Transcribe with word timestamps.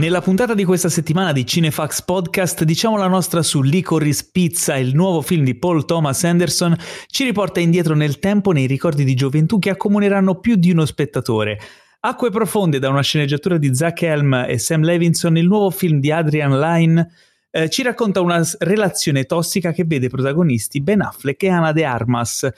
Nella 0.00 0.22
puntata 0.22 0.54
di 0.54 0.64
questa 0.64 0.88
settimana 0.88 1.30
di 1.30 1.44
Cinefax 1.44 2.00
Podcast 2.04 2.64
diciamo 2.64 2.96
la 2.96 3.06
nostra 3.06 3.42
su 3.42 3.60
Licorice 3.60 4.30
Pizza, 4.32 4.78
il 4.78 4.94
nuovo 4.94 5.20
film 5.20 5.44
di 5.44 5.54
Paul 5.58 5.84
Thomas 5.84 6.24
Anderson, 6.24 6.74
ci 7.06 7.22
riporta 7.24 7.60
indietro 7.60 7.94
nel 7.94 8.18
tempo 8.18 8.52
nei 8.52 8.64
ricordi 8.64 9.04
di 9.04 9.12
gioventù 9.12 9.58
che 9.58 9.68
accomuneranno 9.68 10.36
più 10.36 10.56
di 10.56 10.70
uno 10.70 10.86
spettatore. 10.86 11.58
Acque 12.00 12.30
profonde 12.30 12.78
da 12.78 12.88
una 12.88 13.02
sceneggiatura 13.02 13.58
di 13.58 13.74
Zach 13.74 14.00
Helm 14.00 14.46
e 14.48 14.56
Sam 14.56 14.80
Levinson, 14.80 15.36
il 15.36 15.46
nuovo 15.46 15.68
film 15.68 16.00
di 16.00 16.10
Adrian 16.10 16.58
Lyne 16.58 17.06
eh, 17.50 17.68
ci 17.68 17.82
racconta 17.82 18.22
una 18.22 18.42
relazione 18.60 19.24
tossica 19.24 19.70
che 19.70 19.84
vede 19.84 20.08
protagonisti 20.08 20.80
Ben 20.80 21.02
Affleck 21.02 21.42
e 21.42 21.48
Ana 21.50 21.72
de 21.72 21.84
Armas. 21.84 22.48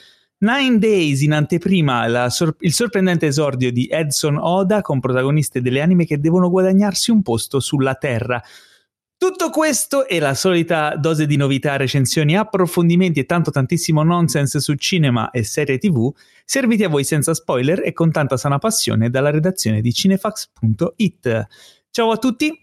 Nine 0.43 0.77
Days 0.77 1.21
in 1.21 1.31
anteprima 1.31 2.29
sor- 2.29 2.57
il 2.59 2.73
sorprendente 2.73 3.27
esordio 3.27 3.71
di 3.71 3.87
Edson 3.89 4.37
Oda 4.37 4.81
con 4.81 4.99
protagoniste 4.99 5.61
delle 5.61 5.79
anime 5.79 6.05
che 6.05 6.19
devono 6.19 6.49
guadagnarsi 6.49 7.11
un 7.11 7.21
posto 7.21 7.61
sulla 7.61 7.95
Terra. 7.95 8.43
Tutto 9.17 9.49
questo 9.51 10.05
e 10.05 10.19
la 10.19 10.33
solita 10.33 10.97
dose 10.97 11.25
di 11.27 11.37
novità, 11.37 11.77
recensioni, 11.77 12.35
approfondimenti 12.35 13.21
e 13.21 13.25
tanto 13.25 13.51
tantissimo 13.51 14.03
nonsense 14.03 14.59
su 14.59 14.73
cinema 14.73 15.31
e 15.31 15.43
serie 15.43 15.77
tv, 15.77 16.13
serviti 16.43 16.83
a 16.83 16.89
voi 16.89 17.05
senza 17.05 17.33
spoiler 17.33 17.81
e 17.81 17.93
con 17.93 18.11
tanta 18.11 18.35
sana 18.35 18.57
passione 18.57 19.09
dalla 19.09 19.29
redazione 19.29 19.79
di 19.79 19.93
cinefax.it. 19.93 21.47
Ciao 21.89 22.11
a 22.11 22.17
tutti, 22.17 22.62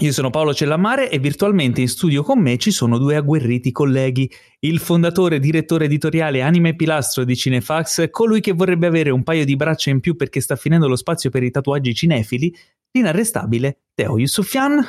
io 0.00 0.10
sono 0.10 0.30
Paolo 0.30 0.52
Cellamare 0.52 1.08
e 1.08 1.20
virtualmente 1.20 1.80
in 1.80 1.88
studio 1.88 2.24
con 2.24 2.40
me 2.40 2.56
ci 2.56 2.72
sono 2.72 2.98
due 2.98 3.14
agguerriti 3.14 3.70
colleghi, 3.70 4.28
il 4.60 4.80
fondatore 4.80 5.36
e 5.36 5.38
direttore 5.38 5.84
editoriale 5.84 6.42
Anime 6.42 6.74
Pilastro 6.74 7.22
di 7.22 7.36
Cinefax, 7.36 8.10
colui 8.10 8.40
che 8.40 8.52
vorrebbe 8.52 8.88
avere 8.88 9.10
un 9.10 9.22
paio 9.22 9.44
di 9.44 9.54
braccia 9.54 9.90
in 9.90 10.00
più 10.00 10.16
perché 10.16 10.40
sta 10.40 10.56
finendo 10.56 10.88
lo 10.88 10.96
spazio 10.96 11.30
per 11.30 11.44
i 11.44 11.50
tatuaggi 11.52 11.94
cinefili, 11.94 12.52
l'inarrestabile 12.90 13.82
Teo 13.94 14.18
Yusufian. 14.18 14.84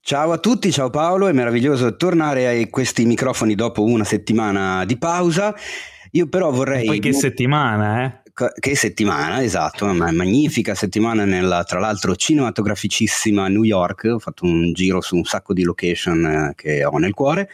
Ciao 0.00 0.32
a 0.32 0.38
tutti, 0.38 0.72
ciao 0.72 0.88
Paolo, 0.88 1.28
è 1.28 1.32
meraviglioso 1.32 1.94
tornare 1.96 2.48
a 2.48 2.68
questi 2.70 3.04
microfoni 3.04 3.54
dopo 3.54 3.84
una 3.84 4.04
settimana 4.04 4.86
di 4.86 4.96
pausa. 4.96 5.54
Io 6.12 6.26
però 6.26 6.50
vorrei... 6.50 6.86
poi 6.86 7.00
che 7.00 7.12
settimana, 7.12 8.04
eh? 8.04 8.19
Che 8.58 8.76
settimana, 8.76 9.42
esatto, 9.42 9.84
una 9.84 10.10
magnifica 10.12 10.74
settimana 10.74 11.24
nella, 11.24 11.64
tra 11.64 11.78
l'altro, 11.78 12.16
cinematograficissima 12.16 13.48
New 13.48 13.64
York, 13.64 14.08
ho 14.12 14.18
fatto 14.18 14.44
un 14.44 14.72
giro 14.72 15.00
su 15.00 15.16
un 15.16 15.24
sacco 15.24 15.52
di 15.52 15.62
location 15.62 16.24
eh, 16.24 16.52
che 16.54 16.84
ho 16.84 16.96
nel 16.98 17.12
cuore, 17.12 17.48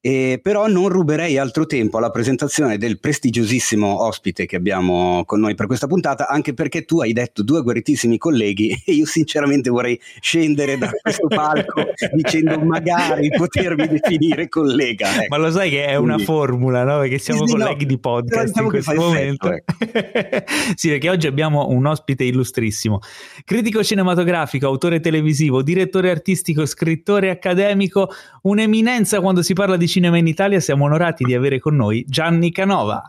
e, 0.00 0.40
però 0.42 0.66
non 0.66 0.88
ruberei 0.88 1.38
altro 1.38 1.66
tempo 1.66 1.98
alla 1.98 2.10
presentazione 2.10 2.78
del 2.78 2.98
prestigiosissimo 2.98 4.04
ospite 4.04 4.46
che 4.46 4.56
abbiamo 4.56 5.24
con 5.24 5.40
noi 5.40 5.54
per 5.54 5.66
questa 5.66 5.86
puntata, 5.86 6.28
anche 6.28 6.54
perché 6.54 6.84
tu 6.84 7.00
hai 7.00 7.12
detto 7.12 7.42
due 7.42 7.62
guerritissimi 7.62 8.18
colleghi 8.18 8.70
e 8.84 8.92
io 8.92 9.06
sinceramente 9.06 9.70
vorrei 9.70 10.00
scendere 10.20 10.78
da 10.78 10.90
questo 10.90 11.28
palco 11.28 11.84
dicendo 12.14 12.58
magari 12.60 13.28
potermi 13.28 13.86
definire 13.88 14.48
collega. 14.48 15.22
Ecco. 15.22 15.26
Ma 15.28 15.36
lo 15.36 15.50
sai 15.50 15.70
che 15.70 15.86
è 15.86 15.96
una 15.96 16.14
Quindi, 16.14 16.24
formula, 16.24 16.84
no? 16.84 16.98
Perché 17.00 17.18
siamo 17.18 17.46
sì, 17.46 17.52
colleghi 17.52 17.84
no, 17.84 17.88
di 17.88 17.98
podcast 17.98 18.46
diciamo 18.46 18.66
in 18.66 18.72
questo 18.72 18.94
momento. 18.94 19.52
Effetto, 19.52 20.12
ecco. 20.12 20.21
sì, 20.74 20.88
perché 20.88 21.10
oggi 21.10 21.26
abbiamo 21.26 21.68
un 21.68 21.86
ospite 21.86 22.24
illustrissimo. 22.24 23.00
Critico 23.44 23.82
cinematografico, 23.82 24.66
autore 24.66 25.00
televisivo, 25.00 25.62
direttore 25.62 26.10
artistico, 26.10 26.66
scrittore 26.66 27.30
accademico, 27.30 28.10
un'eminenza 28.42 29.20
quando 29.20 29.42
si 29.42 29.52
parla 29.54 29.76
di 29.76 29.88
cinema 29.88 30.18
in 30.18 30.26
Italia. 30.26 30.60
Siamo 30.60 30.84
onorati 30.84 31.24
di 31.24 31.34
avere 31.34 31.58
con 31.58 31.76
noi 31.76 32.04
Gianni 32.06 32.52
Canova. 32.52 33.02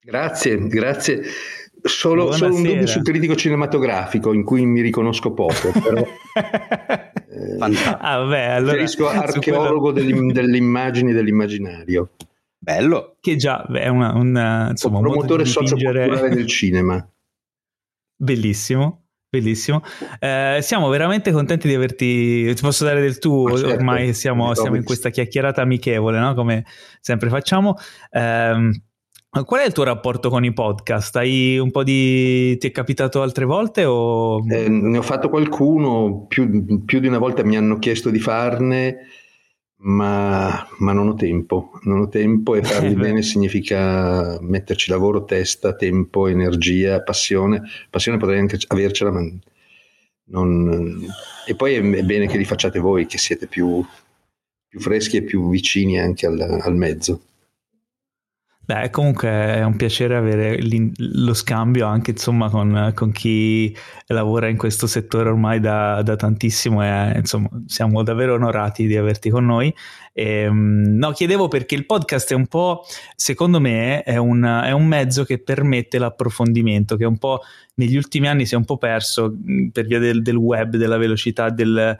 Grazie, 0.00 0.66
grazie. 0.66 1.22
Solo, 1.86 2.32
solo, 2.32 2.54
un 2.54 2.62
dubbio 2.62 2.86
sul 2.86 3.02
critico 3.02 3.36
cinematografico 3.36 4.32
in 4.32 4.42
cui 4.42 4.64
mi 4.64 4.80
riconosco 4.80 5.34
poco, 5.34 5.70
però 5.70 6.00
eh, 6.00 7.56
ah, 7.58 8.16
vabbè, 8.18 8.40
allora, 8.40 8.72
preferisco 8.72 9.06
archeologo 9.06 9.92
quello... 9.92 10.32
delle 10.32 10.56
immagini 10.56 11.10
e 11.10 11.14
dell'immaginario. 11.14 12.12
Bello. 12.64 13.18
Che 13.20 13.36
già 13.36 13.66
è 13.66 13.88
una, 13.88 14.14
una 14.14 14.70
insomma, 14.70 14.96
un 14.96 15.02
promotore 15.02 15.44
socioculturale 15.44 16.30
del 16.30 16.46
cinema. 16.46 17.06
Bellissimo. 18.16 19.00
Bellissimo, 19.34 19.82
eh, 20.20 20.60
siamo 20.62 20.88
veramente 20.88 21.32
contenti 21.32 21.66
di 21.66 21.74
averti. 21.74 22.54
Ti 22.54 22.62
posso 22.62 22.84
dare 22.84 23.00
del 23.00 23.18
tuo? 23.18 23.58
Certo, 23.58 23.74
ormai 23.74 24.14
siamo, 24.14 24.54
siamo, 24.54 24.76
in 24.76 24.84
questa 24.84 25.10
chiacchierata 25.10 25.60
amichevole, 25.60 26.20
no? 26.20 26.34
come 26.34 26.64
sempre 27.00 27.28
facciamo. 27.28 27.74
Eh, 28.10 28.70
qual 29.44 29.60
è 29.60 29.66
il 29.66 29.72
tuo 29.72 29.82
rapporto 29.82 30.30
con 30.30 30.44
i 30.44 30.52
podcast? 30.52 31.16
Hai 31.16 31.58
un 31.58 31.72
po' 31.72 31.82
di. 31.82 32.56
ti 32.58 32.68
è 32.68 32.70
capitato 32.70 33.22
altre 33.22 33.44
volte? 33.44 33.84
O... 33.84 34.38
Eh, 34.48 34.68
ne 34.68 34.98
ho 34.98 35.02
fatto 35.02 35.28
qualcuno, 35.28 36.26
più, 36.28 36.84
più, 36.84 37.00
di 37.00 37.08
una 37.08 37.18
volta 37.18 37.44
mi 37.44 37.56
hanno 37.56 37.78
chiesto 37.80 38.10
di 38.10 38.20
farne 38.20 38.98
ma, 39.84 40.66
ma, 40.78 40.92
non 40.92 41.08
ho 41.08 41.14
tempo, 41.14 41.78
non 41.82 42.00
ho 42.00 42.08
tempo 42.08 42.54
e 42.54 42.62
farli 42.64 42.94
bene 42.94 43.22
significa 43.22 44.38
metterci 44.40 44.90
lavoro, 44.90 45.24
testa, 45.24 45.74
tempo, 45.74 46.26
energia, 46.26 47.02
passione. 47.02 47.62
Passione 47.90 48.18
potrei 48.18 48.38
anche 48.38 48.58
avercela, 48.68 49.10
ma 49.10 49.22
non... 50.26 51.06
E 51.46 51.54
poi 51.54 51.74
è 51.74 52.02
bene 52.02 52.26
che 52.26 52.38
li 52.38 52.44
facciate 52.44 52.78
voi, 52.78 53.06
che 53.06 53.18
siete 53.18 53.46
più, 53.46 53.84
più 54.66 54.80
freschi 54.80 55.18
e 55.18 55.22
più 55.22 55.50
vicini 55.50 55.98
anche 55.98 56.26
al, 56.26 56.40
al 56.40 56.74
mezzo. 56.74 57.20
Beh, 58.66 58.88
comunque 58.88 59.28
è 59.28 59.62
un 59.62 59.76
piacere 59.76 60.16
avere 60.16 60.58
lo 60.96 61.34
scambio 61.34 61.86
anche 61.86 62.12
insomma 62.12 62.48
con, 62.48 62.92
con, 62.94 63.12
chi 63.12 63.76
lavora 64.06 64.48
in 64.48 64.56
questo 64.56 64.86
settore 64.86 65.28
ormai 65.28 65.60
da, 65.60 66.00
da 66.00 66.16
tantissimo 66.16 66.82
e 66.82 67.18
insomma 67.18 67.48
siamo 67.66 68.02
davvero 68.02 68.32
onorati 68.34 68.86
di 68.86 68.96
averti 68.96 69.28
con 69.28 69.44
noi. 69.44 69.74
E, 70.14 70.24
ehm, 70.44 70.96
no, 70.96 71.10
chiedevo 71.10 71.48
perché 71.48 71.74
il 71.74 71.84
podcast 71.84 72.32
è 72.32 72.34
un 72.34 72.46
po', 72.46 72.84
secondo 73.14 73.60
me, 73.60 74.02
è 74.02 74.16
un, 74.16 74.42
è 74.42 74.70
un 74.70 74.86
mezzo 74.86 75.24
che 75.24 75.38
permette 75.38 75.98
l'approfondimento, 75.98 76.96
che 76.96 77.04
un 77.04 77.18
po' 77.18 77.40
negli 77.74 77.96
ultimi 77.96 78.28
anni 78.28 78.46
si 78.46 78.54
è 78.54 78.56
un 78.56 78.64
po' 78.64 78.78
perso 78.78 79.30
per 79.72 79.84
via 79.86 79.98
del, 79.98 80.22
del 80.22 80.36
web, 80.36 80.76
della 80.76 80.96
velocità 80.96 81.50
del 81.50 81.98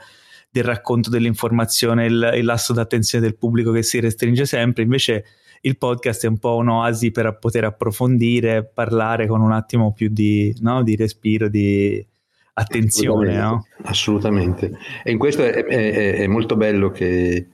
del 0.54 0.62
racconto 0.62 1.10
dell'informazione, 1.10 2.06
il, 2.06 2.30
il 2.36 2.44
lasso 2.44 2.72
d'attenzione 2.72 3.24
del 3.24 3.36
pubblico 3.36 3.72
che 3.72 3.82
si 3.82 3.98
restringe 3.98 4.47
sempre, 4.47 4.84
invece 4.84 5.24
il 5.66 5.78
podcast 5.78 6.25
è 6.25 6.28
un 6.28 6.38
po' 6.38 6.56
un'oasi 6.56 7.10
per 7.10 7.38
poter 7.38 7.64
approfondire, 7.64 8.64
parlare 8.64 9.26
con 9.26 9.41
un 9.41 9.52
attimo 9.52 9.92
più 9.92 10.08
di, 10.10 10.54
no? 10.60 10.82
di 10.82 10.94
respiro, 10.94 11.48
di 11.48 12.04
attenzione. 12.54 13.38
Assolutamente, 13.38 13.78
no? 13.78 13.88
assolutamente. 13.88 14.78
E 15.03 15.10
in 15.10 15.19
questo 15.19 15.42
è, 15.42 15.64
è, 15.64 16.14
è 16.16 16.26
molto 16.26 16.56
bello 16.56 16.91
che, 16.91 17.48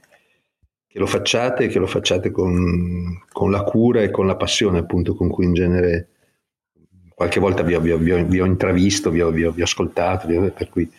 che, 0.89 0.99
lo 0.99 1.07
facciate, 1.07 1.69
che 1.69 1.79
lo 1.79 1.87
facciate 1.87 2.33
con, 2.33 3.23
con, 3.31 3.51
la 3.53 3.63
cura 3.63 4.03
e 4.03 4.11
con 4.11 4.27
la 4.27 4.37
passione 4.37 4.79
appunto 4.79 5.15
con 5.15 5.29
cui 5.29 5.45
in 5.45 5.55
genere 5.55 6.09
qualche 7.15 7.39
volta 7.39 7.63
vi 7.63 7.75
ho, 7.75 7.81
vi 7.81 7.93
ho, 7.93 7.99
vi 7.99 8.11
ho, 8.11 8.25
vi 8.25 8.41
ho 8.41 8.45
intravisto, 8.45 9.11
vi 9.11 9.21
ho, 9.21 9.31
vi 9.31 9.45
ho 9.45 9.55
ascoltato, 9.63 10.27
per 10.27 10.69
cui 10.69 10.91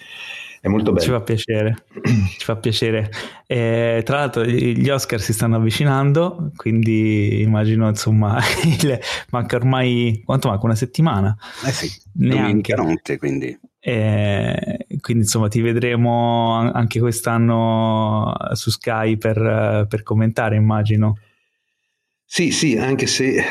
è 0.61 0.67
molto 0.67 0.91
bello. 0.91 1.03
Ci 1.03 1.09
fa 1.09 1.21
piacere, 1.21 1.85
ci 2.37 2.45
fa 2.45 2.55
piacere. 2.55 3.09
E, 3.47 4.03
tra 4.05 4.19
l'altro 4.19 4.45
gli 4.45 4.87
Oscar 4.89 5.19
si 5.19 5.33
stanno 5.33 5.55
avvicinando, 5.55 6.51
quindi 6.55 7.41
immagino 7.41 7.87
insomma 7.87 8.39
il, 8.63 8.99
manca 9.31 9.55
ormai, 9.55 10.21
quanto 10.23 10.49
manca? 10.49 10.65
Una 10.65 10.75
settimana? 10.75 11.35
Eh 11.65 11.71
sì, 11.71 11.89
neanche. 12.13 12.75
notte 12.75 13.17
quindi. 13.17 13.59
E, 13.79 14.85
quindi 14.99 15.23
insomma 15.23 15.47
ti 15.47 15.61
vedremo 15.61 16.53
anche 16.71 16.99
quest'anno 16.99 18.31
su 18.51 18.69
Sky 18.69 19.17
per, 19.17 19.87
per 19.89 20.03
commentare 20.03 20.55
immagino. 20.55 21.17
Sì, 22.23 22.51
sì, 22.51 22.77
anche 22.77 23.07
se 23.07 23.43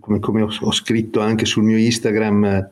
come, 0.00 0.18
come 0.18 0.42
ho, 0.42 0.50
ho, 0.60 0.72
scritto 0.72 1.20
anche 1.20 1.46
sul 1.46 1.62
mio 1.62 1.78
Instagram 1.78 2.68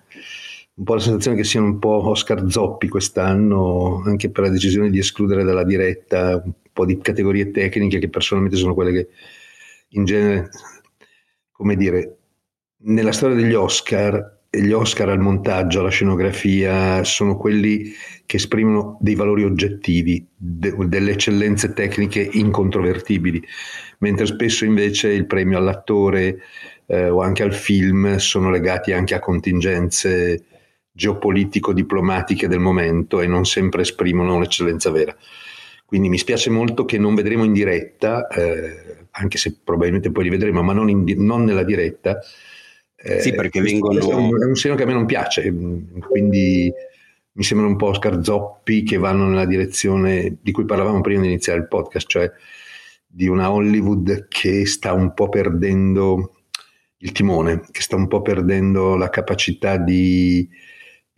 un 0.76 0.84
po' 0.84 0.94
la 0.94 1.00
sensazione 1.00 1.37
che 1.38 1.44
siano 1.44 1.67
un 1.67 1.78
po' 1.78 2.08
Oscar 2.08 2.50
Zoppi 2.50 2.88
quest'anno, 2.88 4.02
anche 4.05 4.31
per 4.31 4.44
la 4.44 4.50
decisione 4.50 4.90
di 4.90 4.99
escludere 4.99 5.43
dalla 5.43 5.64
diretta 5.64 6.43
un 6.44 6.52
po' 6.70 6.84
di 6.84 6.99
categorie 6.99 7.50
tecniche 7.50 7.99
che 7.99 8.11
personalmente 8.11 8.58
sono 8.58 8.75
quelle 8.75 8.93
che 8.93 9.08
in 9.90 10.05
genere, 10.05 10.50
come 11.50 11.76
dire, 11.76 12.17
nella 12.81 13.12
storia 13.12 13.37
degli 13.37 13.55
Oscar, 13.55 14.40
gli 14.50 14.70
Oscar 14.70 15.08
al 15.08 15.19
montaggio, 15.19 15.81
alla 15.81 15.88
scenografia, 15.88 17.02
sono 17.05 17.38
quelli 17.38 17.93
che 18.26 18.37
esprimono 18.37 18.99
dei 19.00 19.14
valori 19.14 19.44
oggettivi, 19.44 20.26
de- 20.37 20.75
delle 20.88 21.12
eccellenze 21.12 21.72
tecniche 21.72 22.29
incontrovertibili, 22.32 23.43
mentre 24.00 24.26
spesso 24.26 24.67
invece 24.67 25.08
il 25.08 25.26
premio 25.26 25.56
all'attore 25.56 26.40
eh, 26.84 27.08
o 27.08 27.22
anche 27.22 27.43
al 27.43 27.55
film 27.55 28.17
sono 28.17 28.50
legati 28.50 28.93
anche 28.93 29.14
a 29.14 29.20
contingenze 29.20 30.44
geopolitico-diplomatiche 30.96 32.48
del 32.48 32.58
momento 32.58 33.20
e 33.20 33.26
non 33.26 33.44
sempre 33.44 33.82
esprimono 33.82 34.34
un'eccellenza 34.34 34.90
vera. 34.90 35.14
Quindi 35.84 36.08
mi 36.08 36.19
spiace 36.19 36.50
molto 36.50 36.84
che 36.84 36.98
non 36.98 37.14
vedremo 37.14 37.44
in 37.44 37.52
diretta, 37.52 38.26
eh, 38.28 39.06
anche 39.10 39.38
se 39.38 39.58
probabilmente 39.62 40.10
poi 40.10 40.25
li 40.25 40.31
vedremo, 40.31 40.62
ma 40.62 40.72
non, 40.72 40.88
in, 40.88 41.04
non 41.19 41.44
nella 41.44 41.62
diretta. 41.62 42.19
Eh, 42.96 43.20
sì, 43.20 43.34
perché 43.34 43.60
vengono... 43.60 44.00
È 44.00 44.14
un, 44.14 44.43
è 44.43 44.46
un 44.46 44.56
segno 44.56 44.75
che 44.75 44.82
a 44.82 44.87
me 44.87 44.94
non 44.94 45.06
piace, 45.06 45.54
quindi 46.08 46.72
mi 47.32 47.44
sembrano 47.44 47.72
un 47.72 47.78
po' 47.78 47.93
scarzoppi 47.93 48.82
che 48.82 48.96
vanno 48.96 49.28
nella 49.28 49.44
direzione 49.44 50.38
di 50.40 50.50
cui 50.50 50.64
parlavamo 50.64 51.02
prima 51.02 51.20
di 51.20 51.28
iniziare 51.28 51.58
il 51.58 51.69
podcast, 51.69 52.08
cioè 52.08 52.32
di 53.06 53.28
una 53.28 53.52
Hollywood 53.52 54.26
che 54.28 54.66
sta 54.66 54.93
un 54.94 55.12
po' 55.12 55.28
perdendo 55.28 56.32
il 56.98 57.12
timone, 57.12 57.62
che 57.70 57.82
sta 57.82 57.94
un 57.94 58.08
po' 58.08 58.22
perdendo 58.22 58.96
la 58.96 59.10
capacità 59.10 59.76
di 59.76 60.48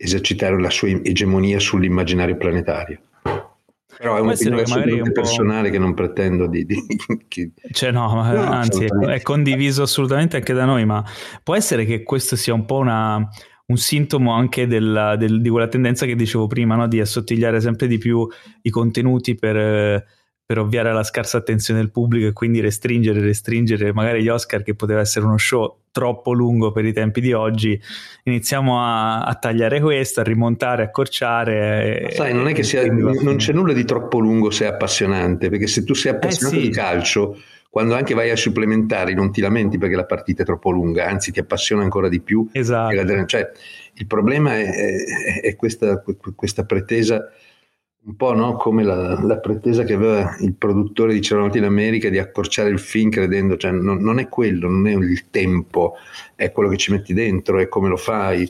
esercitare 0.01 0.59
la 0.59 0.69
sua 0.69 0.87
egemonia 0.87 1.59
sull'immaginario 1.59 2.37
planetario. 2.37 2.99
Però 3.21 4.15
è 4.15 4.21
un'opinione 4.21 4.61
assolutamente 4.61 5.01
un 5.01 5.11
personale 5.11 5.69
che 5.69 5.77
non 5.77 5.93
pretendo 5.93 6.47
di... 6.47 6.65
di 6.65 6.81
che... 7.27 7.51
Cioè 7.71 7.91
no, 7.91 8.07
no 8.13 8.21
anzi 8.21 8.85
è 8.85 9.21
condiviso 9.21 9.81
assolutamente 9.81 10.37
anche 10.37 10.53
da 10.53 10.63
noi, 10.63 10.85
ma 10.85 11.03
può 11.43 11.53
essere 11.53 11.83
che 11.83 12.03
questo 12.03 12.37
sia 12.37 12.53
un 12.53 12.65
po' 12.65 12.77
una, 12.77 13.27
un 13.65 13.77
sintomo 13.77 14.31
anche 14.31 14.67
della, 14.67 15.17
del, 15.17 15.41
di 15.41 15.49
quella 15.49 15.67
tendenza 15.67 16.05
che 16.05 16.15
dicevo 16.15 16.47
prima, 16.47 16.75
no? 16.75 16.87
di 16.87 17.01
assottigliare 17.01 17.59
sempre 17.59 17.87
di 17.87 17.97
più 17.97 18.25
i 18.61 18.69
contenuti 18.69 19.35
per 19.35 20.05
per 20.49 20.57
ovviare 20.57 20.89
alla 20.89 21.03
scarsa 21.03 21.37
attenzione 21.37 21.79
del 21.79 21.91
pubblico 21.91 22.25
e 22.25 22.33
quindi 22.33 22.59
restringere, 22.59 23.21
restringere 23.21 23.93
magari 23.93 24.23
gli 24.23 24.29
Oscar 24.29 24.63
che 24.63 24.73
poteva 24.73 24.99
essere 24.99 25.25
uno 25.25 25.37
show 25.37 25.81
troppo 25.91 26.33
lungo 26.33 26.71
per 26.71 26.85
i 26.85 26.91
tempi 26.91 27.21
di 27.21 27.33
oggi, 27.33 27.79
iniziamo 28.23 28.81
a, 28.83 29.19
a 29.25 29.35
tagliare 29.35 29.79
questo, 29.79 30.21
a 30.21 30.23
rimontare, 30.23 30.81
a 30.81 30.85
accorciare. 30.85 32.09
E, 32.09 32.15
Sai, 32.15 32.33
non 32.33 32.47
è 32.47 32.53
che 32.53 32.63
sia, 32.63 32.83
non 32.91 33.35
c'è 33.35 33.53
nulla 33.53 33.73
di 33.73 33.85
troppo 33.85 34.17
lungo 34.17 34.49
se 34.49 34.65
è 34.65 34.69
appassionante, 34.69 35.49
perché 35.49 35.67
se 35.67 35.83
tu 35.83 35.93
sei 35.93 36.13
appassionato 36.13 36.55
eh 36.55 36.61
sì. 36.61 36.67
di 36.69 36.73
calcio, 36.73 37.39
quando 37.69 37.93
anche 37.93 38.15
vai 38.15 38.31
a 38.31 38.35
supplementare 38.35 39.13
non 39.13 39.31
ti 39.31 39.41
lamenti 39.41 39.77
perché 39.77 39.95
la 39.95 40.05
partita 40.05 40.41
è 40.41 40.45
troppo 40.47 40.71
lunga, 40.71 41.05
anzi 41.05 41.31
ti 41.31 41.39
appassiona 41.39 41.83
ancora 41.83 42.09
di 42.09 42.21
più. 42.21 42.49
Esatto. 42.53 43.25
Cioè, 43.27 43.51
il 43.93 44.07
problema 44.07 44.57
è, 44.57 44.65
è, 44.65 45.41
è 45.41 45.55
questa, 45.55 46.01
questa 46.33 46.65
pretesa 46.65 47.29
un 48.01 48.15
po' 48.15 48.33
no? 48.33 48.55
come 48.55 48.83
la, 48.83 49.21
la, 49.21 49.37
pretesa 49.39 49.83
che 49.83 49.93
aveva 49.93 50.35
il 50.39 50.55
produttore 50.55 51.13
di 51.13 51.19
C'era 51.19 51.49
in 51.53 51.63
America 51.63 52.09
di 52.09 52.17
accorciare 52.17 52.69
il 52.69 52.79
film 52.79 53.09
credendo, 53.09 53.57
cioè 53.57 53.71
non, 53.71 53.97
non, 54.01 54.19
è 54.19 54.29
quello, 54.29 54.69
non 54.69 54.87
è 54.87 54.93
il 54.93 55.29
tempo, 55.29 55.95
è 56.35 56.51
quello 56.51 56.69
che 56.69 56.77
ci 56.77 56.91
metti 56.91 57.13
dentro, 57.13 57.59
è 57.59 57.67
come 57.67 57.89
lo 57.89 57.97
fai, 57.97 58.49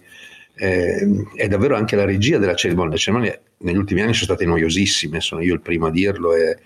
è, 0.54 1.00
è 1.36 1.48
davvero 1.48 1.76
anche 1.76 1.96
la 1.96 2.06
regia 2.06 2.38
della 2.38 2.56
cerimonia. 2.56 2.92
Le 2.92 2.98
cerimonie 2.98 3.42
negli 3.58 3.78
ultimi 3.78 4.02
anni 4.02 4.14
sono 4.14 4.26
state 4.26 4.46
noiosissime, 4.46 5.20
sono 5.20 5.42
io 5.42 5.54
il 5.54 5.62
primo 5.62 5.88
a 5.88 5.92
dirlo, 5.92 6.34
è, 6.34 6.58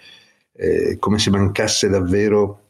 è 0.51 0.97
come 0.99 1.19
se 1.19 1.29
mancasse 1.29 1.87
davvero 1.89 2.65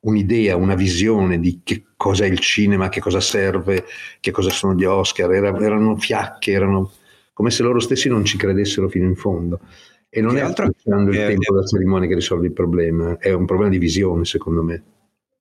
un'idea, 0.00 0.56
una 0.56 0.74
visione 0.74 1.40
di 1.40 1.60
che 1.64 1.82
cosa 1.96 2.24
è 2.24 2.28
il 2.28 2.38
cinema, 2.38 2.88
che 2.88 3.00
cosa 3.00 3.20
serve, 3.20 3.84
che 4.20 4.30
cosa 4.30 4.50
sono 4.50 4.74
gli 4.74 4.84
Oscar, 4.84 5.32
Era, 5.32 5.48
erano 5.58 5.96
fiacche, 5.96 6.52
erano 6.52 6.92
come 7.36 7.50
se 7.50 7.62
loro 7.62 7.80
stessi 7.80 8.08
non 8.08 8.24
ci 8.24 8.38
credessero 8.38 8.88
fino 8.88 9.04
in 9.04 9.14
fondo. 9.14 9.60
E 10.08 10.22
non 10.22 10.32
che 10.32 10.40
è 10.40 10.42
altro 10.42 10.64
il 10.64 10.74
tempo 10.80 11.52
della 11.52 11.66
cerimonia 11.66 12.08
che 12.08 12.14
risolve 12.14 12.46
il 12.46 12.54
problema, 12.54 13.18
è 13.18 13.30
un 13.30 13.44
problema 13.44 13.70
di 13.70 13.76
visione, 13.76 14.24
secondo 14.24 14.62
me. 14.62 14.82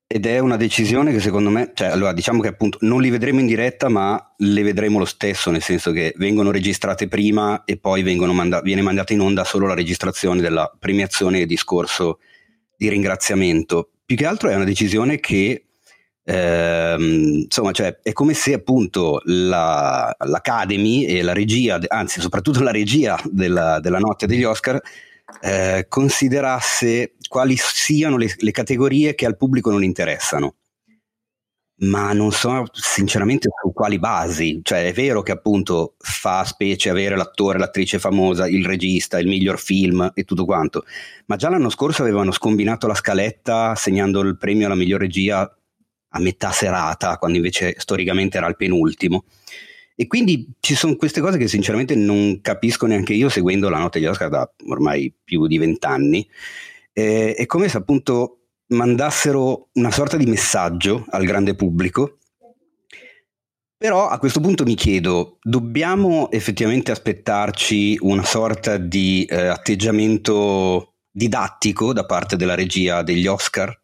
Ed 0.05 0.25
è 0.25 0.39
una 0.39 0.57
decisione 0.57 1.13
che 1.13 1.21
secondo 1.21 1.49
me, 1.49 1.71
cioè 1.73 1.87
allora 1.87 2.11
diciamo 2.11 2.41
che 2.41 2.49
appunto 2.49 2.79
non 2.81 2.99
li 2.99 3.09
vedremo 3.09 3.39
in 3.39 3.45
diretta, 3.45 3.87
ma 3.87 4.33
le 4.39 4.61
vedremo 4.61 4.99
lo 4.99 5.05
stesso, 5.05 5.51
nel 5.51 5.61
senso 5.61 5.93
che 5.93 6.13
vengono 6.17 6.51
registrate 6.51 7.07
prima 7.07 7.63
e 7.63 7.77
poi 7.77 8.03
manda- 8.03 8.59
viene 8.59 8.81
mandata 8.81 9.13
in 9.13 9.21
onda 9.21 9.45
solo 9.45 9.65
la 9.65 9.73
registrazione 9.73 10.41
della 10.41 10.69
premiazione 10.77 11.39
e 11.39 11.45
discorso 11.45 12.19
di 12.75 12.89
ringraziamento. 12.89 13.91
Più 14.03 14.17
che 14.17 14.25
altro 14.25 14.49
è 14.49 14.55
una 14.55 14.65
decisione 14.65 15.21
che 15.21 15.64
Ehm, 16.27 17.43
insomma, 17.43 17.71
cioè, 17.71 17.99
è 18.01 18.11
come 18.11 18.33
se 18.33 18.53
appunto 18.53 19.21
la, 19.25 20.13
l'Academy 20.19 21.05
e 21.05 21.21
la 21.21 21.33
regia, 21.33 21.79
anzi 21.87 22.19
soprattutto 22.19 22.63
la 22.63 22.71
regia 22.71 23.19
della, 23.25 23.79
della 23.79 23.99
notte 23.99 24.25
degli 24.25 24.43
Oscar, 24.43 24.81
eh, 25.41 25.85
considerasse 25.87 27.15
quali 27.27 27.55
siano 27.57 28.17
le, 28.17 28.33
le, 28.37 28.51
categorie 28.51 29.13
che 29.15 29.25
al 29.25 29.37
pubblico 29.37 29.69
non 29.71 29.83
interessano. 29.83 30.55
Ma 31.77 32.13
non 32.13 32.31
so 32.31 32.63
sinceramente 32.71 33.49
su 33.61 33.73
quali 33.73 33.99
basi, 33.99 34.61
cioè 34.63 34.87
è 34.87 34.93
vero 34.93 35.21
che 35.21 35.33
appunto 35.33 35.95
fa 35.97 36.45
specie 36.45 36.89
avere 36.89 37.17
l'attore, 37.17 37.59
l'attrice 37.59 37.99
famosa, 37.99 38.47
il 38.47 38.65
regista, 38.65 39.19
il 39.19 39.27
miglior 39.27 39.59
film 39.59 40.09
e 40.13 40.23
tutto 40.23 40.45
quanto, 40.45 40.85
ma 41.25 41.35
già 41.35 41.49
l'anno 41.49 41.69
scorso 41.69 42.01
avevano 42.01 42.31
scombinato 42.31 42.87
la 42.87 42.95
scaletta 42.95 43.71
assegnando 43.71 44.21
il 44.21 44.37
premio 44.37 44.67
alla 44.67 44.75
miglior 44.75 45.01
regia 45.01 45.53
a 46.15 46.19
metà 46.19 46.51
serata, 46.51 47.17
quando 47.17 47.37
invece 47.37 47.75
storicamente 47.77 48.37
era 48.37 48.47
il 48.47 48.55
penultimo. 48.55 49.25
E 49.95 50.07
quindi 50.07 50.49
ci 50.59 50.75
sono 50.75 50.95
queste 50.95 51.21
cose 51.21 51.37
che 51.37 51.47
sinceramente 51.47 51.95
non 51.95 52.39
capisco 52.41 52.85
neanche 52.85 53.13
io 53.13 53.29
seguendo 53.29 53.69
la 53.69 53.77
notte 53.77 53.99
degli 53.99 54.07
Oscar 54.07 54.29
da 54.29 54.49
ormai 54.67 55.13
più 55.23 55.47
di 55.47 55.57
vent'anni. 55.57 56.27
Eh, 56.91 57.33
è 57.33 57.45
come 57.45 57.69
se 57.69 57.77
appunto 57.77 58.39
mandassero 58.67 59.69
una 59.73 59.91
sorta 59.91 60.17
di 60.17 60.25
messaggio 60.25 61.05
al 61.09 61.25
grande 61.25 61.55
pubblico. 61.55 62.17
Però 63.77 64.07
a 64.07 64.17
questo 64.17 64.39
punto 64.39 64.63
mi 64.63 64.75
chiedo, 64.75 65.37
dobbiamo 65.41 66.31
effettivamente 66.31 66.91
aspettarci 66.91 67.97
una 68.01 68.23
sorta 68.23 68.77
di 68.77 69.25
eh, 69.25 69.47
atteggiamento 69.47 70.95
didattico 71.11 71.93
da 71.93 72.05
parte 72.05 72.35
della 72.35 72.55
regia 72.55 73.03
degli 73.03 73.27
Oscar? 73.27 73.77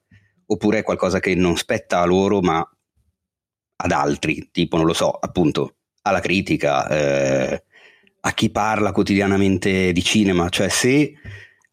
Oppure 0.51 0.79
è 0.79 0.83
qualcosa 0.83 1.19
che 1.19 1.33
non 1.35 1.55
spetta 1.55 2.01
a 2.01 2.05
loro 2.05 2.41
ma 2.41 2.65
ad 3.83 3.91
altri, 3.91 4.49
tipo 4.51 4.77
non 4.77 4.85
lo 4.85 4.93
so, 4.93 5.11
appunto 5.11 5.75
alla 6.03 6.19
critica, 6.19 6.87
eh, 6.87 7.63
a 8.19 8.31
chi 8.33 8.51
parla 8.51 8.91
quotidianamente 8.91 9.91
di 9.91 10.03
cinema, 10.03 10.49
cioè 10.49 10.69
se 10.69 11.13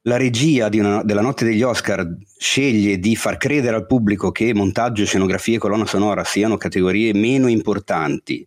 la 0.03 0.17
regia 0.17 0.69
una, 0.73 1.03
della 1.03 1.21
notte 1.21 1.45
degli 1.45 1.63
Oscar 1.63 2.07
sceglie 2.39 2.99
di 2.99 3.15
far 3.17 3.37
credere 3.37 3.77
al 3.77 3.87
pubblico 3.87 4.31
che 4.31 4.55
montaggio, 4.55 5.05
scenografia 5.05 5.57
e 5.57 5.59
colonna 5.59 5.87
sonora 5.87 6.25
siano 6.25 6.57
categorie 6.57 7.13
meno 7.13 7.49
importanti, 7.49 8.47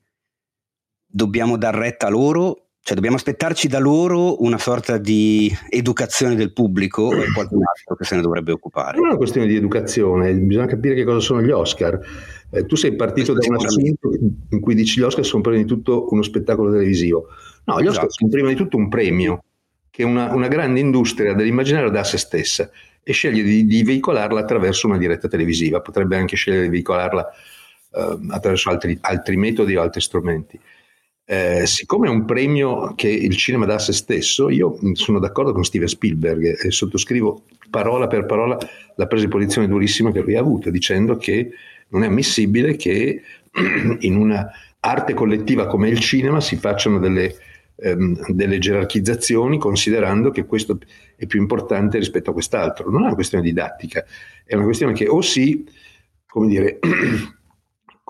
dobbiamo 1.05 1.57
dar 1.57 1.75
retta 1.75 2.07
a 2.07 2.09
loro 2.09 2.70
cioè 2.83 2.95
dobbiamo 2.95 3.17
aspettarci 3.17 3.67
da 3.67 3.77
loro 3.77 4.41
una 4.41 4.57
sorta 4.57 4.97
di 4.97 5.55
educazione 5.69 6.33
del 6.33 6.51
pubblico 6.51 7.03
o 7.03 7.11
qualcun 7.33 7.61
altro 7.63 7.95
che 7.95 8.03
se 8.05 8.15
ne 8.15 8.21
dovrebbe 8.23 8.51
occupare? 8.51 8.97
Non 8.97 9.05
è 9.05 9.09
una 9.09 9.17
questione 9.17 9.45
di 9.45 9.55
educazione, 9.55 10.33
bisogna 10.33 10.65
capire 10.65 10.95
che 10.95 11.03
cosa 11.03 11.19
sono 11.19 11.43
gli 11.43 11.51
Oscar. 11.51 11.99
Eh, 12.49 12.65
tu 12.65 12.75
sei 12.75 12.95
partito 12.95 13.33
da 13.33 13.45
un 13.47 13.63
assunto 13.63 14.09
in 14.49 14.59
cui 14.59 14.73
dici 14.73 14.99
gli 14.99 15.03
Oscar 15.03 15.23
sono 15.23 15.43
prima 15.43 15.57
di 15.57 15.65
tutto 15.65 16.07
uno 16.09 16.23
spettacolo 16.23 16.71
televisivo. 16.71 17.27
No, 17.65 17.75
gli 17.75 17.85
Oscar 17.85 18.05
esatto. 18.05 18.11
sono 18.13 18.31
prima 18.31 18.49
di 18.49 18.55
tutto 18.55 18.77
un 18.77 18.89
premio 18.89 19.43
che 19.91 20.03
una, 20.03 20.33
una 20.33 20.47
grande 20.47 20.79
industria 20.79 21.35
dell'immaginario 21.35 21.91
dà 21.91 21.99
a 21.99 22.03
se 22.03 22.17
stessa 22.17 22.67
e 23.03 23.13
sceglie 23.13 23.43
di, 23.43 23.65
di, 23.65 23.83
veicolarla 23.83 24.39
attraverso 24.39 24.87
una 24.87 24.97
diretta 24.97 25.27
televisiva. 25.27 25.81
Potrebbe 25.81 26.17
anche 26.17 26.35
scegliere 26.35 26.63
di 26.63 26.69
veicolarla 26.69 27.29
eh, 27.93 28.17
attraverso 28.29 28.69
altri, 28.71 28.97
altri 29.01 29.37
metodi 29.37 29.75
o 29.75 29.81
altri 29.81 30.01
strumenti. 30.01 30.59
Eh, 31.23 31.65
siccome 31.65 32.07
è 32.07 32.09
un 32.09 32.25
premio 32.25 32.93
che 32.95 33.07
il 33.07 33.35
cinema 33.37 33.65
dà 33.65 33.75
a 33.75 33.79
se 33.79 33.93
stesso, 33.93 34.49
io 34.49 34.77
sono 34.93 35.19
d'accordo 35.19 35.53
con 35.53 35.63
Steven 35.63 35.87
Spielberg 35.87 36.65
e 36.65 36.71
sottoscrivo 36.71 37.43
parola 37.69 38.07
per 38.07 38.25
parola 38.25 38.57
la 38.95 39.07
presa 39.07 39.25
di 39.25 39.31
posizione 39.31 39.67
durissima 39.67 40.11
che 40.11 40.21
lui 40.21 40.35
ha 40.35 40.39
avuto, 40.39 40.69
dicendo 40.69 41.15
che 41.15 41.51
non 41.89 42.03
è 42.03 42.07
ammissibile 42.07 42.75
che 42.75 43.21
in 43.99 44.15
una 44.15 44.51
arte 44.79 45.13
collettiva 45.13 45.67
come 45.67 45.89
il 45.89 45.99
cinema 45.99 46.41
si 46.41 46.57
facciano 46.57 46.99
delle, 46.99 47.35
ehm, 47.77 48.33
delle 48.33 48.59
gerarchizzazioni 48.59 49.57
considerando 49.57 50.31
che 50.31 50.45
questo 50.45 50.79
è 51.15 51.25
più 51.25 51.39
importante 51.39 51.97
rispetto 51.97 52.31
a 52.31 52.33
quest'altro. 52.33 52.89
Non 52.89 53.03
è 53.03 53.05
una 53.05 53.15
questione 53.15 53.43
didattica, 53.43 54.03
è 54.43 54.55
una 54.55 54.65
questione 54.65 54.93
che 54.93 55.07
o 55.07 55.21
si, 55.21 55.65
come 56.25 56.47
dire, 56.47 56.79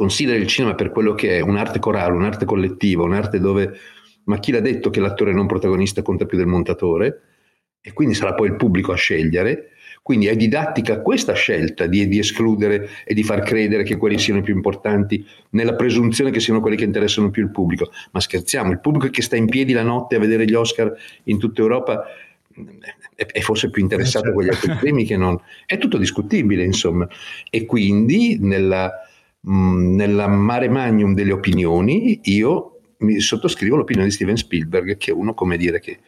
considera 0.01 0.35
il 0.35 0.47
cinema 0.47 0.73
per 0.73 0.89
quello 0.89 1.13
che 1.13 1.37
è, 1.37 1.41
un'arte 1.41 1.77
corale, 1.77 2.15
un'arte 2.15 2.43
collettiva, 2.43 3.03
un'arte 3.03 3.39
dove, 3.39 3.71
ma 4.23 4.39
chi 4.39 4.51
l'ha 4.51 4.59
detto 4.59 4.89
che 4.89 4.99
l'attore 4.99 5.31
non 5.31 5.45
protagonista 5.45 6.01
conta 6.01 6.25
più 6.25 6.39
del 6.39 6.47
montatore? 6.47 7.21
E 7.79 7.93
quindi 7.93 8.15
sarà 8.15 8.33
poi 8.33 8.47
il 8.47 8.55
pubblico 8.55 8.93
a 8.93 8.95
scegliere. 8.95 9.69
Quindi 10.01 10.25
è 10.25 10.35
didattica 10.35 11.01
questa 11.01 11.33
scelta 11.33 11.85
di, 11.85 12.07
di, 12.07 12.17
escludere 12.17 12.89
e 13.05 13.13
di 13.13 13.21
far 13.21 13.43
credere 13.43 13.83
che 13.83 13.97
quelli 13.97 14.17
siano 14.17 14.39
i 14.39 14.43
più 14.43 14.55
importanti, 14.55 15.23
nella 15.51 15.75
presunzione 15.75 16.31
che 16.31 16.39
siano 16.39 16.61
quelli 16.61 16.77
che 16.77 16.83
interessano 16.83 17.29
più 17.29 17.43
il 17.43 17.51
pubblico. 17.51 17.91
Ma 18.09 18.19
scherziamo, 18.19 18.71
il 18.71 18.79
pubblico 18.79 19.07
che 19.11 19.21
sta 19.21 19.35
in 19.35 19.45
piedi 19.45 19.71
la 19.71 19.83
notte 19.83 20.15
a 20.15 20.19
vedere 20.19 20.45
gli 20.45 20.55
Oscar 20.55 20.91
in 21.25 21.37
tutta 21.37 21.61
Europa 21.61 22.05
è, 23.13 23.39
forse 23.41 23.69
più 23.69 23.83
interessato 23.83 24.29
a 24.29 24.31
quegli 24.31 24.49
altri 24.49 24.75
premi 24.81 25.05
che 25.05 25.15
non. 25.15 25.39
È 25.67 25.77
tutto 25.77 25.99
discutibile, 25.99 26.63
insomma. 26.63 27.07
E 27.51 27.67
quindi 27.67 28.39
nella 28.39 29.05
mh, 29.41 29.95
nella 29.95 30.27
mare 30.27 30.69
magnum 30.69 31.13
delle 31.13 31.31
opinioni 31.33 32.19
io 32.23 32.79
mi 32.99 33.19
sottoscrivo 33.19 33.75
l'opinione 33.75 34.07
di 34.07 34.13
Steven 34.13 34.35
Spielberg, 34.37 34.97
che 34.97 35.11
è 35.11 35.13
uno, 35.13 35.33
come 35.33 35.57
dire, 35.57 35.79
che 35.79 35.99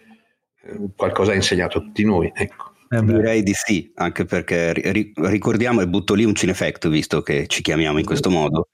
eh, 0.63 0.79
qualcosa 0.95 1.31
ha 1.31 1.35
insegnato 1.35 1.79
a 1.79 1.81
tutti 1.81 2.03
noi. 2.03 2.31
Ecco. 2.33 2.71
Eh 2.89 3.01
Direi 3.03 3.41
di 3.41 3.53
sì, 3.55 3.91
anche 3.95 4.25
perché 4.25 4.71
ri- 4.73 5.11
ricordiamo 5.15 5.81
e 5.81 5.87
butto 5.87 6.13
lì 6.13 6.25
un 6.25 6.35
cinefecto, 6.35 6.89
visto 6.89 7.23
che 7.23 7.47
ci 7.47 7.63
chiamiamo 7.63 7.97
in 7.97 8.05
questo 8.05 8.29
modo. 8.29 8.67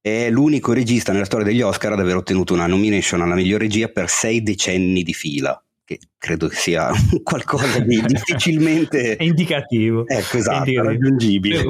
è 0.00 0.30
l'unico 0.30 0.72
regista 0.72 1.12
nella 1.12 1.26
storia 1.26 1.44
degli 1.44 1.60
Oscar 1.60 1.92
ad 1.92 2.00
aver 2.00 2.16
ottenuto 2.16 2.54
una 2.54 2.66
nomination 2.66 3.20
alla 3.20 3.34
miglior 3.34 3.60
regia 3.60 3.88
per 3.88 4.08
sei 4.08 4.42
decenni 4.42 5.02
di 5.02 5.12
fila 5.12 5.60
che 5.84 5.98
credo 6.16 6.48
sia 6.50 6.90
qualcosa 7.22 7.80
di 7.80 8.00
difficilmente 8.06 9.16
è 9.16 9.22
indicativo 9.24 10.06
ecco 10.06 10.36
esatto, 10.36 10.68
indicativo. 10.68 10.82
raggiungibile 10.82 11.64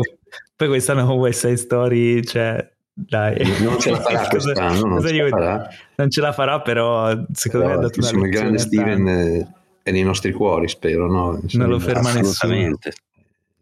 poi 0.59 0.67
questa 0.67 0.93
no 0.93 1.13
West 1.13 1.47
Side 1.47 1.57
Story 1.57 2.25
cioè 2.25 2.69
dai 2.93 3.41
non 3.63 3.79
ce 3.79 3.91
la 3.91 4.01
farà 4.01 4.27
cosa, 4.29 4.53
quest'anno 4.53 4.87
non, 4.87 5.07
ce 5.07 5.23
la 5.23 5.29
farà. 5.29 5.69
non 5.95 6.11
ce 6.11 6.21
la 6.21 6.33
farà 6.33 6.61
però 6.61 7.11
secondo 7.33 7.67
però, 7.67 7.79
me 7.79 7.87
ha 7.87 7.89
dato 7.89 8.01
una 8.01 8.27
il 8.27 8.31
grande 8.33 8.59
Steven 8.59 9.53
è 9.85 9.91
nei 9.93 10.03
nostri 10.03 10.33
cuori 10.33 10.67
spero 10.67 11.09
no? 11.09 11.41
non 11.53 11.69
lo 11.69 11.79
ferma 11.79 12.13
nessuno. 12.13 12.77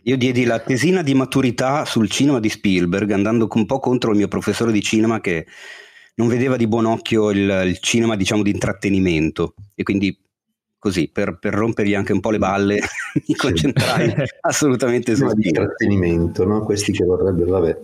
Io 0.05 0.17
diedi 0.17 0.45
la 0.45 0.61
tesina 0.61 1.03
di 1.03 1.15
maturità 1.15 1.85
sul 1.85 2.09
cinema 2.09 2.41
di 2.41 2.49
Spielberg 2.49 3.11
andando 3.11 3.49
un 3.53 3.67
po' 3.67 3.81
contro 3.81 4.13
il 4.13 4.17
mio 4.17 4.29
professore 4.29 4.73
di 4.73 4.81
cinema 4.81 5.21
che 5.21 5.47
non 6.15 6.29
vedeva 6.29 6.57
di 6.57 6.67
buon 6.67 6.87
occhio 6.87 7.31
il, 7.31 7.63
il 7.67 7.79
cinema 7.81 8.17
diciamo 8.17 8.43
di 8.43 8.51
intrattenimento 8.51 9.55
e 9.75 9.83
quindi 9.83 10.17
così 10.87 11.11
per, 11.13 11.37
per, 11.41 11.53
rompergli 11.53 11.97
anche 11.97 12.13
un 12.13 12.21
po' 12.21 12.31
le 12.31 12.39
balle 12.39 12.79
mi 13.27 13.35
concentrai 13.35 14.15
assolutamente 14.43 15.17
sul 15.17 15.35
di 15.35 15.49
intrattenimento, 15.49 16.45
no? 16.45 16.63
questi 16.63 16.93
che 16.93 17.05
vorrebbero, 17.05 17.51
vabbè. 17.51 17.79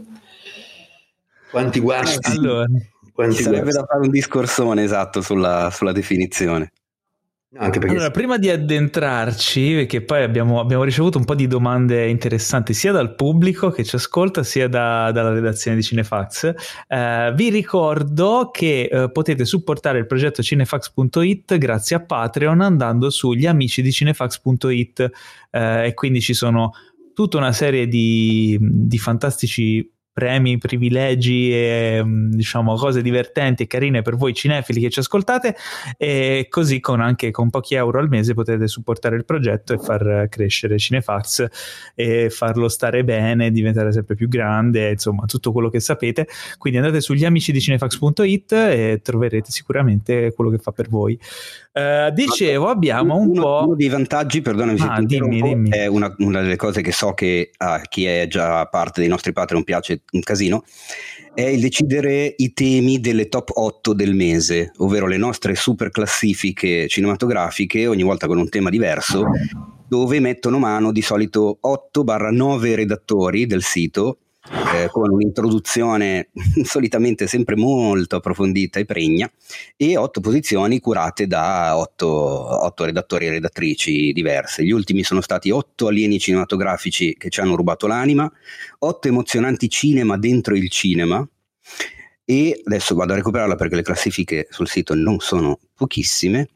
Quanti 1.51 1.81
guasti. 1.81 2.31
Allora, 2.31 2.67
quanti 3.13 3.43
sarebbe 3.43 3.63
guasti. 3.63 3.81
da 3.81 3.87
fare 3.87 4.05
un 4.05 4.11
discorsone 4.11 4.85
esatto 4.85 5.21
sulla, 5.21 5.71
sulla 5.73 5.93
definizione. 5.93 6.73
Anche 7.55 7.81
perché... 7.81 7.95
Allora, 7.95 8.11
prima 8.11 8.39
di 8.39 8.49
addentrarci, 8.49 9.75
perché 9.75 10.01
poi 10.01 10.23
abbiamo, 10.23 10.59
abbiamo, 10.59 10.85
ricevuto 10.85 11.19
un 11.19 11.25
po' 11.25 11.35
di 11.35 11.47
domande 11.47 12.09
interessanti 12.09 12.73
sia 12.73 12.93
dal 12.93 13.15
pubblico 13.15 13.69
che 13.69 13.85
ci 13.85 13.97
ascolta, 13.97 14.43
sia 14.43 14.69
da, 14.69 15.11
dalla 15.13 15.33
redazione 15.33 15.77
di 15.77 15.83
Cinefax, 15.83 16.55
eh, 16.89 17.33
vi 17.35 17.51
ricordo 17.51 18.49
che 18.51 18.89
eh, 18.91 19.11
potete 19.13 19.45
supportare 19.45 19.99
il 19.99 20.07
progetto 20.07 20.43
cinefax.it 20.43 21.59
grazie 21.59 21.97
a 21.97 22.01
Patreon 22.01 22.63
andando 22.63 23.11
sugli 23.11 23.45
amici 23.45 23.83
di 23.83 23.93
cinefax.it 23.93 25.11
eh, 25.51 25.87
e 25.87 25.95
quindi 25.95 26.23
ci 26.23 26.33
sono 26.33 26.73
tutta 27.13 27.37
una 27.37 27.53
serie 27.53 27.87
di, 27.87 28.57
di 28.61 28.97
fantastici 28.97 29.92
premi, 30.13 30.59
privilegi 30.59 31.53
e 31.53 32.01
mm, 32.05 32.33
diciamo 32.33 32.75
cose 32.75 33.03
divertenti 33.03 33.63
e 33.63 33.67
carine 33.67 34.03
per 34.03 34.17
voi 34.17 34.35
cinefili 34.35 34.81
che 34.81 34.91
ci 34.91 34.99
ascoltate 34.99 35.57
e 35.97 36.47
così 36.51 36.81
con 36.81 37.01
anche 37.01 37.31
con 37.31 37.51
pochi 37.51 37.75
euro 37.75 37.99
al 37.99 38.09
mese 38.09 38.35
potete 38.35 38.67
supportare 38.69 39.17
il 39.17 39.25
progetto 39.25 39.73
e 39.73 39.79
far 39.79 40.27
crescere 40.29 40.79
Cinefax 40.79 41.47
e 41.95 42.31
farlo 42.31 42.69
stare 42.69 43.05
bene, 43.05 43.51
diventare 43.51 43.93
sempre 43.93 44.15
più 44.15 44.29
grande, 44.29 44.91
insomma 44.91 45.25
tutto 45.27 45.53
quello 45.53 45.71
che 45.71 45.81
sapete. 45.81 46.27
Quindi 46.59 46.79
andate 46.79 47.01
sugli 47.01 47.25
amici 47.25 47.53
di 47.53 47.61
cinefax.it 47.61 48.53
e 48.53 49.01
troverete 49.03 49.51
sicuramente 49.51 50.33
quello 50.33 50.51
che 50.51 50.59
fa 50.59 50.73
per 50.73 50.89
voi. 50.89 51.19
Uh, 51.73 52.13
dicevo, 52.13 52.69
abbiamo 52.69 53.17
un 53.17 53.29
uno, 53.29 53.41
po'. 53.41 53.63
Uno 53.65 53.75
dei 53.75 53.89
vantaggi, 53.89 54.43
perdonami, 54.43 54.79
ah, 54.81 55.01
dimmi, 55.01 55.41
dimmi. 55.41 55.71
è 55.71 55.87
una, 55.87 56.15
una, 56.19 56.43
delle 56.43 56.57
cose 56.57 56.83
che 56.83 56.93
so 56.93 57.15
che 57.15 57.51
a 57.57 57.81
chi 57.81 58.05
è 58.05 58.27
già 58.29 58.67
parte 58.67 59.01
dei 59.01 59.09
nostri 59.09 59.33
Patreon 59.33 59.65
piace 59.65 60.02
un 60.11 60.21
casino, 60.21 60.65
è 61.35 61.43
il 61.43 61.61
decidere 61.61 62.35
i 62.37 62.53
temi 62.53 63.01
delle 63.01 63.29
top 63.29 63.51
8 63.55 63.95
del 63.95 64.15
mese, 64.15 64.73
ovvero 64.79 65.07
le 65.07 65.17
nostre 65.17 65.55
super 65.55 65.91
classifiche 65.91 66.89
cinematografiche, 66.89 67.87
ogni 67.87 68.03
volta 68.03 68.27
con 68.27 68.39
un 68.39 68.49
tema 68.49 68.69
diverso, 68.69 69.25
dove 69.89 70.21
mettono 70.21 70.59
mano 70.59 70.93
di 70.93 71.03
solito 71.03 71.59
8-9 71.63 72.75
redattori 72.75 73.47
del 73.47 73.63
sito 73.63 74.19
eh, 74.75 74.89
con 74.89 75.11
un'introduzione 75.11 76.31
solitamente 76.65 77.27
sempre 77.27 77.57
molto 77.57 78.17
approfondita 78.17 78.81
e 78.81 78.85
pregna 78.85 79.31
e 79.77 79.97
otto 79.97 80.21
posizioni 80.21 80.81
curate 80.81 81.27
da 81.27 81.77
otto, 81.77 82.09
otto 82.09 82.85
redattori 82.85 83.27
e 83.27 83.31
redattrici 83.31 84.13
diverse. 84.13 84.65
Gli 84.65 84.73
ultimi 84.73 85.05
sono 85.05 85.21
stati 85.21 85.51
otto 85.51 85.87
alieni 85.87 86.19
cinematografici 86.19 87.15
che 87.17 87.31
ci 87.31 87.41
hanno 87.41 87.55
rubato 87.55 87.87
l'anima, 87.87 88.31
otto 88.81 89.09
emozionanti 89.09 89.69
cinema 89.69 90.19
dentro 90.19 90.57
il 90.57 90.69
cinema 90.71 91.27
e 92.25 92.63
adesso 92.65 92.95
vado 92.95 93.13
a 93.13 93.17
recuperarla 93.17 93.57
perché 93.57 93.77
le 93.77 93.83
classifiche 93.83 94.47
sul 94.51 94.69
sito 94.69 94.95
non 94.95 95.19
sono 95.21 95.59
pochissime. 95.75 96.49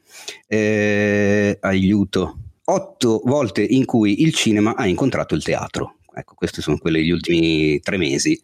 Eh, 0.47 1.57
aiuto. 1.61 2.39
Otto 2.69 3.21
volte 3.23 3.63
in 3.63 3.85
cui 3.85 4.23
il 4.23 4.33
cinema 4.33 4.75
ha 4.75 4.87
incontrato 4.87 5.35
il 5.35 5.43
teatro. 5.43 5.96
Ecco, 6.17 6.33
questi 6.33 6.61
sono 6.61 6.77
quelli 6.77 6.99
degli 6.99 7.11
ultimi 7.11 7.79
tre 7.79 7.97
mesi, 7.97 8.41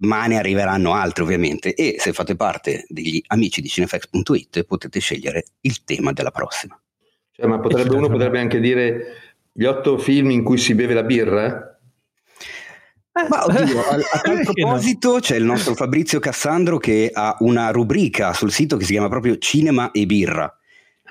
ma 0.00 0.26
ne 0.26 0.36
arriveranno 0.36 0.92
altri 0.92 1.22
ovviamente 1.22 1.74
e 1.74 1.96
se 1.98 2.12
fate 2.12 2.36
parte 2.36 2.84
degli 2.88 3.22
amici 3.28 3.60
di 3.60 3.68
cinefx.it 3.68 4.64
potete 4.64 5.00
scegliere 5.00 5.44
il 5.62 5.84
tema 5.84 6.12
della 6.12 6.30
prossima. 6.30 6.78
Cioè, 7.30 7.46
ma 7.46 7.58
potrebbe, 7.58 7.94
uno 7.94 8.08
potrebbe 8.08 8.38
anche 8.38 8.60
dire 8.60 9.32
gli 9.52 9.64
otto 9.64 9.96
film 9.98 10.30
in 10.30 10.44
cui 10.44 10.58
si 10.58 10.74
beve 10.74 10.94
la 10.94 11.02
birra? 11.02 11.78
Ma 13.28 13.44
oddio, 13.44 13.80
a, 13.80 13.94
a 13.94 14.18
tal 14.20 14.42
proposito 14.52 15.18
c'è 15.20 15.36
il 15.36 15.44
nostro 15.44 15.74
Fabrizio 15.74 16.20
Cassandro 16.20 16.78
che 16.78 17.10
ha 17.12 17.36
una 17.40 17.70
rubrica 17.70 18.32
sul 18.32 18.52
sito 18.52 18.76
che 18.76 18.84
si 18.84 18.92
chiama 18.92 19.08
proprio 19.08 19.38
Cinema 19.38 19.90
e 19.90 20.06
Birra 20.06 20.57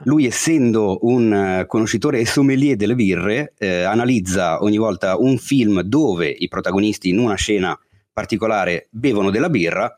lui 0.03 0.25
essendo 0.25 0.99
un 1.01 1.33
eh, 1.33 1.65
conoscitore 1.65 2.19
e 2.19 2.25
sommelier 2.25 2.75
delle 2.75 2.95
birre, 2.95 3.53
eh, 3.57 3.83
analizza 3.83 4.61
ogni 4.61 4.77
volta 4.77 5.17
un 5.17 5.37
film 5.37 5.81
dove 5.81 6.27
i 6.27 6.47
protagonisti 6.47 7.09
in 7.09 7.19
una 7.19 7.35
scena 7.35 7.77
particolare 8.11 8.87
bevono 8.89 9.29
della 9.29 9.49
birra 9.49 9.95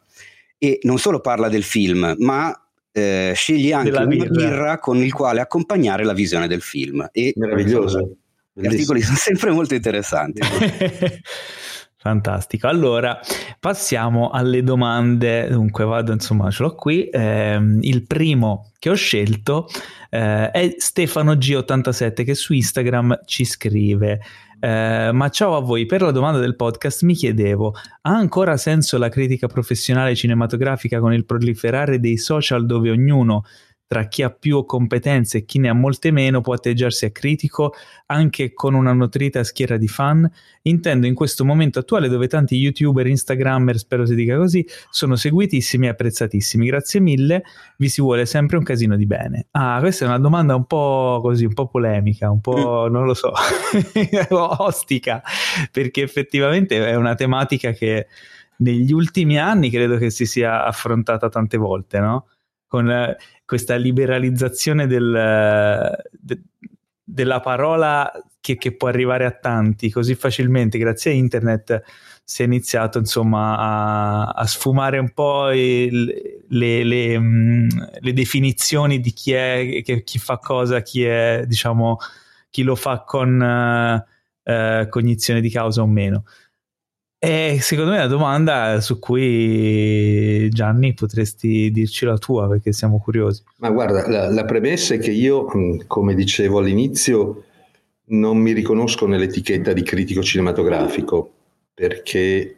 e 0.58 0.80
non 0.84 0.98
solo 0.98 1.22
parla 1.22 1.48
del 1.48 1.64
film, 1.64 2.16
ma 2.20 2.54
eh, 2.92 3.32
sceglie 3.36 3.74
anche 3.74 3.92
una 3.92 4.06
birra. 4.06 4.30
birra. 4.30 4.80
con 4.80 4.98
il 4.98 5.14
quale 5.14 5.40
accompagnare 5.40 6.04
la 6.04 6.14
visione 6.14 6.48
del 6.48 6.62
film. 6.62 7.08
E 7.12 7.34
Meraviglioso. 7.36 8.18
Gli 8.54 8.66
articoli 8.68 9.02
sono 9.02 9.16
sempre 9.20 9.52
molto 9.52 9.74
interessanti. 9.74 10.42
Fantastico. 12.02 12.68
Allora, 12.68 13.20
passiamo 13.60 14.30
alle 14.30 14.64
domande. 14.64 15.50
Dunque, 15.50 15.84
vado, 15.84 16.14
insomma, 16.14 16.50
ce 16.50 16.64
l'ho 16.64 16.74
qui. 16.74 17.10
Eh, 17.10 17.60
il 17.82 18.08
primo 18.08 18.72
che 18.80 18.90
ho 18.90 18.96
scelto 18.96 19.68
eh, 20.10 20.50
è 20.50 20.76
Stefano 20.78 21.34
G87 21.34 22.24
che 22.24 22.36
su 22.36 22.54
Instagram 22.54 23.20
ci 23.26 23.44
scrive. 23.44 24.22
Eh, 24.62 25.10
ma 25.12 25.30
ciao 25.30 25.58
a 25.58 25.60
voi, 25.60 25.86
per 25.86 26.02
la 26.02 26.12
domanda 26.12 26.40
del 26.40 26.56
podcast 26.56 27.04
mi 27.04 27.16
chiedevo, 27.16 27.76
ha 28.02 28.12
ancora 28.12 28.56
senso 28.56 28.98
la 28.98 29.10
critica 29.10 29.48
professionale 29.48 30.16
cinematografica 30.16 31.02
con 31.02 31.14
il 31.14 31.26
proliferare 31.26 32.00
dei 32.00 32.18
social 32.18 32.66
dove 32.66 32.92
ognuno 32.92 33.44
tra 33.90 34.04
chi 34.04 34.22
ha 34.22 34.30
più 34.30 34.66
competenze 34.66 35.40
e 35.40 35.46
chi 35.46 35.58
ne 35.58 35.68
ha 35.68 35.74
molte 35.74 36.12
meno 36.12 36.42
può 36.42 36.54
atteggiarsi 36.54 37.06
a 37.06 37.10
critico 37.10 37.74
anche 38.06 38.54
con 38.54 38.76
una 38.76 38.94
nutrita 38.94 39.44
schiera 39.44 39.78
di 39.78 39.88
fan. 39.88 40.30
Intendo 40.62 41.08
in 41.08 41.16
questo 41.16 41.44
momento 41.44 41.80
attuale 41.80 42.08
dove 42.08 42.28
tanti 42.28 42.56
youtuber, 42.56 43.08
instagrammer, 43.08 43.80
spero 43.80 44.06
si 44.06 44.14
dica 44.14 44.38
così, 44.38 44.64
sono 44.92 45.16
seguitissimi 45.16 45.88
e 45.88 45.90
apprezzatissimi. 45.90 46.68
Grazie 46.68 47.00
mille, 47.00 47.44
vi 47.78 47.90
si 47.90 48.00
vuole 48.00 48.28
sempre 48.28 48.58
un 48.58 48.64
casino 48.64 48.96
di 48.96 49.08
bene. 49.08 49.48
Ah, 49.54 49.80
questa 49.80 50.06
è 50.06 50.08
una 50.08 50.20
domanda 50.20 50.54
un 50.54 50.66
po' 50.66 51.18
così, 51.24 51.46
un 51.46 51.56
po' 51.56 51.66
polemica, 51.66 52.30
un 52.30 52.42
po' 52.42 52.88
non 52.92 53.06
lo 53.06 53.16
so, 53.16 53.32
ostica, 54.30 55.24
perché 55.72 56.04
effettivamente 56.04 56.88
è 56.88 56.94
una 56.94 57.16
tematica 57.16 57.72
che 57.72 58.06
negli 58.58 58.92
ultimi 58.92 59.40
anni 59.40 59.72
credo 59.72 59.98
che 59.98 60.12
si 60.12 60.28
sia 60.28 60.64
affrontata 60.64 61.28
tante 61.28 61.58
volte, 61.58 62.00
no? 62.00 62.28
Con 62.68 62.88
questa 63.50 63.76
liberalizzazione 63.78 64.86
del, 64.86 65.98
de, 66.12 66.42
della 67.04 67.40
parola 67.40 68.12
che, 68.40 68.58
che, 68.58 68.76
può 68.76 68.90
arrivare 68.90 69.26
a 69.26 69.32
tanti 69.32 69.90
così 69.90 70.14
facilmente 70.14 70.78
grazie 70.78 71.10
a 71.10 71.16
internet 71.16 71.82
si 72.24 72.44
è 72.44 72.46
iniziato 72.46 73.00
insomma 73.00 73.58
a, 73.58 74.26
a 74.28 74.46
sfumare 74.46 75.00
un 75.00 75.10
po' 75.14 75.50
il, 75.50 76.44
le, 76.48 76.84
le, 76.84 77.20
mm, 77.20 77.70
le, 78.02 78.14
definizioni 78.14 79.00
di 79.00 79.12
chi 79.14 79.32
è 79.32 79.82
che, 79.84 80.04
chi 80.04 80.20
fa 80.20 80.38
cosa 80.38 80.84
chi 80.84 81.04
è 81.06 81.44
diciamo 81.48 81.98
chi 82.52 82.62
lo 82.62 82.76
fa 82.76 83.02
con 83.02 84.06
uh, 84.44 84.90
cognizione 84.90 85.42
di 85.42 85.50
causa 85.50 85.82
o 85.82 85.88
meno 85.88 86.24
e 87.22 87.58
secondo 87.60 87.92
me 87.92 87.98
una 87.98 88.08
domanda 88.08 88.80
su 88.80 88.98
cui 88.98 90.48
Gianni 90.50 90.94
potresti 90.94 91.70
dirci 91.70 92.06
la 92.06 92.18
tua 92.18 92.48
perché 92.48 92.72
siamo 92.72 93.00
curiosi. 93.00 93.44
Ma 93.58 93.70
guarda, 93.70 94.08
la, 94.08 94.30
la 94.30 94.46
premessa 94.46 94.94
è 94.94 95.00
che 95.00 95.12
io, 95.12 95.46
come 95.86 96.16
dicevo 96.16 96.60
all'inizio, 96.60 97.44
non 98.12 98.38
mi 98.38 98.54
riconosco 98.54 99.06
nell'etichetta 99.06 99.74
di 99.74 99.84
critico 99.84 100.22
cinematografico 100.24 101.34
perché 101.74 102.56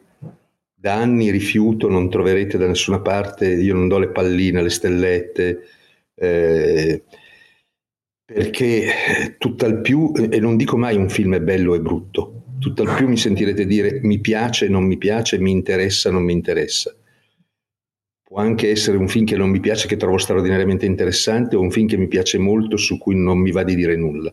da 0.82 0.94
anni 0.94 1.30
rifiuto, 1.30 1.88
non 1.88 2.10
troverete 2.10 2.58
da 2.58 2.66
nessuna 2.66 3.00
parte, 3.00 3.46
io 3.48 3.74
non 3.74 3.86
do 3.86 3.98
le 3.98 4.08
palline, 4.08 4.62
le 4.62 4.68
stellette, 4.68 5.62
eh, 6.14 7.04
perché 8.24 9.36
tutt'al 9.38 9.80
più, 9.80 10.12
e 10.16 10.40
non 10.40 10.56
dico 10.56 10.76
mai 10.76 10.96
un 10.96 11.08
film 11.08 11.36
è 11.36 11.40
bello 11.40 11.74
e 11.74 11.80
brutto, 11.80 12.41
tutt'al 12.62 12.94
più 12.94 13.08
mi 13.08 13.16
sentirete 13.16 13.66
dire 13.66 13.98
mi 14.02 14.20
piace, 14.20 14.68
non 14.68 14.84
mi 14.84 14.96
piace, 14.96 15.38
mi 15.38 15.50
interessa, 15.50 16.10
non 16.10 16.22
mi 16.22 16.32
interessa. 16.32 16.94
può 18.22 18.38
anche 18.38 18.70
essere 18.70 18.96
un 18.96 19.08
film 19.08 19.26
che 19.26 19.36
non 19.36 19.50
mi 19.50 19.60
piace, 19.60 19.88
che 19.88 19.96
trovo 19.96 20.16
straordinariamente 20.16 20.86
interessante, 20.86 21.56
o 21.56 21.60
un 21.60 21.72
film 21.72 21.86
che 21.88 21.98
mi 21.98 22.08
piace 22.08 22.38
molto, 22.38 22.76
su 22.78 22.96
cui 22.96 23.14
non 23.14 23.38
mi 23.38 23.50
va 23.50 23.64
di 23.64 23.74
dire 23.74 23.96
nulla. 23.96 24.32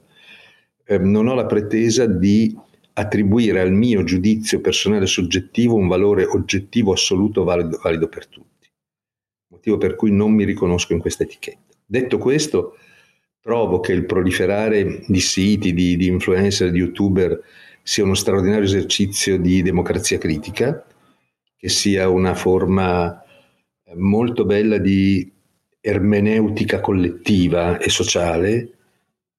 Eh, 0.86 1.00
non 1.00 1.28
ho 1.28 1.34
la 1.34 1.46
pretesa 1.46 2.06
di 2.06 2.56
attribuire 2.94 3.60
al 3.60 3.74
mio 3.74 4.04
giudizio 4.04 4.62
personale 4.62 5.06
soggettivo 5.06 5.76
un 5.76 5.88
valore 5.88 6.26
oggettivo 6.26 6.94
assoluto 6.94 7.44
valido, 7.44 7.80
valido 7.82 8.08
per 8.08 8.28
tutti. 8.28 8.70
Motivo 9.50 9.78
per 9.78 9.96
cui 9.96 10.12
non 10.12 10.32
mi 10.32 10.46
riconosco 10.46 10.94
in 10.94 11.00
questa 11.00 11.24
etichetta. 11.24 11.76
Detto 11.86 12.18
questo, 12.20 12.78
trovo 13.42 13.80
che 13.80 13.94
il 13.94 14.06
proliferare 14.06 15.04
di 15.08 15.20
siti, 15.20 15.74
di, 15.74 15.98
di 15.98 16.08
influencer, 16.08 16.72
di 16.72 16.80
youtuber 16.80 17.42
sia 17.84 18.04
uno 18.04 18.14
straordinario 18.14 18.66
esercizio 18.66 19.38
di 19.38 19.62
democrazia 19.62 20.18
critica, 20.18 20.86
che 21.58 21.70
sia 21.70 22.10
una 22.10 22.36
forma 22.36 23.24
molto 23.96 24.46
bella 24.46 24.78
di 24.78 25.32
ermeneutica 25.82 26.80
collettiva 26.82 27.78
e 27.78 27.90
sociale, 27.90 28.78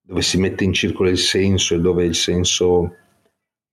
dove 0.00 0.22
si 0.22 0.38
mette 0.38 0.64
in 0.64 0.72
circolo 0.72 1.08
il 1.08 1.18
senso 1.18 1.74
e 1.74 1.80
dove 1.80 2.04
il 2.04 2.14
senso 2.14 2.96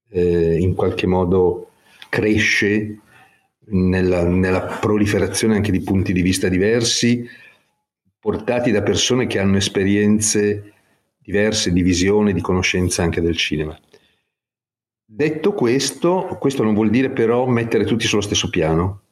eh, 0.09 0.57
in 0.59 0.75
qualche 0.75 1.07
modo 1.07 1.71
cresce 2.09 2.99
nella, 3.69 4.23
nella, 4.23 4.61
proliferazione 4.61 5.55
anche 5.55 5.71
di 5.71 5.81
punti 5.81 6.13
di 6.13 6.21
vista 6.21 6.47
diversi, 6.47 7.27
portati 8.19 8.71
da 8.71 8.83
persone 8.83 9.27
che 9.27 9.39
hanno 9.39 9.57
esperienze 9.57 10.73
diverse 11.19 11.73
di 11.73 11.81
visione, 11.81 12.33
di 12.33 12.41
conoscenza 12.41 13.03
anche 13.03 13.21
del 13.21 13.35
cinema. 13.35 13.77
Detto 15.09 15.53
questo, 15.53 16.35
questo 16.37 16.63
non 16.63 16.73
vuol 16.73 16.89
dire 16.89 17.09
però 17.11 17.45
mettere 17.45 17.85
tutti 17.85 18.05
sullo 18.05 18.21
stesso 18.21 18.49
piano. 18.49 19.03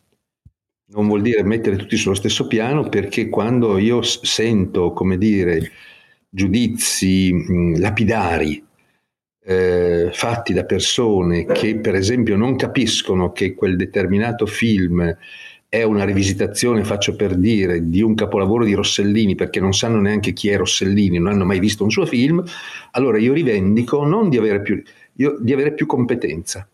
Non 0.87 1.07
vuol 1.07 1.21
dire 1.21 1.41
mettere 1.43 1.77
tutti 1.77 1.95
sullo 1.95 2.15
stesso 2.15 2.47
piano 2.47 2.89
perché 2.89 3.29
quando 3.29 3.77
io 3.77 4.01
sento, 4.01 4.91
come 4.91 5.17
dire, 5.17 5.71
giudizi 6.29 7.31
mh, 7.31 7.79
lapidari 7.79 8.61
eh, 9.45 10.09
fatti 10.11 10.53
da 10.53 10.65
persone 10.65 11.45
che 11.45 11.77
per 11.77 11.95
esempio 11.95 12.35
non 12.35 12.55
capiscono 12.57 13.31
che 13.31 13.53
quel 13.53 13.77
determinato 13.77 14.45
film 14.45 15.15
è 15.67 15.83
una 15.83 16.05
rivisitazione, 16.05 16.83
faccio 16.83 17.15
per 17.15 17.35
dire, 17.35 17.89
di 17.89 18.01
un 18.01 18.15
capolavoro 18.15 18.63
di 18.63 18.73
Rossellini 18.73 19.35
perché 19.35 19.59
non 19.59 19.73
sanno 19.73 19.99
neanche 19.99 20.31
chi 20.33 20.49
è 20.49 20.57
Rossellini, 20.57 21.17
non 21.17 21.33
hanno 21.33 21.45
mai 21.45 21.59
visto 21.59 21.83
un 21.83 21.91
suo 21.91 22.05
film, 22.05 22.41
allora 22.91 23.17
io 23.17 23.33
rivendico 23.33 24.05
non 24.05 24.29
di 24.29 24.37
avere 24.37 24.61
più, 24.61 24.81
io, 25.17 25.38
di 25.39 25.53
avere 25.53 25.74
più 25.74 25.86
competenza. 25.86 26.67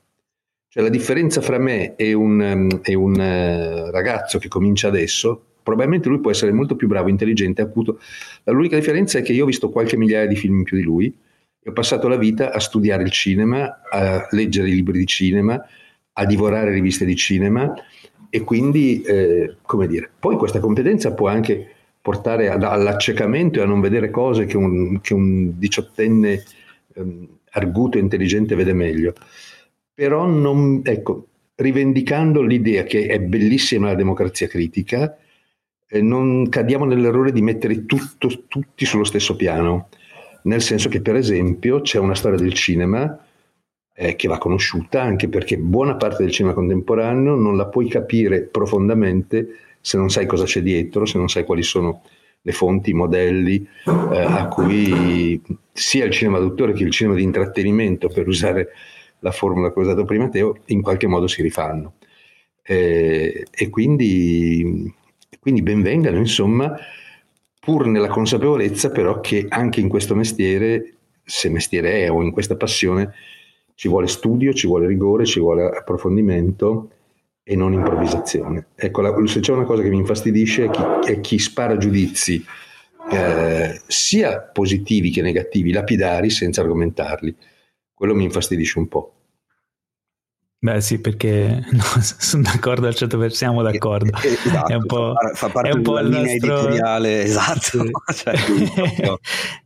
Cioè 0.67 0.83
la 0.83 0.89
differenza 0.89 1.41
fra 1.41 1.57
me 1.57 1.95
e 1.95 2.13
un, 2.13 2.79
e 2.81 2.93
un 2.93 3.11
uh, 3.11 3.91
ragazzo 3.91 4.39
che 4.39 4.47
comincia 4.47 4.87
adesso, 4.87 5.43
probabilmente 5.61 6.07
lui 6.07 6.19
può 6.19 6.31
essere 6.31 6.53
molto 6.53 6.75
più 6.75 6.87
bravo, 6.87 7.09
intelligente, 7.09 7.61
acuto. 7.61 7.99
L'unica 8.45 8.77
differenza 8.77 9.19
è 9.19 9.21
che 9.21 9.33
io 9.33 9.43
ho 9.43 9.47
visto 9.47 9.69
qualche 9.69 9.97
migliaia 9.97 10.27
di 10.27 10.35
film 10.35 10.59
in 10.59 10.63
più 10.63 10.77
di 10.77 10.83
lui, 10.83 11.13
ho 11.63 11.73
passato 11.73 12.07
la 12.07 12.15
vita 12.15 12.51
a 12.51 12.59
studiare 12.59 13.03
il 13.03 13.11
cinema, 13.11 13.81
a 13.89 14.27
leggere 14.31 14.69
i 14.69 14.73
libri 14.73 14.97
di 14.97 15.05
cinema, 15.05 15.61
a 16.13 16.25
divorare 16.25 16.71
riviste 16.71 17.05
di 17.05 17.15
cinema 17.15 17.73
e 18.29 18.41
quindi, 18.41 19.01
eh, 19.01 19.57
come 19.61 19.87
dire, 19.87 20.09
poi 20.17 20.37
questa 20.37 20.59
competenza 20.59 21.13
può 21.13 21.27
anche 21.27 21.67
portare 22.01 22.49
ad, 22.49 22.63
all'accecamento 22.63 23.59
e 23.59 23.63
a 23.63 23.65
non 23.65 23.79
vedere 23.79 24.09
cose 24.09 24.45
che 24.45 24.57
un, 24.57 25.01
che 25.01 25.13
un 25.13 25.59
diciottenne 25.59 26.43
ehm, 26.95 27.27
arguto 27.51 27.97
e 27.97 28.01
intelligente 28.01 28.55
vede 28.55 28.73
meglio. 28.73 29.13
Però, 29.93 30.25
non, 30.25 30.81
ecco, 30.83 31.27
rivendicando 31.55 32.41
l'idea 32.41 32.83
che 32.83 33.07
è 33.07 33.19
bellissima 33.19 33.87
la 33.87 33.95
democrazia 33.95 34.47
critica, 34.47 35.17
eh, 35.87 36.01
non 36.01 36.49
cadiamo 36.49 36.85
nell'errore 36.85 37.31
di 37.31 37.41
mettere 37.41 37.85
tutto, 37.85 38.45
tutti 38.47 38.85
sullo 38.85 39.03
stesso 39.03 39.35
piano 39.35 39.89
nel 40.43 40.61
senso 40.61 40.89
che 40.89 41.01
per 41.01 41.15
esempio 41.15 41.81
c'è 41.81 41.99
una 41.99 42.15
storia 42.15 42.37
del 42.37 42.53
cinema 42.53 43.17
eh, 43.93 44.15
che 44.15 44.27
va 44.27 44.37
conosciuta 44.37 45.01
anche 45.01 45.27
perché 45.27 45.57
buona 45.57 45.95
parte 45.95 46.23
del 46.23 46.31
cinema 46.31 46.53
contemporaneo 46.53 47.35
non 47.35 47.57
la 47.57 47.67
puoi 47.67 47.87
capire 47.87 48.43
profondamente 48.43 49.47
se 49.79 49.97
non 49.97 50.09
sai 50.09 50.25
cosa 50.25 50.45
c'è 50.45 50.61
dietro, 50.61 51.05
se 51.05 51.17
non 51.17 51.27
sai 51.27 51.43
quali 51.43 51.63
sono 51.63 52.03
le 52.41 52.51
fonti, 52.51 52.89
i 52.89 52.93
modelli 52.93 53.67
eh, 53.85 54.19
a 54.19 54.47
cui 54.47 55.41
sia 55.71 56.05
il 56.05 56.11
cinema 56.11 56.39
d'autore 56.39 56.73
che 56.73 56.83
il 56.83 56.91
cinema 56.91 57.15
di 57.15 57.23
intrattenimento, 57.23 58.07
per 58.07 58.27
usare 58.27 58.69
la 59.19 59.31
formula 59.31 59.71
che 59.71 59.79
ho 59.79 59.83
usato 59.83 60.05
prima 60.05 60.29
Teo, 60.29 60.57
in 60.65 60.81
qualche 60.81 61.07
modo 61.07 61.27
si 61.27 61.41
rifanno. 61.41 61.93
Eh, 62.63 63.45
e 63.51 63.69
quindi, 63.69 64.91
quindi 65.39 65.61
benvengano, 65.61 66.17
insomma, 66.17 66.75
pur 67.59 67.85
nella 67.85 68.07
consapevolezza 68.07 68.89
però 68.89 69.19
che 69.19 69.45
anche 69.49 69.79
in 69.79 69.87
questo 69.89 70.15
mestiere, 70.15 70.95
se 71.23 71.49
mestiere 71.49 72.03
è 72.03 72.11
o 72.11 72.21
in 72.21 72.31
questa 72.31 72.55
passione, 72.55 73.13
ci 73.75 73.87
vuole 73.87 74.07
studio, 74.07 74.53
ci 74.53 74.67
vuole 74.67 74.87
rigore, 74.87 75.25
ci 75.25 75.39
vuole 75.39 75.65
approfondimento 75.65 76.89
e 77.43 77.55
non 77.55 77.73
improvvisazione. 77.73 78.67
Ecco, 78.75 79.01
la, 79.01 79.13
se 79.25 79.39
c'è 79.39 79.51
una 79.51 79.65
cosa 79.65 79.81
che 79.81 79.89
mi 79.89 79.97
infastidisce 79.97 80.65
è 80.65 80.69
chi, 80.69 81.11
è 81.11 81.19
chi 81.19 81.39
spara 81.39 81.77
giudizi 81.77 82.43
eh, 83.11 83.81
sia 83.87 84.39
positivi 84.41 85.09
che 85.09 85.21
negativi, 85.21 85.71
lapidari, 85.71 86.29
senza 86.29 86.61
argomentarli. 86.61 87.35
Quello 87.93 88.13
mi 88.13 88.23
infastidisce 88.23 88.79
un 88.79 88.87
po'. 88.87 89.15
Beh 90.63 90.79
sì, 90.79 90.99
perché 90.99 91.65
no, 91.71 91.83
sono 92.01 92.43
d'accordo 92.43 92.85
al 92.85 92.93
100%, 92.95 93.27
siamo 93.29 93.63
d'accordo. 93.63 94.11
Eh, 94.21 94.27
esatto, 94.27 94.71
è 94.71 94.75
un 94.75 94.85
po', 94.85 95.13
fa, 95.33 95.49
parte 95.49 95.69
è 95.69 95.73
un 95.73 95.81
po 95.81 95.95
della 95.95 96.19
linea 96.19 96.33
nostro... 96.33 96.57
editoriale, 96.57 97.23
esatto. 97.23 97.83
cioè, 98.13 98.35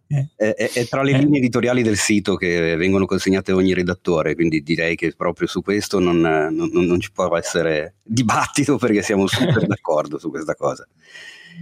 è, 0.07 0.27
è, 0.35 0.71
è, 0.71 0.87
tra 0.87 1.01
le 1.01 1.11
eh. 1.11 1.17
linee 1.17 1.39
editoriali 1.39 1.81
del 1.81 1.97
sito 1.97 2.35
che 2.35 2.75
vengono 2.75 3.05
consegnate 3.05 3.51
a 3.51 3.55
ogni 3.55 3.73
redattore, 3.73 4.35
quindi 4.35 4.61
direi 4.61 4.95
che 4.95 5.13
proprio 5.15 5.47
su 5.47 5.61
questo 5.61 5.99
non, 5.99 6.19
non, 6.19 6.69
non 6.71 6.99
ci 6.99 7.11
può 7.11 7.35
essere 7.37 7.95
dibattito 8.03 8.77
perché 8.77 9.01
siamo 9.01 9.27
super 9.27 9.65
d'accordo 9.67 10.19
su 10.19 10.29
questa 10.29 10.55
cosa. 10.55 10.87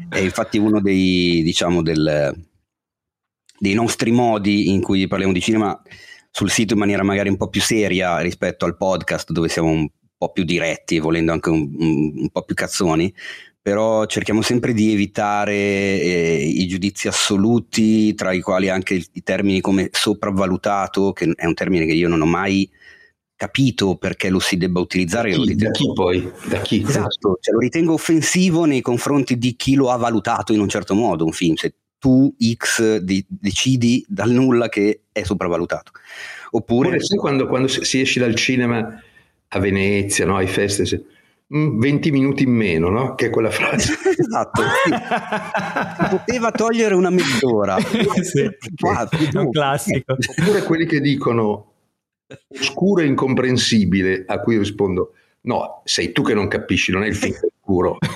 È 0.10 0.18
infatti 0.18 0.58
uno 0.58 0.82
dei, 0.82 1.42
diciamo, 1.44 1.82
del, 1.82 2.36
dei 3.60 3.74
nostri 3.74 4.12
modi 4.12 4.70
in 4.70 4.82
cui 4.82 5.08
parliamo 5.08 5.34
di 5.34 5.42
cinema 5.42 5.80
sul 6.30 6.50
sito 6.50 6.74
in 6.74 6.80
maniera 6.80 7.04
magari 7.04 7.30
un 7.30 7.38
po' 7.38 7.48
più 7.48 7.62
seria 7.62 8.20
rispetto 8.20 8.66
al 8.66 8.76
podcast 8.76 9.32
dove 9.32 9.50
siamo 9.50 9.70
un 9.70 9.88
po' 10.18 10.32
più 10.32 10.44
diretti, 10.44 11.00
volendo 11.00 11.32
anche 11.32 11.50
un, 11.50 11.76
un, 11.78 12.14
un 12.16 12.30
po' 12.30 12.44
più 12.44 12.56
cazzoni, 12.56 13.14
però 13.64 14.06
cerchiamo 14.08 14.42
sempre 14.42 14.74
di 14.74 14.92
evitare 14.92 15.54
eh, 15.54 16.44
i 16.44 16.68
giudizi 16.68 17.08
assoluti, 17.08 18.14
tra 18.14 18.34
i 18.34 18.42
quali 18.42 18.68
anche 18.68 18.96
i, 18.96 19.24
termini 19.24 19.62
come 19.62 19.88
sopravvalutato, 19.90 21.14
che 21.14 21.32
è 21.34 21.46
un 21.46 21.54
termine 21.54 21.86
che 21.86 21.94
io 21.94 22.10
non 22.10 22.20
ho 22.20 22.26
mai 22.26 22.70
capito 23.38 23.96
perché 23.96 24.30
lo 24.30 24.40
si 24.40 24.58
debba 24.58 24.82
utilizzare. 24.82 25.32
Da 25.32 25.38
chi, 25.38 25.48
ritengo, 25.48 25.64
da 25.64 25.72
chi 25.72 25.94
poi? 25.94 26.32
Da 26.50 26.60
chi? 26.60 26.84
Esatto, 26.86 27.38
cioè, 27.40 27.54
lo 27.54 27.60
ritengo 27.62 27.94
offensivo 27.94 28.66
nei 28.66 28.82
confronti 28.82 29.38
di 29.38 29.56
chi 29.56 29.76
lo 29.76 29.92
ha 29.92 29.96
valutato 29.96 30.52
in 30.52 30.60
un 30.60 30.68
certo 30.68 30.94
modo 30.94 31.24
un 31.24 31.32
film. 31.32 31.56
Se 31.56 31.74
tu 32.00 32.36
X 32.38 32.98
di, 32.98 33.26
decidi 33.30 34.04
dal 34.10 34.30
nulla 34.30 34.68
che 34.68 35.04
è 35.10 35.24
sopravvalutato. 35.24 35.94
Oppure... 36.52 36.90
Oppure 36.90 37.02
sai 37.02 37.18
quando, 37.18 37.48
quando, 37.48 37.70
si 37.70 38.02
esce 38.02 38.20
dal 38.20 38.36
cinema 38.36 39.02
a 39.48 39.60
Venezia, 39.60 40.26
no, 40.26 40.36
ai 40.36 40.48
festival, 40.48 41.06
20 41.54 42.10
mm, 42.10 42.14
minuti 42.14 42.44
in 42.44 42.52
meno, 42.52 42.90
no? 42.90 43.14
Che 43.14 43.28
è 43.28 43.30
quella 43.30 43.52
frase. 43.52 43.94
esatto. 44.18 44.64
Sì. 44.84 44.92
poteva 46.10 46.52
togliere 46.52 46.96
una 46.96 47.12
mezz'ora. 47.12 47.78
sì, 48.22 48.50
Qua, 48.76 49.08
è 49.08 49.38
un 49.38 49.52
classico. 49.52 50.16
Oppure 50.38 50.64
quelli 50.64 50.86
che 50.88 51.00
dicono 51.00 51.72
oscuro 52.48 53.04
e 53.04 53.06
incomprensibile, 53.06 54.24
a 54.26 54.40
cui 54.40 54.58
rispondo 54.58 55.14
no, 55.42 55.82
sei 55.84 56.12
tu 56.12 56.24
che 56.24 56.34
non 56.34 56.48
capisci, 56.48 56.92
non 56.92 57.04
è 57.04 57.08
il 57.08 57.16
film 57.16 57.36
oscuro. 57.62 57.98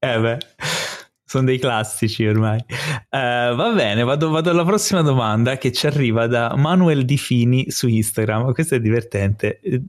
eh 0.00 0.18
beh 0.18 0.38
sono 1.34 1.46
dei 1.46 1.58
classici 1.58 2.24
ormai. 2.26 2.58
Uh, 3.10 3.54
va 3.54 3.72
bene, 3.74 4.04
vado, 4.04 4.30
vado, 4.30 4.50
alla 4.50 4.64
prossima 4.64 5.02
domanda 5.02 5.58
che 5.58 5.72
ci 5.72 5.86
arriva 5.86 6.28
da 6.28 6.54
Manuel 6.56 7.04
Di 7.04 7.18
Fini 7.18 7.70
su 7.70 7.88
Instagram. 7.88 8.52
Questo 8.52 8.76
è 8.76 8.80
divertente. 8.80 9.58
Eh, 9.60 9.82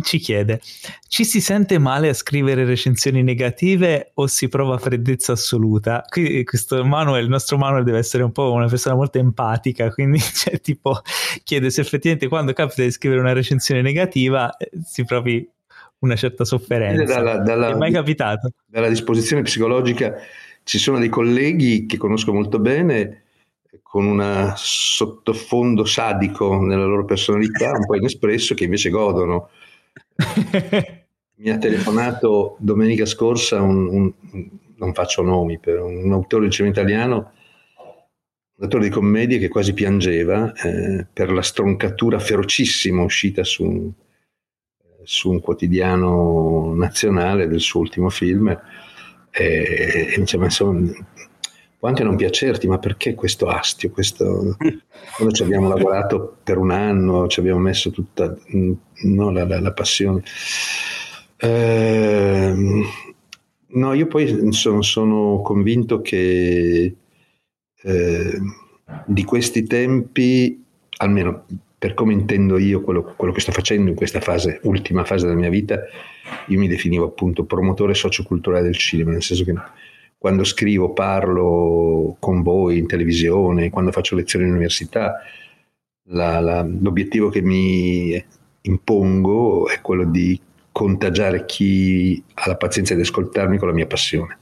ci 0.00 0.18
chiede: 0.18 0.60
ci 1.06 1.24
si 1.24 1.42
sente 1.42 1.78
male 1.78 2.08
a 2.08 2.14
scrivere 2.14 2.64
recensioni 2.64 3.22
negative 3.22 4.12
o 4.14 4.26
si 4.26 4.48
prova 4.48 4.78
freddezza 4.78 5.32
assoluta? 5.32 6.02
Qui, 6.08 6.44
questo 6.44 6.82
Manuel, 6.82 7.24
il 7.24 7.28
nostro 7.28 7.58
Manuel, 7.58 7.84
deve 7.84 7.98
essere 7.98 8.22
un 8.22 8.32
po' 8.32 8.52
una 8.52 8.66
persona 8.66 8.94
molto 8.94 9.18
empatica, 9.18 9.90
quindi 9.90 10.18
cioè, 10.34 10.60
tipo, 10.60 11.02
chiede 11.44 11.68
se 11.68 11.82
effettivamente 11.82 12.28
quando 12.28 12.54
capita 12.54 12.82
di 12.82 12.90
scrivere 12.90 13.20
una 13.20 13.34
recensione 13.34 13.82
negativa 13.82 14.56
eh, 14.56 14.70
si 14.82 15.04
provi 15.04 15.46
una 15.98 16.16
certa 16.16 16.44
sofferenza. 16.44 17.04
Dalla, 17.04 17.38
dalla, 17.38 17.68
è 17.68 17.74
mai 17.74 17.92
capitato? 17.92 18.50
Dalla 18.66 18.88
disposizione 18.88 19.42
psicologica 19.42 20.14
ci 20.66 20.78
sono 20.78 20.98
dei 20.98 21.08
colleghi 21.08 21.86
che 21.86 21.96
conosco 21.96 22.32
molto 22.32 22.58
bene 22.58 23.22
con 23.84 24.04
un 24.04 24.52
sottofondo 24.56 25.84
sadico 25.84 26.60
nella 26.60 26.86
loro 26.86 27.04
personalità, 27.04 27.70
un 27.70 27.86
po' 27.86 27.94
inespresso, 27.94 28.54
che 28.54 28.64
invece 28.64 28.90
godono. 28.90 29.50
mi 31.38 31.50
ha 31.50 31.58
telefonato 31.58 32.56
domenica 32.58 33.06
scorsa 33.06 33.62
un, 33.62 33.86
un, 33.86 34.12
non 34.78 34.92
faccio 34.92 35.22
nomi, 35.22 35.60
per 35.60 35.80
un 35.80 36.12
autore 36.12 36.42
del 36.42 36.52
cinema 36.52 36.74
italiano, 36.74 37.30
un 38.56 38.64
attore 38.64 38.82
di 38.82 38.90
commedie 38.90 39.38
che 39.38 39.48
quasi 39.48 39.72
piangeva 39.72 40.52
eh, 40.52 41.06
per 41.12 41.30
la 41.30 41.42
stroncatura 41.42 42.18
ferocissima 42.18 43.04
uscita 43.04 43.44
su, 43.44 43.92
su, 45.04 45.30
un 45.30 45.38
quotidiano 45.38 46.74
nazionale 46.74 47.46
del 47.46 47.60
suo 47.60 47.78
ultimo 47.78 48.10
film. 48.10 48.60
E, 49.38 50.14
e 50.14 50.18
diceva, 50.18 50.44
insomma, 50.44 50.90
può 51.78 51.88
anche 51.88 52.02
non 52.02 52.16
piacerti, 52.16 52.66
ma 52.66 52.78
perché 52.78 53.14
questo 53.14 53.46
astio? 53.46 53.90
Questo... 53.90 54.56
Quando 55.16 55.34
ci 55.34 55.42
abbiamo 55.42 55.68
lavorato 55.68 56.38
per 56.42 56.56
un 56.58 56.70
anno, 56.70 57.26
ci 57.26 57.40
abbiamo 57.40 57.60
messo 57.60 57.90
tutta 57.90 58.34
no, 58.46 59.30
la, 59.30 59.46
la, 59.46 59.60
la, 59.60 59.72
passione. 59.72 60.22
Eh, 61.36 62.54
no, 63.66 63.92
io 63.92 64.06
poi 64.06 64.52
sono, 64.52 64.82
sono 64.82 65.40
convinto 65.42 66.00
che 66.00 66.94
eh, 67.82 68.40
di 69.06 69.24
questi 69.24 69.66
tempi, 69.66 70.64
almeno 70.98 71.44
per 71.78 71.94
come 71.94 72.12
intendo 72.12 72.58
io 72.58 72.80
quello, 72.80 73.14
quello, 73.16 73.32
che 73.32 73.40
sto 73.40 73.52
facendo 73.52 73.90
in 73.90 73.96
questa 73.96 74.20
fase, 74.20 74.60
ultima 74.62 75.04
fase 75.04 75.26
della 75.26 75.38
mia 75.38 75.50
vita, 75.50 75.80
io 76.46 76.58
mi 76.58 76.68
definivo 76.68 77.04
appunto 77.04 77.44
promotore 77.44 77.94
socioculturale 77.94 78.62
del 78.62 78.76
cinema, 78.76 79.10
nel 79.10 79.22
senso 79.22 79.44
che 79.44 79.54
quando 80.18 80.44
scrivo, 80.44 80.92
parlo 80.92 82.16
con 82.18 82.42
voi 82.42 82.78
in 82.78 82.86
televisione, 82.86 83.70
quando 83.70 83.92
faccio 83.92 84.16
lezioni 84.16 84.46
all'università, 84.46 85.20
l'obiettivo 86.04 87.28
che 87.28 87.42
mi 87.42 88.24
impongo 88.62 89.68
è 89.68 89.80
quello 89.80 90.04
di 90.04 90.40
contagiare 90.72 91.44
chi 91.44 92.22
ha 92.34 92.48
la 92.48 92.56
pazienza 92.56 92.94
di 92.94 93.02
ascoltarmi 93.02 93.58
con 93.58 93.68
la 93.68 93.74
mia 93.74 93.86
passione. 93.86 94.38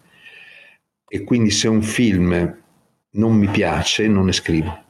E 1.07 1.23
quindi 1.25 1.51
se 1.51 1.69
un 1.69 1.83
film 1.83 2.63
non 3.11 3.37
mi 3.37 3.49
piace, 3.49 4.09
non 4.09 4.27
ne 4.27 4.33
scrivo. 4.33 4.84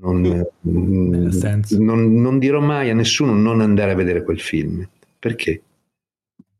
Non, 0.00 0.20
non, 0.62 2.20
non, 2.20 2.38
dirò 2.38 2.60
mai 2.60 2.90
a 2.90 2.94
nessuno 2.94 3.32
non 3.34 3.60
andare 3.60 3.92
a 3.92 3.96
vedere 3.96 4.22
quel 4.22 4.40
film. 4.40 4.86
Perché? 5.18 5.62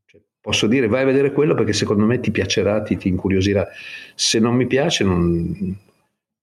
Cioè, 0.07 0.21
posso 0.41 0.67
dire 0.67 0.89
vai 0.89 1.03
a 1.03 1.07
vedere 1.07 1.33
quello 1.33 1.55
perché 1.55 1.73
secondo 1.73 2.05
me 2.07 2.21
ti 2.21 2.31
piacerà, 2.31 2.83
ti, 2.83 2.97
ti 2.97 3.09
incuriosirà. 3.09 3.67
Se 4.15 4.39
non 4.39 4.55
mi 4.55 4.67
piace, 4.67 5.05
non, 5.05 5.77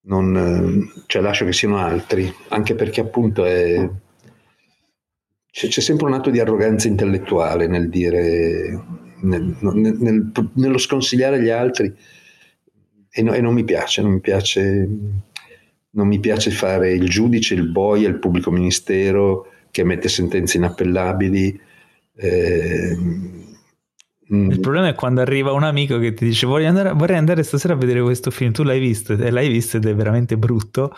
non, 0.01 0.91
cioè, 1.08 1.21
lascio 1.21 1.45
che 1.45 1.54
siano 1.54 1.77
altri, 1.77 2.32
anche 2.49 2.75
perché 2.75 3.01
appunto 3.01 3.45
è, 3.45 3.89
c'è, 5.51 5.67
c'è, 5.67 5.82
sempre 5.82 6.06
un 6.08 6.13
atto 6.13 6.30
di 6.30 6.39
arroganza 6.39 6.88
intellettuale 6.88 7.67
nel 7.67 7.89
dire, 7.89 8.84
nel, 9.21 9.56
nel, 9.60 10.32
nello 10.54 10.77
sconsigliare 10.77 11.41
gli 11.41 11.49
altri 11.49 11.93
e, 13.10 13.21
no, 13.21 13.34
e 13.34 13.41
non 13.41 13.54
mi 13.54 13.63
piace, 13.63 14.01
non 14.01 14.13
mi 14.13 14.21
piace, 14.21 14.88
non 15.91 16.08
mi 16.08 16.19
piace 16.19 16.51
fare 16.51 16.93
il 16.93 17.10
giudice, 17.10 17.54
il 17.54 17.67
boia, 17.67 18.08
il 18.08 18.19
pubblico 18.19 18.51
ministero 18.51 19.47
che 19.71 19.82
emette 19.82 20.10
sentenze 20.10 20.58
inappellabili. 20.58 21.60
Eh, 22.15 22.97
il 24.34 24.60
problema 24.62 24.88
è 24.88 24.95
quando 24.95 25.19
arriva 25.19 25.51
un 25.51 25.63
amico 25.63 25.99
che 25.99 26.13
ti 26.13 26.23
dice 26.23 26.45
andare, 26.45 26.93
vorrei 26.93 27.17
andare 27.17 27.43
stasera 27.43 27.73
a 27.73 27.77
vedere 27.77 28.01
questo 28.01 28.32
film, 28.32 28.54
tu 28.54 28.63
l'hai 28.63 28.80
visto 28.80 29.13
e 29.13 29.30
l'hai 29.30 29.49
visto 29.49 29.77
ed 29.77 29.86
è 29.86 29.93
veramente 29.93 30.38
brutto 30.38 30.95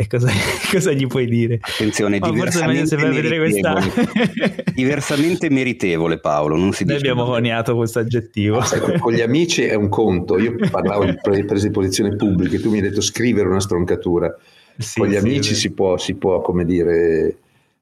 e 0.00 0.06
cosa, 0.06 0.28
cosa, 0.70 0.92
gli 0.92 1.08
puoi 1.08 1.26
dire? 1.26 1.58
Attenzione, 1.60 2.20
Ma 2.20 2.30
diversamente, 2.30 2.96
meritevole. 2.96 3.82
diversamente 4.72 5.50
meritevole 5.50 6.20
Paolo, 6.20 6.54
non 6.54 6.72
si 6.72 6.84
Noi 6.84 6.98
abbiamo 6.98 7.24
coniato 7.24 7.74
questo 7.74 7.98
aggettivo. 7.98 8.60
con 9.00 9.12
gli 9.12 9.20
amici 9.20 9.64
è 9.64 9.74
un 9.74 9.88
conto, 9.88 10.38
io 10.38 10.54
parlavo 10.70 11.04
di 11.04 11.18
prese 11.20 11.66
di 11.66 11.72
posizione 11.72 12.14
pubbliche, 12.14 12.60
tu 12.60 12.70
mi 12.70 12.76
hai 12.76 12.82
detto 12.82 13.00
scrivere 13.00 13.48
una 13.48 13.58
stroncatura, 13.58 14.32
sì, 14.76 15.00
con 15.00 15.08
gli 15.08 15.14
sì, 15.14 15.16
amici 15.16 15.54
si 15.56 15.72
può, 15.72 15.98
si 15.98 16.14
può, 16.14 16.40
come 16.42 16.64
dire... 16.64 17.36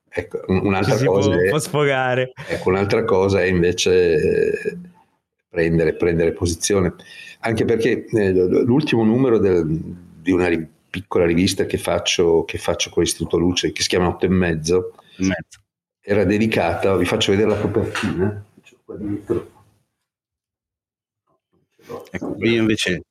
Ecco, 0.09 0.41
un'altra 0.47 0.95
cosa 1.05 1.29
può, 1.29 1.39
è, 1.39 1.49
può 1.51 1.59
sfogare. 1.59 2.33
Ecco, 2.49 2.71
un'altra 2.71 3.05
cosa 3.05 3.43
è 3.43 3.45
invece 3.45 4.15
eh, 4.15 4.79
prendere, 5.51 5.93
prendere 5.93 6.33
posizione, 6.33 6.95
anche 7.41 7.67
perché 7.67 8.07
eh, 8.11 8.33
l'ultimo 8.33 9.05
numero 9.05 9.37
del, 9.37 9.67
di 9.67 10.33
una 10.33 10.47
rivista 10.47 10.76
piccola 10.97 11.27
rivista 11.27 11.67
che 11.67 11.77
faccio, 11.77 12.45
che 12.45 12.57
faccio 12.57 12.89
con 12.89 13.03
l'Istituto 13.03 13.37
Luce, 13.37 13.71
che 13.73 13.83
si 13.83 13.89
chiama 13.89 14.09
Otto 14.09 14.25
e 14.25 14.29
Mezzo, 14.29 14.95
mezzo. 15.17 15.61
era 16.01 16.25
dedicata, 16.25 16.97
vi 16.97 17.05
faccio 17.05 17.33
vedere 17.33 17.51
la 17.51 17.59
copertina, 17.59 18.45
Ecco, 22.11 22.35
io 22.39 22.61
invece 22.61 23.03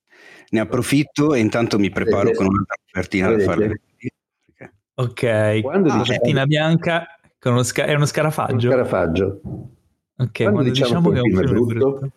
ne 0.50 0.60
approfitto 0.60 1.36
e 1.36 1.40
intanto 1.40 1.78
mi 1.78 1.92
preparo 1.92 2.32
con 2.32 2.48
un'altra 2.48 2.76
copertina 2.86 3.30
da 3.30 3.44
fare. 3.44 3.82
Ok, 4.96 5.62
quando 5.62 5.90
ah, 5.92 5.98
copertina 5.98 6.44
diciamo, 6.44 6.46
bianca 6.46 7.20
con 7.40 7.54
uno 7.54 7.64
sca- 7.64 7.86
è 7.86 7.94
uno 7.94 8.06
scarafaggio. 8.06 8.52
Uno 8.52 8.62
scarafaggio. 8.62 9.42
Ok, 10.18 10.32
quando, 10.32 10.54
quando 10.54 10.64
diciamo, 10.64 11.10
diciamo 11.10 11.10
che 11.12 11.18
è 11.18 11.22
un 11.22 11.30
film 11.30 11.52
brutto, 11.52 11.74
brutto. 11.74 12.12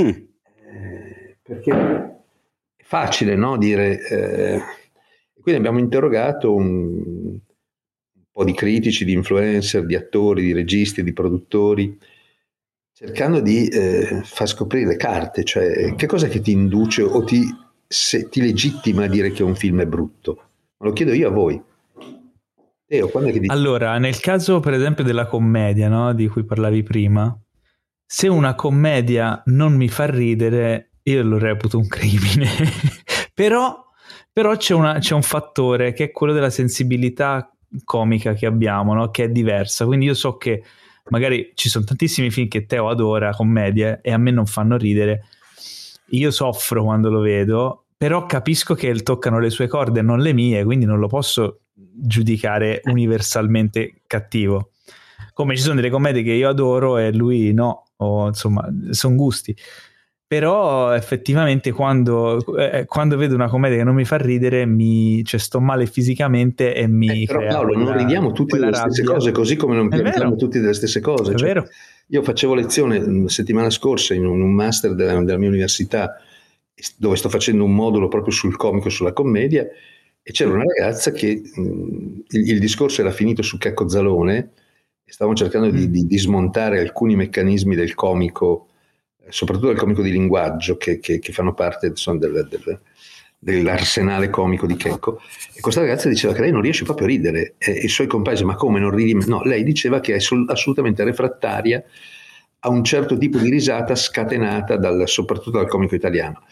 Mm. 0.00 0.08
Eh, 0.08 1.38
perché 1.42 2.17
facile 2.88 3.36
no? 3.36 3.58
dire... 3.58 4.00
Eh, 4.08 4.62
quindi 5.40 5.60
abbiamo 5.60 5.78
interrogato 5.78 6.54
un, 6.54 7.38
po' 8.30 8.44
di 8.44 8.54
critici, 8.54 9.04
di 9.04 9.12
influencer, 9.12 9.84
di 9.84 9.94
attori, 9.94 10.42
di 10.42 10.52
registi, 10.52 11.02
di 11.02 11.12
produttori, 11.12 11.98
cercando 12.92 13.40
di 13.40 13.66
eh, 13.68 14.20
far 14.22 14.46
scoprire 14.46 14.86
le 14.86 14.96
carte, 14.96 15.44
cioè 15.44 15.94
che 15.94 16.06
cosa 16.06 16.28
che 16.28 16.40
ti 16.40 16.52
induce 16.52 17.02
o 17.02 17.24
ti, 17.24 17.42
ti 18.30 18.40
legittima 18.40 19.04
a 19.04 19.08
dire 19.08 19.30
che 19.30 19.42
un 19.42 19.54
film 19.54 19.80
è 19.80 19.86
brutto. 19.86 20.42
lo 20.78 20.92
chiedo 20.92 21.12
io 21.12 21.28
a 21.28 21.32
voi. 21.32 21.62
Teo, 22.86 23.08
quando 23.08 23.30
è 23.30 23.32
che 23.32 23.40
dici? 23.40 23.52
Allora, 23.52 23.98
nel 23.98 24.20
caso 24.20 24.60
per 24.60 24.72
esempio 24.72 25.04
della 25.04 25.26
commedia, 25.26 25.88
no? 25.88 26.12
di 26.14 26.28
cui 26.28 26.44
parlavi 26.44 26.82
prima, 26.82 27.36
se 28.04 28.28
una 28.28 28.54
commedia 28.54 29.42
non 29.46 29.74
mi 29.74 29.88
fa 29.88 30.06
ridere, 30.06 30.87
io 31.10 31.22
lo 31.22 31.38
reputo 31.38 31.78
un 31.78 31.88
crimine. 31.88 32.48
però, 33.34 33.84
però 34.32 34.56
c'è, 34.56 34.74
una, 34.74 34.98
c'è, 34.98 35.14
un 35.14 35.22
fattore 35.22 35.92
che 35.92 36.04
è 36.04 36.10
quello 36.10 36.32
della 36.32 36.50
sensibilità 36.50 37.52
comica 37.84 38.34
che 38.34 38.46
abbiamo, 38.46 38.94
no? 38.94 39.10
che 39.10 39.24
è 39.24 39.28
diversa. 39.28 39.84
Quindi 39.86 40.06
io 40.06 40.14
so 40.14 40.36
che 40.36 40.62
magari 41.10 41.52
ci 41.54 41.68
sono 41.68 41.84
tantissimi 41.84 42.30
film 42.30 42.48
che 42.48 42.66
Teo 42.66 42.88
adora, 42.88 43.32
commedie, 43.32 44.00
e 44.02 44.12
a 44.12 44.18
me 44.18 44.30
non 44.30 44.46
fanno 44.46 44.76
ridere. 44.76 45.24
Io 46.10 46.30
soffro 46.30 46.84
quando 46.84 47.10
lo 47.10 47.20
vedo, 47.20 47.84
però 47.96 48.26
capisco 48.26 48.74
che 48.74 48.92
toccano 49.02 49.38
le 49.38 49.50
sue 49.50 49.66
corde, 49.66 50.02
non 50.02 50.20
le 50.20 50.32
mie, 50.32 50.64
quindi 50.64 50.84
non 50.84 50.98
lo 50.98 51.08
posso 51.08 51.60
giudicare 51.74 52.80
universalmente 52.84 54.02
cattivo. 54.06 54.70
Come 55.32 55.56
ci 55.56 55.62
sono 55.62 55.76
delle 55.76 55.90
commedie 55.90 56.22
che 56.22 56.32
io 56.32 56.48
adoro 56.48 56.98
e 56.98 57.12
lui 57.12 57.52
no, 57.52 57.90
o 57.96 58.28
insomma, 58.28 58.66
sono 58.90 59.14
gusti 59.14 59.56
però 60.28 60.94
effettivamente 60.94 61.72
quando, 61.72 62.54
eh, 62.58 62.84
quando, 62.84 63.16
vedo 63.16 63.34
una 63.34 63.48
commedia 63.48 63.78
che 63.78 63.84
non 63.84 63.94
mi 63.94 64.04
fa 64.04 64.18
ridere 64.18 64.66
mi, 64.66 65.24
cioè, 65.24 65.40
sto 65.40 65.58
male 65.58 65.86
fisicamente 65.86 66.74
e 66.74 66.86
mi 66.86 67.22
eh, 67.22 67.26
però 67.26 67.46
Paolo 67.46 67.72
quella, 67.72 67.84
non 67.84 67.96
ridiamo 67.96 68.32
tutti 68.32 68.58
delle 68.58 68.70
rabbia. 68.70 68.90
stesse 68.90 69.04
cose 69.04 69.32
così 69.32 69.56
come 69.56 69.74
non 69.74 69.88
piangiamo 69.88 70.36
tutti 70.36 70.60
delle 70.60 70.74
stesse 70.74 71.00
cose 71.00 71.34
cioè, 71.34 71.62
io 72.08 72.22
facevo 72.22 72.54
lezione 72.54 73.00
la 73.00 73.08
mm, 73.08 73.24
settimana 73.24 73.70
scorsa 73.70 74.12
in 74.12 74.26
un, 74.26 74.52
master 74.52 74.94
della, 74.94 75.18
della, 75.22 75.38
mia 75.38 75.48
università 75.48 76.20
dove 76.98 77.16
sto 77.16 77.30
facendo 77.30 77.64
un 77.64 77.74
modulo 77.74 78.08
proprio 78.08 78.32
sul 78.34 78.54
comico 78.54 78.90
sulla 78.90 79.14
commedia 79.14 79.66
e 80.22 80.32
c'era 80.32 80.52
una 80.52 80.64
ragazza 80.64 81.10
che 81.10 81.40
mh, 81.42 81.60
mm, 81.62 82.20
il, 82.28 82.50
il, 82.50 82.58
discorso 82.60 83.00
era 83.00 83.12
finito 83.12 83.40
su 83.40 83.56
Cacco 83.56 83.88
Zalone 83.88 84.50
e 85.04 85.10
stavamo 85.10 85.34
cercando 85.34 85.70
di, 85.70 85.88
mm. 85.88 85.90
di, 85.90 86.06
di 86.06 86.18
smontare 86.18 86.80
alcuni 86.80 87.16
meccanismi 87.16 87.74
del 87.74 87.94
comico 87.94 88.66
soprattutto 89.30 89.68
del 89.68 89.76
comico 89.76 90.02
di 90.02 90.10
linguaggio 90.10 90.76
che, 90.76 90.98
che, 90.98 91.18
che 91.18 91.32
fanno 91.32 91.54
parte 91.54 91.88
insomma, 91.88 92.18
del, 92.18 92.46
del, 92.48 92.80
dell'arsenale 93.38 94.30
comico 94.30 94.66
di 94.66 94.76
Checco 94.76 95.20
e 95.54 95.60
questa 95.60 95.80
ragazza 95.80 96.08
diceva 96.08 96.32
che 96.32 96.40
lei 96.40 96.50
non 96.50 96.60
riesce 96.60 96.84
proprio 96.84 97.06
a 97.06 97.10
ridere 97.10 97.54
e 97.58 97.70
i 97.72 97.88
suoi 97.88 98.06
compagni 98.06 98.44
ma 98.44 98.56
come 98.56 98.80
non 98.80 98.90
ridi? 98.90 99.14
No, 99.26 99.42
lei 99.42 99.62
diceva 99.62 100.00
che 100.00 100.14
è 100.14 100.18
assolutamente 100.46 101.04
refrattaria 101.04 101.82
a 102.60 102.68
un 102.68 102.82
certo 102.82 103.16
tipo 103.16 103.38
di 103.38 103.50
risata 103.50 103.94
scatenata 103.94 104.76
dal, 104.76 105.06
soprattutto 105.06 105.58
dal 105.58 105.68
comico 105.68 105.94
italiano. 105.94 106.42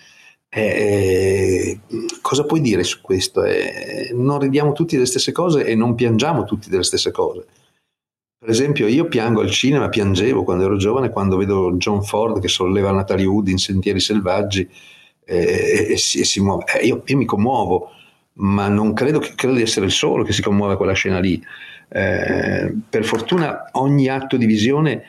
Eh, 0.48 1.80
cosa 2.22 2.44
puoi 2.44 2.60
dire 2.60 2.84
su 2.84 3.00
questo? 3.00 3.42
Eh, 3.42 4.10
non 4.14 4.38
ridiamo 4.38 4.72
tutti 4.72 4.94
delle 4.94 5.06
stesse 5.06 5.32
cose 5.32 5.64
e 5.64 5.74
non 5.74 5.94
piangiamo 5.94 6.44
tutti 6.44 6.70
delle 6.70 6.84
stesse 6.84 7.10
cose. 7.10 7.46
Per 8.38 8.50
esempio, 8.50 8.86
io 8.86 9.06
piango 9.06 9.40
al 9.40 9.50
cinema, 9.50 9.88
piangevo 9.88 10.44
quando 10.44 10.64
ero 10.64 10.76
giovane, 10.76 11.10
quando 11.10 11.38
vedo 11.38 11.72
John 11.76 12.02
Ford 12.02 12.38
che 12.38 12.48
solleva 12.48 12.92
Natalie 12.92 13.24
Wood 13.24 13.48
in 13.48 13.56
Sentieri 13.56 13.98
Selvaggi 13.98 14.68
eh, 15.24 15.86
e, 15.90 15.96
si, 15.96 16.20
e, 16.20 16.24
si, 16.24 16.40
muove. 16.42 16.64
Eh, 16.78 16.86
io, 16.86 17.02
io, 17.04 17.16
mi 17.16 17.24
commuovo, 17.24 17.90
ma 18.34 18.68
non 18.68 18.92
credo, 18.92 19.18
che, 19.18 19.32
credo, 19.34 19.54
di 19.54 19.62
essere 19.62 19.86
il 19.86 19.92
solo 19.92 20.22
che 20.22 20.32
si 20.32 20.42
commuove 20.42 20.74
a 20.74 20.76
quella 20.76 20.92
scena 20.92 21.18
lì. 21.18 21.42
Eh, 21.88 22.74
per 22.88 23.04
fortuna 23.04 23.70
ogni 23.72 24.08
atto 24.08 24.36
di 24.36 24.44
visione 24.44 25.02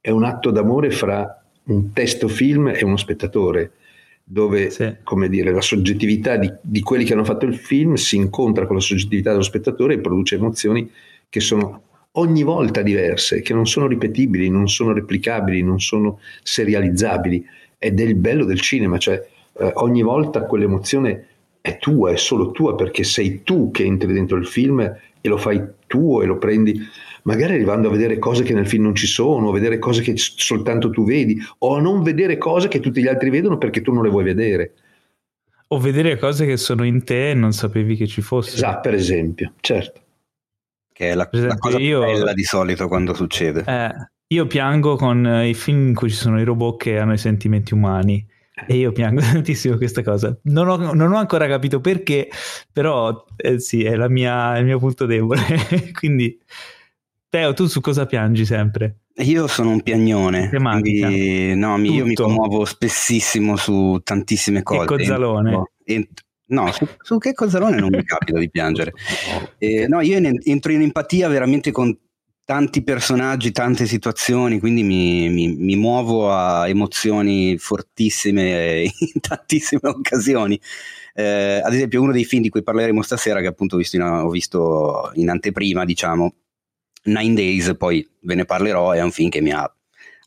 è 0.00 0.10
un 0.10 0.24
atto 0.24 0.50
d'amore 0.50 0.90
fra 0.90 1.42
un 1.64 1.92
testo 1.92 2.28
film 2.28 2.68
e 2.68 2.84
uno 2.84 2.96
spettatore, 2.96 3.72
dove 4.22 4.70
sì. 4.70 4.96
come 5.02 5.28
dire, 5.28 5.50
la 5.50 5.60
soggettività 5.60 6.36
di, 6.36 6.52
di, 6.60 6.80
quelli 6.82 7.04
che 7.04 7.14
hanno 7.14 7.24
fatto 7.24 7.46
il 7.46 7.56
film 7.56 7.94
si 7.94 8.16
incontra 8.16 8.66
con 8.66 8.76
la 8.76 8.82
soggettività 8.82 9.30
dello 9.30 9.42
spettatore 9.42 9.94
e 9.94 10.00
produce 10.00 10.36
emozioni 10.36 10.90
che 11.28 11.40
sono 11.40 11.85
ogni 12.16 12.42
volta 12.42 12.82
diverse, 12.82 13.40
che 13.40 13.54
non 13.54 13.66
sono 13.66 13.86
ripetibili, 13.86 14.48
non 14.48 14.68
sono 14.68 14.92
replicabili, 14.92 15.62
non 15.62 15.80
sono 15.80 16.20
serializzabili. 16.42 17.44
Ed 17.78 18.00
è 18.00 18.04
il 18.04 18.14
bello 18.14 18.44
del 18.44 18.60
cinema, 18.60 18.98
cioè 18.98 19.24
eh, 19.58 19.70
ogni 19.74 20.02
volta 20.02 20.44
quell'emozione 20.44 21.26
è 21.60 21.78
tua, 21.78 22.12
è 22.12 22.16
solo 22.16 22.50
tua, 22.50 22.74
perché 22.74 23.04
sei 23.04 23.42
tu 23.42 23.70
che 23.70 23.84
entri 23.84 24.12
dentro 24.12 24.36
il 24.36 24.46
film 24.46 24.80
e 24.80 25.28
lo 25.28 25.36
fai 25.36 25.62
tuo 25.86 26.22
e 26.22 26.26
lo 26.26 26.38
prendi, 26.38 26.80
magari 27.22 27.54
arrivando 27.54 27.88
a 27.88 27.90
vedere 27.90 28.18
cose 28.18 28.44
che 28.44 28.54
nel 28.54 28.68
film 28.68 28.84
non 28.84 28.94
ci 28.94 29.06
sono, 29.06 29.50
a 29.50 29.52
vedere 29.52 29.78
cose 29.78 30.02
che 30.02 30.14
soltanto 30.16 30.90
tu 30.90 31.04
vedi, 31.04 31.38
o 31.58 31.74
a 31.74 31.80
non 31.80 32.02
vedere 32.02 32.38
cose 32.38 32.68
che 32.68 32.80
tutti 32.80 33.02
gli 33.02 33.08
altri 33.08 33.30
vedono 33.30 33.58
perché 33.58 33.82
tu 33.82 33.92
non 33.92 34.04
le 34.04 34.10
vuoi 34.10 34.24
vedere. 34.24 34.72
O 35.68 35.80
vedere 35.80 36.16
cose 36.16 36.46
che 36.46 36.56
sono 36.56 36.84
in 36.84 37.02
te 37.02 37.30
e 37.30 37.34
non 37.34 37.52
sapevi 37.52 37.96
che 37.96 38.06
ci 38.06 38.22
fossero. 38.22 38.56
Esatto, 38.56 38.88
per 38.88 38.94
esempio, 38.94 39.52
certo 39.60 40.04
che 40.96 41.10
è 41.10 41.14
la, 41.14 41.28
la 41.30 41.58
cosa 41.58 41.78
io, 41.78 42.00
bella 42.00 42.32
di 42.32 42.42
solito 42.42 42.88
quando 42.88 43.12
succede. 43.12 43.64
Eh, 43.66 43.90
io 44.28 44.46
piango 44.46 44.96
con 44.96 45.42
i 45.44 45.52
film 45.52 45.88
in 45.88 45.94
cui 45.94 46.08
ci 46.08 46.16
sono 46.16 46.40
i 46.40 46.44
robot 46.44 46.80
che 46.80 46.98
hanno 46.98 47.12
i 47.12 47.18
sentimenti 47.18 47.74
umani. 47.74 48.26
E 48.66 48.76
io 48.76 48.92
piango 48.92 49.20
tantissimo 49.20 49.76
questa 49.76 50.02
cosa. 50.02 50.34
Non 50.44 50.66
ho, 50.68 50.94
non 50.94 51.12
ho 51.12 51.18
ancora 51.18 51.46
capito 51.46 51.80
perché, 51.82 52.30
però 52.72 53.26
eh, 53.36 53.60
sì, 53.60 53.84
è 53.84 54.08
mia, 54.08 54.56
il 54.56 54.64
mio 54.64 54.78
punto 54.78 55.04
debole. 55.04 55.42
Quindi, 55.92 56.40
Teo, 57.28 57.52
tu 57.52 57.66
su 57.66 57.82
cosa 57.82 58.06
piangi 58.06 58.46
sempre? 58.46 59.00
Io 59.16 59.46
sono 59.48 59.70
un 59.70 59.82
piagnone, 59.82 60.50
quindi, 60.50 61.54
no, 61.54 61.78
io 61.78 62.04
mi 62.04 62.12
commuovo 62.12 62.66
spessissimo 62.66 63.56
su 63.56 63.98
tantissime 64.04 64.62
cose. 64.62 64.82
E 64.82 64.84
Cozzalone. 64.84 65.62
Entro, 65.84 66.25
No, 66.48 66.70
su, 66.72 66.86
su 67.00 67.18
che 67.18 67.32
Cozzalone 67.32 67.78
non 67.78 67.88
mi 67.90 68.04
capita 68.04 68.38
di 68.38 68.50
piangere. 68.50 68.92
Eh, 69.58 69.88
no, 69.88 70.00
io 70.02 70.18
entro 70.18 70.72
in 70.72 70.82
empatia 70.82 71.28
veramente 71.28 71.72
con 71.72 71.96
tanti 72.44 72.82
personaggi, 72.82 73.50
tante 73.50 73.86
situazioni, 73.86 74.60
quindi 74.60 74.82
mi, 74.82 75.28
mi, 75.30 75.48
mi 75.56 75.76
muovo 75.76 76.30
a 76.30 76.68
emozioni 76.68 77.56
fortissime 77.58 78.82
in 79.14 79.20
tantissime 79.20 79.88
occasioni. 79.88 80.60
Eh, 81.14 81.60
ad 81.64 81.74
esempio, 81.74 82.02
uno 82.02 82.12
dei 82.12 82.24
film 82.24 82.42
di 82.42 82.50
cui 82.50 82.62
parleremo 82.62 83.02
stasera, 83.02 83.40
che 83.40 83.46
appunto 83.48 83.74
ho 83.74 83.78
visto 83.78 83.96
in, 83.96 84.02
ho 84.02 84.28
visto 84.28 85.10
in 85.14 85.30
anteprima, 85.30 85.84
diciamo, 85.84 86.34
Nine 87.04 87.34
Days, 87.34 87.74
poi 87.76 88.06
ve 88.20 88.34
ne 88.34 88.44
parlerò, 88.44 88.92
è 88.92 89.02
un 89.02 89.10
film 89.10 89.30
che 89.30 89.40
mi 89.40 89.52
ha 89.52 89.62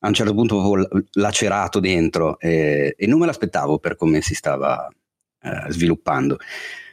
a 0.02 0.08
un 0.08 0.14
certo 0.14 0.34
punto 0.34 0.88
lacerato 1.14 1.80
dentro 1.80 2.40
eh, 2.40 2.96
e 2.98 3.08
non 3.08 3.20
me 3.20 3.26
l'aspettavo 3.26 3.80
per 3.80 3.98
come 3.98 4.22
si 4.22 4.34
stava 4.34 4.90
eh, 5.42 5.72
sviluppando. 5.72 6.38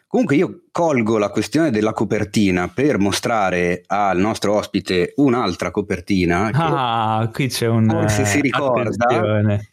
Comunque 0.06 0.37
io 0.37 0.62
colgo 0.70 1.18
la 1.18 1.30
questione 1.30 1.70
della 1.70 1.92
copertina 1.92 2.68
per 2.68 2.98
mostrare 2.98 3.82
al 3.87 4.18
nostro 4.18 4.54
ospite 4.54 5.12
un'altra 5.16 5.70
copertina. 5.70 6.50
Ah, 6.54 7.28
qui 7.32 7.48
c'è 7.48 7.66
un... 7.66 7.88
Forse 7.88 8.24
si 8.24 8.40
ricorda. 8.40 8.88
Attenzione. 8.88 9.68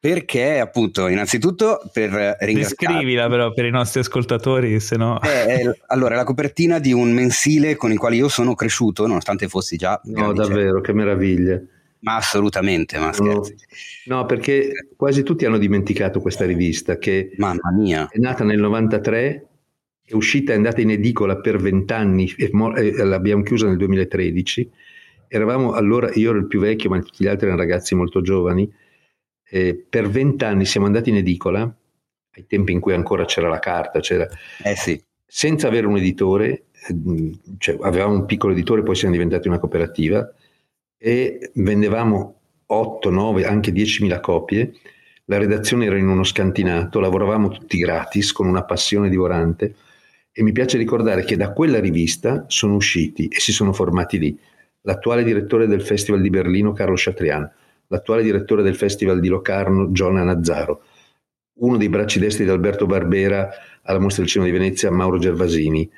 Perché 0.00 0.60
appunto, 0.60 1.06
innanzitutto 1.08 1.80
per 1.92 2.10
ringraziare... 2.10 2.92
Descrivila 2.92 3.28
però 3.28 3.52
per 3.52 3.64
i 3.64 3.70
nostri 3.70 4.00
ascoltatori, 4.00 4.78
se 4.78 4.96
no... 4.96 5.20
Eh, 5.22 5.80
allora, 5.86 6.16
la 6.16 6.24
copertina 6.24 6.78
di 6.78 6.92
un 6.92 7.12
mensile 7.12 7.74
con 7.74 7.90
il 7.90 7.98
quale 7.98 8.16
io 8.16 8.28
sono 8.28 8.54
cresciuto, 8.54 9.06
nonostante 9.06 9.48
fossi 9.48 9.76
già... 9.76 10.00
No, 10.04 10.32
davvero, 10.32 10.80
che 10.80 10.92
meraviglia. 10.92 11.60
Ma 12.00 12.16
assolutamente, 12.16 12.98
ma 12.98 13.12
scherzi. 13.12 13.56
No, 14.04 14.16
no, 14.16 14.26
perché 14.26 14.88
quasi 14.96 15.22
tutti 15.22 15.44
hanno 15.44 15.58
dimenticato 15.58 16.20
questa 16.20 16.44
rivista 16.44 16.98
che 16.98 17.32
Mamma 17.36 17.72
mia. 17.72 18.08
è 18.10 18.18
nata 18.18 18.44
nel 18.44 18.60
93, 18.60 19.46
è 20.04 20.14
uscita, 20.14 20.52
è 20.52 20.56
andata 20.56 20.80
in 20.80 20.90
edicola 20.90 21.38
per 21.38 21.58
vent'anni 21.58 22.32
e, 22.36 22.50
e 22.76 23.04
l'abbiamo 23.04 23.42
chiusa 23.42 23.66
nel 23.66 23.76
2013. 23.76 24.70
Eravamo 25.26 25.72
allora, 25.72 26.10
io 26.14 26.30
ero 26.30 26.38
il 26.38 26.46
più 26.46 26.60
vecchio, 26.60 26.88
ma 26.88 27.00
tutti 27.00 27.24
gli 27.24 27.26
altri 27.26 27.46
erano 27.46 27.60
ragazzi 27.60 27.94
molto 27.94 28.22
giovani. 28.22 28.70
Eh, 29.50 29.86
per 29.88 30.08
vent'anni 30.08 30.64
siamo 30.64 30.86
andati 30.86 31.10
in 31.10 31.16
edicola, 31.16 31.62
ai 31.62 32.46
tempi 32.46 32.72
in 32.72 32.80
cui 32.80 32.94
ancora 32.94 33.24
c'era 33.24 33.48
la 33.48 33.58
carta, 33.58 33.98
c'era, 33.98 34.28
eh 34.62 34.76
sì. 34.76 35.02
senza 35.26 35.66
avere 35.66 35.86
un 35.86 35.96
editore, 35.96 36.66
eh, 36.86 37.38
cioè 37.58 37.76
avevamo 37.80 38.14
un 38.14 38.24
piccolo 38.24 38.52
editore, 38.52 38.82
poi 38.82 38.94
siamo 38.94 39.14
diventati 39.14 39.48
una 39.48 39.58
cooperativa 39.58 40.32
e 40.98 41.50
vendevamo 41.54 42.40
8, 42.66 43.10
9, 43.10 43.46
anche 43.46 43.72
10.000 43.72 44.20
copie. 44.20 44.72
La 45.26 45.38
redazione 45.38 45.86
era 45.86 45.96
in 45.96 46.08
uno 46.08 46.24
scantinato, 46.24 47.00
lavoravamo 47.00 47.48
tutti 47.48 47.78
gratis 47.78 48.32
con 48.32 48.46
una 48.46 48.64
passione 48.64 49.08
divorante 49.08 49.74
e 50.32 50.42
mi 50.42 50.52
piace 50.52 50.78
ricordare 50.78 51.24
che 51.24 51.36
da 51.36 51.52
quella 51.52 51.80
rivista 51.80 52.44
sono 52.48 52.74
usciti 52.74 53.28
e 53.28 53.40
si 53.40 53.52
sono 53.52 53.72
formati 53.72 54.18
lì 54.18 54.38
l'attuale 54.82 55.24
direttore 55.24 55.66
del 55.66 55.82
Festival 55.82 56.20
di 56.20 56.30
Berlino 56.30 56.72
Carlo 56.72 56.94
Chatrian, 56.96 57.50
l'attuale 57.88 58.22
direttore 58.22 58.62
del 58.62 58.76
Festival 58.76 59.20
di 59.20 59.28
Locarno 59.28 59.92
Giona 59.92 60.22
Nazzaro, 60.22 60.82
uno 61.60 61.76
dei 61.76 61.88
bracci 61.88 62.18
destri 62.18 62.44
di 62.44 62.50
Alberto 62.50 62.86
Barbera 62.86 63.50
alla 63.82 63.98
Mostra 63.98 64.22
del 64.22 64.30
Cinema 64.30 64.50
di 64.50 64.56
Venezia 64.56 64.90
Mauro 64.90 65.18
Gervasini, 65.18 65.90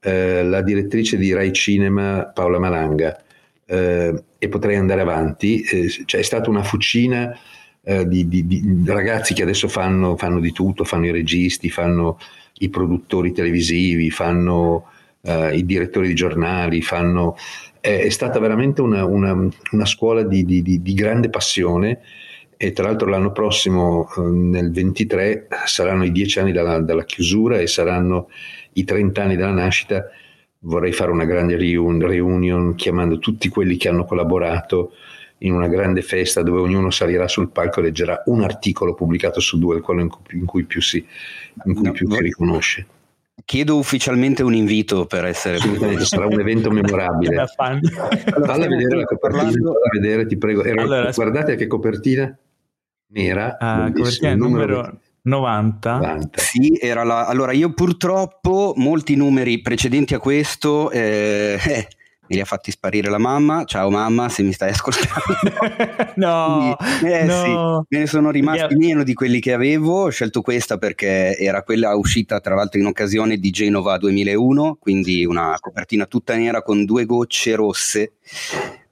eh, 0.00 0.44
la 0.44 0.62
direttrice 0.62 1.16
di 1.16 1.32
Rai 1.32 1.52
Cinema 1.52 2.30
Paola 2.32 2.58
Malanga, 2.58 3.20
eh, 3.70 4.24
e 4.38 4.48
potrei 4.48 4.76
andare 4.76 5.02
avanti. 5.02 5.60
Eh, 5.62 5.88
cioè 6.06 6.20
è 6.20 6.24
stata 6.24 6.48
una 6.48 6.62
fucina 6.62 7.36
eh, 7.82 8.06
di, 8.08 8.26
di, 8.26 8.46
di, 8.46 8.82
ragazzi 8.86 9.34
che 9.34 9.42
adesso 9.42 9.68
fanno, 9.68 10.16
fanno, 10.16 10.40
di 10.40 10.52
tutto, 10.52 10.84
fanno 10.84 11.06
i 11.06 11.12
registi, 11.12 11.70
fanno 11.70 12.18
i 12.60 12.70
produttori 12.70 13.32
televisivi, 13.32 14.10
fanno 14.10 14.86
eh, 15.22 15.56
i 15.56 15.64
direttori 15.64 16.08
di 16.08 16.14
giornali, 16.14 16.82
fanno, 16.82 17.36
è 17.80 18.08
stata 18.08 18.38
veramente 18.38 18.80
una, 18.80 19.04
una, 19.04 19.48
una 19.70 19.84
scuola 19.84 20.22
di, 20.22 20.80
grande 20.94 21.30
passione 21.30 22.00
e 22.56 22.72
tra 22.72 22.86
l'altro 22.86 23.08
l'anno 23.08 23.30
prossimo, 23.30 24.08
eh, 24.16 24.20
nel 24.20 24.72
23, 24.72 25.46
saranno 25.66 26.04
i 26.04 26.10
dieci 26.10 26.40
anni 26.40 26.52
dalla, 26.52 26.80
dalla, 26.80 27.04
chiusura 27.04 27.58
e 27.58 27.66
saranno 27.68 28.28
i 28.72 28.84
30 28.84 29.22
anni 29.22 29.36
dalla 29.36 29.52
nascita 29.52 30.06
vorrei 30.60 30.92
fare 30.92 31.10
una 31.10 31.24
grande 31.24 31.56
reun- 31.56 32.00
reunion 32.00 32.74
chiamando 32.74 33.18
tutti 33.18 33.48
quelli 33.48 33.76
che 33.76 33.88
hanno 33.88 34.04
collaborato 34.04 34.92
in 35.38 35.52
una 35.52 35.68
grande 35.68 36.02
festa 36.02 36.42
dove 36.42 36.60
ognuno 36.60 36.90
salirà 36.90 37.28
sul 37.28 37.50
palco 37.50 37.80
e 37.80 37.84
leggerà 37.84 38.22
un 38.26 38.42
articolo 38.42 38.94
pubblicato 38.94 39.40
su 39.40 39.58
due, 39.58 39.80
quello 39.80 40.00
in 40.00 40.08
cui, 40.08 40.22
in 40.32 40.44
cui 40.44 40.64
più, 40.64 40.80
si, 40.80 41.04
in 41.64 41.74
cui 41.74 41.84
no, 41.84 41.92
più 41.92 42.10
si 42.10 42.22
riconosce. 42.22 42.86
Chiedo 43.44 43.76
ufficialmente 43.76 44.42
un 44.42 44.52
invito 44.52 45.06
per 45.06 45.24
essere 45.24 45.56
Assolutamente, 45.56 46.04
sarà 46.04 46.26
un 46.26 46.40
evento 46.40 46.70
memorabile. 46.72 47.46
Falla 47.46 48.66
vedere 48.66 48.96
la 48.96 49.04
copertina, 49.04 49.50
falla 49.50 49.88
vedere, 49.92 50.26
ti 50.26 50.36
prego. 50.36 50.64
Era, 50.64 50.82
allora, 50.82 51.10
guardate 51.12 51.54
che 51.54 51.68
copertina 51.68 52.36
nera. 53.12 53.56
Ah, 53.58 53.92
copertina 53.92 54.34
numero, 54.34 54.74
numero 54.74 55.00
90. 55.28 55.98
90. 55.98 56.40
Sì, 56.40 56.78
era 56.80 57.04
la... 57.04 57.26
Allora, 57.26 57.52
io 57.52 57.72
purtroppo 57.72 58.72
molti 58.76 59.14
numeri 59.14 59.60
precedenti 59.60 60.14
a 60.14 60.18
questo 60.18 60.90
eh, 60.90 61.58
eh, 61.62 61.88
me 62.28 62.36
li 62.36 62.40
ha 62.40 62.44
fatti 62.44 62.70
sparire 62.70 63.08
la 63.10 63.18
mamma. 63.18 63.64
Ciao 63.64 63.90
mamma, 63.90 64.28
se 64.28 64.42
mi 64.42 64.52
stai 64.52 64.70
ascoltando. 64.70 66.12
no, 66.16 66.76
Quindi, 67.00 67.16
eh, 67.16 67.24
no. 67.24 67.86
Sì, 67.88 67.94
me 67.94 68.00
ne 68.00 68.06
sono 68.06 68.30
rimasti 68.30 68.74
yeah. 68.74 68.76
meno 68.76 69.02
di 69.02 69.14
quelli 69.14 69.40
che 69.40 69.52
avevo. 69.52 70.04
Ho 70.04 70.10
scelto 70.10 70.42
questa 70.42 70.76
perché 70.76 71.36
era 71.36 71.62
quella 71.62 71.94
uscita 71.94 72.40
tra 72.40 72.54
l'altro 72.54 72.78
in 72.80 72.86
occasione 72.86 73.38
di 73.38 73.50
Genova 73.50 73.96
2001, 73.96 74.76
quindi 74.78 75.24
una 75.24 75.56
copertina 75.58 76.04
tutta 76.04 76.36
nera 76.36 76.62
con 76.62 76.84
due 76.84 77.06
gocce 77.06 77.54
rosse. 77.54 78.12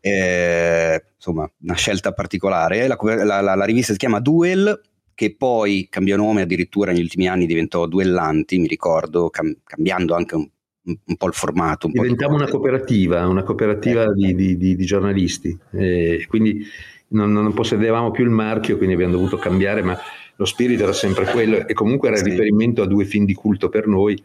Eh, 0.01 1.05
insomma, 1.15 1.51
una 1.63 1.75
scelta 1.75 2.13
particolare. 2.13 2.87
La, 2.87 2.97
la, 3.01 3.41
la, 3.43 3.55
la 3.55 3.65
rivista 3.65 3.93
si 3.93 3.99
chiama 3.99 4.21
Duel 4.21 4.81
che 5.17 5.35
poi 5.35 5.87
cambiò 5.89 6.15
nome 6.15 6.43
addirittura 6.43 6.93
negli 6.93 7.01
ultimi 7.01 7.27
anni, 7.27 7.47
diventò 7.47 7.87
Duellanti, 7.87 8.59
mi 8.59 8.67
ricordo, 8.67 9.31
cam- 9.31 9.57
cambiando 9.65 10.15
anche 10.15 10.35
un, 10.35 10.47
un, 10.83 11.17
po' 11.17 11.27
il 11.27 11.33
formato. 11.33 11.87
Un 11.87 11.95
Diventiamo 11.95 12.35
una 12.35 12.47
cooperativa, 12.47 13.27
una 13.27 13.43
cooperativa 13.43 14.05
eh. 14.05 14.13
di, 14.13 14.35
di, 14.35 14.57
di, 14.59 14.77
di, 14.77 14.85
giornalisti, 14.85 15.59
eh, 15.73 16.27
quindi 16.29 16.63
non, 17.09 17.33
non, 17.33 17.51
possedevamo 17.55 18.11
più 18.11 18.25
il 18.25 18.31
marchio, 18.31 18.77
quindi 18.77 18.95
abbiamo 18.95 19.15
dovuto 19.15 19.39
cambiare, 19.39 19.81
ma 19.81 19.99
lo 20.37 20.45
spirito 20.45 20.83
era 20.83 20.93
sempre 20.93 21.25
quello 21.25 21.67
e 21.67 21.73
comunque 21.73 22.09
era 22.09 22.19
sì. 22.19 22.25
riferimento 22.25 22.83
a 22.83 22.87
due 22.87 23.07
film 23.07 23.25
di 23.25 23.33
culto 23.33 23.71
per 23.71 23.87
noi, 23.87 24.23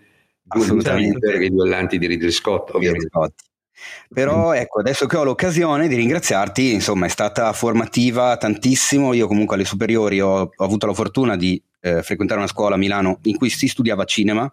Assolutamente. 0.50 1.42
i 1.42 1.50
Duellanti 1.50 1.98
di 1.98 2.06
Ridley 2.06 2.32
Scott, 2.32 2.76
ovviamente. 2.76 3.08
Scott. 3.08 3.34
Però 4.14 4.52
mm. 4.52 4.56
ecco, 4.56 4.80
adesso 4.80 5.06
che 5.06 5.18
ho 5.18 5.24
l'occasione 5.24 5.88
di 5.88 5.96
ringraziarti, 5.96 6.74
insomma, 6.74 7.06
è 7.06 7.10
stata 7.10 7.52
formativa 7.54 8.36
tantissimo. 8.38 9.14
Io 9.14 9.28
comunque 9.28 9.56
alle 9.56 9.66
superiori 9.66 10.20
ho, 10.20 10.52
ho 10.56 10.64
avuto 10.64 10.86
la 10.86 10.94
fortuna 10.94 11.36
di 11.36 11.62
eh, 11.82 12.04
frequentare 12.04 12.40
una 12.40 12.50
scuola 12.50 12.76
a 12.76 12.78
Milano 12.78 13.20
in 13.24 13.38
cui 13.38 13.50
si 13.50 13.68
studiava 13.68 14.04
cinema 14.06 14.52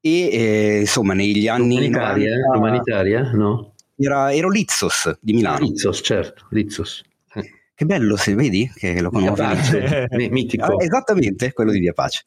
e 0.00 0.28
eh, 0.30 0.80
insomma 0.80 1.14
negli 1.14 1.48
anni... 1.48 1.76
Umanitaria? 1.76 2.36
90, 2.36 2.58
umanitaria? 2.58 3.30
No? 3.32 3.72
Era, 3.96 4.32
ero 4.32 4.50
Lizzos 4.50 5.18
di 5.20 5.32
Milano. 5.32 5.64
Lizzos, 5.64 6.00
certo, 6.02 6.46
Lizzos. 6.50 7.02
Che 7.76 7.84
bello, 7.84 8.16
se 8.16 8.34
vedi 8.34 8.72
che 8.74 9.02
lo 9.02 9.10
conosci. 9.10 9.76
Mitico. 10.30 10.64
Ah, 10.64 10.82
esattamente, 10.82 11.52
quello 11.52 11.72
di 11.72 11.78
Via 11.78 11.92
Pace. 11.92 12.22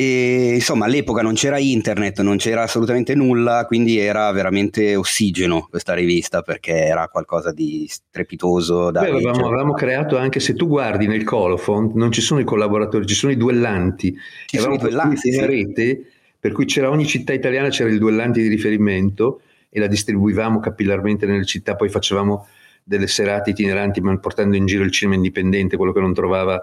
E 0.00 0.54
insomma, 0.54 0.84
all'epoca 0.84 1.22
non 1.22 1.34
c'era 1.34 1.58
internet, 1.58 2.20
non 2.20 2.36
c'era 2.36 2.62
assolutamente 2.62 3.16
nulla, 3.16 3.64
quindi 3.66 3.98
era 3.98 4.30
veramente 4.30 4.94
ossigeno 4.94 5.66
questa 5.68 5.92
rivista 5.92 6.42
perché 6.42 6.84
era 6.84 7.08
qualcosa 7.08 7.50
di 7.50 7.84
strepitoso. 7.88 8.92
Da 8.92 9.00
Beh, 9.00 9.08
avevamo, 9.08 9.48
avevamo, 9.48 9.72
creato 9.72 10.16
anche, 10.16 10.38
se 10.38 10.54
tu 10.54 10.68
guardi 10.68 11.08
nel 11.08 11.24
Colofont, 11.24 11.94
non 11.94 12.12
ci 12.12 12.20
sono 12.20 12.38
i 12.38 12.44
collaboratori, 12.44 13.06
ci 13.06 13.16
sono 13.16 13.32
i 13.32 13.36
duellanti. 13.36 14.16
Ci 14.46 14.58
sono 14.58 14.74
i 14.74 14.78
duellanti. 14.78 15.32
Sì. 15.32 15.44
rete, 15.44 16.00
per 16.38 16.52
cui 16.52 16.66
c'era 16.66 16.90
ogni 16.90 17.04
città 17.04 17.32
italiana, 17.32 17.68
c'era 17.68 17.90
il 17.90 17.98
duellante 17.98 18.40
di 18.40 18.46
riferimento 18.46 19.40
e 19.68 19.80
la 19.80 19.88
distribuivamo 19.88 20.60
capillarmente 20.60 21.26
nelle 21.26 21.44
città, 21.44 21.74
poi 21.74 21.88
facevamo 21.88 22.46
delle 22.84 23.08
serate 23.08 23.50
itineranti 23.50 24.00
portando 24.20 24.54
in 24.54 24.64
giro 24.64 24.84
il 24.84 24.92
cinema 24.92 25.16
indipendente, 25.16 25.76
quello 25.76 25.92
che 25.92 25.98
non 25.98 26.14
trovava 26.14 26.62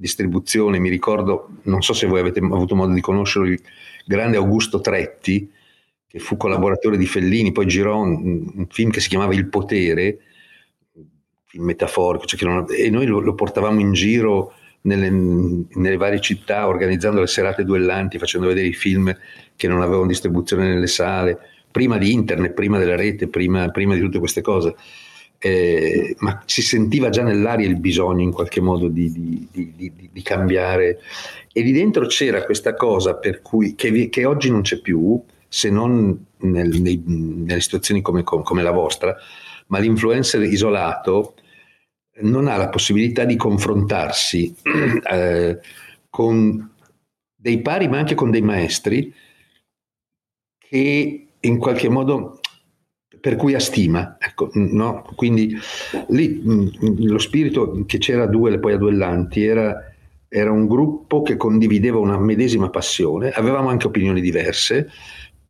distribuzione, 0.00 0.78
mi 0.78 0.88
ricordo, 0.88 1.50
non 1.64 1.82
so 1.82 1.92
se 1.92 2.06
voi 2.06 2.20
avete 2.20 2.40
avuto 2.40 2.74
modo 2.74 2.94
di 2.94 3.02
conoscerlo, 3.02 3.46
il 3.46 3.60
grande 4.06 4.38
Augusto 4.38 4.80
Tretti, 4.80 5.50
che 6.06 6.18
fu 6.18 6.38
collaboratore 6.38 6.96
di 6.96 7.06
Fellini, 7.06 7.52
poi 7.52 7.66
girò 7.66 8.00
un, 8.00 8.50
un 8.56 8.66
film 8.70 8.90
che 8.90 9.00
si 9.00 9.10
chiamava 9.10 9.34
Il 9.34 9.48
Potere, 9.48 10.20
film 11.44 11.64
metaforico, 11.64 12.24
cioè 12.24 12.48
non, 12.48 12.64
e 12.74 12.88
noi 12.88 13.04
lo, 13.04 13.20
lo, 13.20 13.34
portavamo 13.34 13.78
in 13.78 13.92
giro 13.92 14.54
nelle, 14.82 15.10
nelle, 15.10 15.96
varie 15.96 16.20
città, 16.20 16.66
organizzando 16.66 17.20
le 17.20 17.26
serate 17.26 17.62
duellanti, 17.62 18.18
facendo 18.18 18.46
vedere 18.46 18.68
i 18.68 18.72
film 18.72 19.14
che 19.54 19.68
non 19.68 19.82
avevano 19.82 20.06
distribuzione 20.06 20.66
nelle 20.66 20.86
sale, 20.86 21.38
prima 21.70 21.98
di 21.98 22.10
internet, 22.10 22.54
prima 22.54 22.78
della 22.78 22.96
rete, 22.96 23.28
prima, 23.28 23.68
prima 23.68 23.94
di 23.94 24.00
tutte 24.00 24.18
queste 24.18 24.40
cose 24.40 24.74
eh, 25.42 26.14
ma 26.18 26.42
si 26.44 26.60
sentiva 26.60 27.08
già 27.08 27.22
nell'aria 27.22 27.66
il 27.66 27.80
bisogno 27.80 28.20
in 28.20 28.30
qualche 28.30 28.60
modo 28.60 28.88
di, 28.88 29.10
di, 29.10 29.72
di, 29.74 30.10
di 30.12 30.22
cambiare. 30.22 31.00
E 31.50 31.62
lì 31.62 31.72
dentro 31.72 32.06
c'era 32.06 32.44
questa 32.44 32.74
cosa 32.74 33.14
per 33.14 33.40
cui, 33.40 33.74
che, 33.74 34.10
che 34.10 34.24
oggi 34.26 34.50
non 34.50 34.60
c'è 34.60 34.80
più, 34.80 35.20
se 35.48 35.70
non 35.70 36.26
nel, 36.40 36.80
nei, 36.80 37.02
nelle 37.06 37.60
situazioni 37.60 38.02
come, 38.02 38.22
come, 38.22 38.62
la 38.62 38.70
vostra, 38.70 39.16
ma 39.68 39.78
l'influencer 39.78 40.42
isolato 40.42 41.34
non 42.20 42.46
ha 42.46 42.56
la 42.56 42.68
possibilità 42.68 43.24
di 43.24 43.36
confrontarsi 43.36 44.54
eh, 45.10 45.58
con 46.10 46.70
dei 47.34 47.62
pari 47.62 47.88
ma 47.88 47.96
anche 47.96 48.14
con 48.14 48.30
dei 48.30 48.42
maestri 48.42 49.10
che 50.58 51.26
in 51.40 51.58
qualche 51.58 51.88
modo 51.88 52.39
per 53.20 53.36
cui 53.36 53.54
ha 53.54 53.60
stima. 53.60 54.16
Ecco, 54.18 54.50
no? 54.54 55.04
Quindi 55.14 55.56
lì 56.08 56.40
lo 57.06 57.18
spirito 57.18 57.84
che 57.86 57.98
c'era 57.98 58.24
a 58.24 58.26
due, 58.26 58.58
poi 58.58 58.72
a 58.72 58.78
duellanti, 58.78 59.44
era, 59.44 59.92
era 60.28 60.50
un 60.50 60.66
gruppo 60.66 61.22
che 61.22 61.36
condivideva 61.36 61.98
una 61.98 62.18
medesima 62.18 62.70
passione, 62.70 63.30
avevamo 63.30 63.68
anche 63.68 63.86
opinioni 63.86 64.20
diverse, 64.20 64.88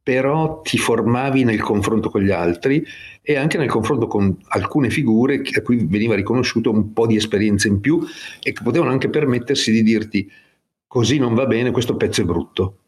però 0.03 0.61
ti 0.63 0.79
formavi 0.79 1.45
nel 1.45 1.61
confronto 1.61 2.11
con 2.11 2.23
gli 2.23 2.31
altri 2.31 2.85
e 3.23 3.37
anche 3.37 3.59
nel 3.59 3.69
confronto 3.69 4.07
con 4.07 4.37
alcune 4.49 4.91
figure 4.91 5.43
a 5.55 5.63
cui 5.63 5.87
veniva 5.87 6.15
riconosciuto 6.15 6.71
un 6.71 6.93
po' 6.93 7.07
di 7.07 7.17
esperienza 7.17 7.69
in 7.69 7.81
più 7.81 8.01
e 8.43 8.53
che 8.53 8.63
potevano 8.63 8.91
anche 8.91 9.11
permettersi 9.11 9.71
di 9.71 9.83
dirti 9.83 10.29
così 10.87 11.19
non 11.19 11.35
va 11.35 11.47
bene, 11.47 11.71
questo 11.71 11.97
pezzo 11.97 12.23
è 12.23 12.25
brutto. 12.25 12.79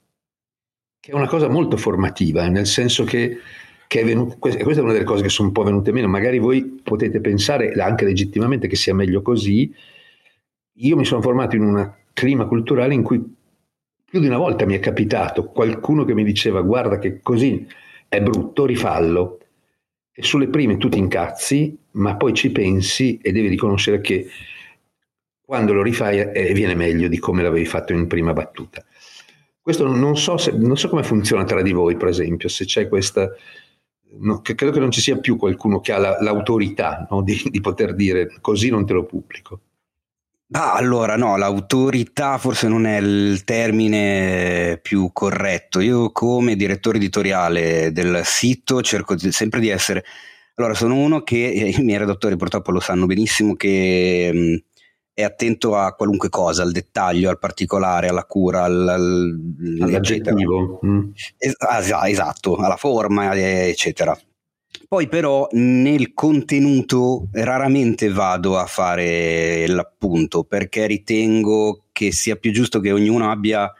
Che 0.98 1.12
è 1.12 1.14
una 1.14 1.28
cosa 1.28 1.48
molto 1.48 1.76
formativa, 1.76 2.48
nel 2.48 2.66
senso 2.66 3.04
che 3.04 3.38
che 3.92 4.00
è 4.00 4.04
venuto, 4.06 4.36
questa 4.38 4.58
è 4.58 4.78
una 4.78 4.92
delle 4.92 5.04
cose 5.04 5.22
che 5.22 5.28
sono 5.28 5.48
un 5.48 5.52
po' 5.52 5.64
venute 5.64 5.92
meno, 5.92 6.08
magari 6.08 6.38
voi 6.38 6.80
potete 6.82 7.20
pensare 7.20 7.72
anche 7.72 8.06
legittimamente 8.06 8.66
che 8.66 8.74
sia 8.74 8.94
meglio 8.94 9.20
così, 9.20 9.70
io 10.76 10.96
mi 10.96 11.04
sono 11.04 11.20
formato 11.20 11.56
in 11.56 11.62
un 11.62 11.92
clima 12.14 12.46
culturale 12.46 12.94
in 12.94 13.02
cui 13.02 13.22
più 14.02 14.18
di 14.18 14.28
una 14.28 14.38
volta 14.38 14.64
mi 14.64 14.74
è 14.74 14.78
capitato 14.78 15.44
qualcuno 15.44 16.06
che 16.06 16.14
mi 16.14 16.24
diceva 16.24 16.62
guarda 16.62 16.98
che 16.98 17.20
così 17.20 17.66
è 18.08 18.18
brutto, 18.22 18.64
rifallo. 18.64 19.40
E 20.10 20.22
sulle 20.22 20.48
prime 20.48 20.78
tu 20.78 20.88
ti 20.88 20.96
incazzi, 20.96 21.76
ma 21.90 22.16
poi 22.16 22.32
ci 22.32 22.50
pensi 22.50 23.18
e 23.20 23.30
devi 23.30 23.48
riconoscere 23.48 24.00
che 24.00 24.26
quando 25.38 25.74
lo 25.74 25.82
rifai 25.82 26.18
eh, 26.18 26.54
viene 26.54 26.74
meglio 26.74 27.08
di 27.08 27.18
come 27.18 27.42
l'avevi 27.42 27.66
fatto 27.66 27.92
in 27.92 28.06
prima 28.06 28.32
battuta. 28.32 28.82
Questo 29.60 29.86
non 29.86 30.16
so, 30.16 30.38
se, 30.38 30.52
non 30.52 30.78
so 30.78 30.88
come 30.88 31.02
funziona 31.02 31.44
tra 31.44 31.60
di 31.60 31.72
voi, 31.72 31.98
per 31.98 32.08
esempio, 32.08 32.48
se 32.48 32.64
c'è 32.64 32.88
questa 32.88 33.30
no, 34.18 34.40
che 34.40 34.54
credo 34.54 34.72
che 34.72 34.80
non 34.80 34.90
ci 34.90 35.00
sia 35.00 35.18
più 35.18 35.36
qualcuno 35.36 35.80
che 35.80 35.92
ha 35.92 35.98
la, 35.98 36.20
l'autorità 36.20 37.06
no, 37.10 37.22
di, 37.22 37.40
di, 37.50 37.60
poter 37.60 37.94
dire 37.94 38.38
così 38.40 38.70
non 38.70 38.86
te 38.86 38.92
lo 38.92 39.04
pubblico. 39.04 39.60
Ah, 40.54 40.74
allora 40.74 41.16
no, 41.16 41.38
l'autorità 41.38 42.36
forse 42.36 42.68
non 42.68 42.84
è 42.84 42.98
il 42.98 43.42
termine 43.44 44.78
più 44.82 45.10
corretto. 45.12 45.80
Io 45.80 46.12
come 46.12 46.56
direttore 46.56 46.98
editoriale 46.98 47.90
del 47.90 48.20
sito 48.24 48.82
cerco 48.82 49.16
sempre 49.30 49.60
di 49.60 49.68
essere... 49.68 50.04
Allora, 50.56 50.74
sono 50.74 50.96
uno 50.96 51.22
che, 51.22 51.36
i 51.36 51.82
miei 51.82 51.98
redattori 51.98 52.36
purtroppo 52.36 52.70
lo 52.70 52.80
sanno 52.80 53.06
benissimo, 53.06 53.54
che 53.54 54.64
è 55.14 55.22
attento 55.22 55.76
a 55.76 55.92
qualunque 55.94 56.28
cosa, 56.28 56.62
al 56.62 56.72
dettaglio, 56.72 57.28
al 57.28 57.38
particolare, 57.38 58.08
alla 58.08 58.24
cura, 58.24 58.64
al, 58.64 58.88
al, 58.88 59.78
all'aggettivo. 59.80 60.80
Mm. 60.84 61.10
Es- 61.36 61.56
ah, 61.58 62.08
esatto, 62.08 62.56
alla 62.56 62.76
forma, 62.76 63.34
eccetera. 63.34 64.18
Poi 64.88 65.08
però 65.08 65.48
nel 65.52 66.12
contenuto 66.12 67.28
raramente 67.32 68.10
vado 68.10 68.58
a 68.58 68.66
fare 68.66 69.66
l'appunto 69.66 70.44
perché 70.44 70.86
ritengo 70.86 71.84
che 71.92 72.12
sia 72.12 72.36
più 72.36 72.52
giusto 72.52 72.80
che 72.80 72.92
ognuno 72.92 73.30
abbia 73.30 73.72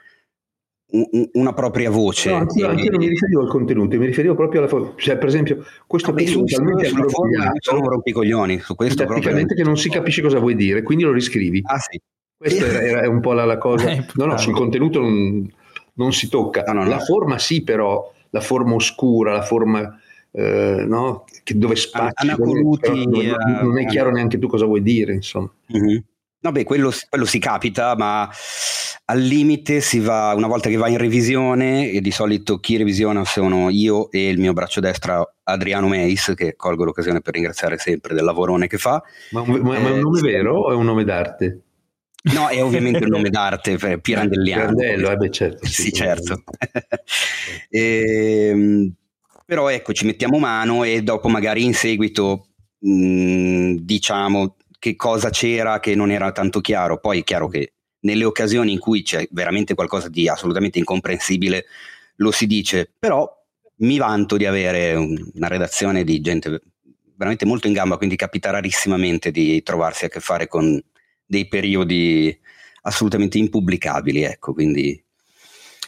una 1.33 1.53
propria 1.55 1.91
voce. 1.91 2.31
No, 2.31 2.37
anche, 2.37 2.65
anche 2.65 2.91
non 2.91 3.01
mi 3.01 3.09
riferivo 3.09 3.41
al 3.41 3.49
contenuto, 3.49 3.99
mi 3.99 4.07
riferivo 4.07 4.35
proprio 4.35 4.61
alla 4.61 4.69
forma. 4.69 4.93
Cioè, 4.97 5.17
per 5.17 5.29
esempio, 5.29 5.65
questo 5.87 6.13
Vabbè, 6.13 6.27
su, 6.27 6.45
talmente 6.45 6.89
forma 6.89 7.51
sono 7.59 7.89
rompicoglioni 7.89 8.59
su 8.59 8.75
questo 8.75 9.05
praticamente 9.07 9.55
che 9.55 9.63
non 9.63 9.77
si 9.77 9.89
capisce 9.89 10.21
cosa 10.21 10.39
vuoi 10.39 10.55
dire, 10.55 10.83
quindi 10.83 11.05
lo 11.05 11.13
riscrivi. 11.13 11.61
Ah 11.65 11.79
sì. 11.79 12.01
Questa 12.37 12.67
è, 12.67 13.03
è 13.03 13.07
un 13.07 13.21
po' 13.21 13.33
la, 13.33 13.45
la 13.45 13.59
cosa. 13.59 13.89
Eh, 13.91 14.05
no, 14.15 14.27
no, 14.27 14.37
sul 14.37 14.55
contenuto 14.55 15.01
non, 15.01 15.51
non 15.95 16.13
si 16.13 16.29
tocca. 16.29 16.63
No, 16.67 16.73
no, 16.73 16.85
la 16.85 16.99
forma 16.99 17.39
sì, 17.39 17.63
però, 17.63 18.13
la 18.31 18.41
forma 18.41 18.75
oscura, 18.75 19.33
la 19.33 19.43
forma 19.43 19.99
eh, 20.31 20.85
no? 20.87 21.25
che 21.43 21.57
dove 21.57 21.77
spazio, 21.77 22.13
Anacoluti, 22.15 23.05
dove, 23.05 23.27
non, 23.27 23.59
non 23.63 23.79
è 23.79 23.87
chiaro 23.87 24.11
neanche 24.11 24.39
tu 24.39 24.47
cosa 24.47 24.67
vuoi 24.67 24.83
dire, 24.83 25.15
insomma. 25.15 25.51
Mm-hmm. 25.75 25.99
Vabbè, 26.43 26.65
quello, 26.65 26.93
quello 27.09 27.25
si 27.25 27.39
capita, 27.39 27.95
ma 27.97 28.29
al 29.05 29.21
limite 29.21 29.81
si 29.81 30.01
va, 30.01 30.33
una 30.35 30.49
volta 30.49 30.69
che 30.69 30.77
va 30.77 30.89
in 30.89 30.99
revisione, 30.99 31.91
e 31.91 32.01
di 32.01 32.11
solito 32.11 32.59
chi 32.59 32.77
revisiona 32.77 33.25
sono 33.25 33.71
io 33.71 34.11
e 34.11 34.29
il 34.29 34.41
mio 34.41 34.53
braccio 34.53 34.81
destro 34.81 35.35
Adriano 35.45 35.87
Meis, 35.87 36.33
che 36.35 36.57
colgo 36.57 36.83
l'occasione 36.83 37.21
per 37.21 37.35
ringraziare 37.35 37.79
sempre 37.79 38.15
del 38.15 38.25
lavorone 38.25 38.67
che 38.67 38.77
fa. 38.77 39.01
Ma, 39.31 39.45
ma, 39.45 39.57
ma 39.59 39.77
è 39.77 39.91
un 39.93 40.01
nome 40.01 40.19
eh, 40.19 40.23
vero 40.23 40.59
o 40.63 40.73
è 40.73 40.75
un 40.75 40.85
nome 40.85 41.05
d'arte? 41.05 41.61
No, 42.35 42.49
è 42.49 42.61
ovviamente 42.61 43.05
un 43.05 43.11
nome 43.11 43.31
d'arte, 43.31 43.77
Pirandelliano. 44.01 44.75
Pirandello, 44.75 45.11
eh 45.11 45.17
beh, 45.17 45.31
certo. 45.31 45.67
Sì, 45.67 45.83
sì 45.83 45.93
certo. 45.93 46.43
e, 47.71 48.49
ehm, 48.51 48.93
però 49.47 49.69
ecco, 49.69 49.93
ci 49.93 50.07
mettiamo 50.07 50.39
mano 50.39 50.83
e 50.83 51.03
dopo 51.03 51.29
magari 51.29 51.63
in 51.63 51.75
seguito 51.75 52.49
mh, 52.79 53.75
diciamo 53.81 54.57
che 54.83 54.97
cosa 54.97 55.31
c'era 55.31 55.79
che 55.79 55.95
non 55.95 56.11
era 56.11 56.33
tanto 56.33 56.61
chiaro. 56.61 56.99
Poi 56.99 57.21
è 57.21 57.23
chiaro 57.23 57.47
che 57.47 57.75
nelle 58.01 58.25
occasioni 58.25 58.73
in 58.73 58.81
cui 58.81 59.03
c'è 59.03 59.29
veramente 59.31 59.75
qualcosa 59.75 60.09
di 60.09 60.29
assolutamente 60.29 60.81
incomprensibile 60.81 61.67
lo 62.17 62.33
si 62.33 62.49
dice, 62.49 62.91
però 62.99 63.31
mi 63.77 63.97
vanto 63.99 64.37
di 64.37 64.45
avere 64.45 64.97
una 64.97 65.47
redazione 65.47 66.03
di 66.03 66.21
gente 66.21 66.61
veramente 67.15 67.45
molto 67.45 67.69
in 67.69 67.75
gamba, 67.75 67.97
quindi 67.97 68.17
capita 68.17 68.51
rarissimamente 68.51 69.31
di 69.31 69.63
trovarsi 69.63 70.07
a 70.07 70.09
che 70.09 70.19
fare 70.19 70.49
con 70.49 70.83
dei 71.25 71.47
periodi 71.47 72.37
assolutamente 72.83 73.39
impubblicabili, 73.39 74.25
ecco, 74.25 74.53
quindi 74.53 75.01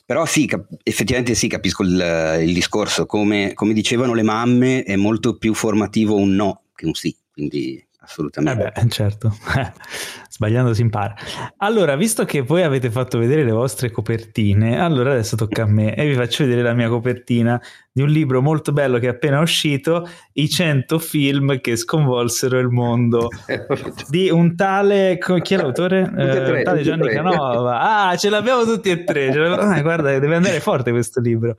però 0.07 0.25
sì, 0.25 0.47
cap- 0.47 0.71
effettivamente 0.85 1.35
sì, 1.35 1.49
capisco 1.49 1.83
il, 1.83 2.43
il 2.43 2.55
discorso, 2.55 3.07
come, 3.07 3.55
come, 3.55 3.73
dicevano 3.73 4.14
le 4.14 4.23
mamme 4.23 4.85
è 4.85 4.95
molto 4.95 5.37
più 5.37 5.53
formativo 5.53 6.14
un 6.14 6.37
no 6.37 6.66
che 6.77 6.87
un 6.87 6.95
sì, 6.95 7.12
quindi 7.33 7.85
assolutamente. 8.05 8.73
Eh 8.75 8.83
beh, 8.83 8.89
certo, 8.89 9.35
sbagliando 10.29 10.73
si 10.75 10.83
impara. 10.83 11.15
Allora, 11.59 11.97
visto 11.97 12.25
che 12.25 12.43
voi 12.43 12.63
avete 12.63 12.91
fatto 12.91 13.19
vedere 13.19 13.45
le 13.45 13.51
vostre 13.51 13.91
copertine, 13.91 14.81
allora 14.81 15.13
adesso 15.13 15.37
tocca 15.37 15.63
a 15.63 15.67
me 15.67 15.95
e 15.95 16.07
vi 16.07 16.15
faccio 16.15 16.45
vedere 16.45 16.63
la 16.63 16.75
mia 16.75 16.89
copertina 16.89 17.61
di 17.91 18.03
un 18.03 18.09
libro 18.09 18.43
molto 18.43 18.73
bello 18.73 18.99
che 18.99 19.07
è 19.07 19.11
appena 19.11 19.41
uscito, 19.41 20.09
I 20.33 20.49
100 20.49 20.99
film 20.99 21.61
che 21.61 21.77
sconvolsero 21.77 22.59
il 22.59 22.69
mondo, 22.69 23.29
di 24.09 24.31
un 24.31 24.57
tale, 24.57 25.19
chi 25.43 25.55
è 25.55 25.57
l'autore? 25.57 26.01
Eh, 26.03 26.63
tale 26.63 26.83
Gianni 26.83 27.09
Canova. 27.09 28.09
Ah, 28.09 28.17
ce 28.17 28.31
l'abbiamo 28.31 28.65
tutti 28.65 28.91
e 28.91 29.05
tre, 29.05 29.29
ah, 29.29 29.81
guarda, 29.81 30.19
deve 30.19 30.35
andare 30.35 30.61
forte 30.61 30.91
questo 30.91 31.21
libro. 31.21 31.57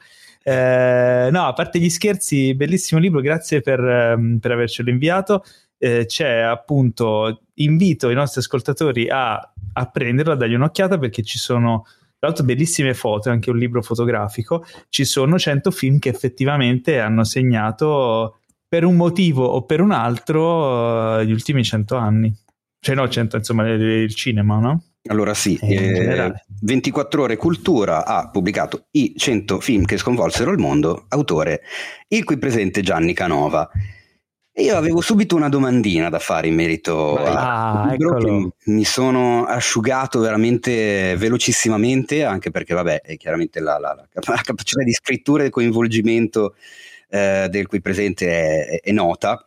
Eh, 0.48 1.30
no, 1.32 1.48
a 1.48 1.54
parte 1.54 1.80
gli 1.80 1.90
scherzi, 1.90 2.54
bellissimo 2.54 3.00
libro, 3.00 3.20
grazie 3.20 3.62
per, 3.62 3.80
ehm, 3.80 4.38
per 4.38 4.52
avercelo 4.52 4.92
inviato. 4.92 5.44
Eh, 5.86 6.06
c'è 6.08 6.40
appunto, 6.40 7.42
invito 7.56 8.10
i 8.10 8.16
nostri 8.16 8.40
ascoltatori 8.40 9.08
a, 9.08 9.36
a 9.36 9.86
prenderlo, 9.86 10.34
a 10.34 10.36
dargli 10.36 10.56
un'occhiata 10.56 10.98
perché 10.98 11.22
ci 11.22 11.38
sono 11.38 11.86
tra 12.18 12.30
l'altro 12.30 12.46
bellissime 12.46 12.96
foto, 12.96 13.30
anche 13.30 13.52
un 13.52 13.58
libro 13.58 13.84
fotografico, 13.84 14.66
ci 14.90 15.06
sono 15.06 15.38
100 15.38 15.70
film 15.70 16.00
che 16.00 16.10
effettivamente 16.10 17.00
hanno 17.00 17.24
segnato 17.24 18.40
per 18.68 18.84
un 18.84 18.96
motivo 18.96 19.46
o 19.46 19.64
per 19.64 19.80
un 19.80 19.92
altro 19.92 21.24
gli 21.24 21.32
ultimi 21.32 21.64
100 21.64 21.96
anni. 21.96 22.34
Cioè 22.80 22.96
no, 22.96 23.08
100, 23.08 23.38
insomma, 23.38 23.68
il 23.68 24.16
cinema, 24.16 24.58
no? 24.58 24.84
Allora 25.08 25.36
sì, 25.36 25.56
eh, 25.62 26.34
24 26.62 27.22
ore 27.22 27.36
cultura 27.36 28.06
ha 28.06 28.30
pubblicato 28.32 28.88
i 28.92 29.14
100 29.16 29.60
film 29.60 29.86
che 29.86 29.98
sconvolsero 29.98 30.52
il 30.52 30.58
mondo, 30.58 31.06
autore 31.10 31.62
il 32.08 32.24
qui 32.24 32.40
presente 32.40 32.82
Gianni 32.82 33.14
Canova. 33.14 33.70
E 34.58 34.64
io 34.64 34.78
avevo 34.78 35.02
subito 35.02 35.36
una 35.36 35.50
domandina 35.50 36.08
da 36.08 36.18
fare 36.18 36.48
in 36.48 36.56
merito 36.56 37.18
ah, 37.18 37.82
al 37.82 37.90
libro 37.90 38.56
mi 38.68 38.86
sono 38.86 39.44
asciugato 39.44 40.22
veramente 40.22 41.14
velocissimamente, 41.18 42.24
anche 42.24 42.52
perché 42.52 42.74
vabbè, 42.74 43.02
è 43.02 43.18
chiaramente 43.18 43.60
la, 43.60 43.78
la, 43.78 43.94
la, 43.94 44.08
la 44.14 44.42
capacità 44.42 44.82
di 44.82 44.94
scrittura 44.94 45.44
e 45.44 45.50
coinvolgimento 45.50 46.56
eh, 47.10 47.48
del 47.50 47.68
qui 47.68 47.82
presente 47.82 48.30
è, 48.30 48.80
è, 48.80 48.92
nota. 48.94 49.46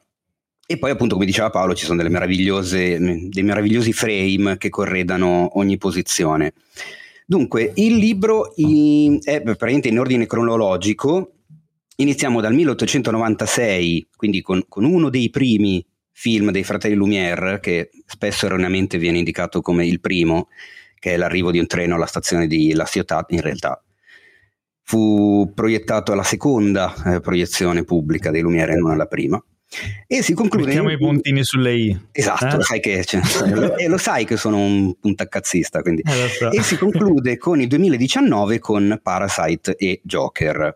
E 0.67 0.77
poi 0.77 0.91
appunto, 0.91 1.15
come 1.15 1.25
diceva 1.25 1.49
Paolo, 1.49 1.75
ci 1.75 1.87
sono 1.87 1.97
delle 1.97 2.11
meravigliose, 2.11 2.99
dei 3.31 3.43
meravigliosi 3.43 3.95
frame 3.95 4.59
che 4.59 4.69
corredano 4.69 5.53
ogni 5.55 5.79
posizione. 5.79 6.53
Dunque, 7.25 7.73
il 7.77 7.97
libro 7.97 8.53
in, 8.57 9.21
è 9.23 9.41
praticamente 9.41 9.89
in 9.89 9.99
ordine 9.99 10.27
cronologico, 10.27 11.33
Iniziamo 12.01 12.41
dal 12.41 12.55
1896, 12.55 14.11
quindi 14.15 14.41
con, 14.41 14.63
con 14.69 14.85
uno 14.85 15.09
dei 15.09 15.31
primi 15.31 15.85
film 16.13 16.53
dei 16.53 16.63
fratelli 16.63 16.95
Lumière, 16.95 17.59
che 17.59 17.91
spesso 18.07 18.47
erroneamente 18.47 18.99
viene 18.99 19.19
indicato 19.19 19.61
come 19.61 19.85
il 19.85 19.99
primo, 19.99 20.47
che 20.97 21.15
è 21.15 21.17
l'arrivo 21.17 21.51
di 21.51 21.59
un 21.59 21.67
treno 21.67 21.97
alla 21.97 22.07
stazione 22.07 22.47
di 22.47 22.73
La 22.73 22.85
Ciotat, 22.85 23.33
in 23.33 23.41
realtà 23.41 23.83
fu 24.85 25.51
proiettato 25.53 26.13
alla 26.13 26.23
seconda 26.23 26.95
eh, 27.05 27.21
proiezione 27.21 27.83
pubblica 27.83 28.31
dei 28.31 28.43
Lumière 28.43 28.75
e 28.75 28.77
non 28.77 28.93
alla 28.93 29.07
prima. 29.07 29.43
E 30.07 30.23
si 30.23 30.35
conclude. 30.35 30.67
Mettiamo 30.67 30.93
i 30.93 30.99
puntini 30.99 31.43
sulle 31.43 31.75
I. 31.75 32.01
Esatto, 32.13 32.61
eh? 32.61 32.63
sai 32.63 32.79
che, 32.79 33.05
cioè, 33.05 33.21
e 33.77 33.89
lo 33.89 33.99
sai 33.99 34.25
che 34.25 34.37
sono 34.37 34.59
un 34.59 34.95
puntacazzista. 35.01 35.83
Quindi. 35.83 36.03
Eh, 36.07 36.29
so. 36.29 36.53
E 36.53 36.63
si 36.63 36.79
conclude 36.79 37.37
con 37.39 37.61
il 37.61 37.67
2019 37.67 38.61
con 38.61 39.01
Parasite 39.03 39.75
e 39.75 40.01
Joker. 40.05 40.73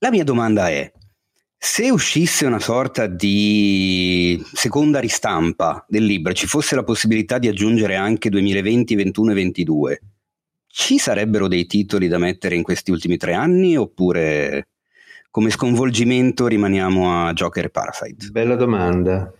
La 0.00 0.10
mia 0.10 0.22
domanda 0.22 0.68
è, 0.68 0.92
se 1.56 1.90
uscisse 1.90 2.46
una 2.46 2.60
sorta 2.60 3.08
di 3.08 4.40
seconda 4.52 5.00
ristampa 5.00 5.84
del 5.88 6.04
libro, 6.04 6.32
ci 6.34 6.46
fosse 6.46 6.76
la 6.76 6.84
possibilità 6.84 7.38
di 7.38 7.48
aggiungere 7.48 7.96
anche 7.96 8.30
2020, 8.30 8.94
21 8.94 9.30
e 9.32 9.34
22, 9.34 10.02
ci 10.68 10.98
sarebbero 10.98 11.48
dei 11.48 11.66
titoli 11.66 12.06
da 12.06 12.18
mettere 12.18 12.54
in 12.54 12.62
questi 12.62 12.92
ultimi 12.92 13.16
tre 13.16 13.34
anni 13.34 13.76
oppure 13.76 14.68
come 15.30 15.50
sconvolgimento 15.50 16.46
rimaniamo 16.46 17.26
a 17.26 17.32
Joker 17.32 17.64
e 17.64 17.70
Parasite? 17.70 18.30
Bella 18.30 18.54
domanda. 18.54 19.32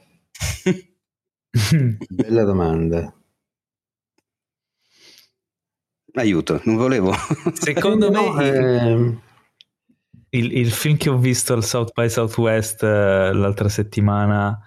Bella 2.09 2.43
domanda. 2.43 3.15
Aiuto, 6.15 6.61
non 6.65 6.75
volevo. 6.75 7.15
Secondo 7.53 8.11
me... 8.11 8.45
Eh 8.45 9.27
il, 10.31 10.57
il, 10.57 10.71
film 10.71 10.97
che 10.97 11.09
ho 11.09 11.17
visto 11.17 11.53
al 11.53 11.65
South 11.65 11.93
by 11.93 12.09
Southwest 12.09 12.83
uh, 12.83 12.87
l'altra 13.35 13.69
settimana, 13.69 14.59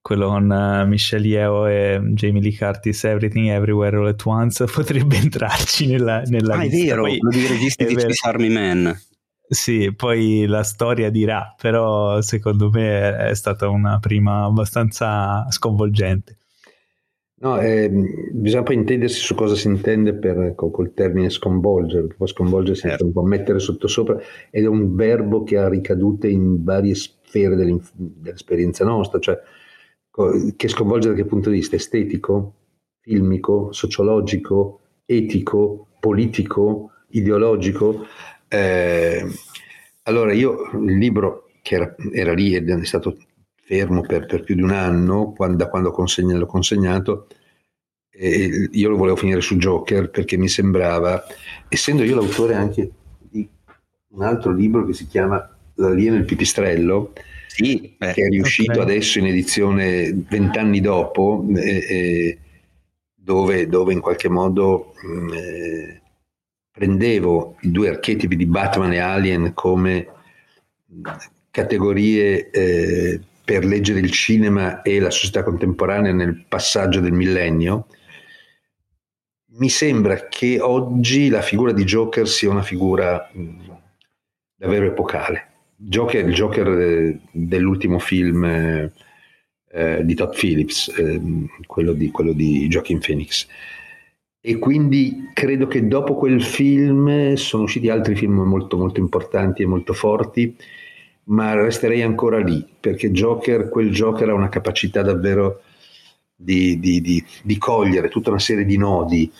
quello 0.00 0.28
con 0.28 0.50
uh, 0.50 0.86
Michelle 0.86 1.26
Yeo 1.26 1.66
e 1.66 2.00
Jamie 2.14 2.42
Lee 2.42 2.56
Curtis, 2.56 3.04
Everything 3.04 3.48
Everywhere 3.48 3.96
All 3.96 4.06
At 4.06 4.24
Once, 4.24 4.64
potrebbe 4.72 5.16
entrarci 5.16 5.86
nella, 5.86 6.22
nella 6.22 6.54
ah, 6.54 6.62
lista. 6.62 6.76
è 6.76 6.84
vero, 6.86 7.02
quello 7.02 7.30
di 7.30 7.46
registi 7.46 7.84
di 7.84 7.98
Swiss 7.98 8.22
Army 8.24 8.48
Man. 8.48 9.00
Sì, 9.48 9.92
poi 9.94 10.46
la 10.46 10.62
storia 10.62 11.10
dirà, 11.10 11.54
però 11.60 12.22
secondo 12.22 12.70
me 12.70 13.14
è 13.16 13.34
stata 13.34 13.68
una 13.68 13.98
prima 13.98 14.44
abbastanza 14.44 15.46
sconvolgente. 15.50 16.38
No, 17.42 17.58
eh, 17.58 17.90
bisogna 18.30 18.62
poi 18.62 18.76
intendersi 18.76 19.18
su 19.18 19.34
cosa 19.34 19.56
si 19.56 19.66
intende 19.66 20.14
per, 20.14 20.54
col 20.54 20.94
termine 20.94 21.28
sconvolgere, 21.28 22.02
perché 22.02 22.16
poi 22.16 22.28
sconvolgere 22.28 22.76
significa 22.76 23.02
certo. 23.02 23.06
un 23.06 23.12
po' 23.12 23.28
mettere 23.28 23.58
sottosopra 23.58 24.16
ed 24.48 24.62
è 24.62 24.68
un 24.68 24.94
verbo 24.94 25.42
che 25.42 25.58
ha 25.58 25.68
ricadute 25.68 26.28
in 26.28 26.62
varie 26.62 26.94
sfere 26.94 27.56
dell'esperienza 27.56 28.84
nostra, 28.84 29.18
cioè 29.18 29.40
che 30.54 30.68
sconvolge 30.68 31.08
da 31.08 31.14
che 31.14 31.24
punto 31.24 31.50
di 31.50 31.56
vista? 31.56 31.74
Estetico, 31.74 32.54
filmico, 33.00 33.72
sociologico, 33.72 34.80
etico, 35.04 35.88
politico, 35.98 36.90
ideologico. 37.08 38.06
Eh, 38.46 39.26
allora 40.04 40.32
io 40.32 40.70
il 40.80 40.96
libro 40.96 41.48
che 41.60 41.74
era, 41.74 41.96
era 42.12 42.34
lì 42.34 42.54
ed 42.54 42.68
è 42.68 42.84
stato 42.84 43.16
fermo 43.64 44.00
per, 44.02 44.26
per 44.26 44.42
più 44.42 44.54
di 44.54 44.62
un 44.62 44.70
anno, 44.70 45.32
quando, 45.32 45.56
da 45.56 45.68
quando 45.68 45.90
consegna, 45.90 46.36
l'ho 46.36 46.46
consegnato, 46.46 47.28
e 48.10 48.68
io 48.70 48.88
lo 48.90 48.96
volevo 48.96 49.16
finire 49.16 49.40
su 49.40 49.56
Joker 49.56 50.10
perché 50.10 50.36
mi 50.36 50.48
sembrava, 50.48 51.24
essendo 51.68 52.02
io 52.02 52.16
l'autore 52.16 52.54
anche 52.54 52.90
di 53.18 53.48
un 54.08 54.22
altro 54.22 54.52
libro 54.52 54.84
che 54.84 54.92
si 54.92 55.06
chiama 55.06 55.48
L'alieno 55.76 56.16
e 56.16 56.18
il 56.18 56.24
pipistrello, 56.26 57.14
sì, 57.46 57.94
beh, 57.96 58.12
che 58.12 58.26
è 58.26 58.28
riuscito 58.28 58.72
okay. 58.72 58.82
adesso 58.82 59.18
in 59.18 59.26
edizione 59.26 60.12
vent'anni 60.28 60.80
dopo, 60.80 61.46
eh, 61.56 62.38
dove, 63.14 63.66
dove, 63.68 63.92
in 63.92 64.00
qualche 64.00 64.28
modo 64.28 64.92
mm, 65.06 65.32
eh, 65.32 66.02
prendevo 66.70 67.56
i 67.60 67.70
due 67.70 67.88
archetipi 67.88 68.36
di 68.36 68.46
Batman 68.46 68.92
e 68.92 68.98
Alien 68.98 69.52
come 69.54 70.08
categorie 71.50 72.50
eh, 72.50 73.20
per 73.44 73.64
leggere 73.64 74.00
il 74.00 74.10
cinema 74.10 74.82
e 74.82 75.00
la 75.00 75.10
società 75.10 75.42
contemporanea 75.42 76.12
nel 76.12 76.44
passaggio 76.48 77.00
del 77.00 77.12
millennio, 77.12 77.86
mi 79.54 79.68
sembra 79.68 80.28
che 80.28 80.60
oggi 80.60 81.28
la 81.28 81.42
figura 81.42 81.72
di 81.72 81.84
Joker 81.84 82.26
sia 82.26 82.50
una 82.50 82.62
figura 82.62 83.28
mh, 83.32 83.50
davvero 84.56 84.86
epocale. 84.86 85.48
Joker, 85.76 86.26
il 86.26 86.32
Joker 86.32 86.68
eh, 86.68 87.20
dell'ultimo 87.32 87.98
film 87.98 88.44
eh, 88.44 88.92
eh, 89.72 90.04
di 90.04 90.14
Todd 90.14 90.32
Phillips, 90.34 90.92
eh, 90.96 91.20
quello, 91.66 91.92
di, 91.92 92.10
quello 92.10 92.32
di 92.32 92.68
Joaquin 92.68 93.00
Phoenix. 93.00 93.46
E 94.40 94.58
quindi 94.58 95.30
credo 95.34 95.66
che 95.66 95.86
dopo 95.86 96.14
quel 96.14 96.42
film 96.42 97.34
sono 97.34 97.64
usciti 97.64 97.88
altri 97.88 98.14
film 98.14 98.40
molto, 98.40 98.76
molto 98.76 99.00
importanti 99.00 99.62
e 99.62 99.66
molto 99.66 99.92
forti 99.92 100.56
ma 101.24 101.54
resterei 101.54 102.02
ancora 102.02 102.38
lì 102.38 102.66
perché 102.80 103.10
Joker, 103.10 103.68
quel 103.68 103.90
Joker 103.90 104.30
ha 104.30 104.34
una 104.34 104.48
capacità 104.48 105.02
davvero 105.02 105.62
di, 106.34 106.78
di, 106.80 107.00
di, 107.00 107.24
di 107.42 107.58
cogliere 107.58 108.08
tutta 108.08 108.30
una 108.30 108.38
serie 108.38 108.64
di 108.64 108.76
nodi, 108.76 109.30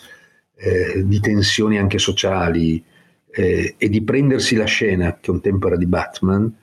eh, 0.55 1.03
di 1.05 1.19
tensioni 1.19 1.77
anche 1.77 1.99
sociali 1.99 2.83
eh, 3.29 3.75
e 3.77 3.89
di 3.89 4.01
prendersi 4.03 4.55
la 4.55 4.65
scena 4.65 5.17
che 5.19 5.31
un 5.31 5.41
tempo 5.41 5.67
era 5.67 5.75
di 5.75 5.85
Batman, 5.85 6.53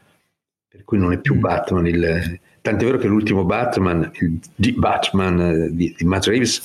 per 0.69 0.85
cui 0.85 0.99
non 0.99 1.13
è 1.13 1.19
più 1.19 1.35
mm. 1.35 1.41
Batman. 1.41 1.87
Il, 1.87 2.41
tant'è 2.63 2.85
vero 2.85 2.99
che 2.99 3.09
l'ultimo 3.09 3.45
Batman, 3.45 4.11
il 4.21 4.39
di 4.55 4.73
Batman 4.73 5.41
eh, 5.41 5.75
di, 5.75 5.95
di 5.97 6.05
Matt 6.05 6.27
Reeves, 6.27 6.63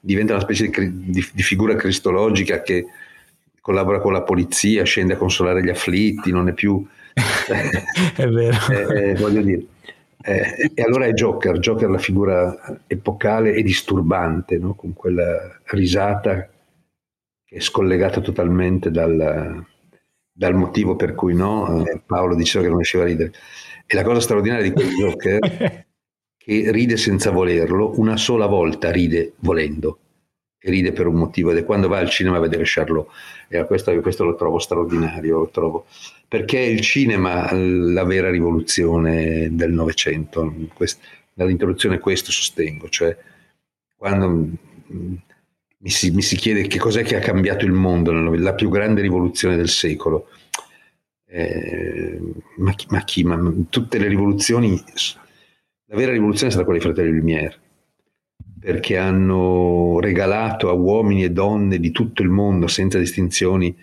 diventa 0.00 0.32
una 0.32 0.42
specie 0.42 0.70
di, 0.70 1.22
figura 1.22 1.76
cristologica 1.76 2.62
che 2.62 2.86
collabora 3.60 4.00
con 4.00 4.12
la 4.12 4.22
polizia, 4.22 4.84
scende 4.84 5.14
a 5.14 5.16
consolare 5.16 5.62
gli 5.62 5.68
afflitti, 5.68 6.32
non 6.32 6.48
è 6.48 6.52
più 6.52 6.84
è 8.16 8.26
vero. 8.26 8.56
Eh, 8.70 9.10
eh, 9.10 9.14
voglio 9.14 9.42
dire. 9.42 9.66
Eh, 10.24 10.70
e 10.74 10.82
allora 10.82 11.06
è 11.06 11.12
Joker, 11.12 11.58
Joker 11.58 11.90
la 11.90 11.98
figura 11.98 12.78
epocale 12.86 13.54
e 13.54 13.62
disturbante, 13.62 14.56
no? 14.58 14.74
con 14.74 14.92
quella 14.92 15.60
risata 15.66 16.48
che 17.44 17.56
è 17.56 17.60
scollegata 17.60 18.20
totalmente 18.20 18.90
dal, 18.90 19.66
dal 20.32 20.54
motivo 20.54 20.94
per 20.94 21.14
cui 21.14 21.34
no? 21.34 21.84
Eh, 21.84 22.00
Paolo 22.06 22.36
diceva 22.36 22.62
che 22.62 22.68
non 22.68 22.78
riusciva 22.78 23.02
a 23.02 23.06
ridere. 23.06 23.32
E 23.84 23.94
la 23.96 24.04
cosa 24.04 24.20
straordinaria 24.20 24.62
di 24.62 24.72
quel 24.72 24.88
Joker 24.88 25.38
che 26.36 26.72
ride 26.72 26.96
senza 26.96 27.30
volerlo, 27.30 27.98
una 27.98 28.16
sola 28.16 28.46
volta 28.46 28.90
ride 28.90 29.34
volendo 29.40 29.98
ride 30.62 30.92
per 30.92 31.06
un 31.06 31.14
motivo 31.16 31.50
ed 31.50 31.58
è 31.58 31.64
quando 31.64 31.88
va 31.88 31.98
al 31.98 32.10
cinema 32.10 32.36
a 32.36 32.40
vedere 32.40 32.62
Charlot. 32.64 33.08
E 33.48 33.64
questo, 33.66 33.98
questo 34.00 34.24
lo 34.24 34.34
trovo 34.34 34.58
straordinario, 34.58 35.38
lo 35.38 35.48
trovo 35.48 35.86
perché 36.32 36.60
il 36.60 36.80
cinema 36.80 37.52
la 37.52 38.04
vera 38.04 38.30
rivoluzione 38.30 39.48
del 39.54 39.70
Novecento. 39.70 40.50
Dall'introduzione 41.34 41.98
questo 41.98 42.30
sostengo, 42.30 42.88
cioè 42.88 43.14
quando 43.94 44.28
mm, 44.28 45.14
mi 45.76 45.90
si, 45.90 46.10
mi 46.10 46.22
si, 46.22 46.36
chiede 46.36 46.66
che 46.68 46.78
cos'è 46.78 47.02
che 47.02 47.16
ha 47.16 47.20
cambiato 47.20 47.66
il 47.66 47.72
mondo, 47.72 48.12
la 48.12 48.54
più 48.54 48.70
grande 48.70 49.02
rivoluzione 49.02 49.56
del 49.56 49.68
secolo. 49.68 50.28
Eh, 51.26 52.18
ma, 52.56 52.72
chi, 52.72 52.86
ma, 52.88 53.04
chi, 53.04 53.24
ma 53.24 53.52
tutte 53.68 53.98
le 53.98 54.08
rivoluzioni 54.08 54.82
La 55.86 55.96
vera 55.96 56.12
rivoluzione 56.12 56.50
sarà 56.50 56.64
quella 56.64 56.78
dei 56.78 56.88
fratelli 56.88 57.14
Lumière, 57.18 57.58
perché 58.62 58.96
hanno 58.96 59.98
regalato 59.98 60.68
a 60.68 60.72
uomini 60.72 61.24
e 61.24 61.30
donne 61.30 61.80
di 61.80 61.90
tutto 61.90 62.22
il 62.22 62.28
mondo, 62.28 62.68
senza 62.68 62.96
distinzioni 62.96 63.76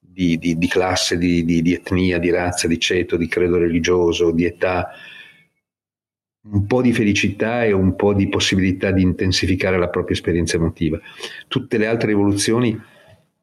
di, 0.00 0.36
di, 0.38 0.58
di 0.58 0.66
classe, 0.66 1.16
di, 1.16 1.44
di, 1.44 1.72
etnia, 1.72 2.18
di 2.18 2.28
razza, 2.28 2.66
di 2.66 2.80
ceto, 2.80 3.16
di 3.16 3.28
credo 3.28 3.58
religioso, 3.58 4.32
di 4.32 4.44
età, 4.44 4.88
un 6.50 6.66
po' 6.66 6.82
di 6.82 6.92
felicità 6.92 7.62
e 7.62 7.70
un 7.70 7.94
po' 7.94 8.12
di 8.12 8.28
possibilità 8.28 8.90
di 8.90 9.02
intensificare 9.02 9.78
la 9.78 9.88
propria 9.88 10.16
esperienza 10.16 10.56
emotiva. 10.56 10.98
Tutte 11.46 11.78
le 11.78 11.86
altre 11.86 12.08
rivoluzioni 12.08 12.76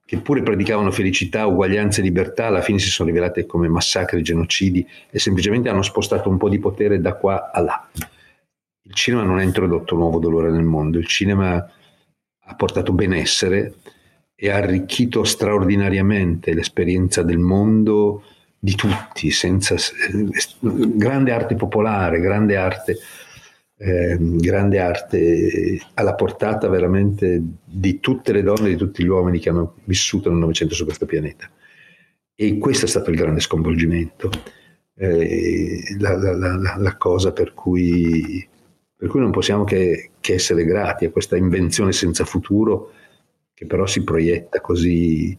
che 0.06 0.18
pure 0.18 0.44
predicavano 0.44 0.92
felicità, 0.92 1.46
uguaglianza 1.46 2.02
e 2.02 2.04
libertà, 2.04 2.48
alla 2.48 2.62
fine 2.62 2.80
si 2.80 2.90
sono 2.90 3.08
rivelate 3.08 3.46
come 3.46 3.70
massacri, 3.70 4.22
genocidi 4.22 4.86
e 5.10 5.20
semplicemente 5.20 5.70
hanno 5.70 5.84
spostato 5.84 6.28
un 6.28 6.36
po' 6.36 6.50
di 6.50 6.60
potere 6.60 7.00
da 7.00 7.14
qua 7.14 7.50
a 7.54 7.62
là. 7.62 7.90
Il 8.88 8.94
cinema 8.94 9.24
non 9.24 9.40
ha 9.40 9.44
introdotto 9.44 9.96
nuovo 9.96 10.20
dolore 10.20 10.52
nel 10.52 10.64
mondo, 10.64 11.00
il 11.00 11.08
cinema 11.08 11.56
ha 12.48 12.56
portato 12.56 12.94
benessere 12.94 13.76
e 14.36 14.50
ha 14.50 14.58
arricchito 14.58 15.24
straordinariamente 15.24 16.54
l'esperienza 16.54 17.24
del 17.24 17.40
mondo 17.40 18.24
di 18.60 18.76
tutti, 18.76 19.32
senza, 19.32 19.76
grande 20.60 21.32
arte 21.32 21.56
popolare, 21.56 22.20
grande 22.20 22.58
arte, 22.58 22.98
eh, 23.78 24.18
grande 24.20 24.80
arte 24.80 25.82
alla 25.96 26.16
portata 26.16 26.68
veramente 26.68 27.42
di 27.64 28.00
tutte 28.00 28.32
le 28.32 28.42
donne 28.42 28.68
e 28.68 28.72
di 28.72 28.78
tutti 28.78 29.04
gli 29.04 29.08
uomini 29.08 29.40
che 29.40 29.50
hanno 29.50 29.76
vissuto 29.84 30.30
nel 30.30 30.40
Novecento 30.40 30.74
su 30.74 30.86
questo 30.86 31.06
pianeta. 31.06 31.50
E 32.34 32.58
questo 32.58 32.86
è 32.86 32.88
stato 32.88 33.12
il 33.12 33.18
grande 33.18 33.40
sconvolgimento, 33.40 34.30
eh, 34.96 35.96
la, 36.00 36.18
la, 36.18 36.34
la, 36.36 36.76
la, 36.78 36.98
cosa 36.98 37.32
per 37.32 37.54
cui, 37.54 38.46
per 39.06 39.14
cui 39.14 39.22
non 39.22 39.30
possiamo 39.30 39.66
che, 39.66 40.10
che 40.20 40.34
essere 40.34 40.66
grati 40.66 41.06
a 41.06 41.12
questa 41.12 41.38
invenzione 41.38 41.92
senza 41.92 42.26
futuro 42.26 42.92
che 43.54 43.68
però 43.68 43.86
si 43.86 44.04
proietta 44.04 44.62
così 44.62 45.38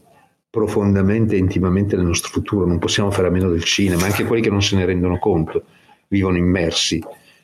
profondamente 0.49 1.35
e 1.35 1.39
intimamente 1.39 1.97
nel 1.97 2.07
nostro 2.07 2.31
futuro. 2.31 2.65
Non 2.65 2.79
possiamo 2.79 3.11
fare 3.11 3.27
a 3.27 3.33
meno 3.33 3.51
del 3.51 3.65
cinema, 3.65 4.05
anche 4.05 4.23
quelli 4.23 4.41
che 4.41 4.51
non 4.51 4.63
se 4.63 4.77
ne 4.77 4.85
rendono 4.85 5.19
conto 5.19 5.65
vivono 6.07 6.37
immersi 6.37 7.03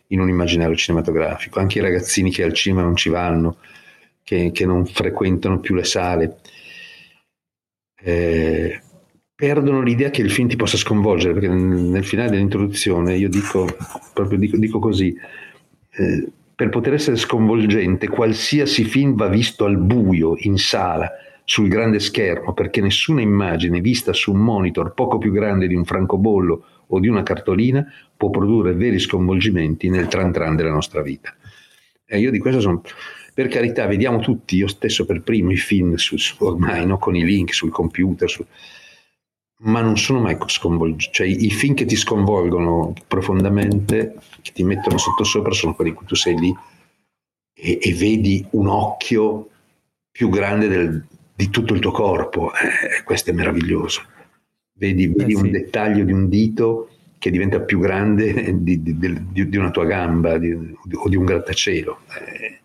in 0.09 0.21
un 0.21 0.29
immaginario 0.29 0.77
cinematografico, 0.77 1.59
anche 1.59 1.79
i 1.79 1.83
ragazzini 1.83 2.31
che 2.31 2.45
al 2.45 2.53
cinema 2.53 2.83
non 2.83 2.95
ci 2.95 3.09
vanno, 3.09 3.57
che, 4.23 4.53
che 4.53 4.65
non 4.65 4.87
frequentano 4.87 5.59
più 5.59 5.75
le 5.75 5.85
sale. 5.85 6.37
Eh, 8.01 8.81
perdono 9.35 9.83
l'idea 9.83 10.11
che 10.11 10.23
il 10.23 10.31
film 10.31 10.47
ti 10.47 10.55
possa 10.55 10.77
sconvolgere, 10.77 11.33
perché 11.33 11.49
nel, 11.49 11.59
nel 11.59 12.05
finale 12.05 12.31
dell'introduzione 12.31 13.17
io 13.17 13.29
dico, 13.29 13.67
proprio 14.15 14.39
dico, 14.39 14.57
dico 14.57 14.79
così, 14.79 15.13
eh, 15.95 16.29
per 16.55 16.69
poter 16.69 16.95
essere 16.95 17.17
sconvolgente, 17.17 18.09
qualsiasi 18.09 18.85
film 18.85 19.15
va 19.15 19.29
visto 19.29 19.65
al 19.65 19.79
buio, 19.79 20.35
in 20.39 20.59
sala, 20.59 21.11
sul 21.45 21.69
grande 21.69 21.99
schermo, 21.99 22.53
perché 22.53 22.81
nessuna 22.81 23.21
immagine 23.21 23.81
vista 23.81 24.13
su 24.13 24.33
un 24.33 24.39
monitor 24.39 24.95
poco 24.95 25.19
più 25.19 25.33
grande 25.33 25.67
di 25.67 25.75
un 25.75 25.85
francobollo 25.85 26.65
o 26.87 27.01
di 27.01 27.09
una 27.09 27.23
cartolina 27.23 27.85
può 28.17 28.31
produrre 28.31 28.75
veri 28.75 28.99
sconvolgimenti 28.99 29.89
nel 29.89 30.07
tran 30.07 30.33
tran 30.33 30.55
della 30.57 30.71
nostra 30.71 31.03
vita. 31.03 31.35
E 32.07 32.19
io 32.19 32.31
di 32.31 32.39
questo 32.39 32.61
sono... 32.61 32.83
Per 33.35 33.49
carità, 33.49 33.87
vediamo 33.87 34.19
tutti, 34.19 34.57
io 34.57 34.69
stesso 34.69 35.07
per 35.07 35.23
primo, 35.23 35.51
i 35.53 35.57
film 35.57 35.95
su, 35.95 36.19
su, 36.19 36.37
ormai 36.45 36.85
no? 36.87 36.99
con 36.99 37.17
i 37.17 37.25
link 37.25 37.55
sul 37.55 37.71
computer, 37.71 38.29
su, 38.29 38.45
ma 39.63 39.81
non 39.81 39.97
sono 39.97 40.21
mai 40.21 40.37
sconvolgenti. 40.47 41.13
Cioè, 41.13 41.27
i 41.27 41.51
film 41.51 41.75
che 41.75 41.85
ti 41.85 41.97
sconvolgono 41.97 42.93
profondamente, 43.07 44.17
che 44.41 44.53
ti 44.53 44.65
mettono 44.65 44.99
sotto 44.99 45.25
sopra, 45.25 45.53
sono 45.53 45.75
quelli 45.75 45.91
in 45.91 45.97
cui 45.97 46.07
tu 46.07 46.15
sei 46.15 46.39
lì 46.39 46.55
e, 47.55 47.79
e 47.81 47.95
vedi 47.95 48.45
un 48.51 48.67
occhio 48.69 49.49
più 50.11 50.29
grande 50.29 50.69
del, 50.69 51.05
di 51.35 51.51
tutto 51.51 51.75
il 51.75 51.81
tuo 51.81 51.93
corpo. 51.93 52.51
Eh, 52.53 53.03
questo 53.05 53.31
è 53.31 53.33
meraviglioso. 53.33 54.03
Vedi, 54.75 55.07
vedi 55.09 55.33
eh 55.33 55.37
sì. 55.37 55.43
un 55.43 55.51
dettaglio 55.51 56.05
di 56.05 56.13
un 56.13 56.29
dito 56.29 56.89
che 57.19 57.31
diventa 57.31 57.61
più 57.61 57.79
grande 57.79 58.63
di, 58.63 58.83
di, 58.83 58.97
di, 58.99 59.49
di 59.49 59.57
una 59.57 59.71
tua 59.71 59.85
gamba 59.85 60.35
o 60.35 60.39
di 60.39 61.17
un 61.17 61.25
grattacielo. 61.25 62.01
Eh, 62.19 62.61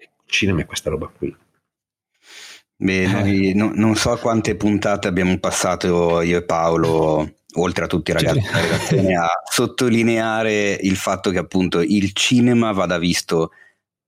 il 0.00 0.08
cinema 0.26 0.62
è 0.62 0.66
questa 0.66 0.90
roba 0.90 1.06
qui. 1.06 1.34
Beh, 2.82 3.06
noi, 3.08 3.52
no, 3.54 3.72
non 3.74 3.94
so 3.94 4.16
quante 4.16 4.56
puntate 4.56 5.06
abbiamo 5.06 5.38
passato 5.38 6.22
io 6.22 6.38
e 6.38 6.44
Paolo, 6.44 7.34
oltre 7.56 7.84
a 7.84 7.86
tutti 7.86 8.10
i 8.10 8.14
ragazzi 8.14 8.40
della 8.40 8.60
redazione, 8.60 9.16
a 9.16 9.28
sottolineare 9.50 10.78
il 10.80 10.96
fatto 10.96 11.30
che 11.30 11.36
appunto 11.36 11.80
il 11.80 12.12
cinema 12.14 12.72
vada 12.72 12.96
visto 12.96 13.50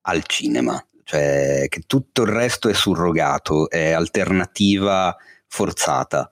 al 0.03 0.25
cinema, 0.25 0.83
cioè 1.05 1.66
che 1.68 1.83
tutto 1.87 2.23
il 2.23 2.29
resto 2.29 2.70
è 2.70 2.73
surrogato, 2.73 3.68
è 3.68 3.91
alternativa 3.91 5.14
forzata. 5.49 6.31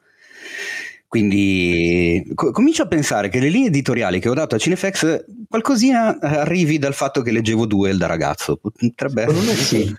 Quindi 1.06 2.24
co- 2.34 2.52
comincio 2.52 2.84
a 2.84 2.86
pensare 2.86 3.28
che 3.28 3.38
le 3.38 3.50
linee 3.50 3.68
editoriali 3.68 4.18
che 4.18 4.30
ho 4.30 4.34
dato 4.34 4.54
a 4.54 4.58
Cinefx 4.58 5.24
qualcosina 5.46 6.18
arrivi 6.20 6.78
dal 6.78 6.94
fatto 6.94 7.20
che 7.20 7.32
leggevo 7.32 7.66
Duel 7.66 7.98
da 7.98 8.06
ragazzo. 8.06 8.56
Potrebbe 8.56 9.24
essere. 9.24 9.54
Sì. 9.56 9.96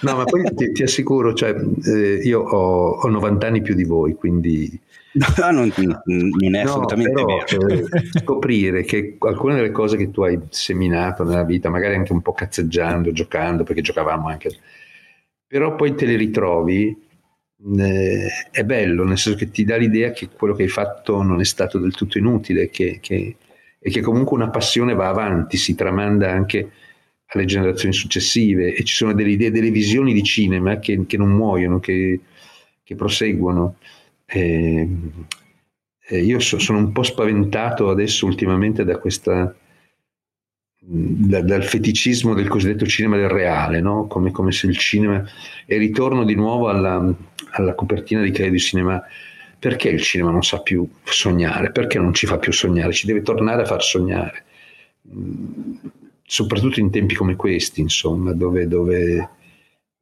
No, 0.00 0.16
ma 0.16 0.24
poi 0.24 0.44
ti, 0.54 0.72
ti 0.72 0.82
assicuro, 0.82 1.32
cioè, 1.32 1.54
eh, 1.84 2.20
io 2.22 2.40
ho, 2.40 2.90
ho, 3.00 3.08
90 3.08 3.46
anni 3.46 3.62
più 3.62 3.74
di 3.74 3.84
voi, 3.84 4.14
quindi... 4.14 4.80
No, 5.14 5.50
non, 5.52 5.72
non 6.06 6.54
è 6.56 6.62
assolutamente 6.62 7.12
però, 7.12 7.44
vero. 7.48 7.68
Eh, 7.68 7.84
scoprire 8.20 8.82
che 8.82 9.16
alcune 9.20 9.54
delle 9.54 9.70
cose 9.70 9.96
che 9.96 10.10
tu 10.10 10.22
hai 10.22 10.38
seminato 10.48 11.22
nella 11.22 11.44
vita, 11.44 11.70
magari 11.70 11.94
anche 11.94 12.12
un 12.12 12.20
po' 12.20 12.32
cazzeggiando, 12.32 13.12
giocando, 13.12 13.62
perché 13.62 13.80
giocavamo 13.80 14.28
anche, 14.28 14.50
però 15.46 15.76
poi 15.76 15.94
te 15.94 16.06
le 16.06 16.16
ritrovi, 16.16 16.96
eh, 17.78 18.28
è 18.50 18.64
bello, 18.64 19.04
nel 19.04 19.16
senso 19.16 19.38
che 19.38 19.50
ti 19.50 19.64
dà 19.64 19.76
l'idea 19.76 20.10
che 20.10 20.28
quello 20.28 20.54
che 20.54 20.64
hai 20.64 20.68
fatto 20.68 21.22
non 21.22 21.40
è 21.40 21.44
stato 21.44 21.78
del 21.78 21.94
tutto 21.94 22.18
inutile 22.18 22.68
che, 22.68 22.98
che, 23.00 23.36
e 23.78 23.90
che 23.90 24.00
comunque 24.00 24.36
una 24.36 24.50
passione 24.50 24.94
va 24.94 25.08
avanti, 25.08 25.56
si 25.56 25.74
tramanda 25.74 26.30
anche 26.30 26.70
alle 27.26 27.44
generazioni 27.44 27.94
successive 27.94 28.74
e 28.74 28.84
ci 28.84 28.94
sono 28.94 29.12
delle 29.12 29.30
idee, 29.30 29.50
delle 29.50 29.70
visioni 29.70 30.12
di 30.12 30.22
cinema 30.22 30.78
che, 30.78 31.04
che 31.06 31.16
non 31.16 31.30
muoiono, 31.30 31.80
che, 31.80 32.20
che 32.82 32.94
proseguono. 32.94 33.76
Eh, 34.26 34.88
eh, 36.06 36.18
io 36.18 36.38
so, 36.38 36.58
sono 36.58 36.78
un 36.78 36.92
po' 36.92 37.02
spaventato 37.02 37.88
adesso 37.88 38.26
ultimamente 38.26 38.84
da 38.84 38.98
questa, 38.98 39.54
da, 40.78 41.40
dal 41.40 41.64
feticismo 41.64 42.34
del 42.34 42.48
cosiddetto 42.48 42.86
cinema 42.86 43.16
del 43.16 43.30
reale, 43.30 43.80
no? 43.80 44.06
come, 44.06 44.30
come, 44.30 44.52
se 44.52 44.66
il 44.66 44.76
cinema, 44.76 45.24
e 45.66 45.76
ritorno 45.78 46.24
di 46.24 46.34
nuovo 46.34 46.68
alla, 46.68 47.14
alla 47.52 47.74
copertina 47.74 48.22
di 48.22 48.30
Credo 48.30 48.56
Cinema, 48.58 49.02
perché 49.58 49.88
il 49.88 50.02
cinema 50.02 50.30
non 50.30 50.42
sa 50.42 50.60
più 50.60 50.86
sognare, 51.04 51.72
perché 51.72 51.98
non 51.98 52.12
ci 52.12 52.26
fa 52.26 52.38
più 52.38 52.52
sognare, 52.52 52.92
ci 52.92 53.06
deve 53.06 53.22
tornare 53.22 53.62
a 53.62 53.66
far 53.66 53.82
sognare 53.82 54.44
soprattutto 56.26 56.80
in 56.80 56.90
tempi 56.90 57.14
come 57.14 57.36
questi, 57.36 57.80
insomma, 57.80 58.32
dove, 58.32 58.66
dove 58.66 59.30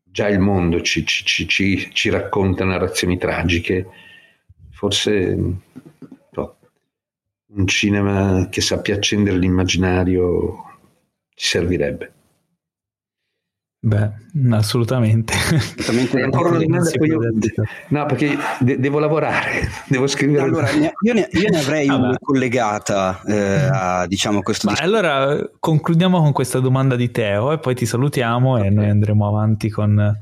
già 0.05 0.29
il 0.29 0.39
mondo 0.39 0.81
ci, 0.83 1.05
ci, 1.05 1.47
ci, 1.49 1.91
ci, 1.93 2.11
racconta 2.11 2.65
narrazioni 2.65 3.19
tragiche, 3.19 3.89
forse 4.71 5.35
no, 6.31 6.57
un 7.55 7.67
cinema 7.67 8.49
che 8.51 8.61
sappia 8.61 8.95
accendere 8.95 9.39
l'immaginario 9.39 10.65
ci 11.35 11.47
servirebbe. 11.47 12.13
Beh, 13.85 14.11
assolutamente. 14.53 15.35
assolutamente. 15.35 16.21
io... 17.05 17.19
No, 17.89 18.07
perché 18.07 18.39
de- 18.61 18.79
devo 18.79 19.01
lavorare, 19.01 19.69
devo 19.91 20.07
scrivere. 20.07 20.45
Allora, 20.45 20.71
io 20.71 21.13
ne, 21.13 21.29
io 21.33 21.49
ne 21.51 21.59
avrei 21.59 21.89
ah, 21.89 21.97
una 21.97 22.17
collegata 22.21 23.21
eh, 23.27 23.69
a 23.73 24.07
diciamo 24.07 24.41
questo. 24.43 24.71
Ma 24.71 24.77
allora 24.79 25.37
concludiamo 25.59 26.21
con 26.21 26.31
questa 26.31 26.61
domanda 26.61 26.95
di 26.95 27.11
Teo 27.11 27.51
e 27.51 27.59
poi 27.59 27.75
ti 27.75 27.85
salutiamo 27.85 28.53
okay. 28.53 28.69
e 28.69 28.71
noi 28.71 28.89
andremo 28.89 29.27
avanti 29.27 29.69
con, 29.69 30.17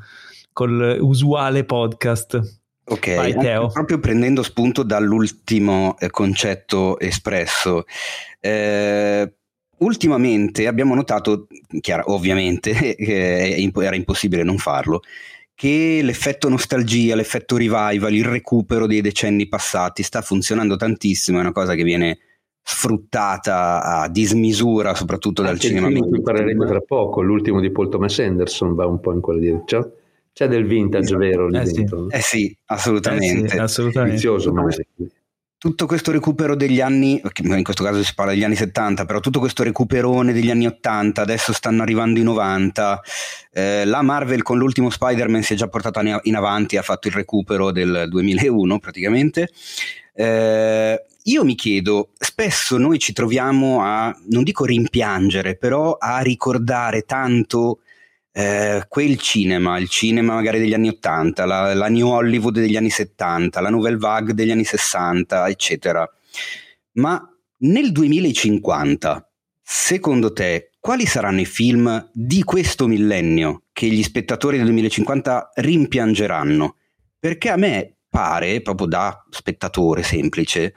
con 0.54 0.96
l'usuale 0.96 1.64
podcast. 1.64 2.60
Ok, 2.86 3.14
Vai, 3.14 3.36
Teo. 3.36 3.66
proprio 3.66 4.00
prendendo 4.00 4.42
spunto 4.42 4.82
dall'ultimo 4.82 5.96
eh, 5.98 6.08
concetto 6.08 6.98
espresso. 6.98 7.84
Eh, 8.40 9.34
ultimamente 9.80 10.66
abbiamo 10.66 10.94
notato, 10.94 11.46
chiaro, 11.80 12.12
ovviamente 12.12 12.96
era 12.96 13.96
impossibile 13.96 14.42
non 14.42 14.58
farlo, 14.58 15.02
che 15.54 16.00
l'effetto 16.02 16.48
nostalgia, 16.48 17.14
l'effetto 17.14 17.56
revival, 17.56 18.14
il 18.14 18.24
recupero 18.24 18.86
dei 18.86 19.02
decenni 19.02 19.46
passati 19.46 20.02
sta 20.02 20.22
funzionando 20.22 20.76
tantissimo, 20.76 21.38
è 21.38 21.42
una 21.42 21.52
cosa 21.52 21.74
che 21.74 21.82
viene 21.82 22.18
sfruttata 22.62 23.82
a 23.82 24.08
dismisura 24.08 24.94
soprattutto 24.94 25.42
Anche 25.42 25.52
dal 25.52 25.60
cinema. 25.60 25.88
Di 25.88 26.00
cui 26.00 26.22
parleremo 26.22 26.64
tra 26.66 26.80
poco, 26.80 27.20
l'ultimo 27.20 27.60
di 27.60 27.70
Paul 27.70 27.88
Thomas 27.88 28.18
Anderson 28.20 28.74
va 28.74 28.86
un 28.86 29.00
po' 29.00 29.12
in 29.12 29.20
quella 29.20 29.40
direzione. 29.40 29.90
C'è 30.32 30.46
del 30.46 30.64
vintage 30.64 31.16
vero 31.16 31.48
lì 31.48 31.58
eh 31.58 31.64
dentro. 31.64 32.06
Sì. 32.08 32.16
Eh 32.16 32.20
sì, 32.20 32.56
assolutamente. 32.66 33.46
Eh 33.46 33.48
sì, 33.48 33.58
assolutamente. 33.58 34.14
Vizioso, 34.14 34.52
ma 34.52 34.66
tutto 35.60 35.84
questo 35.84 36.10
recupero 36.10 36.56
degli 36.56 36.80
anni, 36.80 37.20
in 37.34 37.62
questo 37.62 37.84
caso 37.84 38.02
si 38.02 38.14
parla 38.14 38.32
degli 38.32 38.44
anni 38.44 38.56
70, 38.56 39.04
però 39.04 39.20
tutto 39.20 39.40
questo 39.40 39.62
recuperone 39.62 40.32
degli 40.32 40.50
anni 40.50 40.64
80, 40.64 41.20
adesso 41.20 41.52
stanno 41.52 41.82
arrivando 41.82 42.18
i 42.18 42.22
90, 42.22 43.02
eh, 43.52 43.84
la 43.84 44.00
Marvel 44.00 44.42
con 44.42 44.56
l'ultimo 44.56 44.88
Spider-Man 44.88 45.42
si 45.42 45.52
è 45.52 45.56
già 45.56 45.68
portata 45.68 46.00
in 46.22 46.34
avanti, 46.34 46.78
ha 46.78 46.82
fatto 46.82 47.08
il 47.08 47.14
recupero 47.14 47.72
del 47.72 48.06
2001 48.08 48.78
praticamente. 48.78 49.50
Eh, 50.14 51.04
io 51.24 51.44
mi 51.44 51.54
chiedo, 51.56 52.08
spesso 52.18 52.78
noi 52.78 52.98
ci 52.98 53.12
troviamo 53.12 53.82
a, 53.82 54.16
non 54.30 54.44
dico 54.44 54.64
rimpiangere, 54.64 55.56
però 55.56 55.98
a 56.00 56.20
ricordare 56.20 57.02
tanto 57.02 57.80
eh, 58.32 58.84
quel 58.88 59.18
cinema, 59.18 59.78
il 59.78 59.88
cinema 59.88 60.34
magari 60.34 60.58
degli 60.58 60.74
anni 60.74 60.88
80, 60.88 61.44
la, 61.44 61.74
la, 61.74 61.88
New 61.88 62.08
Hollywood 62.08 62.54
degli 62.54 62.76
anni 62.76 62.90
70, 62.90 63.60
la 63.60 63.70
Nouvelle 63.70 63.96
Vague 63.96 64.34
degli 64.34 64.50
anni 64.50 64.64
60, 64.64 65.48
eccetera. 65.48 66.08
Ma 66.92 67.20
nel 67.58 67.92
2050, 67.92 69.30
secondo 69.62 70.32
te, 70.32 70.70
quali 70.78 71.06
saranno 71.06 71.40
i 71.40 71.46
film 71.46 72.08
di 72.12 72.42
questo 72.42 72.86
millennio 72.86 73.64
che 73.72 73.86
gli 73.88 74.02
spettatori 74.02 74.56
del 74.56 74.66
2050 74.66 75.50
rimpiangeranno? 75.56 76.76
Perché 77.18 77.50
a 77.50 77.56
me 77.56 77.96
pare, 78.08 78.62
proprio 78.62 78.86
da 78.86 79.24
spettatore 79.28 80.02
semplice, 80.02 80.74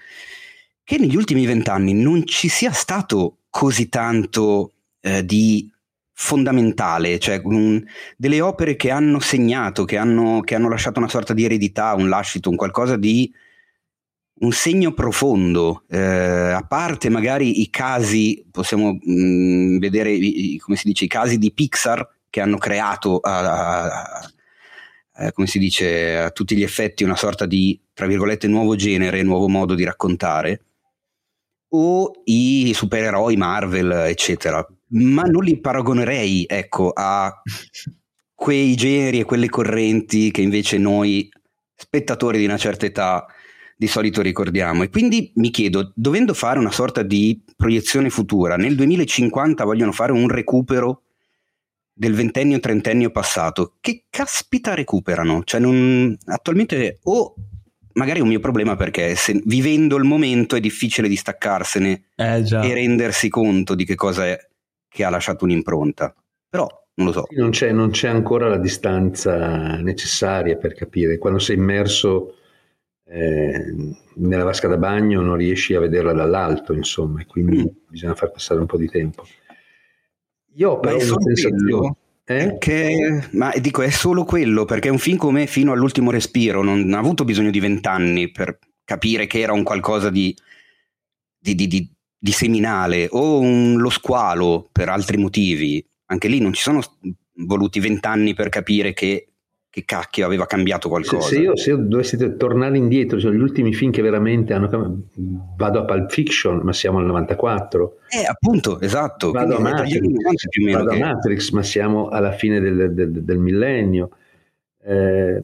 che 0.84 0.98
negli 0.98 1.16
ultimi 1.16 1.46
vent'anni 1.46 1.94
non 1.94 2.26
ci 2.26 2.50
sia 2.50 2.72
stato 2.72 3.38
così 3.50 3.88
tanto 3.88 4.74
eh, 5.00 5.24
di 5.26 5.73
fondamentale, 6.14 7.20
cioè 7.20 7.42
um, 7.44 7.84
delle 8.16 8.40
opere 8.40 8.76
che 8.76 8.92
hanno 8.92 9.20
segnato, 9.20 9.84
che 9.84 9.98
hanno, 9.98 10.42
che 10.42 10.56
hanno, 10.56 10.70
lasciato 10.70 11.00
una 11.00 11.10
sorta 11.10 11.34
di 11.34 11.44
eredità, 11.44 11.94
un 11.96 12.08
lascito, 12.08 12.50
un 12.50 12.56
qualcosa 12.56 12.96
di 12.98 13.32
un 14.36 14.52
segno 14.52 14.94
profondo, 14.94 15.84
eh, 15.90 16.00
a 16.00 16.66
parte 16.68 17.10
magari 17.10 17.62
i 17.62 17.70
casi, 17.70 18.46
possiamo 18.52 18.94
mh, 18.94 19.12
mm, 19.12 19.78
vedere 19.80 20.12
i, 20.12 20.58
come 20.58 20.76
si 20.78 20.88
dice, 20.88 21.06
i 21.06 21.08
casi 21.08 21.38
di 21.38 21.52
Pixar 21.52 22.08
che 22.30 22.42
hanno 22.42 22.58
creato 22.58 23.20
a, 23.20 23.40
a, 23.40 24.30
a, 25.14 25.32
come 25.32 25.48
si 25.48 25.60
dice, 25.60 26.18
a 26.18 26.32
tutti 26.32 26.56
gli 26.56 26.64
effetti 26.64 27.04
una 27.04 27.16
sorta 27.16 27.46
di, 27.46 27.80
tra 27.94 28.06
virgolette, 28.06 28.48
nuovo 28.48 28.76
genere, 28.76 29.24
nuovo 29.24 29.48
modo 29.48 29.76
di 29.76 29.84
raccontare, 29.84 30.62
o 31.70 32.12
i 32.26 32.72
supereroi 32.74 33.36
Marvel, 33.36 33.92
eccetera 33.92 34.66
ma 34.94 35.24
non 35.24 35.44
li 35.44 35.60
paragonerei 35.60 36.46
ecco, 36.48 36.92
a 36.94 37.42
quei 38.34 38.76
generi 38.76 39.20
e 39.20 39.26
quelle 39.26 39.50
correnti 39.50 40.32
che 40.32 40.42
invece 40.42 40.78
noi 40.78 41.30
spettatori 41.76 42.38
di 42.38 42.46
una 42.46 42.58
certa 42.58 42.86
età 42.86 43.26
di 43.76 43.88
solito 43.88 44.22
ricordiamo. 44.22 44.84
E 44.84 44.90
quindi 44.90 45.32
mi 45.36 45.50
chiedo, 45.50 45.92
dovendo 45.96 46.34
fare 46.34 46.60
una 46.60 46.72
sorta 46.72 47.02
di 47.04 47.42
proiezione 47.56 48.10
futura, 48.10 48.56
nel 48.56 48.76
2050 48.76 49.64
vogliono 49.64 49.92
fare 49.92 50.12
un 50.12 50.28
recupero 50.28 51.04
del 51.94 52.14
ventennio 52.14 52.60
trentennio 52.60 53.12
passato, 53.12 53.76
che 53.80 54.06
caspita 54.10 54.74
recuperano? 54.74 55.44
Cioè 55.44 55.60
non, 55.60 56.18
attualmente 56.26 57.00
o 57.04 57.36
magari 57.94 58.20
è 58.20 58.22
un 58.24 58.30
mio 58.30 58.40
problema 58.40 58.76
perché 58.76 59.16
se, 59.16 59.40
vivendo 59.46 59.98
il 59.98 60.04
momento 60.04 60.56
è 60.56 60.60
difficile 60.60 61.08
distaccarsene 61.08 62.04
eh, 62.16 62.44
e 62.44 62.74
rendersi 62.74 63.30
conto 63.30 63.76
di 63.76 63.86
che 63.86 63.96
cosa 63.96 64.26
è 64.26 64.38
che 64.94 65.04
ha 65.04 65.10
lasciato 65.10 65.44
un'impronta. 65.44 66.14
Però 66.48 66.68
non 66.96 67.08
lo 67.08 67.12
so. 67.14 67.26
Non 67.32 67.50
c'è, 67.50 67.72
non 67.72 67.90
c'è 67.90 68.08
ancora 68.08 68.48
la 68.48 68.58
distanza 68.58 69.78
necessaria 69.78 70.56
per 70.56 70.76
capire. 70.76 71.18
Quando 71.18 71.40
sei 71.40 71.58
immerso 71.58 72.36
eh, 73.06 73.96
nella 74.16 74.44
vasca 74.44 74.68
da 74.68 74.78
bagno 74.78 75.22
non 75.22 75.36
riesci 75.36 75.74
a 75.74 75.80
vederla 75.80 76.14
dall'alto, 76.14 76.74
insomma, 76.74 77.22
e 77.22 77.26
quindi 77.26 77.58
mm. 77.58 77.90
bisogna 77.90 78.14
far 78.14 78.32
passare 78.32 78.60
un 78.60 78.68
po' 78.68 78.78
di 78.78 78.88
tempo. 78.88 79.26
Io 80.56 80.72
ho 80.72 80.80
però 80.80 80.96
una 80.96 81.04
sensazione... 81.04 81.96
Eh? 82.26 82.58
Che, 82.58 83.28
ma 83.32 83.52
dico, 83.60 83.82
è 83.82 83.90
solo 83.90 84.24
quello, 84.24 84.64
perché 84.64 84.88
un 84.88 84.98
film 84.98 85.18
come 85.18 85.46
Fino 85.46 85.74
all'ultimo 85.74 86.10
respiro 86.10 86.64
non 86.64 86.94
ha 86.94 86.98
avuto 86.98 87.26
bisogno 87.26 87.50
di 87.50 87.60
vent'anni 87.60 88.32
per 88.32 88.60
capire 88.86 89.28
che 89.28 89.40
era 89.42 89.52
un 89.52 89.64
qualcosa 89.64 90.10
di, 90.10 90.34
di, 91.38 91.54
di, 91.54 91.68
di 91.68 91.92
di 92.24 92.32
seminale 92.32 93.10
o 93.12 93.42
un, 93.42 93.76
lo 93.82 93.90
squalo 93.90 94.70
per 94.72 94.88
altri 94.88 95.18
motivi, 95.18 95.86
anche 96.06 96.30
lì 96.30 96.40
non 96.40 96.54
ci 96.54 96.62
sono 96.62 96.80
voluti 97.46 97.82
vent'anni 97.82 98.34
per 98.34 98.48
capire 98.48 98.94
che, 98.94 99.28
che, 99.70 99.84
cacchio 99.84 100.26
aveva 100.26 100.46
cambiato 100.46 100.88
qualcosa. 100.88 101.28
Se, 101.28 101.36
se, 101.36 101.42
io, 101.42 101.58
se 101.58 101.70
io, 101.72 101.76
dovessi 101.76 102.38
tornare 102.38 102.78
indietro, 102.78 103.20
sono 103.20 103.34
gli 103.34 103.42
ultimi 103.42 103.74
film 103.74 103.92
che 103.92 104.02
veramente 104.02 104.54
hanno 104.54 104.70
vado 105.58 105.80
a 105.80 105.84
Pulp 105.84 106.10
Fiction, 106.10 106.62
ma 106.64 106.72
siamo 106.72 107.00
al 107.00 107.06
94. 107.08 107.98
Eh, 108.08 108.26
appunto, 108.26 108.80
esatto. 108.80 109.32
Vado, 109.32 109.58
a 109.58 109.60
Matrix, 109.60 110.00
vado 110.72 110.86
che... 110.92 111.02
a 111.02 111.06
Matrix, 111.06 111.50
ma 111.50 111.62
siamo 111.62 112.08
alla 112.08 112.32
fine 112.32 112.62
del, 112.62 112.94
del, 112.94 113.22
del 113.22 113.38
millennio. 113.38 114.12
Eh, 114.82 115.44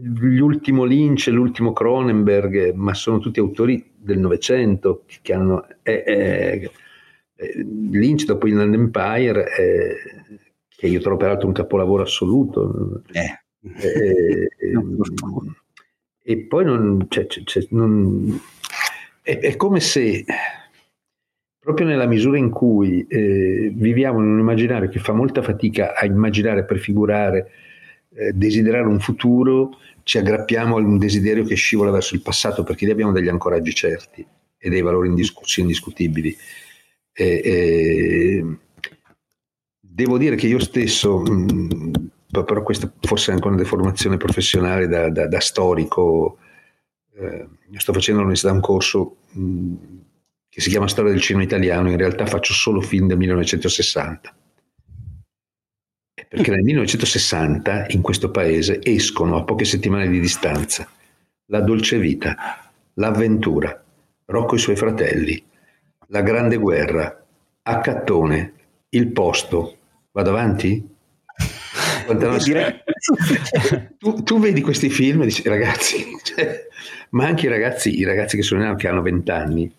l'ultimo 0.00 0.84
Lynch, 0.84 1.28
l'ultimo 1.28 1.72
Cronenberg, 1.72 2.72
ma 2.74 2.94
sono 2.94 3.18
tutti 3.18 3.40
autori 3.40 3.92
del 3.96 4.18
Novecento 4.18 5.04
che 5.22 5.32
hanno... 5.32 5.66
Eh, 5.82 6.02
eh, 6.06 6.70
Lynch 7.90 8.24
dopo 8.24 8.46
in 8.46 8.58
Empire, 8.58 9.44
eh, 9.56 9.96
che 10.68 10.86
io 10.86 11.00
trovo 11.00 11.16
peraltro 11.16 11.46
un 11.46 11.52
capolavoro 11.52 12.02
assoluto. 12.02 13.02
Eh. 13.12 13.42
Eh, 13.76 14.48
e 16.22 16.38
poi 16.38 16.64
non, 16.64 17.06
cioè, 17.08 17.26
cioè, 17.26 17.66
non 17.70 18.40
è, 19.22 19.38
è, 19.38 19.56
come 19.56 19.80
se 19.80 20.24
proprio 21.58 21.86
nella 21.86 22.06
misura 22.06 22.36
in 22.36 22.50
cui 22.50 23.06
eh, 23.08 23.70
viviamo 23.74 24.20
in 24.20 24.26
un 24.26 24.38
immaginario 24.38 24.88
che 24.88 24.98
fa 24.98 25.12
molta 25.12 25.42
fatica 25.42 25.94
a 25.94 26.04
immaginare, 26.04 26.60
a 26.60 26.64
prefigurare, 26.64 27.50
eh, 28.16 28.32
desiderare 28.32 28.86
un 28.86 29.00
futuro, 29.00 29.78
ci 30.04 30.18
aggrappiamo 30.18 30.76
a 30.76 30.80
un 30.80 30.98
desiderio 30.98 31.44
che 31.44 31.54
scivola 31.54 31.90
verso 31.90 32.14
il 32.14 32.22
passato 32.22 32.62
perché 32.62 32.84
lì 32.84 32.92
abbiamo 32.92 33.12
degli 33.12 33.28
ancoraggi 33.28 33.74
certi 33.74 34.24
e 34.56 34.68
dei 34.68 34.82
valori 34.82 35.08
indiscussi, 35.08 35.60
indiscutibili. 35.60 36.36
E, 37.12 37.40
e, 37.44 38.44
devo 39.80 40.18
dire 40.18 40.36
che 40.36 40.46
io 40.46 40.58
stesso, 40.58 41.20
mh, 41.20 42.10
però 42.30 42.62
questa 42.62 42.92
forse 43.00 43.30
è 43.30 43.34
anche 43.34 43.46
una 43.46 43.56
deformazione 43.56 44.16
professionale 44.16 44.86
da, 44.88 45.10
da, 45.10 45.26
da 45.26 45.40
storico, 45.40 46.38
eh, 47.16 47.48
sto 47.76 47.92
facendo 47.92 48.20
all'università 48.20 48.52
un 48.52 48.60
corso 48.60 49.16
mh, 49.32 49.74
che 50.48 50.60
si 50.60 50.70
chiama 50.70 50.88
Storia 50.88 51.10
del 51.10 51.20
cinema 51.20 51.44
italiano, 51.44 51.90
in 51.90 51.96
realtà 51.96 52.26
faccio 52.26 52.52
solo 52.52 52.80
film 52.80 53.08
del 53.08 53.16
1960 53.16 54.36
perché 56.28 56.50
nel 56.50 56.62
1960 56.62 57.86
in 57.90 58.00
questo 58.00 58.30
paese 58.30 58.80
escono 58.82 59.36
a 59.36 59.44
poche 59.44 59.64
settimane 59.64 60.08
di 60.08 60.20
distanza 60.20 60.88
La 61.46 61.60
dolce 61.60 61.98
vita, 61.98 62.70
L'avventura, 62.94 63.82
Rocco 64.26 64.54
e 64.54 64.58
i 64.58 64.60
suoi 64.60 64.76
fratelli, 64.76 65.42
La 66.08 66.22
grande 66.22 66.56
guerra, 66.56 67.24
Accattone, 67.62 68.52
Il 68.90 69.08
posto. 69.08 69.76
Vado 70.12 70.30
avanti? 70.30 70.92
tu, 73.98 74.22
tu, 74.22 74.38
vedi 74.38 74.60
questi 74.60 74.90
film 74.90 75.22
e 75.22 75.26
dici 75.26 75.48
ragazzi, 75.48 76.04
cioè, 76.22 76.68
ma 77.10 77.26
anche 77.26 77.46
i 77.46 77.48
ragazzi, 77.48 77.98
i 77.98 78.04
ragazzi 78.04 78.36
che 78.36 78.42
sono 78.42 78.74
che 78.76 78.88
hanno 78.88 79.02
vent'anni, 79.02 79.72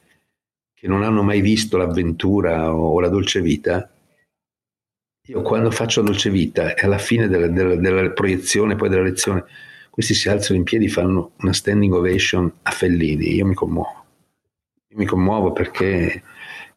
che 0.74 0.88
non 0.88 1.04
hanno 1.04 1.24
mai 1.24 1.42
visto 1.42 1.78
l'avventura 1.78 2.74
o 2.74 3.00
la 3.00 3.10
dolce 3.10 3.42
vita, 3.42 3.90
io 5.28 5.42
quando 5.42 5.72
faccio 5.72 6.02
Dolce 6.02 6.30
Vita 6.30 6.76
e 6.76 6.86
alla 6.86 7.00
fine 7.00 7.28
della, 7.28 7.48
della, 7.48 7.76
della 7.76 8.12
proiezione, 8.12 8.76
poi 8.76 8.90
della 8.90 9.02
lezione, 9.02 9.46
questi 9.90 10.14
si 10.14 10.30
alzano 10.30 10.60
in 10.60 10.66
piedi, 10.66 10.88
fanno 10.88 11.32
una 11.40 11.54
standing 11.54 11.94
ovation 11.94 12.52
a 12.64 12.72
Fellini, 12.72 13.34
io 13.34 13.46
mi 13.46 13.56
commuovo. 13.56 14.06
Io 14.90 14.98
mi 14.98 15.06
commuovo 15.06 15.52
perché... 15.52 16.24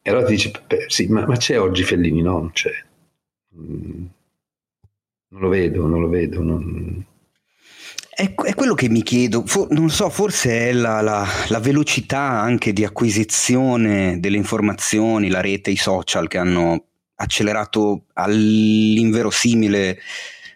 E 0.01 0.09
allora 0.09 0.25
ti 0.25 0.33
dici, 0.33 0.51
sì, 0.87 1.07
ma, 1.07 1.25
ma, 1.27 1.35
c'è 1.35 1.59
oggi 1.59 1.83
Fellini? 1.83 2.21
No, 2.21 2.39
non 2.39 2.51
c'è. 2.51 2.71
Mm, 3.55 4.05
non 5.27 5.41
lo 5.41 5.49
vedo, 5.49 5.85
non 5.85 5.99
lo 5.99 6.07
vedo. 6.07 6.41
Non... 6.41 7.05
È, 8.09 8.33
è, 8.33 8.53
quello 8.55 8.73
che 8.73 8.89
mi 8.89 9.03
chiedo, 9.03 9.45
For, 9.45 9.69
non 9.71 9.89
so, 9.89 10.09
forse 10.09 10.69
è 10.69 10.71
la, 10.71 11.01
la, 11.01 11.27
la, 11.49 11.59
velocità 11.59 12.21
anche 12.21 12.73
di 12.73 12.83
acquisizione 12.83 14.19
delle 14.19 14.37
informazioni, 14.37 15.29
la 15.29 15.41
rete, 15.41 15.69
i 15.71 15.75
social 15.75 16.27
che 16.27 16.37
hanno 16.37 16.88
accelerato 17.21 18.05
all'inverosimile, 18.13 19.99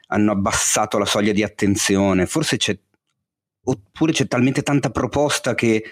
hanno 0.07 0.31
abbassato 0.31 0.97
la 0.97 1.05
soglia 1.05 1.33
di 1.33 1.43
attenzione, 1.43 2.25
forse 2.25 2.57
c'è, 2.57 2.77
oppure 3.63 4.11
c'è 4.11 4.27
talmente 4.27 4.63
tanta 4.63 4.89
proposta 4.89 5.55
che 5.55 5.83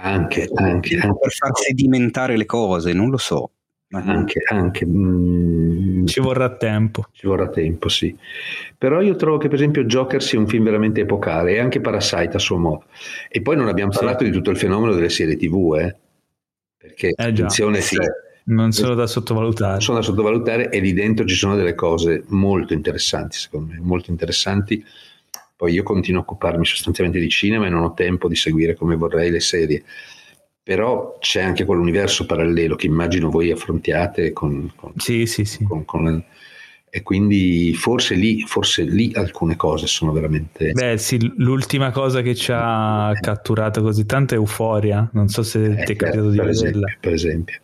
anche, 0.00 0.48
anche, 0.54 0.96
per 0.96 1.32
far 1.32 1.56
sedimentare 1.56 2.36
le 2.36 2.46
cose, 2.46 2.92
non 2.92 3.10
lo 3.10 3.16
so. 3.16 3.52
Anche, 3.90 4.42
anche 4.44 4.84
mm, 4.86 6.04
ci 6.04 6.20
vorrà 6.20 6.54
tempo. 6.54 7.06
Ci 7.10 7.26
vorrà 7.26 7.48
tempo, 7.48 7.88
sì. 7.88 8.14
Però 8.76 9.00
io 9.00 9.16
trovo 9.16 9.38
che, 9.38 9.48
per 9.48 9.56
esempio, 9.56 9.84
Joker 9.84 10.22
sia 10.22 10.38
un 10.38 10.46
film 10.46 10.64
veramente 10.64 11.00
epocale 11.00 11.54
e 11.54 11.58
anche 11.58 11.80
Parasite 11.80 12.36
a 12.36 12.38
suo 12.38 12.58
modo. 12.58 12.84
E 13.30 13.40
poi 13.40 13.56
non 13.56 13.66
abbiamo 13.66 13.92
parlato 13.92 14.24
sì. 14.24 14.30
di 14.30 14.36
tutto 14.36 14.50
il 14.50 14.58
fenomeno 14.58 14.92
delle 14.92 15.08
serie 15.08 15.36
TV, 15.36 15.74
eh? 15.78 15.96
Perché, 16.76 17.08
eh 17.08 17.24
attenzione, 17.24 17.80
sì. 17.80 17.96
Non 18.48 18.72
sono 18.72 18.94
da 18.94 19.06
sottovalutare. 19.06 19.80
Sono 19.80 19.98
da 19.98 20.04
sottovalutare 20.04 20.70
e 20.70 20.80
lì 20.80 20.92
dentro 20.92 21.26
ci 21.26 21.34
sono 21.34 21.56
delle 21.56 21.74
cose 21.74 22.24
molto 22.28 22.72
interessanti, 22.72 23.36
secondo 23.36 23.72
me, 23.72 23.80
molto 23.80 24.10
interessanti. 24.10 24.84
Poi 25.56 25.72
io 25.72 25.82
continuo 25.82 26.20
a 26.20 26.22
occuparmi 26.22 26.64
sostanzialmente 26.64 27.20
di 27.20 27.28
cinema 27.28 27.66
e 27.66 27.68
non 27.68 27.82
ho 27.82 27.94
tempo 27.94 28.28
di 28.28 28.36
seguire 28.36 28.74
come 28.74 28.96
vorrei 28.96 29.30
le 29.30 29.40
serie 29.40 29.84
però 30.68 31.16
c'è 31.18 31.40
anche 31.40 31.64
quell'universo 31.64 32.26
parallelo 32.26 32.76
che 32.76 32.84
immagino 32.84 33.30
voi 33.30 33.50
affrontiate 33.50 34.34
con, 34.34 34.70
con, 34.76 34.92
sì, 34.96 35.24
sì, 35.24 35.46
sì. 35.46 35.64
con, 35.64 35.86
con 35.86 36.22
e 36.90 37.02
quindi 37.02 37.72
forse 37.72 38.14
lì, 38.14 38.42
forse 38.42 38.82
lì 38.82 39.10
alcune 39.14 39.56
cose 39.56 39.86
sono 39.86 40.12
veramente 40.12 40.72
beh 40.72 40.98
sì 40.98 41.18
l'ultima 41.36 41.90
cosa 41.90 42.20
che 42.20 42.34
ci 42.34 42.52
ha 42.52 43.12
eh. 43.12 43.20
catturato 43.20 43.80
così 43.80 44.04
tanto 44.04 44.34
è 44.34 44.36
Euforia 44.36 45.08
non 45.14 45.28
so 45.28 45.42
se 45.42 45.64
eh, 45.64 45.84
ti 45.84 45.92
è 45.92 45.96
capitato 45.96 46.28
di 46.28 46.36
per 46.36 46.46
vederla 46.46 46.86
esempio, 46.86 46.96
per 47.00 47.12
esempio 47.14 47.60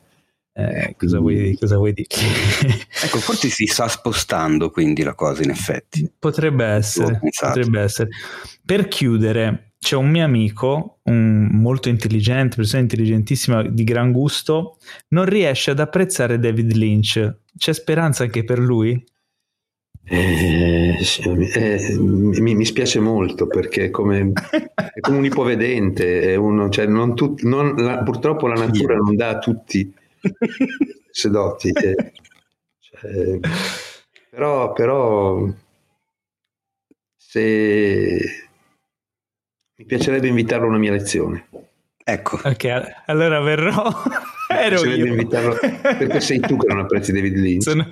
eh, 0.57 0.95
cosa, 0.97 1.19
vuoi, 1.19 1.57
cosa 1.59 1.77
vuoi 1.77 1.93
dire? 1.93 2.07
ecco, 3.03 3.19
forse 3.19 3.49
si 3.49 3.67
sta 3.67 3.89
spostando 3.89 4.71
quindi 4.71 5.03
la 5.03 5.15
cosa 5.15 5.43
in 5.43 5.51
effetti. 5.51 6.09
Potrebbe 6.17 6.65
essere, 6.65 7.19
potrebbe 7.21 7.81
essere. 7.81 8.11
Per 8.65 8.87
chiudere, 8.87 9.73
c'è 9.81 9.97
un 9.97 10.09
mio 10.09 10.25
amico, 10.25 11.01
un 11.05 11.49
molto 11.51 11.89
intelligente, 11.89 12.55
persona 12.55 12.83
intelligentissima, 12.83 13.65
di 13.65 13.83
gran 13.83 14.13
gusto, 14.13 14.79
non 15.09 15.25
riesce 15.25 15.73
ad 15.73 15.81
apprezzare 15.81 16.39
David 16.39 16.73
Lynch. 16.73 17.39
C'è 17.57 17.73
speranza 17.73 18.23
anche 18.23 18.45
per 18.45 18.61
lui? 18.61 19.05
Eh, 20.07 20.99
eh, 21.55 21.97
mi, 21.99 22.55
mi, 22.55 22.65
spiace 22.65 23.01
molto 23.01 23.47
perché 23.47 23.87
è 23.87 23.91
come, 23.91 24.33
è 24.51 25.01
come 25.01 25.17
un 25.17 25.25
ipovedente, 25.25 26.21
è 26.21 26.35
uno, 26.37 26.69
cioè 26.69 26.87
non 26.87 27.17
tut, 27.17 27.43
non, 27.43 27.75
la, 27.77 28.03
purtroppo 28.03 28.47
la 28.47 28.55
natura 28.55 28.97
non 28.97 29.17
dà 29.17 29.31
a 29.31 29.39
tutti 29.39 29.93
sedotti. 31.11 31.71
Eh, 31.71 32.13
cioè, 32.79 33.39
però, 34.31 34.73
però 34.73 35.47
se 37.17 38.19
mi 39.77 39.85
piacerebbe 39.85 40.29
invitarlo 40.29 40.67
a 40.67 40.69
una 40.69 40.79
mia 40.79 40.93
lezione. 40.93 41.49
Ecco. 42.07 42.39
Ok, 42.45 43.03
allora 43.07 43.41
verrò. 43.41 43.83
Ero 44.47 44.85
io. 44.85 45.07
Invitarlo, 45.07 45.57
perché 45.81 46.21
sei 46.21 46.39
tu 46.39 46.57
che 46.59 46.67
non 46.67 46.81
apprezzi 46.81 47.13
David 47.13 47.37
Lynch. 47.37 47.63
Sono, 47.63 47.89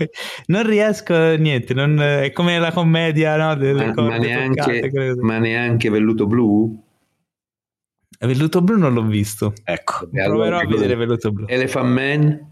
non 0.46 0.66
riesco, 0.66 1.34
niente, 1.36 1.72
non, 1.72 2.00
è 2.00 2.30
come 2.32 2.58
la 2.58 2.72
commedia 2.72 3.36
no, 3.36 3.56
ma, 3.56 3.92
ma, 3.94 4.16
neanche, 4.18 4.80
toccate, 4.80 5.14
ma 5.16 5.38
neanche 5.38 5.88
Velluto 5.88 6.26
Blu? 6.26 6.81
Velluto 8.26 8.62
Blu 8.62 8.78
non 8.78 8.94
l'ho 8.94 9.04
visto. 9.04 9.52
Ecco. 9.64 10.08
Proverò 10.08 10.32
allora, 10.32 10.60
a 10.60 10.66
vedere 10.66 10.94
Velluto 10.94 11.32
Blu. 11.32 11.46
Elephant 11.48 11.86
Man? 11.88 12.51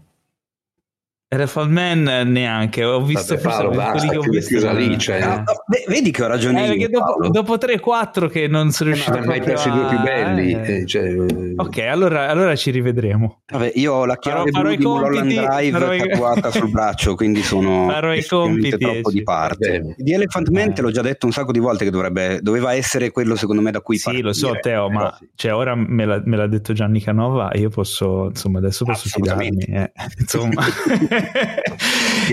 Elephant 1.33 1.71
Man 1.71 2.29
neanche, 2.29 2.83
ho 2.83 3.01
visto 3.01 3.35
Vabbè, 3.35 3.47
Paolo, 3.47 3.69
basta, 3.69 4.05
che 4.05 4.17
ho 4.17 4.21
visto 4.21 4.73
lì, 4.73 4.97
cioè... 4.97 5.21
no, 5.21 5.43
vedi 5.87 6.11
che 6.11 6.23
ho 6.23 6.27
ragione 6.27 6.75
eh, 6.75 6.89
dopo, 6.89 7.29
dopo 7.29 7.55
3-4 7.55 8.27
che 8.27 8.49
non 8.49 8.71
sono 8.71 8.89
riuscito 8.89 9.17
a... 9.17 9.23
Ma 9.23 9.31
hai 9.31 9.39
perso 9.39 9.69
i 9.69 9.71
due 9.71 9.85
più 9.85 9.99
belli. 10.01 10.51
Eh. 10.51 10.73
eh. 10.79 10.85
Cioè... 10.85 11.15
Ok, 11.55 11.77
allora, 11.83 12.27
allora, 12.27 12.53
ci 12.57 12.69
rivedremo. 12.71 13.43
Vabbè, 13.49 13.71
io 13.75 13.93
ho 13.93 14.05
la 14.05 14.17
chiave 14.17 14.51
farò, 14.51 14.51
farò 14.51 14.67
blu 14.67 14.75
di 14.75 14.83
Mulholland 14.83 15.31
Drive 15.31 15.97
tatuata 16.09 16.47
i... 16.49 16.51
sul 16.51 16.69
braccio, 16.69 17.15
quindi 17.15 17.41
sono 17.43 17.87
farò 17.87 18.13
i 18.13 18.25
compiti, 18.25 18.77
troppo 18.77 19.09
di 19.09 19.23
parte. 19.23 19.69
Bene. 19.69 19.95
Di 19.95 20.11
Elephant 20.11 20.49
Man 20.49 20.71
eh. 20.71 20.73
te 20.73 20.81
l'ho 20.81 20.91
già 20.91 21.01
detto 21.01 21.27
un 21.27 21.31
sacco 21.31 21.53
di 21.53 21.59
volte 21.59 21.85
che 21.85 21.91
dovrebbe, 21.91 22.39
doveva 22.41 22.73
essere 22.73 23.09
quello 23.11 23.37
secondo 23.37 23.61
me 23.61 23.71
da 23.71 23.79
cui 23.79 23.95
Sì, 23.95 24.03
partire. 24.03 24.27
lo 24.27 24.33
so 24.33 24.51
Teo, 24.59 24.89
ma 24.89 25.15
sì. 25.17 25.29
cioè, 25.35 25.53
ora 25.53 25.75
me, 25.75 26.03
la, 26.03 26.21
me, 26.25 26.35
l'ha 26.35 26.47
detto 26.47 26.73
Gianni 26.73 26.99
Canova, 26.99 27.51
io 27.53 27.69
posso, 27.69 28.25
insomma, 28.25 28.57
adesso 28.57 28.83
posso 28.83 29.07
fidarmi. 29.07 29.63
Eh. 29.63 29.91
Insomma... 30.19 30.61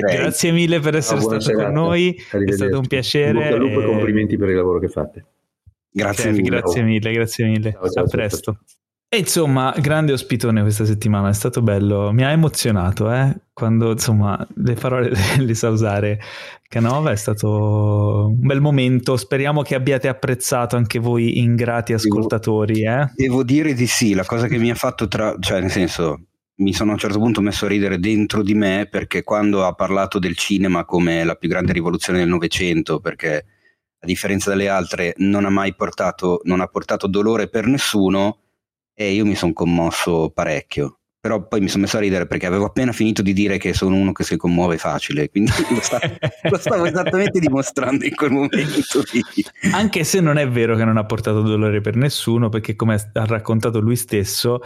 Grazie 0.01 0.53
mille 0.53 0.81
per 0.81 0.97
essere 0.97 1.21
no, 1.21 1.41
stato 1.41 1.53
con 1.53 1.73
noi, 1.73 2.15
è 2.31 2.53
stato 2.53 2.79
un 2.79 2.87
piacere. 2.87 3.53
Un 3.53 3.71
e 3.71 3.85
complimenti 3.85 4.37
per 4.37 4.49
il 4.49 4.57
lavoro 4.57 4.79
che 4.79 4.89
fate. 4.89 5.25
Grazie 5.91 6.31
Chef, 6.31 6.37
mille. 6.37 6.49
Grazie 6.49 6.83
mille, 6.83 7.13
grazie 7.13 7.47
mille. 7.47 7.73
Ciao, 7.73 7.91
ciao, 7.91 8.05
a 8.05 8.09
presto. 8.09 8.53
Ciao. 8.53 8.63
E 9.11 9.17
insomma, 9.17 9.75
grande 9.81 10.13
ospitone 10.13 10.61
questa 10.61 10.85
settimana, 10.85 11.31
è 11.31 11.33
stato 11.33 11.63
bello, 11.63 12.13
mi 12.13 12.25
ha 12.25 12.31
emozionato, 12.31 13.11
eh? 13.11 13.35
quando 13.55 13.93
insomma 13.93 14.47
le 14.57 14.75
parole 14.75 15.11
le 15.41 15.55
sa 15.55 15.71
usare 15.71 16.21
Canova, 16.69 17.11
è 17.11 17.17
stato 17.17 18.27
un 18.29 18.47
bel 18.47 18.61
momento, 18.61 19.17
speriamo 19.17 19.63
che 19.63 19.75
abbiate 19.75 20.09
apprezzato 20.09 20.77
anche 20.77 20.99
voi 20.99 21.39
ingrati 21.39 21.95
ascoltatori. 21.95 22.85
Eh? 22.85 23.11
Devo 23.15 23.43
dire 23.43 23.73
di 23.73 23.87
sì, 23.87 24.13
la 24.13 24.27
cosa 24.27 24.47
che 24.47 24.59
mi 24.59 24.71
ha 24.71 24.75
fatto 24.75 25.09
tra, 25.09 25.35
cioè 25.41 25.61
nel 25.61 25.71
senso, 25.71 26.25
mi 26.59 26.73
sono 26.73 26.91
a 26.91 26.95
un 26.95 26.99
certo 26.99 27.19
punto 27.19 27.41
messo 27.41 27.67
a 27.67 27.69
ridere 27.69 27.99
dentro 27.99 28.43
di 28.43 28.55
me 28.55 28.89
perché 28.91 29.23
quando 29.23 29.65
ha 29.65 29.75
parlato 29.75 30.19
del 30.19 30.37
cinema 30.37 30.85
come 30.85 31.25
la 31.25 31.35
più 31.35 31.49
grande 31.49 31.73
rivoluzione 31.73 32.19
del 32.19 32.29
Novecento, 32.29 33.01
perché 33.01 33.45
a 34.01 34.07
differenza 34.07 34.51
delle 34.51 34.69
altre 34.69 35.15
non 35.19 35.45
ha 35.45 35.51
mai 35.51 35.75
portato, 35.75 36.41
non 36.45 36.61
ha 36.61 36.67
portato 36.67 37.07
dolore 37.07 37.49
per 37.49 37.67
nessuno, 37.67 38.41
e 38.95 39.13
io 39.13 39.25
mi 39.25 39.37
sono 39.37 39.53
commosso 39.53 40.31
parecchio. 40.31 40.95
Però 41.21 41.47
poi 41.47 41.61
mi 41.61 41.69
sono 41.69 41.83
messo 41.83 41.97
a 41.97 42.01
ridere 42.01 42.27
perché 42.27 42.47
avevo 42.47 42.67
appena 42.67 42.93
finito 42.93 43.23
di 43.23 43.33
dire 43.33 43.59
che 43.59 43.75
sono 43.75 43.97
uno 43.97 44.13
che 44.13 44.23
si 44.23 44.37
commuove 44.37 44.79
facile, 44.79 45.29
quindi 45.29 45.51
lo, 45.71 45.81
stavo, 45.81 46.07
lo 46.43 46.59
stavo 46.59 46.85
esattamente 46.87 47.41
dimostrando 47.41 48.05
in 48.05 48.15
quel 48.15 48.31
momento. 48.31 49.03
Anche 49.73 50.05
se 50.05 50.21
non 50.21 50.39
è 50.39 50.49
vero 50.49 50.77
che 50.77 50.85
non 50.85 50.97
ha 50.97 51.05
portato 51.05 51.43
dolore 51.43 51.81
per 51.81 51.97
nessuno, 51.97 52.49
perché 52.49 52.77
come 52.77 52.95
ha 52.95 53.25
raccontato 53.25 53.81
lui 53.81 53.97
stesso, 53.97 54.61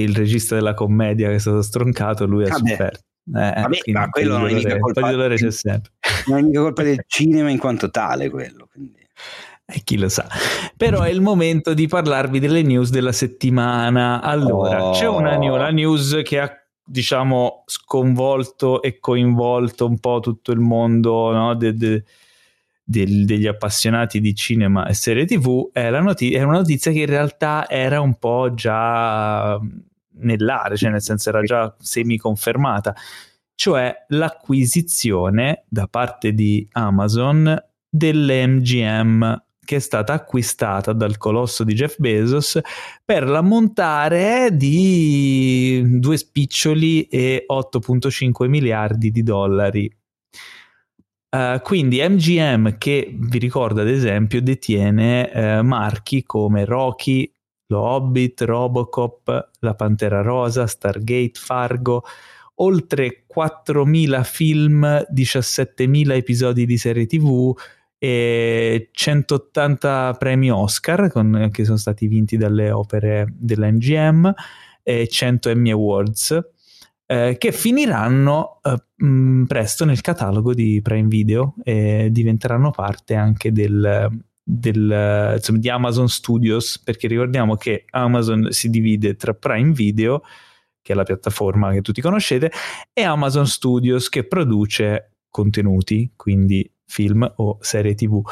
il 0.00 0.14
regista 0.14 0.54
della 0.54 0.74
commedia 0.74 1.28
che 1.28 1.34
è 1.34 1.38
stato 1.38 1.62
stroncato, 1.62 2.26
lui 2.26 2.44
ha 2.44 2.54
sofferto. 2.54 3.00
Eh, 3.24 3.52
Vabbè, 3.60 3.78
ma 3.92 4.08
quello 4.08 4.38
non 4.38 4.48
è 4.48 4.54
mica 4.54 4.78
colpa, 4.78 5.08
dolore 5.10 5.36
c'è 5.36 5.50
sempre. 5.50 5.92
non 6.26 6.38
è 6.38 6.42
mica 6.42 6.60
colpa 6.60 6.82
del 6.82 7.04
cinema 7.06 7.50
in 7.50 7.58
quanto 7.58 7.90
tale 7.90 8.30
quello. 8.30 8.68
Quindi. 8.70 8.98
E 8.98 9.76
eh, 9.76 9.80
chi 9.84 9.96
lo 9.96 10.08
sa. 10.08 10.26
Però 10.76 11.02
è 11.02 11.10
il 11.10 11.20
momento 11.20 11.74
di 11.74 11.86
parlarvi 11.86 12.40
delle 12.40 12.62
news 12.62 12.90
della 12.90 13.12
settimana. 13.12 14.20
Allora, 14.20 14.86
oh. 14.86 14.92
c'è 14.92 15.06
una 15.06 15.36
new, 15.36 15.56
la 15.56 15.70
news 15.70 16.20
che 16.24 16.40
ha 16.40 16.56
diciamo 16.84 17.62
sconvolto 17.66 18.82
e 18.82 18.98
coinvolto 18.98 19.86
un 19.86 19.98
po' 20.00 20.18
tutto 20.20 20.50
il 20.50 20.58
mondo 20.58 21.30
no? 21.30 21.54
de, 21.54 21.76
de, 21.76 22.04
del, 22.84 23.24
degli 23.24 23.46
appassionati 23.46 24.20
di 24.20 24.34
cinema 24.34 24.86
e 24.86 24.94
serie 24.94 25.24
tv 25.24 25.70
è, 25.72 25.88
notizia, 25.90 26.38
è 26.38 26.42
una 26.42 26.58
notizia 26.58 26.90
che 26.92 27.00
in 27.00 27.06
realtà 27.06 27.68
era 27.68 28.00
un 28.00 28.18
po' 28.18 28.52
già 28.54 29.58
nell'area, 30.14 30.76
cioè 30.76 30.90
nel 30.90 31.02
senso 31.02 31.28
era 31.28 31.42
già 31.42 31.74
semi 31.78 32.18
confermata, 32.18 32.94
cioè 33.54 34.04
l'acquisizione 34.08 35.64
da 35.68 35.86
parte 35.86 36.32
di 36.32 36.66
Amazon 36.72 37.56
dell'MGM 37.88 39.42
che 39.64 39.76
è 39.76 39.80
stata 39.80 40.12
acquistata 40.12 40.92
dal 40.92 41.16
colosso 41.18 41.62
di 41.62 41.74
Jeff 41.74 41.96
Bezos 41.98 42.58
per 43.04 43.28
l'ammontare 43.28 44.50
di 44.56 45.98
due 46.00 46.16
spiccioli 46.16 47.04
e 47.04 47.46
8.5 47.48 48.48
miliardi 48.48 49.12
di 49.12 49.22
dollari 49.22 49.90
Uh, 51.34 51.62
quindi 51.62 52.06
MGM 52.06 52.76
che 52.76 53.10
vi 53.18 53.38
ricordo 53.38 53.80
ad 53.80 53.88
esempio 53.88 54.42
detiene 54.42 55.30
uh, 55.32 55.64
marchi 55.64 56.24
come 56.24 56.66
Rocky, 56.66 57.32
Lo 57.68 57.80
Hobbit, 57.80 58.42
Robocop, 58.42 59.50
La 59.60 59.74
Pantera 59.74 60.20
Rosa, 60.20 60.66
Stargate, 60.66 61.32
Fargo, 61.32 62.04
oltre 62.56 63.24
4.000 63.34 64.24
film, 64.24 64.84
17.000 65.10 66.12
episodi 66.12 66.66
di 66.66 66.76
serie 66.76 67.06
tv 67.06 67.56
e 67.96 68.90
180 68.92 70.16
premi 70.18 70.50
Oscar 70.50 71.10
con, 71.10 71.48
che 71.50 71.64
sono 71.64 71.78
stati 71.78 72.08
vinti 72.08 72.36
dalle 72.36 72.70
opere 72.70 73.32
della 73.38 73.70
MGM 73.70 74.34
e 74.82 75.08
100 75.08 75.48
Emmy 75.48 75.70
Awards 75.70 76.51
eh, 77.12 77.36
che 77.36 77.52
finiranno 77.52 78.60
eh, 78.62 79.04
mh, 79.04 79.44
presto 79.44 79.84
nel 79.84 80.00
catalogo 80.00 80.54
di 80.54 80.80
Prime 80.80 81.08
Video 81.08 81.54
e 81.62 82.08
diventeranno 82.10 82.70
parte 82.70 83.14
anche 83.14 83.52
del, 83.52 84.08
del, 84.42 85.34
insomma, 85.36 85.58
di 85.58 85.68
Amazon 85.68 86.08
Studios, 86.08 86.80
perché 86.82 87.08
ricordiamo 87.08 87.56
che 87.56 87.84
Amazon 87.90 88.46
si 88.48 88.70
divide 88.70 89.14
tra 89.16 89.34
Prime 89.34 89.72
Video, 89.72 90.22
che 90.80 90.94
è 90.94 90.96
la 90.96 91.02
piattaforma 91.02 91.70
che 91.72 91.82
tutti 91.82 92.00
conoscete, 92.00 92.50
e 92.94 93.02
Amazon 93.02 93.46
Studios 93.46 94.08
che 94.08 94.26
produce 94.26 95.16
contenuti, 95.28 96.12
quindi 96.16 96.66
film 96.86 97.30
o 97.36 97.58
serie 97.60 97.94
TV. 97.94 98.22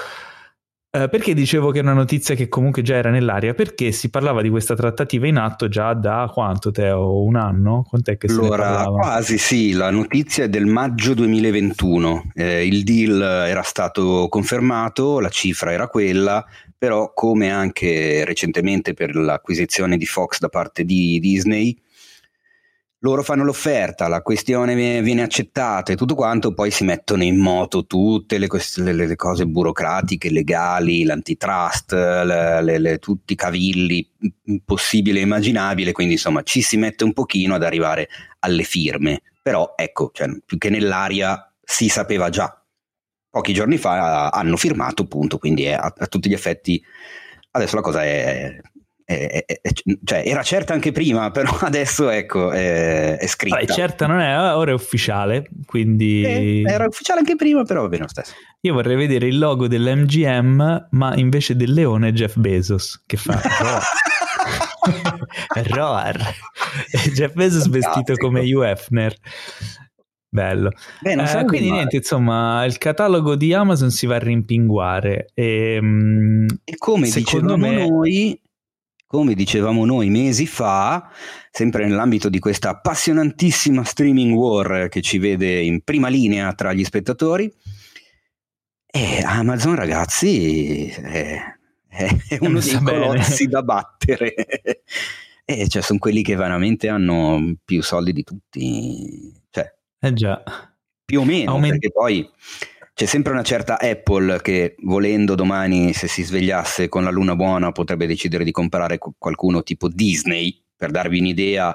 Uh, 0.92 1.08
perché 1.08 1.34
dicevo 1.34 1.70
che 1.70 1.78
è 1.78 1.82
una 1.82 1.92
notizia 1.92 2.34
che 2.34 2.48
comunque 2.48 2.82
già 2.82 2.96
era 2.96 3.10
nell'aria? 3.10 3.54
Perché 3.54 3.92
si 3.92 4.10
parlava 4.10 4.42
di 4.42 4.48
questa 4.48 4.74
trattativa 4.74 5.28
in 5.28 5.36
atto 5.36 5.68
già 5.68 5.94
da 5.94 6.28
quanto, 6.32 6.72
Teo? 6.72 7.22
Un 7.22 7.36
anno? 7.36 7.86
Quant'è 7.88 8.16
che 8.16 8.26
allora, 8.26 8.86
quasi 8.86 9.38
sì, 9.38 9.70
la 9.70 9.90
notizia 9.90 10.44
è 10.44 10.48
del 10.48 10.66
maggio 10.66 11.14
2021. 11.14 12.32
Eh, 12.34 12.66
il 12.66 12.82
deal 12.82 13.22
era 13.22 13.62
stato 13.62 14.26
confermato, 14.28 15.20
la 15.20 15.28
cifra 15.28 15.70
era 15.70 15.86
quella, 15.86 16.44
però 16.76 17.12
come 17.14 17.52
anche 17.52 18.24
recentemente 18.24 18.92
per 18.92 19.14
l'acquisizione 19.14 19.96
di 19.96 20.06
Fox 20.06 20.40
da 20.40 20.48
parte 20.48 20.84
di 20.84 21.20
Disney, 21.20 21.78
loro 23.02 23.22
fanno 23.22 23.44
l'offerta, 23.44 24.08
la 24.08 24.22
questione 24.22 24.74
viene 25.00 25.22
accettata 25.22 25.92
e 25.92 25.96
tutto 25.96 26.14
quanto, 26.14 26.52
poi 26.52 26.70
si 26.70 26.84
mettono 26.84 27.22
in 27.22 27.38
moto 27.38 27.86
tutte 27.86 28.36
le, 28.36 28.46
le, 28.76 28.92
le 28.92 29.16
cose 29.16 29.46
burocratiche, 29.46 30.30
legali, 30.30 31.04
l'antitrust, 31.04 31.92
le, 31.92 32.98
tutti 32.98 33.32
i 33.32 33.36
cavilli 33.36 34.06
possibili 34.64 35.18
e 35.18 35.22
immaginabili, 35.22 35.92
quindi 35.92 36.14
insomma 36.14 36.42
ci 36.42 36.60
si 36.60 36.76
mette 36.76 37.04
un 37.04 37.12
pochino 37.12 37.54
ad 37.54 37.62
arrivare 37.62 38.08
alle 38.40 38.64
firme, 38.64 39.22
però 39.42 39.72
ecco, 39.76 40.10
cioè, 40.12 40.28
più 40.44 40.58
che 40.58 40.68
nell'aria 40.68 41.50
si 41.62 41.88
sapeva 41.88 42.28
già. 42.28 42.54
Pochi 43.30 43.54
giorni 43.54 43.78
fa 43.78 44.28
hanno 44.28 44.56
firmato, 44.56 45.02
appunto, 45.02 45.38
quindi 45.38 45.64
è 45.64 45.72
a, 45.72 45.94
a 45.96 46.06
tutti 46.06 46.28
gli 46.28 46.34
effetti 46.34 46.82
adesso 47.52 47.76
la 47.76 47.82
cosa 47.82 48.04
è, 48.04 48.60
è, 49.16 49.44
è, 49.44 49.70
cioè, 50.04 50.22
era 50.24 50.42
certa 50.42 50.72
anche 50.72 50.92
prima, 50.92 51.30
però 51.32 51.56
adesso 51.60 52.08
ecco, 52.08 52.50
è, 52.50 53.16
è 53.16 53.26
scritta. 53.26 53.56
Vabbè, 53.56 53.72
certa 53.72 54.06
non 54.06 54.20
è, 54.20 54.36
ora 54.54 54.70
è 54.70 54.74
ufficiale, 54.74 55.48
quindi... 55.66 56.22
Eh, 56.22 56.62
era 56.64 56.86
ufficiale 56.86 57.20
anche 57.20 57.36
prima, 57.36 57.64
però 57.64 57.82
va 57.82 57.88
bene 57.88 58.02
lo 58.02 58.08
stesso. 58.08 58.34
Io 58.60 58.74
vorrei 58.74 58.96
vedere 58.96 59.26
il 59.26 59.38
logo 59.38 59.66
dell'MGM, 59.66 60.88
ma 60.90 61.16
invece 61.16 61.56
del 61.56 61.72
leone 61.72 62.12
Jeff 62.12 62.36
Bezos, 62.36 63.02
che 63.06 63.16
fa... 63.16 63.40
Roar. 65.68 66.16
Jeff 67.14 67.32
Bezos 67.34 67.68
vestito 67.68 68.14
come 68.14 68.40
Hugh 68.40 68.62
Hefner. 68.62 69.14
Bello. 70.32 70.70
Beh, 71.00 71.14
eh, 71.14 71.44
quindi 71.44 71.72
niente, 71.72 71.96
insomma, 71.96 72.64
il 72.64 72.78
catalogo 72.78 73.34
di 73.34 73.52
Amazon 73.52 73.90
si 73.90 74.06
va 74.06 74.14
a 74.14 74.20
rimpinguare. 74.20 75.30
Ehm, 75.34 76.46
e, 76.62 76.72
e 76.72 76.76
come 76.76 77.10
dicevamo 77.10 77.56
me... 77.56 77.88
noi, 77.88 78.40
come 79.10 79.34
dicevamo 79.34 79.84
noi 79.84 80.08
mesi 80.08 80.46
fa, 80.46 81.10
sempre 81.50 81.84
nell'ambito 81.84 82.28
di 82.28 82.38
questa 82.38 82.68
appassionantissima 82.68 83.82
streaming 83.82 84.32
war 84.32 84.86
che 84.88 85.00
ci 85.00 85.18
vede 85.18 85.62
in 85.62 85.82
prima 85.82 86.06
linea 86.06 86.52
tra 86.52 86.72
gli 86.72 86.84
spettatori, 86.84 87.52
eh, 88.86 89.20
Amazon 89.24 89.74
ragazzi 89.74 90.90
è, 90.90 91.42
è 91.88 92.38
uno 92.38 92.60
dei 92.60 92.78
colossi 92.80 93.48
da 93.48 93.64
battere. 93.64 94.32
eh, 95.44 95.66
cioè, 95.66 95.82
sono 95.82 95.98
quelli 95.98 96.22
che 96.22 96.36
veramente 96.36 96.88
hanno 96.88 97.56
più 97.64 97.82
soldi 97.82 98.12
di 98.12 98.22
tutti. 98.22 99.42
Cioè, 99.50 99.74
eh 99.98 100.12
già. 100.12 100.40
Più 101.04 101.18
o 101.18 101.24
meno, 101.24 101.50
Aument- 101.50 101.72
perché 101.72 101.90
poi 101.90 102.30
c'è 102.94 103.06
sempre 103.06 103.32
una 103.32 103.42
certa 103.42 103.78
Apple 103.78 104.40
che 104.42 104.74
volendo 104.82 105.34
domani 105.34 105.92
se 105.92 106.06
si 106.06 106.22
svegliasse 106.22 106.88
con 106.88 107.04
la 107.04 107.10
luna 107.10 107.34
buona 107.36 107.72
potrebbe 107.72 108.06
decidere 108.06 108.44
di 108.44 108.50
comprare 108.50 108.98
qualcuno 108.98 109.62
tipo 109.62 109.88
Disney 109.88 110.62
per 110.76 110.90
darvi 110.90 111.18
un'idea 111.18 111.74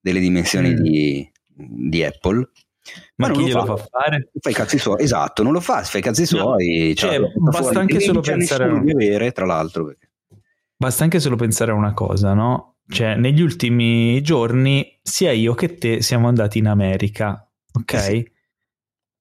delle 0.00 0.20
dimensioni 0.20 0.72
mm. 0.72 0.76
di, 0.76 1.30
di, 1.46 2.04
Apple. 2.04 2.50
Ma, 3.16 3.28
Ma 3.28 3.32
chi 3.32 3.40
lo 3.40 3.46
glielo 3.46 3.64
fa. 3.64 3.76
fa 3.76 3.88
fare? 3.90 4.30
Fa 4.40 4.50
i 4.50 4.54
cazzi 4.54 4.78
suoi, 4.78 5.02
esatto, 5.02 5.42
non 5.42 5.52
lo 5.52 5.60
fa, 5.60 5.82
fa 5.82 5.98
i 5.98 6.02
cazzi 6.02 6.24
suoi. 6.24 6.94
Cioè, 6.96 7.16
cioè 7.16 7.30
basta 7.34 7.80
anche 7.80 8.00
solo 8.00 8.20
pensare 8.20 8.64
a... 8.64 8.80
di 8.80 8.90
avere, 8.90 9.32
tra 9.32 9.44
l'altro. 9.44 9.92
Basta 10.76 11.04
anche 11.04 11.20
solo 11.20 11.36
pensare 11.36 11.72
a 11.72 11.74
una 11.74 11.92
cosa, 11.92 12.32
no? 12.34 12.76
Cioè, 12.88 13.16
negli 13.16 13.42
ultimi 13.42 14.22
giorni 14.22 14.98
sia 15.02 15.32
io 15.32 15.54
che 15.54 15.74
te 15.74 16.00
siamo 16.00 16.28
andati 16.28 16.58
in 16.58 16.68
America, 16.68 17.46
ok? 17.72 17.92
Eh 17.92 17.98
sì 17.98 18.36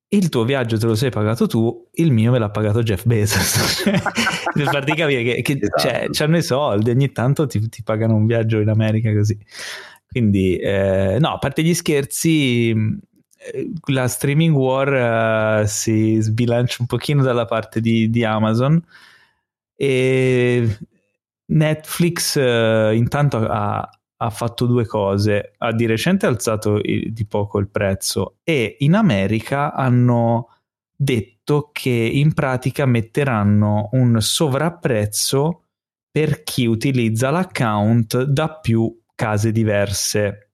il 0.10 0.30
tuo 0.30 0.43
viaggio 0.45 0.78
te 0.78 0.86
lo 0.86 0.95
sei 0.95 1.10
pagato 1.10 1.47
tu, 1.47 1.89
il 1.93 2.12
mio 2.12 2.32
me 2.32 2.39
l'ha 2.39 2.49
pagato 2.49 2.82
Jeff 2.82 3.05
Bezos. 3.05 3.84
per 4.53 4.66
farti 4.66 4.93
capire 4.93 5.24
che, 5.24 5.41
che 5.41 5.60
esatto. 5.62 6.14
cioè, 6.14 6.26
hanno 6.26 6.38
i 6.38 6.43
soldi, 6.43 6.89
ogni 6.89 7.12
tanto 7.12 7.45
ti, 7.45 7.68
ti, 7.68 7.84
pagano 7.84 8.16
un 8.16 8.26
viaggio 8.26 8.60
in 8.60 8.70
America 8.70 9.14
così. 9.14 9.38
Quindi, 10.08 10.58
eh, 10.58 11.18
no, 11.20 11.34
a 11.34 11.38
parte 11.38 11.62
gli 11.62 11.74
scherzi, 11.74 12.70
eh, 12.72 13.72
la 13.88 14.08
streaming 14.08 14.55
war 14.55 15.62
uh, 15.62 15.68
si 15.68 16.18
sbilancia 16.22 16.78
un 16.80 16.88
pochino 16.88 17.22
dalla 17.22 17.45
parte 17.45 17.82
di, 17.82 18.10
di 18.10 18.24
Amazon 18.24 18.82
e 19.76 20.78
Netflix 21.45 22.36
uh, 22.36 22.93
intanto 22.93 23.38
ha, 23.38 23.88
ha 24.18 24.30
fatto 24.30 24.65
due 24.65 24.86
cose. 24.86 25.53
Ha 25.57 25.72
di 25.72 25.86
recente 25.86 26.26
alzato 26.26 26.80
di 26.80 27.26
poco 27.28 27.59
il 27.59 27.70
prezzo 27.70 28.38
e 28.43 28.78
in 28.80 28.95
America 28.95 29.74
hanno 29.74 30.49
detto 30.95 31.70
che 31.72 31.91
in 31.91 32.34
pratica 32.34 32.86
metteranno 32.86 33.89
un 33.91 34.20
sovrapprezzo 34.20 35.63
per 36.11 36.43
chi 36.43 36.65
utilizza 36.65 37.30
l'account 37.30 38.24
da 38.24 38.59
più 38.59 39.03
case 39.13 39.51
diverse. 39.51 40.51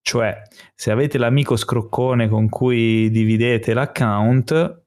Cioè, 0.00 0.42
se 0.74 0.90
avete 0.90 1.18
l'amico 1.18 1.56
scroccone 1.56 2.28
con 2.28 2.48
cui 2.48 3.10
dividete 3.10 3.74
l'account, 3.74 4.85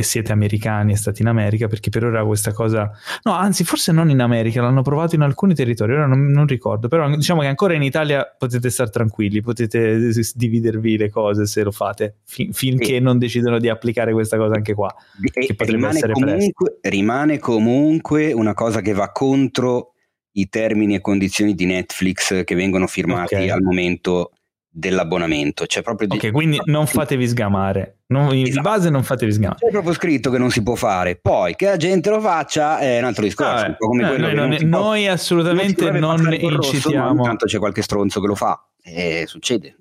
e 0.00 0.02
siete 0.02 0.32
americani 0.32 0.92
e 0.92 0.96
state 0.96 1.22
in 1.22 1.28
America, 1.28 1.68
perché 1.68 1.90
per 1.90 2.04
ora 2.04 2.24
questa 2.24 2.52
cosa... 2.52 2.90
No, 3.22 3.32
anzi, 3.32 3.64
forse 3.64 3.92
non 3.92 4.10
in 4.10 4.20
America, 4.20 4.60
l'hanno 4.60 4.82
provato 4.82 5.14
in 5.14 5.22
alcuni 5.22 5.54
territori, 5.54 5.92
ora 5.92 6.06
non, 6.06 6.26
non 6.26 6.46
ricordo, 6.46 6.88
però 6.88 7.08
diciamo 7.14 7.40
che 7.40 7.46
ancora 7.46 7.74
in 7.74 7.82
Italia 7.82 8.24
potete 8.36 8.70
stare 8.70 8.90
tranquilli, 8.90 9.40
potete 9.40 10.10
dividervi 10.34 10.96
le 10.96 11.10
cose 11.10 11.46
se 11.46 11.62
lo 11.62 11.70
fate, 11.70 12.16
fin- 12.24 12.52
finché 12.52 12.96
e... 12.96 13.00
non 13.00 13.18
decidono 13.18 13.58
di 13.58 13.68
applicare 13.68 14.12
questa 14.12 14.36
cosa 14.36 14.54
anche 14.54 14.74
qua. 14.74 14.94
E 15.32 15.54
rimane 15.58 16.00
comunque, 16.00 16.78
rimane 16.82 17.38
comunque 17.38 18.32
una 18.32 18.54
cosa 18.54 18.80
che 18.80 18.92
va 18.92 19.10
contro 19.12 19.94
i 20.32 20.48
termini 20.48 20.94
e 20.94 21.00
condizioni 21.00 21.54
di 21.54 21.66
Netflix 21.66 22.44
che 22.44 22.54
vengono 22.54 22.86
firmati 22.86 23.34
okay. 23.34 23.50
al 23.50 23.62
momento 23.62 24.32
dell'abbonamento. 24.70 25.66
C'è 25.66 25.82
proprio 25.82 26.08
ok, 26.10 26.20
di... 26.20 26.30
quindi 26.30 26.60
non 26.64 26.86
fatevi 26.86 27.26
sgamare. 27.26 27.98
Non, 28.06 28.34
in 28.34 28.46
esatto. 28.46 28.62
base 28.62 28.90
non 28.90 29.02
fatevi 29.02 29.32
sgamare. 29.32 29.58
C'è 29.58 29.70
proprio 29.70 29.92
scritto 29.92 30.30
che 30.30 30.38
non 30.38 30.50
si 30.50 30.62
può 30.62 30.74
fare. 30.74 31.16
Poi 31.16 31.56
che 31.56 31.66
la 31.66 31.76
gente 31.76 32.10
lo 32.10 32.20
faccia 32.20 32.78
è 32.78 32.98
un 32.98 33.04
altro 33.04 33.24
discorso. 33.24 33.64
Ah, 33.64 33.76
come 33.76 34.02
no, 34.02 34.16
noi, 34.16 34.34
non 34.34 34.56
noi 34.62 35.04
può, 35.04 35.12
assolutamente 35.12 35.90
non, 35.90 36.20
non 36.20 36.32
incitiamo. 36.32 37.16
Rosso, 37.16 37.22
tanto 37.22 37.46
c'è 37.46 37.58
qualche 37.58 37.82
stronzo 37.82 38.20
che 38.20 38.26
lo 38.26 38.34
fa 38.34 38.64
e 38.82 39.24
succede. 39.26 39.76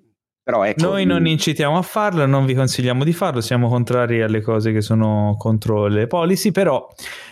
Però 0.49 0.63
ecco, 0.63 0.81
Noi 0.81 1.05
non 1.05 1.27
incitiamo 1.27 1.77
a 1.77 1.83
farlo, 1.83 2.25
non 2.25 2.47
vi 2.47 2.55
consigliamo 2.55 3.03
di 3.03 3.13
farlo, 3.13 3.39
siamo 3.39 3.69
contrari 3.69 4.23
alle 4.23 4.41
cose 4.41 4.71
che 4.71 4.81
sono 4.81 5.35
contro 5.37 5.85
le 5.85 6.07
policy, 6.07 6.49
però 6.49 6.89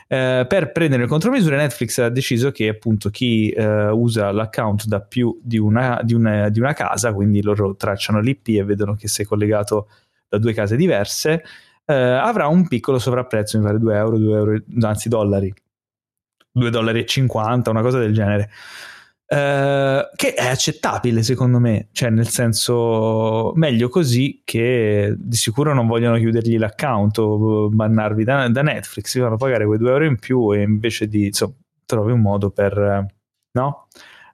eh, 0.08 0.46
per 0.48 0.72
prendere 0.72 1.02
le 1.02 1.08
contromisure 1.08 1.56
Netflix 1.56 1.98
ha 1.98 2.10
deciso 2.10 2.52
che 2.52 2.68
appunto 2.68 3.10
chi 3.10 3.50
eh, 3.50 3.90
usa 3.90 4.32
l'account 4.32 4.86
da 4.86 5.02
più 5.02 5.36
di 5.42 5.58
una, 5.58 6.00
di, 6.04 6.14
una, 6.14 6.50
di 6.50 6.60
una, 6.60 6.74
casa, 6.74 7.12
quindi 7.12 7.42
loro 7.42 7.76
tracciano 7.76 8.20
l'IP 8.20 8.50
e 8.50 8.64
vedono 8.64 8.94
che 8.94 9.08
sei 9.08 9.26
collegato 9.26 9.90
da 10.30 10.38
due 10.38 10.54
case 10.54 10.76
diverse, 10.76 11.44
eh, 11.86 11.96
avrà 11.96 12.46
un 12.46 12.68
piccolo 12.68 13.00
sovrapprezzo, 13.00 13.58
mi 13.58 13.64
pare 13.64 13.80
2 13.80 13.96
euro, 13.96 14.18
2 14.20 14.38
euro, 14.38 14.62
anzi 14.82 15.10
dollari, 15.10 15.52
2 16.52 16.70
dollari 16.70 17.00
e 17.00 17.06
50, 17.08 17.72
una 17.72 17.82
cosa 17.82 17.98
del 17.98 18.14
genere. 18.14 18.52
Uh, 19.30 20.08
che 20.16 20.34
è 20.36 20.48
accettabile 20.48 21.22
secondo 21.22 21.60
me, 21.60 21.90
cioè 21.92 22.10
nel 22.10 22.30
senso 22.30 23.52
meglio 23.56 23.90
così 23.90 24.42
che 24.46 25.14
di 25.18 25.36
sicuro 25.36 25.74
non 25.74 25.86
vogliono 25.86 26.16
chiudergli 26.16 26.58
l'account 26.58 27.18
o 27.18 27.68
bannarvi 27.68 28.24
da, 28.24 28.48
da 28.48 28.62
Netflix, 28.62 29.14
vi 29.16 29.20
fanno 29.20 29.36
pagare 29.36 29.66
quei 29.66 29.80
2 29.80 29.90
euro 29.90 30.06
in 30.06 30.18
più 30.18 30.54
e 30.54 30.62
invece 30.62 31.10
di 31.10 31.26
insomma, 31.26 31.56
trovi 31.86 32.14
un 32.14 32.22
modo 32.22 32.52
per, 32.52 33.06
no? 33.52 33.88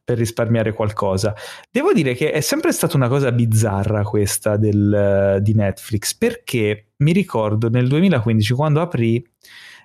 per 0.03 0.17
risparmiare 0.17 0.73
qualcosa. 0.73 1.33
Devo 1.71 1.93
dire 1.93 2.13
che 2.13 2.31
è 2.31 2.41
sempre 2.41 2.71
stata 2.71 2.97
una 2.97 3.07
cosa 3.07 3.31
bizzarra 3.31 4.03
questa 4.03 4.57
del, 4.57 5.39
di 5.41 5.53
Netflix 5.53 6.13
perché 6.13 6.91
mi 6.97 7.13
ricordo 7.13 7.69
nel 7.69 7.87
2015 7.87 8.53
quando 8.53 8.81
aprì 8.81 9.25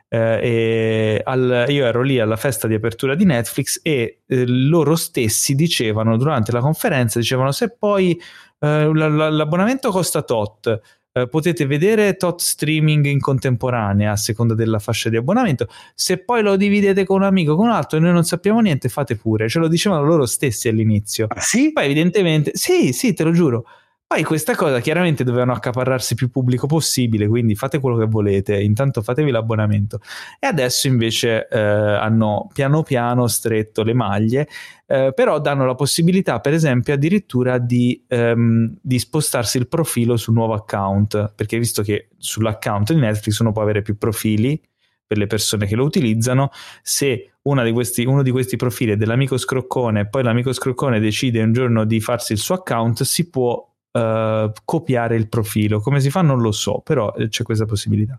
eh, 0.09 1.21
al, 1.23 1.67
io 1.69 1.85
ero 1.85 2.03
lì 2.03 2.19
alla 2.19 2.37
festa 2.37 2.67
di 2.67 2.75
apertura 2.75 3.15
di 3.15 3.25
Netflix 3.25 3.81
e 3.83 4.21
eh, 4.27 4.47
loro 4.47 4.97
stessi 4.97 5.55
dicevano 5.55 6.17
durante 6.17 6.53
la 6.53 6.61
conferenza, 6.61 7.19
dicevano 7.19 7.53
se 7.53 7.71
poi 7.71 8.19
eh, 8.59 8.91
l'abbonamento 8.93 9.91
costa 9.91 10.23
tot, 10.23 10.81
eh, 11.13 11.29
potete 11.29 11.67
vedere 11.67 12.17
tot 12.17 12.41
streaming 12.41 13.07
in 13.07 13.21
contemporanea 13.21 14.13
a 14.13 14.17
seconda 14.17 14.55
della 14.55 14.79
fascia 14.79 15.11
di 15.11 15.17
abbonamento, 15.17 15.69
se 15.95 16.19
poi 16.19 16.43
lo 16.43 16.57
dividete 16.57 17.05
con 17.05 17.19
un 17.19 17.25
amico 17.25 17.55
con 17.57 17.67
un 17.67 17.73
altro 17.73 17.99
e 17.99 18.01
noi 18.01 18.13
non 18.13 18.25
sappiamo 18.25 18.61
niente 18.61 18.89
fate 18.89 19.17
pure, 19.17 19.49
ce 19.49 19.59
lo 19.59 19.69
dicevano 19.69 20.05
loro 20.05 20.27
stessi 20.27 20.69
all'inizio. 20.69 21.27
Ah, 21.29 21.41
sì? 21.41 21.73
Poi 21.73 21.85
evidentemente, 21.85 22.53
sì, 22.55 22.93
sì, 22.93 23.13
te 23.13 23.25
lo 23.25 23.33
giuro. 23.33 23.65
Poi 24.11 24.25
questa 24.25 24.55
cosa 24.55 24.81
chiaramente 24.81 25.23
dovevano 25.23 25.53
accaparrarsi 25.53 26.15
più 26.15 26.31
pubblico 26.31 26.67
possibile, 26.67 27.29
quindi 27.29 27.55
fate 27.55 27.79
quello 27.79 27.99
che 27.99 28.07
volete, 28.07 28.59
intanto 28.59 29.03
fatevi 29.03 29.31
l'abbonamento. 29.31 30.01
E 30.41 30.47
adesso 30.47 30.87
invece 30.87 31.47
eh, 31.47 31.59
hanno 31.59 32.49
piano 32.55 32.83
piano 32.83 33.27
stretto 33.27 33.83
le 33.83 33.93
maglie, 33.93 34.49
eh, 34.87 35.13
però 35.15 35.39
danno 35.41 35.67
la 35.67 35.75
possibilità, 35.75 36.41
per 36.41 36.55
esempio, 36.55 36.95
addirittura 36.95 37.59
di, 37.59 38.03
ehm, 38.09 38.79
di, 38.81 38.99
spostarsi 38.99 39.59
il 39.59 39.69
profilo 39.69 40.17
sul 40.17 40.33
nuovo 40.33 40.55
account, 40.55 41.35
perché 41.37 41.59
visto 41.59 41.83
che 41.83 42.09
sull'account 42.17 42.95
di 42.95 43.01
Netflix 43.01 43.39
uno 43.41 43.53
può 43.53 43.61
avere 43.61 43.83
più 43.83 43.99
profili 43.99 44.59
per 45.07 45.19
le 45.19 45.27
persone 45.27 45.67
che 45.67 45.77
lo 45.77 45.85
utilizzano, 45.85 46.51
se 46.83 47.33
di 47.65 47.73
questi, 47.73 48.05
uno 48.05 48.23
di 48.23 48.31
questi 48.31 48.57
profili 48.57 48.93
è 48.93 48.97
dell'amico 48.97 49.39
scroccone 49.39 50.01
e 50.01 50.07
poi 50.07 50.23
l'amico 50.23 50.53
scroccone 50.53 51.01
decide 51.01 51.43
un 51.43 51.53
giorno 51.53 51.85
di 51.85 52.01
farsi 52.01 52.33
il 52.33 52.39
suo 52.39 52.57
account, 52.57 53.03
si 53.05 53.31
può 53.31 53.68
Uh, 53.91 54.53
copiare 54.65 55.17
il 55.17 55.29
profilo. 55.29 55.81
Come 55.81 56.01
si 56.01 56.11
fa 56.11 56.21
non 56.21 56.41
lo 56.41 56.53
so, 56.53 56.81
però 56.85 57.13
eh, 57.15 57.29
c'è 57.29 57.43
questa 57.43 57.65
possibilità. 57.65 58.19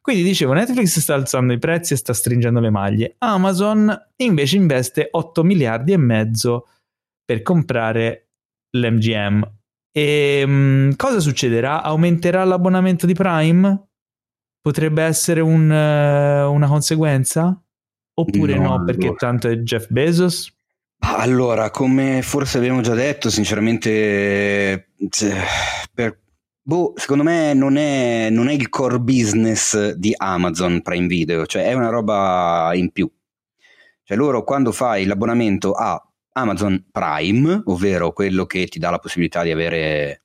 Quindi 0.00 0.22
dicevo, 0.22 0.52
Netflix 0.52 0.98
sta 0.98 1.14
alzando 1.14 1.52
i 1.52 1.58
prezzi 1.58 1.94
e 1.94 1.96
sta 1.96 2.12
stringendo 2.12 2.60
le 2.60 2.70
maglie. 2.70 3.14
Amazon 3.18 3.96
invece 4.16 4.56
investe 4.56 5.08
8 5.10 5.42
miliardi 5.44 5.92
e 5.92 5.96
mezzo 5.96 6.66
per 7.24 7.42
comprare 7.42 8.28
l'MGM. 8.76 9.50
E 9.96 10.42
um, 10.44 10.96
cosa 10.96 11.20
succederà? 11.20 11.82
Aumenterà 11.82 12.44
l'abbonamento 12.44 13.06
di 13.06 13.14
Prime? 13.14 13.88
Potrebbe 14.60 15.02
essere 15.02 15.40
un, 15.40 15.70
uh, 15.70 16.52
una 16.52 16.66
conseguenza? 16.66 17.56
Oppure 18.16 18.56
no, 18.56 18.76
no 18.76 18.84
perché 18.84 19.14
tanto 19.14 19.48
è 19.48 19.56
Jeff 19.58 19.88
Bezos? 19.88 20.53
Allora, 21.06 21.70
come 21.70 22.22
forse 22.22 22.58
abbiamo 22.58 22.80
già 22.80 22.94
detto, 22.94 23.28
sinceramente, 23.28 24.92
cioè, 25.10 25.36
per, 25.92 26.18
boh, 26.62 26.94
secondo 26.96 27.22
me 27.22 27.52
non 27.52 27.76
è, 27.76 28.28
non 28.30 28.48
è, 28.48 28.52
il 28.52 28.68
core 28.70 28.98
business 28.98 29.92
di 29.92 30.14
Amazon 30.16 30.80
Prime 30.82 31.06
Video, 31.06 31.44
cioè 31.46 31.64
è 31.66 31.74
una 31.74 31.90
roba 31.90 32.70
in 32.74 32.90
più. 32.90 33.10
Cioè 34.02 34.16
loro 34.16 34.44
quando 34.44 34.72
fai 34.72 35.04
l'abbonamento 35.04 35.72
a 35.72 36.02
Amazon 36.32 36.86
Prime, 36.90 37.62
ovvero 37.66 38.12
quello 38.12 38.46
che 38.46 38.66
ti 38.66 38.78
dà 38.78 38.90
la 38.90 38.98
possibilità 38.98 39.42
di 39.42 39.50
avere 39.50 40.23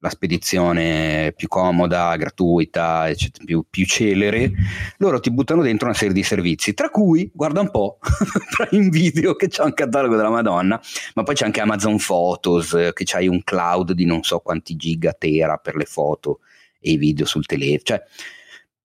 la 0.00 0.10
spedizione 0.10 1.32
più 1.36 1.48
comoda, 1.48 2.14
gratuita, 2.16 3.08
eccetera, 3.08 3.44
più, 3.44 3.64
più, 3.68 3.84
celere, 3.84 4.52
loro 4.98 5.18
ti 5.18 5.30
buttano 5.30 5.62
dentro 5.62 5.86
una 5.86 5.96
serie 5.96 6.14
di 6.14 6.22
servizi, 6.22 6.74
tra 6.74 6.88
cui, 6.88 7.30
guarda 7.34 7.60
un 7.60 7.70
po', 7.70 7.98
Prime 8.56 8.90
Video 8.90 9.34
che 9.34 9.48
c'è 9.48 9.62
un 9.62 9.74
catalogo 9.74 10.16
della 10.16 10.30
Madonna, 10.30 10.80
ma 11.14 11.22
poi 11.22 11.34
c'è 11.34 11.44
anche 11.44 11.60
Amazon 11.60 11.98
Photos, 11.98 12.90
che 12.92 13.04
c'hai 13.04 13.26
un 13.26 13.42
cloud 13.42 13.92
di 13.92 14.04
non 14.04 14.22
so 14.22 14.38
quanti 14.38 14.76
giga 14.76 15.12
tera 15.12 15.56
per 15.56 15.74
le 15.74 15.84
foto 15.84 16.40
e 16.80 16.92
i 16.92 16.96
video 16.96 17.26
sul 17.26 17.46
telefono, 17.46 17.80
cioè 17.82 18.02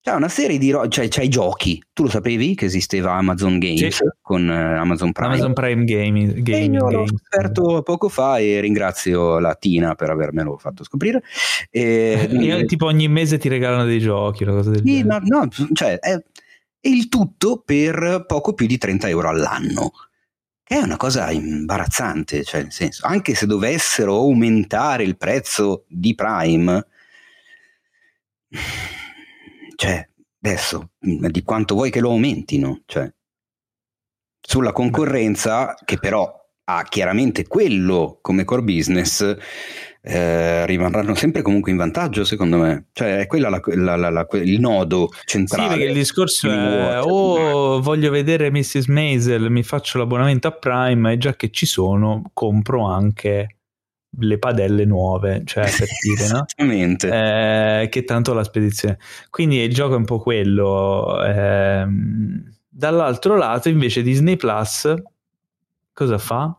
c'è 0.03 0.11
una 0.11 0.27
serie 0.27 0.57
di 0.57 0.69
ro- 0.69 0.89
cioè 0.89 1.07
c'è 1.07 1.23
i 1.23 1.29
giochi. 1.29 1.81
Tu 1.93 2.03
lo 2.03 2.09
sapevi 2.09 2.55
che 2.55 2.65
esisteva 2.65 3.13
Amazon 3.13 3.57
Games 3.57 3.87
sì. 3.87 4.03
con 4.21 4.45
uh, 4.45 4.77
Amazon 4.77 5.13
Prime? 5.13 5.35
Amazon 5.35 5.53
Prime 5.53 5.85
Gaming. 5.85 6.41
Gaming 6.41 6.73
io 6.73 6.91
l'ho 6.91 7.07
scoperto 7.07 7.81
poco 7.83 8.09
fa 8.09 8.37
e 8.37 8.59
ringrazio 8.59 9.39
la 9.39 9.55
Tina 9.55 9.95
per 9.95 10.09
avermelo 10.09 10.57
fatto 10.57 10.83
scoprire. 10.83 11.23
E, 11.69 12.27
io, 12.37 12.65
tipo 12.65 12.87
ogni 12.87 13.07
mese 13.07 13.37
ti 13.37 13.47
regalano 13.47 13.85
dei 13.85 13.99
giochi, 13.99 14.43
una 14.43 14.51
cosa 14.51 14.71
del 14.71 14.81
sì, 14.83 15.03
no, 15.03 15.21
no, 15.23 15.47
cioè 15.71 15.97
è, 15.99 16.21
è 16.81 16.87
il 16.89 17.07
tutto 17.07 17.63
per 17.65 18.25
poco 18.27 18.53
più 18.53 18.67
di 18.67 18.77
30 18.77 19.07
euro 19.07 19.29
all'anno. 19.29 19.91
Che 20.65 20.75
è 20.75 20.81
una 20.81 20.97
cosa 20.97 21.31
imbarazzante, 21.31 22.43
cioè 22.43 22.63
nel 22.63 22.73
senso, 22.73 23.07
anche 23.07 23.35
se 23.35 23.45
dovessero 23.45 24.15
aumentare 24.17 25.03
il 25.03 25.15
prezzo 25.15 25.85
di 25.87 26.13
Prime 26.13 26.87
cioè, 29.75 30.07
adesso, 30.41 30.91
di 30.99 31.43
quanto 31.43 31.75
vuoi 31.75 31.89
che 31.89 31.99
lo 31.99 32.09
aumentino? 32.09 32.81
Cioè, 32.85 33.11
sulla 34.39 34.71
concorrenza, 34.71 35.75
che 35.85 35.97
però 35.97 36.41
ha 36.65 36.83
chiaramente 36.83 37.45
quello 37.47 38.19
come 38.21 38.43
core 38.45 38.61
business, 38.61 39.35
eh, 40.01 40.65
rimarranno 40.65 41.15
sempre 41.15 41.41
comunque 41.41 41.71
in 41.71 41.77
vantaggio, 41.77 42.25
secondo 42.25 42.57
me. 42.57 42.87
Cioè, 42.91 43.19
è 43.19 43.27
quella 43.27 43.49
la, 43.49 43.95
la, 43.95 44.09
la, 44.09 44.27
il 44.33 44.59
nodo 44.59 45.09
centrale. 45.25 45.63
Sì, 45.63 45.75
perché 45.75 45.91
il 45.91 45.97
discorso 45.97 46.49
è: 46.49 47.01
oh, 47.01 47.81
voglio 47.81 48.11
vedere 48.11 48.51
Mrs. 48.51 48.87
Maisel, 48.87 49.49
mi 49.49 49.63
faccio 49.63 49.97
l'abbonamento 49.97 50.47
a 50.47 50.51
Prime 50.51 51.13
e 51.13 51.17
già 51.17 51.35
che 51.35 51.51
ci 51.51 51.65
sono, 51.65 52.29
compro 52.33 52.85
anche 52.85 53.57
le 54.19 54.37
padelle 54.37 54.85
nuove, 54.85 55.41
cioè 55.45 55.63
per 55.63 55.87
dire, 56.01 56.27
no? 56.29 56.45
Esattamente. 56.45 57.07
Eh, 57.81 57.89
che 57.89 58.03
tanto 58.03 58.33
la 58.33 58.43
spedizione. 58.43 58.99
Quindi 59.29 59.57
il 59.57 59.73
gioco 59.73 59.93
è 59.93 59.97
un 59.97 60.05
po' 60.05 60.19
quello. 60.19 61.23
Eh, 61.23 61.85
dall'altro 62.69 63.35
lato, 63.37 63.69
invece, 63.69 64.01
Disney 64.01 64.35
Plus 64.35 64.93
cosa 65.93 66.17
fa? 66.17 66.57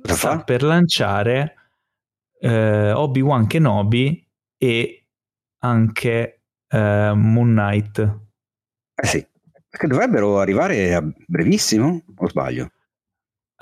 Cosa 0.00 0.14
Sta 0.14 0.30
fa? 0.38 0.44
per 0.44 0.62
lanciare 0.62 1.54
eh, 2.40 2.92
Obi-Wan 2.92 3.46
Kenobi 3.46 4.26
e 4.56 5.06
anche 5.58 6.40
eh, 6.68 7.12
Moon 7.14 7.50
Knight. 7.50 8.18
Eh 8.94 9.06
sì, 9.06 9.26
perché 9.68 9.86
dovrebbero 9.86 10.38
arrivare 10.40 10.94
a 10.94 11.02
brevissimo, 11.26 12.02
o 12.16 12.28
sbaglio? 12.28 12.70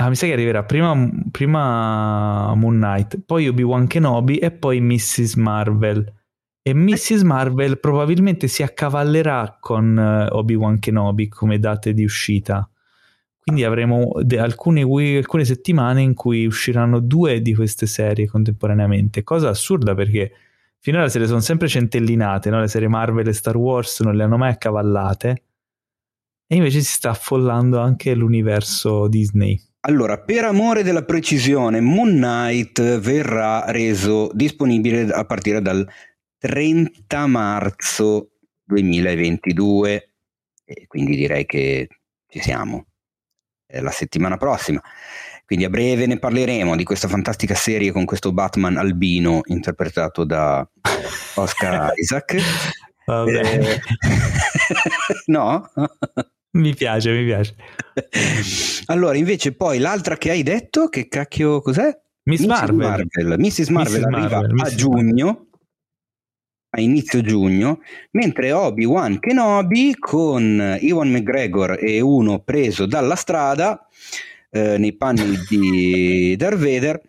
Ah, 0.00 0.08
mi 0.08 0.14
sa 0.14 0.24
che 0.24 0.32
arriverà 0.32 0.64
prima, 0.64 0.96
prima 1.30 2.54
Moon 2.54 2.76
Knight, 2.76 3.20
poi 3.20 3.48
Obi-Wan 3.48 3.86
Kenobi 3.86 4.38
e 4.38 4.50
poi 4.50 4.80
Mrs. 4.80 5.34
Marvel. 5.34 6.10
E 6.62 6.72
Mrs. 6.72 7.20
Marvel 7.20 7.78
probabilmente 7.80 8.48
si 8.48 8.62
accavallerà 8.62 9.58
con 9.60 9.94
uh, 9.98 10.34
Obi-Wan 10.34 10.78
Kenobi 10.78 11.28
come 11.28 11.58
date 11.58 11.92
di 11.92 12.02
uscita. 12.02 12.66
Quindi 13.40 13.62
avremo 13.62 14.12
de- 14.22 14.38
alcune, 14.38 14.86
alcune, 15.18 15.44
settimane 15.44 16.00
in 16.00 16.14
cui 16.14 16.46
usciranno 16.46 17.00
due 17.00 17.42
di 17.42 17.54
queste 17.54 17.84
serie 17.84 18.26
contemporaneamente, 18.26 19.22
cosa 19.22 19.50
assurda 19.50 19.94
perché 19.94 20.32
finora 20.78 21.10
se 21.10 21.18
le 21.18 21.26
sono 21.26 21.40
sempre 21.40 21.68
centellinate, 21.68 22.48
no? 22.48 22.58
le 22.60 22.68
serie 22.68 22.88
Marvel 22.88 23.28
e 23.28 23.34
Star 23.34 23.56
Wars 23.58 24.00
non 24.00 24.16
le 24.16 24.22
hanno 24.22 24.38
mai 24.38 24.52
accavallate, 24.52 25.42
e 26.46 26.56
invece 26.56 26.80
si 26.80 26.90
sta 26.92 27.10
affollando 27.10 27.78
anche 27.78 28.14
l'universo 28.14 29.06
Disney. 29.06 29.60
Allora, 29.80 30.20
per 30.20 30.44
amore 30.44 30.82
della 30.82 31.04
precisione, 31.04 31.80
Moon 31.80 32.10
Knight 32.10 32.98
verrà 32.98 33.70
reso 33.70 34.30
disponibile 34.34 35.10
a 35.10 35.24
partire 35.24 35.62
dal 35.62 35.88
30 36.38 37.26
marzo 37.26 38.32
2022 38.64 40.10
e 40.64 40.86
quindi 40.86 41.16
direi 41.16 41.46
che 41.46 41.88
ci 42.28 42.40
siamo 42.40 42.86
è 43.70 43.80
la 43.80 43.90
settimana 43.90 44.36
prossima. 44.36 44.82
Quindi 45.46 45.64
a 45.64 45.70
breve 45.70 46.06
ne 46.06 46.18
parleremo 46.18 46.76
di 46.76 46.84
questa 46.84 47.08
fantastica 47.08 47.54
serie 47.54 47.92
con 47.92 48.04
questo 48.04 48.32
Batman 48.32 48.76
albino 48.76 49.40
interpretato 49.44 50.24
da 50.24 50.68
Oscar 51.36 51.92
Isaac. 51.96 52.36
Eh, 53.10 53.80
no? 55.26 55.68
Mi 56.52 56.74
piace, 56.74 57.12
mi 57.12 57.24
piace. 57.24 57.54
allora, 58.86 59.16
invece, 59.16 59.54
poi 59.54 59.78
l'altra 59.78 60.16
che 60.16 60.30
hai 60.30 60.42
detto, 60.42 60.88
che 60.88 61.06
cacchio 61.06 61.60
cos'è? 61.60 61.96
Miss 62.24 62.44
Marvel. 62.44 62.76
Marvel. 62.76 63.38
Mrs. 63.38 63.68
Marvel 63.68 64.00
Mrs. 64.00 64.06
arriva 64.06 64.40
Marvel, 64.40 64.50
a 64.50 64.64
Mrs. 64.64 64.74
giugno, 64.74 65.46
a 66.70 66.80
inizio 66.80 67.20
giugno, 67.20 67.80
mentre 68.12 68.52
Obi-Wan 68.52 69.20
Kenobi 69.20 69.96
con 69.96 70.76
Iwan 70.80 71.10
McGregor 71.10 71.78
e 71.80 72.00
uno 72.00 72.40
preso 72.40 72.86
dalla 72.86 73.16
strada 73.16 73.86
eh, 74.50 74.76
nei 74.76 74.96
panni 74.96 75.38
di 75.48 76.34
Darth 76.38 76.58
Vader 76.58 77.00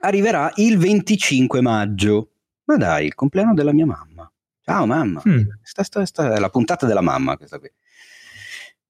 arriverà 0.00 0.52
il 0.56 0.76
25 0.76 1.60
maggio. 1.60 2.30
Ma 2.64 2.76
dai, 2.76 3.06
il 3.06 3.14
compleanno 3.14 3.54
della 3.54 3.72
mia 3.72 3.86
mamma. 3.86 4.30
Ciao 4.62 4.86
mamma. 4.86 5.22
Mm. 5.26 5.42
Sta, 5.62 5.82
sta, 5.82 6.04
sta, 6.04 6.34
è 6.34 6.38
la 6.38 6.50
puntata 6.50 6.86
della 6.86 7.00
mamma 7.00 7.36
questa 7.36 7.58
qui. 7.58 7.70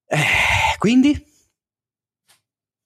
Eh, 0.06 0.78
quindi? 0.78 1.24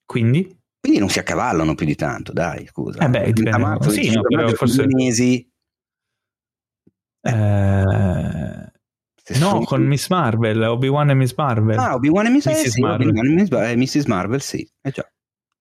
Quindi? 0.05 0.59
Quindi 0.81 0.99
non 0.99 1.11
si 1.11 1.19
accavallano 1.19 1.75
più 1.75 1.85
di 1.85 1.95
tanto, 1.95 2.33
dai, 2.33 2.67
scusa. 2.67 3.05
Eh 3.05 3.09
beh, 3.09 3.33
dipende. 3.33 3.59
Marzo, 3.59 3.91
sì, 3.91 4.11
no, 4.13 4.23
però 4.23 4.49
forse... 4.51 4.87
mesi. 4.87 5.47
Eh... 7.23 8.69
No, 9.39 9.63
con 9.65 9.83
Miss 9.83 10.09
Marvel, 10.09 10.63
Obi-Wan 10.63 11.11
e 11.11 11.15
Miss 11.15 11.35
Marvel. 11.37 11.79
Ah, 11.79 11.95
Obi-Wan 11.95 12.27
e 12.27 12.31
Miss, 12.31 12.47
Mrs. 12.47 12.65
Eh, 12.65 12.71
sì, 12.71 12.81
Marvel. 12.81 13.17
E 13.17 13.23
Miss, 13.23 13.51
eh, 13.53 13.77
Mrs. 13.77 14.05
Marvel, 14.07 14.41
sì. 14.41 14.69
Eh 14.81 14.91
già. 14.91 15.09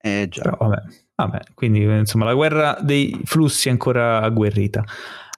Eh 0.01 0.27
già. 0.29 0.41
Però, 0.43 0.57
vabbè. 0.57 0.81
vabbè, 1.15 1.39
quindi 1.53 1.83
insomma 1.83 2.25
la 2.25 2.33
guerra 2.33 2.77
dei 2.81 3.19
flussi 3.25 3.67
è 3.67 3.71
ancora 3.71 4.21
agguerrita. 4.21 4.83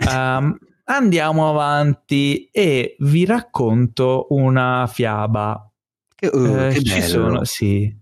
Um, 0.07 0.57
andiamo 0.85 1.49
avanti 1.49 2.47
e 2.51 2.95
vi 2.99 3.25
racconto 3.25 4.27
una 4.29 4.87
fiaba 4.87 5.70
che, 6.21 6.29
uh, 6.31 6.67
eh, 6.67 6.83
ci 6.83 7.01
sono, 7.01 7.43
sì. 7.45 7.97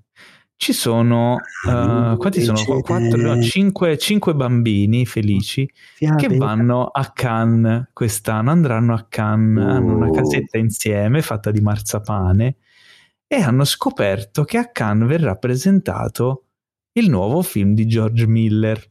ci 0.57 0.73
sono 0.73 1.35
uh, 1.35 2.17
quanti 2.17 2.41
sono? 2.41 2.61
Quattro, 2.81 3.21
no, 3.21 3.41
cinque, 3.41 3.97
cinque, 3.97 4.35
bambini 4.35 5.05
felici 5.05 5.69
che 5.97 6.27
vanno 6.35 6.87
a 6.87 7.11
Cannes 7.13 7.91
quest'anno, 7.93 8.51
andranno 8.51 8.93
a 8.93 9.05
Cannes, 9.07 9.63
oh. 9.63 9.69
hanno 9.69 9.95
una 9.95 10.11
casetta 10.11 10.57
insieme 10.57 11.21
fatta 11.21 11.49
di 11.49 11.61
marzapane 11.61 12.57
e 13.25 13.35
hanno 13.37 13.63
scoperto 13.63 14.43
che 14.43 14.57
a 14.57 14.69
Cannes 14.69 15.07
verrà 15.07 15.35
presentato 15.35 16.47
il 16.93 17.09
nuovo 17.09 17.41
film 17.41 17.73
di 17.73 17.87
George 17.87 18.27
Miller. 18.27 18.83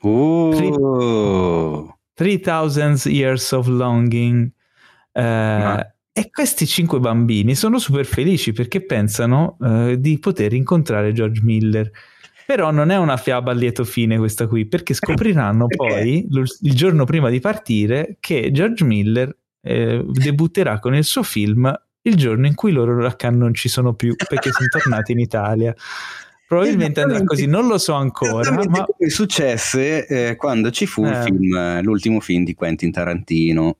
Oh. 0.00 1.98
3000 2.14 3.10
Years 3.10 3.52
of 3.52 3.66
Longing. 3.66 4.50
Eh, 5.12 5.94
e 6.12 6.30
questi 6.30 6.66
cinque 6.66 6.98
bambini 6.98 7.54
sono 7.54 7.78
super 7.78 8.04
felici 8.04 8.52
perché 8.52 8.84
pensano 8.84 9.56
eh, 9.62 9.96
di 9.98 10.18
poter 10.18 10.52
incontrare 10.52 11.12
George 11.12 11.40
Miller. 11.42 11.90
Però 12.46 12.72
non 12.72 12.90
è 12.90 12.96
una 12.96 13.16
fiaba 13.16 13.52
a 13.52 13.54
lieto 13.54 13.84
fine 13.84 14.18
questa 14.18 14.48
qui, 14.48 14.66
perché 14.66 14.92
scopriranno 14.92 15.66
poi, 15.74 16.26
il 16.28 16.74
giorno 16.74 17.04
prima 17.04 17.30
di 17.30 17.38
partire, 17.38 18.16
che 18.18 18.50
George 18.50 18.84
Miller 18.84 19.34
eh, 19.62 20.04
debutterà 20.04 20.80
con 20.80 20.96
il 20.96 21.04
suo 21.04 21.22
film 21.22 21.72
il 22.02 22.16
giorno 22.16 22.46
in 22.46 22.54
cui 22.54 22.72
loro 22.72 23.08
non 23.30 23.54
ci 23.54 23.68
sono 23.68 23.94
più, 23.94 24.16
perché 24.16 24.50
sono 24.50 24.66
tornati 24.82 25.12
in 25.12 25.20
Italia. 25.20 25.72
Probabilmente 26.48 27.00
andrà 27.00 27.22
così, 27.22 27.46
non 27.46 27.68
lo 27.68 27.78
so 27.78 27.94
ancora. 27.94 28.50
Ma... 28.68 28.84
successe 29.06 30.06
eh, 30.06 30.34
quando 30.34 30.72
ci 30.72 30.86
fu 30.86 31.04
eh. 31.04 31.22
film, 31.22 31.80
l'ultimo 31.82 32.18
film 32.18 32.42
di 32.42 32.54
Quentin 32.54 32.90
Tarantino. 32.90 33.76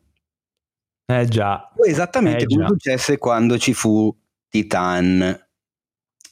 Eh 1.11 1.27
già. 1.27 1.73
Esattamente 1.87 2.45
eh 2.45 2.47
come 2.47 2.63
già. 2.63 2.69
successe 2.69 3.19
quando 3.19 3.59
ci 3.59 3.75
fu 3.75 4.17
Titan 4.49 5.49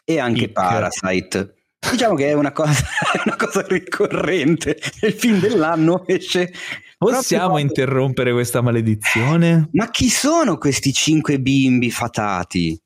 e 0.04 0.18
anche 0.18 0.44
Ick. 0.44 0.52
Parasite. 0.52 1.54
Diciamo 1.90 2.14
che 2.14 2.28
è 2.28 2.32
una 2.32 2.52
cosa, 2.52 2.84
una 3.26 3.36
cosa 3.36 3.64
ricorrente. 3.66 4.78
Il 5.02 5.12
film 5.12 5.40
dell'anno 5.40 6.06
esce. 6.06 6.52
Possiamo 6.96 7.50
quando... 7.50 7.68
interrompere 7.68 8.32
questa 8.32 8.60
maledizione? 8.60 9.68
Ma 9.72 9.90
chi 9.90 10.08
sono 10.08 10.58
questi 10.58 10.92
cinque 10.92 11.40
bimbi 11.40 11.90
fatati? 11.90 12.80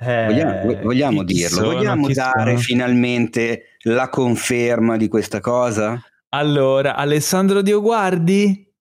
Eh, 0.00 0.26
vogliamo, 0.26 0.82
vogliamo 0.82 1.22
dirlo? 1.24 1.56
Sono, 1.56 1.72
vogliamo 1.72 2.08
dare 2.08 2.52
sono? 2.52 2.58
finalmente 2.58 3.76
la 3.82 4.08
conferma 4.08 4.96
di 4.96 5.08
questa 5.08 5.40
cosa? 5.40 6.00
Allora, 6.30 6.94
Alessandro 6.94 7.62
Dioguardi? 7.62 8.72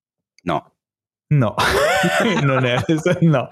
No. 0.43 0.76
No, 1.29 1.55
non 2.43 2.63
è 2.63 2.81
no. 3.21 3.49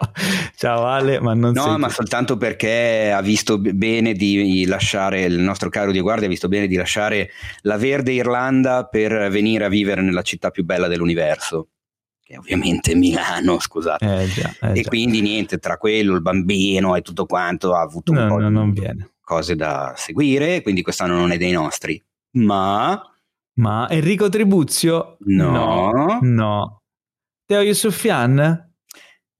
Ciao 0.55 0.85
Ale, 0.85 1.19
ma 1.19 1.33
non 1.33 1.51
No, 1.51 1.77
ma 1.77 1.89
soltanto 1.89 2.37
perché 2.37 3.11
ha 3.11 3.21
visto 3.21 3.57
bene 3.57 4.13
di 4.13 4.65
lasciare 4.65 5.23
il 5.23 5.39
nostro 5.39 5.69
caro 5.69 5.91
Di 5.91 5.99
Guardia 5.99 6.27
ha 6.27 6.29
visto 6.29 6.47
bene 6.47 6.67
di 6.67 6.75
lasciare 6.75 7.31
la 7.63 7.75
verde 7.75 8.13
Irlanda 8.13 8.85
per 8.85 9.29
venire 9.29 9.65
a 9.65 9.69
vivere 9.69 10.01
nella 10.01 10.21
città 10.21 10.51
più 10.51 10.63
bella 10.63 10.87
dell'universo. 10.87 11.67
Che 12.23 12.35
è 12.35 12.37
ovviamente 12.37 12.95
Milano, 12.95 13.59
scusate. 13.59 14.21
Eh 14.21 14.27
già, 14.27 14.53
eh 14.61 14.79
e 14.79 14.81
già. 14.81 14.89
quindi 14.89 15.19
niente, 15.19 15.57
tra 15.57 15.77
quello, 15.77 16.15
il 16.15 16.21
bambino 16.21 16.95
e 16.95 17.01
tutto 17.01 17.25
quanto 17.25 17.75
ha 17.75 17.81
avuto 17.81 18.13
un 18.13 18.19
no, 18.19 18.27
po' 18.27 18.39
no, 18.39 18.71
di 18.71 18.81
cose 19.19 19.55
da 19.55 19.93
seguire, 19.97 20.61
quindi 20.61 20.81
quest'anno 20.81 21.17
non 21.17 21.31
è 21.31 21.37
dei 21.37 21.51
nostri. 21.51 22.01
Ma 22.37 23.01
ma 23.55 23.87
Enrico 23.89 24.27
Tribuzio? 24.29 25.17
No. 25.19 25.51
No. 25.51 26.19
no. 26.21 26.81
Teo 27.45 27.61
Yusufian? 27.61 28.73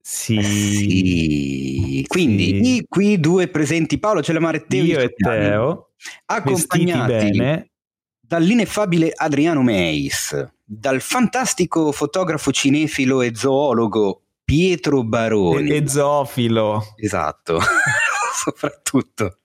Sì. 0.00 0.40
sì. 0.42 2.04
Quindi 2.06 2.64
sì. 2.64 2.86
Qui 2.88 3.18
due 3.18 3.48
presenti 3.48 3.98
Paolo 3.98 4.22
Celamare 4.22 4.64
Teo 4.66 4.84
Io 4.84 5.00
e 5.00 5.12
Teo 5.12 5.90
accompagnati 6.26 7.68
dall'ineffabile 8.20 9.12
Adriano 9.14 9.62
Meis, 9.62 10.48
dal 10.64 11.00
fantastico 11.00 11.90
fotografo 11.92 12.52
cinefilo 12.52 13.22
e 13.22 13.34
zoologo 13.34 14.22
Pietro 14.44 15.02
Baroni. 15.02 15.70
E 15.70 15.88
zoofilo. 15.88 16.94
Esatto, 16.96 17.58
soprattutto. 18.44 19.38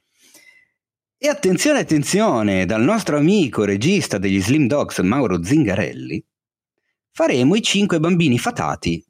E 1.17 1.27
attenzione, 1.27 1.79
attenzione, 1.79 2.65
dal 2.65 2.81
nostro 2.81 3.17
amico 3.17 3.63
regista 3.63 4.17
degli 4.17 4.41
Slim 4.41 4.67
Dogs 4.67 4.99
Mauro 4.99 5.43
Zingarelli, 5.43 6.23
faremo 7.11 7.55
i 7.55 7.61
cinque 7.61 7.99
bambini 7.99 8.37
fatati 8.37 9.03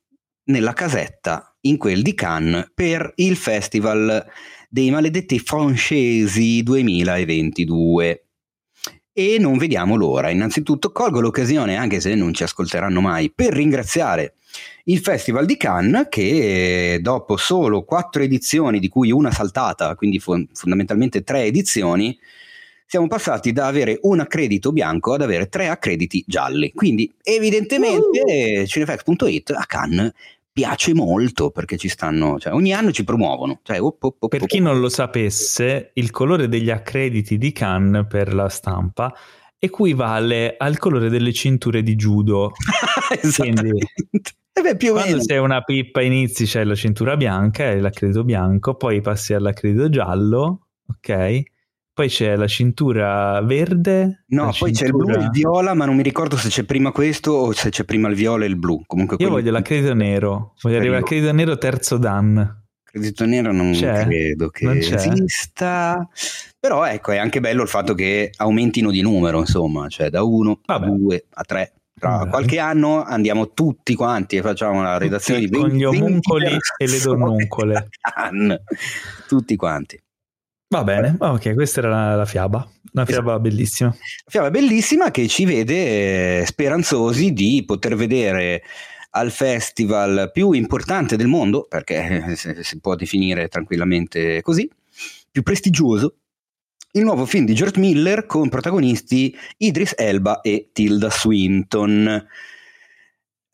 nella 0.45 0.73
casetta 0.73 1.55
in 1.61 1.77
quel 1.77 2.01
di 2.01 2.13
Cannes 2.13 2.71
per 2.73 3.11
il 3.15 3.35
Festival 3.35 4.25
dei 4.69 4.89
maledetti 4.89 5.39
francesi 5.39 6.63
2022. 6.63 8.25
E 9.13 9.37
non 9.39 9.57
vediamo 9.57 9.95
l'ora. 9.95 10.29
Innanzitutto 10.29 10.91
colgo 10.91 11.19
l'occasione, 11.19 11.75
anche 11.75 11.99
se 11.99 12.15
non 12.15 12.33
ci 12.33 12.43
ascolteranno 12.43 13.01
mai, 13.01 13.31
per 13.31 13.53
ringraziare 13.53 14.35
il 14.85 14.99
Festival 14.99 15.45
di 15.45 15.57
Cannes 15.57 16.07
che 16.09 16.99
dopo 17.01 17.37
solo 17.37 17.83
quattro 17.83 18.23
edizioni, 18.23 18.79
di 18.79 18.87
cui 18.87 19.11
una 19.11 19.31
saltata, 19.31 19.95
quindi 19.95 20.19
fondamentalmente 20.19 21.23
tre 21.23 21.43
edizioni, 21.43 22.17
siamo 22.91 23.07
passati 23.07 23.53
da 23.53 23.67
avere 23.67 23.99
un 24.01 24.19
accredito 24.19 24.73
bianco 24.73 25.13
ad 25.13 25.21
avere 25.21 25.47
tre 25.47 25.69
accrediti 25.69 26.25
gialli. 26.27 26.73
Quindi 26.73 27.09
evidentemente 27.23 28.63
uh. 28.63 28.65
cinefax.it 28.65 29.51
a 29.51 29.63
Cannes 29.65 30.11
piace 30.51 30.93
molto 30.93 31.51
perché 31.51 31.77
ci 31.77 31.87
stanno, 31.87 32.37
cioè 32.37 32.51
ogni 32.51 32.73
anno 32.73 32.91
ci 32.91 33.05
promuovono. 33.05 33.61
Cioè, 33.63 33.79
op, 33.81 34.03
op, 34.03 34.15
op, 34.19 34.29
per 34.29 34.45
chi 34.45 34.59
non 34.59 34.81
lo 34.81 34.89
sapesse, 34.89 35.91
il 35.93 36.11
colore 36.11 36.49
degli 36.49 36.69
accrediti 36.69 37.37
di 37.37 37.53
Cannes 37.53 38.07
per 38.09 38.33
la 38.33 38.49
stampa 38.49 39.15
equivale 39.57 40.55
al 40.57 40.77
colore 40.77 41.07
delle 41.07 41.31
cinture 41.31 41.83
di 41.83 41.95
judo. 41.95 42.51
Quindi, 43.37 43.69
eh 43.71 44.61
beh, 44.61 44.89
quando 44.89 45.11
meno. 45.11 45.21
sei 45.21 45.37
una 45.37 45.61
pippa 45.61 46.01
inizi 46.01 46.43
c'è 46.43 46.65
la 46.65 46.75
cintura 46.75 47.15
bianca 47.15 47.71
e 47.71 47.79
l'accredito 47.79 48.25
bianco, 48.25 48.75
poi 48.75 48.99
passi 48.99 49.33
all'accredito 49.33 49.87
giallo, 49.87 50.67
ok? 50.89 51.43
Poi 52.01 52.09
c'è 52.09 52.35
la 52.35 52.47
cintura 52.47 53.39
verde. 53.41 54.23
No, 54.29 54.51
poi 54.57 54.73
cintura... 54.73 54.73
c'è 54.73 54.85
il 54.85 54.91
blu 54.95 55.09
e 55.11 55.23
il 55.23 55.29
viola, 55.29 55.75
ma 55.75 55.85
non 55.85 55.95
mi 55.95 56.01
ricordo 56.01 56.35
se 56.35 56.49
c'è 56.49 56.63
prima 56.63 56.91
questo 56.91 57.31
o 57.31 57.51
se 57.51 57.69
c'è 57.69 57.83
prima 57.83 58.09
il 58.09 58.15
viola 58.15 58.43
e 58.43 58.47
il 58.47 58.55
blu. 58.55 58.81
Comunque 58.87 59.17
Io 59.19 59.29
voglio 59.29 59.51
l'accredito 59.51 59.93
nero. 59.93 60.55
Voglio 60.63 60.77
arrivare 60.77 60.97
all'accredito 60.97 61.31
nero 61.31 61.59
terzo 61.59 61.97
dan. 61.97 62.63
Credito 62.83 63.25
nero 63.25 63.51
non 63.51 63.73
c'è? 63.73 64.05
credo 64.05 64.49
che 64.49 64.65
non 64.65 64.77
esista. 64.77 66.09
Però 66.59 66.83
ecco, 66.85 67.11
è 67.11 67.17
anche 67.17 67.39
bello 67.39 67.61
il 67.61 67.67
fatto 67.67 67.93
che 67.93 68.31
aumentino 68.35 68.89
di 68.89 69.03
numero, 69.03 69.37
insomma, 69.37 69.87
cioè 69.87 70.09
da 70.09 70.23
uno 70.23 70.59
a 70.65 70.79
due 70.79 71.25
a 71.29 71.43
tre. 71.43 71.73
Tra 71.99 72.17
Vabbè. 72.17 72.29
qualche 72.31 72.57
anno 72.57 73.03
andiamo 73.03 73.51
tutti 73.51 73.93
quanti 73.93 74.37
e 74.37 74.41
facciamo 74.41 74.81
la 74.81 74.97
redazione 74.97 75.41
tutti 75.41 75.51
di 75.51 75.61
20, 75.61 75.69
con 75.69 75.77
gli 75.77 75.83
omuncoli 75.83 76.57
e 76.77 76.87
le 76.87 76.99
donnuncole. 76.99 77.89
tutti 79.27 79.55
quanti. 79.55 80.01
Va 80.71 80.85
bene, 80.85 81.17
ok, 81.19 81.53
questa 81.53 81.81
era 81.81 81.89
la, 81.89 82.15
la 82.15 82.25
fiaba, 82.25 82.65
una 82.93 83.05
fiaba 83.05 83.31
esatto. 83.31 83.39
bellissima. 83.41 83.93
Fiaba 84.25 84.49
bellissima 84.49 85.11
che 85.11 85.27
ci 85.27 85.43
vede 85.43 86.39
eh, 86.39 86.45
speranzosi 86.45 87.33
di 87.33 87.61
poter 87.65 87.97
vedere 87.97 88.63
al 89.09 89.31
festival 89.31 90.31
più 90.31 90.53
importante 90.53 91.17
del 91.17 91.27
mondo, 91.27 91.65
perché 91.67 92.23
eh, 92.25 92.63
si 92.63 92.79
può 92.79 92.95
definire 92.95 93.49
tranquillamente 93.49 94.41
così, 94.41 94.69
più 95.29 95.43
prestigioso, 95.43 96.15
il 96.91 97.03
nuovo 97.03 97.25
film 97.25 97.43
di 97.43 97.53
George 97.53 97.77
Miller 97.77 98.25
con 98.25 98.47
protagonisti 98.47 99.35
Idris 99.57 99.93
Elba 99.97 100.39
e 100.39 100.69
Tilda 100.71 101.09
Swinton. 101.09 102.27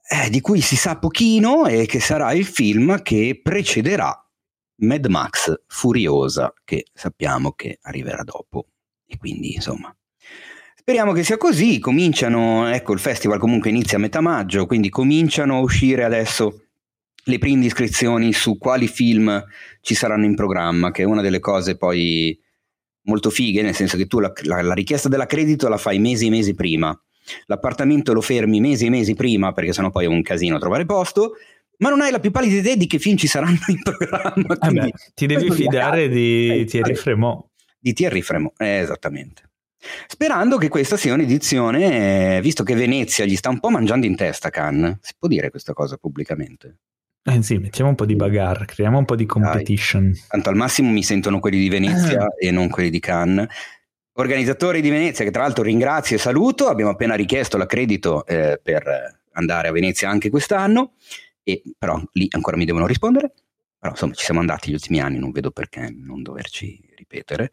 Eh, 0.09 0.29
di 0.29 0.39
cui 0.39 0.61
si 0.61 0.75
sa 0.75 0.99
pochino 0.99 1.65
e 1.65 1.87
che 1.87 1.99
sarà 1.99 2.31
il 2.33 2.45
film 2.45 3.01
che 3.01 3.39
precederà 3.41 4.21
Mad 4.77 5.05
Max 5.07 5.61
Furiosa, 5.67 6.53
che 6.63 6.85
sappiamo 6.93 7.51
che 7.53 7.79
arriverà 7.81 8.23
dopo. 8.23 8.67
E 9.05 9.17
quindi, 9.17 9.55
insomma, 9.55 9.95
speriamo 10.75 11.13
che 11.13 11.23
sia 11.23 11.37
così. 11.37 11.79
Cominciano, 11.79 12.67
ecco, 12.67 12.93
il 12.93 12.99
festival 12.99 13.39
comunque 13.39 13.69
inizia 13.69 13.97
a 13.97 14.01
metà 14.01 14.21
maggio, 14.21 14.65
quindi 14.65 14.89
cominciano 14.89 15.57
a 15.57 15.61
uscire 15.61 16.03
adesso 16.03 16.63
le 17.23 17.37
prime 17.39 17.65
iscrizioni 17.65 18.31
su 18.33 18.57
quali 18.57 18.87
film 18.87 19.43
ci 19.81 19.95
saranno 19.95 20.25
in 20.25 20.35
programma, 20.35 20.91
che 20.91 21.03
è 21.03 21.05
una 21.05 21.21
delle 21.21 21.39
cose 21.39 21.77
poi 21.77 22.39
molto 23.03 23.29
fighe, 23.29 23.61
nel 23.61 23.75
senso 23.75 23.97
che 23.97 24.07
tu 24.07 24.19
la, 24.19 24.31
la, 24.43 24.61
la 24.61 24.73
richiesta 24.73 25.09
dell'accredito 25.09 25.67
la 25.67 25.77
fai 25.77 25.99
mesi 25.99 26.27
e 26.27 26.29
mesi 26.29 26.53
prima. 26.53 26.97
L'appartamento 27.47 28.13
lo 28.13 28.21
fermi 28.21 28.61
mesi 28.61 28.85
e 28.85 28.89
mesi 28.89 29.13
prima 29.13 29.51
perché 29.51 29.73
sennò 29.73 29.89
poi 29.89 30.05
è 30.05 30.07
un 30.07 30.21
casino 30.21 30.57
trovare 30.59 30.85
posto 30.85 31.33
ma 31.77 31.89
non 31.89 32.01
hai 32.01 32.11
la 32.11 32.19
più 32.19 32.31
pallida 32.31 32.57
idea 32.57 32.75
di 32.75 32.87
che 32.87 32.99
film 32.99 33.17
ci 33.17 33.27
saranno 33.27 33.59
in 33.67 33.81
programma. 33.81 34.57
Eh 34.59 34.71
beh, 34.71 34.91
ti 35.13 35.25
devi 35.25 35.51
fidare 35.51 36.09
di 36.09 36.65
Thierry 36.65 36.95
Fremont. 36.95 37.45
Di 37.79 37.93
Thierry 37.93 38.21
Fremont, 38.21 38.59
eh, 38.59 38.79
esattamente. 38.79 39.43
Sperando 40.07 40.57
che 40.57 40.69
questa 40.69 40.97
sia 40.97 41.13
un'edizione, 41.13 42.37
eh, 42.37 42.41
visto 42.41 42.63
che 42.63 42.75
Venezia 42.75 43.25
gli 43.25 43.35
sta 43.35 43.49
un 43.49 43.59
po' 43.59 43.69
mangiando 43.69 44.05
in 44.05 44.15
testa 44.15 44.49
Cannes, 44.49 44.97
si 45.01 45.13
può 45.17 45.27
dire 45.27 45.49
questa 45.49 45.73
cosa 45.73 45.97
pubblicamente? 45.97 46.77
Eh 47.23 47.43
sì, 47.43 47.57
mettiamo 47.57 47.89
un 47.89 47.95
po' 47.95 48.05
di 48.05 48.15
bagarre, 48.15 48.65
creiamo 48.65 48.97
un 48.97 49.05
po' 49.05 49.15
di 49.15 49.25
competition. 49.25 50.11
Dai. 50.11 50.21
Tanto 50.29 50.49
al 50.49 50.55
massimo 50.55 50.89
mi 50.89 51.03
sentono 51.03 51.39
quelli 51.39 51.59
di 51.59 51.69
Venezia 51.69 52.25
eh. 52.25 52.47
e 52.47 52.51
non 52.51 52.69
quelli 52.69 52.89
di 52.89 52.99
Cannes. 52.99 53.47
Organizzatori 54.13 54.81
di 54.81 54.89
Venezia, 54.89 55.23
che 55.23 55.31
tra 55.31 55.43
l'altro 55.43 55.63
ringrazio 55.63 56.15
e 56.15 56.19
saluto, 56.19 56.67
abbiamo 56.67 56.91
appena 56.91 57.15
richiesto 57.15 57.57
l'accredito 57.57 58.25
eh, 58.25 58.59
per 58.63 59.19
andare 59.33 59.67
a 59.67 59.71
Venezia 59.71 60.09
anche 60.09 60.29
quest'anno, 60.29 60.93
e, 61.47 61.61
però 61.77 62.01
lì 62.13 62.27
ancora 62.31 62.57
mi 62.57 62.65
devono 62.65 62.85
rispondere. 62.85 63.33
Però 63.79 63.91
insomma 63.91 64.13
ci 64.13 64.25
siamo 64.25 64.39
andati 64.39 64.69
gli 64.69 64.73
ultimi 64.73 64.99
anni, 64.99 65.19
non 65.19 65.31
vedo 65.31 65.51
perché 65.51 65.89
non 65.95 66.21
doverci 66.23 66.93
ripetere. 66.95 67.51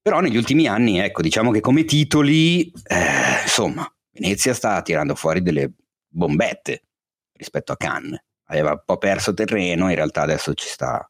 Però 0.00 0.20
negli 0.20 0.36
ultimi 0.36 0.66
anni, 0.66 0.98
ecco, 0.98 1.20
diciamo 1.20 1.50
che 1.50 1.60
come 1.60 1.84
titoli, 1.84 2.70
eh, 2.86 3.42
insomma, 3.42 3.86
Venezia 4.12 4.54
sta 4.54 4.80
tirando 4.82 5.14
fuori 5.14 5.42
delle 5.42 5.72
bombette 6.08 6.84
rispetto 7.32 7.72
a 7.72 7.76
Cannes 7.76 8.22
aveva 8.46 8.72
un 8.72 8.82
po' 8.84 8.98
perso 8.98 9.32
terreno, 9.32 9.88
in 9.88 9.94
realtà 9.94 10.22
adesso 10.22 10.54
ci 10.54 10.68
sta, 10.68 11.08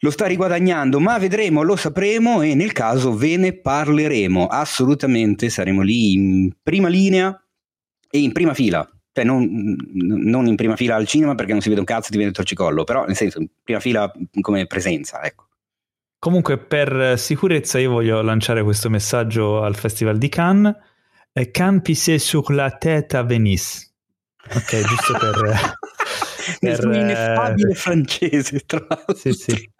lo 0.00 0.10
sta 0.10 0.26
riguadagnando, 0.26 1.00
ma 1.00 1.18
vedremo, 1.18 1.62
lo 1.62 1.76
sapremo 1.76 2.42
e 2.42 2.54
nel 2.54 2.72
caso 2.72 3.14
ve 3.14 3.36
ne 3.36 3.58
parleremo, 3.58 4.46
assolutamente 4.46 5.48
saremo 5.48 5.82
lì 5.82 6.12
in 6.12 6.52
prima 6.62 6.88
linea 6.88 7.38
e 8.10 8.18
in 8.18 8.32
prima 8.32 8.54
fila, 8.54 8.88
cioè 9.16 9.24
non, 9.24 9.74
non 9.94 10.46
in 10.46 10.56
prima 10.56 10.76
fila 10.76 10.94
al 10.94 11.06
cinema 11.06 11.34
perché 11.34 11.52
non 11.52 11.62
si 11.62 11.70
vede 11.70 11.80
un 11.80 11.86
cazzo 11.86 12.08
di 12.10 12.18
venire 12.18 12.34
torcicollo, 12.34 12.84
però 12.84 13.06
nel 13.06 13.16
senso 13.16 13.40
in 13.40 13.48
prima 13.62 13.80
fila 13.80 14.12
come 14.42 14.66
presenza, 14.66 15.22
ecco. 15.22 15.46
Comunque 16.18 16.58
per 16.58 17.18
sicurezza 17.18 17.78
io 17.78 17.92
voglio 17.92 18.20
lanciare 18.20 18.62
questo 18.62 18.90
messaggio 18.90 19.62
al 19.62 19.74
Festival 19.74 20.18
di 20.18 20.28
Cannes. 20.28 20.74
Cannes 21.50 21.80
pissé 21.82 22.18
sur 22.18 22.50
la 22.52 22.70
tête 22.72 23.16
à 23.16 23.22
Venise. 23.22 23.90
Ok, 24.54 24.82
giusto 24.82 25.16
per... 25.18 25.76
per 26.60 26.86
un 26.86 26.94
ineffabile 26.94 27.72
francese, 27.72 28.60
tra 28.66 28.84
l'altro. 28.86 29.14
Sì, 29.14 29.32
sì. 29.32 29.70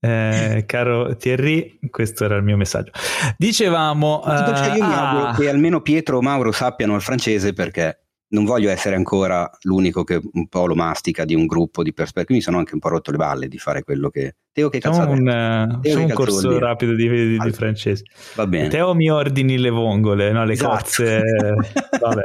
Eh, 0.00 0.64
caro 0.66 1.16
Thierry, 1.16 1.78
questo 1.88 2.24
era 2.24 2.36
il 2.36 2.42
mio 2.42 2.58
messaggio. 2.58 2.92
Dicevamo. 3.38 4.22
Cioè 4.22 4.76
io 4.76 4.84
uh, 4.84 4.86
mi 4.86 4.94
auguro 4.94 5.26
ah, 5.28 5.34
che 5.34 5.48
almeno 5.48 5.80
Pietro 5.80 6.18
o 6.18 6.20
Mauro 6.20 6.52
sappiano 6.52 6.94
il 6.94 7.02
francese 7.02 7.54
perché 7.54 8.09
non 8.30 8.44
voglio 8.44 8.70
essere 8.70 8.96
ancora 8.96 9.48
l'unico 9.62 10.04
che 10.04 10.20
un 10.32 10.48
po' 10.48 10.66
lo 10.66 10.74
mastica 10.74 11.24
di 11.24 11.34
un 11.34 11.46
gruppo 11.46 11.82
di 11.82 11.92
persone. 11.92 12.24
Mi 12.28 12.40
sono 12.40 12.58
anche 12.58 12.74
un 12.74 12.80
po' 12.80 12.88
rotto 12.88 13.10
le 13.10 13.16
balle 13.16 13.48
di 13.48 13.58
fare 13.58 13.82
quello 13.82 14.10
che. 14.10 14.36
Teo, 14.52 14.68
che 14.68 14.78
cazzo 14.78 15.08
un, 15.08 15.26
uh, 15.26 15.80
Teo, 15.80 16.00
un 16.00 16.12
corso 16.12 16.58
rapido 16.58 16.94
di, 16.94 17.08
di, 17.08 17.38
di, 17.38 17.52
francese. 17.52 18.04
Va 18.34 18.46
bene. 18.46 18.68
Teo 18.68 18.94
mi 18.94 19.10
ordini 19.10 19.58
le 19.58 19.70
vongole, 19.70 20.30
no? 20.32 20.44
le 20.44 20.52
esatto. 20.52 20.76
cozze. 20.76 21.22
Vabbè. 22.00 22.22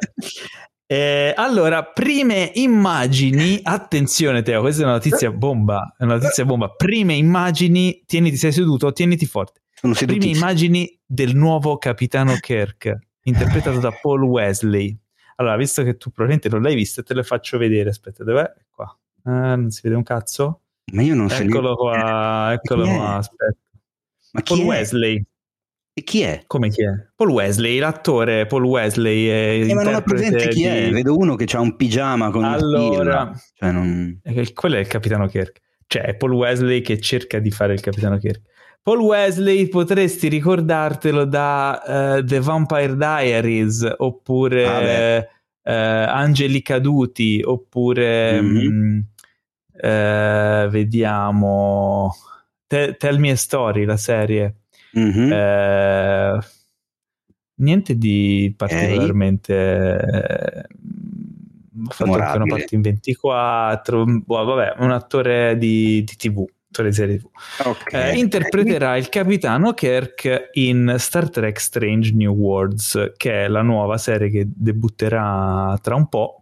Eh, 0.87 1.33
allora, 1.35 1.83
prime 1.83 2.51
immagini, 2.55 3.59
attenzione 3.63 4.43
Teo, 4.43 4.61
questa 4.61 4.83
è 4.83 4.85
una 4.85 4.93
notizia 4.93 5.31
bomba, 5.31 5.95
è 5.97 6.03
una 6.03 6.15
notizia 6.15 6.45
bomba. 6.45 6.69
Prime 6.69 7.15
immagini, 7.15 8.03
tieniti, 8.05 8.37
sei 8.37 8.51
seduto, 8.51 8.91
tieniti 8.93 9.25
forte. 9.25 9.61
Prime 9.81 10.25
immagini 10.25 10.99
del 11.03 11.35
nuovo 11.35 11.77
capitano 11.77 12.35
Kirk, 12.39 12.95
interpretato 13.23 13.79
da 13.79 13.91
Paul 13.99 14.23
Wesley. 14.23 14.95
Allora, 15.35 15.57
visto 15.57 15.83
che 15.83 15.97
tu 15.97 16.11
probabilmente 16.11 16.49
non 16.49 16.61
l'hai 16.61 16.75
visto, 16.75 17.03
te 17.03 17.13
le 17.13 17.23
faccio 17.23 17.57
vedere. 17.57 17.89
Aspetta, 17.89 18.23
dov'è? 18.23 18.51
Qua. 18.69 18.97
Eh, 19.25 19.29
non 19.29 19.69
si 19.69 19.81
vede 19.83 19.95
un 19.95 20.03
cazzo? 20.03 20.61
Ma 20.93 21.01
io 21.01 21.15
non 21.15 21.29
so. 21.29 21.41
Eccolo 21.41 21.75
qua, 21.75 22.53
eccolo 22.53 22.83
qua, 22.83 23.15
aspetta. 23.15 23.57
Ma 24.31 24.41
Paul 24.41 24.59
è? 24.59 24.63
Wesley. 24.63 25.23
E 25.97 26.03
chi 26.03 26.21
è? 26.21 26.43
Come 26.45 26.69
chi 26.69 26.83
è? 26.83 26.91
Paul 27.15 27.29
Wesley, 27.29 27.79
l'attore 27.79 28.45
Paul 28.45 28.65
Wesley. 28.65 29.25
È 29.27 29.69
eh, 29.69 29.73
ma 29.73 29.83
non 29.83 29.95
ho 29.95 30.01
presente 30.01 30.49
chi 30.49 30.61
di... 30.61 30.65
è. 30.65 30.89
Vedo 30.91 31.17
uno 31.17 31.35
che 31.35 31.45
ha 31.55 31.59
un 31.61 31.75
pigiama 31.75 32.29
con 32.31 32.43
allora, 32.43 33.31
cioè 33.53 33.71
non... 33.71 34.19
Quello 34.53 34.75
è 34.75 34.79
il 34.79 34.87
capitano 34.87 35.27
Kirk. 35.27 35.61
Cioè, 35.87 36.03
è 36.03 36.15
Paul 36.15 36.33
Wesley 36.33 36.81
che 36.81 36.99
cerca 36.99 37.39
di 37.39 37.49
fare 37.49 37.73
il 37.73 37.79
capitano 37.79 38.17
Kirk. 38.17 38.41
Paul 38.85 38.99
Wesley 38.99 39.67
potresti 39.67 40.27
ricordartelo 40.27 41.25
da 41.25 41.81
uh, 42.19 42.23
The 42.23 42.39
Vampire 42.39 42.95
Diaries 42.95 43.95
oppure 43.97 45.17
uh, 45.63 45.71
Angeli 45.71 46.61
Caduti 46.61 47.41
oppure 47.43 48.39
mm-hmm. 48.39 48.75
mh, 48.75 49.05
uh, 49.73 50.69
vediamo 50.69 52.13
Te- 52.67 52.95
Tell 52.95 53.17
Me 53.17 53.31
a 53.31 53.35
Story, 53.35 53.85
la 53.85 53.97
serie. 53.97 54.55
Mm-hmm. 54.99 55.31
Eh, 55.31 56.39
niente 57.55 57.97
di 57.97 58.53
particolarmente... 58.55 59.97
Eh, 59.97 60.59
ha 61.87 61.91
fatto 61.91 62.13
anche 62.13 62.37
una 62.37 62.45
parte 62.45 62.75
in 62.75 62.81
24, 62.81 64.05
boh, 64.05 64.43
vabbè, 64.43 64.75
un 64.77 64.91
attore 64.91 65.57
di, 65.57 66.03
di 66.03 66.15
TV 66.15 66.45
di 66.83 66.93
serie 66.93 67.17
TV. 67.17 67.27
Okay. 67.63 68.11
Eh, 68.11 68.17
interpreterà 68.17 68.97
il 68.97 69.09
capitano 69.09 69.73
Kirk 69.73 70.49
in 70.53 70.95
Star 70.97 71.29
Trek 71.29 71.59
Strange 71.59 72.11
New 72.13 72.33
Worlds, 72.33 73.13
che 73.17 73.45
è 73.45 73.47
la 73.47 73.61
nuova 73.61 73.97
serie 73.97 74.29
che 74.29 74.47
debutterà 74.47 75.77
tra 75.81 75.95
un 75.95 76.09
po'. 76.09 76.41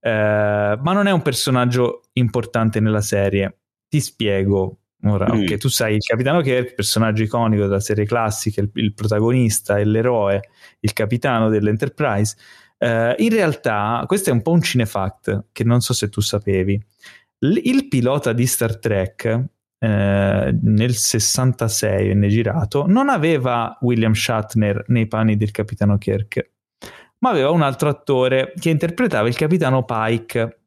Eh, 0.00 0.78
ma 0.80 0.92
non 0.92 1.06
è 1.06 1.10
un 1.10 1.22
personaggio 1.22 2.02
importante 2.12 2.80
nella 2.80 3.00
serie. 3.00 3.58
Ti 3.88 4.00
spiego. 4.00 4.78
Ora, 5.04 5.32
mm. 5.32 5.42
ok, 5.42 5.56
tu 5.56 5.68
sai 5.68 5.96
il 5.96 6.02
capitano 6.02 6.40
Kirk, 6.40 6.74
personaggio 6.74 7.22
iconico 7.22 7.62
della 7.62 7.80
serie 7.80 8.06
classica, 8.06 8.60
il, 8.60 8.70
il 8.74 8.94
protagonista 8.94 9.78
l'eroe, 9.78 10.40
il 10.80 10.92
capitano 10.92 11.48
dell'Enterprise. 11.48 12.36
Uh, 12.78 13.14
in 13.18 13.30
realtà, 13.30 14.02
questo 14.06 14.30
è 14.30 14.32
un 14.32 14.42
po' 14.42 14.50
un 14.50 14.62
cinefact 14.62 15.46
che 15.52 15.64
non 15.64 15.80
so 15.80 15.92
se 15.92 16.08
tu 16.08 16.20
sapevi. 16.20 16.82
Il 17.38 17.88
pilota 17.88 18.32
di 18.32 18.46
Star 18.46 18.78
Trek 18.78 19.44
uh, 19.84 20.58
nel 20.62 20.94
66 20.94 22.08
venne 22.08 22.28
girato, 22.28 22.86
non 22.86 23.08
aveva 23.08 23.76
William 23.80 24.12
Shatner 24.12 24.84
nei 24.88 25.06
panni 25.06 25.36
del 25.36 25.50
capitano 25.50 25.98
Kirk, 25.98 26.50
ma 27.18 27.30
aveva 27.30 27.50
un 27.50 27.62
altro 27.62 27.88
attore 27.88 28.52
che 28.58 28.70
interpretava 28.70 29.28
il 29.28 29.36
capitano 29.36 29.84
Pike 29.84 30.58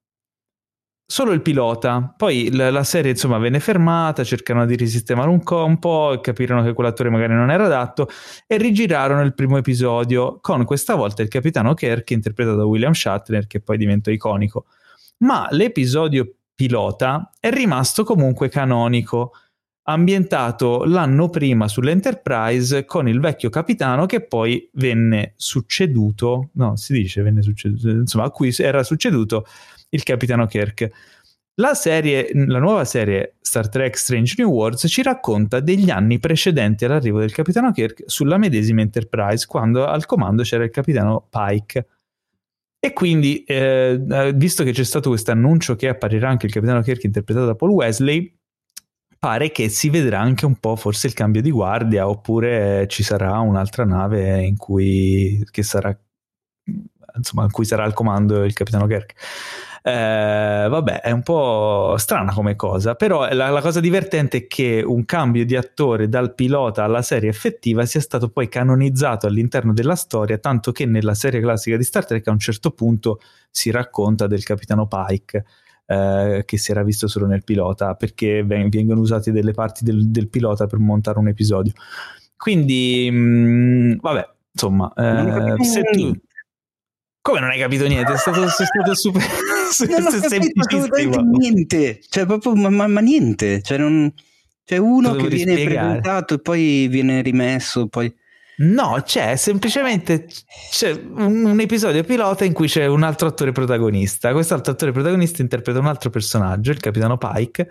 solo 1.10 1.31
il 1.31 1.41
pilota. 1.41 2.14
Poi 2.15 2.52
la, 2.52 2.69
la, 2.69 2.84
serie 2.84 3.11
insomma 3.11 3.38
venne 3.38 3.60
fermata, 3.60 4.23
cercarono 4.23 4.65
di 4.65 4.76
risistemare 4.76 5.30
un, 5.30 5.41
co- 5.41 5.64
un 5.64 5.80
po', 5.80 6.19
capirono 6.22 6.64
che 6.64 6.73
quell'attore 6.73 7.10
magari 7.10 7.34
non 7.34 7.49
era 7.49 7.65
adatto 7.65 8.10
e 8.45 8.57
rigirarono 8.57 9.22
il 9.22 9.34
primo 9.34 9.57
episodio 9.57 10.39
con 10.41 10.65
questa 10.65 10.95
volta 10.95 11.22
il 11.22 11.30
capitano 11.30 11.73
Kirk 11.73 12.11
interpretato 12.11 12.57
da 12.57 12.65
William 12.65 12.91
Shatner 12.91 13.48
che 13.48 13.61
poi 13.61 13.77
diventò 13.77 14.11
iconico. 14.11 14.65
Ma 15.19 15.48
l'episodio 15.52 16.35
pilota 16.57 17.29
è 17.39 17.51
rimasto 17.51 18.03
comunque 18.03 18.49
canonico 18.49 19.31
ambientato 19.84 20.84
l'anno 20.85 21.29
prima 21.29 21.67
sull'Enterprise 21.67 22.84
con 22.84 23.07
il 23.07 23.19
vecchio 23.19 23.49
capitano 23.49 24.05
che 24.07 24.21
poi 24.25 24.67
venne 24.73 25.34
succeduto, 25.38 26.49
no, 26.53 26.75
si 26.75 26.93
dice 26.93 27.21
venne 27.21 27.43
succeduto, 27.43 27.89
insomma, 27.89 28.25
a 28.25 28.31
cui 28.31 28.53
era 28.57 28.84
succeduto 28.84 29.45
il 29.89 30.03
capitano 30.03 30.47
Kirk. 30.47 30.89
La, 31.59 31.73
serie, 31.73 32.29
la 32.34 32.59
nuova 32.59 32.85
serie 32.85 33.35
Star 33.39 33.69
Trek 33.69 33.95
Strange 33.97 34.35
New 34.38 34.49
Worlds 34.49 34.85
ci 34.89 35.01
racconta 35.03 35.59
degli 35.59 35.89
anni 35.89 36.19
precedenti 36.19 36.85
all'arrivo 36.85 37.19
del 37.19 37.31
capitano 37.31 37.71
Kirk 37.71 38.03
sulla 38.07 38.38
medesima 38.38 38.81
Enterprise, 38.81 39.45
quando 39.45 39.85
al 39.85 40.05
comando 40.05 40.41
c'era 40.43 40.63
il 40.63 40.69
capitano 40.71 41.27
Pike. 41.29 41.88
E 42.80 42.94
quindi, 42.94 43.44
eh, 43.44 43.99
visto 44.36 44.64
che 44.64 44.72
c'è 44.72 44.84
stato 44.84 45.10
questo 45.10 45.32
annuncio 45.32 45.76
che 45.76 45.88
apparirà 45.88 46.30
anche 46.30 46.45
il 46.45 46.52
capitano 46.52 46.82
Kirk 46.82 47.04
interpretato 47.04 47.45
da 47.45 47.56
Paul 47.56 47.72
Wesley, 47.72 48.36
pare 49.20 49.52
che 49.52 49.68
si 49.70 49.90
vedrà 49.90 50.20
anche 50.20 50.45
un 50.45 50.58
po' 50.58 50.76
forse 50.76 51.08
il 51.08 51.14
cambio 51.14 51.41
di 51.41 51.49
guardia, 51.49 52.08
oppure 52.08 52.86
ci 52.88 53.02
sarà 53.02 53.40
un'altra 53.40 53.84
nave 53.84 54.44
in 54.44 54.58
cui, 54.58 55.44
sarà, 55.62 55.98
insomma, 57.16 57.44
in 57.45 57.52
cui 57.52 57.66
sarà 57.66 57.84
al 57.84 57.94
comando 57.94 58.44
il 58.44 58.54
capitano 58.54 58.86
Kirk. 58.86 59.14
Eh, 59.88 60.68
vabbè, 60.68 60.99
è 60.99 61.11
un 61.11 61.23
po' 61.23 61.95
strana 61.97 62.34
come 62.34 62.57
cosa, 62.57 62.95
però 62.95 63.26
la, 63.31 63.47
la, 63.47 63.61
cosa 63.61 63.80
divertente 63.80 64.39
è 64.39 64.47
che 64.47 64.84
un 64.85 65.05
cambio 65.05 65.45
di 65.45 65.55
attore 65.55 66.09
dal 66.09 66.35
pilota 66.35 66.84
alla 66.84 67.01
serie 67.01 67.30
effettiva 67.30 67.85
sia 67.85 68.01
stato 68.01 68.27
poi 68.27 68.49
canonizzato 68.49 69.27
all'interno 69.27 69.72
della 69.72 69.95
storia, 69.95 70.39
tanto 70.39 70.73
che 70.73 70.85
nella 70.85 71.14
serie 71.14 71.39
classica 71.39 71.77
di 71.77 71.85
Star 71.85 72.05
Trek 72.05 72.27
a 72.27 72.31
un 72.31 72.39
certo 72.39 72.72
punto 72.72 73.22
si 73.49 73.72
racconta 73.72 74.27
del 74.27 74.43
capitano 74.43 74.88
Pike. 74.88 75.45
Eh, 75.89 76.43
che 76.45 76.57
si 76.57 76.72
era 76.72 76.84
visto 76.84 77.07
solo 77.07 77.27
nel 77.27 77.45
pilota 77.45 77.93
perché 77.93 78.43
vengono 78.43 78.99
usate 78.99 79.31
delle 79.31 79.53
parti 79.53 79.85
del, 79.85 80.09
del 80.09 80.27
pilota 80.27 80.68
per 80.68 80.80
montare 80.80 81.18
un 81.18 81.30
episodio 81.30 81.72
quindi 82.35 83.09
mh, 83.09 83.15
mm, 83.15 83.91
vabbè 84.01 84.30
insomma 84.51 84.91
eh, 84.93 85.64
se 85.64 85.84
tu 85.84 86.14
come 87.27 87.41
non 87.41 87.49
hai 87.49 87.59
capito 87.59 87.85
niente? 87.88 88.14
È 88.14 88.18
stato, 88.18 88.41
è 88.41 88.47
stato 88.47 88.95
super, 88.95 89.22
non 89.88 90.06
ho 90.06 90.19
capito 90.19 90.60
assolutamente 90.60 91.22
niente. 91.22 91.99
Cioè, 92.07 92.26
proprio, 92.26 92.56
ma, 92.56 92.88
ma 92.88 92.99
niente. 92.99 93.61
Cioè, 93.61 93.77
non, 93.77 94.14
c'è 94.68 94.76
uno 94.76 95.14
che 95.15 95.30
viene 95.30 95.53
spiegare. 95.53 95.85
presentato 95.85 96.34
e 96.34 96.39
poi 96.39 96.88
viene 96.89 97.22
rimesso. 97.22 97.88
Poi... 97.88 98.14
No, 98.57 99.02
c'è 99.06 99.38
semplicemente 99.38 100.27
c'è 100.72 100.91
un, 100.91 101.45
un, 101.45 101.60
episodio 101.61 102.03
pilota 102.03 102.44
in 102.44 102.52
cui 102.52 102.68
c'è 102.68 102.85
un 102.85 103.03
altro 103.03 103.30
attore 103.30 103.53
protagonista. 103.53 104.34
Quest'altro 104.34 104.73
attore 104.73 104.91
protagonista 104.91 105.41
interpreta 105.41 105.80
un 105.80 105.85
altro 105.85 106.10
personaggio, 106.10 106.72
il 106.72 106.81
capitano 106.81 107.18
Pike, 107.18 107.69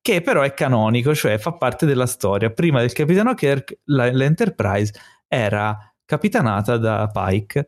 che 0.00 0.20
però 0.20 0.42
è 0.42 0.54
canonico, 0.54 1.16
cioè 1.16 1.36
fa 1.38 1.52
parte 1.54 1.84
della 1.84 2.06
storia. 2.06 2.50
Prima 2.50 2.78
del 2.78 2.92
capitano 2.92 3.34
Kirk, 3.34 3.78
la, 3.86 4.08
l'Enterprise 4.12 4.92
era 5.26 5.76
capitanata 6.04 6.76
da 6.76 7.10
Pike 7.12 7.66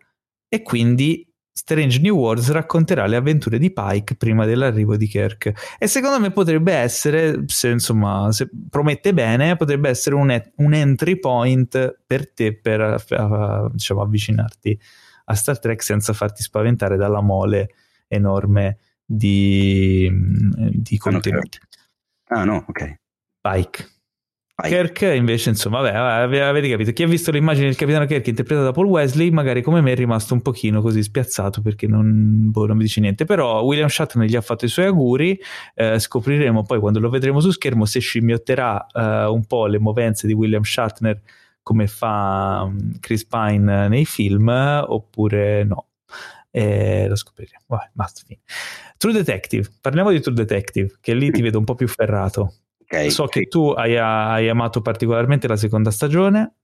e 0.48 0.62
quindi 0.62 1.27
Strange 1.59 1.98
New 1.98 2.16
Worlds 2.16 2.52
racconterà 2.52 3.06
le 3.06 3.16
avventure 3.16 3.59
di 3.59 3.72
Pike 3.72 4.14
prima 4.14 4.47
dell'arrivo 4.47 4.97
di 4.97 5.09
Kirk 5.09 5.76
e 5.76 5.89
secondo 5.89 6.20
me 6.20 6.30
potrebbe 6.30 6.72
essere, 6.72 7.43
se 7.47 7.70
insomma 7.70 8.30
se 8.30 8.48
promette 8.70 9.12
bene, 9.12 9.56
potrebbe 9.56 9.89
essere 9.89 10.14
un, 10.14 10.40
un 10.56 10.72
entry 10.72 11.18
point 11.18 11.98
per 12.06 12.32
te 12.32 12.56
per 12.56 13.05
uh, 13.10 13.68
diciamo, 13.72 14.02
avvicinarti 14.02 14.80
a 15.24 15.35
Star 15.35 15.59
Trek 15.59 15.82
senza 15.82 16.12
farti 16.12 16.44
spaventare 16.44 16.97
dalla 16.97 17.20
mole 17.20 17.70
enorme 18.06 18.78
di, 19.05 20.09
di 20.12 20.97
contenuti. 20.97 21.59
Ah 22.28 22.44
no, 22.44 22.64
ok. 22.68 22.98
Pike. 23.40 23.89
Kirk 24.60 25.02
invece, 25.02 25.51
insomma, 25.51 25.80
vabbè, 25.80 26.40
avete 26.40 26.68
capito. 26.68 26.93
Chi 26.93 27.05
ha 27.05 27.06
visto 27.06 27.30
l'immagine 27.30 27.66
del 27.66 27.76
capitano 27.76 28.06
Kirk 28.06 28.26
interpretato 28.26 28.66
da 28.66 28.72
Paul 28.72 28.86
Wesley, 28.86 29.30
magari 29.30 29.62
come 29.62 29.80
me 29.80 29.93
è 29.93 29.94
rimasto 29.94 30.35
un 30.35 30.43
pochino 30.43 30.80
così 30.80 31.01
spiazzato 31.01 31.62
perché 31.62 31.86
non, 31.86 32.51
boh, 32.51 32.66
non 32.66 32.76
mi 32.76 32.82
dice 32.82 33.01
niente. 33.01 33.24
Però 33.24 33.62
William 33.62 33.86
Shatner 33.86 34.26
gli 34.26 34.35
ha 34.35 34.40
fatto 34.40 34.64
i 34.64 34.68
suoi 34.68 34.86
auguri. 34.86 35.39
Eh, 35.74 36.01
scopriremo 36.01 36.64
poi 36.64 36.80
quando 36.80 36.98
lo 36.98 37.09
vedremo 37.09 37.39
su 37.39 37.52
schermo 37.52 37.85
se 37.85 38.01
scimmiotterà 38.01 38.86
eh, 38.86 39.26
un 39.26 39.44
po' 39.47 39.66
le 39.66 39.78
movenze 39.78 40.26
di 40.26 40.32
William 40.32 40.62
Shatner 40.62 41.20
come 41.62 41.86
fa 41.86 42.62
um, 42.64 42.98
Chris 42.98 43.26
Pine 43.26 43.86
nei 43.86 44.06
film 44.06 44.48
oppure 44.48 45.62
no. 45.62 45.86
Eh, 46.51 47.06
lo 47.06 47.14
scopriremo. 47.14 47.62
Vabbè, 47.68 47.90
basta. 47.93 48.22
True 48.97 49.12
Detective, 49.12 49.70
parliamo 49.80 50.10
di 50.10 50.20
True 50.20 50.35
Detective, 50.35 50.97
che 51.01 51.14
lì 51.14 51.30
ti 51.30 51.43
vedo 51.43 51.59
un 51.59 51.64
po' 51.64 51.76
più 51.76 51.86
ferrato. 51.86 52.55
Okay, 52.90 53.10
so 53.10 53.27
che 53.27 53.44
tu 53.48 53.69
hai, 53.69 53.98
hai, 53.98 54.48
amato 54.48 54.81
particolarmente 54.81 55.47
la 55.47 55.56
seconda 55.56 55.90
stagione. 55.90 56.55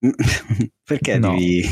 Perché 0.84 1.18
no. 1.18 1.30
devi... 1.30 1.64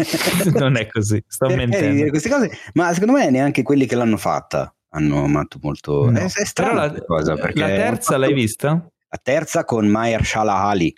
non 0.58 0.76
è 0.76 0.86
così, 0.86 1.22
sto 1.26 1.46
Perché 1.46 1.66
mentendo. 1.66 2.08
queste 2.08 2.30
cose, 2.30 2.50
ma 2.72 2.90
secondo 2.94 3.12
me 3.12 3.28
neanche 3.28 3.62
quelli 3.62 3.84
che 3.84 3.96
l'hanno 3.96 4.16
fatta 4.16 4.74
hanno 4.90 5.24
amato 5.24 5.58
molto. 5.60 6.10
No. 6.10 6.18
È, 6.18 6.24
è 6.24 6.44
strana 6.44 6.90
la, 6.90 7.04
cosa, 7.04 7.34
la 7.34 7.66
terza 7.66 8.16
l'hai 8.16 8.32
vista? 8.32 8.70
La 9.08 9.20
terza 9.22 9.64
con 9.64 9.86
Mayer 9.86 10.24
Shala 10.24 10.62
Ali. 10.62 10.94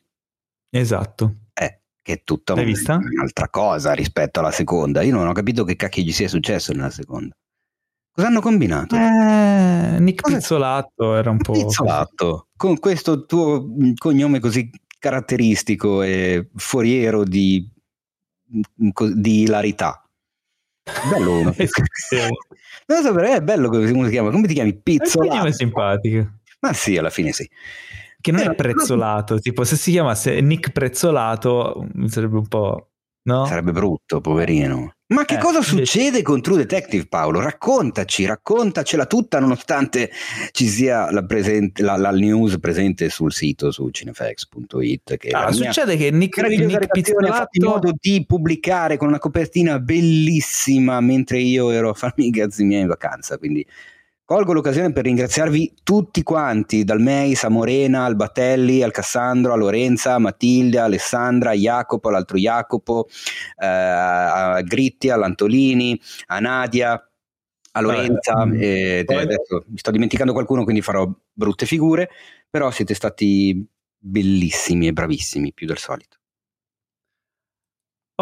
Esatto. 0.70 1.36
Eh, 1.54 1.80
che 2.00 2.12
è 2.12 2.22
tutta 2.22 2.52
un, 2.52 2.60
un'altra 2.60 3.48
cosa 3.48 3.92
rispetto 3.92 4.38
alla 4.38 4.50
seconda. 4.52 5.02
Io 5.02 5.14
non 5.14 5.26
ho 5.26 5.32
capito 5.32 5.64
che 5.64 5.76
cacchio 5.76 6.02
gli 6.02 6.12
sia 6.12 6.28
successo 6.28 6.72
nella 6.72 6.90
seconda. 6.90 7.34
Cosa 8.14 8.26
hanno 8.28 8.40
combinato? 8.40 8.94
Eh, 8.94 9.96
Nick 9.98 10.20
Cosa... 10.20 10.36
Pizzolato 10.36 11.16
era 11.16 11.30
un 11.30 11.38
po'... 11.38 11.52
Pizzolato, 11.52 12.48
con 12.56 12.78
questo 12.78 13.24
tuo 13.24 13.66
cognome 13.96 14.38
così 14.38 14.70
caratteristico 14.98 16.02
e 16.02 16.50
foriero 16.54 17.24
di, 17.24 17.66
di 18.44 19.40
ilarità. 19.40 20.06
Bello 21.10 21.32
uno. 21.40 21.54
non 22.86 23.02
so, 23.02 23.14
però 23.14 23.32
è 23.32 23.40
bello 23.40 23.70
come 23.70 23.86
si 23.86 24.10
chiama. 24.10 24.30
Come 24.30 24.46
ti 24.46 24.54
chiami? 24.54 24.78
Pizzolato. 24.78 25.46
È 25.46 25.52
simpatico. 25.52 26.32
Ma 26.60 26.72
sì, 26.74 26.98
alla 26.98 27.10
fine 27.10 27.32
sì. 27.32 27.48
Che 28.20 28.30
non 28.30 28.42
eh, 28.42 28.50
è 28.50 28.54
prezzolato, 28.54 29.40
tipo 29.40 29.64
se 29.64 29.76
si 29.76 29.90
chiamasse 29.90 30.40
Nick 30.40 30.70
Prezzolato 30.70 31.88
sarebbe 32.06 32.36
un 32.36 32.46
po'... 32.46 32.90
No? 33.24 33.46
Sarebbe 33.46 33.72
brutto, 33.72 34.20
poverino. 34.20 34.92
Ma 35.12 35.24
che 35.26 35.34
eh, 35.34 35.38
cosa 35.38 35.60
succede 35.60 36.22
con 36.22 36.40
True 36.40 36.56
Detective, 36.56 37.06
Paolo? 37.06 37.40
Raccontaci, 37.40 38.24
raccontacela 38.24 39.04
tutta, 39.06 39.38
nonostante 39.38 40.10
ci 40.52 40.66
sia 40.66 41.10
la, 41.10 41.22
presente, 41.24 41.82
la, 41.82 41.96
la 41.96 42.10
news 42.10 42.58
presente 42.58 43.10
sul 43.10 43.32
sito 43.32 43.70
su 43.70 43.88
cinefx.it. 43.90 45.16
Che 45.18 45.28
ah, 45.28 45.52
succede 45.52 45.96
che 45.96 46.10
Nick, 46.10 46.40
Nick 46.42 46.86
Pizzolatto... 46.90 47.32
ha 47.32 47.36
fatto 47.36 47.58
in 47.58 47.64
modo 47.64 47.92
di 47.94 48.24
pubblicare 48.26 48.96
con 48.96 49.08
una 49.08 49.18
copertina 49.18 49.78
bellissima 49.78 50.98
mentre 51.00 51.38
io 51.38 51.70
ero 51.70 51.90
a 51.90 51.94
farmi 51.94 52.28
i 52.28 52.32
cazzi 52.32 52.64
miei 52.64 52.80
in 52.80 52.88
vacanza, 52.88 53.36
quindi 53.36 53.66
Colgo 54.32 54.54
l'occasione 54.54 54.94
per 54.94 55.04
ringraziarvi 55.04 55.74
tutti 55.82 56.22
quanti, 56.22 56.84
dal 56.84 57.02
Meis 57.02 57.44
a 57.44 57.50
Morena, 57.50 58.06
al 58.06 58.16
Batelli, 58.16 58.82
al 58.82 58.90
Cassandro, 58.90 59.52
a 59.52 59.56
Lorenza, 59.56 60.14
a 60.14 60.18
Matilde, 60.18 60.78
a 60.78 60.84
Alessandra, 60.84 61.50
a 61.50 61.52
Jacopo, 61.52 62.08
all'altro 62.08 62.38
Jacopo, 62.38 63.08
eh, 63.58 63.66
a 63.66 64.62
Gritti, 64.62 65.10
all'Antolini, 65.10 66.00
a 66.28 66.38
Nadia, 66.40 67.10
a 67.72 67.80
Lorenza. 67.82 68.48
Eh, 68.54 69.04
adesso 69.06 69.64
mi 69.66 69.76
sto 69.76 69.90
dimenticando 69.90 70.32
qualcuno, 70.32 70.64
quindi 70.64 70.80
farò 70.80 71.06
brutte 71.30 71.66
figure, 71.66 72.08
però 72.48 72.70
siete 72.70 72.94
stati 72.94 73.62
bellissimi 73.98 74.86
e 74.86 74.94
bravissimi, 74.94 75.52
più 75.52 75.66
del 75.66 75.76
solito. 75.76 76.21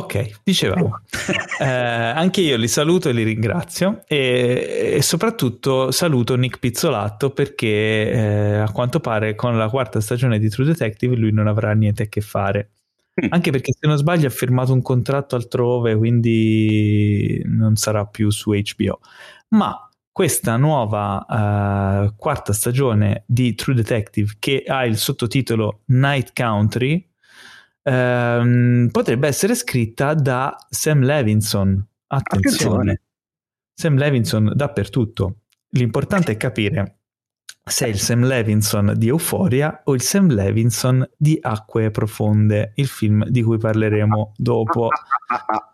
Ok, 0.00 0.40
dicevamo, 0.42 1.00
eh, 1.60 1.66
anche 1.66 2.40
io 2.40 2.56
li 2.56 2.68
saluto 2.68 3.10
e 3.10 3.12
li 3.12 3.22
ringrazio 3.22 4.02
e, 4.06 4.94
e 4.94 5.02
soprattutto 5.02 5.90
saluto 5.90 6.36
Nick 6.36 6.58
Pizzolatto 6.58 7.30
perché 7.32 8.10
eh, 8.10 8.54
a 8.54 8.72
quanto 8.72 8.98
pare 8.98 9.34
con 9.34 9.58
la 9.58 9.68
quarta 9.68 10.00
stagione 10.00 10.38
di 10.38 10.48
True 10.48 10.64
Detective 10.64 11.14
lui 11.16 11.32
non 11.32 11.48
avrà 11.48 11.72
niente 11.74 12.04
a 12.04 12.06
che 12.06 12.22
fare. 12.22 12.70
Mm. 13.22 13.28
Anche 13.28 13.50
perché 13.50 13.74
se 13.78 13.86
non 13.86 13.98
sbaglio 13.98 14.26
ha 14.26 14.30
firmato 14.30 14.72
un 14.72 14.80
contratto 14.80 15.36
altrove, 15.36 15.94
quindi 15.94 17.42
non 17.44 17.76
sarà 17.76 18.06
più 18.06 18.30
su 18.30 18.52
HBO. 18.52 19.00
Ma 19.48 19.86
questa 20.10 20.56
nuova 20.56 21.26
uh, 21.28 22.14
quarta 22.16 22.54
stagione 22.54 23.24
di 23.26 23.54
True 23.54 23.74
Detective 23.74 24.36
che 24.38 24.64
ha 24.66 24.86
il 24.86 24.96
sottotitolo 24.96 25.80
Night 25.86 26.32
Country 26.32 27.06
ehm, 27.82 28.88
potrebbe 28.90 29.28
essere 29.28 29.54
scritta 29.54 30.14
da 30.14 30.56
Sam 30.68 31.00
Levinson. 31.00 31.86
Attenzione. 32.06 32.74
Attenzione. 32.74 33.02
Sam 33.74 33.96
Levinson 33.96 34.52
dappertutto. 34.54 35.36
L'importante 35.70 36.32
è 36.32 36.36
capire 36.36 37.00
se 37.70 37.86
è 37.86 37.88
il 37.88 37.98
Sam 37.98 38.24
Levinson 38.24 38.94
di 38.96 39.08
Euphoria 39.08 39.82
o 39.84 39.94
il 39.94 40.02
Sam 40.02 40.28
Levinson 40.28 41.08
di 41.16 41.38
Acque 41.40 41.90
Profonde, 41.90 42.72
il 42.76 42.86
film 42.88 43.24
di 43.26 43.42
cui 43.42 43.58
parleremo 43.58 44.34
dopo. 44.36 44.88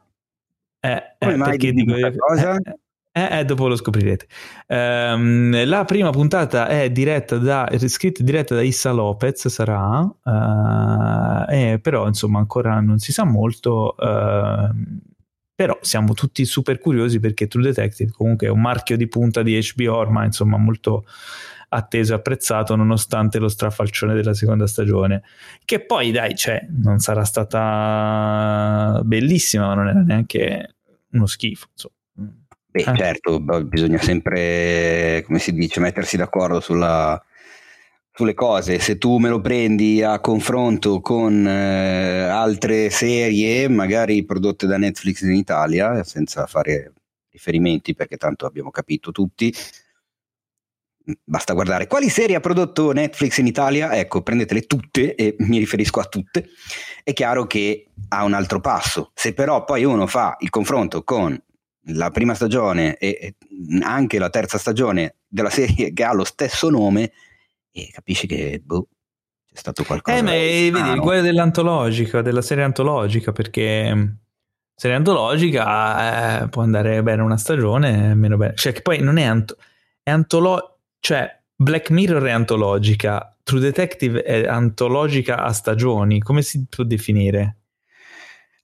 Eh, 0.79 1.17
eh, 1.19 1.37
perché 1.37 1.73
dico, 1.73 1.95
cosa? 2.17 2.55
Eh, 2.55 2.79
eh, 3.17 3.39
eh, 3.39 3.45
dopo 3.47 3.67
lo 3.67 3.77
scoprirete. 3.77 4.27
Um, 4.67 5.65
la 5.67 5.87
prima 5.87 6.11
puntata 6.11 6.69
è 6.69 6.91
diretta 6.91 7.39
da, 7.39 7.67
scritta 7.87 8.23
diretta 8.23 8.55
da 8.55 8.61
Issa 8.61 8.93
Lopez, 8.93 9.49
sarà, 9.49 10.01
uh, 10.01 11.51
eh, 11.51 11.79
però 11.81 12.07
insomma 12.07 12.41
ancora 12.41 12.79
non 12.81 12.99
si 12.99 13.13
sa 13.13 13.25
molto. 13.25 13.95
Uh, 13.99 14.69
però 15.55 15.79
siamo 15.81 16.13
tutti 16.13 16.45
super 16.45 16.79
curiosi 16.79 17.19
perché 17.19 17.47
True 17.47 17.63
Detective 17.63 18.11
comunque 18.11 18.49
è 18.49 18.51
un 18.51 18.61
marchio 18.61 18.99
di 18.99 19.09
punta 19.09 19.43
di 19.43 19.59
HBO 19.75 19.97
ormai 19.97 20.27
insomma 20.27 20.59
molto 20.59 21.07
atteso 21.71 22.13
e 22.13 22.17
apprezzato 22.17 22.77
nonostante 22.77 23.39
lo 23.39 23.49
strafalcione 23.49 24.13
della 24.13 24.35
seconda 24.35 24.67
stagione 24.67 25.23
che 25.65 25.81
poi 25.81 26.11
dai 26.11 26.35
cioè 26.35 26.67
non 26.69 26.99
sarà 26.99 27.25
stata 27.25 29.01
bellissima 29.03 29.69
ma 29.69 29.75
non 29.75 29.89
era 29.89 30.03
neanche 30.03 30.75
uno 31.13 31.25
schifo 31.25 31.69
insomma 31.73 31.95
Beh, 32.77 32.83
ah. 32.83 32.95
certo, 32.95 33.41
bisogna 33.41 33.97
sempre, 33.97 35.23
come 35.25 35.39
si 35.39 35.55
dice, 35.55 35.81
mettersi 35.81 36.19
d'accordo 36.19 36.61
sulla, 36.61 37.19
sulle 38.13 38.35
cose. 38.35 38.79
Se 38.81 38.99
tu 38.99 39.17
me 39.17 39.31
lo 39.31 39.41
prendi 39.41 40.03
a 40.03 40.21
confronto 40.21 41.01
con 41.01 41.49
eh, 41.49 42.25
altre 42.25 42.91
serie, 42.91 43.67
magari 43.69 44.27
prodotte 44.27 44.67
da 44.67 44.77
Netflix 44.77 45.23
in 45.23 45.33
Italia, 45.33 46.05
senza 46.05 46.45
fare 46.45 46.93
riferimenti 47.31 47.95
perché 47.95 48.19
tanto 48.19 48.45
abbiamo 48.45 48.71
capito 48.71 49.11
tutti, 49.11 49.51
basta 51.25 51.55
guardare 51.55 51.87
quali 51.87 52.11
serie 52.11 52.37
ha 52.37 52.41
prodotto 52.41 52.93
Netflix 52.93 53.39
in 53.39 53.47
Italia, 53.47 53.97
ecco, 53.97 54.21
prendetele 54.21 54.67
tutte 54.67 55.15
e 55.15 55.35
mi 55.39 55.57
riferisco 55.57 56.01
a 56.01 56.05
tutte, 56.05 56.51
è 57.03 57.15
chiaro 57.15 57.47
che 57.47 57.87
ha 58.09 58.23
un 58.23 58.35
altro 58.35 58.61
passo. 58.61 59.13
Se 59.15 59.33
però 59.33 59.65
poi 59.65 59.85
uno 59.85 60.07
fa 60.07 60.37
il 60.41 60.51
confronto 60.51 61.05
con 61.05 61.41
la 61.91 62.11
prima 62.11 62.35
stagione 62.35 62.97
e, 62.97 63.35
anche 63.83 64.19
la 64.19 64.31
terza 64.31 64.59
stagione 64.59 65.17
della 65.27 65.51
serie 65.51 65.93
che 65.93 66.05
ha 66.05 66.13
lo 66.13 66.25
stesso 66.25 66.71
nome 66.71 67.13
e 67.71 67.91
capisci 67.93 68.27
che 68.27 68.61
boh, 68.65 68.89
c'è 69.47 69.59
stato 69.59 69.85
qualcosa. 69.85 70.17
Eh, 70.17 70.23
ma 70.23 70.31
vedi, 70.31 70.79
il 70.79 71.01
guaio 71.01 71.23
dell'antologica, 71.23 72.23
della 72.23 72.43
serie 72.43 72.65
antologica, 72.65 73.33
perché 73.33 73.95
mm, 73.95 74.07
serie 74.75 74.97
antologica 74.97 76.43
eh, 76.43 76.49
può 76.49 76.63
andare 76.63 77.03
bene 77.03 77.23
una 77.23 77.37
stagione, 77.37 78.15
meno 78.15 78.37
bene. 78.37 78.55
Cioè, 78.55 78.73
che 78.73 78.83
poi 78.83 79.01
non 79.01 79.19
è, 79.19 79.25
ant- 79.25 79.57
è 80.03 80.11
antologica, 80.11 80.75
cioè 81.01 81.43
Black 81.55 81.91
Mirror 81.91 82.23
è 82.23 82.31
antologica, 82.31 83.37
True 83.43 83.61
Detective 83.61 84.23
è 84.23 84.47
antologica 84.47 85.43
a 85.43 85.53
stagioni, 85.53 86.21
come 86.21 86.43
si 86.43 86.65
può 86.69 86.85
definire? 86.85 87.57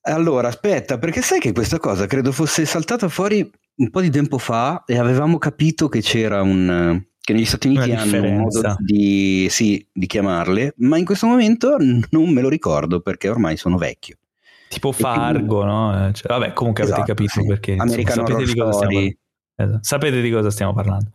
Allora, 0.05 0.49
aspetta, 0.49 0.97
perché 0.97 1.21
sai 1.21 1.39
che 1.39 1.53
questa 1.53 1.79
cosa 1.79 2.05
credo 2.07 2.31
fosse 2.31 2.65
saltata 2.65 3.07
fuori 3.07 3.49
un 3.75 3.89
po' 3.89 4.01
di 4.01 4.09
tempo 4.09 4.37
fa 4.37 4.83
e 4.85 4.97
avevamo 4.97 5.37
capito 5.37 5.87
che 5.87 6.01
c'era 6.01 6.41
un 6.41 7.01
che 7.23 7.31
negli 7.31 7.45
Stati 7.45 7.69
Uniti 7.69 7.91
hanno 7.93 8.21
un 8.21 8.35
modo 8.35 8.75
di, 8.79 9.47
sì, 9.49 9.87
di 9.93 10.07
chiamarle, 10.07 10.73
ma 10.79 10.97
in 10.97 11.05
questo 11.05 11.25
momento 11.25 11.77
non 12.09 12.29
me 12.29 12.41
lo 12.41 12.49
ricordo 12.49 12.99
perché 12.99 13.29
ormai 13.29 13.55
sono 13.55 13.77
vecchio. 13.77 14.17
Tipo 14.67 14.91
Fargo, 14.91 15.59
quindi... 15.59 15.73
no? 15.73 16.11
Cioè, 16.11 16.27
vabbè, 16.27 16.51
comunque 16.51 16.83
esatto, 16.83 17.01
avete 17.01 17.15
capito 17.15 17.39
sì. 17.39 17.47
perché 17.47 17.71
insomma, 17.71 18.09
sapete, 18.09 18.43
di 18.43 18.49
stiamo... 18.49 19.09
esatto. 19.55 19.79
sapete 19.81 20.21
di 20.21 20.31
cosa 20.31 20.49
stiamo 20.49 20.73
parlando. 20.73 21.11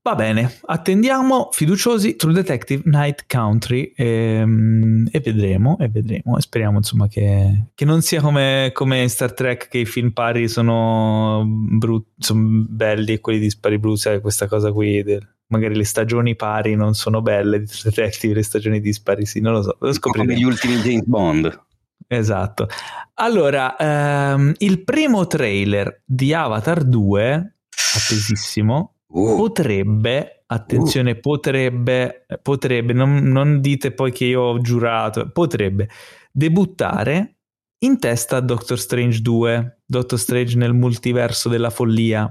Va 0.00 0.14
bene, 0.14 0.60
attendiamo 0.66 1.48
fiduciosi 1.52 2.16
True 2.16 2.32
Detective 2.32 2.82
Night 2.86 3.26
Country 3.26 3.92
e, 3.94 4.06
ehm, 4.06 5.08
e 5.10 5.20
vedremo, 5.20 5.76
e 5.78 5.88
vedremo, 5.88 6.38
e 6.38 6.40
speriamo 6.40 6.78
insomma 6.78 7.06
che, 7.06 7.66
che 7.74 7.84
non 7.84 8.00
sia 8.00 8.20
come, 8.20 8.70
come, 8.72 9.06
Star 9.08 9.34
Trek 9.34 9.68
che 9.68 9.78
i 9.78 9.84
film 9.84 10.12
pari 10.12 10.48
sono, 10.48 11.44
brut, 11.46 12.06
sono 12.18 12.64
belli 12.66 13.12
e 13.12 13.20
quelli 13.20 13.38
dispari 13.38 13.78
blu, 13.78 13.94
sai 13.94 14.20
questa 14.20 14.46
cosa 14.46 14.72
qui, 14.72 15.02
del, 15.02 15.26
magari 15.48 15.74
le 15.74 15.84
stagioni 15.84 16.34
pari 16.34 16.74
non 16.74 16.94
sono 16.94 17.20
belle 17.20 17.60
di 17.60 17.66
True 17.66 17.92
Detective, 17.94 18.34
le 18.34 18.42
stagioni 18.42 18.80
dispari 18.80 19.26
sì, 19.26 19.40
non 19.40 19.52
lo 19.52 19.62
so, 19.62 19.76
lo 19.78 19.92
scopriremo. 19.92 20.32
Come 20.32 20.40
gli 20.40 20.44
ultimi 20.44 20.76
James 20.76 21.04
Bond. 21.04 21.62
Esatto. 22.06 22.68
Allora, 23.14 23.76
ehm, 23.76 24.54
il 24.58 24.82
primo 24.82 25.26
trailer 25.26 26.02
di 26.04 26.32
Avatar 26.32 26.84
2, 26.84 27.54
attesissimo, 27.96 28.93
Uh. 29.14 29.36
Potrebbe, 29.36 30.42
attenzione, 30.46 31.12
uh. 31.12 31.20
potrebbe, 31.20 32.26
potrebbe, 32.42 32.92
non, 32.92 33.16
non, 33.22 33.60
dite 33.60 33.92
poi 33.92 34.10
che 34.10 34.24
io 34.24 34.40
ho 34.40 34.60
giurato, 34.60 35.30
potrebbe 35.30 35.88
debuttare 36.32 37.36
in 37.84 38.00
testa 38.00 38.38
a 38.38 38.40
Doctor 38.40 38.78
Strange 38.78 39.20
2, 39.20 39.82
Doctor 39.86 40.18
Strange 40.18 40.56
nel 40.56 40.74
multiverso 40.74 41.48
della 41.48 41.70
follia. 41.70 42.22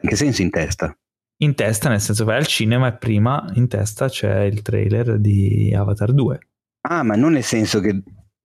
In 0.00 0.08
che 0.08 0.16
senso 0.16 0.40
in 0.40 0.48
testa? 0.48 0.96
In 1.42 1.54
testa, 1.54 1.90
nel 1.90 2.00
senso 2.00 2.24
vai 2.24 2.38
al 2.38 2.46
cinema 2.46 2.88
e 2.88 2.96
prima 2.96 3.44
in 3.54 3.68
testa 3.68 4.08
c'è 4.08 4.42
il 4.42 4.62
trailer 4.62 5.18
di 5.18 5.74
Avatar 5.76 6.12
2. 6.12 6.38
Ah, 6.88 7.02
ma 7.02 7.16
non 7.16 7.32
nel 7.32 7.42
senso 7.42 7.80
che 7.80 8.02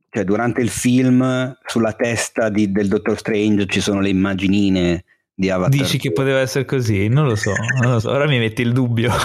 cioè, 0.10 0.26
durante 0.26 0.62
il 0.62 0.70
film 0.70 1.58
sulla 1.66 1.94
testa 1.94 2.50
di, 2.50 2.72
del 2.72 2.90
Doctor 2.90 3.18
Strange 3.18 3.68
ci 3.68 3.80
sono 3.80 4.02
le 4.02 4.10
immaginine 4.10 5.06
di 5.36 5.50
Avatar. 5.50 5.70
Dici 5.70 5.98
che 5.98 6.12
poteva 6.12 6.40
essere 6.40 6.66
così? 6.66 7.08
Non 7.10 7.28
lo 7.28 7.36
so, 7.36 7.54
non 7.82 7.92
lo 7.92 8.00
so. 8.00 8.10
ora 8.10 8.26
mi 8.26 8.40
metti 8.40 8.62
il 8.62 8.72
dubbio. 8.72 9.12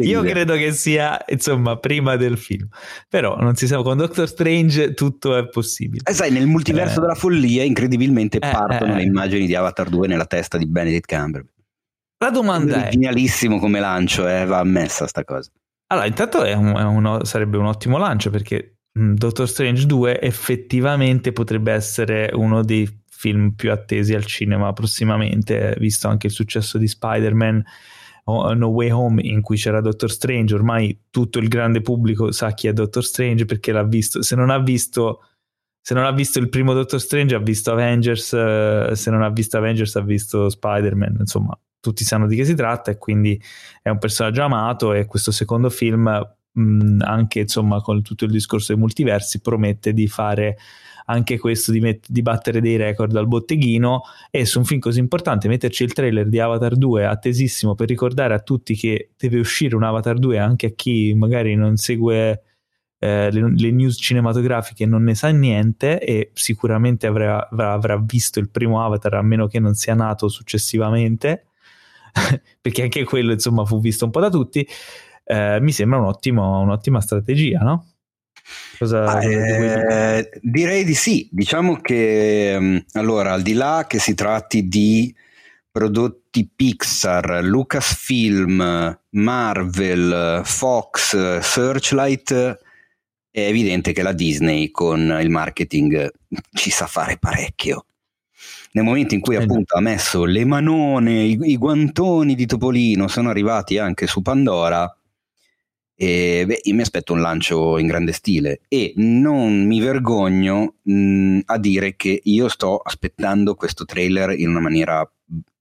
Io 0.00 0.22
credo 0.22 0.54
che 0.54 0.72
sia 0.72 1.22
insomma 1.28 1.76
prima 1.76 2.16
del 2.16 2.38
film, 2.38 2.68
però 3.08 3.36
non 3.36 3.56
si 3.56 3.66
sa 3.66 3.82
con 3.82 3.96
Doctor 3.96 4.26
Strange 4.26 4.94
tutto 4.94 5.36
è 5.36 5.46
possibile. 5.48 6.02
Eh, 6.08 6.14
sai, 6.14 6.30
nel 6.30 6.46
multiverso 6.46 6.98
eh. 6.98 7.00
della 7.02 7.14
follia, 7.14 7.62
incredibilmente 7.62 8.38
eh, 8.38 8.40
partono 8.40 8.94
eh, 8.94 8.96
le 8.96 9.02
immagini 9.02 9.46
di 9.46 9.54
Avatar 9.54 9.88
2 9.88 10.06
nella 10.06 10.26
testa 10.26 10.56
di 10.56 10.66
Benedict 10.66 11.12
Cumberbatch. 11.12 11.56
La 12.18 12.30
domanda 12.30 12.86
è: 12.86 12.90
genialissimo 12.90 13.58
come 13.58 13.80
lancio, 13.80 14.28
eh, 14.28 14.44
va 14.44 14.58
ammessa 14.58 15.06
sta 15.06 15.24
cosa. 15.24 15.50
Allora, 15.88 16.06
intanto 16.06 16.42
è 16.42 16.52
un, 16.54 16.76
è 16.76 16.82
uno, 16.82 17.24
sarebbe 17.24 17.56
un 17.56 17.66
ottimo 17.66 17.98
lancio 17.98 18.30
perché 18.30 18.78
Doctor 18.92 19.48
Strange 19.48 19.86
2 19.86 20.20
effettivamente 20.20 21.32
potrebbe 21.32 21.72
essere 21.72 22.30
uno 22.32 22.62
dei 22.62 22.88
film 23.18 23.50
più 23.50 23.72
attesi 23.72 24.14
al 24.14 24.24
cinema 24.24 24.72
prossimamente, 24.72 25.74
visto 25.80 26.06
anche 26.06 26.28
il 26.28 26.32
successo 26.32 26.78
di 26.78 26.86
Spider-Man 26.86 27.64
No 28.26 28.68
Way 28.68 28.90
Home 28.90 29.22
in 29.22 29.40
cui 29.40 29.56
c'era 29.56 29.80
Doctor 29.80 30.08
Strange, 30.08 30.54
ormai 30.54 31.06
tutto 31.10 31.40
il 31.40 31.48
grande 31.48 31.80
pubblico 31.80 32.30
sa 32.30 32.52
chi 32.52 32.68
è 32.68 32.72
Doctor 32.72 33.04
Strange 33.04 33.44
perché 33.44 33.72
l'ha 33.72 33.82
visto, 33.82 34.22
se 34.22 34.36
non 34.36 34.50
ha 34.50 34.58
visto 34.58 35.22
se 35.80 35.94
non 35.94 36.04
ha 36.04 36.12
visto 36.12 36.38
il 36.38 36.48
primo 36.48 36.74
Doctor 36.74 37.00
Strange 37.00 37.34
ha 37.34 37.38
visto 37.38 37.72
Avengers, 37.72 38.34
eh, 38.34 38.90
se 38.92 39.10
non 39.10 39.22
ha 39.22 39.30
visto 39.30 39.56
Avengers 39.56 39.96
ha 39.96 40.02
visto 40.02 40.48
Spider-Man, 40.48 41.16
insomma 41.18 41.58
tutti 41.80 42.04
sanno 42.04 42.28
di 42.28 42.36
che 42.36 42.44
si 42.44 42.54
tratta 42.54 42.92
e 42.92 42.98
quindi 42.98 43.40
è 43.82 43.88
un 43.88 43.98
personaggio 43.98 44.42
amato 44.42 44.92
e 44.92 45.06
questo 45.06 45.32
secondo 45.32 45.70
film 45.70 46.04
mh, 46.52 47.00
anche 47.00 47.40
insomma 47.40 47.80
con 47.80 48.00
tutto 48.02 48.26
il 48.26 48.30
discorso 48.30 48.72
dei 48.72 48.80
multiversi 48.80 49.40
promette 49.40 49.92
di 49.92 50.06
fare 50.06 50.56
anche 51.10 51.38
questo 51.38 51.72
di, 51.72 51.80
met- 51.80 52.06
di, 52.08 52.22
battere 52.22 52.60
dei 52.60 52.76
record 52.76 53.14
al 53.16 53.26
botteghino 53.26 54.02
e 54.30 54.44
su 54.44 54.58
un 54.58 54.64
film 54.64 54.80
così 54.80 54.98
importante 54.98 55.48
metterci 55.48 55.84
il 55.84 55.92
trailer 55.92 56.28
di 56.28 56.38
Avatar 56.38 56.76
2 56.76 57.06
attesissimo 57.06 57.74
per 57.74 57.88
ricordare 57.88 58.34
a 58.34 58.40
tutti 58.40 58.74
che 58.74 59.10
deve 59.16 59.38
uscire 59.38 59.74
un 59.74 59.84
Avatar 59.84 60.18
2 60.18 60.38
anche 60.38 60.66
a 60.66 60.72
chi 60.74 61.14
magari 61.14 61.54
non 61.54 61.76
segue 61.76 62.42
eh, 62.98 63.30
le, 63.30 63.52
le, 63.54 63.70
news 63.70 63.96
cinematografiche 63.98 64.84
non 64.84 65.02
ne 65.04 65.14
sa 65.14 65.28
niente 65.28 65.98
e 65.98 66.30
sicuramente 66.34 67.06
avrà, 67.06 67.48
avrà 67.48 67.96
visto 67.96 68.38
il 68.38 68.50
primo 68.50 68.84
Avatar 68.84 69.14
a 69.14 69.22
meno 69.22 69.46
che 69.46 69.60
non 69.60 69.74
sia 69.74 69.94
nato 69.94 70.28
successivamente 70.28 71.46
perché 72.60 72.82
anche 72.82 73.04
quello 73.04 73.32
insomma 73.32 73.64
fu 73.64 73.80
visto 73.80 74.04
un 74.04 74.10
po' 74.10 74.20
da 74.20 74.28
tutti 74.28 74.66
eh, 75.24 75.58
mi 75.60 75.72
sembra 75.72 75.98
un 75.98 76.04
ottimo, 76.04 76.60
un'ottima 76.60 77.00
strategia 77.00 77.60
no? 77.60 77.86
Cosa, 78.78 79.20
eh, 79.20 80.30
direi 80.40 80.84
di 80.84 80.94
sì, 80.94 81.28
diciamo 81.32 81.80
che 81.80 82.56
mm, 82.58 82.76
allora 82.92 83.32
al 83.32 83.42
di 83.42 83.54
là 83.54 83.86
che 83.88 83.98
si 83.98 84.14
tratti 84.14 84.68
di 84.68 85.12
prodotti 85.70 86.48
Pixar, 86.54 87.40
Lucasfilm, 87.42 89.00
Marvel, 89.10 90.42
Fox, 90.44 91.38
Searchlight, 91.38 92.58
è 93.30 93.40
evidente 93.40 93.92
che 93.92 94.02
la 94.02 94.12
Disney 94.12 94.70
con 94.70 95.18
il 95.20 95.30
marketing 95.30 96.10
ci 96.52 96.70
sa 96.70 96.86
fare 96.86 97.18
parecchio. 97.18 97.84
Nel 98.72 98.84
momento 98.84 99.14
in 99.14 99.20
cui 99.20 99.36
eh, 99.36 99.42
appunto 99.42 99.76
ha 99.76 99.80
messo 99.80 100.24
le 100.24 100.44
manone, 100.44 101.22
i, 101.22 101.38
i 101.42 101.56
guantoni 101.56 102.34
di 102.34 102.46
Topolino 102.46 103.08
sono 103.08 103.30
arrivati 103.30 103.78
anche 103.78 104.06
su 104.06 104.20
Pandora, 104.20 104.97
e 106.00 106.44
beh, 106.46 106.60
io 106.62 106.74
mi 106.76 106.82
aspetto 106.82 107.12
un 107.12 107.20
lancio 107.20 107.76
in 107.76 107.88
grande 107.88 108.12
stile 108.12 108.60
e 108.68 108.92
non 108.96 109.66
mi 109.66 109.80
vergogno 109.80 110.76
mh, 110.80 111.40
a 111.46 111.58
dire 111.58 111.96
che 111.96 112.20
io 112.22 112.46
sto 112.48 112.76
aspettando 112.76 113.56
questo 113.56 113.84
trailer 113.84 114.30
in 114.38 114.50
una 114.50 114.60
maniera 114.60 115.10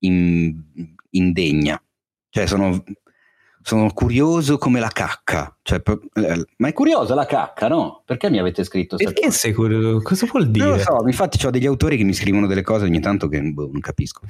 in, 0.02 0.56
indegna. 1.10 1.82
Cioè 2.30 2.46
sono 2.46 2.84
sono 3.68 3.92
curioso 3.92 4.58
come 4.58 4.80
la 4.80 4.88
cacca. 4.88 5.54
Cioè, 5.62 5.82
eh, 6.14 6.46
ma 6.56 6.70
è 6.70 6.72
curiosa 6.72 7.16
la 7.16 7.26
cacca, 7.26 7.68
no? 7.68 8.02
Perché 8.06 8.30
mi 8.30 8.40
avete 8.40 8.64
scritto? 8.64 8.96
Perché 8.96 9.30
sei 9.30 9.52
curioso? 9.52 10.02
Cosa 10.04 10.26
vuol 10.26 10.50
dire? 10.50 10.66
Non 10.66 10.78
lo 10.78 10.82
so, 10.82 11.04
infatti 11.06 11.46
ho 11.46 11.50
degli 11.50 11.66
autori 11.66 11.98
che 11.98 12.06
mi 12.06 12.14
scrivono 12.14 12.48
delle 12.48 12.62
cose 12.62 12.86
ogni 12.86 13.02
tanto 13.02 13.28
che 13.28 13.42
boh, 13.42 13.68
non 13.70 13.82
capisco. 13.82 14.22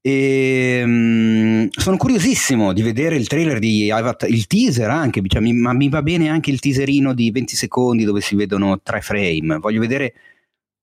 E, 0.00 0.80
um, 0.82 1.68
sono 1.70 1.98
curiosissimo 1.98 2.72
di 2.72 2.80
vedere 2.80 3.16
il 3.16 3.26
trailer 3.26 3.58
di 3.58 3.90
Avatar, 3.90 4.30
il 4.30 4.46
teaser 4.46 4.88
anche, 4.88 5.20
cioè, 5.26 5.42
mi, 5.42 5.52
ma 5.52 5.74
mi 5.74 5.90
va 5.90 6.00
bene 6.00 6.30
anche 6.30 6.50
il 6.50 6.58
teaserino 6.58 7.12
di 7.12 7.30
20 7.30 7.54
secondi 7.54 8.04
dove 8.04 8.22
si 8.22 8.34
vedono 8.34 8.80
tre 8.82 9.02
frame. 9.02 9.58
Voglio 9.58 9.80
vedere 9.80 10.14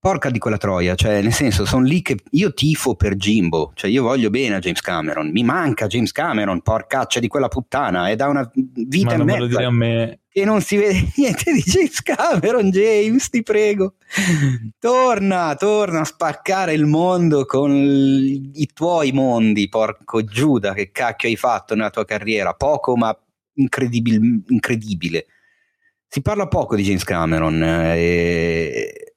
porca 0.04 0.30
di 0.30 0.38
quella 0.38 0.58
troia, 0.58 0.96
cioè 0.96 1.22
nel 1.22 1.32
senso 1.32 1.64
sono 1.64 1.86
lì 1.86 2.02
che 2.02 2.18
io 2.32 2.54
tifo 2.54 2.94
per 2.94 3.16
Jimbo, 3.16 3.72
cioè 3.74 3.90
io 3.90 4.04
voglio 4.04 4.30
bene 4.30 4.56
a 4.56 4.60
James 4.60 4.82
Cameron, 4.82 5.30
mi 5.30 5.44
manca 5.44 5.88
James 5.88 6.12
Cameron, 6.12 6.60
porcaccia 6.62 7.22
di 7.22 7.30
quella 7.30 7.48
puttana, 7.48 8.10
è 8.10 8.18
da 8.18 8.28
una 8.28 8.52
vita 8.54 9.16
Ma 9.16 9.24
non 9.24 9.54
a 9.54 9.72
me. 9.72 10.20
e 10.30 10.44
non 10.44 10.60
si 10.60 10.76
vede 10.76 11.08
niente 11.16 11.54
di 11.54 11.62
James 11.62 12.02
Cameron, 12.02 12.70
James, 12.70 13.30
ti 13.30 13.44
prego, 13.44 13.94
torna, 14.78 15.56
torna 15.56 16.02
a 16.02 16.06
spaccare 16.06 16.74
il 16.74 16.86
mondo 16.86 17.46
con 17.46 17.72
i 17.72 18.70
tuoi 18.74 19.14
mondi, 19.14 19.70
porco 19.70 20.26
Giuda, 20.26 20.74
che 20.74 20.92
cacchio 20.92 21.30
hai 21.30 21.38
fatto 21.38 21.76
nella 21.76 21.92
tua 21.92 22.04
carriera, 22.04 22.54
poco 22.56 22.98
ma 22.98 23.18
incredibil- 23.54 24.44
incredibile. 24.50 25.28
Si 26.10 26.22
parla 26.22 26.50
poco 26.50 26.76
di 26.76 26.84
James 26.84 27.06
Cameron 27.06 27.64
eh, 27.64 27.98
e 27.98 29.13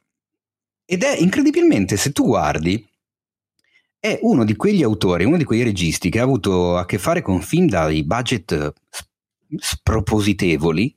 ed 0.87 1.03
è 1.03 1.17
incredibilmente, 1.19 1.97
se 1.97 2.13
tu 2.13 2.25
guardi, 2.25 2.89
è 3.99 4.19
uno 4.23 4.45
di 4.45 4.55
quegli 4.55 4.85
autori, 4.85 5.25
uno 5.25 5.37
di 5.37 5.45
quei 5.45 5.65
registi 5.65 6.09
che 6.09 6.21
ha 6.21 6.23
avuto 6.23 6.77
a 6.77 6.87
che 6.87 6.97
fare 6.97 7.23
con 7.23 7.43
film 7.43 7.67
dai 7.67 8.05
budget 8.05 8.73
spropositevoli, 9.57 10.97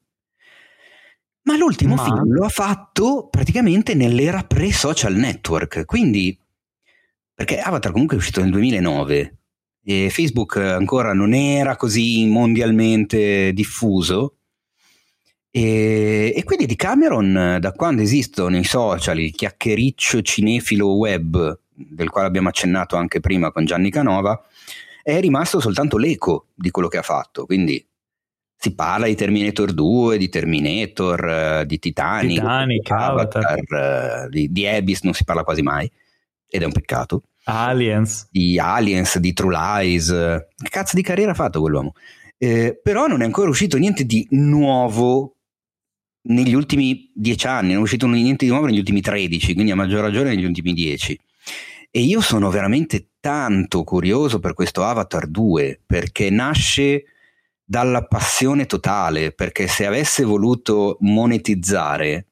ma 1.44 1.58
l'ultimo 1.58 1.96
ma... 1.96 2.04
film 2.04 2.32
lo 2.34 2.46
ha 2.46 2.50
fatto 2.50 3.28
praticamente 3.30 3.96
nell'era 3.96 4.44
pre-social 4.44 5.16
network, 5.16 5.86
quindi 5.86 6.38
perché 7.34 7.60
Avatar 7.60 7.92
comunque 7.92 8.16
è 8.16 8.20
uscito 8.20 8.42
nel 8.42 8.52
2009 8.52 9.38
e 9.84 10.10
Facebook 10.12 10.58
ancora 10.58 11.14
non 11.14 11.34
era 11.34 11.76
così 11.78 12.28
mondialmente 12.28 13.54
diffuso 13.54 14.39
e, 15.52 16.32
e, 16.36 16.44
quindi 16.44 16.68
di 16.68 16.76
Cameron, 16.76 17.58
da 17.60 17.72
quando 17.72 18.04
esistono 18.04 18.58
i 18.58 18.64
social, 18.64 19.20
il 19.20 19.32
chiacchiericcio 19.32 20.22
cinefilo 20.22 20.96
web, 20.96 21.60
del 21.74 22.10
quale 22.10 22.28
abbiamo 22.28 22.50
accennato 22.50 22.96
anche 22.96 23.20
prima 23.20 23.52
con 23.52 23.66
Gianni 23.66 23.90
Canova, 23.90 24.40
è 25.02 25.20
rimasto 25.20 25.60
soltanto 25.60 25.98
l'eco 25.98 26.48
di 26.54 26.70
quello 26.70 26.88
che 26.88 26.98
ha 26.98 27.04
fatto. 27.04 27.46
Quindi 27.46 27.84
Si 28.62 28.76
parla 28.76 29.06
di 29.06 29.16
Terminator 29.16 29.72
2, 29.72 30.18
di 30.18 30.28
Terminator, 30.28 31.66
di 31.66 31.80
Titanic, 31.80 32.40
Titanic 32.40 32.92
Avatar, 32.92 33.44
Avatar 33.46 34.30
di, 34.30 34.52
di 34.52 34.68
Abyss 34.68 35.04
non 35.04 35.14
si 35.14 35.24
parla 35.24 35.44
quasi 35.44 35.62
mai, 35.62 35.90
ed 36.46 36.62
è 36.62 36.66
un 36.66 36.74
peccato. 36.74 37.24
Aliens. 37.46 38.28
Di 38.30 38.60
Aliens, 38.60 39.18
di 39.18 39.34
True 39.34 39.56
Lies. 39.56 40.10
Che 40.10 40.70
cazzo 40.70 40.96
di 40.96 41.02
carriera 41.02 41.32
ha 41.32 41.36
fatto 41.36 41.62
quell'uomo? 41.62 41.94
Eh, 42.38 42.80
però 42.82 43.08
non 43.08 43.22
è 43.22 43.26
ancora 43.26 43.50
uscito 43.50 43.78
niente 43.78 44.06
di 44.06 44.28
nuovo 44.32 45.38
negli 46.30 46.54
ultimi 46.54 47.12
dieci 47.14 47.48
anni, 47.48 47.70
non 47.70 47.80
è 47.80 47.84
uscito 47.84 48.08
niente 48.08 48.46
di 48.46 48.52
nuovo 48.52 48.66
negli 48.66 48.80
ultimi 48.80 49.02
tredici, 49.02 49.54
quindi 49.54 49.72
a 49.72 49.76
maggior 49.76 50.02
ragione 50.02 50.30
negli 50.30 50.46
ultimi 50.46 50.74
dieci. 50.74 51.20
E 51.92 52.02
io 52.02 52.22
sono 52.22 52.50
veramente 52.50 53.12
tanto 53.20 53.84
curioso 53.84 54.40
per 54.40 54.54
questo 54.54 54.84
Avatar 54.84 55.28
2 55.28 55.82
perché 55.86 56.30
nasce 56.30 57.04
dalla 57.64 58.06
passione 58.06 58.66
totale, 58.66 59.32
perché 59.32 59.68
se 59.68 59.86
avesse 59.86 60.24
voluto 60.24 60.98
monetizzare 61.02 62.28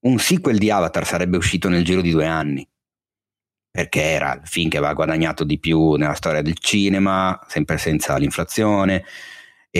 un 0.00 0.18
sequel 0.18 0.58
di 0.58 0.70
Avatar 0.70 1.06
sarebbe 1.06 1.36
uscito 1.36 1.68
nel 1.68 1.84
giro 1.84 2.00
di 2.00 2.10
due 2.10 2.26
anni 2.26 2.66
perché 3.70 4.02
era 4.02 4.34
il 4.34 4.40
film 4.48 4.68
che 4.68 4.78
aveva 4.78 4.92
guadagnato 4.92 5.44
di 5.44 5.58
più 5.60 5.94
nella 5.94 6.14
storia 6.14 6.42
del 6.42 6.58
cinema, 6.58 7.38
sempre 7.46 7.78
senza 7.78 8.16
l'inflazione, 8.16 9.04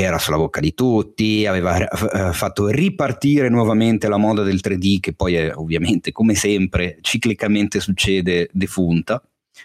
era 0.01 0.19
sulla 0.19 0.37
bocca 0.37 0.61
di 0.61 0.75
tutti, 0.75 1.47
aveva 1.47 1.77
eh, 1.79 2.33
fatto 2.33 2.69
ripartire 2.69 3.49
nuovamente 3.49 4.09
la 4.09 4.17
moda 4.17 4.43
del 4.43 4.61
3D 4.63 5.01
che 5.01 5.13
poi 5.13 5.35
è 5.35 5.55
ovviamente 5.55 6.13
come 6.13 6.35
sempre 6.35 6.99
ciclicamente 7.01 7.81
succede 7.81 8.49
defunta. 8.53 9.23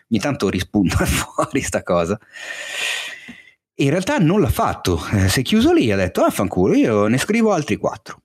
Ogni 0.10 0.22
tanto 0.22 0.49
rispunta 0.49 0.97
fuori 1.05 1.61
sta 1.61 1.84
cosa. 1.84 2.19
In 3.76 3.89
realtà 3.89 4.18
non 4.18 4.39
l'ha 4.39 4.49
fatto, 4.49 5.01
eh, 5.14 5.30
si 5.30 5.39
è 5.39 5.43
chiuso 5.43 5.73
lì, 5.73 5.91
ha 5.91 5.95
detto 5.95 6.22
ah 6.22 6.30
fanculo, 6.30 6.73
io 6.76 7.07
ne 7.07 7.18
scrivo 7.18 7.51
altri 7.51 7.77
quattro. 7.77 8.22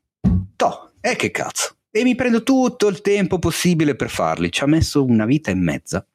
Toh, 0.56 0.93
e 1.01 1.10
eh, 1.10 1.16
che 1.16 1.30
cazzo 1.30 1.76
e 1.90 2.02
mi 2.05 2.14
prendo 2.14 2.43
tutto 2.43 2.86
il 2.89 3.01
tempo 3.01 3.39
possibile 3.39 3.94
per 3.94 4.10
farli. 4.10 4.52
Ci 4.52 4.62
ha 4.62 4.66
messo 4.66 5.05
una 5.05 5.24
vita 5.24 5.51
e 5.51 5.55
mezza. 5.55 6.06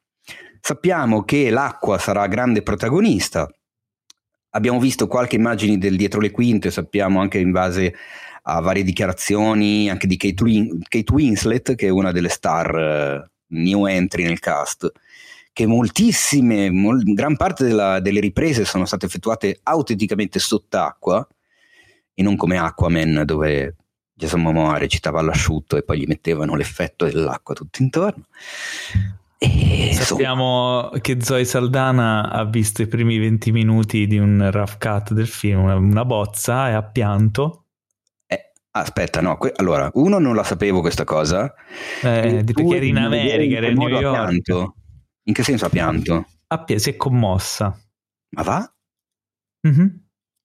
Sappiamo 0.60 1.24
che 1.24 1.50
l'acqua 1.50 1.98
sarà 1.98 2.26
grande 2.26 2.62
protagonista. 2.62 3.48
Abbiamo 4.56 4.78
visto 4.78 5.08
qualche 5.08 5.34
immagine 5.34 5.78
del 5.78 5.96
dietro 5.96 6.20
le 6.20 6.30
quinte, 6.30 6.70
sappiamo 6.70 7.20
anche 7.20 7.38
in 7.38 7.50
base 7.50 7.94
a 8.42 8.60
varie 8.60 8.84
dichiarazioni 8.84 9.90
anche 9.90 10.06
di 10.06 10.16
Kate, 10.16 10.42
Win- 10.44 10.80
Kate 10.86 11.12
Winslet, 11.12 11.74
che 11.74 11.86
è 11.86 11.90
una 11.90 12.12
delle 12.12 12.28
star 12.28 12.74
uh, 12.74 13.30
new 13.48 13.86
entry 13.86 14.22
nel 14.22 14.38
cast, 14.38 14.92
che 15.52 15.66
moltissime, 15.66 16.70
mol- 16.70 17.02
gran 17.14 17.36
parte 17.36 17.64
della, 17.64 17.98
delle 17.98 18.20
riprese 18.20 18.64
sono 18.64 18.84
state 18.84 19.06
effettuate 19.06 19.58
autenticamente 19.62 20.38
sott'acqua 20.38 21.26
e 22.14 22.22
non 22.22 22.36
come 22.36 22.56
Aquaman 22.56 23.22
dove 23.24 23.74
Jason 24.12 24.40
Momoa 24.40 24.78
recitava 24.78 25.18
all'asciutto 25.18 25.76
e 25.76 25.82
poi 25.82 25.98
gli 25.98 26.06
mettevano 26.06 26.54
l'effetto 26.54 27.06
dell'acqua 27.06 27.54
tutto 27.54 27.82
intorno. 27.82 28.26
E 29.44 29.92
Sappiamo 29.92 30.90
che 31.00 31.18
Zoe 31.20 31.44
Saldana 31.44 32.30
ha 32.30 32.44
visto 32.44 32.80
i 32.80 32.86
primi 32.86 33.18
20 33.18 33.52
minuti 33.52 34.06
di 34.06 34.18
un 34.18 34.50
rough 34.50 34.78
cut 34.78 35.12
del 35.12 35.26
film, 35.26 35.64
una 35.64 36.04
bozza, 36.04 36.70
e 36.70 36.72
ha 36.72 36.82
pianto. 36.82 37.66
Eh, 38.26 38.52
aspetta, 38.70 39.20
no, 39.20 39.36
que- 39.36 39.52
allora, 39.54 39.90
uno 39.94 40.18
non 40.18 40.34
la 40.34 40.44
sapevo 40.44 40.80
questa 40.80 41.04
cosa. 41.04 41.52
Eh, 42.02 42.42
perché 42.44 42.76
era 42.76 42.84
in 42.84 42.96
America, 42.96 43.56
era 43.56 43.68
in 43.68 43.76
New 43.76 43.88
York. 43.88 44.10
Pianto. 44.10 44.74
In 45.24 45.34
che 45.34 45.42
senso 45.42 45.66
ha 45.66 45.70
pianto? 45.70 46.26
Ha, 46.46 46.64
si 46.76 46.90
è 46.90 46.96
commossa. 46.96 47.78
Ma 48.30 48.42
va? 48.42 48.74
Mm-hmm. 49.66 49.86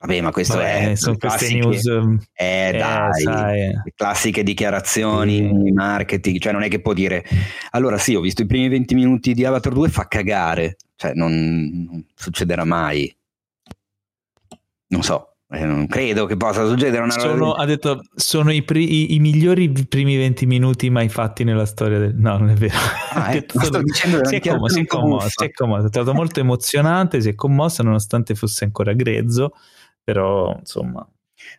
Vabbè, 0.01 0.21
ma 0.21 0.31
questo 0.31 0.55
Vabbè, 0.55 0.91
è 0.91 0.95
sono 0.95 1.17
queste 1.17 1.53
news. 1.53 1.83
Um, 1.83 2.17
eh, 2.33 2.69
eh 2.69 2.77
dai, 2.77 3.21
sai. 3.21 3.81
classiche 3.95 4.43
dichiarazioni, 4.43 5.41
mm. 5.41 5.73
marketing, 5.73 6.39
cioè 6.39 6.53
non 6.53 6.63
è 6.63 6.69
che 6.69 6.79
può 6.79 6.93
dire 6.93 7.25
allora 7.71 7.97
sì, 7.97 8.15
ho 8.15 8.21
visto 8.21 8.41
i 8.41 8.45
primi 8.45 8.69
20 8.69 8.95
minuti 8.95 9.33
di 9.33 9.43
Avatar 9.43 9.73
2 9.73 9.89
fa 9.89 10.07
cagare, 10.07 10.77
cioè 10.95 11.11
non, 11.15 11.85
non 11.89 12.05
succederà 12.15 12.63
mai. 12.63 13.13
Non 14.91 15.03
so, 15.03 15.35
eh, 15.49 15.65
non 15.65 15.85
credo 15.87 16.25
che 16.25 16.37
possa 16.37 16.65
succedere 16.65 17.03
una 17.03 17.11
sono, 17.11 17.53
Ha 17.53 17.65
detto 17.65 18.01
sono 18.15 18.53
i, 18.53 18.63
pri- 18.63 19.11
i, 19.11 19.15
i, 19.15 19.19
migliori 19.19 19.69
primi 19.69 20.15
20 20.15 20.45
minuti 20.45 20.89
mai 20.89 21.09
fatti 21.09 21.43
nella 21.43 21.65
storia 21.65 21.99
del... 21.99 22.15
No, 22.15 22.37
non 22.37 22.51
è 22.51 22.53
vero. 22.53 22.77
Ah, 23.11 23.33
eh, 23.35 23.45
sto 23.45 23.81
dicendo 23.81 24.23
si 24.25 24.35
è, 24.35 24.39
commosso, 24.39 24.75
si 24.75 24.81
è 24.81 24.85
commosso, 24.85 25.27
si 25.29 25.43
è 25.43 25.51
commosso, 25.51 25.85
è 25.85 25.89
stato 25.89 26.13
molto 26.13 26.39
emozionante, 26.39 27.19
si 27.19 27.27
è 27.27 27.35
commossa 27.35 27.83
nonostante 27.83 28.33
fosse 28.33 28.63
ancora 28.63 28.93
grezzo 28.93 29.53
però 30.09 30.55
insomma... 30.57 31.07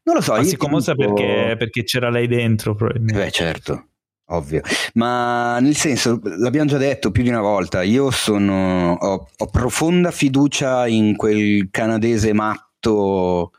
Non 0.03 0.17
lo 0.17 0.21
so. 0.21 0.33
Ma 0.33 0.43
si 0.43 0.57
commossa 0.57 0.93
dico... 0.93 1.15
perché, 1.15 1.57
perché, 1.57 1.85
c'era 1.85 2.11
lei 2.11 2.27
dentro 2.27 2.75
probabilmente. 2.75 3.25
Beh 3.25 3.31
certo, 3.31 3.87
ovvio. 4.27 4.61
Ma 4.95 5.59
nel 5.61 5.77
senso, 5.77 6.21
l'abbiamo 6.23 6.69
già 6.69 6.77
detto 6.77 7.11
più 7.11 7.23
di 7.23 7.29
una 7.29 7.41
volta, 7.41 7.83
io 7.83 8.11
sono, 8.11 8.93
ho, 8.93 9.29
ho 9.35 9.47
profonda 9.47 10.11
fiducia 10.11 10.87
in 10.87 11.17
quel 11.17 11.69
canadese 11.71 12.33
matto 12.33 13.53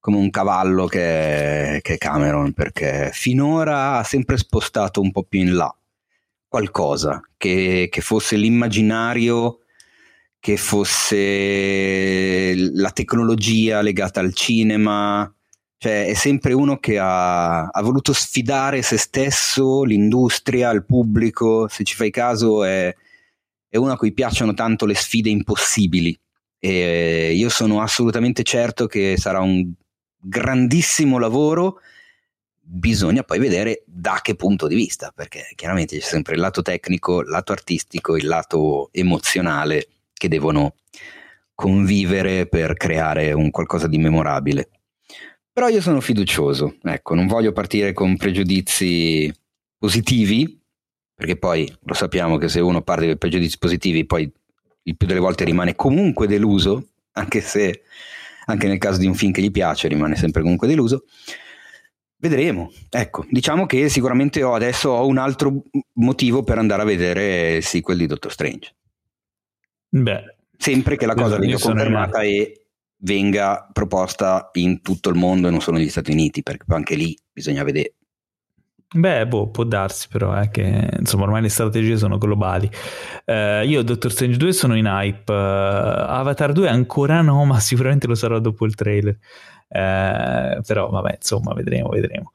come 0.00 0.16
un 0.16 0.30
cavallo 0.30 0.86
che, 0.86 1.80
che 1.82 1.94
è 1.94 1.98
Cameron, 1.98 2.52
perché 2.54 3.10
finora 3.12 3.98
ha 3.98 4.04
sempre 4.04 4.38
spostato 4.38 5.00
un 5.00 5.12
po' 5.12 5.24
più 5.24 5.40
in 5.40 5.54
là 5.54 5.72
qualcosa 6.48 7.20
che, 7.36 7.88
che 7.90 8.00
fosse 8.00 8.36
l'immaginario 8.36 9.60
che 10.40 10.56
fosse 10.56 12.54
la 12.72 12.90
tecnologia 12.90 13.80
legata 13.80 14.20
al 14.20 14.32
cinema, 14.34 15.30
cioè 15.78 16.06
è 16.06 16.14
sempre 16.14 16.52
uno 16.52 16.78
che 16.78 16.98
ha, 16.98 17.66
ha, 17.66 17.82
voluto 17.82 18.12
sfidare 18.12 18.82
se 18.82 18.96
stesso, 18.96 19.84
l'industria, 19.84 20.70
il 20.70 20.84
pubblico, 20.84 21.68
se 21.68 21.84
ci 21.84 21.94
fai 21.94 22.10
caso 22.10 22.64
è, 22.64 22.94
è 23.68 23.76
uno 23.76 23.92
a 23.92 23.96
cui 23.96 24.12
piacciono 24.12 24.54
tanto 24.54 24.86
le 24.86 24.94
sfide 24.94 25.28
impossibili. 25.28 26.18
E 26.60 27.32
io 27.34 27.48
sono 27.48 27.80
assolutamente 27.80 28.42
certo 28.42 28.86
che 28.86 29.16
sarà 29.16 29.40
un 29.40 29.70
grandissimo 30.16 31.18
lavoro. 31.18 31.80
Bisogna 32.60 33.22
poi 33.22 33.38
vedere 33.38 33.82
da 33.86 34.18
che 34.22 34.34
punto 34.34 34.66
di 34.66 34.74
vista 34.74 35.12
perché 35.14 35.52
chiaramente 35.54 35.96
c'è 35.98 36.04
sempre 36.04 36.34
il 36.34 36.40
lato 36.40 36.62
tecnico, 36.62 37.20
il 37.20 37.28
lato 37.28 37.52
artistico, 37.52 38.16
il 38.16 38.26
lato 38.26 38.88
emozionale 38.92 39.86
che 40.18 40.28
devono 40.28 40.74
convivere 41.54 42.46
per 42.46 42.74
creare 42.74 43.32
un 43.32 43.50
qualcosa 43.50 43.88
di 43.88 43.96
memorabile. 43.96 44.68
Però 45.50 45.68
io 45.68 45.80
sono 45.80 46.00
fiducioso, 46.00 46.76
ecco, 46.82 47.14
non 47.14 47.26
voglio 47.26 47.52
partire 47.52 47.92
con 47.92 48.16
pregiudizi 48.16 49.32
positivi, 49.78 50.60
perché 51.14 51.36
poi 51.36 51.68
lo 51.80 51.94
sappiamo 51.94 52.36
che 52.36 52.48
se 52.48 52.60
uno 52.60 52.82
parte 52.82 53.06
con 53.06 53.16
pregiudizi 53.16 53.58
positivi, 53.58 54.06
poi 54.06 54.30
il 54.82 54.96
più 54.96 55.06
delle 55.06 55.18
volte 55.18 55.44
rimane 55.44 55.74
comunque 55.74 56.28
deluso, 56.28 56.90
anche 57.12 57.40
se 57.40 57.82
anche 58.46 58.68
nel 58.68 58.78
caso 58.78 58.98
di 58.98 59.06
un 59.06 59.14
film 59.14 59.32
che 59.32 59.42
gli 59.42 59.50
piace 59.50 59.88
rimane 59.88 60.14
sempre 60.14 60.42
comunque 60.42 60.68
deluso. 60.68 61.06
Vedremo, 62.20 62.72
ecco, 62.88 63.26
diciamo 63.30 63.66
che 63.66 63.88
sicuramente 63.88 64.42
ho, 64.42 64.54
adesso 64.54 64.90
ho 64.90 65.06
un 65.06 65.18
altro 65.18 65.62
motivo 65.94 66.42
per 66.42 66.58
andare 66.58 66.82
a 66.82 66.84
vedere 66.84 67.56
il 67.56 67.64
sequel 67.64 67.98
di 67.98 68.06
Doctor 68.06 68.32
Strange. 68.32 68.74
Beh, 69.88 70.36
sempre 70.56 70.96
che 70.96 71.06
la 71.06 71.14
cosa 71.14 71.38
venga 71.38 71.58
confermata 71.58 72.20
e 72.20 72.66
venga 72.98 73.68
proposta 73.72 74.50
in 74.54 74.82
tutto 74.82 75.08
il 75.08 75.16
mondo 75.16 75.48
e 75.48 75.50
non 75.50 75.60
solo 75.60 75.78
negli 75.78 75.88
Stati 75.88 76.10
Uniti, 76.10 76.42
perché 76.42 76.64
anche 76.68 76.94
lì 76.94 77.16
bisogna 77.32 77.62
vedere. 77.64 77.94
Beh, 78.90 79.26
boh, 79.26 79.50
può 79.50 79.64
darsi 79.64 80.08
però, 80.08 80.40
eh, 80.40 80.48
che 80.48 80.88
insomma 80.98 81.24
ormai 81.24 81.42
le 81.42 81.50
strategie 81.50 81.98
sono 81.98 82.16
globali. 82.16 82.70
Uh, 83.26 83.62
io 83.66 83.82
Doctor 83.82 84.10
Strange 84.10 84.38
2 84.38 84.52
sono 84.52 84.76
in 84.76 84.86
hype, 84.86 85.30
uh, 85.30 85.34
Avatar 85.34 86.52
2 86.52 86.68
ancora 86.68 87.20
no, 87.20 87.44
ma 87.46 87.60
sicuramente 87.60 88.06
lo 88.06 88.14
sarò 88.14 88.38
dopo 88.38 88.64
il 88.64 88.74
trailer. 88.74 89.18
Uh, 89.68 90.62
però 90.62 90.88
vabbè, 90.88 91.16
insomma, 91.16 91.52
vedremo, 91.52 91.90
vedremo. 91.90 92.32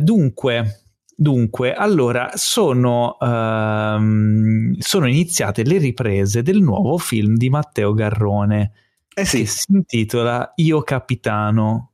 dunque, 0.00 0.84
Dunque, 1.20 1.74
allora, 1.74 2.30
sono, 2.32 3.18
um, 3.20 4.74
sono, 4.78 5.06
iniziate 5.06 5.64
le 5.64 5.76
riprese 5.76 6.40
del 6.40 6.62
nuovo 6.62 6.96
film 6.96 7.36
di 7.36 7.50
Matteo 7.50 7.92
Garrone 7.92 8.72
eh 9.14 9.26
sì. 9.26 9.40
che 9.40 9.46
si 9.46 9.66
intitola 9.68 10.50
Io 10.54 10.80
Capitano 10.80 11.90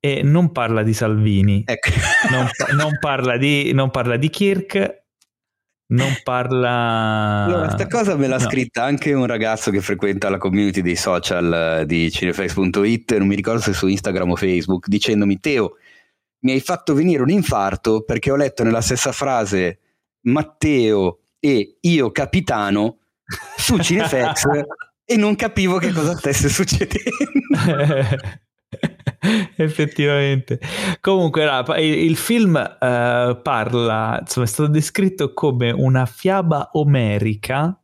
e 0.00 0.22
non 0.22 0.52
parla 0.52 0.82
di 0.82 0.94
Salvini, 0.94 1.64
ecco. 1.66 1.90
non, 2.32 2.48
non, 2.78 2.98
parla 2.98 3.36
di, 3.36 3.74
non, 3.74 3.90
parla 3.90 4.16
di, 4.16 4.30
Kirk, 4.30 5.02
non 5.88 6.16
parla... 6.22 7.44
Allora, 7.44 7.66
questa 7.66 7.88
cosa 7.88 8.16
me 8.16 8.26
l'ha 8.26 8.38
no. 8.38 8.48
scritta 8.48 8.82
anche 8.82 9.12
un 9.12 9.26
ragazzo 9.26 9.70
che 9.70 9.82
frequenta 9.82 10.30
la 10.30 10.38
community 10.38 10.80
dei 10.80 10.96
social 10.96 11.84
di 11.84 12.10
cinefx.it, 12.10 13.18
non 13.18 13.26
mi 13.26 13.34
ricordo 13.34 13.60
se 13.60 13.74
su 13.74 13.86
Instagram 13.86 14.30
o 14.30 14.36
Facebook, 14.36 14.88
dicendomi 14.88 15.38
Teo 15.40 15.74
mi 16.40 16.52
hai 16.52 16.60
fatto 16.60 16.94
venire 16.94 17.22
un 17.22 17.30
infarto 17.30 18.02
perché 18.02 18.30
ho 18.30 18.36
letto 18.36 18.62
nella 18.62 18.80
stessa 18.80 19.12
frase 19.12 19.78
Matteo 20.22 21.20
e 21.38 21.78
io 21.80 22.10
capitano 22.10 22.98
su 23.56 23.78
Cinefx 23.78 24.44
e 25.04 25.16
non 25.16 25.34
capivo 25.34 25.78
che 25.78 25.92
cosa 25.92 26.16
stesse 26.16 26.48
succedendo. 26.48 27.10
Effettivamente. 29.56 30.60
Comunque, 31.00 31.44
il 31.78 32.16
film 32.16 32.54
uh, 32.54 33.42
parla, 33.42 34.18
insomma, 34.20 34.46
è 34.46 34.48
stato 34.48 34.68
descritto 34.68 35.32
come 35.32 35.70
una 35.70 36.06
fiaba 36.06 36.70
omerica 36.72 37.76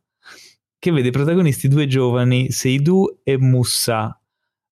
che 0.79 0.91
vede 0.91 1.09
protagonisti 1.09 1.67
due 1.67 1.87
giovani, 1.87 2.51
Seidu 2.51 3.19
e 3.23 3.37
Musa, 3.37 4.19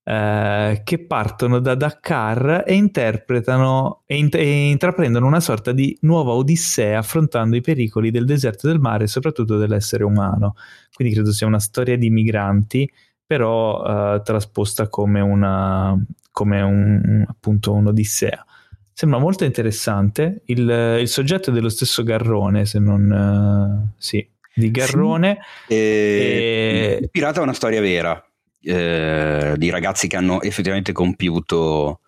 uh, 0.05 0.81
che 0.83 1.05
partono 1.07 1.59
da 1.59 1.75
Dakar 1.75 2.63
e 2.65 2.73
interpretano 2.73 4.03
e, 4.05 4.17
int- 4.17 4.35
e 4.35 4.69
intraprendono 4.69 5.25
una 5.25 5.39
sorta 5.39 5.71
di 5.71 5.97
nuova 6.01 6.31
odissea 6.31 6.99
affrontando 6.99 7.55
i 7.55 7.61
pericoli 7.61 8.11
del 8.11 8.25
deserto 8.25 8.67
del 8.67 8.79
mare 8.79 9.05
e 9.05 9.07
soprattutto 9.07 9.57
dell'essere 9.57 10.03
umano. 10.03 10.55
Quindi 10.93 11.13
credo 11.13 11.31
sia 11.31 11.47
una 11.47 11.59
storia 11.59 11.97
di 11.97 12.09
migranti 12.09 12.89
però 13.25 13.81
uh, 14.15 14.21
trasposta 14.21 14.87
come 14.87 15.19
una 15.19 15.99
come 16.31 16.61
un, 16.61 17.25
appunto 17.27 17.71
un'odissea. 17.71 18.45
Sembra 18.91 19.19
molto 19.19 19.45
interessante. 19.45 20.41
Il, 20.45 20.97
il 20.99 21.07
soggetto 21.07 21.49
è 21.49 21.53
dello 21.53 21.69
stesso 21.69 22.03
Garrone, 22.03 22.65
se 22.65 22.79
non... 22.79 23.85
Uh, 23.87 23.93
sì, 23.97 24.25
di 24.53 24.69
Garrone. 24.69 25.39
Sì. 25.67 25.73
E... 25.73 26.99
Il 27.01 27.09
pirata 27.09 27.39
è 27.39 27.43
una 27.43 27.53
storia 27.53 27.79
vera 27.79 28.21
eh, 28.65 29.53
di 29.57 29.69
ragazzi 29.69 30.07
che 30.07 30.15
hanno 30.15 30.41
effettivamente 30.41 30.91
compiuto 30.91 32.01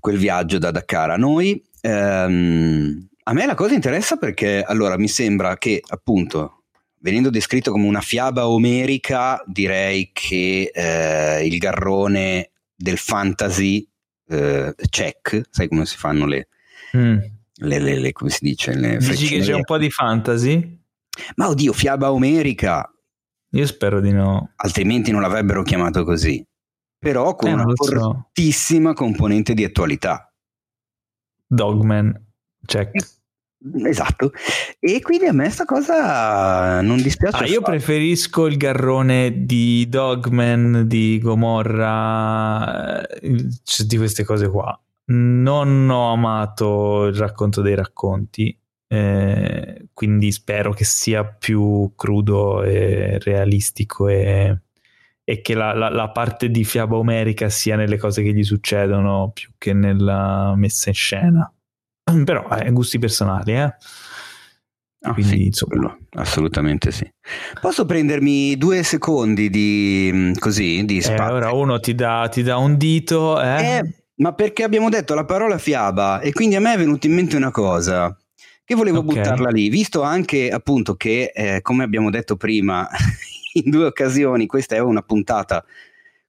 quel 0.00 0.16
viaggio 0.16 0.58
da 0.58 0.70
Dakar 0.70 1.10
a 1.10 1.16
noi. 1.16 1.62
Ehm, 1.80 3.08
a 3.24 3.32
me 3.32 3.46
la 3.46 3.54
cosa 3.54 3.74
interessa 3.74 4.16
perché 4.16 4.62
allora 4.62 4.96
mi 4.96 5.08
sembra 5.08 5.58
che 5.58 5.82
appunto 5.86 6.62
venendo 7.00 7.30
descritto 7.30 7.70
come 7.70 7.86
una 7.86 8.00
fiaba 8.00 8.48
omerica, 8.48 9.42
direi 9.46 10.10
che 10.12 10.70
eh, 10.72 11.46
il 11.46 11.58
garrone 11.58 12.50
del 12.74 12.98
fantasy 12.98 13.86
eh, 14.28 14.74
check, 14.88 15.42
sai 15.50 15.68
come 15.68 15.86
si 15.86 15.96
fanno 15.96 16.26
le, 16.26 16.48
mm. 16.96 17.18
le, 17.56 17.78
le, 17.78 17.98
le 17.98 18.12
come 18.12 18.30
si 18.30 18.38
dice? 18.42 18.74
Le 18.74 18.96
Dici 18.98 19.28
che 19.28 19.40
c'è 19.40 19.54
un 19.54 19.64
po' 19.64 19.78
di 19.78 19.90
fantasy? 19.90 20.76
Ma 21.36 21.48
oddio, 21.48 21.72
fiaba 21.72 22.12
omerica. 22.12 22.90
Io 23.50 23.66
spero 23.66 24.00
di 24.00 24.12
no. 24.12 24.52
Altrimenti 24.56 25.10
non 25.10 25.22
l'avrebbero 25.22 25.62
chiamato 25.62 26.04
così. 26.04 26.44
Però 26.98 27.34
con 27.34 27.50
eh, 27.50 27.52
una 27.52 27.64
fortissima 27.74 28.90
so. 28.90 28.94
componente 28.96 29.54
di 29.54 29.64
attualità. 29.64 30.32
Dogman, 31.46 32.12
check. 32.66 33.16
Esatto, 33.84 34.30
e 34.78 35.00
quindi 35.00 35.26
a 35.26 35.32
me 35.32 35.50
sta 35.50 35.64
cosa 35.64 36.80
non 36.80 37.02
dispiace. 37.02 37.42
Ah, 37.42 37.46
io 37.46 37.60
preferisco 37.60 38.46
il 38.46 38.56
garrone 38.56 39.46
di 39.46 39.88
Dogman, 39.88 40.84
di 40.86 41.18
Gomorra, 41.18 43.04
eh, 43.04 43.48
di 43.84 43.96
queste 43.96 44.24
cose 44.24 44.48
qua. 44.48 44.80
Non 45.06 45.88
ho 45.90 46.12
amato 46.12 47.06
il 47.06 47.14
racconto 47.14 47.60
dei 47.60 47.74
racconti, 47.74 48.56
eh, 48.88 49.88
quindi 49.92 50.32
spero 50.32 50.72
che 50.72 50.84
sia 50.84 51.24
più 51.24 51.92
crudo 51.94 52.62
e 52.62 53.18
realistico 53.18 54.08
e, 54.08 54.62
e 55.22 55.40
che 55.42 55.54
la, 55.54 55.74
la, 55.74 55.90
la, 55.90 56.10
parte 56.10 56.50
di 56.50 56.64
fiaba 56.64 56.96
omerica 56.96 57.50
sia 57.50 57.76
nelle 57.76 57.98
cose 57.98 58.22
che 58.22 58.32
gli 58.32 58.42
succedono 58.42 59.30
più 59.34 59.50
che 59.58 59.74
nella 59.74 60.54
messa 60.56 60.88
in 60.88 60.94
scena. 60.94 61.52
Però 62.24 62.48
eh, 62.48 62.70
gusti 62.72 62.98
personali, 62.98 63.52
eh. 63.52 63.74
Oh, 65.02 65.12
Quindi, 65.12 65.52
sì, 65.52 65.64
assolutamente 66.16 66.90
sì. 66.90 67.08
Posso 67.60 67.86
prendermi 67.86 68.56
due 68.56 68.82
secondi 68.82 69.48
di 69.48 70.10
mm, 70.12 70.32
così 70.38 70.84
di 70.84 71.00
spazio? 71.00 71.24
Eh, 71.24 71.30
ora 71.36 71.52
uno 71.52 71.78
ti 71.78 71.94
dà, 71.94 72.26
ti 72.28 72.42
dà 72.42 72.56
un 72.56 72.76
dito, 72.76 73.40
eh? 73.40 73.62
eh? 73.62 73.94
ma 74.16 74.32
perché 74.32 74.64
abbiamo 74.64 74.88
detto 74.88 75.14
la 75.14 75.24
parola 75.24 75.56
fiaba 75.56 76.18
e 76.18 76.32
quindi 76.32 76.56
a 76.56 76.60
me 76.60 76.74
è 76.74 76.78
venuta 76.78 77.06
in 77.06 77.14
mente 77.14 77.36
una 77.36 77.52
cosa 77.52 78.16
che 78.68 78.74
volevo 78.74 78.98
okay. 78.98 79.14
buttarla 79.14 79.48
lì, 79.48 79.70
visto 79.70 80.02
anche 80.02 80.50
appunto 80.50 80.94
che, 80.94 81.32
eh, 81.34 81.62
come 81.62 81.84
abbiamo 81.84 82.10
detto 82.10 82.36
prima, 82.36 82.86
in 83.54 83.70
due 83.70 83.86
occasioni, 83.86 84.44
questa 84.44 84.76
è 84.76 84.78
una 84.78 85.00
puntata 85.00 85.64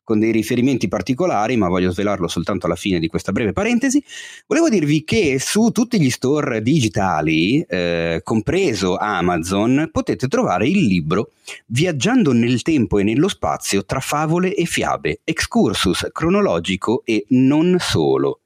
con 0.05 0.19
dei 0.19 0.31
riferimenti 0.31 0.87
particolari, 0.87 1.57
ma 1.57 1.67
voglio 1.67 1.91
svelarlo 1.91 2.29
soltanto 2.29 2.65
alla 2.65 2.77
fine 2.77 2.99
di 2.99 3.07
questa 3.07 3.33
breve 3.33 3.51
parentesi. 3.51 4.01
Volevo 4.47 4.69
dirvi 4.69 5.03
che 5.03 5.37
su 5.37 5.71
tutti 5.71 5.99
gli 5.99 6.09
store 6.09 6.61
digitali, 6.61 7.59
eh, 7.59 8.21
compreso 8.23 8.95
Amazon, 8.95 9.89
potete 9.91 10.29
trovare 10.29 10.65
il 10.65 10.85
libro 10.85 11.31
Viaggiando 11.65 12.31
nel 12.31 12.61
tempo 12.61 12.99
e 12.99 13.03
nello 13.03 13.27
spazio 13.27 13.83
tra 13.83 13.99
favole 13.99 14.55
e 14.55 14.63
fiabe, 14.63 15.19
excursus 15.25 16.07
cronologico 16.13 17.01
e 17.03 17.25
non 17.31 17.75
solo. 17.79 18.39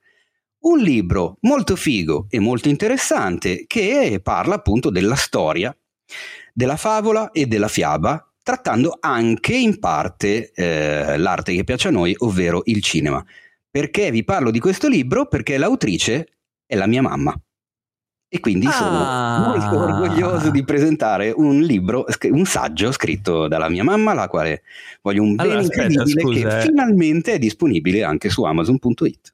Un 0.64 0.80
libro 0.80 1.38
molto 1.42 1.76
figo 1.76 2.28
e 2.30 2.40
molto 2.40 2.70
interessante 2.70 3.66
che 3.68 4.20
parla 4.24 4.56
appunto 4.56 4.90
della 4.90 5.16
storia, 5.16 5.76
della 6.54 6.78
favola 6.78 7.32
e 7.32 7.48
della 7.48 7.68
fiaba 7.68 8.26
trattando 8.42 8.98
anche 9.00 9.56
in 9.56 9.80
parte 9.80 10.52
eh, 10.54 11.18
l'arte 11.18 11.54
che 11.54 11.64
piace 11.64 11.88
a 11.88 11.92
noi, 11.92 12.16
ovvero 12.20 12.62
il 12.66 12.82
cinema. 12.82 13.24
Perché 13.70 14.12
vi 14.12 14.24
parlo 14.24 14.52
di 14.52 14.60
questo 14.60 14.88
libro? 14.88 15.28
Perché 15.28 15.58
l'autrice 15.58 16.28
è 16.66 16.76
la 16.76 16.88
mia 16.88 17.02
mamma. 17.02 17.38
E 18.30 18.40
quindi 18.40 18.66
ah. 18.66 18.72
sono 18.72 19.50
molto 19.50 19.80
orgoglioso 19.80 20.50
di 20.50 20.64
presentare 20.64 21.34
un 21.36 21.62
libro, 21.62 22.06
un 22.32 22.46
saggio 22.46 22.92
scritto 22.92 23.48
dalla 23.48 23.70
mia 23.70 23.84
mamma, 23.84 24.14
la 24.14 24.28
quale 24.28 24.64
voglio 25.02 25.24
un 25.24 25.36
bene 25.36 25.50
allora, 25.50 25.64
incredibile 25.66 26.22
scusa, 26.22 26.48
che 26.48 26.58
eh. 26.58 26.62
finalmente 26.62 27.34
è 27.34 27.40
disponibile 27.40 28.04
anche 28.04 28.30
su 28.30 28.44
Amazon.it. 28.44 29.34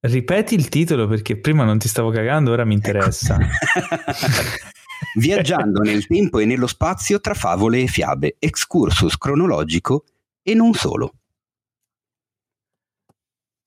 Ripeti 0.00 0.54
il 0.54 0.68
titolo 0.68 1.06
perché 1.06 1.38
prima 1.38 1.64
non 1.64 1.78
ti 1.78 1.88
stavo 1.88 2.10
cagando, 2.10 2.52
ora 2.52 2.64
mi 2.64 2.74
interessa. 2.74 3.36
Ecco. 3.38 4.68
viaggiando 5.14 5.80
nel 5.80 6.06
tempo 6.06 6.38
e 6.38 6.44
nello 6.44 6.66
spazio 6.66 7.20
tra 7.20 7.34
favole 7.34 7.80
e 7.80 7.86
fiabe, 7.86 8.36
excursus 8.38 9.16
cronologico 9.16 10.04
e 10.42 10.54
non 10.54 10.74
solo. 10.74 11.14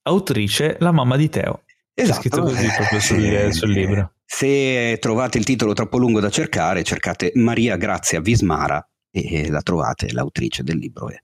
Autrice 0.04 0.78
la 0.80 0.92
mamma 0.92 1.16
di 1.16 1.30
Teo. 1.30 1.64
Esatto. 1.94 2.18
È 2.18 2.22
scritto 2.22 2.42
così 2.42 2.68
proprio 2.76 3.00
sul, 3.00 3.24
eh, 3.24 3.52
sul 3.52 3.72
libro. 3.72 4.14
Se 4.26 4.98
trovate 5.00 5.38
il 5.38 5.44
titolo 5.44 5.74
troppo 5.74 5.98
lungo 5.98 6.20
da 6.20 6.30
cercare, 6.30 6.84
cercate 6.84 7.32
Maria 7.36 7.78
Grazia 7.78 8.20
Vismara 8.20 8.86
e 9.12 9.50
la 9.50 9.62
trovate, 9.62 10.12
l'autrice 10.12 10.64
del 10.64 10.78
libro 10.78 11.10
è. 11.10 11.24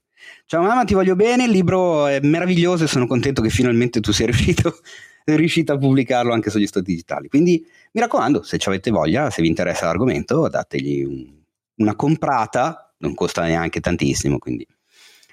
Ciao 0.50 0.62
mamma, 0.62 0.82
ti 0.82 0.94
voglio 0.94 1.14
bene, 1.14 1.44
il 1.44 1.52
libro 1.52 2.08
è 2.08 2.18
meraviglioso 2.22 2.82
e 2.82 2.88
sono 2.88 3.06
contento 3.06 3.40
che 3.40 3.50
finalmente 3.50 4.00
tu 4.00 4.10
sia 4.10 4.26
riuscito 4.26 4.80
riuscita 5.24 5.74
a 5.74 5.78
pubblicarlo 5.78 6.32
anche 6.32 6.50
sugli 6.50 6.66
store 6.66 6.84
digitali. 6.84 7.28
Quindi 7.28 7.64
mi 7.92 8.00
raccomando, 8.00 8.42
se 8.42 8.58
avete 8.64 8.90
voglia, 8.90 9.30
se 9.30 9.42
vi 9.42 9.46
interessa 9.46 9.86
l'argomento, 9.86 10.48
dategli 10.48 11.04
un, 11.04 11.24
una 11.76 11.94
comprata, 11.94 12.92
non 12.98 13.14
costa 13.14 13.42
neanche 13.42 13.78
tantissimo, 13.78 14.38
quindi 14.38 14.66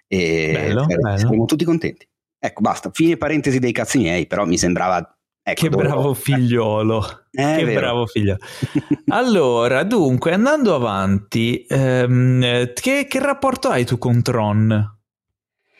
e 0.06 0.52
bello, 0.53 0.85
bello. 0.85 1.18
siamo 1.18 1.45
tutti 1.45 1.65
contenti. 1.65 2.07
Ecco, 2.38 2.61
basta, 2.61 2.91
fine 2.94 3.18
parentesi 3.18 3.57
dei 3.57 3.72
cazzi 3.72 3.98
miei, 3.98 4.27
però 4.27 4.45
mi 4.45 4.60
sembrava 4.60 4.99
Ecco, 5.41 5.61
che 5.61 5.69
bravo 5.69 6.14
figliolo. 6.14 7.22
Eh, 7.38 7.64
che 7.64 7.73
bravo 7.73 8.06
figliolo. 8.06 8.38
allora, 9.10 9.81
dunque, 9.81 10.34
andando 10.34 10.76
avanti, 10.76 11.65
ehm, 11.68 12.72
che, 12.73 13.07
che, 13.07 13.19
rapporto 13.19 13.69
hai 13.69 13.84
tu 13.84 13.98
con 13.98 14.22
Tron? 14.22 14.97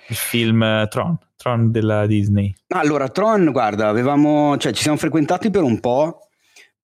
Il 0.09 0.15
film 0.15 0.63
eh, 0.63 0.88
Tron? 0.89 1.17
Tron 1.35 1.71
della 1.71 2.05
Disney? 2.05 2.53
Allora, 2.69 3.09
Tron, 3.09 3.51
guarda, 3.51 3.88
avevamo, 3.88 4.57
cioè, 4.57 4.71
ci 4.73 4.81
siamo 4.81 4.97
frequentati 4.97 5.49
per 5.49 5.63
un 5.63 5.79
po'. 5.79 6.21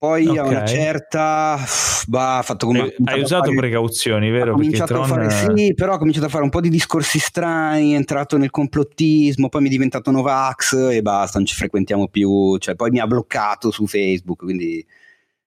Poi 0.04 0.28
okay. 0.28 0.38
a 0.38 0.44
una 0.44 0.66
certa 0.66 1.58
bah, 2.08 2.42
fatto 2.44 2.66
come 2.66 2.82
hai, 2.82 2.94
hai 3.06 3.22
usato 3.22 3.46
fare, 3.46 3.56
precauzioni, 3.56 4.30
vero? 4.30 4.52
Ho 4.52 4.56
cominciato 4.56 4.96
Tron... 4.96 5.04
a 5.04 5.08
fare, 5.08 5.56
sì, 5.56 5.74
però 5.74 5.94
ho 5.94 5.98
cominciato 5.98 6.26
a 6.26 6.30
fare 6.30 6.44
un 6.44 6.50
po' 6.50 6.60
di 6.60 6.68
discorsi 6.68 7.20
strani, 7.20 7.94
è 7.94 7.96
entrato 7.96 8.36
nel 8.36 8.50
complottismo, 8.50 9.48
poi 9.48 9.62
mi 9.62 9.68
è 9.68 9.72
diventato 9.72 10.12
Novax 10.12 10.90
e 10.92 11.02
basta, 11.02 11.38
non 11.38 11.48
ci 11.48 11.56
frequentiamo 11.56 12.10
più, 12.10 12.58
cioè, 12.58 12.76
poi 12.76 12.90
mi 12.90 13.00
ha 13.00 13.08
bloccato 13.08 13.72
su 13.72 13.88
Facebook, 13.88 14.44
quindi 14.44 14.86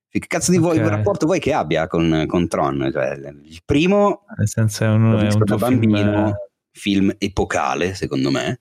che 0.08 0.26
cazzo 0.26 0.50
di 0.50 0.56
okay. 0.56 0.78
rapporto 0.78 1.26
vuoi 1.26 1.38
che 1.38 1.52
abbia 1.52 1.86
con, 1.86 2.24
con 2.26 2.48
Tron? 2.48 2.88
Cioè, 2.90 3.18
il 3.44 3.60
primo, 3.62 4.24
nel 4.38 4.48
senso 4.48 4.84
è 4.84 4.88
un, 4.88 5.18
è 5.18 5.32
un 5.34 5.58
bambino, 5.58 5.98
film... 5.98 6.34
film 6.76 7.14
epocale 7.18 7.94
secondo 7.94 8.30
me 8.30 8.60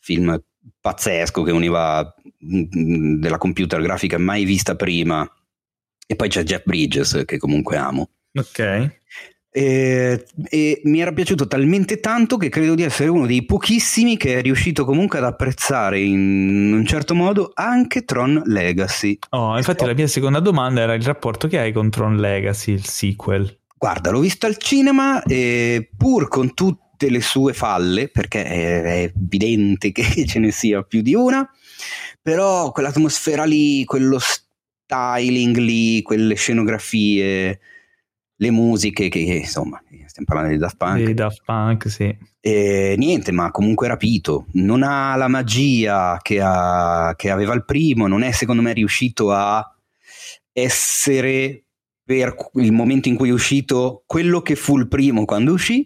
film 0.00 0.40
pazzesco 0.80 1.42
che 1.42 1.52
univa 1.52 2.14
mm, 2.44 2.62
mm, 2.76 3.20
della 3.20 3.38
computer 3.38 3.80
grafica 3.80 4.18
mai 4.18 4.44
vista 4.44 4.74
prima. 4.74 5.28
E 6.06 6.16
poi 6.16 6.28
c'è 6.28 6.42
Jeff 6.42 6.62
Bridges 6.64 7.22
che 7.26 7.36
comunque 7.36 7.76
amo. 7.76 8.10
Ok. 8.32 8.96
E, 9.50 10.26
e, 10.48 10.80
mi 10.84 11.00
era 11.00 11.12
piaciuto 11.12 11.46
talmente 11.46 12.00
tanto 12.00 12.36
che 12.36 12.48
credo 12.48 12.74
di 12.74 12.82
essere 12.82 13.08
uno 13.08 13.26
dei 13.26 13.44
pochissimi 13.44 14.16
che 14.16 14.38
è 14.38 14.42
riuscito 14.42 14.84
comunque 14.84 15.18
ad 15.18 15.24
apprezzare 15.24 16.00
in 16.00 16.72
un 16.72 16.86
certo 16.86 17.14
modo 17.14 17.50
anche 17.54 18.04
Tron 18.04 18.42
Legacy. 18.46 19.18
Oh, 19.30 19.56
infatti 19.56 19.84
la 19.84 19.94
mia 19.94 20.06
seconda 20.06 20.40
domanda 20.40 20.82
era 20.82 20.94
il 20.94 21.02
rapporto 21.02 21.48
che 21.48 21.58
hai 21.58 21.72
con 21.72 21.90
Tron 21.90 22.16
Legacy, 22.16 22.72
il 22.72 22.84
sequel. 22.84 23.58
Guarda, 23.76 24.10
l'ho 24.10 24.20
visto 24.20 24.46
al 24.46 24.56
cinema 24.56 25.22
e 25.22 25.90
pur 25.96 26.28
con 26.28 26.54
tutto 26.54 26.87
tutte 26.98 27.10
le 27.10 27.20
sue 27.20 27.52
falle, 27.52 28.08
perché 28.08 28.44
è, 28.44 29.12
evidente 29.14 29.92
che 29.92 30.02
ce 30.26 30.40
ne 30.40 30.50
sia 30.50 30.82
più 30.82 31.00
di 31.00 31.14
una, 31.14 31.48
però 32.20 32.72
quell'atmosfera 32.72 33.44
lì, 33.44 33.84
quello 33.84 34.18
styling 34.18 35.56
lì, 35.56 36.02
quelle 36.02 36.34
scenografie, 36.34 37.60
le 38.40 38.50
musiche 38.50 39.08
che, 39.08 39.20
insomma, 39.20 39.80
stiamo 40.06 40.26
parlando 40.26 40.52
di 40.52 40.58
Daft 40.58 40.76
Punk. 40.76 41.04
Di 41.04 41.14
Daft 41.14 41.42
Punk, 41.44 41.88
sì. 41.88 42.16
E 42.40 42.94
niente, 42.98 43.30
ma 43.30 43.50
comunque 43.50 43.86
rapito. 43.86 44.46
Non 44.54 44.82
ha 44.82 45.14
la 45.16 45.28
magia 45.28 46.18
che, 46.20 46.40
ha, 46.42 47.14
che 47.16 47.30
aveva 47.30 47.54
il 47.54 47.64
primo, 47.64 48.08
non 48.08 48.22
è 48.22 48.32
secondo 48.32 48.62
me 48.62 48.72
riuscito 48.72 49.32
a 49.32 49.64
essere 50.52 51.64
per 52.04 52.34
il 52.54 52.72
momento 52.72 53.08
in 53.08 53.16
cui 53.16 53.28
è 53.28 53.32
uscito 53.32 54.02
quello 54.06 54.40
che 54.40 54.56
fu 54.56 54.78
il 54.78 54.88
primo 54.88 55.24
quando 55.26 55.52
uscì, 55.52 55.84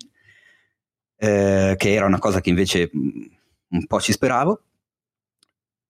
eh, 1.22 1.76
che 1.76 1.92
era 1.92 2.04
una 2.04 2.18
cosa 2.18 2.40
che 2.40 2.50
invece 2.50 2.90
mm, 2.94 3.22
un 3.68 3.86
po' 3.86 4.00
ci 4.00 4.10
speravo. 4.10 4.60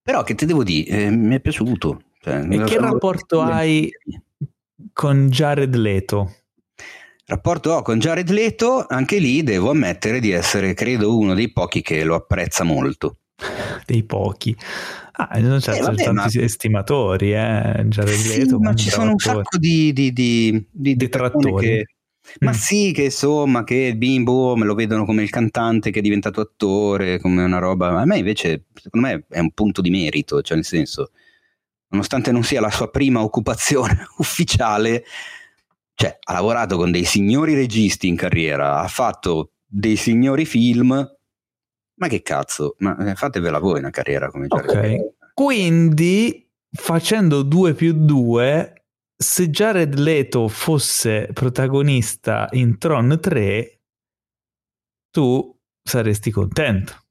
Però 0.03 0.21
che 0.21 0.35
ti 0.35 0.45
devo 0.45 0.63
dire, 0.63 1.05
eh, 1.05 1.09
mi 1.09 1.35
è 1.35 1.39
piaciuto. 1.39 2.03
Cioè, 2.19 2.45
e 2.49 2.63
che 2.63 2.79
rapporto 2.79 3.41
hai 3.41 3.89
con 4.91 5.29
Jared 5.29 5.73
Leto? 5.75 6.35
Rapporto 7.25 7.71
ho 7.71 7.81
con 7.81 7.99
Jared 7.99 8.29
Leto, 8.29 8.85
anche 8.87 9.17
lì 9.17 9.43
devo 9.43 9.71
ammettere 9.71 10.19
di 10.19 10.31
essere, 10.31 10.73
credo, 10.73 11.17
uno 11.17 11.33
dei 11.33 11.51
pochi 11.51 11.81
che 11.81 12.03
lo 12.03 12.15
apprezza 12.15 12.63
molto. 12.63 13.17
Dei 13.85 14.03
pochi. 14.03 14.55
Ah, 15.13 15.39
non 15.39 15.59
c'è 15.59 15.77
eh, 15.77 15.81
vabbè, 15.81 16.03
tanti 16.03 16.37
ma... 16.37 16.43
estimatori, 16.43 17.33
eh, 17.33 17.85
Jared 17.85 18.13
sì, 18.13 18.39
Leto. 18.39 18.59
Ma 18.59 18.75
ci 18.75 18.89
sono 18.89 19.11
un 19.11 19.19
sacco 19.19 19.57
di, 19.57 19.91
di, 19.93 20.13
di, 20.13 20.67
di 20.69 20.95
detrattori. 20.95 21.65
Che... 21.65 21.85
Ma 22.39 22.51
mm. 22.51 22.53
sì, 22.53 22.91
che 22.93 23.05
insomma, 23.05 23.63
che 23.63 23.95
bimbo 23.95 24.55
me 24.55 24.65
lo 24.65 24.73
vedono 24.73 25.05
come 25.05 25.23
il 25.23 25.29
cantante 25.29 25.91
che 25.91 25.99
è 25.99 26.01
diventato 26.01 26.41
attore, 26.41 27.19
come 27.19 27.43
una 27.43 27.59
roba. 27.59 27.99
A 27.99 28.05
me 28.05 28.17
invece, 28.17 28.65
secondo 28.73 29.07
me, 29.07 29.25
è 29.29 29.39
un 29.39 29.51
punto 29.51 29.81
di 29.81 29.89
merito, 29.89 30.41
cioè 30.41 30.55
nel 30.55 30.65
senso, 30.65 31.11
nonostante 31.89 32.31
non 32.31 32.43
sia 32.43 32.61
la 32.61 32.71
sua 32.71 32.89
prima 32.89 33.21
occupazione 33.21 34.07
ufficiale, 34.17 35.03
cioè, 35.95 36.17
ha 36.21 36.33
lavorato 36.33 36.77
con 36.77 36.91
dei 36.91 37.05
signori 37.05 37.53
registi 37.53 38.07
in 38.07 38.15
carriera, 38.15 38.79
ha 38.79 38.87
fatto 38.87 39.51
dei 39.65 39.95
signori 39.95 40.45
film. 40.45 41.17
Ma 41.95 42.07
che 42.07 42.21
cazzo, 42.23 42.75
ma 42.79 42.97
eh, 43.11 43.15
fatevela 43.15 43.59
voi 43.59 43.79
una 43.79 43.91
carriera 43.91 44.29
come 44.31 44.47
Jared 44.47 44.99
Ok, 44.99 45.33
quindi 45.35 46.49
facendo 46.71 47.43
2 47.43 47.73
più 47.75 47.93
2, 47.93 48.82
se 49.15 49.49
Jared 49.49 49.95
Leto 49.95 50.47
fosse 50.47 51.29
protagonista 51.33 52.47
in 52.51 52.77
Tron 52.77 53.19
3, 53.21 53.79
tu 55.11 55.55
saresti 55.81 56.31
contento. 56.31 57.03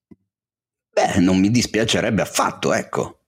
Beh, 0.93 1.21
non 1.21 1.39
mi 1.39 1.51
dispiacerebbe 1.51 2.23
affatto, 2.23 2.73
ecco. 2.73 3.21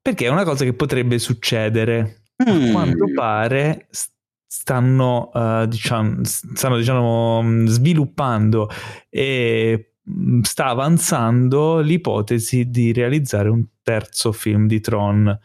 Perché 0.00 0.26
è 0.26 0.30
una 0.30 0.44
cosa 0.44 0.64
che 0.64 0.72
potrebbe 0.72 1.18
succedere. 1.18 2.22
Mm. 2.48 2.68
A 2.68 2.72
quanto 2.72 3.04
pare 3.14 3.88
stanno, 4.46 5.30
uh, 5.32 5.66
diciamo, 5.66 6.20
stanno 6.24 6.76
diciamo, 6.78 7.66
sviluppando 7.66 8.70
e 9.10 9.94
mm, 10.08 10.40
sta 10.40 10.66
avanzando 10.66 11.80
l'ipotesi 11.80 12.70
di 12.70 12.92
realizzare 12.92 13.48
un 13.50 13.64
terzo 13.82 14.32
film 14.32 14.66
di 14.66 14.80
Tron. 14.80 15.38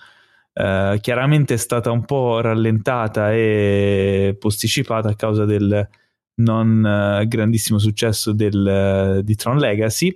Uh, 0.53 0.99
chiaramente 0.99 1.55
è 1.55 1.57
stata 1.57 1.89
un 1.89 2.05
po' 2.05 2.39
rallentata 2.39 3.33
e 3.33 4.35
posticipata 4.39 5.09
a 5.09 5.15
causa 5.15 5.45
del 5.45 5.87
non 6.35 6.83
uh, 6.83 7.27
grandissimo 7.27 7.79
successo 7.79 8.33
del, 8.33 9.21
di 9.23 9.35
Tron 9.35 9.57
Legacy 9.57 10.15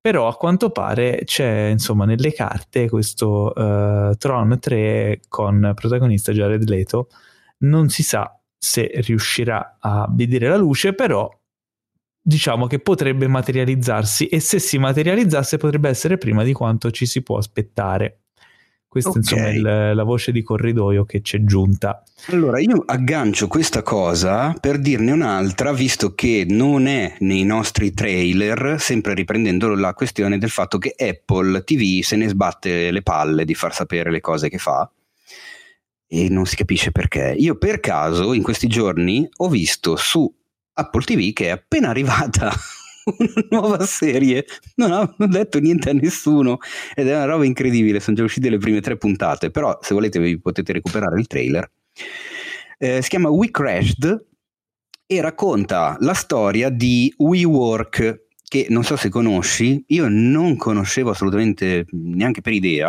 però 0.00 0.26
a 0.26 0.34
quanto 0.34 0.70
pare 0.70 1.22
c'è 1.24 1.66
insomma 1.66 2.04
nelle 2.04 2.32
carte 2.32 2.88
questo 2.88 3.52
uh, 3.54 4.16
Tron 4.16 4.58
3 4.58 5.20
con 5.28 5.72
protagonista 5.76 6.32
Jared 6.32 6.68
Leto 6.68 7.06
non 7.58 7.88
si 7.90 8.02
sa 8.02 8.40
se 8.62 8.90
riuscirà 8.96 9.78
a 9.80 10.06
vedere 10.10 10.48
la 10.48 10.56
luce, 10.56 10.92
però 10.92 11.28
diciamo 12.22 12.66
che 12.66 12.78
potrebbe 12.78 13.26
materializzarsi 13.26 14.26
e 14.26 14.38
se 14.38 14.58
si 14.58 14.76
materializzasse 14.76 15.56
potrebbe 15.56 15.88
essere 15.88 16.18
prima 16.18 16.44
di 16.44 16.52
quanto 16.52 16.90
ci 16.90 17.06
si 17.06 17.22
può 17.22 17.38
aspettare. 17.38 18.24
Questa 18.90 19.10
okay. 19.10 19.22
insomma 19.22 19.46
è 19.46 19.50
il, 19.50 19.94
la 19.94 20.02
voce 20.02 20.32
di 20.32 20.42
corridoio 20.42 21.04
che 21.04 21.20
ci 21.22 21.36
è 21.36 21.44
giunta. 21.44 22.02
Allora 22.26 22.58
io 22.58 22.82
aggancio 22.84 23.46
questa 23.46 23.82
cosa 23.82 24.52
per 24.58 24.80
dirne 24.80 25.12
un'altra, 25.12 25.72
visto 25.72 26.12
che 26.12 26.44
non 26.48 26.88
è 26.88 27.14
nei 27.20 27.44
nostri 27.44 27.94
trailer, 27.94 28.80
sempre 28.80 29.14
riprendendo 29.14 29.76
la 29.76 29.94
questione 29.94 30.38
del 30.38 30.50
fatto 30.50 30.78
che 30.78 30.92
Apple 30.98 31.62
TV 31.62 32.02
se 32.02 32.16
ne 32.16 32.26
sbatte 32.26 32.90
le 32.90 33.02
palle 33.02 33.44
di 33.44 33.54
far 33.54 33.72
sapere 33.72 34.10
le 34.10 34.20
cose 34.20 34.48
che 34.48 34.58
fa 34.58 34.90
e 36.08 36.28
non 36.28 36.44
si 36.44 36.56
capisce 36.56 36.90
perché. 36.90 37.32
Io 37.38 37.54
per 37.54 37.78
caso 37.78 38.32
in 38.32 38.42
questi 38.42 38.66
giorni 38.66 39.28
ho 39.36 39.48
visto 39.48 39.94
su 39.94 40.28
Apple 40.72 41.02
TV 41.02 41.32
che 41.32 41.46
è 41.46 41.50
appena 41.50 41.90
arrivata 41.90 42.52
una 43.04 43.46
nuova 43.50 43.84
serie, 43.84 44.44
non 44.76 44.92
ho 44.92 45.26
detto 45.26 45.58
niente 45.58 45.90
a 45.90 45.92
nessuno. 45.92 46.58
Ed 46.94 47.08
è 47.08 47.14
una 47.14 47.24
roba 47.24 47.44
incredibile, 47.44 48.00
sono 48.00 48.16
già 48.16 48.22
uscite 48.22 48.50
le 48.50 48.58
prime 48.58 48.80
tre 48.80 48.96
puntate, 48.96 49.50
però 49.50 49.78
se 49.82 49.94
volete 49.94 50.18
vi 50.18 50.38
potete 50.38 50.72
recuperare 50.72 51.18
il 51.18 51.26
trailer. 51.26 51.70
Eh, 52.78 53.02
si 53.02 53.08
chiama 53.08 53.28
We 53.28 53.50
Crashed 53.50 54.26
e 55.06 55.20
racconta 55.20 55.96
la 56.00 56.14
storia 56.14 56.68
di 56.70 57.12
WeWork 57.16 58.28
che 58.50 58.66
non 58.68 58.82
so 58.82 58.96
se 58.96 59.08
conosci, 59.10 59.84
io 59.88 60.08
non 60.08 60.56
conoscevo 60.56 61.10
assolutamente 61.10 61.86
neanche 61.90 62.40
per 62.40 62.52
idea, 62.52 62.86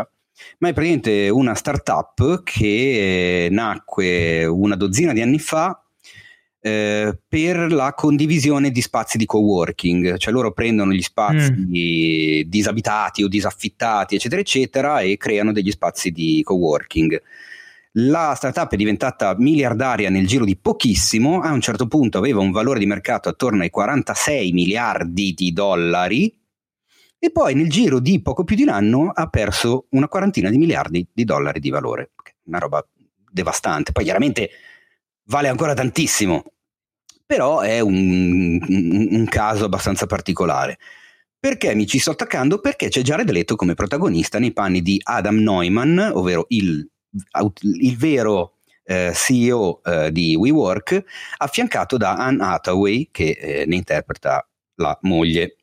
ma 0.57 0.69
è 0.69 0.73
praticamente 0.73 1.29
una 1.29 1.53
startup 1.53 2.41
che 2.43 3.47
nacque 3.51 4.45
una 4.45 4.75
dozzina 4.75 5.13
di 5.13 5.21
anni 5.21 5.37
fa 5.37 5.80
eh, 6.63 7.17
per 7.27 7.71
la 7.71 7.93
condivisione 7.95 8.69
di 8.69 8.81
spazi 8.81 9.17
di 9.17 9.25
coworking, 9.25 10.17
cioè 10.17 10.31
loro 10.31 10.51
prendono 10.51 10.93
gli 10.93 11.01
spazi 11.01 11.51
mm. 11.51 12.41
disabitati 12.47 13.23
o 13.23 13.27
disaffittati, 13.27 14.15
eccetera, 14.15 14.41
eccetera, 14.41 14.99
e 14.99 15.17
creano 15.17 15.51
degli 15.51 15.71
spazi 15.71 16.11
di 16.11 16.41
coworking. 16.43 17.19
La 17.95 18.33
startup 18.37 18.71
è 18.71 18.77
diventata 18.77 19.35
miliardaria 19.37 20.09
nel 20.09 20.27
giro 20.27 20.45
di 20.45 20.55
pochissimo, 20.55 21.41
a 21.41 21.51
un 21.51 21.61
certo 21.61 21.87
punto 21.87 22.19
aveva 22.19 22.39
un 22.39 22.51
valore 22.51 22.79
di 22.79 22.85
mercato 22.85 23.27
attorno 23.27 23.63
ai 23.63 23.69
46 23.69 24.51
miliardi 24.51 25.33
di 25.33 25.51
dollari, 25.51 26.39
e 27.17 27.31
poi 27.31 27.53
nel 27.53 27.69
giro 27.69 27.99
di 27.99 28.21
poco 28.21 28.43
più 28.43 28.55
di 28.55 28.63
un 28.63 28.69
anno 28.69 29.11
ha 29.13 29.27
perso 29.27 29.87
una 29.91 30.07
quarantina 30.07 30.49
di 30.49 30.57
miliardi 30.57 31.07
di 31.11 31.23
dollari 31.23 31.59
di 31.59 31.69
valore, 31.69 32.11
una 32.45 32.59
roba 32.59 32.87
devastante. 33.31 33.91
Poi 33.91 34.03
chiaramente 34.03 34.49
vale 35.31 35.47
ancora 35.47 35.73
tantissimo, 35.73 36.43
però 37.25 37.61
è 37.61 37.79
un, 37.79 38.59
un, 38.69 39.25
caso 39.29 39.63
abbastanza 39.63 40.05
particolare. 40.05 40.77
Perché 41.39 41.73
mi 41.73 41.87
ci 41.87 41.99
sto 41.99 42.11
attaccando? 42.11 42.59
Perché 42.59 42.89
c'è 42.89 43.01
Jared 43.01 43.29
Leto 43.31 43.55
come 43.55 43.73
protagonista 43.73 44.39
nei 44.39 44.51
panni 44.51 44.81
di 44.81 44.99
Adam 45.01 45.37
Neumann, 45.37 45.99
ovvero 45.99 46.45
il, 46.49 46.85
il 47.79 47.97
vero 47.97 48.57
eh, 48.83 49.13
CEO 49.15 49.81
eh, 49.83 50.11
di 50.11 50.35
WeWork, 50.35 51.01
affiancato 51.37 51.95
da 51.95 52.15
Anne 52.15 52.43
Hathaway, 52.43 53.07
che 53.09 53.29
eh, 53.39 53.65
ne 53.65 53.75
interpreta 53.75 54.45
la 54.75 54.97
moglie. 55.03 55.55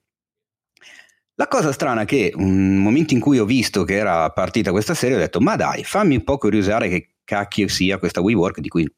La 1.35 1.47
cosa 1.47 1.73
strana 1.73 2.01
è 2.01 2.05
che 2.07 2.33
un 2.35 2.79
momento 2.79 3.13
in 3.13 3.21
cui 3.21 3.39
ho 3.39 3.45
visto 3.45 3.85
che 3.85 3.97
era 3.97 4.31
partita 4.31 4.71
questa 4.73 4.95
serie 4.95 5.15
ho 5.15 5.21
detto 5.21 5.39
ma 5.39 5.55
dai 5.55 5.85
fammi 5.85 6.17
un 6.17 6.25
po' 6.25 6.37
curiosare 6.37 6.89
che 6.89 7.11
cacchio 7.23 7.69
sia 7.69 7.99
questa 7.99 8.21
WeWork 8.21 8.59
di 8.59 8.69
cui 8.69 8.93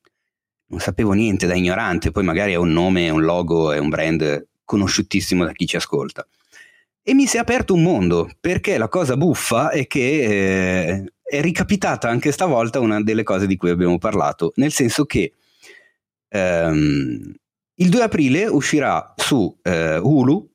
non 0.70 0.80
sapevo 0.80 1.12
niente 1.12 1.46
da 1.46 1.54
ignorante, 1.54 2.10
poi 2.10 2.24
magari 2.24 2.52
è 2.52 2.56
un 2.56 2.72
nome, 2.72 3.10
un 3.10 3.22
logo, 3.22 3.72
è 3.72 3.78
un 3.78 3.88
brand 3.88 4.46
conosciutissimo 4.64 5.44
da 5.44 5.52
chi 5.52 5.66
ci 5.66 5.76
ascolta. 5.76 6.26
E 7.02 7.14
mi 7.14 7.26
si 7.26 7.36
è 7.36 7.40
aperto 7.40 7.74
un 7.74 7.82
mondo, 7.82 8.30
perché 8.40 8.78
la 8.78 8.88
cosa 8.88 9.16
buffa 9.16 9.70
è 9.70 9.86
che 9.86 10.22
eh, 10.22 11.12
è 11.22 11.40
ricapitata 11.40 12.08
anche 12.08 12.30
stavolta 12.30 12.78
una 12.78 13.02
delle 13.02 13.24
cose 13.24 13.46
di 13.46 13.56
cui 13.56 13.70
abbiamo 13.70 13.98
parlato, 13.98 14.52
nel 14.56 14.70
senso 14.70 15.04
che 15.06 15.32
ehm, 16.28 17.34
il 17.74 17.88
2 17.88 18.02
aprile 18.02 18.46
uscirà 18.46 19.12
su 19.16 19.58
eh, 19.62 19.96
Hulu 19.96 20.48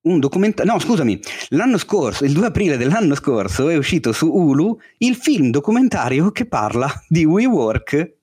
un 0.00 0.20
documentario, 0.20 0.72
no 0.72 0.78
scusami, 0.78 1.20
l'anno 1.48 1.76
scorso, 1.76 2.24
il 2.24 2.32
2 2.32 2.46
aprile 2.46 2.76
dell'anno 2.78 3.14
scorso 3.14 3.68
è 3.68 3.76
uscito 3.76 4.12
su 4.12 4.28
Hulu 4.28 4.78
il 4.98 5.16
film 5.16 5.50
documentario 5.50 6.30
che 6.30 6.46
parla 6.46 6.90
di 7.08 7.26
WeWork 7.26 8.17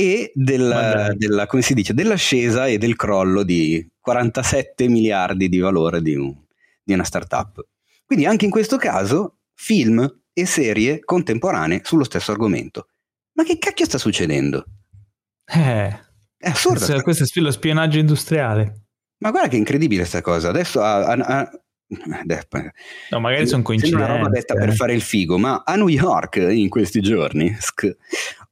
e 0.00 0.32
della, 0.34 1.12
della, 1.14 1.46
come 1.46 1.60
si 1.60 1.74
dice, 1.74 1.92
dell'ascesa 1.92 2.66
e 2.66 2.78
del 2.78 2.96
crollo 2.96 3.42
di 3.42 3.86
47 4.00 4.88
miliardi 4.88 5.50
di 5.50 5.58
valore 5.58 6.00
di, 6.00 6.14
un, 6.14 6.34
di 6.82 6.94
una 6.94 7.04
startup. 7.04 7.62
Quindi 8.06 8.24
anche 8.24 8.46
in 8.46 8.50
questo 8.50 8.78
caso 8.78 9.40
film 9.54 10.08
e 10.32 10.46
serie 10.46 11.00
contemporanee 11.00 11.82
sullo 11.84 12.04
stesso 12.04 12.32
argomento. 12.32 12.88
Ma 13.34 13.44
che 13.44 13.58
cacchio 13.58 13.84
sta 13.84 13.98
succedendo? 13.98 14.64
Eh, 15.44 15.88
è 16.38 16.48
assurdo. 16.48 16.78
Questo, 16.78 17.02
questo 17.02 17.38
è 17.38 17.42
lo 17.42 17.50
spionaggio 17.50 17.98
industriale. 17.98 18.86
Ma 19.18 19.30
guarda 19.30 19.48
che 19.48 19.56
incredibile 19.56 20.00
questa 20.00 20.22
cosa. 20.22 20.48
Adesso 20.48 20.80
a, 20.80 21.04
a, 21.08 21.12
a... 21.12 21.50
No, 23.10 23.20
magari 23.20 23.46
sono 23.46 23.62
coincidenze. 23.62 23.96
Sembra 23.96 24.14
una 24.14 24.24
roba 24.24 24.36
detta 24.36 24.54
per 24.54 24.72
fare 24.74 24.94
il 24.94 25.02
figo, 25.02 25.38
ma 25.38 25.62
a 25.64 25.74
New 25.74 25.88
York 25.88 26.36
in 26.36 26.68
questi 26.68 27.00
giorni 27.00 27.54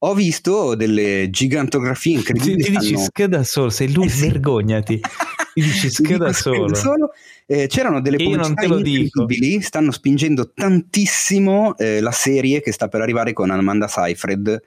ho 0.00 0.14
visto 0.14 0.74
delle 0.74 1.28
gigantografie 1.30 2.16
incredibili. 2.16 2.62
Ti, 2.62 2.70
ti 2.70 2.78
dici 2.78 2.92
stanno... 2.92 3.04
sk 3.04 3.24
da 3.24 3.44
solo, 3.44 3.70
sei 3.70 3.92
lui, 3.92 4.06
eh 4.06 4.10
sì. 4.10 4.28
vergognati. 4.28 5.00
Ti 5.54 5.60
dici 5.60 5.90
sk 5.90 6.16
da 6.16 6.32
solo. 6.32 6.74
solo. 6.74 7.10
Eh, 7.46 7.66
c'erano 7.66 8.00
delle 8.00 8.16
pubblicità 8.16 8.64
incredibili, 8.64 9.60
stanno 9.60 9.90
spingendo 9.90 10.52
tantissimo 10.52 11.76
eh, 11.78 12.00
la 12.00 12.12
serie 12.12 12.60
che 12.60 12.72
sta 12.72 12.88
per 12.88 13.00
arrivare 13.00 13.32
con 13.32 13.50
Amanda 13.50 13.88
Seyfried 13.88 14.62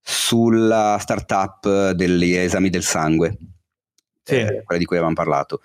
sulla 0.00 0.98
startup 1.00 1.90
degli 1.92 2.34
esami 2.34 2.68
del 2.68 2.82
sangue, 2.82 3.38
sì. 4.22 4.34
eh, 4.34 4.62
quella 4.64 4.80
di 4.80 4.84
cui 4.84 4.96
avevamo 4.96 5.14
parlato. 5.14 5.60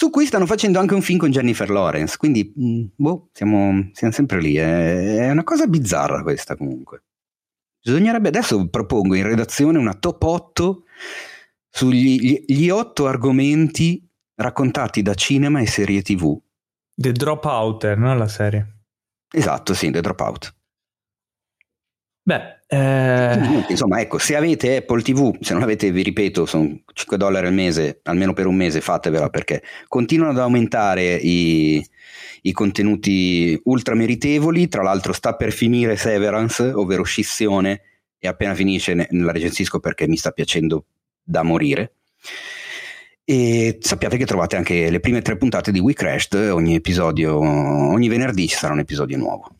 Su 0.00 0.08
cui 0.08 0.24
stanno 0.24 0.46
facendo 0.46 0.78
anche 0.78 0.94
un 0.94 1.02
film 1.02 1.18
con 1.18 1.30
Jennifer 1.30 1.68
Lawrence, 1.68 2.16
quindi 2.16 2.54
mm, 2.58 2.84
boh, 2.96 3.28
siamo, 3.34 3.90
siamo 3.92 4.14
sempre 4.14 4.40
lì. 4.40 4.56
È, 4.56 5.26
è 5.26 5.30
una 5.30 5.44
cosa 5.44 5.66
bizzarra 5.66 6.22
questa 6.22 6.56
comunque. 6.56 7.02
Bisognerebbe 7.82 8.28
adesso 8.28 8.66
propongo 8.70 9.14
in 9.14 9.24
redazione 9.24 9.76
una 9.76 9.92
top 9.92 10.22
8 10.22 10.84
sugli 11.68 12.44
gli 12.46 12.70
8 12.70 13.06
argomenti 13.08 14.02
raccontati 14.36 15.02
da 15.02 15.12
cinema 15.12 15.60
e 15.60 15.66
serie 15.66 16.00
TV. 16.00 16.34
The 16.94 17.12
Dropout, 17.12 17.92
no? 17.92 18.14
La 18.14 18.28
serie. 18.28 18.84
Esatto, 19.30 19.74
sì, 19.74 19.90
The 19.90 20.00
Dropout. 20.00 20.56
Beh, 22.22 22.59
eh... 22.72 23.64
insomma, 23.68 24.00
ecco, 24.00 24.18
se 24.18 24.36
avete 24.36 24.76
Apple 24.76 25.02
TV, 25.02 25.36
se 25.40 25.54
non 25.54 25.64
avete, 25.64 25.90
vi 25.90 26.02
ripeto, 26.02 26.46
sono 26.46 26.82
5 26.92 27.16
dollari 27.16 27.48
al 27.48 27.52
mese, 27.52 27.98
almeno 28.04 28.32
per 28.32 28.46
un 28.46 28.54
mese, 28.54 28.80
fatevela 28.80 29.28
perché 29.28 29.60
continuano 29.88 30.30
ad 30.30 30.38
aumentare 30.38 31.16
i, 31.16 31.84
i 32.42 32.52
contenuti 32.52 33.60
ultra 33.64 33.96
meritevoli. 33.96 34.68
Tra 34.68 34.82
l'altro, 34.82 35.12
sta 35.12 35.34
per 35.34 35.50
finire 35.50 35.96
Severance, 35.96 36.62
ovvero 36.62 37.02
Scissione, 37.02 37.80
e 38.20 38.28
appena 38.28 38.54
finisce 38.54 38.94
ne, 38.94 39.08
la 39.10 39.32
recensisco 39.32 39.80
perché 39.80 40.06
mi 40.06 40.16
sta 40.16 40.30
piacendo 40.30 40.84
da 41.24 41.42
morire. 41.42 41.94
E 43.24 43.78
sappiate 43.80 44.16
che 44.16 44.26
trovate 44.26 44.54
anche 44.54 44.90
le 44.90 45.00
prime 45.00 45.22
tre 45.22 45.36
puntate 45.36 45.72
di 45.72 45.80
We 45.80 45.94
Crashed, 45.94 46.50
ogni 46.50 46.76
episodio, 46.76 47.36
ogni 47.36 48.08
venerdì 48.08 48.46
ci 48.46 48.54
sarà 48.54 48.74
un 48.74 48.78
episodio 48.78 49.16
nuovo. 49.16 49.56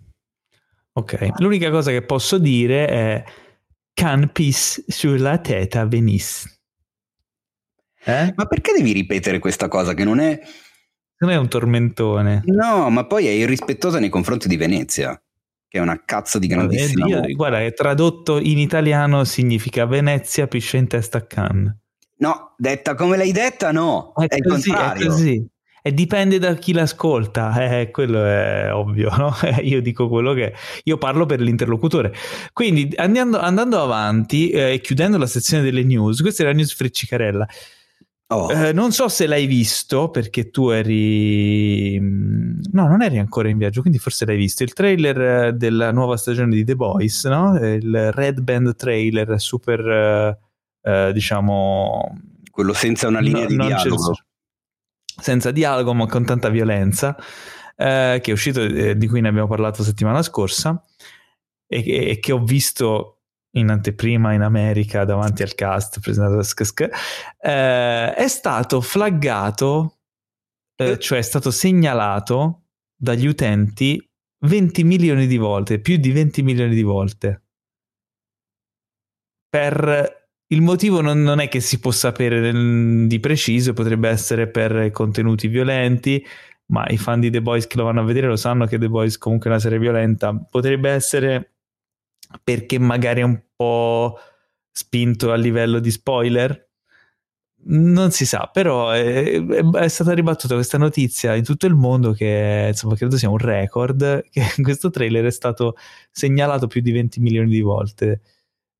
Ok, 1.00 1.28
l'unica 1.38 1.70
cosa 1.70 1.90
che 1.90 2.02
posso 2.02 2.36
dire 2.38 2.86
è 2.86 3.24
can 3.94 4.30
pis 4.32 4.84
sulla 4.86 5.38
teta 5.38 5.86
venisse. 5.86 6.60
Eh? 8.04 8.32
Ma 8.34 8.44
perché 8.46 8.72
devi 8.72 8.92
ripetere 8.92 9.38
questa 9.38 9.68
cosa 9.68 9.94
che 9.94 10.04
non 10.04 10.20
è... 10.20 10.38
Non 11.18 11.30
è 11.30 11.36
un 11.36 11.48
tormentone. 11.48 12.42
No, 12.46 12.88
ma 12.90 13.06
poi 13.06 13.26
è 13.26 13.30
irrispettosa 13.30 13.98
nei 13.98 14.08
confronti 14.08 14.48
di 14.48 14.56
Venezia, 14.56 15.20
che 15.68 15.78
è 15.78 15.80
una 15.80 16.02
cazzo 16.04 16.38
di 16.38 16.46
grandissima... 16.46 17.06
Io, 17.06 17.20
guarda, 17.34 17.60
è 17.60 17.72
tradotto 17.72 18.38
in 18.38 18.58
italiano 18.58 19.24
significa 19.24 19.86
Venezia 19.86 20.46
pisce 20.46 20.76
in 20.76 20.86
testa 20.86 21.18
a 21.18 21.26
Cannes. 21.26 21.76
No, 22.18 22.54
detta 22.58 22.94
come 22.94 23.16
l'hai 23.16 23.32
detta, 23.32 23.72
no. 23.72 24.12
È, 24.14 24.26
è 24.26 24.40
così, 24.42 24.68
il 24.68 24.74
contrario. 24.74 25.02
È 25.02 25.06
così. 25.06 25.48
E 25.82 25.94
dipende 25.94 26.38
da 26.38 26.54
chi 26.54 26.72
l'ascolta, 26.72 27.54
eh, 27.80 27.90
quello 27.90 28.24
è 28.24 28.72
ovvio, 28.72 29.10
no? 29.16 29.34
io 29.62 29.80
dico 29.80 30.08
quello 30.08 30.34
che 30.34 30.54
io 30.84 30.98
parlo 30.98 31.26
per 31.26 31.40
l'interlocutore. 31.40 32.12
Quindi 32.52 32.92
andando, 32.96 33.38
andando 33.38 33.80
avanti 33.80 34.50
e 34.50 34.74
eh, 34.74 34.80
chiudendo 34.80 35.16
la 35.16 35.26
sezione 35.26 35.62
delle 35.62 35.82
news, 35.82 36.20
questa 36.20 36.42
è 36.42 36.46
la 36.46 36.52
news 36.52 36.74
Freccicarella. 36.74 37.46
Oh. 38.32 38.52
Eh, 38.52 38.72
non 38.72 38.92
so 38.92 39.08
se 39.08 39.26
l'hai 39.26 39.46
visto 39.46 40.08
perché 40.08 40.50
tu 40.50 40.68
eri. 40.68 41.98
Mm, 41.98 42.60
no, 42.70 42.86
non 42.86 43.02
eri 43.02 43.18
ancora 43.18 43.48
in 43.48 43.58
viaggio, 43.58 43.80
quindi 43.80 43.98
forse 43.98 44.24
l'hai 44.24 44.36
visto. 44.36 44.62
Il 44.62 44.72
trailer 44.72 45.20
eh, 45.20 45.52
della 45.52 45.90
nuova 45.90 46.16
stagione 46.16 46.54
di 46.54 46.62
The 46.62 46.76
Boys, 46.76 47.24
no? 47.24 47.56
Il 47.58 48.12
Red 48.12 48.40
Band 48.40 48.76
trailer 48.76 49.40
super, 49.40 50.38
eh, 50.80 51.12
diciamo. 51.12 52.16
Quello 52.52 52.72
senza 52.72 53.08
una 53.08 53.18
linea 53.18 53.42
no, 53.42 53.48
di 53.48 53.56
dialogo 53.56 54.14
senza 55.20 55.50
dialogo 55.50 55.94
ma 55.94 56.06
con 56.06 56.24
tanta 56.24 56.48
violenza, 56.48 57.16
eh, 57.76 58.18
che 58.22 58.30
è 58.30 58.32
uscito, 58.32 58.62
eh, 58.62 58.96
di 58.96 59.06
cui 59.06 59.20
ne 59.20 59.28
abbiamo 59.28 59.48
parlato 59.48 59.82
settimana 59.82 60.22
scorsa, 60.22 60.82
e, 61.66 62.10
e, 62.10 62.18
che 62.18 62.32
ho 62.32 62.42
visto 62.42 63.20
in 63.52 63.70
anteprima 63.70 64.32
in 64.32 64.42
America 64.42 65.04
davanti 65.04 65.42
al 65.42 65.54
cast 65.54 66.00
presentato 66.00 66.36
da 66.36 66.42
SKSK, 66.42 66.80
eh, 67.40 68.14
è 68.14 68.28
stato 68.28 68.80
flaggato, 68.80 69.98
eh, 70.76 70.98
cioè 70.98 71.18
è 71.18 71.22
stato 71.22 71.50
segnalato 71.50 72.64
dagli 72.96 73.26
utenti 73.26 74.02
20 74.46 74.84
milioni 74.84 75.26
di 75.26 75.36
volte, 75.36 75.80
più 75.80 75.96
di 75.96 76.12
20 76.12 76.42
milioni 76.42 76.74
di 76.74 76.82
volte. 76.82 77.42
Per 79.48 80.19
il 80.52 80.62
motivo 80.62 81.00
non, 81.00 81.22
non, 81.22 81.38
è 81.38 81.48
che 81.48 81.60
si 81.60 81.78
può 81.78 81.92
sapere 81.92 82.52
di 83.06 83.20
preciso, 83.20 83.72
potrebbe 83.72 84.08
essere 84.08 84.48
per 84.48 84.90
contenuti 84.90 85.46
violenti, 85.46 86.24
ma 86.66 86.84
i 86.88 86.98
fan 86.98 87.20
di 87.20 87.30
The 87.30 87.40
Boys 87.40 87.66
che 87.66 87.76
lo 87.76 87.84
vanno 87.84 88.00
a 88.00 88.04
vedere 88.04 88.26
lo 88.26 88.36
sanno 88.36 88.66
che 88.66 88.78
The 88.78 88.88
Boys 88.88 89.16
comunque 89.18 89.48
è 89.48 89.52
una 89.52 89.62
serie 89.62 89.78
violenta. 89.78 90.34
Potrebbe 90.34 90.90
essere 90.90 91.52
perché 92.42 92.78
magari 92.78 93.20
è 93.20 93.24
un 93.24 93.40
po' 93.54 94.18
spinto 94.72 95.32
a 95.32 95.36
livello 95.36 95.78
di 95.78 95.90
spoiler. 95.90 96.68
Non 97.62 98.10
si 98.10 98.24
sa, 98.26 98.48
però 98.52 98.90
è, 98.90 99.44
è, 99.44 99.88
stata 99.88 100.12
ribattuta 100.14 100.54
questa 100.54 100.78
notizia 100.78 101.34
in 101.34 101.44
tutto 101.44 101.66
il 101.66 101.74
mondo 101.74 102.12
che 102.12 102.68
insomma 102.68 102.96
credo 102.96 103.16
sia 103.18 103.28
un 103.28 103.38
record, 103.38 104.24
che 104.30 104.42
questo 104.62 104.90
trailer 104.90 105.26
è 105.26 105.30
stato 105.30 105.76
segnalato 106.10 106.66
più 106.66 106.80
di 106.80 106.90
20 106.90 107.20
milioni 107.20 107.50
di 107.50 107.60
volte 107.60 108.20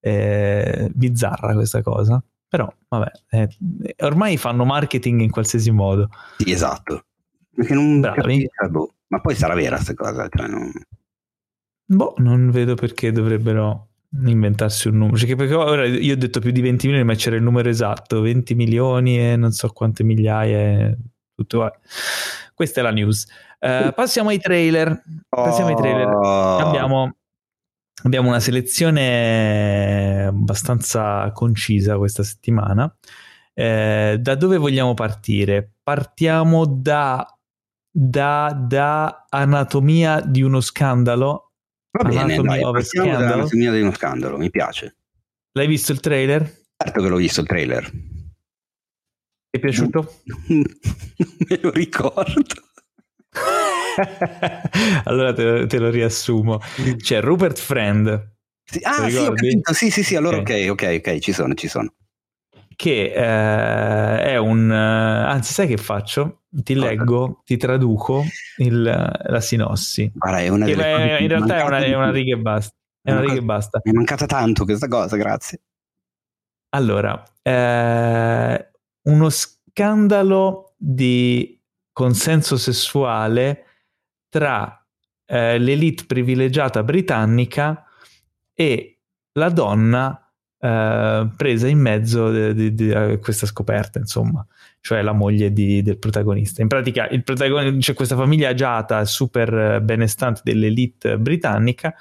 eh, 0.01 0.91
bizzarra 0.93 1.55
questa 1.55 1.83
cosa. 1.83 2.23
Però, 2.49 2.73
vabbè, 2.89 3.11
eh, 3.31 3.49
ormai 4.01 4.37
fanno 4.37 4.65
marketing 4.65 5.21
in 5.21 5.31
qualsiasi 5.31 5.71
modo. 5.71 6.09
Sì, 6.39 6.51
esatto. 6.51 7.05
Perché 7.55 7.75
non 7.75 8.01
Bravi. 8.01 8.49
Boh. 8.69 8.95
Ma 9.09 9.21
poi 9.21 9.35
sarà 9.35 9.55
vera 9.55 9.77
questa 9.77 9.95
cosa. 9.95 10.29
Cioè 10.29 10.49
non... 10.49 10.73
Boh, 11.85 12.15
non 12.19 12.51
vedo 12.51 12.75
perché 12.75 13.13
dovrebbero 13.13 13.89
inventarsi 14.25 14.89
un 14.89 14.99
numero. 14.99 15.17
Cioè, 15.17 15.37
perché 15.37 15.55
ora 15.55 15.87
io 15.87 16.13
ho 16.13 16.17
detto 16.17 16.41
più 16.41 16.51
di 16.51 16.61
20 16.61 16.87
milioni, 16.87 17.07
ma 17.07 17.15
c'era 17.15 17.37
il 17.37 17.43
numero 17.43 17.69
esatto: 17.69 18.21
20 18.21 18.55
milioni 18.55 19.19
e 19.19 19.37
non 19.37 19.53
so 19.53 19.69
quante 19.69 20.03
migliaia. 20.03 20.97
Tutto. 21.35 21.71
Questa 22.55 22.81
è 22.81 22.83
la 22.83 22.91
news. 22.91 23.27
Uh, 23.61 23.93
passiamo 23.95 24.31
ai 24.31 24.39
trailer. 24.39 25.03
Passiamo 25.29 25.71
ai 25.71 25.77
trailer. 25.77 26.09
Oh. 26.09 26.57
Abbiamo 26.59 27.15
abbiamo 28.03 28.29
una 28.29 28.41
selezione 28.41 30.25
abbastanza 30.27 31.31
concisa 31.33 31.97
questa 31.99 32.23
settimana. 32.23 32.95
Eh, 33.53 34.17
da 34.21 34.35
dove 34.35 34.57
vogliamo 34.57 34.95
partire? 34.95 35.73
Partiamo 35.83 36.65
da, 36.67 37.27
da, 37.91 38.57
da 38.59 39.27
Anatomia 39.29 40.21
di 40.21 40.43
uno 40.43 40.61
scandalo. 40.61 41.53
Va 41.91 42.09
bene, 42.09 42.41
dai, 42.41 42.61
partiamo 42.61 43.19
da 43.19 43.33
Anatomia 43.35 43.73
di 43.73 43.81
uno 43.81 43.93
scandalo, 43.93 44.39
mi 44.39 44.51
piace. 44.51 44.97
L'hai 45.53 45.67
visto 45.67 45.93
il 45.93 46.01
trailer? 46.01 46.59
Certo 46.77 47.03
che 47.03 47.09
l'ho 47.09 47.17
visto 47.17 47.41
il 47.41 47.47
trailer. 47.47 47.91
Ti 49.51 49.59
è 49.59 49.59
piaciuto? 49.59 50.21
Me 50.49 51.59
lo 51.61 51.71
ricordo. 51.71 52.55
allora 55.05 55.33
te, 55.33 55.67
te, 55.67 55.79
lo 55.79 55.91
riassumo. 55.91 56.61
C'è 56.97 57.21
Rupert 57.21 57.59
Friend. 57.59 58.33
Sì, 58.65 58.79
ah, 58.83 59.09
sì, 59.09 59.17
ho 59.17 59.33
capito. 59.33 59.73
Sì, 59.73 59.91
sì, 59.91 60.03
sì, 60.03 60.17
allora 60.17 60.39
okay. 60.39 60.69
ok, 60.69 60.85
ok, 60.85 61.03
ok, 61.07 61.19
ci 61.19 61.33
sono, 61.33 61.55
ci 61.55 61.69
sono. 61.69 61.93
Che 62.77 63.13
eh, 63.13 64.23
è 64.23 64.37
un... 64.37 64.71
Anzi, 64.71 65.53
sai 65.53 65.67
che 65.67 65.77
faccio? 65.77 66.43
Ti 66.51 66.75
leggo, 66.75 67.43
ti 67.45 67.57
traduco 67.57 68.25
il, 68.59 68.83
la 68.83 69.41
sinossi. 69.41 70.11
Guarda, 70.15 70.41
è 70.41 70.49
una 70.49 70.65
delle 70.65 71.19
è, 71.19 71.21
in 71.21 71.29
realtà 71.29 71.59
è 71.59 71.63
una, 71.65 71.79
è 71.79 71.95
una, 71.95 72.11
riga 72.11 72.35
e 72.35 72.39
basta. 72.39 72.75
È 73.03 73.13
una 73.13 73.21
riga 73.21 73.35
e 73.35 73.43
basta. 73.43 73.81
Mi 73.85 73.93
è 73.93 73.95
mancata 73.95 74.27
tanto 74.27 74.65
questa 74.65 74.89
cosa, 74.89 75.17
grazie. 75.17 75.61
Allora, 76.71 77.23
eh, 77.43 78.71
uno 79.03 79.29
scandalo 79.31 80.75
di 80.77 81.61
consenso 81.93 82.57
sessuale 82.57 83.65
tra 84.31 84.83
eh, 85.27 85.59
l'elite 85.59 86.05
privilegiata 86.07 86.83
britannica 86.83 87.85
e 88.55 89.01
la 89.33 89.51
donna 89.51 90.33
eh, 90.59 91.29
presa 91.37 91.69
in 91.69 91.79
mezzo 91.79 92.27
a 92.27 93.19
questa 93.19 93.45
scoperta, 93.45 93.99
insomma, 93.99 94.47
cioè 94.81 95.03
la 95.03 95.13
moglie 95.13 95.53
del 95.53 95.99
protagonista. 95.99 96.63
In 96.63 96.69
pratica 96.69 97.09
protagonista, 97.23 97.79
c'è 97.79 97.95
questa 97.95 98.17
famiglia 98.17 98.49
agiata 98.49 99.05
super 99.05 99.83
benestante 99.83 100.41
dell'elite 100.43 101.19
britannica 101.19 101.95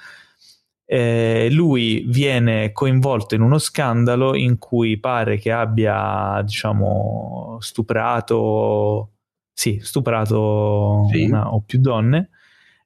eh, 0.92 1.46
lui 1.52 2.04
viene 2.08 2.72
coinvolto 2.72 3.36
in 3.36 3.42
uno 3.42 3.58
scandalo 3.58 4.34
in 4.34 4.58
cui 4.58 4.98
pare 4.98 5.38
che 5.38 5.52
abbia, 5.52 6.42
diciamo, 6.44 7.58
stuprato, 7.60 9.10
sì, 9.52 9.78
stuprato 9.82 11.08
sì. 11.12 11.24
una 11.24 11.52
o 11.52 11.60
più 11.60 11.78
donne 11.78 12.30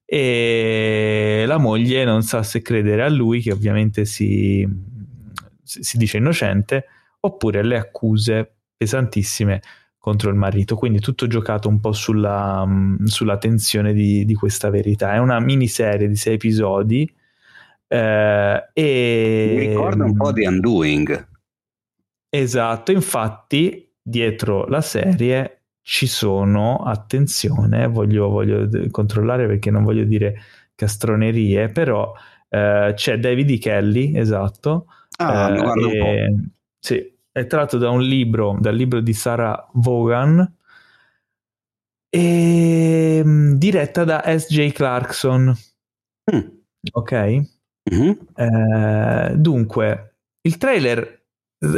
e 0.07 1.45
la 1.47 1.59
moglie 1.59 2.05
non 2.05 2.23
sa 2.23 2.43
se 2.43 2.63
credere 2.63 3.03
a 3.03 3.09
lui, 3.09 3.41
che 3.41 3.53
ovviamente 3.53 4.05
si, 4.05 4.67
si 5.63 5.97
dice 5.97 6.19
innocente, 6.19 6.85
oppure 7.21 7.61
alle 7.61 7.77
accuse 7.77 8.57
pesantissime 8.77 9.63
contro 9.99 10.29
il 10.31 10.37
marito. 10.37 10.77
Quindi 10.77 11.01
tutto 11.01 11.27
giocato 11.27 11.69
un 11.69 11.81
po' 11.81 11.93
sulla, 11.93 12.69
sulla 13.05 13.39
tensione 13.39 13.95
di, 13.95 14.25
di, 14.25 14.35
questa 14.35 14.69
verità. 14.69 15.15
È 15.15 15.19
una 15.19 15.41
miniserie 15.41 16.07
di 16.07 16.17
sei 16.17 16.35
episodi 16.35 17.11
eh, 17.89 18.69
e... 18.73 19.55
Mi 19.57 19.67
ricorda 19.69 20.05
un 20.05 20.15
po' 20.15 20.33
di 20.33 20.47
Undoing. 20.47 21.29
Esatto, 22.29 22.93
infatti 22.93 23.91
dietro 24.03 24.67
la 24.67 24.83
serie 24.83 25.64
ci 25.87 26.07
sono, 26.07 26.79
attenzione, 26.79 27.87
voglio, 27.89 28.31
voglio 28.31 28.67
controllare 28.91 29.47
perché 29.47 29.71
non 29.71 29.85
voglio 29.85 30.05
dire 30.05 30.41
castronerie, 30.75 31.69
però 31.69 32.11
eh, 32.49 32.93
c'è 32.97 33.19
David 33.19 33.51
E. 33.51 33.59
Kelly, 33.59 34.17
esatto. 34.17 34.87
Ah, 35.19 35.51
eh, 35.51 35.61
guarda 35.61 35.87
un 35.87 35.99
po'. 35.99 36.49
Sì, 36.79 37.15
è 37.31 37.47
tratto 37.47 37.77
da 37.77 37.91
un 37.91 38.01
libro, 38.01 38.57
dal 38.59 38.75
libro 38.75 39.01
di 39.01 39.13
Sarah 39.13 39.69
Vaughan, 39.75 40.57
e 42.09 43.21
mm, 43.23 43.53
diretta 43.53 44.05
da 44.05 44.23
S.J. 44.25 44.73
Clarkson. 44.73 45.55
Mm. 46.35 46.47
Ok? 46.93 47.13
Mm-hmm. 47.93 48.13
Eh, 48.35 49.35
dunque, 49.37 50.17
il 50.41 50.57
trailer 50.57 51.25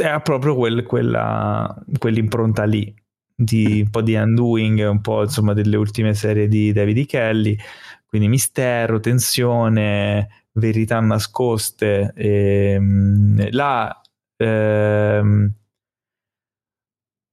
ha 0.01 0.21
proprio 0.21 0.55
quel, 0.55 0.83
quella, 0.83 1.83
quell'impronta 1.99 2.63
lì 2.63 2.95
di 3.39 3.81
un 3.81 3.89
po' 3.91 4.01
di 4.01 4.15
undoing, 4.15 4.89
un 4.89 5.01
po' 5.01 5.21
insomma 5.23 5.53
delle 5.53 5.77
ultime 5.77 6.13
serie 6.15 6.47
di 6.47 6.73
David 6.73 6.97
e. 6.97 7.05
Kelly, 7.05 7.57
quindi 8.07 8.27
mistero, 8.27 8.99
tensione, 8.99 10.45
verità 10.53 10.99
nascoste. 10.99 12.13
E, 12.15 12.73
ehm, 12.73 13.49
la 13.51 14.01
ehm, 14.37 15.53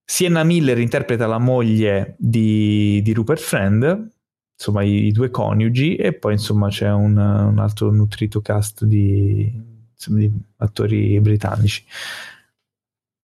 Sienna 0.07 0.45
Miller 0.45 0.79
interpreta 0.79 1.27
la 1.27 1.39
moglie 1.39 2.15
di, 2.19 3.01
di 3.03 3.13
Rupert 3.15 3.41
Friend 3.41 4.13
insomma 4.57 4.83
i, 4.83 5.07
i, 5.07 5.13
due 5.13 5.31
coniugi 5.31 5.97
e 5.97 6.13
poi 6.13 6.35
insomma 6.35 6.69
c'è 6.69 6.91
un, 6.91 7.17
un 7.17 7.59
altro 7.59 7.91
nutrito 7.91 8.41
cast 8.41 8.85
di, 8.85 9.51
insomma, 9.93 10.19
di 10.19 10.33
attori 10.59 11.19
britannici. 11.21 11.85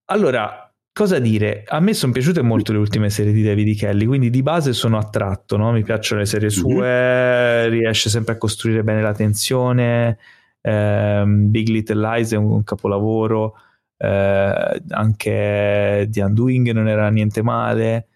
Allora, 0.06 0.69
cosa 0.92 1.18
dire? 1.18 1.64
A 1.66 1.80
me 1.80 1.94
sono 1.94 2.12
piaciute 2.12 2.42
molto 2.42 2.72
le 2.72 2.78
ultime 2.78 3.10
serie 3.10 3.32
di 3.32 3.42
David 3.42 3.78
Kelly, 3.78 4.06
quindi 4.06 4.30
di 4.30 4.42
base 4.42 4.72
sono 4.72 4.98
attratto, 4.98 5.56
no? 5.56 5.72
mi 5.72 5.82
piacciono 5.82 6.20
le 6.20 6.26
serie 6.26 6.48
mhm. 6.48 6.54
sue, 6.54 6.86
mm-hmm. 6.86 7.70
riesce 7.70 8.08
sempre 8.08 8.34
a 8.34 8.38
costruire 8.38 8.82
bene 8.82 9.02
la 9.02 9.14
tensione. 9.14 10.18
Eh, 10.60 11.24
Big 11.26 11.68
Little 11.68 12.00
Lies 12.00 12.32
è 12.32 12.36
un, 12.36 12.50
un 12.50 12.64
capolavoro, 12.64 13.54
eh, 13.96 14.82
anche 14.88 16.08
The 16.10 16.22
Undoing 16.22 16.70
non 16.70 16.88
era 16.88 17.08
niente 17.08 17.42
male 17.42 18.06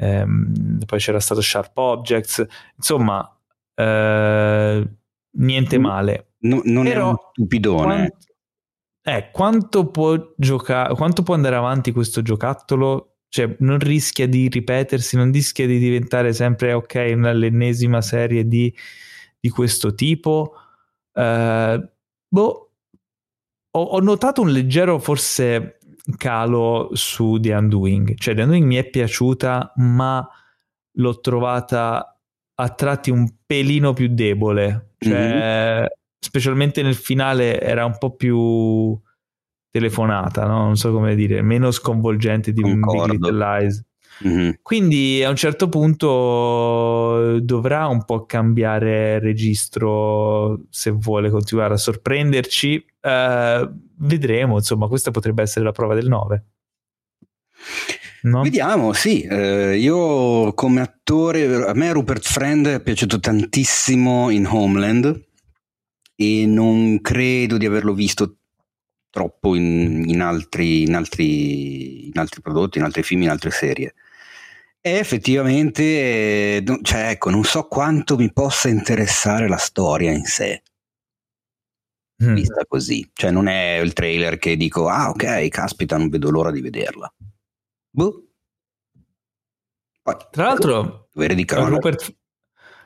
ehm, 0.00 0.78
poi 0.86 0.98
c'era 0.98 1.20
stato 1.20 1.42
Sharp 1.42 1.76
Objects, 1.76 2.46
insomma, 2.76 3.38
eh, 3.74 4.88
niente 5.32 5.78
male. 5.78 6.32
No, 6.40 6.62
non 6.64 6.84
Però, 6.84 7.06
è 7.06 7.10
un 7.10 7.16
stupidone. 7.32 7.82
Quanto, 7.84 8.16
eh, 9.16 9.30
quanto 9.32 9.90
può 9.90 10.16
giocare, 10.36 10.94
quanto 10.94 11.22
può 11.22 11.34
andare 11.34 11.56
avanti 11.56 11.92
questo 11.92 12.22
giocattolo? 12.22 13.16
Cioè, 13.28 13.56
non 13.60 13.78
rischia 13.78 14.26
di 14.26 14.48
ripetersi, 14.48 15.16
non 15.16 15.32
rischia 15.32 15.66
di 15.66 15.78
diventare 15.78 16.32
sempre 16.32 16.72
ok, 16.72 16.94
l'ennesima 16.94 18.00
serie 18.00 18.46
di, 18.46 18.74
di 19.38 19.48
questo 19.48 19.94
tipo. 19.94 20.54
Eh, 21.12 21.88
boh, 22.28 22.72
ho, 23.70 23.82
ho 23.82 24.00
notato 24.00 24.42
un 24.42 24.50
leggero, 24.50 24.98
forse 24.98 25.78
calo 26.16 26.90
su 26.92 27.38
The 27.40 27.52
Undoing. 27.54 28.14
Cioè, 28.16 28.34
The 28.34 28.42
Undoing 28.42 28.66
mi 28.66 28.76
è 28.76 28.88
piaciuta, 28.88 29.72
ma 29.76 30.28
l'ho 30.94 31.20
trovata 31.20 32.20
a 32.54 32.68
tratti 32.70 33.10
un 33.10 33.28
pelino 33.46 33.92
più 33.92 34.08
debole. 34.08 34.94
Cioè, 34.98 35.78
mm-hmm. 35.78 35.84
Specialmente 36.20 36.82
nel 36.82 36.94
finale 36.94 37.60
era 37.60 37.84
un 37.84 37.96
po' 37.98 38.14
più 38.14 38.96
telefonata, 39.70 40.44
no? 40.46 40.64
Non 40.64 40.76
so 40.76 40.92
come 40.92 41.14
dire, 41.14 41.42
meno 41.42 41.70
sconvolgente 41.70 42.52
di 42.52 42.60
Concordo. 42.60 43.12
Big 43.12 43.22
Little 43.22 43.58
Lies. 43.58 43.84
Mm-hmm. 44.26 44.50
Quindi 44.60 45.24
a 45.24 45.30
un 45.30 45.36
certo 45.36 45.70
punto 45.70 47.40
dovrà 47.40 47.86
un 47.86 48.04
po' 48.04 48.26
cambiare 48.26 49.18
registro 49.18 50.60
se 50.68 50.90
vuole 50.90 51.30
continuare 51.30 51.74
a 51.74 51.78
sorprenderci. 51.78 52.84
Uh, 53.00 53.66
vedremo, 53.96 54.56
insomma, 54.56 54.88
questa 54.88 55.10
potrebbe 55.10 55.42
essere 55.42 55.64
la 55.64 55.72
prova 55.72 55.94
del 55.94 56.08
9. 56.08 56.44
No? 58.22 58.42
Vediamo, 58.42 58.92
sì. 58.92 59.22
Eh, 59.22 59.78
io 59.78 60.52
come 60.52 60.82
attore, 60.82 61.66
a 61.66 61.72
me 61.72 61.90
Rupert 61.90 62.22
Friend 62.22 62.66
è 62.66 62.80
piaciuto 62.80 63.18
tantissimo 63.18 64.28
in 64.28 64.46
Homeland 64.46 65.28
e 66.22 66.44
non 66.44 67.00
credo 67.00 67.56
di 67.56 67.64
averlo 67.64 67.94
visto 67.94 68.40
troppo 69.08 69.54
in, 69.54 70.04
in, 70.06 70.20
altri, 70.20 70.82
in, 70.82 70.94
altri, 70.94 72.08
in 72.08 72.18
altri 72.18 72.42
prodotti, 72.42 72.76
in 72.76 72.84
altri 72.84 73.02
film, 73.02 73.22
in 73.22 73.30
altre 73.30 73.50
serie. 73.50 73.94
E 74.82 74.90
effettivamente, 74.98 75.82
eh, 75.82 76.64
cioè, 76.82 77.08
ecco, 77.08 77.30
non 77.30 77.44
so 77.44 77.66
quanto 77.68 78.18
mi 78.18 78.30
possa 78.30 78.68
interessare 78.68 79.48
la 79.48 79.56
storia 79.56 80.12
in 80.12 80.26
sé. 80.26 80.62
Mm. 82.22 82.34
Vista 82.34 82.66
così, 82.68 83.10
cioè 83.14 83.30
non 83.30 83.48
è 83.48 83.78
il 83.78 83.94
trailer 83.94 84.36
che 84.36 84.58
dico, 84.58 84.88
ah 84.88 85.08
ok, 85.08 85.48
caspita, 85.48 85.96
non 85.96 86.10
vedo 86.10 86.30
l'ora 86.30 86.50
di 86.50 86.60
vederla. 86.60 87.10
Boh. 87.88 88.26
Poi, 90.02 90.16
Tra 90.30 90.44
l'altro, 90.44 91.08
Rupert, 91.14 92.14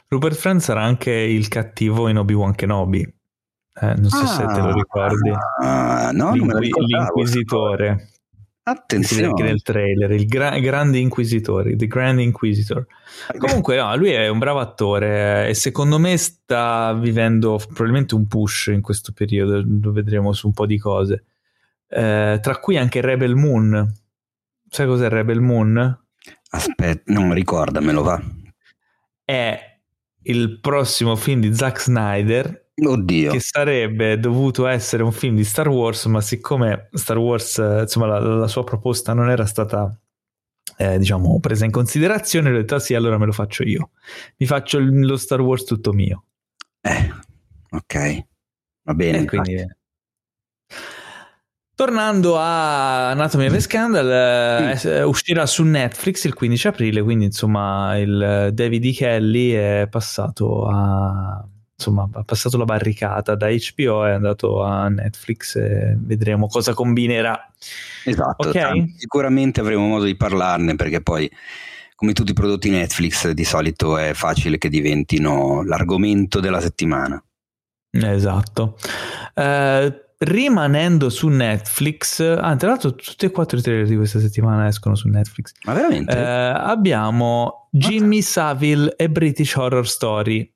Rupert 0.07 0.37
Friend 0.37 0.61
sarà 0.61 0.85
anche 0.85 1.11
il 1.11 1.49
cattivo 1.49 2.07
in 2.07 2.19
Obi-Wan 2.19 2.55
Kenobi. 2.55 3.23
Eh, 3.81 3.95
non 3.97 4.09
so 4.09 4.23
ah, 4.23 4.27
se 4.27 4.47
te 4.47 4.61
lo 4.61 4.73
ricordi. 4.73 5.33
Ah, 5.61 6.11
no, 6.13 6.33
L'inqui- 6.33 6.71
l'inquisitore. 6.87 8.11
Attenzione. 8.67 9.27
Anche 9.27 9.43
nel 9.43 9.63
trailer, 9.63 10.11
il 10.13 10.27
gra- 10.27 10.59
grande 10.59 10.97
inquisitore, 10.97 11.77
The 11.77 11.87
Grand 11.87 12.19
Inquisitor. 12.19 12.87
Comunque, 13.37 13.77
no, 13.77 13.95
lui 13.95 14.11
è 14.13 14.29
un 14.29 14.39
bravo 14.39 14.61
attore 14.61 15.49
e 15.49 15.55
secondo 15.55 15.99
me 15.99 16.17
sta 16.17 16.95
vivendo 16.95 17.61
probabilmente 17.63 18.15
un 18.15 18.27
push 18.27 18.69
in 18.73 18.81
questo 18.81 19.13
periodo. 19.13 19.63
Lo 19.67 19.93
vedremo 19.93 20.33
su 20.33 20.47
un 20.47 20.55
po' 20.55 20.65
di 20.65 20.79
cose. 20.79 21.25
Eh, 21.89 22.39
tra 22.41 22.57
cui 22.59 22.79
anche 22.79 23.03
Rebel 23.03 23.35
Moon. 23.35 23.93
Sai 24.67 24.87
cos'è 24.87 25.11
Rebel 25.11 25.41
Moon? 25.43 26.03
Aspetta, 26.51 27.13
non 27.13 27.35
ricordamelo, 27.35 28.03
va. 28.03 28.23
È 29.23 29.79
il 30.23 30.59
prossimo 30.61 31.17
film 31.17 31.41
di 31.41 31.55
Zack 31.55 31.81
Snyder 31.83 32.64
Oddio. 32.77 33.33
Che 33.33 33.41
sarebbe 33.41 34.19
dovuto 34.19 34.67
essere 34.67 35.03
un 35.03 35.13
film 35.13 35.37
di 35.37 35.45
Star 35.45 35.69
Wars, 35.69 36.07
ma 36.07 36.21
siccome 36.21 36.89
Star 36.93 37.19
Wars, 37.19 37.59
insomma, 37.59 38.07
la, 38.07 38.19
la 38.19 38.49
sua 38.49 38.65
proposta 38.65 39.13
non 39.13 39.31
era 39.31 39.47
stata, 39.47 39.97
eh, 40.77 40.99
diciamo, 40.99 41.39
presa 41.39 41.65
in 41.65 41.71
considerazione, 41.71 42.51
ho 42.51 42.55
detto, 42.55 42.75
ah, 42.75 42.81
sì, 42.81 42.95
allora 42.95 43.17
me 43.17 43.27
lo 43.27 43.33
faccio 43.33 43.63
io. 43.63 43.91
Mi 44.39 44.47
faccio 44.47 44.81
lo 44.81 45.17
Star 45.17 45.41
Wars 45.41 45.65
tutto 45.65 45.93
mio. 45.93 46.25
Eh, 46.81 47.13
ok. 47.71 48.25
Va 48.83 48.95
bene. 48.95 49.19
E 49.21 49.25
quindi, 49.25 49.55
eh. 49.55 49.77
Tornando 51.77 52.39
a 52.39 53.11
Anatomy 53.11 53.47
of 53.47 53.55
a 53.55 53.61
Scandal, 53.61 54.07
mm. 54.07 54.89
eh, 54.89 55.03
uscirà 55.03 55.47
su 55.47 55.65
Netflix 55.65 56.25
il 56.25 56.35
15 56.35 56.69
aprile, 56.69 57.03
quindi 57.03 57.25
insomma 57.25 57.97
il 57.99 58.51
David 58.53 58.85
E. 58.85 58.93
Kelly 58.93 59.51
è 59.51 59.89
passato 59.91 60.69
a 60.69 61.45
insomma 61.77 62.09
ha 62.13 62.23
passato 62.23 62.57
la 62.57 62.65
barricata 62.65 63.35
da 63.35 63.49
HBO 63.49 64.05
è 64.05 64.13
andato 64.13 64.63
a 64.63 64.89
Netflix 64.89 65.57
e 65.57 65.97
vedremo 65.99 66.47
cosa 66.47 66.75
combinerà. 66.75 67.51
Esatto, 68.05 68.49
okay? 68.49 68.95
sicuramente 68.97 69.61
avremo 69.61 69.87
modo 69.87 70.05
di 70.05 70.17
parlarne 70.17 70.77
perché 70.77 71.01
poi 71.01 71.31
come 71.95 72.13
tutti 72.13 72.33
i 72.33 72.35
prodotti 72.35 72.71
Netflix 72.71 73.31
di 73.31 73.45
solito 73.45 73.97
è 73.97 74.13
facile 74.15 74.59
che 74.59 74.69
diventino 74.69 75.63
l'argomento 75.63 76.41
della 76.41 76.61
settimana. 76.61 77.23
Esatto. 77.91 78.77
Eh, 79.33 80.05
rimanendo 80.19 81.09
su 81.09 81.29
Netflix, 81.29 82.21
ah, 82.21 82.57
tra 82.57 82.69
l'altro 82.69 82.95
tutti 82.95 83.27
e 83.27 83.31
quattro 83.31 83.59
i 83.59 83.63
trailer 83.63 83.87
di 83.87 83.97
questa 83.97 84.21
settimana 84.21 84.67
escono 84.67 84.95
su 84.95 85.09
Netflix. 85.09 85.53
Ma 85.65 85.73
veramente? 85.73 86.17
Eh, 86.17 86.21
abbiamo 86.21 87.69
Jimmy 87.71 88.23
Savile 88.23 88.95
e 88.97 89.09
British 89.09 89.55
Horror 89.55 89.87
Story. 89.89 90.51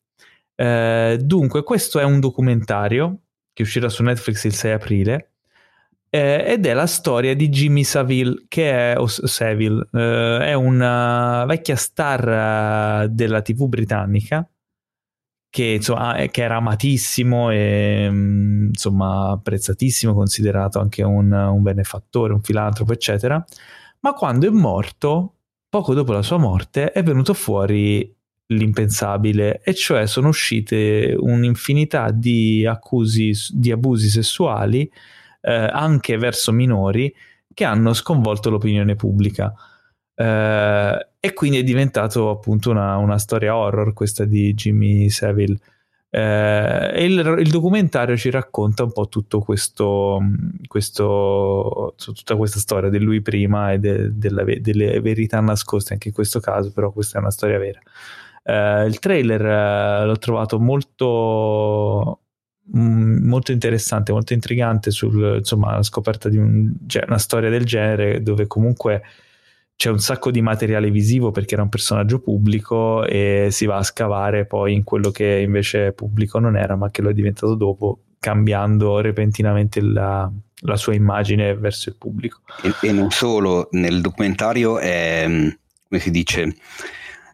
Eh, 0.60 1.18
dunque, 1.22 1.62
questo 1.62 2.00
è 2.00 2.04
un 2.04 2.18
documentario 2.18 3.20
che 3.52 3.62
uscirà 3.62 3.88
su 3.88 4.02
Netflix 4.02 4.42
il 4.44 4.54
6 4.54 4.72
aprile. 4.72 5.32
Eh, 6.10 6.44
ed 6.48 6.66
è 6.66 6.72
la 6.72 6.86
storia 6.86 7.34
di 7.36 7.48
Jimmy 7.48 7.84
Savile, 7.84 8.46
che 8.48 8.92
è, 8.92 8.96
Savile, 9.06 9.88
eh, 9.92 10.38
è 10.46 10.54
una 10.54 11.44
vecchia 11.46 11.76
star 11.76 13.04
eh, 13.04 13.08
della 13.10 13.42
TV 13.42 13.68
britannica 13.68 14.48
che, 15.50 15.64
insomma, 15.64 16.14
che 16.30 16.42
era 16.42 16.56
amatissimo 16.56 17.50
e 17.50 18.08
mm, 18.10 18.66
insomma 18.68 19.30
apprezzatissimo, 19.30 20.12
considerato 20.14 20.80
anche 20.80 21.02
un, 21.04 21.30
un 21.32 21.62
benefattore, 21.62 22.32
un 22.32 22.42
filantropo, 22.42 22.92
eccetera. 22.92 23.44
Ma 24.00 24.12
quando 24.12 24.46
è 24.46 24.50
morto, 24.50 25.34
poco 25.68 25.94
dopo 25.94 26.12
la 26.12 26.22
sua 26.22 26.38
morte, 26.38 26.90
è 26.92 27.02
venuto 27.02 27.34
fuori 27.34 28.16
l'impensabile, 28.48 29.60
e 29.62 29.74
cioè 29.74 30.06
sono 30.06 30.28
uscite 30.28 31.14
un'infinità 31.18 32.10
di 32.10 32.66
accusi 32.66 33.32
di 33.50 33.70
abusi 33.70 34.08
sessuali 34.08 34.90
eh, 35.40 35.52
anche 35.52 36.16
verso 36.16 36.52
minori 36.52 37.14
che 37.52 37.64
hanno 37.64 37.92
sconvolto 37.92 38.50
l'opinione 38.50 38.94
pubblica. 38.94 39.52
Eh, 40.14 41.06
e 41.20 41.32
quindi 41.32 41.58
è 41.58 41.62
diventato 41.62 42.30
appunto 42.30 42.70
una, 42.70 42.96
una, 42.96 43.18
storia 43.18 43.56
horror 43.56 43.92
questa 43.92 44.24
di 44.24 44.54
Jimmy 44.54 45.08
Savile. 45.10 45.58
Eh, 46.10 47.04
il, 47.04 47.36
il, 47.38 47.50
documentario 47.50 48.16
ci 48.16 48.30
racconta 48.30 48.82
un 48.84 48.92
po' 48.92 49.08
tutto 49.08 49.40
questo, 49.40 50.20
questo 50.66 51.94
tutta 51.96 52.36
questa 52.36 52.58
storia 52.58 52.88
di 52.88 52.98
lui 52.98 53.20
prima 53.20 53.72
e 53.72 53.78
de, 53.78 54.16
della, 54.16 54.42
delle 54.44 55.00
verità 55.00 55.38
nascoste 55.40 55.92
anche 55.92 56.08
in 56.08 56.14
questo 56.14 56.40
caso, 56.40 56.72
però 56.72 56.90
questa 56.92 57.18
è 57.18 57.20
una 57.20 57.30
storia 57.30 57.58
vera. 57.58 57.80
Eh, 58.48 58.86
il 58.86 58.98
trailer 58.98 59.44
eh, 59.44 60.06
l'ho 60.06 60.16
trovato 60.16 60.58
molto 60.58 62.20
mm, 62.74 63.26
molto 63.28 63.52
interessante, 63.52 64.12
molto 64.12 64.32
intrigante 64.32 64.90
sulla 64.90 65.82
scoperta 65.82 66.30
di 66.30 66.38
un, 66.38 66.72
una 67.06 67.18
storia 67.18 67.50
del 67.50 67.66
genere 67.66 68.22
dove 68.22 68.46
comunque 68.46 69.02
c'è 69.76 69.90
un 69.90 69.98
sacco 69.98 70.30
di 70.30 70.40
materiale 70.40 70.90
visivo 70.90 71.30
perché 71.30 71.54
era 71.54 71.62
un 71.62 71.68
personaggio 71.68 72.20
pubblico 72.20 73.04
e 73.04 73.48
si 73.50 73.66
va 73.66 73.76
a 73.76 73.82
scavare 73.82 74.46
poi 74.46 74.72
in 74.72 74.82
quello 74.82 75.10
che 75.10 75.40
invece 75.44 75.92
pubblico 75.92 76.38
non 76.38 76.56
era, 76.56 76.74
ma 76.74 76.90
che 76.90 77.02
lo 77.02 77.10
è 77.10 77.12
diventato 77.12 77.54
dopo, 77.54 78.00
cambiando 78.18 79.00
repentinamente 79.00 79.82
la, 79.82 80.28
la 80.62 80.76
sua 80.76 80.94
immagine 80.94 81.54
verso 81.54 81.90
il 81.90 81.96
pubblico. 81.96 82.40
E, 82.62 82.88
e, 82.88 82.92
non 82.92 83.10
solo, 83.10 83.68
nel 83.72 84.00
documentario 84.00 84.78
è, 84.78 85.26
come 85.26 86.00
si 86.00 86.10
dice, 86.10 86.56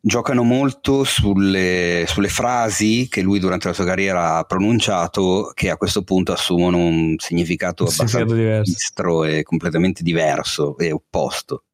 giocano 0.07 0.43
molto 0.43 1.03
sulle, 1.03 2.05
sulle, 2.07 2.29
frasi 2.29 3.09
che 3.09 3.23
lui 3.23 3.39
durante 3.39 3.69
la 3.69 3.73
sua 3.73 3.87
carriera 3.87 4.37
ha 4.37 4.45
pronunciato, 4.45 5.51
che 5.55 5.71
a 5.71 5.79
questo 5.79 6.03
punto 6.03 6.33
assumono 6.33 6.77
un 6.77 7.15
significato 7.17 7.85
abbastanza 7.85 8.23
diverso 8.23 9.25
e 9.25 9.43
completamente 9.43 10.03
diverso 10.03 10.77
e 10.77 10.93
opposto 10.93 11.65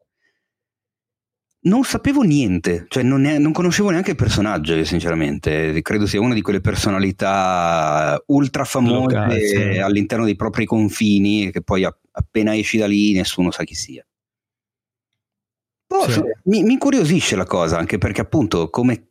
non 1.62 1.85
sapevo 1.85 2.23
niente, 2.23 2.86
cioè 2.89 3.02
non, 3.02 3.20
ne, 3.20 3.39
non, 3.39 3.52
conoscevo 3.52 3.90
neanche 3.90 4.12
il 4.12 4.16
personaggio, 4.16 4.82
sinceramente. 4.85 5.78
Credo 5.82 6.07
sia 6.07 6.20
una 6.20 6.32
di 6.32 6.40
quelle 6.40 6.62
personalità 6.62 8.19
ultra 8.28 8.65
famose 8.65 9.15
Locale, 9.15 9.47
sì. 9.47 9.78
all'interno 9.78 10.24
dei 10.24 10.36
propri 10.36 10.65
confini, 10.65 11.51
che 11.51 11.61
poi 11.61 11.85
appena 11.85 12.57
esci 12.57 12.78
da 12.78 12.86
lì 12.86 13.12
nessuno 13.12 13.51
sa 13.51 13.65
chi 13.65 13.74
sia. 13.74 14.02
Poi, 15.90 16.12
sì. 16.12 16.22
mi, 16.44 16.62
mi, 16.62 16.74
incuriosisce 16.74 17.34
la 17.34 17.46
cosa, 17.46 17.76
anche 17.76 17.98
perché 17.98 18.20
appunto 18.20 18.70
come 18.70 19.06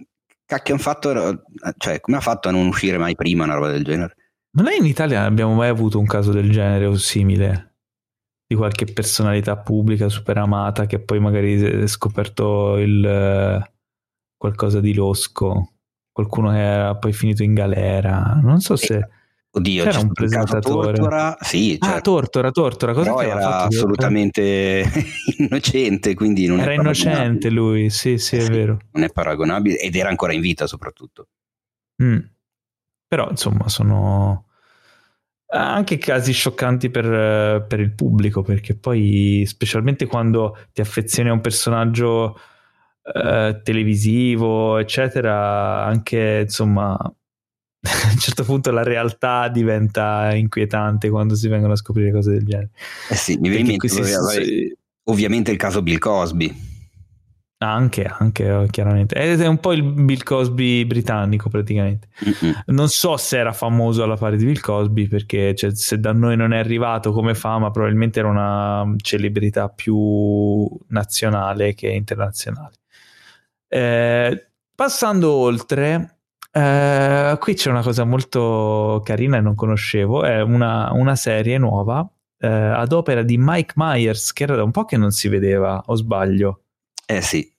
cacchio 0.46 0.76
hanno 0.76 0.84
fatto, 0.84 1.44
cioè 1.78 2.00
come 2.00 2.18
ha 2.18 2.22
fatto 2.22 2.48
a 2.48 2.52
non 2.52 2.68
uscire 2.68 2.98
mai 2.98 3.16
prima 3.16 3.44
una 3.44 3.56
roba 3.56 3.70
del 3.70 3.84
genere? 3.84 4.16
Non 4.52 4.68
è 4.68 4.78
in 4.78 4.86
Italia 4.86 5.26
abbiamo 5.26 5.54
mai 5.56 5.68
avuto 5.68 6.00
un 6.00 6.06
caso 6.06 6.32
del 6.32 6.50
genere 6.50 6.86
o 6.86 6.96
simile? 6.96 7.70
di 8.50 8.56
qualche 8.56 8.86
personalità 8.86 9.58
pubblica 9.58 10.10
super 10.10 10.40
amata 10.40 10.88
che 10.88 11.00
poi 11.00 11.20
magari 11.20 11.84
ha 11.84 11.86
scoperto 11.86 12.78
il, 12.78 13.64
qualcosa 14.36 14.80
di 14.80 14.96
losco, 14.96 15.74
qualcuno 16.12 16.50
che 16.50 16.58
era 16.58 16.96
poi 16.96 17.14
finito 17.14 17.44
in 17.44 17.54
galera, 17.54 18.40
non 18.42 18.60
so 18.60 18.76
se... 18.76 19.08
Oddio, 19.60 19.84
c'era 19.84 20.00
un 20.00 20.12
presentatore. 20.14 20.98
Tortora, 20.98 21.38
sì, 21.42 21.78
ah, 21.80 21.86
certo. 21.86 21.98
Ah, 21.98 22.02
Tortora, 22.02 22.52
Tortora, 22.52 22.94
cosa 22.94 23.14
Però 23.14 23.22
era 23.22 23.58
assolutamente 23.64 24.84
innocente, 25.38 26.14
quindi 26.14 26.48
non 26.48 26.60
era 26.60 26.74
innocente 26.74 27.50
lui, 27.50 27.90
sì, 27.90 28.18
sì, 28.18 28.38
è 28.38 28.42
sì, 28.42 28.50
vero. 28.50 28.80
Non 28.92 29.04
è 29.04 29.10
paragonabile 29.10 29.78
ed 29.78 29.96
era 29.96 30.10
ancora 30.10 30.34
in 30.34 30.42
vita 30.42 30.66
soprattutto. 30.66 31.28
Mm. 32.02 32.20
Però, 33.08 33.30
insomma, 33.30 33.68
sono 33.68 34.46
anche 35.52 35.98
casi 35.98 36.32
scioccanti 36.32 36.90
per, 36.90 37.66
per, 37.68 37.80
il 37.80 37.94
pubblico, 37.94 38.42
perché 38.42 38.76
poi, 38.76 39.44
specialmente 39.46 40.06
quando 40.06 40.56
ti 40.72 40.80
affezioni 40.80 41.30
a 41.30 41.34
un 41.34 41.42
personaggio 41.42 42.40
eh, 43.02 43.60
televisivo, 43.64 44.78
eccetera, 44.78 45.84
anche 45.84 46.42
insomma, 46.44 46.98
a 47.82 48.12
un 48.12 48.18
certo 48.18 48.44
punto 48.44 48.72
la 48.72 48.84
realtà 48.84 49.48
diventa 49.48 50.34
inquietante 50.36 51.10
quando 51.10 51.36
si 51.36 51.48
vengono 51.48 51.74
a 51.74 51.78
scoprire 51.78 52.12
cose 52.12 52.32
del 52.32 52.46
genere. 52.46 52.72
Eh 53.10 53.16
sì, 53.16 53.38
mi 53.38 53.50
viene 53.50 53.72
in 53.72 53.78
mente 53.80 53.88
si... 53.88 54.76
ovviamente 55.06 55.52
il 55.52 55.58
caso 55.58 55.82
Bill 55.82 55.98
Cosby 55.98 56.68
anche, 57.62 58.06
anche, 58.06 58.50
oh, 58.50 58.66
chiaramente. 58.68 59.16
È 59.16 59.46
un 59.46 59.58
po' 59.58 59.74
il 59.74 59.84
Bill 59.84 60.24
Cosby 60.24 60.86
britannico, 60.86 61.50
praticamente. 61.50 62.08
Mm-hmm. 62.26 62.54
Non 62.68 62.88
so 62.88 63.18
se 63.18 63.38
era 63.38 63.52
famoso 63.52 64.02
alla 64.02 64.16
pari 64.16 64.38
di 64.38 64.46
Bill 64.46 64.62
Cosby, 64.62 65.08
perché 65.10 65.54
cioè, 65.56 65.76
se 65.76 66.00
da 66.00 66.14
noi 66.14 66.38
non 66.38 66.54
è 66.54 66.58
arrivato 66.58 67.12
come 67.12 67.36
fama, 67.36 67.70
probabilmente 67.70 68.20
era 68.20 68.30
una 68.30 68.96
celebrità 69.02 69.68
più 69.68 70.70
nazionale 70.88 71.74
che 71.74 71.90
internazionale. 71.90 72.76
Eh, 73.68 74.52
passando 74.74 75.32
oltre, 75.32 76.19
eh, 76.52 77.38
qui 77.40 77.54
c'è 77.54 77.70
una 77.70 77.84
cosa 77.84 78.04
molto 78.04 79.02
carina 79.04 79.38
e 79.38 79.42
non 79.42 79.56
conoscevo, 79.56 80.24
è 80.24 80.42
una, 80.42 80.92
una 80.94 81.16
serie 81.16 81.58
nuova 81.58 82.10
eh, 82.40 82.48
ad 82.48 82.92
opera 82.92 83.22
di 83.22 83.38
Mike 83.38 83.74
Myers, 83.76 84.34
che 84.34 84.44
era 84.44 84.56
da 84.56 84.64
un 84.64 84.72
po' 84.72 84.86
che 84.86 84.98
non 84.98 85.12
si 85.12 85.28
vedeva, 85.28 85.82
o 85.86 85.96
sbaglio? 85.96 86.64
Eh 87.06 87.22
sì. 87.22 87.54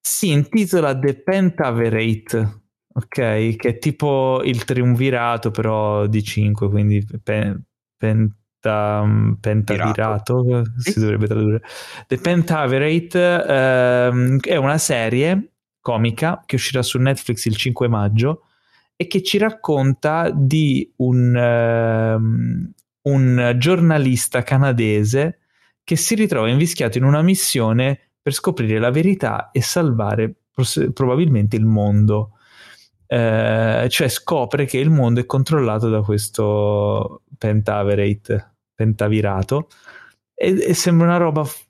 Si 0.00 0.30
intitola 0.30 0.98
The 0.98 1.22
Pentaverate, 1.22 2.62
ok? 2.94 3.56
Che 3.56 3.68
è 3.68 3.78
tipo 3.78 4.40
il 4.42 4.64
triumvirato 4.64 5.50
però 5.50 6.06
di 6.06 6.22
5, 6.22 6.70
quindi 6.70 7.06
pen, 7.22 7.62
penta, 7.96 9.04
pentavirato, 9.38 10.42
Virato. 10.42 10.72
si 10.78 10.98
dovrebbe 10.98 11.26
tradurre. 11.26 11.62
The 12.06 12.16
Pentaverate 12.16 13.44
ehm, 13.46 14.40
è 14.40 14.56
una 14.56 14.78
serie 14.78 15.52
comica 15.88 16.42
che 16.44 16.56
uscirà 16.56 16.82
su 16.82 16.98
Netflix 16.98 17.46
il 17.46 17.56
5 17.56 17.88
maggio 17.88 18.42
e 18.94 19.06
che 19.06 19.22
ci 19.22 19.38
racconta 19.38 20.30
di 20.34 20.92
un, 20.96 21.34
um, 21.34 22.70
un 23.02 23.54
giornalista 23.56 24.42
canadese 24.42 25.38
che 25.82 25.96
si 25.96 26.14
ritrova 26.14 26.50
invischiato 26.50 26.98
in 26.98 27.04
una 27.04 27.22
missione 27.22 28.10
per 28.20 28.34
scoprire 28.34 28.78
la 28.78 28.90
verità 28.90 29.50
e 29.50 29.62
salvare 29.62 30.34
pros- 30.52 30.90
probabilmente 30.92 31.56
il 31.56 31.64
mondo. 31.64 32.32
Eh, 33.06 33.86
cioè 33.88 34.08
scopre 34.08 34.66
che 34.66 34.76
il 34.76 34.90
mondo 34.90 35.20
è 35.20 35.24
controllato 35.24 35.88
da 35.88 36.02
questo 36.02 37.22
pentaverate, 37.38 38.56
pentavirato, 38.74 39.68
e, 40.34 40.66
e 40.68 40.74
sembra 40.74 41.06
una 41.06 41.16
roba 41.16 41.44
f- 41.44 41.64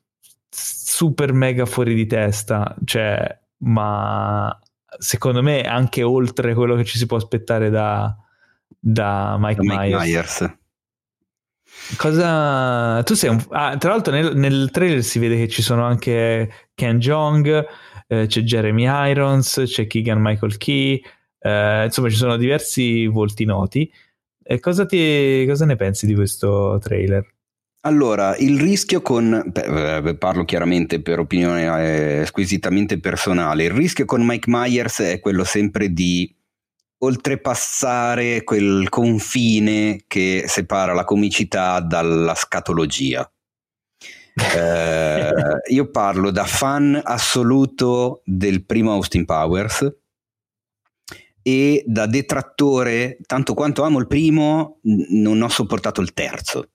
super 0.51 1.32
mega 1.32 1.65
fuori 1.66 1.95
di 1.95 2.07
testa, 2.07 2.74
cioè, 2.85 3.39
ma 3.59 4.59
secondo 4.98 5.43
me 5.43 5.62
anche 5.62 6.02
oltre 6.02 6.55
quello 6.55 6.74
che 6.76 6.85
ci 6.85 6.98
si 6.98 7.06
può 7.06 7.16
aspettare 7.16 7.70
da, 7.70 8.14
da 8.78 9.36
Mike, 9.39 9.60
Mike 9.62 9.76
Myers. 9.76 10.05
Myers. 10.05 10.56
Cosa 11.97 13.02
tu 13.02 13.14
sei 13.14 13.30
un... 13.30 13.43
ah, 13.51 13.76
tra 13.76 13.90
l'altro 13.90 14.12
nel, 14.12 14.36
nel, 14.36 14.70
trailer 14.70 15.02
si 15.02 15.18
vede 15.18 15.36
che 15.36 15.48
ci 15.48 15.62
sono 15.62 15.85
anche 15.85 16.70
Ken 16.74 16.98
Jong, 16.98 17.66
eh, 18.06 18.26
c'è 18.26 18.40
Jeremy 18.43 18.85
Irons, 19.10 19.62
c'è 19.64 19.86
Keegan 19.86 20.20
Michael 20.20 20.56
Key, 20.59 21.01
eh, 21.39 21.85
insomma 21.85 22.09
ci 22.10 22.16
sono 22.16 22.36
diversi 22.36 23.06
volti 23.06 23.44
noti. 23.44 23.90
E 24.43 24.60
cosa, 24.60 24.86
ti, 24.86 25.44
cosa 25.47 25.66
ne 25.66 25.76
pensi 25.76 26.06
di 26.06 26.14
questo 26.14 26.78
trailer? 26.82 27.26
Allora, 27.89 28.36
il 28.36 28.60
rischio 28.60 29.01
con, 29.01 29.43
beh, 29.47 30.16
parlo 30.16 30.44
chiaramente 30.44 31.01
per 31.01 31.20
opinione 31.20 32.20
eh, 32.20 32.27
squisitamente 32.27 33.01
personale, 33.01 33.65
il 33.65 33.70
rischio 33.70 34.05
con 34.05 34.27
Mike 34.27 34.51
Myers 34.51 34.98
è 34.98 35.20
quello 35.20 35.43
sempre 35.43 35.90
di 35.90 36.31
oltrepassare 36.98 38.44
quel 38.44 38.90
confine 38.90 40.05
che 40.06 40.44
separa 40.47 40.93
la 40.93 41.05
comicità 41.05 41.81
dalla 41.81 42.35
scatologia. 42.35 43.27
eh, 44.55 45.32
io 45.69 45.90
parlo 45.90 46.31
da 46.31 46.44
fan 46.44 47.01
assoluto 47.02 48.20
del 48.27 48.66
primo 48.66 48.93
Austin 48.93 49.24
Powers 49.24 49.97
e 51.40 51.82
da 51.86 52.05
detrattore, 52.05 53.16
tanto 53.24 53.55
quanto 53.55 53.82
amo 53.82 53.98
il 53.98 54.06
primo, 54.06 54.78
non 54.82 55.40
ho 55.40 55.48
sopportato 55.48 56.02
il 56.02 56.12
terzo. 56.12 56.69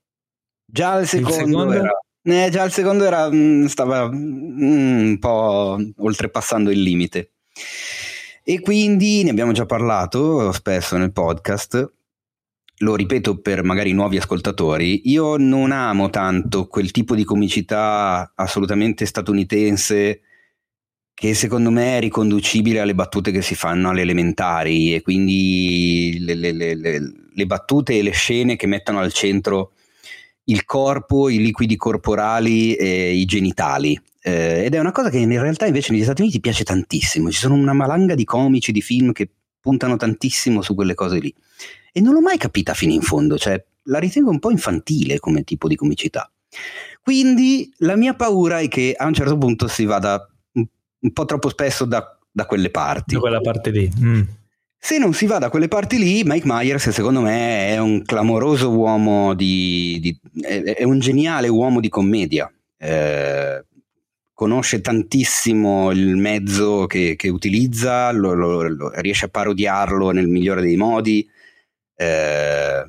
Già 0.73 0.97
il 0.97 1.07
secondo, 1.07 1.35
secondo? 1.35 1.71
era... 1.71 1.91
Eh, 2.23 2.49
già 2.49 2.63
il 2.63 2.71
secondo 2.71 3.05
era, 3.05 3.29
mm, 3.31 3.65
stava 3.65 4.09
mm, 4.11 5.07
un 5.07 5.17
po' 5.19 5.77
oltrepassando 5.97 6.71
il 6.71 6.81
limite. 6.81 7.33
E 8.43 8.59
quindi 8.59 9.23
ne 9.23 9.29
abbiamo 9.29 9.51
già 9.51 9.67
parlato 9.67 10.51
spesso 10.51 10.97
nel 10.97 11.11
podcast. 11.11 11.93
Lo 12.77 12.95
ripeto 12.95 13.39
per 13.39 13.63
magari 13.63 13.91
nuovi 13.91 14.17
ascoltatori, 14.17 15.11
io 15.11 15.37
non 15.37 15.71
amo 15.71 16.09
tanto 16.09 16.65
quel 16.65 16.89
tipo 16.89 17.13
di 17.13 17.23
comicità 17.23 18.31
assolutamente 18.35 19.05
statunitense 19.05 20.21
che 21.13 21.35
secondo 21.35 21.69
me 21.69 21.97
è 21.97 21.99
riconducibile 21.99 22.79
alle 22.79 22.95
battute 22.95 23.29
che 23.29 23.43
si 23.43 23.53
fanno 23.53 23.89
alle 23.89 24.01
elementari 24.01 24.95
e 24.95 25.03
quindi 25.03 26.17
le, 26.19 26.33
le, 26.33 26.51
le, 26.51 26.99
le 27.31 27.45
battute 27.45 27.99
e 27.99 28.01
le 28.01 28.09
scene 28.09 28.55
che 28.55 28.65
mettono 28.65 28.97
al 28.99 29.13
centro 29.13 29.73
il 30.45 30.65
corpo, 30.65 31.30
i 31.30 31.38
liquidi 31.38 31.76
corporali 31.76 32.76
e 32.76 33.14
i 33.14 33.26
genitali. 33.26 33.99
Eh, 34.22 34.64
ed 34.65 34.74
è 34.74 34.80
una 34.80 34.91
cosa 34.91 35.10
che 35.10 35.18
in 35.18 35.30
realtà 35.30 35.65
invece 35.65 35.91
negli 35.91 36.03
Stati 36.03 36.22
Uniti 36.22 36.40
piace 36.40 36.64
tantissimo. 36.64 37.30
Ci 37.32 37.40
sono 37.40 37.56
una 37.56 37.74
malanga 37.74 38.15
di 38.15 38.24
comici, 38.24 38.72
di 38.72 38.82
film 38.82 39.11
che 39.11 39.30
puntano 39.60 39.95
tantissimo 39.95 40.61
su 40.61 40.76
quelle 40.76 40.94
cose 40.94 41.20
lì. 41.20 41.34
E 41.91 42.02
non 42.02 42.14
l'ho 42.14 42.22
mai 42.22 42.38
capita 42.38 42.74
fino 42.74 42.91
in 42.91 43.02
fondo, 43.02 43.38
cioè 43.38 43.64
la 43.84 43.99
ritengo 43.99 44.30
un 44.30 44.40
po' 44.40 44.52
infantile 44.52 45.20
come 45.20 45.44
tipo 45.44 45.68
di 45.68 45.76
comicità. 45.76 46.30
Quindi 47.02 47.72
la 47.78 47.95
mia 47.95 48.14
paura 48.14 48.60
è 48.60 48.68
che 48.68 48.94
a 48.98 49.06
un 49.06 49.14
certo 49.14 49.38
punto 49.38 49.68
si 49.68 49.86
vada 49.86 50.28
un 50.53 51.11
po' 51.11 51.26
troppo 51.26 51.49
spesso 51.49 51.86
da, 51.86 52.18
da 52.32 52.45
quelle 52.45 52.70
parti. 52.70 53.15
Da 53.15 53.20
quella 53.20 53.41
parte 53.41 53.72
lì. 53.72 53.91
Mm. 53.99 54.22
Se 54.85 54.97
non 54.97 55.14
si 55.14 55.27
va 55.27 55.38
da 55.38 55.49
quelle 55.49 55.69
parti 55.69 55.97
lì, 55.97 56.23
Mike 56.26 56.45
Myers 56.45 56.89
secondo 56.89 57.22
me 57.22 57.69
è 57.69 57.77
un 57.77 58.01
clamoroso 58.01 58.69
uomo 58.69 59.34
di, 59.34 59.97
di 60.01 60.19
è, 60.41 60.84
un 60.84 60.99
geniale 60.99 61.47
uomo 61.47 61.80
di 61.80 61.88
commedia. 61.88 62.51
Eh, 62.77 63.64
conosce 64.34 64.81
tantissimo 64.81 65.89
il 65.91 66.18
mezzo 66.18 66.85
che, 66.85 67.15
che 67.15 67.30
utilizza, 67.30 68.11
lo, 68.11 68.34
lo, 68.34 68.68
lo, 68.68 68.91
riesce 68.95 69.27
a 69.27 69.30
parodiarlo 69.30 70.11
nel 70.11 70.27
migliore 70.27 70.61
dei 70.61 70.76
modi. 70.76 71.26
Eh, 71.95 72.84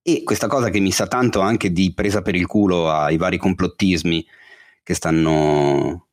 e 0.00 0.22
questa 0.22 0.46
cosa 0.46 0.70
che 0.70 0.78
mi 0.78 0.92
sa 0.92 1.08
tanto 1.08 1.40
anche 1.40 1.72
di 1.72 1.92
presa 1.92 2.22
per 2.22 2.36
il 2.36 2.46
culo 2.46 2.88
ai 2.88 3.16
vari 3.16 3.36
complottismi 3.36 4.24
che 4.84 4.94
stanno 4.94 6.06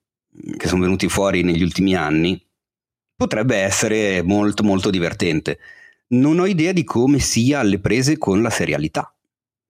che 0.57 0.67
sono 0.67 0.81
venuti 0.81 1.07
fuori 1.07 1.43
negli 1.43 1.61
ultimi 1.61 1.93
anni, 1.93 2.48
potrebbe 3.19 3.57
essere 3.57 4.21
molto 4.21 4.63
molto 4.63 4.89
divertente. 4.89 5.59
Non 6.11 6.39
ho 6.39 6.45
idea 6.45 6.71
di 6.71 6.85
come 6.85 7.19
sia 7.19 7.59
alle 7.59 7.77
prese 7.77 8.17
con 8.17 8.41
la 8.41 8.49
serialità. 8.49 9.13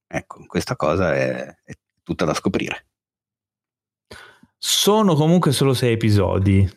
Ecco, 0.08 0.46
questa 0.46 0.76
cosa 0.76 1.16
è, 1.16 1.58
è 1.64 1.74
tutta 2.04 2.26
da 2.26 2.36
scoprire. 2.36 2.86
Sono 4.56 5.16
comunque 5.16 5.52
solo 5.52 5.74
sei 5.74 5.94
episodi, 5.94 6.70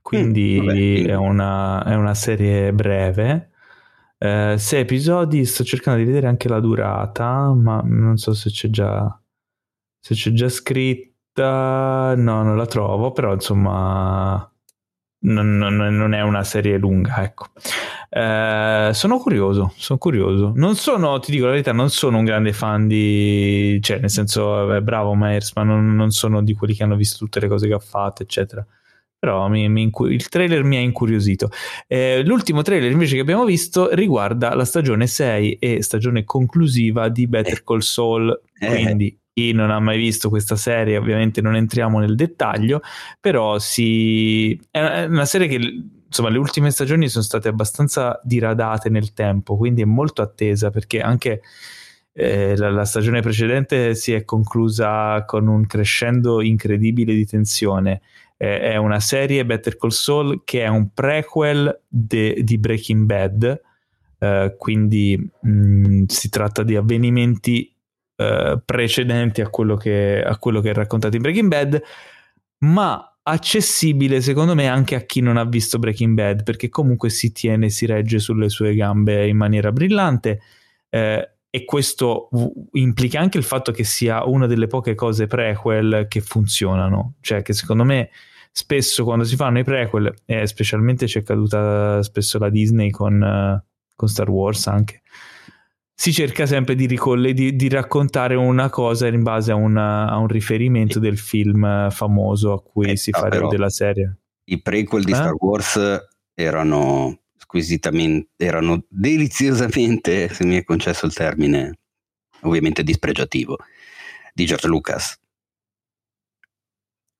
quindi, 0.00 0.58
mm, 0.62 0.66
vabbè, 0.66 1.04
È, 1.08 1.14
una, 1.14 1.84
è, 1.84 1.94
una, 1.94 2.14
serie 2.14 2.72
breve. 2.72 3.50
Eh, 4.16 4.54
sei 4.56 4.80
episodi, 4.80 5.44
sto 5.44 5.62
cercando 5.62 5.98
di 5.98 6.06
vedere 6.06 6.26
anche 6.26 6.48
la 6.48 6.60
durata, 6.60 7.52
ma 7.52 7.82
non 7.84 8.16
so 8.16 8.32
se 8.32 8.48
c'è 8.48 8.70
già, 8.70 9.20
se 10.00 10.14
c'è 10.14 10.30
già 10.30 10.48
scritto 10.48 11.42
no, 11.42 12.14
non 12.14 12.56
la 12.56 12.66
trovo, 12.66 13.12
però 13.12 13.34
insomma 13.34 14.48
non, 15.24 15.56
non, 15.56 15.76
non 15.76 16.14
è 16.14 16.22
una 16.22 16.44
serie 16.44 16.78
lunga, 16.78 17.22
ecco. 17.22 17.46
Eh, 18.10 18.90
sono 18.92 19.18
curioso, 19.18 19.72
sono 19.76 19.98
curioso. 19.98 20.52
Non 20.54 20.76
sono, 20.76 21.18
ti 21.20 21.30
dico 21.30 21.44
la 21.44 21.52
verità, 21.52 21.72
non 21.72 21.90
sono 21.90 22.18
un 22.18 22.24
grande 22.24 22.52
fan 22.52 22.86
di... 22.86 23.78
cioè 23.82 23.98
nel 23.98 24.10
senso, 24.10 24.72
è 24.72 24.80
bravo 24.80 25.14
Myers, 25.14 25.52
ma 25.54 25.62
non, 25.62 25.94
non, 25.94 26.10
sono 26.10 26.42
di 26.42 26.54
quelli 26.54 26.74
che 26.74 26.82
hanno 26.82 26.96
visto 26.96 27.18
tutte 27.18 27.40
le 27.40 27.48
cose 27.48 27.66
che 27.66 27.74
ha 27.74 27.78
fatto, 27.78 28.22
eccetera. 28.22 28.64
Però 29.18 29.48
mi, 29.48 29.68
mi 29.70 29.82
incur- 29.82 30.12
il 30.12 30.28
trailer 30.28 30.62
mi 30.64 30.76
ha 30.76 30.80
incuriosito. 30.80 31.48
Eh, 31.86 32.22
l'ultimo 32.24 32.60
trailer 32.62 32.90
invece 32.90 33.14
che 33.14 33.22
abbiamo 33.22 33.44
visto 33.44 33.88
riguarda 33.94 34.54
la 34.54 34.66
stagione 34.66 35.06
6 35.06 35.54
e 35.54 35.82
stagione 35.82 36.24
conclusiva 36.24 37.08
di 37.08 37.26
Better 37.26 37.64
Call 37.64 37.78
Saul, 37.78 38.38
eh. 38.60 38.66
quindi 38.66 39.18
chi 39.34 39.52
non 39.52 39.70
ha 39.70 39.80
mai 39.80 39.98
visto 39.98 40.28
questa 40.28 40.54
serie, 40.54 40.96
ovviamente 40.96 41.40
non 41.40 41.56
entriamo 41.56 41.98
nel 41.98 42.14
dettaglio, 42.14 42.80
però 43.20 43.58
si... 43.58 44.58
è 44.70 45.04
una 45.04 45.24
serie 45.24 45.48
che 45.48 45.58
insomma 46.06 46.30
le 46.30 46.38
ultime 46.38 46.70
stagioni 46.70 47.08
sono 47.08 47.24
state 47.24 47.48
abbastanza 47.48 48.20
diradate 48.22 48.88
nel 48.88 49.12
tempo, 49.12 49.56
quindi 49.56 49.82
è 49.82 49.86
molto 49.86 50.22
attesa 50.22 50.70
perché 50.70 51.00
anche 51.00 51.42
eh, 52.12 52.56
la, 52.56 52.70
la, 52.70 52.84
stagione 52.84 53.20
precedente 53.20 53.96
si 53.96 54.12
è 54.12 54.24
conclusa 54.24 55.24
con 55.24 55.48
un 55.48 55.66
crescendo 55.66 56.40
incredibile 56.40 57.12
di 57.12 57.26
tensione. 57.26 58.02
Eh, 58.36 58.60
è 58.60 58.76
una 58.76 59.00
serie 59.00 59.44
Better 59.44 59.76
Call 59.76 59.90
Saul 59.90 60.42
che 60.44 60.62
è 60.62 60.68
un 60.68 60.90
prequel 60.94 61.80
de, 61.88 62.40
di 62.44 62.58
Breaking 62.58 63.04
Bad. 63.04 63.60
Uh, 64.16 64.56
quindi 64.56 65.18
mh, 65.18 65.50
mm, 65.50 66.04
si 66.06 66.30
tratta 66.30 66.62
di 66.62 66.76
avvenimenti 66.76 67.73
eh, 68.16 68.60
precedenti 68.64 69.40
a 69.40 69.48
quello, 69.48 69.76
che, 69.76 70.22
a 70.22 70.36
quello 70.38 70.60
che 70.60 70.70
è 70.70 70.74
raccontato 70.74 71.16
in 71.16 71.22
Breaking 71.22 71.48
Bad, 71.48 71.82
ma 72.58 73.14
accessibile 73.26 74.20
secondo 74.20 74.54
me 74.54 74.68
anche 74.68 74.94
a 74.94 75.00
chi 75.00 75.20
non 75.20 75.38
ha 75.38 75.44
visto 75.44 75.78
Breaking 75.78 76.14
Bad 76.14 76.42
perché 76.42 76.68
comunque 76.68 77.08
si 77.08 77.32
tiene, 77.32 77.70
si 77.70 77.86
regge 77.86 78.18
sulle 78.18 78.50
sue 78.50 78.74
gambe 78.74 79.26
in 79.26 79.36
maniera 79.36 79.72
brillante 79.72 80.40
eh, 80.90 81.30
e 81.48 81.64
questo 81.64 82.28
implica 82.72 83.20
anche 83.20 83.38
il 83.38 83.44
fatto 83.44 83.70
che 83.72 83.84
sia 83.84 84.24
una 84.24 84.46
delle 84.46 84.66
poche 84.66 84.96
cose 84.96 85.28
prequel 85.28 86.06
che 86.08 86.20
funzionano, 86.20 87.14
cioè 87.20 87.42
che 87.42 87.52
secondo 87.52 87.84
me 87.84 88.10
spesso 88.50 89.04
quando 89.04 89.22
si 89.22 89.36
fanno 89.36 89.60
i 89.60 89.64
prequel, 89.64 90.12
e 90.24 90.48
specialmente 90.48 91.06
c'è 91.06 91.22
caduta 91.22 92.02
spesso 92.02 92.40
la 92.40 92.50
Disney 92.50 92.90
con, 92.90 93.22
uh, 93.22 93.64
con 93.94 94.08
Star 94.08 94.28
Wars 94.28 94.66
anche, 94.66 95.02
si 95.94 96.12
cerca 96.12 96.44
sempre 96.44 96.74
di, 96.74 96.86
ricolle, 96.86 97.32
di, 97.32 97.54
di, 97.54 97.68
raccontare 97.68 98.34
una 98.34 98.68
cosa 98.68 99.06
in 99.06 99.22
base 99.22 99.52
a, 99.52 99.54
una, 99.54 100.08
a, 100.08 100.16
un 100.16 100.26
riferimento 100.26 100.98
del 100.98 101.16
film 101.16 101.90
famoso 101.90 102.52
a 102.52 102.60
cui 102.60 102.90
eh, 102.90 102.96
si 102.96 103.12
fa 103.12 103.28
della 103.28 103.70
serie. 103.70 104.18
I 104.46 104.60
prequel 104.60 105.04
di 105.04 105.12
eh? 105.12 105.14
Star 105.14 105.34
Wars 105.38 105.80
erano 106.34 107.20
squisitamente, 107.36 108.30
erano 108.36 108.84
deliziosamente, 108.88 110.28
se 110.28 110.44
mi 110.44 110.56
è 110.56 110.64
concesso 110.64 111.06
il 111.06 111.14
termine, 111.14 111.78
ovviamente 112.42 112.82
dispregiativo, 112.82 113.56
di 114.34 114.44
George 114.44 114.66
Lucas. 114.66 115.18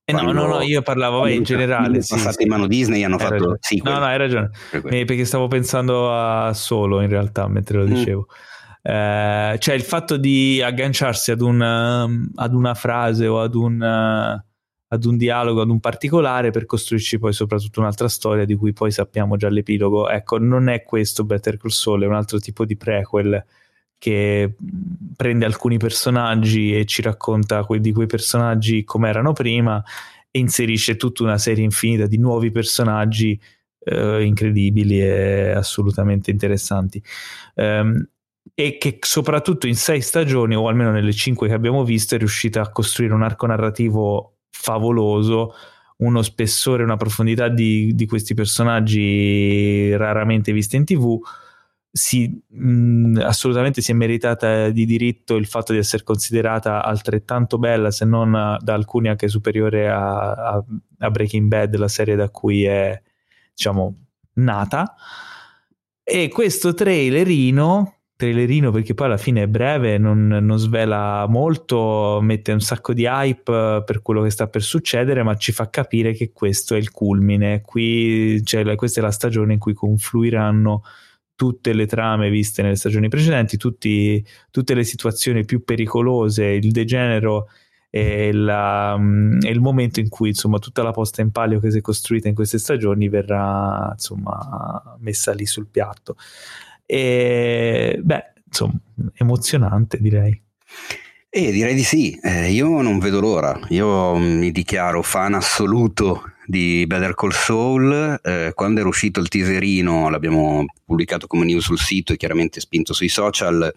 Eh 0.06 0.12
no, 0.12 0.32
no, 0.32 0.46
no, 0.46 0.60
io 0.60 0.82
parlavo 0.82 1.26
in 1.28 1.44
generale. 1.44 2.02
Sono 2.02 2.20
sì, 2.20 2.32
sì. 2.32 2.42
in 2.42 2.48
mano 2.48 2.66
Disney 2.66 3.04
hanno 3.04 3.14
hai 3.14 3.20
fatto 3.20 3.32
ragione. 3.34 3.56
Sequel. 3.60 3.92
No, 3.94 3.98
no, 4.00 4.04
hai 4.04 4.18
ragione. 4.18 4.50
Per 4.70 4.92
eh, 4.92 5.04
perché 5.06 5.24
stavo 5.24 5.48
pensando 5.48 6.12
a 6.12 6.52
solo 6.52 7.00
in 7.00 7.08
realtà 7.08 7.48
mentre 7.48 7.78
lo 7.78 7.84
mm. 7.84 7.94
dicevo. 7.94 8.28
Mm. 8.28 8.53
Eh, 8.86 9.56
cioè 9.60 9.74
il 9.74 9.80
fatto 9.80 10.18
di 10.18 10.60
agganciarsi 10.60 11.30
ad, 11.30 11.40
un, 11.40 11.58
um, 11.58 12.30
ad 12.34 12.52
una 12.52 12.74
frase 12.74 13.26
o 13.26 13.40
ad 13.40 13.54
un, 13.54 13.80
uh, 13.80 14.44
ad 14.88 15.04
un, 15.06 15.16
dialogo, 15.16 15.62
ad 15.62 15.70
un 15.70 15.80
particolare 15.80 16.50
per 16.50 16.66
costruirci 16.66 17.18
poi 17.18 17.32
soprattutto 17.32 17.80
un'altra 17.80 18.08
storia 18.08 18.44
di 18.44 18.54
cui 18.54 18.74
poi 18.74 18.90
sappiamo 18.90 19.36
già 19.36 19.48
l'epilogo. 19.48 20.10
Ecco, 20.10 20.38
non 20.38 20.68
è 20.68 20.82
questo 20.82 21.24
Better 21.24 21.56
Call 21.56 21.70
Saul, 21.70 22.02
è 22.02 22.06
un 22.06 22.14
altro 22.14 22.38
tipo 22.38 22.66
di 22.66 22.76
prequel 22.76 23.42
che 23.96 24.54
prende 25.16 25.46
alcuni 25.46 25.78
personaggi 25.78 26.76
e 26.76 26.84
ci 26.84 27.00
racconta 27.00 27.64
que- 27.64 27.80
di 27.80 27.90
quei 27.90 28.06
personaggi 28.06 28.84
come 28.84 29.08
erano 29.08 29.32
prima 29.32 29.82
e 30.30 30.38
inserisce 30.40 30.96
tutta 30.96 31.22
una 31.22 31.38
serie 31.38 31.64
infinita 31.64 32.06
di 32.06 32.18
nuovi 32.18 32.50
personaggi 32.50 33.40
eh, 33.78 34.24
incredibili 34.24 35.00
e 35.00 35.52
assolutamente 35.52 36.30
interessanti. 36.30 37.02
Um, 37.54 38.06
e 38.54 38.78
che 38.78 38.98
soprattutto 39.00 39.66
in 39.66 39.74
sei 39.74 40.00
stagioni, 40.00 40.54
o 40.54 40.68
almeno 40.68 40.92
nelle 40.92 41.12
cinque 41.12 41.48
che 41.48 41.54
abbiamo 41.54 41.84
visto, 41.84 42.14
è 42.14 42.18
riuscita 42.18 42.60
a 42.60 42.70
costruire 42.70 43.12
un 43.12 43.22
arco 43.22 43.46
narrativo 43.46 44.36
favoloso, 44.50 45.54
uno 45.96 46.22
spessore, 46.22 46.84
una 46.84 46.96
profondità 46.96 47.48
di, 47.48 47.94
di 47.94 48.06
questi 48.06 48.34
personaggi 48.34 49.94
raramente 49.96 50.52
visti 50.52 50.76
in 50.76 50.84
tv. 50.84 51.18
Si, 51.90 52.42
mh, 52.48 53.20
assolutamente 53.22 53.80
si 53.80 53.92
è 53.92 53.94
meritata 53.94 54.70
di 54.70 54.84
diritto 54.84 55.36
il 55.36 55.46
fatto 55.46 55.72
di 55.72 55.78
essere 55.78 56.02
considerata 56.02 56.84
altrettanto 56.84 57.58
bella, 57.58 57.90
se 57.90 58.04
non 58.04 58.56
da 58.60 58.74
alcuni 58.74 59.08
anche 59.08 59.28
superiore 59.28 59.88
a, 59.88 60.32
a, 60.32 60.64
a 60.98 61.10
Breaking 61.10 61.48
Bad, 61.48 61.76
la 61.76 61.88
serie 61.88 62.16
da 62.16 62.28
cui 62.30 62.64
è 62.64 63.00
diciamo 63.52 64.06
nata. 64.34 64.94
E 66.02 66.28
questo 66.28 66.74
trailerino 66.74 67.93
trailerino 68.16 68.70
perché 68.70 68.94
poi 68.94 69.06
alla 69.06 69.16
fine 69.16 69.42
è 69.42 69.46
breve, 69.48 69.98
non, 69.98 70.26
non, 70.26 70.58
svela 70.58 71.26
molto, 71.28 72.20
mette 72.22 72.52
un 72.52 72.60
sacco 72.60 72.92
di 72.92 73.04
hype 73.04 73.82
per 73.84 74.02
quello 74.02 74.22
che 74.22 74.30
sta 74.30 74.46
per 74.46 74.62
succedere, 74.62 75.22
ma 75.22 75.36
ci 75.36 75.52
fa 75.52 75.68
capire 75.68 76.12
che 76.12 76.30
questo 76.32 76.74
è 76.74 76.78
il 76.78 76.90
culmine. 76.90 77.60
Qui, 77.62 78.42
cioè, 78.44 78.74
questa 78.76 79.00
è 79.00 79.02
la 79.02 79.10
stagione 79.10 79.54
in 79.54 79.58
cui 79.58 79.74
confluiranno 79.74 80.82
tutte 81.36 81.72
le 81.72 81.86
trame 81.86 82.30
viste 82.30 82.62
nelle 82.62 82.76
stagioni 82.76 83.08
precedenti, 83.08 83.56
tutti, 83.56 84.24
tutte 84.50 84.74
le 84.74 84.84
situazioni 84.84 85.44
più 85.44 85.64
pericolose, 85.64 86.44
il 86.44 86.70
degenero 86.70 87.48
e, 87.90 88.32
la, 88.32 88.94
e, 88.94 89.50
il 89.50 89.60
momento 89.60 90.00
in 90.00 90.08
cui 90.08 90.28
insomma 90.28 90.58
tutta 90.58 90.82
la 90.82 90.92
posta 90.92 91.22
in 91.22 91.30
palio 91.30 91.60
che 91.60 91.70
si 91.70 91.78
è 91.78 91.80
costruita 91.80 92.28
in 92.28 92.34
queste 92.34 92.58
stagioni 92.58 93.08
verrà 93.08 93.90
insomma 93.92 94.96
messa 94.98 95.32
lì 95.32 95.46
sul 95.46 95.66
piatto. 95.66 96.16
E 96.86 98.00
beh, 98.02 98.32
insomma, 98.46 98.74
emozionante 99.14 99.98
direi. 100.00 100.40
Eh, 101.36 101.50
direi 101.50 101.74
di 101.74 101.82
sì, 101.82 102.16
eh, 102.22 102.52
io 102.52 102.80
non 102.80 103.00
vedo 103.00 103.18
l'ora, 103.18 103.58
io 103.70 104.16
mi 104.16 104.52
dichiaro 104.52 105.02
fan 105.02 105.34
assoluto 105.34 106.34
di 106.46 106.86
Better 106.86 107.14
Call 107.14 107.32
Saul, 107.32 108.20
eh, 108.22 108.52
quando 108.54 108.78
era 108.78 108.88
uscito 108.88 109.18
il 109.18 109.26
teaserino 109.26 110.08
l'abbiamo 110.10 110.64
pubblicato 110.84 111.26
come 111.26 111.44
news 111.44 111.64
sul 111.64 111.80
sito 111.80 112.12
e 112.12 112.16
chiaramente 112.16 112.60
spinto 112.60 112.92
sui 112.92 113.08
social, 113.08 113.68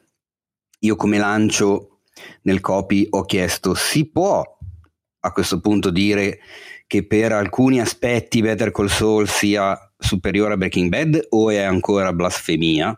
io 0.79 0.95
come 0.95 1.17
lancio 1.17 2.01
nel 2.43 2.61
copy 2.61 3.07
ho 3.09 3.23
chiesto 3.25 3.73
si 3.73 4.05
può 4.05 4.43
a 5.19 5.31
questo 5.31 5.59
punto 5.59 5.89
dire 5.89 6.39
che 6.85 7.05
per 7.05 7.31
alcuni 7.31 7.79
aspetti 7.79 8.41
Better 8.41 8.71
Call 8.71 8.87
Saul 8.87 9.27
sia 9.27 9.86
superiore 9.97 10.53
a 10.53 10.57
Breaking 10.57 10.89
Bad 10.89 11.27
o 11.29 11.49
è 11.49 11.59
ancora 11.59 12.13
blasfemia? 12.13 12.97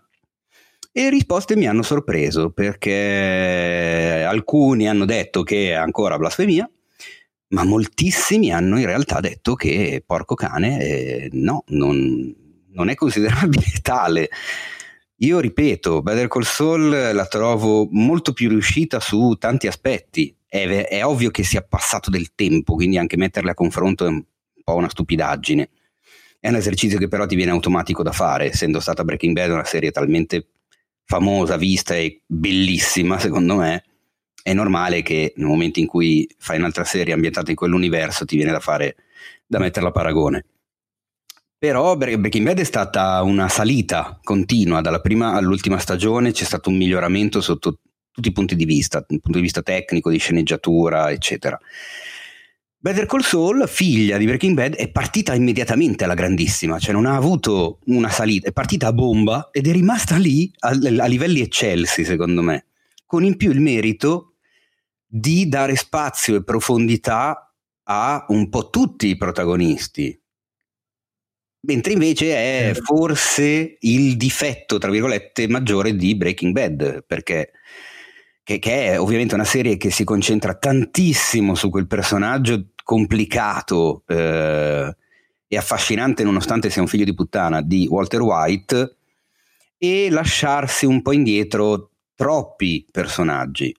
E 0.92 1.10
risposte 1.10 1.56
mi 1.56 1.68
hanno 1.68 1.84
sorpreso 1.84 2.50
perché 2.50 4.26
alcuni 4.28 4.90
hanno 4.90 5.06
detto 5.06 5.44
che 5.44 5.70
è 5.70 5.74
ancora 5.74 6.18
blasfemia, 6.18 6.70
ma 7.50 7.64
moltissimi 7.64 8.52
hanno 8.52 8.80
in 8.80 8.86
realtà 8.86 9.20
detto 9.20 9.56
che 9.56 10.04
porco 10.06 10.36
cane 10.36 10.80
eh, 10.82 11.30
no, 11.34 11.64
non, 11.68 12.36
non, 12.72 12.90
è 12.90 12.96
considerabile 12.96 13.66
tale. 13.82 14.30
Io 15.22 15.40
ripeto, 15.40 16.02
Better 16.02 16.28
Call 16.28 16.44
Saul 16.44 16.90
la 16.90 17.26
trovo 17.28 17.88
molto 17.92 18.34
più 18.34 18.50
riuscita 18.50 19.00
su 19.00 19.36
tanti 19.38 19.68
aspetti. 19.68 20.36
È, 20.48 20.66
è 20.88 21.06
ovvio 21.06 21.30
che 21.30 21.44
sia 21.44 21.62
passato 21.62 22.10
del 22.10 22.34
tempo, 22.34 22.74
quindi 22.74 22.98
anche 22.98 23.18
metterle 23.18 23.52
a 23.52 23.54
confronto 23.54 24.06
è 24.06 24.10
un 24.10 24.24
po' 24.64 24.76
una 24.76 24.90
stupidaggine. 24.90 25.70
È 26.40 26.48
un 26.48 26.56
esercizio 26.56 26.98
che 26.98 27.10
però 27.10 27.26
ti 27.26 27.36
viene 27.36 27.52
automatico 27.52 28.02
da 28.02 28.14
fare, 28.14 28.46
essendo 28.46 28.80
stata 28.80 29.04
Breaking 29.04 29.34
Bad 29.34 29.52
una 29.52 29.66
serie 29.66 29.92
talmente 29.92 30.48
famosa, 31.04 31.58
vista 31.58 31.96
e 31.96 32.22
bellissima, 32.26 33.20
secondo 33.20 33.56
me, 33.56 33.84
è 34.42 34.54
normale 34.54 35.02
che 35.02 35.34
nel 35.36 35.48
momento 35.48 35.80
in 35.80 35.86
cui 35.86 36.30
fai 36.38 36.58
un'altra 36.58 36.86
serie 36.86 37.14
ambientata 37.14 37.50
in 37.50 37.58
quell'universo 37.58 38.24
ti 38.24 38.38
viene 38.38 38.52
da 38.52 38.62
fare 38.62 38.96
da 39.46 39.60
metterla 39.60 39.90
a 39.90 39.92
paragone. 39.92 40.46
Però 41.58 41.98
Breaking 41.98 42.46
Bad 42.46 42.60
è 42.60 42.64
stata 42.64 43.22
una 43.22 43.50
salita 43.50 44.18
continua, 44.24 44.80
dalla 44.80 45.02
prima 45.02 45.34
all'ultima 45.34 45.78
stagione 45.78 46.32
c'è 46.32 46.46
stato 46.46 46.70
un 46.70 46.78
miglioramento 46.78 47.42
sotto 47.42 47.80
tutti 48.12 48.30
i 48.30 48.32
punti 48.32 48.56
di 48.56 48.64
vista, 48.64 49.00
dal 49.06 49.20
punto 49.20 49.40
di 49.40 49.44
vista 49.44 49.62
tecnico, 49.62 50.10
di 50.10 50.20
sceneggiatura, 50.20 51.12
eccetera. 51.12 51.60
Better 52.82 53.06
Call 53.06 53.20
Saul, 53.20 53.68
figlia 53.68 54.16
di 54.16 54.24
Breaking 54.24 54.56
Bad, 54.56 54.76
è 54.76 54.90
partita 54.90 55.34
immediatamente 55.34 56.06
alla 56.06 56.14
grandissima, 56.14 56.80
cioè 56.80 56.94
non 56.94 57.06
ha 57.06 57.14
avuto 57.14 57.80
una 57.88 58.10
salita, 58.10 58.48
è 58.48 58.54
partita 58.54 58.88
a 58.88 58.94
bomba 58.94 59.50
ed 59.52 59.68
è 59.68 59.74
rimasta 59.74 60.16
lì 60.16 60.50
a, 60.60 60.70
a 60.70 61.06
livelli 61.06 61.42
eccelsi, 61.42 62.06
secondo 62.06 62.42
me, 62.42 62.68
con 63.06 63.26
in 63.26 63.36
più 63.36 63.52
il 63.52 63.60
merito 63.60 64.36
di 65.06 65.50
dare 65.50 65.76
spazio 65.76 66.38
e 66.38 66.44
profondità 66.46 67.54
a 67.84 68.26
un 68.30 68.48
po' 68.48 68.70
tutti 68.70 69.08
i 69.08 69.18
protagonisti. 69.18 70.18
Mentre 71.68 71.92
invece 71.92 72.34
è 72.34 72.74
forse 72.76 73.76
il 73.78 74.16
difetto, 74.16 74.78
tra 74.78 74.90
virgolette, 74.90 75.50
maggiore 75.50 75.98
di 75.98 76.16
Breaking 76.16 76.54
Bad, 76.54 77.04
perché 77.06 77.52
che, 78.50 78.58
che, 78.58 78.86
è 78.88 79.00
ovviamente 79.00 79.36
una 79.36 79.44
serie 79.44 79.78
che 79.78 79.92
si 79.92 80.04
concentra 80.04 80.56
tantissimo 80.56 81.54
su 81.54 81.70
quel 81.70 81.86
personaggio 81.86 82.69
complicato 82.90 84.02
eh, 84.08 84.96
e 85.48 85.58
affascinante 85.58 86.24
nonostante 86.24 86.72
sia 86.72 86.82
un 86.82 86.88
figlio 86.88 87.04
di 87.04 87.14
puttana 87.14 87.62
di 87.62 87.86
Walter 87.88 88.20
White 88.20 88.96
e 89.78 90.10
lasciarsi 90.10 90.88
un 90.88 91.04
po' 91.04 91.12
indietro 91.12 91.92
troppi 92.16 92.88
personaggi. 92.92 93.72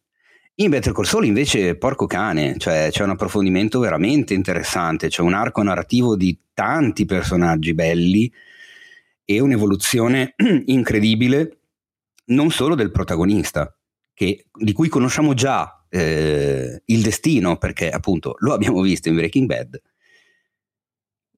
In 0.55 0.71
Better 0.71 0.93
Call 0.93 1.07
Saul 1.07 1.25
invece 1.25 1.75
porco 1.75 2.07
cane, 2.07 2.57
cioè 2.57 2.91
c'è 2.93 3.03
un 3.03 3.11
approfondimento 3.11 3.81
veramente 3.81 4.33
interessante, 4.33 5.09
c'è 5.09 5.23
un 5.23 5.35
arco 5.35 5.61
narrativo 5.61 6.15
di 6.15 6.39
tanti 6.55 7.05
personaggi 7.05 7.75
belli 7.75 8.33
e 9.25 9.41
un'evoluzione 9.41 10.35
incredibile 10.67 11.59
non 12.27 12.53
solo 12.53 12.77
del 12.77 12.93
protagonista, 12.93 13.77
che, 14.15 14.47
di 14.55 14.73
cui 14.73 14.89
conosciamo 14.89 15.35
già 15.35 15.80
eh, 15.91 16.83
il 16.85 17.03
destino, 17.03 17.57
perché 17.59 17.91
appunto 17.91 18.37
lo 18.39 18.53
abbiamo 18.53 18.81
visto 18.81 19.09
in 19.09 19.17
Breaking 19.17 19.47
Bad, 19.47 19.81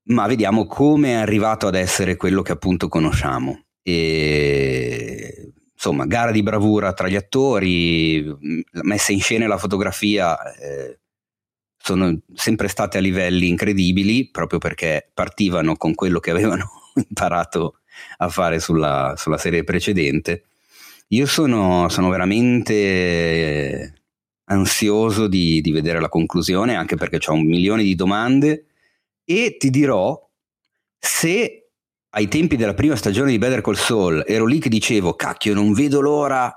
ma 0.04 0.26
vediamo 0.26 0.66
come 0.66 1.10
è 1.10 1.14
arrivato 1.14 1.66
ad 1.66 1.74
essere 1.74 2.16
quello 2.16 2.42
che 2.42 2.52
appunto 2.52 2.88
conosciamo. 2.88 3.64
E, 3.82 5.52
insomma, 5.72 6.06
gara 6.06 6.30
di 6.30 6.42
bravura 6.42 6.92
tra 6.92 7.08
gli 7.08 7.16
attori, 7.16 8.24
messa 8.82 9.12
in 9.12 9.20
scena 9.20 9.46
la 9.46 9.58
fotografia, 9.58 10.54
eh, 10.54 10.98
sono 11.76 12.16
sempre 12.34 12.68
state 12.68 12.98
a 12.98 13.00
livelli 13.00 13.48
incredibili, 13.48 14.30
proprio 14.30 14.58
perché 14.60 15.10
partivano 15.12 15.76
con 15.76 15.94
quello 15.94 16.20
che 16.20 16.30
avevano 16.30 16.70
imparato 17.08 17.78
a 18.18 18.28
fare 18.28 18.60
sulla, 18.60 19.14
sulla 19.16 19.38
serie 19.38 19.64
precedente 19.64 20.44
io 21.12 21.26
sono, 21.26 21.88
sono 21.90 22.08
veramente 22.08 23.92
ansioso 24.52 25.26
di, 25.26 25.60
di, 25.60 25.72
vedere 25.72 26.00
la 26.00 26.08
conclusione, 26.08 26.74
anche 26.74 26.96
perché 26.96 27.18
ho 27.26 27.34
un 27.34 27.46
milione 27.46 27.82
di 27.82 27.94
domande. 27.94 28.66
E 29.24 29.56
ti 29.58 29.70
dirò, 29.70 30.18
se 30.98 31.68
ai 32.10 32.28
tempi 32.28 32.56
della 32.56 32.74
prima 32.74 32.96
stagione 32.96 33.30
di 33.30 33.38
Better 33.38 33.60
Call 33.60 33.74
Saul 33.74 34.24
ero 34.26 34.46
lì 34.46 34.58
che 34.58 34.68
dicevo, 34.68 35.14
cacchio, 35.14 35.54
non 35.54 35.72
vedo 35.72 36.00
l'ora 36.00 36.54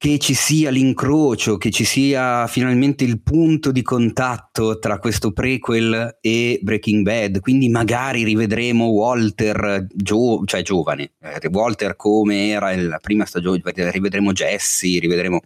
che 0.00 0.18
ci 0.18 0.32
sia 0.32 0.70
l'incrocio, 0.70 1.58
che 1.58 1.70
ci 1.70 1.84
sia 1.84 2.46
finalmente 2.46 3.04
il 3.04 3.20
punto 3.20 3.70
di 3.70 3.82
contatto 3.82 4.78
tra 4.78 4.98
questo 4.98 5.30
prequel 5.32 6.16
e 6.22 6.58
Breaking 6.62 7.02
Bad, 7.02 7.40
quindi 7.40 7.68
magari 7.68 8.24
rivedremo 8.24 8.86
Walter, 8.86 9.86
gio- 9.92 10.42
cioè 10.46 10.62
giovane, 10.62 11.12
eh, 11.20 11.46
Walter 11.48 11.96
come 11.96 12.48
era 12.48 12.74
la 12.76 12.96
prima 12.96 13.26
stagione, 13.26 13.60
rivedremo 13.62 14.32
Jesse, 14.32 14.98
rivedremo... 15.00 15.42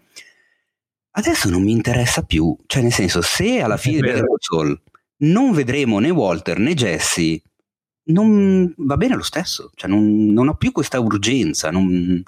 Adesso 1.17 1.49
non 1.49 1.63
mi 1.63 1.73
interessa 1.73 2.23
più, 2.23 2.57
cioè 2.67 2.83
nel 2.83 2.93
senso 2.93 3.23
se 3.23 3.61
alla 3.61 3.77
fine 3.77 3.97
di 3.97 4.03
Better 4.03 4.81
non 5.19 5.53
vedremo 5.53 6.01
né 6.01 6.11
Walter 6.11 6.59
né 6.59 6.75
Jesse, 6.75 7.41
non 8.07 8.73
va 8.79 8.97
bene 8.97 9.15
lo 9.15 9.23
stesso, 9.23 9.71
cioè 9.75 9.89
non, 9.89 10.27
non 10.27 10.49
ho 10.49 10.55
più 10.57 10.73
questa 10.73 10.99
urgenza, 10.99 11.71
non 11.71 12.23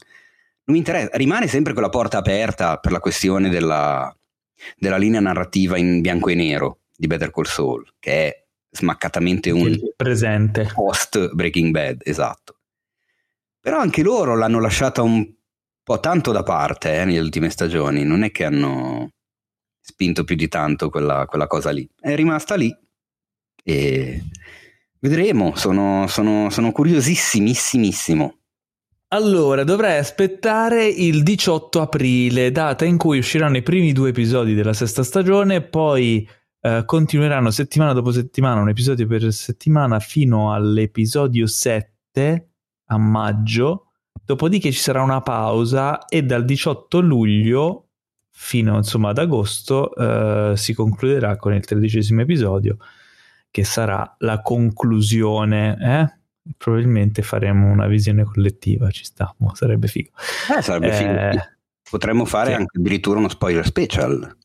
non 0.67 0.75
mi 0.75 0.79
interessa, 0.79 1.17
rimane 1.17 1.47
sempre 1.47 1.73
quella 1.73 1.89
porta 1.89 2.19
aperta 2.19 2.79
per 2.79 2.91
la 2.91 2.99
questione 2.99 3.49
della, 3.49 4.15
della 4.77 4.97
linea 4.97 5.21
narrativa 5.21 5.79
in 5.79 6.01
bianco 6.01 6.29
e 6.29 6.35
nero 6.35 6.81
di 6.97 7.07
Better 7.07 7.31
Call 7.31 7.45
Saul, 7.45 7.95
che 8.01 8.13
è 8.13 8.45
smaccatamente 8.71 9.51
un 9.51 9.79
presente 9.95 10.69
post 10.75 11.33
Breaking 11.35 11.71
Bad, 11.71 12.01
esatto. 12.05 12.59
Però 13.61 13.79
anche 13.79 14.03
loro 14.03 14.37
l'hanno 14.37 14.59
lasciata 14.59 15.03
un 15.03 15.35
po' 15.87 16.01
tanto 16.01 16.33
da 16.33 16.43
parte 16.43 17.01
eh, 17.01 17.05
nelle 17.05 17.21
ultime 17.21 17.49
stagioni, 17.49 18.03
non 18.03 18.25
è 18.25 18.33
che 18.33 18.45
hanno 18.45 19.11
spinto 19.81 20.25
più 20.25 20.35
di 20.35 20.49
tanto 20.49 20.91
quella, 20.91 21.27
quella 21.27 21.47
cosa 21.47 21.71
lì, 21.71 21.89
è 21.97 22.17
rimasta 22.17 22.57
lì 22.57 22.77
e 23.63 24.21
vedremo, 24.99 25.55
sono, 25.55 26.09
sono, 26.09 26.51
sono 26.51 26.73
curiosissimissimo 26.73 28.39
allora, 29.11 29.63
dovrei 29.63 29.99
aspettare 29.99 30.85
il 30.89 31.23
18 31.23 31.81
aprile, 31.81 32.51
data 32.51 32.85
in 32.85 32.97
cui 32.97 33.19
usciranno 33.19 33.57
i 33.57 33.63
primi 33.63 33.93
due 33.93 34.09
episodi 34.09 34.53
della 34.53 34.73
sesta 34.73 35.05
stagione, 35.05 35.63
poi 35.63 36.29
eh, 36.61 36.83
continueranno 36.85 37.53
settimana 37.53 37.93
dopo 37.93 38.11
settimana, 38.11 38.61
un 38.61 38.69
episodio 38.69 39.07
per 39.07 39.33
settimana, 39.33 40.01
fino 40.01 40.53
all'episodio 40.53 41.47
7 41.47 42.51
a 42.87 42.99
maggio, 42.99 43.86
dopodiché 44.27 44.73
ci 44.73 44.81
sarà 44.81 45.03
una 45.03 45.23
pausa 45.23 46.05
e 46.07 46.23
dal 46.23 46.45
18 46.45 47.01
luglio 47.01 47.87
fino 48.39 48.77
insomma 48.77 49.11
ad 49.11 49.19
agosto 49.19 49.95
eh, 49.95 50.57
si 50.57 50.75
concluderà 50.75 51.37
con 51.37 51.55
il 51.55 51.65
tredicesimo 51.65 52.21
episodio, 52.21 52.77
che 53.51 53.65
sarà 53.65 54.17
la 54.19 54.43
conclusione, 54.43 55.79
eh? 55.81 56.53
probabilmente 56.59 57.23
faremo 57.23 57.71
una 57.71 57.87
visione 57.87 58.25
collettiva, 58.25 58.91
ci 58.91 59.05
sta, 59.05 59.35
oh, 59.39 59.55
sarebbe 59.55 59.89
figo. 59.89 60.11
Eh, 60.57 60.61
sarebbe 60.61 60.93
figo. 60.93 61.11
Eh, 61.11 61.55
Potremmo 61.89 62.25
fare 62.25 62.51
sì. 62.51 62.57
anche 62.57 62.79
addirittura 62.79 63.21
uno 63.21 63.29
spoiler 63.29 63.65
special. 63.65 64.37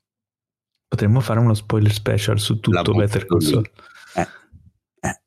Potremmo 0.87 1.19
fare 1.19 1.39
uno 1.39 1.53
spoiler 1.53 1.91
special 1.91 2.39
su 2.39 2.59
tutto 2.59 2.93
Better 2.93 3.25
Saul. 3.39 3.69
Eh. 4.15 4.27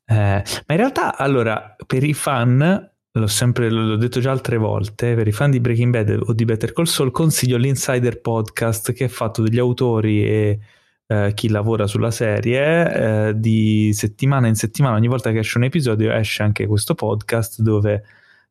Eh. 0.05 0.43
ma 0.65 0.73
in 0.73 0.77
realtà, 0.77 1.17
allora, 1.17 1.75
per 1.85 2.03
i 2.03 2.13
fan 2.13 2.94
l'ho 3.19 3.27
sempre 3.27 3.69
l'ho 3.69 3.95
detto 3.95 4.19
già 4.19 4.31
altre 4.31 4.57
volte, 4.57 5.15
per 5.15 5.27
i 5.27 5.31
fan 5.31 5.51
di 5.51 5.59
Breaking 5.59 5.91
Bad 5.91 6.21
o 6.25 6.33
di 6.33 6.45
Better 6.45 6.73
Call 6.73 6.85
Saul 6.85 7.11
consiglio 7.11 7.57
l'Insider 7.57 8.19
Podcast 8.19 8.91
che 8.93 9.05
è 9.05 9.07
fatto 9.07 9.41
degli 9.41 9.59
autori 9.59 10.25
e 10.25 10.59
eh, 11.07 11.31
chi 11.33 11.49
lavora 11.49 11.87
sulla 11.87 12.11
serie 12.11 13.29
eh, 13.29 13.33
di 13.39 13.91
settimana 13.93 14.47
in 14.47 14.55
settimana, 14.55 14.95
ogni 14.95 15.07
volta 15.07 15.31
che 15.31 15.39
esce 15.39 15.57
un 15.57 15.63
episodio 15.63 16.11
esce 16.11 16.43
anche 16.43 16.67
questo 16.67 16.93
podcast 16.93 17.61
dove 17.61 18.03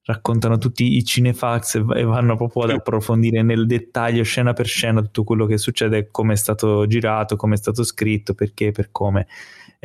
raccontano 0.04 0.58
tutti 0.58 0.96
i 0.96 1.04
cinefax 1.04 1.76
e 1.94 2.02
vanno 2.04 2.36
proprio 2.36 2.64
ad 2.64 2.70
approfondire 2.70 3.42
nel 3.42 3.66
dettaglio 3.66 4.22
scena 4.22 4.52
per 4.52 4.66
scena 4.66 5.00
tutto 5.00 5.24
quello 5.24 5.46
che 5.46 5.56
succede, 5.56 6.08
come 6.10 6.34
è 6.34 6.36
stato 6.36 6.86
girato, 6.86 7.36
come 7.36 7.54
è 7.54 7.56
stato 7.56 7.82
scritto, 7.84 8.34
perché, 8.34 8.70
per 8.70 8.90
come 8.92 9.26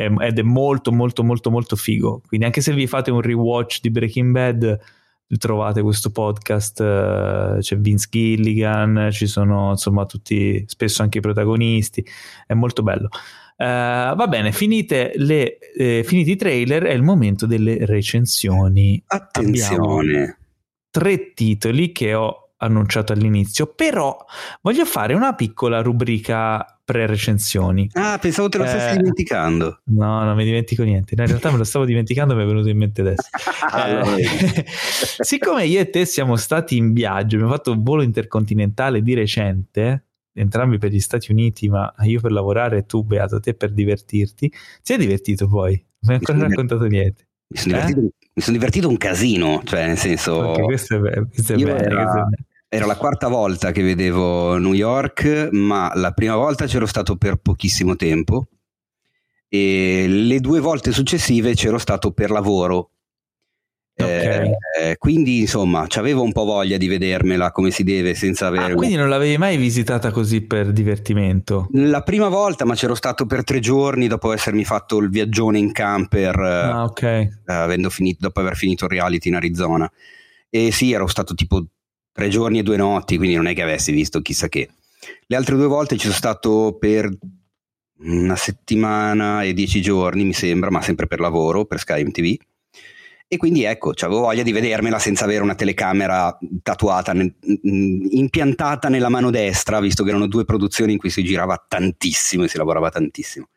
ed 0.06 0.40
è 0.40 0.42
molto 0.42 0.92
molto 0.92 1.24
molto 1.24 1.52
molto 1.52 1.76
figo 1.76 2.22
quindi 2.28 2.46
anche 2.46 2.62
se 2.62 2.74
vi 2.74 2.88
fate 2.88 3.12
un 3.12 3.22
rewatch 3.22 3.80
di 3.82 3.92
Breaking 3.92 4.32
Bad 4.32 4.80
trovate 5.38 5.82
questo 5.82 6.12
podcast 6.12 6.80
eh, 6.82 7.58
c'è 7.60 7.78
Vince 7.78 8.08
Gilligan 8.10 9.10
ci 9.12 9.28
sono 9.28 9.72
insomma 9.72 10.06
tutti 10.06 10.64
spesso 10.68 11.02
anche 11.02 11.20
i 11.20 11.22
protagonisti 11.22 12.06
è 12.48 12.54
molto 12.54 12.84
bello 12.84 13.10
Uh, 13.60 14.16
va 14.16 14.28
bene, 14.30 14.54
finite 14.54 15.12
le, 15.16 15.58
eh, 15.58 16.06
finiti 16.06 16.32
i 16.32 16.36
trailer, 16.38 16.84
è 16.84 16.94
il 16.94 17.02
momento 17.02 17.46
delle 17.46 17.86
recensioni. 17.86 19.04
Attenzione! 19.06 20.14
Abbiamo 20.14 20.36
tre 20.90 21.34
titoli 21.34 21.92
che 21.92 22.14
ho 22.14 22.49
annunciato 22.60 23.14
all'inizio, 23.14 23.68
però 23.68 24.18
voglio 24.62 24.86
fare 24.86 25.14
una 25.14 25.34
piccola 25.34 25.82
rubrica 25.82 26.80
pre-recensioni. 26.90 27.88
Ah, 27.94 28.18
pensavo 28.20 28.50
te 28.50 28.58
lo 28.58 28.66
stessi 28.66 28.96
eh, 28.96 28.98
dimenticando. 28.98 29.82
No, 29.86 30.24
non 30.24 30.36
mi 30.36 30.44
dimentico 30.44 30.82
niente. 30.82 31.14
No, 31.16 31.22
in 31.22 31.30
realtà 31.30 31.52
me 31.52 31.58
lo 31.58 31.64
stavo 31.64 31.86
dimenticando, 31.86 32.36
mi 32.36 32.42
è 32.42 32.46
venuto 32.46 32.68
in 32.68 32.78
mente 32.78 33.02
adesso. 33.02 33.30
eh, 34.18 34.66
siccome 35.22 35.66
io 35.66 35.80
e 35.80 35.90
te 35.90 36.06
siamo 36.06 36.36
stati 36.36 36.78
in 36.78 36.94
viaggio, 36.94 37.36
abbiamo 37.36 37.54
fatto 37.54 37.72
un 37.72 37.84
volo 37.84 38.02
intercontinentale 38.02 39.02
di 39.04 39.14
recente, 39.14 40.06
entrambi 40.34 40.80
per 40.80 40.92
gli 40.92 41.00
Stati 41.00 41.32
Uniti, 41.32 41.70
ma 41.70 41.94
io 42.00 42.20
per 42.20 42.32
lavorare 42.32 42.80
e 42.80 42.86
tu, 42.88 43.04
Beato, 43.04 43.40
te 43.40 43.54
per 43.54 43.72
divertirti. 43.72 44.50
Ti 44.50 44.58
sei 44.82 44.98
divertito 44.98 45.48
poi? 45.48 45.74
Non 46.00 46.14
hai 46.14 46.18
ancora 46.18 46.48
raccontato 46.48 46.86
niente. 46.86 47.28
Mi 47.50 47.58
sono, 47.60 47.78
eh? 47.78 47.96
mi 47.96 48.42
sono, 48.42 48.58
divertito, 48.58 48.90
un 48.90 48.98
casino, 48.98 49.62
cioè 49.64 49.86
nel 49.86 49.98
senso... 49.98 50.38
Okay, 50.38 50.64
questo 50.64 50.96
è, 50.96 51.00
vero, 51.00 51.28
questo 51.32 51.54
è 51.54 51.56
bene, 51.56 51.80
era... 51.80 51.96
questo 51.96 52.18
è 52.18 52.24
bene 52.24 52.48
era 52.70 52.86
la 52.86 52.96
quarta 52.98 53.28
volta 53.28 53.72
che 53.72 53.82
vedevo 53.82 54.58
New 54.58 54.74
York, 54.74 55.50
ma 55.52 55.92
la 55.96 56.12
prima 56.12 56.36
volta 56.36 56.68
c'ero 56.68 56.86
stato 56.86 57.16
per 57.16 57.38
pochissimo 57.38 57.96
tempo 57.96 58.46
e 59.50 60.06
le 60.08 60.40
due 60.40 60.60
volte 60.60 60.92
successive 60.92 61.56
c'ero 61.56 61.80
stato 61.80 62.12
per 62.12 62.30
lavoro. 62.30 62.92
Okay. 64.00 64.52
Eh, 64.80 64.98
quindi 64.98 65.40
insomma 65.40 65.86
avevo 65.96 66.22
un 66.22 66.32
po' 66.32 66.46
voglia 66.46 66.78
di 66.78 66.88
vedermela 66.88 67.52
come 67.52 67.70
si 67.70 67.84
deve 67.84 68.14
senza 68.14 68.48
avere... 68.48 68.72
Ah, 68.72 68.76
quindi 68.76 68.96
non 68.96 69.10
l'avevi 69.10 69.38
mai 69.38 69.58
visitata 69.58 70.12
così 70.12 70.40
per 70.40 70.72
divertimento? 70.72 71.68
La 71.74 72.02
prima 72.02 72.30
volta 72.30 72.64
ma 72.64 72.76
c'ero 72.76 72.96
stato 72.96 73.26
per 73.26 73.44
tre 73.44 73.60
giorni 73.60 74.08
dopo 74.08 74.32
essermi 74.32 74.64
fatto 74.64 75.00
il 75.00 75.10
viaggione 75.10 75.58
in 75.58 75.74
camper 75.74 76.40
ah, 76.40 76.84
okay. 76.84 77.30
eh, 77.46 77.90
finito, 77.90 78.20
dopo 78.22 78.40
aver 78.40 78.56
finito 78.56 78.86
il 78.86 78.92
reality 78.92 79.28
in 79.28 79.36
Arizona 79.36 79.92
e 80.50 80.72
sì 80.72 80.94
ero 80.94 81.08
stato 81.08 81.34
tipo 81.34 81.66
tre 82.20 82.28
giorni 82.28 82.60
e 82.60 82.64
due 82.64 82.76
notti, 82.76 83.16
quindi 83.16 83.38
non 83.38 83.48
è 83.48 83.54
che 83.54 83.62
avessi 83.62 83.94
visto 83.94 84.22
chissà 84.22 84.50
che. 84.50 84.70
Le 85.26 85.36
altre 85.38 85.56
due 85.56 85.68
volte 85.68 85.96
ci 85.96 86.02
sono 86.02 86.14
stato 86.14 86.76
per 86.78 87.10
una 88.00 88.36
settimana 88.36 89.44
e 89.44 89.54
dieci 89.54 89.82
giorni, 89.82 90.26
mi 90.26 90.34
sembra, 90.34 90.70
ma 90.70 90.82
sempre 90.82 91.08
per 91.08 91.22
lavoro, 91.22 91.64
per 91.64 91.80
Sky 91.80 92.04
MTV. 92.04 92.36
E 93.26 93.38
quindi 93.38 93.64
ecco, 93.64 93.94
avevo 94.02 94.22
voglia 94.22 94.44
di 94.44 94.52
vedermela 94.52 95.00
senza 95.00 95.24
avere 95.24 95.44
una 95.44 95.56
telecamera 95.56 96.38
tatuata, 96.62 97.14
impiantata 97.62 98.90
nella 98.90 99.10
mano 99.10 99.30
destra, 99.30 99.80
visto 99.80 100.04
che 100.04 100.10
erano 100.10 100.28
due 100.28 100.44
produzioni 100.44 100.94
in 100.94 100.98
cui 100.98 101.10
si 101.10 101.24
girava 101.24 101.64
tantissimo 101.66 102.44
e 102.44 102.48
si 102.50 102.58
lavorava 102.58 102.90
tantissimo. 102.90 103.48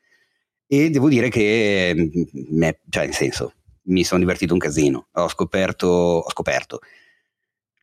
E 0.69 0.89
devo 0.89 1.09
dire 1.09 1.31
che, 1.31 2.11
me, 2.51 2.81
cioè, 2.89 3.07
in 3.07 3.13
senso, 3.13 3.55
mi 3.87 4.05
sono 4.05 4.21
divertito 4.21 4.53
un 4.53 4.61
casino. 4.61 5.09
Ho 5.15 5.29
scoperto, 5.29 5.89
ho 5.89 6.31
scoperto 6.31 6.79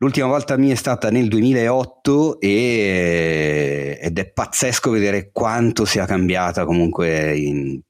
L'ultima 0.02 0.28
volta 0.28 0.56
mia 0.56 0.72
è 0.72 0.78
stata 0.78 1.12
nel 1.12 1.28
2008 1.28 2.40
e, 2.40 4.00
ed 4.02 4.18
è 4.18 4.32
pazzesco 4.32 4.92
vedere 4.92 5.30
quanto 5.32 5.84
sia 5.84 6.06
cambiata 6.06 6.64
comunque 6.64 7.38
in 7.38 7.82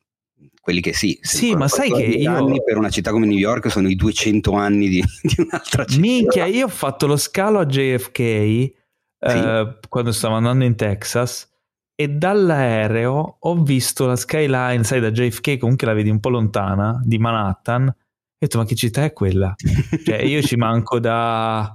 quelli 0.59 0.81
che 0.81 0.93
sì. 0.93 1.19
Sì, 1.21 1.55
ma 1.55 1.67
sai 1.67 1.91
che 1.91 2.03
io... 2.03 2.63
per 2.63 2.77
una 2.77 2.89
città 2.89 3.11
come 3.11 3.27
New 3.27 3.37
York 3.37 3.69
sono 3.69 3.87
i 3.89 3.95
200 3.95 4.51
anni 4.53 4.87
di, 4.87 5.03
di 5.21 5.35
un'altra 5.37 5.85
città. 5.85 6.01
Minchia, 6.01 6.45
io 6.45 6.65
ho 6.65 6.69
fatto 6.69 7.05
lo 7.05 7.15
scalo 7.15 7.59
a 7.59 7.65
JFK 7.65 8.17
sì. 8.17 8.73
eh, 9.19 9.77
quando 9.87 10.11
stavo 10.11 10.33
andando 10.33 10.65
in 10.65 10.75
Texas 10.75 11.47
e 11.93 12.07
dall'aereo 12.07 13.37
ho 13.39 13.61
visto 13.61 14.07
la 14.07 14.15
skyline, 14.15 14.83
sai, 14.83 14.99
da 14.99 15.11
JFK 15.11 15.57
comunque 15.57 15.85
la 15.85 15.93
vedi 15.93 16.09
un 16.09 16.19
po' 16.19 16.29
lontana, 16.29 16.99
di 17.03 17.19
Manhattan. 17.19 17.83
E 17.87 17.87
ho 17.87 17.95
detto, 18.39 18.57
ma 18.57 18.65
che 18.65 18.73
città 18.73 19.03
è 19.03 19.13
quella? 19.13 19.53
cioè, 20.05 20.21
io 20.21 20.41
ci 20.41 20.55
manco 20.55 20.99
da 20.99 21.71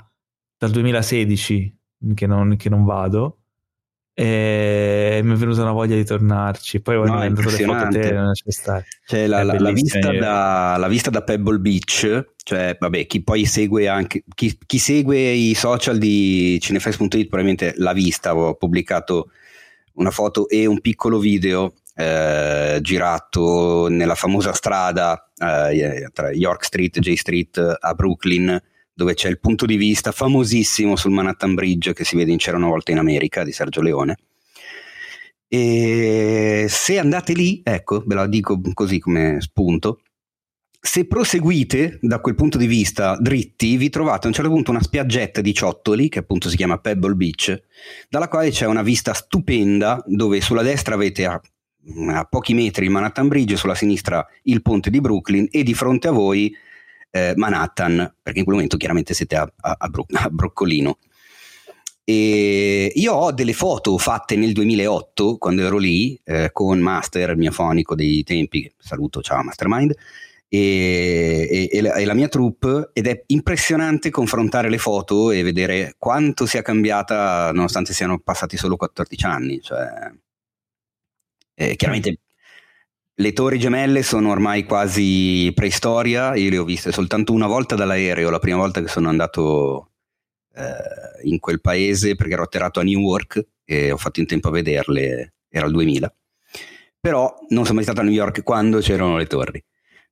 dal 0.65 0.73
2016 0.73 1.79
che 2.15 2.27
non, 2.27 2.57
che 2.57 2.69
non 2.69 2.85
vado 2.85 3.39
e 4.17 5.21
mi 5.25 5.33
è 5.33 5.37
venuta 5.37 5.63
una 5.63 5.73
voglia 5.73 5.97
di 5.97 6.05
tornarci. 6.05 6.81
Poi 6.81 6.97
no, 7.05 7.21
è 7.21 7.33
foto 7.33 7.89
te, 7.89 8.13
non. 8.13 8.33
Cioè, 9.07 9.27
la, 9.27 9.43
la, 9.43 9.59
la, 9.59 9.73
vista 9.73 10.13
da, 10.13 10.77
la, 10.79 10.89
vista 10.89 11.11
da, 11.11 11.23
Pebble 11.23 11.59
Beach, 11.59 12.25
cioè, 12.45 12.77
vabbè, 12.79 13.07
chi 13.07 13.23
poi 13.25 13.45
segue 13.45 13.89
anche 13.89 14.23
chi, 14.35 14.57
chi 14.65 14.79
segue 14.79 15.19
i 15.19 15.55
social 15.55 15.99
di 15.99 16.59
cinefest.it 16.61 17.27
probabilmente 17.27 17.75
l'ha 17.77 17.93
vista. 17.93 18.37
Ho 18.37 18.55
pubblicato 18.55 19.31
una 19.95 20.11
foto 20.11 20.49
e 20.49 20.65
un 20.67 20.81
piccolo 20.81 21.19
video 21.19 21.75
eh, 21.97 22.79
girato 22.83 23.89
nella 23.89 24.15
famosa 24.15 24.53
strada 24.53 25.29
eh, 25.37 26.09
tra 26.13 26.31
York 26.31 26.65
Street 26.65 26.97
e 26.97 27.01
J 27.01 27.15
Street 27.15 27.77
a 27.81 27.95
Brooklyn 27.95 28.63
dove 28.95 29.15
c'è 29.15 29.29
il 29.29 29.41
punto 29.41 29.67
di 29.67 29.77
vista 29.77 30.13
famosissimo 30.13 30.95
sul 30.95 31.11
Manhattan 31.11 31.55
Bridge 31.55 31.93
che 31.93 32.05
si 32.05 32.17
vede 32.17 32.31
in 32.31 32.39
C'era 32.39 32.57
una 32.57 32.69
volta 32.69 32.93
in 32.93 32.99
America 32.99 33.43
di 33.43 33.53
Sergio 33.53 33.83
Leone. 33.83 34.17
E 35.49 36.67
se 36.69 36.99
andate 36.99 37.33
lì, 37.33 37.61
ecco, 37.63 38.03
ve 38.07 38.15
la 38.15 38.27
dico 38.27 38.61
così 38.73 38.99
come 38.99 39.41
spunto, 39.41 40.01
se 40.81 41.07
proseguite 41.07 41.99
da 42.03 42.21
quel 42.21 42.35
punto 42.35 42.59
di 42.59 42.67
vista 42.67 43.17
dritti, 43.19 43.77
vi 43.77 43.89
trovate 43.89 44.27
a 44.27 44.29
un 44.29 44.35
certo 44.35 44.51
punto 44.51 44.71
una 44.71 44.83
spiaggetta 44.83 45.41
di 45.41 45.55
ciottoli, 45.55 46.09
che 46.09 46.19
appunto 46.19 46.49
si 46.51 46.57
chiama 46.57 46.79
Pebble 46.79 47.15
Beach, 47.15 47.63
dalla 48.09 48.29
quale 48.29 48.51
c'è 48.51 48.67
una 48.67 48.83
vista 48.83 49.15
stupenda, 49.15 50.03
dove 50.07 50.43
sulla 50.43 50.63
destra 50.63 50.95
avete 50.95 51.25
a, 51.25 51.41
a 52.09 52.25
pochi 52.25 52.53
metri 52.53 52.85
il 52.85 52.91
Manhattan 52.91 53.29
Bridge, 53.29 53.57
sulla 53.57 53.75
sinistra 53.75 54.27
il 54.43 54.61
ponte 54.61 54.91
di 54.91 55.01
Brooklyn 55.01 55.49
e 55.51 55.63
di 55.63 55.73
fronte 55.73 56.09
a 56.09 56.13
voi 56.13 56.55
eh, 57.15 57.33
Manhattan, 57.37 58.13
perché 58.21 58.41
in 58.41 58.45
quel 58.45 58.57
momento 58.57 58.77
chiaramente 58.77 59.15
siete 59.15 59.37
a, 59.37 59.49
a, 59.61 59.77
a, 59.79 59.89
Bro- 59.89 60.07
a 60.15 60.29
Broccolino. 60.29 60.99
E 62.03 62.91
io 62.93 63.15
ho 63.15 63.33
delle 63.33 63.53
foto 63.53 63.97
fatte 63.99 64.37
nel 64.37 64.53
2008 64.53 65.39
quando 65.39 65.63
ero 65.63 65.79
lì 65.79 66.21
eh, 66.25 66.51
con 66.53 66.81
Master, 66.81 67.31
il 67.31 67.39
mio 67.39 67.53
fonico 67.53 67.95
dei 67.95 68.25
tempi, 68.25 68.71
saluto, 68.77 69.23
ciao 69.23 69.43
Mastermind, 69.43 69.95
e, 70.49 71.69
e, 71.71 71.81
la, 71.81 71.95
e, 71.95 72.05
la, 72.05 72.15
mia 72.15 72.29
troupe 72.29 72.91
ed 72.93 73.07
è 73.07 73.23
impressionante 73.29 74.11
confrontare 74.11 74.69
le 74.69 74.79
foto 74.79 75.31
e 75.31 75.43
vedere 75.43 75.95
quanto 75.99 76.47
sia 76.47 76.63
cambiata 76.63 77.51
nonostante 77.53 77.93
siano 77.93 78.19
passati 78.19 78.57
solo 78.57 78.77
14 78.77 79.25
anni. 79.25 79.61
Cioè, 79.63 80.11
eh, 81.55 81.77
chiaramente 81.77 82.19
le 83.17 83.33
torri 83.33 83.59
gemelle 83.59 84.03
sono 84.03 84.31
ormai 84.31 84.65
quasi 84.65 85.53
preistoria, 85.55 86.35
io 86.35 86.51
le 86.51 86.59
ho 86.59 86.65
viste 86.65 86.91
soltanto 86.91 87.33
una 87.33 87.47
volta 87.47 87.77
dall'aereo, 87.77 88.31
la 88.31 88.39
prima 88.39 88.57
volta 88.57 88.81
che 88.81 88.89
sono 88.89 89.09
andato 89.09 89.93
eh, 90.55 91.29
in 91.29 91.39
quel 91.39 91.61
paese 91.61 92.17
perché 92.17 92.33
ero 92.33 92.43
atterrato 92.43 92.81
a 92.81 92.83
Newark 92.83 93.47
e 93.65 93.93
ho 93.93 93.97
fatto 93.97 94.21
in 94.21 94.27
tempo 94.27 94.49
a 94.49 94.53
vederle, 94.53 95.35
era 95.49 95.67
il 95.67 95.73
2000. 95.73 96.15
Però 97.01 97.35
non 97.51 97.65
sono 97.65 97.77
mai 97.77 97.85
stato 97.85 98.01
a 98.01 98.05
New 98.05 98.13
York 98.13 98.43
quando 98.43 98.81
c'erano 98.81 99.17
le 99.17 99.27
torri. 99.27 99.63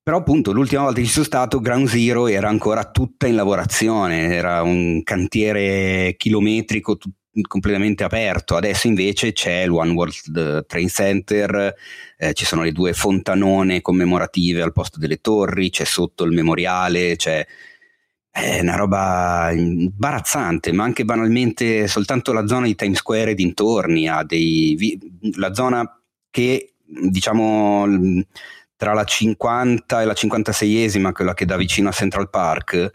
Però 0.02 0.18
appunto 0.18 0.52
l'ultima 0.52 0.82
volta 0.82 1.00
che 1.00 1.06
ci 1.06 1.12
sono 1.12 1.24
stato 1.24 1.60
Ground 1.60 1.86
Zero 1.88 2.26
era 2.26 2.48
ancora 2.48 2.90
tutta 2.90 3.26
in 3.26 3.36
lavorazione, 3.36 4.34
era 4.34 4.62
un 4.62 5.02
cantiere 5.04 6.14
chilometrico, 6.16 6.96
tut- 6.96 7.14
completamente 7.46 8.04
aperto. 8.04 8.56
Adesso 8.56 8.86
invece 8.86 9.32
c'è 9.32 9.62
il 9.62 9.70
One 9.70 9.92
World 9.92 10.66
Train 10.66 10.88
Center, 10.88 11.74
eh, 12.16 12.32
ci 12.34 12.44
sono 12.44 12.62
le 12.62 12.72
due 12.72 12.92
fontanone 12.92 13.80
commemorative 13.80 14.62
al 14.62 14.72
posto 14.72 14.98
delle 14.98 15.20
torri, 15.20 15.70
c'è 15.70 15.84
sotto 15.84 16.24
il 16.24 16.32
memoriale, 16.32 17.16
c'è 17.16 17.46
è 18.34 18.60
una 18.60 18.76
roba 18.76 19.50
imbarazzante, 19.52 20.72
ma 20.72 20.84
anche 20.84 21.04
banalmente 21.04 21.86
soltanto 21.86 22.32
la 22.32 22.46
zona 22.46 22.64
di 22.64 22.74
Times 22.74 22.96
Square 22.96 23.32
e 23.32 23.34
dintorni 23.34 24.08
ha 24.08 24.24
dei 24.24 24.98
la 25.34 25.52
zona 25.52 26.00
che 26.30 26.76
diciamo 26.82 27.86
tra 28.74 28.94
la 28.94 29.04
50 29.04 30.00
e 30.00 30.04
la 30.06 30.14
56esima, 30.14 31.12
quella 31.12 31.34
che 31.34 31.44
dà 31.44 31.56
vicino 31.56 31.90
a 31.90 31.92
Central 31.92 32.30
Park, 32.30 32.90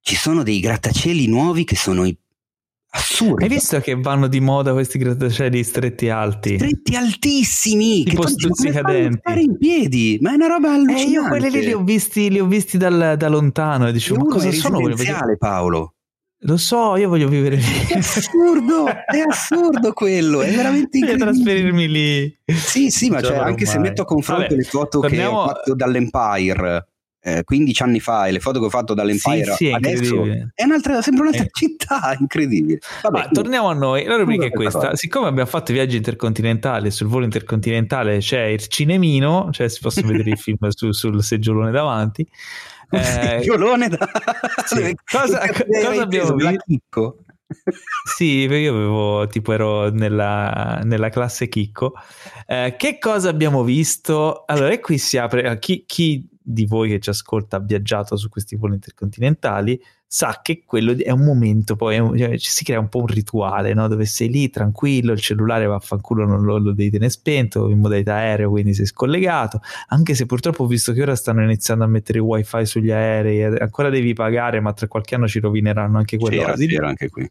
ci 0.00 0.14
sono 0.16 0.42
dei 0.42 0.60
grattacieli 0.60 1.26
nuovi 1.26 1.64
che 1.64 1.76
sono 1.76 2.04
assurdi. 2.90 3.44
Hai 3.44 3.48
visto 3.48 3.80
che 3.80 3.94
vanno 3.94 4.26
di 4.26 4.40
moda 4.40 4.72
questi 4.72 4.98
grattacieli 4.98 5.62
stretti 5.62 6.08
alti? 6.08 6.56
Stretti 6.56 6.96
altissimi, 6.96 8.04
tipo 8.04 8.26
stuzzicadenti. 8.26 9.18
Stare 9.18 9.40
in 9.40 9.56
piedi, 9.58 10.18
ma 10.20 10.32
è 10.32 10.34
una 10.34 10.46
roba 10.46 10.72
allucinante. 10.72 11.02
Eh, 11.02 11.10
io 11.10 11.26
quelli 11.26 11.50
lì 11.50 11.64
li 11.64 11.72
ho 11.72 11.82
visti, 11.82 12.30
li 12.30 12.40
ho 12.40 12.46
visti 12.46 12.78
dal, 12.78 13.14
da 13.16 13.28
lontano 13.28 13.88
e 13.88 13.92
dicevo, 13.92 14.24
ma 14.24 14.30
cosa 14.30 14.50
sono 14.52 14.80
quelli? 14.80 14.96
Paolo. 15.38 15.94
Lo 16.44 16.56
so, 16.56 16.96
io 16.96 17.10
voglio 17.10 17.28
vivere 17.28 17.56
lì. 17.56 17.86
È 17.88 17.98
assurdo, 17.98 18.86
è 18.86 19.18
assurdo 19.28 19.92
quello, 19.92 20.40
è 20.40 20.50
veramente 20.50 20.96
incredibile. 20.96 21.18
Voglio 21.18 21.24
trasferirmi 21.32 21.88
lì. 21.88 22.38
Sì, 22.46 22.90
sì, 22.90 23.10
ma 23.10 23.20
cioè, 23.20 23.36
anche 23.36 23.66
se 23.66 23.78
metto 23.78 24.02
a 24.02 24.04
confronto 24.06 24.44
Vabbè, 24.44 24.54
le 24.54 24.62
foto 24.62 25.00
torniamo... 25.00 25.30
che 25.30 25.50
ho 25.50 25.54
fatto 25.54 25.74
dall'Empire 25.74 26.88
eh, 27.22 27.44
15 27.44 27.82
anni 27.82 28.00
fa 28.00 28.26
e 28.26 28.32
le 28.32 28.40
foto 28.40 28.58
che 28.58 28.66
ho 28.66 28.70
fatto 28.70 28.94
dall'Empire 28.94 29.44
sì, 29.52 29.66
sì, 29.66 29.70
adesso 29.70 30.24
è 30.54 30.64
un'altra, 30.64 31.02
sembra 31.02 31.24
un'altra 31.24 31.44
eh. 31.44 31.50
città 31.52 32.16
incredibile. 32.18 32.78
Vabbè, 33.02 33.18
Ma, 33.18 33.28
torniamo 33.28 33.68
a 33.68 33.74
noi, 33.74 34.04
la 34.04 34.16
rubrica 34.16 34.46
è 34.46 34.50
questa. 34.50 34.78
Cosa. 34.78 34.96
Siccome 34.96 35.28
abbiamo 35.28 35.48
fatto 35.48 35.72
viaggi 35.72 35.96
intercontinentali, 35.96 36.90
sul 36.90 37.08
volo 37.08 37.24
intercontinentale 37.24 38.18
c'è 38.18 38.44
il 38.44 38.66
cinemino, 38.66 39.50
cioè 39.52 39.68
si 39.68 39.80
possono 39.80 40.08
vedere 40.08 40.30
i 40.30 40.36
film 40.40 40.68
su, 40.70 40.92
sul 40.92 41.22
seggiolone 41.22 41.70
davanti. 41.70 42.26
Eh, 42.92 43.02
seggiolone 43.02 43.88
da... 43.88 43.98
sì. 44.64 44.96
cosa, 45.04 45.46
cosa 45.46 46.02
abbiamo 46.02 46.34
visto? 46.34 47.24
sì, 48.04 48.42
io 48.42 48.72
avevo 48.72 49.26
tipo 49.26 49.52
ero 49.52 49.90
nella, 49.90 50.80
nella 50.84 51.08
classe 51.10 51.48
Chicco. 51.48 51.94
Eh, 52.46 52.76
che 52.78 52.98
cosa 52.98 53.28
abbiamo 53.28 53.62
visto? 53.62 54.44
Allora, 54.46 54.72
e 54.72 54.80
qui 54.80 54.98
si 54.98 55.18
apre. 55.18 55.58
Chi, 55.58 55.84
chi 55.86 56.28
di 56.52 56.66
voi 56.66 56.88
che 56.88 57.00
ci 57.00 57.10
ascolta 57.10 57.56
ha 57.56 57.60
viaggiato 57.60 58.16
su 58.16 58.28
questi 58.28 58.56
voli 58.56 58.74
intercontinentali 58.74 59.80
sa 60.12 60.40
che 60.42 60.64
quello 60.66 60.96
è 60.98 61.10
un 61.12 61.20
momento, 61.20 61.76
poi 61.76 61.96
un, 62.00 62.18
cioè, 62.18 62.36
si 62.36 62.64
crea 62.64 62.80
un 62.80 62.88
po' 62.88 62.98
un 62.98 63.06
rituale, 63.06 63.74
no? 63.74 63.86
dove 63.86 64.06
sei 64.06 64.28
lì 64.28 64.50
tranquillo, 64.50 65.12
il 65.12 65.20
cellulare 65.20 65.66
vaffanculo 65.66 66.26
non 66.26 66.42
lo, 66.42 66.58
lo 66.58 66.72
devi 66.72 66.90
tenere 66.90 67.10
spento, 67.10 67.68
in 67.68 67.78
modalità 67.78 68.14
aereo, 68.14 68.50
quindi 68.50 68.74
sei 68.74 68.86
scollegato, 68.86 69.60
anche 69.86 70.16
se 70.16 70.26
purtroppo 70.26 70.64
ho 70.64 70.66
visto 70.66 70.92
che 70.92 71.02
ora 71.02 71.14
stanno 71.14 71.44
iniziando 71.44 71.84
a 71.84 71.86
mettere 71.86 72.18
il 72.18 72.24
wifi 72.24 72.66
sugli 72.66 72.90
aerei, 72.90 73.44
ancora 73.60 73.88
devi 73.88 74.12
pagare, 74.12 74.58
ma 74.58 74.72
tra 74.72 74.88
qualche 74.88 75.14
anno 75.14 75.28
ci 75.28 75.38
rovineranno 75.38 75.98
anche 75.98 76.18
quello. 76.18 76.42
C'era, 76.42 76.56
c'era 76.56 76.88
anche 76.88 77.08
qui. 77.08 77.30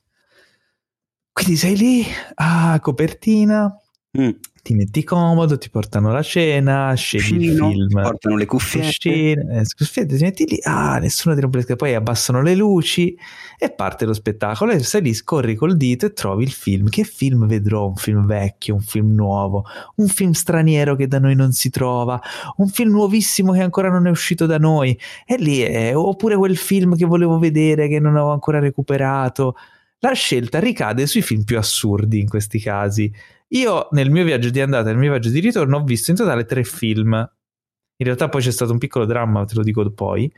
Quindi 1.33 1.57
sei 1.57 1.75
lì, 1.75 2.05
ah, 2.35 2.79
copertina, 2.81 3.77
mm 4.17 4.29
ti 4.69 4.75
metti 4.75 5.03
comodo, 5.03 5.57
ti 5.57 5.71
portano 5.71 6.11
la 6.11 6.21
cena, 6.21 6.93
scegli 6.93 7.49
il 7.49 7.57
film, 7.57 7.87
ti 7.87 7.93
portano 7.95 8.35
le 8.37 8.45
cuffiette, 8.45 9.09
eh, 9.09 9.63
cuffiette 9.75 10.15
ti 10.15 10.23
metti 10.23 10.45
lì, 10.45 10.59
ah, 10.61 10.99
nessuno 10.99 11.33
ti 11.33 11.41
rompe 11.41 11.65
le 11.67 11.75
poi 11.75 11.95
abbassano 11.95 12.43
le 12.43 12.53
luci 12.53 13.17
e 13.57 13.71
parte 13.71 14.05
lo 14.05 14.13
spettacolo 14.13 14.71
e 14.71 14.83
sei 14.83 15.01
lì, 15.01 15.15
scorri 15.15 15.55
col 15.55 15.75
dito 15.75 16.05
e 16.05 16.13
trovi 16.13 16.43
il 16.43 16.51
film. 16.51 16.87
Che 16.87 17.03
film 17.03 17.47
vedrò? 17.47 17.87
Un 17.87 17.95
film 17.95 18.27
vecchio, 18.27 18.75
un 18.75 18.81
film 18.81 19.15
nuovo, 19.15 19.65
un 19.95 20.07
film 20.07 20.33
straniero 20.33 20.95
che 20.95 21.07
da 21.07 21.17
noi 21.17 21.33
non 21.33 21.51
si 21.51 21.71
trova, 21.71 22.21
un 22.57 22.67
film 22.67 22.91
nuovissimo 22.91 23.53
che 23.53 23.61
ancora 23.61 23.89
non 23.89 24.05
è 24.05 24.11
uscito 24.11 24.45
da 24.45 24.59
noi. 24.59 24.95
E 25.25 25.37
lì 25.37 25.61
è, 25.61 25.97
oppure 25.97 26.35
quel 26.35 26.57
film 26.57 26.95
che 26.95 27.05
volevo 27.05 27.39
vedere 27.39 27.87
che 27.87 27.99
non 27.99 28.15
ho 28.15 28.31
ancora 28.31 28.59
recuperato. 28.59 29.55
La 30.01 30.13
scelta 30.13 30.59
ricade 30.59 31.07
sui 31.07 31.23
film 31.23 31.43
più 31.43 31.57
assurdi 31.57 32.19
in 32.19 32.29
questi 32.29 32.59
casi 32.59 33.11
io 33.49 33.87
nel 33.91 34.11
mio 34.11 34.23
viaggio 34.23 34.49
di 34.49 34.61
andata 34.61 34.89
e 34.89 34.91
nel 34.91 34.99
mio 34.99 35.11
viaggio 35.11 35.29
di 35.29 35.39
ritorno 35.39 35.77
ho 35.77 35.83
visto 35.83 36.11
in 36.11 36.17
totale 36.17 36.45
tre 36.45 36.63
film. 36.63 37.13
In 37.13 38.05
realtà 38.05 38.29
poi 38.29 38.41
c'è 38.41 38.51
stato 38.51 38.71
un 38.71 38.77
piccolo 38.77 39.05
dramma, 39.05 39.45
te 39.45 39.55
lo 39.55 39.63
dico 39.63 39.89
poi. 39.91 40.31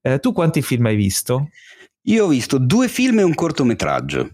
Eh, 0.00 0.18
tu 0.20 0.32
quanti 0.32 0.62
film 0.62 0.86
hai 0.86 0.96
visto? 0.96 1.48
Io 2.02 2.24
ho 2.24 2.28
visto 2.28 2.58
due 2.58 2.88
film 2.88 3.18
e 3.18 3.22
un 3.22 3.34
cortometraggio. 3.34 4.30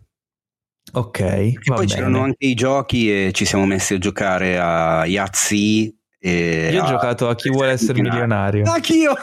Ok. 0.93 1.21
E 1.21 1.59
poi 1.65 1.77
bene. 1.77 1.87
c'erano 1.87 2.23
anche 2.23 2.47
i 2.47 2.55
giochi 2.55 3.11
e 3.11 3.33
ci 3.33 3.45
siamo 3.45 3.67
messi 3.67 3.95
a 3.95 3.99
giocare 3.99 4.59
a 4.59 5.07
Yahtzee. 5.07 5.95
Io 6.21 6.83
ho 6.83 6.87
giocato 6.87 7.29
a 7.29 7.35
chi 7.35 7.51
vuole 7.51 7.73
essere 7.73 8.01
milionario. 8.01 8.71
Anch'io! 8.71 9.15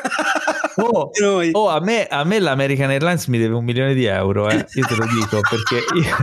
Oh, 0.76 1.10
oh 1.54 1.70
a, 1.70 1.80
me, 1.80 2.06
a, 2.06 2.24
me, 2.24 2.40
l'American 2.40 2.92
Airlines 2.92 3.26
mi 3.28 3.40
deve 3.40 3.56
un 3.56 3.64
milione 3.64 3.94
di 3.94 4.06
euro, 4.06 4.50
eh. 4.50 4.66
io 4.74 4.86
te 4.86 4.96
lo 4.96 5.06
dico 5.06 5.40
perché 5.42 5.84
io, 5.96 6.16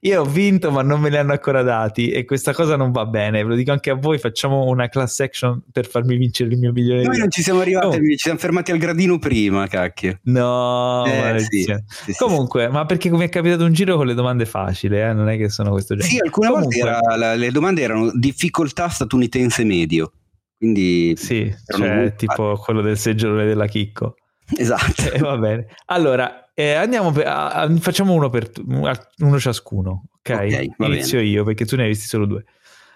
io, 0.00 0.20
ho 0.20 0.24
vinto 0.24 0.70
ma 0.70 0.82
non 0.82 1.00
me 1.00 1.10
li 1.10 1.16
hanno 1.16 1.32
ancora 1.32 1.62
dati 1.62 2.10
e 2.10 2.24
questa 2.24 2.52
cosa 2.52 2.76
non 2.76 2.90
va 2.92 3.06
bene, 3.06 3.42
ve 3.42 3.48
lo 3.48 3.54
dico 3.54 3.72
anche 3.72 3.90
a 3.90 3.94
voi, 3.94 4.18
facciamo 4.18 4.64
una 4.64 4.88
class 4.88 5.20
action 5.20 5.62
per 5.70 5.86
farmi 5.86 6.16
vincere 6.16 6.50
il 6.50 6.58
mio 6.58 6.72
milione 6.72 7.02
Noi 7.02 7.18
non 7.18 7.30
ci 7.30 7.42
siamo 7.42 7.60
arrivati, 7.60 7.96
oh. 7.96 8.00
ci 8.00 8.16
siamo 8.16 8.38
fermati 8.38 8.70
al 8.72 8.78
gradino 8.78 9.18
prima, 9.18 9.66
cacchio. 9.66 10.18
No, 10.24 11.04
eh, 11.06 11.38
sì, 11.40 11.62
sì, 11.62 12.14
comunque, 12.16 12.68
ma 12.68 12.84
perché 12.86 13.10
mi 13.10 13.24
è 13.24 13.28
capitato 13.28 13.64
un 13.64 13.72
giro 13.72 13.96
con 13.96 14.06
le 14.06 14.14
domande 14.14 14.46
facili, 14.46 14.98
eh? 14.98 15.12
non 15.12 15.28
è 15.28 15.36
che 15.36 15.48
sono 15.48 15.70
questo 15.70 15.94
genere. 15.94 16.14
Sì, 16.14 16.20
alcune 16.22 16.48
comunque, 16.48 16.80
volte 16.80 17.16
la, 17.16 17.34
le 17.34 17.50
domande 17.50 17.82
erano 17.82 18.10
difficoltà 18.12 18.88
statunitense 18.88 19.64
medio. 19.64 20.12
Quindi 20.56 21.14
sì, 21.16 21.52
cioè, 21.66 22.14
tipo 22.14 22.56
quello 22.56 22.82
del 22.82 22.96
seggiolone 22.96 23.44
della 23.44 23.66
Chicco. 23.66 24.14
Esatto. 24.56 25.02
Eh, 25.12 25.18
va 25.18 25.36
bene. 25.36 25.66
Allora, 25.86 26.41
eh, 26.70 26.74
andiamo 26.74 27.10
per, 27.10 27.26
a, 27.26 27.70
facciamo 27.78 28.12
uno 28.12 28.28
per 28.28 28.50
uno 28.64 29.38
ciascuno, 29.38 30.04
ok? 30.18 30.30
okay 30.30 30.74
Inizio 30.78 31.18
bene. 31.18 31.30
io 31.30 31.44
perché 31.44 31.64
tu 31.64 31.76
ne 31.76 31.82
hai 31.82 31.88
visti 31.88 32.06
solo 32.06 32.26
due. 32.26 32.44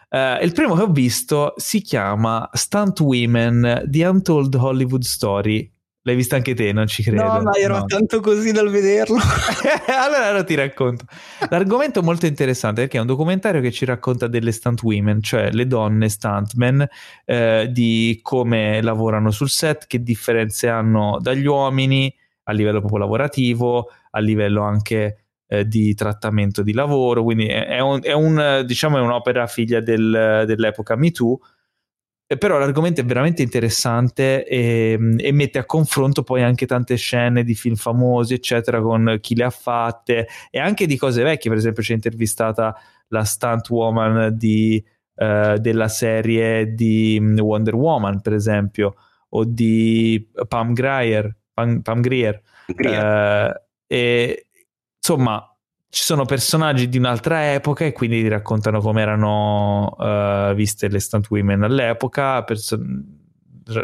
Uh, 0.08 0.42
il 0.42 0.52
primo 0.52 0.74
che 0.74 0.82
ho 0.82 0.90
visto 0.90 1.54
si 1.56 1.80
chiama 1.80 2.48
Stunt 2.52 3.00
Women 3.00 3.82
The 3.86 4.06
Untold 4.06 4.54
Hollywood 4.54 5.02
Story 5.02 5.68
L'hai 6.06 6.14
vista 6.14 6.36
anche 6.36 6.54
te, 6.54 6.72
non 6.72 6.86
ci 6.86 7.02
credo. 7.02 7.24
No, 7.24 7.42
ma 7.42 7.50
ero 7.54 7.78
no. 7.78 7.84
tanto 7.84 8.20
così 8.20 8.52
dal 8.52 8.70
vederlo. 8.70 9.16
allora 9.90 10.30
ora 10.30 10.44
ti 10.44 10.54
racconto. 10.54 11.04
L'argomento 11.50 11.98
è 11.98 12.02
molto 12.04 12.26
interessante 12.26 12.82
perché 12.82 12.98
è 12.98 13.00
un 13.00 13.08
documentario 13.08 13.60
che 13.60 13.72
ci 13.72 13.84
racconta 13.84 14.28
delle 14.28 14.52
stunt 14.52 14.84
women, 14.84 15.20
cioè 15.20 15.50
le 15.50 15.66
donne 15.66 16.08
stuntmen, 16.08 16.86
eh, 17.24 17.68
di 17.72 18.20
come 18.22 18.80
lavorano 18.82 19.32
sul 19.32 19.50
set, 19.50 19.88
che 19.88 20.00
differenze 20.00 20.68
hanno 20.68 21.18
dagli 21.20 21.46
uomini 21.46 22.14
a 22.48 22.52
livello 22.52 22.80
proprio 22.80 23.00
lavorativo, 23.00 23.90
a 24.10 24.18
livello 24.18 24.62
anche 24.62 25.24
eh, 25.46 25.66
di 25.66 25.94
trattamento 25.94 26.62
di 26.62 26.72
lavoro. 26.72 27.22
Quindi 27.22 27.46
è, 27.46 27.78
un, 27.80 28.00
è, 28.02 28.12
un, 28.12 28.64
diciamo, 28.66 28.98
è 28.98 29.00
un'opera 29.00 29.46
figlia 29.46 29.80
del, 29.80 30.44
dell'epoca 30.46 30.96
MeToo 30.96 31.38
eh, 32.28 32.38
però 32.38 32.58
l'argomento 32.58 33.00
è 33.00 33.04
veramente 33.04 33.42
interessante 33.42 34.44
e, 34.44 34.98
e, 35.18 35.32
mette 35.32 35.60
a 35.60 35.64
confronto 35.64 36.24
poi 36.24 36.42
anche 36.42 36.66
tante 36.66 36.96
scene 36.96 37.44
di 37.44 37.54
film 37.54 37.76
famosi, 37.76 38.34
eccetera, 38.34 38.80
con 38.80 39.18
chi 39.20 39.36
le 39.36 39.44
ha 39.44 39.50
fatte 39.50 40.26
e 40.50 40.58
anche 40.58 40.86
di 40.86 40.96
cose 40.96 41.22
vecchie. 41.22 41.50
Per 41.50 41.58
esempio, 41.60 41.84
c'è 41.84 41.92
intervistata 41.94 42.76
la 43.08 43.22
stunt 43.22 43.68
woman 43.70 44.36
di, 44.36 44.84
uh, 45.14 45.56
della 45.58 45.86
serie 45.86 46.74
di 46.74 47.16
mm, 47.20 47.38
Wonder 47.38 47.76
Woman, 47.76 48.20
per 48.20 48.32
esempio, 48.32 48.96
o 49.28 49.44
di 49.44 50.28
Pam 50.48 50.72
Grier. 50.72 51.32
Pam, 51.56 51.80
Pam 51.80 52.00
Grier. 52.02 52.42
Grier. 52.66 53.48
Uh, 53.48 53.62
e 53.86 54.48
insomma 54.98 55.50
ci 55.88 56.02
sono 56.02 56.26
personaggi 56.26 56.90
di 56.90 56.98
un'altra 56.98 57.54
epoca 57.54 57.86
e 57.86 57.92
quindi 57.92 58.20
ti 58.20 58.28
raccontano 58.28 58.80
come 58.80 59.00
erano 59.00 59.94
uh, 59.96 60.52
viste 60.52 60.88
le 60.88 61.00
stunt 61.00 61.30
women 61.30 61.62
all'epoca, 61.62 62.44
perso- 62.44 62.78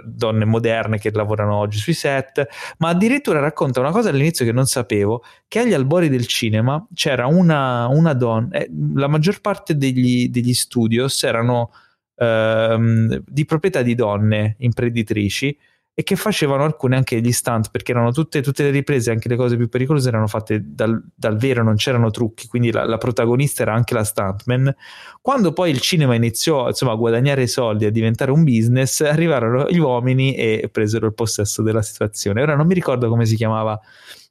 donne 0.04 0.44
moderne 0.44 0.98
che 0.98 1.10
lavorano 1.12 1.54
oggi 1.54 1.78
sui 1.78 1.94
set, 1.94 2.46
ma 2.78 2.90
addirittura 2.90 3.40
racconta 3.40 3.80
una 3.80 3.90
cosa 3.90 4.10
all'inizio 4.10 4.44
che 4.44 4.52
non 4.52 4.66
sapevo, 4.66 5.24
che 5.48 5.60
agli 5.60 5.72
albori 5.72 6.10
del 6.10 6.26
cinema 6.26 6.86
c'era 6.92 7.26
una, 7.26 7.88
una 7.88 8.12
donna, 8.12 8.58
eh, 8.58 8.70
la 8.94 9.08
maggior 9.08 9.40
parte 9.40 9.76
degli, 9.76 10.28
degli 10.28 10.52
studios 10.52 11.22
erano 11.22 11.72
uh, 12.16 13.22
di 13.26 13.44
proprietà 13.46 13.80
di 13.80 13.94
donne 13.94 14.56
imprenditrici 14.58 15.56
e 15.94 16.02
che 16.04 16.16
facevano 16.16 16.64
alcune 16.64 16.96
anche 16.96 17.20
gli 17.20 17.32
stunt 17.32 17.70
perché 17.70 17.92
erano 17.92 18.12
tutte, 18.12 18.40
tutte 18.40 18.62
le 18.62 18.70
riprese, 18.70 19.10
anche 19.10 19.28
le 19.28 19.36
cose 19.36 19.56
più 19.56 19.68
pericolose 19.68 20.08
erano 20.08 20.26
fatte 20.26 20.62
dal, 20.64 21.02
dal 21.14 21.36
vero, 21.36 21.62
non 21.62 21.76
c'erano 21.76 22.10
trucchi, 22.10 22.46
quindi 22.46 22.72
la, 22.72 22.86
la, 22.86 22.96
protagonista 22.96 23.62
era 23.62 23.74
anche 23.74 23.92
la 23.92 24.04
stuntman. 24.04 24.74
Quando 25.20 25.52
poi 25.52 25.70
il 25.70 25.80
cinema 25.80 26.14
iniziò 26.14 26.68
insomma, 26.68 26.92
a 26.92 26.96
guadagnare 26.96 27.46
soldi, 27.46 27.84
a 27.84 27.90
diventare 27.90 28.30
un 28.30 28.42
business, 28.42 29.02
arrivarono 29.02 29.66
gli 29.68 29.78
uomini 29.78 30.34
e 30.34 30.68
presero 30.72 31.06
il 31.06 31.14
possesso 31.14 31.60
della 31.62 31.82
situazione. 31.82 32.40
Ora 32.40 32.56
non 32.56 32.66
mi 32.66 32.74
ricordo 32.74 33.08
come 33.08 33.26
si 33.26 33.36
chiamava 33.36 33.78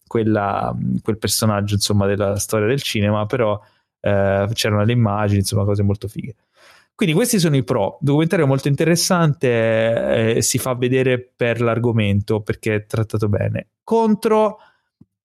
quella, 0.08 0.76
quel 1.04 1.20
personaggio 1.20 1.76
insomma, 1.76 2.08
della 2.08 2.38
storia 2.38 2.68
del 2.68 2.82
cinema, 2.82 3.28
però 3.28 3.60
eh, 4.00 4.50
c'erano 4.54 4.84
le 4.84 4.94
immagini, 4.94 5.40
insomma 5.40 5.64
cose 5.64 5.84
molto 5.84 6.08
fighe. 6.08 6.36
Quindi 6.96 7.16
questi 7.16 7.40
sono 7.40 7.56
i 7.56 7.64
pro. 7.64 7.98
Documentario 8.00 8.46
molto 8.46 8.68
interessante, 8.68 10.36
eh, 10.36 10.42
si 10.42 10.58
fa 10.58 10.76
vedere 10.76 11.20
per 11.20 11.60
l'argomento 11.62 12.42
perché 12.42 12.76
è 12.76 12.86
trattato 12.86 13.28
bene. 13.28 13.70
Contro 13.84 14.58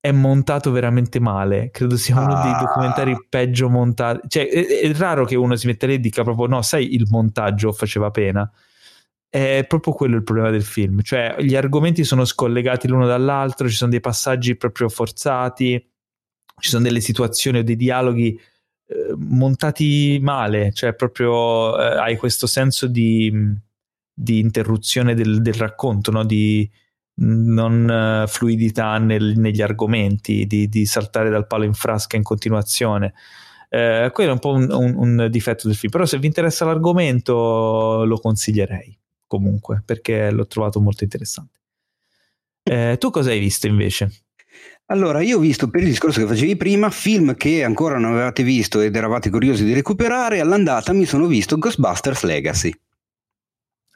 è 0.06 0.12
montato 0.12 0.70
veramente 0.70 1.18
male. 1.18 1.70
Credo 1.72 1.96
sia 1.96 2.20
uno 2.20 2.34
ah. 2.34 2.42
dei 2.42 2.52
documentari 2.60 3.26
peggio 3.28 3.68
montati. 3.68 4.28
Cioè, 4.28 4.48
è, 4.48 4.80
è, 4.82 4.92
raro 4.94 5.24
che 5.24 5.34
uno 5.34 5.56
si 5.56 5.66
metta 5.66 5.86
lì 5.86 5.94
e 5.94 6.00
dica 6.00 6.22
proprio 6.22 6.46
no, 6.46 6.62
sai, 6.62 6.94
il 6.94 7.06
montaggio 7.10 7.72
faceva 7.72 8.10
pena. 8.10 8.48
È 9.28 9.64
proprio 9.66 9.92
quello 9.92 10.16
il 10.16 10.22
problema 10.22 10.50
del 10.50 10.62
film. 10.62 11.02
Cioè, 11.02 11.36
gli 11.40 11.56
argomenti 11.56 12.04
sono 12.04 12.24
scollegati 12.24 12.86
l'uno 12.86 13.06
dall'altro, 13.06 13.68
ci 13.68 13.74
sono 13.74 13.90
dei 13.90 14.00
passaggi 14.00 14.56
proprio 14.56 14.88
forzati, 14.88 15.90
ci 16.58 16.68
sono 16.70 16.84
delle 16.84 17.00
situazioni 17.00 17.58
o 17.58 17.64
dei 17.64 17.76
dialoghi 17.76 18.40
eh, 18.86 19.14
montati 19.16 20.18
male, 20.20 20.72
cioè 20.72 20.94
proprio 20.94 21.78
eh, 21.78 21.98
hai 21.98 22.16
questo 22.16 22.46
senso 22.46 22.86
di, 22.86 23.32
di 24.12 24.38
interruzione 24.38 25.14
del, 25.14 25.42
del 25.42 25.54
racconto, 25.54 26.10
no? 26.10 26.24
di 26.24 26.68
non 27.18 28.22
uh, 28.24 28.28
fluidità 28.28 28.98
nel, 28.98 29.38
negli 29.38 29.62
argomenti, 29.62 30.46
di, 30.46 30.68
di, 30.68 30.84
saltare 30.84 31.30
dal 31.30 31.46
palo 31.46 31.64
in 31.64 31.72
frasca 31.72 32.16
in 32.16 32.22
continuazione. 32.22 33.14
Eh, 33.68 34.10
quello 34.12 34.30
è 34.30 34.32
un 34.34 34.38
po' 34.38 34.52
un, 34.52 34.70
un, 34.70 34.94
un, 34.96 35.28
difetto 35.30 35.66
del 35.66 35.76
film, 35.76 35.90
però 35.90 36.04
se 36.04 36.18
vi 36.18 36.26
interessa 36.26 36.64
l'argomento 36.64 38.04
lo 38.04 38.18
consiglierei 38.18 38.96
comunque 39.26 39.82
perché 39.84 40.30
l'ho 40.30 40.46
trovato 40.46 40.80
molto 40.80 41.04
interessante. 41.04 41.60
Eh, 42.62 42.96
tu 42.98 43.10
cosa 43.10 43.30
hai 43.30 43.38
visto 43.38 43.66
invece? 43.66 44.25
Allora, 44.88 45.20
io 45.20 45.38
ho 45.38 45.40
visto 45.40 45.68
per 45.68 45.80
il 45.82 45.88
discorso 45.88 46.20
che 46.20 46.26
facevi 46.28 46.56
prima, 46.56 46.90
film 46.90 47.34
che 47.34 47.64
ancora 47.64 47.98
non 47.98 48.12
avevate 48.12 48.44
visto 48.44 48.80
ed 48.80 48.94
eravate 48.94 49.30
curiosi 49.30 49.64
di 49.64 49.72
recuperare, 49.72 50.38
all'andata 50.38 50.92
mi 50.92 51.04
sono 51.04 51.26
visto 51.26 51.58
Ghostbusters 51.58 52.22
Legacy. 52.22 52.72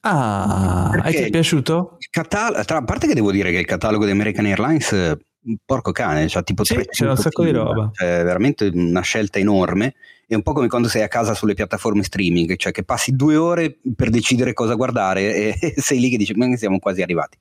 Ah, 0.02 0.88
Perché 0.90 1.12
ti 1.12 1.22
è 1.24 1.30
piaciuto? 1.30 1.98
Catal- 2.10 2.64
tra, 2.64 2.78
a 2.78 2.84
parte 2.84 3.06
che 3.06 3.14
devo 3.14 3.30
dire 3.30 3.52
che 3.52 3.58
il 3.58 3.66
catalogo 3.66 4.04
di 4.04 4.10
American 4.10 4.46
Airlines, 4.46 5.16
porco 5.64 5.92
cane, 5.92 6.26
cioè 6.26 6.42
tipo 6.42 6.64
sì, 6.64 6.74
c'è 6.74 7.08
un 7.08 7.16
sacco 7.16 7.42
film, 7.42 7.54
di 7.54 7.62
roba. 7.62 7.90
È 7.94 8.04
veramente 8.04 8.70
una 8.72 9.02
scelta 9.02 9.38
enorme. 9.38 9.94
È 10.26 10.34
un 10.34 10.42
po' 10.42 10.52
come 10.52 10.68
quando 10.68 10.88
sei 10.88 11.02
a 11.02 11.08
casa 11.08 11.34
sulle 11.34 11.54
piattaforme 11.54 12.02
streaming, 12.02 12.56
cioè 12.56 12.72
che 12.72 12.82
passi 12.82 13.14
due 13.14 13.36
ore 13.36 13.78
per 13.94 14.10
decidere 14.10 14.54
cosa 14.54 14.74
guardare 14.74 15.34
e, 15.34 15.56
e 15.60 15.74
sei 15.80 16.00
lì 16.00 16.10
che 16.10 16.16
dici, 16.16 16.34
ma 16.34 16.56
siamo 16.56 16.78
quasi 16.78 17.02
arrivati. 17.02 17.36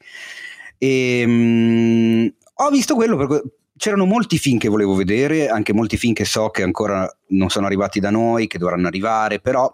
E, 0.77 1.23
um, 1.25 2.33
ho 2.61 2.69
visto 2.69 2.95
quello 2.95 3.15
perché 3.15 3.41
c'erano 3.77 4.05
molti 4.05 4.37
film 4.37 4.57
che 4.57 4.67
volevo 4.67 4.93
vedere, 4.93 5.47
anche 5.47 5.73
molti 5.73 5.97
film 5.97 6.13
che 6.13 6.25
so 6.25 6.49
che 6.49 6.63
ancora 6.63 7.09
non 7.29 7.49
sono 7.49 7.65
arrivati 7.65 7.99
da 7.99 8.09
noi, 8.09 8.47
che 8.47 8.57
dovranno 8.57 8.87
arrivare, 8.87 9.39
però 9.39 9.73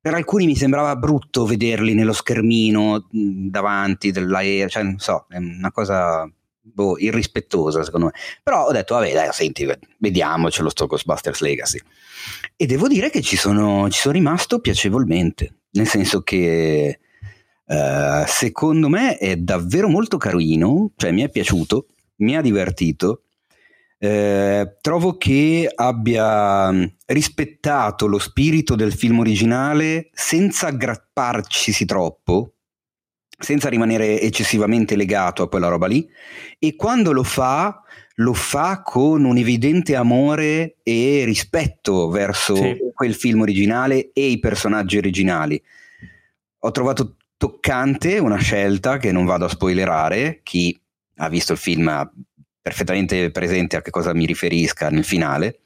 per 0.00 0.14
alcuni 0.14 0.46
mi 0.46 0.56
sembrava 0.56 0.96
brutto 0.96 1.44
vederli 1.44 1.92
nello 1.92 2.14
schermino 2.14 3.06
davanti 3.10 4.10
dell'aereo, 4.10 4.68
cioè 4.68 4.82
non 4.82 4.98
so, 4.98 5.26
è 5.28 5.36
una 5.36 5.70
cosa 5.70 6.26
boh, 6.60 6.96
irrispettosa 6.98 7.82
secondo 7.82 8.06
me. 8.06 8.12
Però 8.42 8.66
ho 8.66 8.72
detto, 8.72 8.94
vabbè, 8.94 9.12
dai, 9.12 9.28
senti, 9.32 9.68
vediamocelo 9.98 10.70
sto 10.70 10.86
Ghostbusters 10.86 11.40
Legacy. 11.40 11.78
E 12.56 12.64
devo 12.64 12.88
dire 12.88 13.10
che 13.10 13.20
ci 13.20 13.36
sono, 13.36 13.90
ci 13.90 14.00
sono 14.00 14.14
rimasto 14.14 14.60
piacevolmente, 14.60 15.56
nel 15.72 15.86
senso 15.86 16.22
che 16.22 17.00
uh, 17.66 18.24
secondo 18.26 18.88
me 18.88 19.18
è 19.18 19.36
davvero 19.36 19.88
molto 19.88 20.16
carino, 20.16 20.92
cioè 20.96 21.12
mi 21.12 21.22
è 21.22 21.28
piaciuto 21.28 21.88
mi 22.18 22.36
ha 22.36 22.40
divertito. 22.40 23.22
Eh, 24.00 24.76
trovo 24.80 25.16
che 25.16 25.68
abbia 25.74 26.70
mm, 26.70 26.84
rispettato 27.06 28.06
lo 28.06 28.18
spirito 28.18 28.76
del 28.76 28.92
film 28.92 29.18
originale 29.18 30.10
senza 30.12 30.68
aggrapparcisi 30.68 31.84
troppo, 31.84 32.52
senza 33.36 33.68
rimanere 33.68 34.20
eccessivamente 34.20 34.94
legato 34.94 35.42
a 35.42 35.48
quella 35.48 35.68
roba 35.68 35.88
lì 35.88 36.08
e 36.58 36.76
quando 36.76 37.12
lo 37.12 37.24
fa 37.24 37.82
lo 38.20 38.32
fa 38.32 38.82
con 38.82 39.24
un 39.24 39.36
evidente 39.36 39.94
amore 39.94 40.78
e 40.82 41.22
rispetto 41.24 42.08
verso 42.08 42.56
sì. 42.56 42.76
quel 42.92 43.14
film 43.14 43.42
originale 43.42 44.10
e 44.12 44.26
i 44.26 44.40
personaggi 44.40 44.96
originali. 44.96 45.60
Ho 46.60 46.70
trovato 46.72 47.16
toccante 47.36 48.18
una 48.18 48.38
scelta 48.38 48.96
che 48.96 49.12
non 49.12 49.24
vado 49.24 49.44
a 49.44 49.48
spoilerare, 49.48 50.40
chi 50.42 50.76
ha 51.18 51.28
visto 51.28 51.52
il 51.52 51.58
film 51.58 51.88
ha 51.88 52.10
perfettamente 52.60 53.30
presente 53.30 53.76
a 53.76 53.82
che 53.82 53.90
cosa 53.90 54.14
mi 54.14 54.26
riferisca 54.26 54.90
nel 54.90 55.04
finale. 55.04 55.60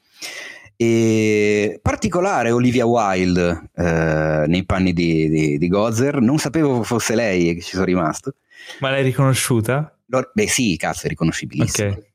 E 0.75 1.79
particolare 1.81 2.51
Olivia 2.51 2.85
Wilde 2.85 3.69
eh, 3.75 4.45
nei 4.47 4.65
panni 4.65 4.93
di, 4.93 5.29
di, 5.29 5.57
di, 5.57 5.67
Gozer, 5.67 6.19
non 6.19 6.39
sapevo 6.39 6.83
fosse 6.83 7.15
lei 7.15 7.55
che 7.55 7.61
ci 7.61 7.71
sono 7.71 7.85
rimasto. 7.85 8.35
Ma 8.79 8.89
l'hai 8.89 9.03
riconosciuta? 9.03 9.95
Beh 10.05 10.47
sì, 10.47 10.75
cazzo, 10.77 11.05
è 11.05 11.09
riconoscibilissima. 11.09 11.89
Okay. 11.89 12.11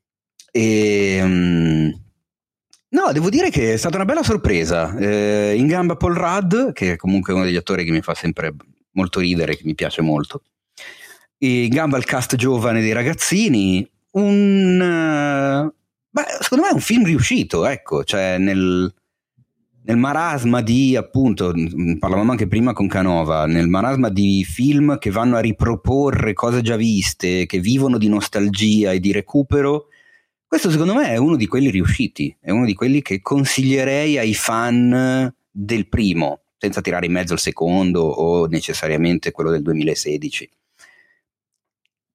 E, 0.51 1.19
um, 1.21 2.01
no, 2.89 3.11
devo 3.13 3.29
dire 3.29 3.49
che 3.49 3.73
è 3.73 3.77
stata 3.77 3.95
una 3.95 4.05
bella 4.05 4.23
sorpresa. 4.23 4.95
Eh, 4.97 5.55
in 5.55 5.67
gamba 5.67 5.95
Paul 5.95 6.15
Rudd, 6.15 6.71
che 6.73 6.93
è 6.93 6.95
comunque 6.95 7.33
uno 7.33 7.45
degli 7.45 7.55
attori 7.55 7.85
che 7.85 7.91
mi 7.91 8.01
fa 8.01 8.13
sempre 8.13 8.53
molto 8.91 9.19
ridere, 9.19 9.55
che 9.55 9.63
mi 9.65 9.75
piace 9.75 10.01
molto 10.01 10.43
in 11.39 11.69
gamba 11.69 11.97
il 11.97 12.05
cast 12.05 12.35
giovane 12.35 12.81
dei 12.81 12.91
ragazzini, 12.91 13.87
un... 14.11 15.65
Uh, 15.65 15.73
beh, 16.09 16.25
secondo 16.41 16.63
me 16.63 16.69
è 16.71 16.73
un 16.73 16.81
film 16.81 17.05
riuscito, 17.05 17.65
ecco, 17.65 18.03
cioè 18.03 18.37
nel, 18.37 18.91
nel 19.83 19.97
marasma 19.97 20.61
di, 20.61 20.95
appunto, 20.95 21.53
parlavamo 21.97 22.31
anche 22.31 22.47
prima 22.47 22.73
con 22.73 22.87
Canova, 22.87 23.45
nel 23.45 23.67
marasma 23.67 24.09
di 24.09 24.43
film 24.43 24.97
che 24.97 25.11
vanno 25.11 25.37
a 25.37 25.41
riproporre 25.41 26.33
cose 26.33 26.61
già 26.61 26.75
viste, 26.75 27.45
che 27.45 27.59
vivono 27.59 27.97
di 27.97 28.09
nostalgia 28.09 28.91
e 28.91 28.99
di 28.99 29.11
recupero, 29.11 29.87
questo 30.45 30.71
secondo 30.71 30.95
me 30.95 31.09
è 31.09 31.17
uno 31.17 31.35
di 31.35 31.45
quelli 31.45 31.69
riusciti, 31.69 32.35
è 32.41 32.49
uno 32.49 32.65
di 32.65 32.73
quelli 32.73 33.03
che 33.03 33.21
consiglierei 33.21 34.17
ai 34.17 34.33
fan 34.33 35.31
del 35.51 35.87
primo, 35.87 36.41
senza 36.57 36.81
tirare 36.81 37.05
in 37.05 37.11
mezzo 37.11 37.33
il 37.33 37.39
secondo 37.39 38.01
o 38.01 38.47
necessariamente 38.47 39.31
quello 39.31 39.51
del 39.51 39.61
2016 39.61 40.49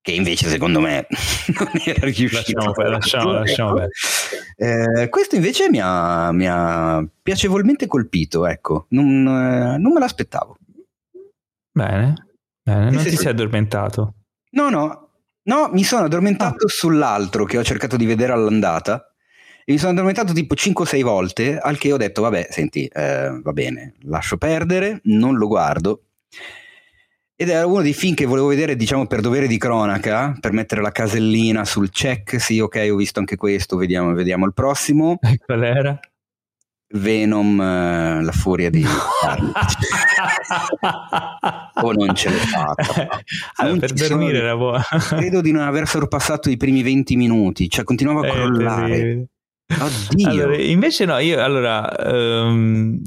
che 0.05 0.13
invece 0.13 0.51
secondo 0.51 0.81
me 0.81 1.07
non 1.59 1.71
era 1.83 2.07
riuscito. 2.07 2.61
Lasciamo, 2.75 2.91
lasciamo, 2.91 3.33
lasciamo 3.33 3.87
eh, 4.57 5.09
questo 5.09 5.35
invece 5.35 5.71
mi 5.71 5.81
ha, 5.83 6.31
mi 6.31 6.47
ha, 6.47 7.03
piacevolmente 7.23 7.87
colpito, 7.87 8.47
ecco, 8.47 8.85
non, 8.91 9.27
eh, 9.27 9.79
non 9.79 9.93
me 9.95 10.01
l'aspettavo. 10.01 10.59
Bene, 11.73 12.15
bene. 12.63 12.91
non 12.91 13.03
ti 13.03 13.17
sei 13.17 13.29
addormentato? 13.29 14.17
No, 14.51 14.69
no, 14.69 15.09
no, 15.45 15.71
mi 15.73 15.85
sono 15.85 16.05
addormentato 16.05 16.67
ah. 16.67 16.69
sull'altro 16.69 17.47
che 17.47 17.57
ho 17.57 17.65
cercato 17.65 17.97
di 17.97 18.05
vedere 18.05 18.33
all'andata 18.33 19.11
e 19.65 19.73
mi 19.73 19.79
sono 19.79 19.93
addormentato 19.93 20.35
tipo 20.35 20.55
5-6 20.55 21.03
volte, 21.03 21.57
al 21.57 21.79
che 21.79 21.91
ho 21.91 21.97
detto, 21.97 22.21
vabbè, 22.21 22.49
senti, 22.51 22.85
eh, 22.93 23.41
va 23.43 23.53
bene, 23.55 23.95
lascio 24.03 24.37
perdere, 24.37 25.01
non 25.05 25.37
lo 25.37 25.47
guardo 25.47 26.03
ed 27.37 27.49
era 27.49 27.67
uno 27.67 27.83
dei 27.83 27.95
film 27.95 28.15
che 28.15 28.27
volevo 28.27 28.47
vedere, 28.47 28.77
diciamo, 28.77 29.07
per 29.07 29.21
dovere 29.21 29.49
di 29.49 29.59
cronaca, 29.59 30.37
per 30.39 30.53
mettere 30.53 30.81
la 30.81 30.93
casellina 30.93 31.65
sul 31.65 31.91
check. 31.91 32.41
Sì, 32.41 32.61
ok, 32.61 32.89
ho 32.91 32.97
visto 32.97 33.19
anche 33.19 33.35
questo, 33.37 33.77
vediamo, 33.77 34.13
vediamo 34.15 34.47
il 34.47 34.55
prossimo. 34.55 35.19
Qual 35.45 35.65
era? 35.65 35.99
Venom, 36.95 37.59
uh, 37.59 38.23
la 38.23 38.31
furia 38.31 38.71
di 38.71 38.85
o 41.83 41.93
non 41.93 42.15
ce 42.15 42.31
l'ho 42.31 42.37
fatta. 42.37 43.09
Allora, 43.57 43.81
per 43.81 43.93
dormire 43.95 44.39
era 44.39 44.57
buona. 44.57 44.85
credo 45.09 45.41
di 45.41 45.51
non 45.51 45.63
aver 45.63 45.89
sorpassato 45.89 46.51
i 46.51 46.57
primi 46.57 46.83
20 46.83 47.17
minuti, 47.17 47.69
cioè 47.69 47.85
continuavo 47.85 48.21
a 48.21 48.27
eh, 48.29 48.31
crollare. 48.31 49.27
Oddio. 49.67 50.29
Allora, 50.29 50.57
invece 50.57 51.05
no, 51.05 51.19
io 51.19 51.43
allora 51.43 51.91
um, 51.99 53.01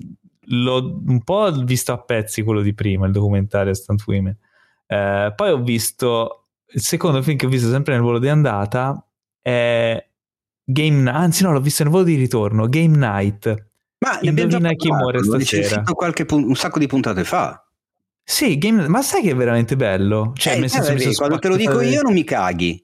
l'ho 0.50 1.02
un 1.06 1.24
po' 1.24 1.52
visto 1.64 1.92
a 1.92 2.00
pezzi 2.00 2.44
quello 2.44 2.62
di 2.62 2.74
prima, 2.74 3.06
il 3.06 3.12
documentario 3.12 3.74
Stunt 3.74 4.04
Women. 4.06 4.38
Eh, 4.86 5.34
poi 5.36 5.52
ho 5.52 5.62
visto 5.62 6.48
il 6.70 6.82
secondo 6.82 7.22
film 7.22 7.38
che 7.38 7.46
ho 7.46 7.50
visto 7.50 7.70
sempre 7.70 7.94
nel 7.94 8.04
volo 8.04 8.20
di 8.20 8.28
andata 8.28 9.06
è 9.42 10.06
Game 10.70 11.10
anzi 11.10 11.44
no, 11.44 11.54
l'ho 11.54 11.62
visto 11.62 11.84
nel 11.84 11.92
volo 11.94 12.04
di 12.04 12.16
ritorno, 12.16 12.68
Game 12.68 12.98
Night. 12.98 13.66
Ma 14.00 14.20
indovina 14.22 14.74
chi 14.74 14.92
muore 14.92 15.24
stasera. 15.24 15.82
Qualche 15.84 16.26
pun- 16.26 16.44
un 16.44 16.56
sacco 16.56 16.78
di 16.78 16.88
puntate 16.88 17.24
fa. 17.24 17.66
Sì, 18.22 18.58
game... 18.58 18.90
ma 18.90 19.02
sai 19.02 19.22
che 19.22 19.32
è 19.32 19.36
veramente 19.36 19.78
bello? 19.78 20.34
Cioè, 20.36 20.56
eh, 20.56 20.60
nel 20.60 20.70
senso, 20.70 20.92
eh, 20.92 21.16
quando 21.16 21.40
te 21.40 21.48
lo 21.48 21.56
dico 21.56 21.80
io 21.80 22.02
non 22.02 22.12
mi 22.12 22.26
caghi. 22.26 22.84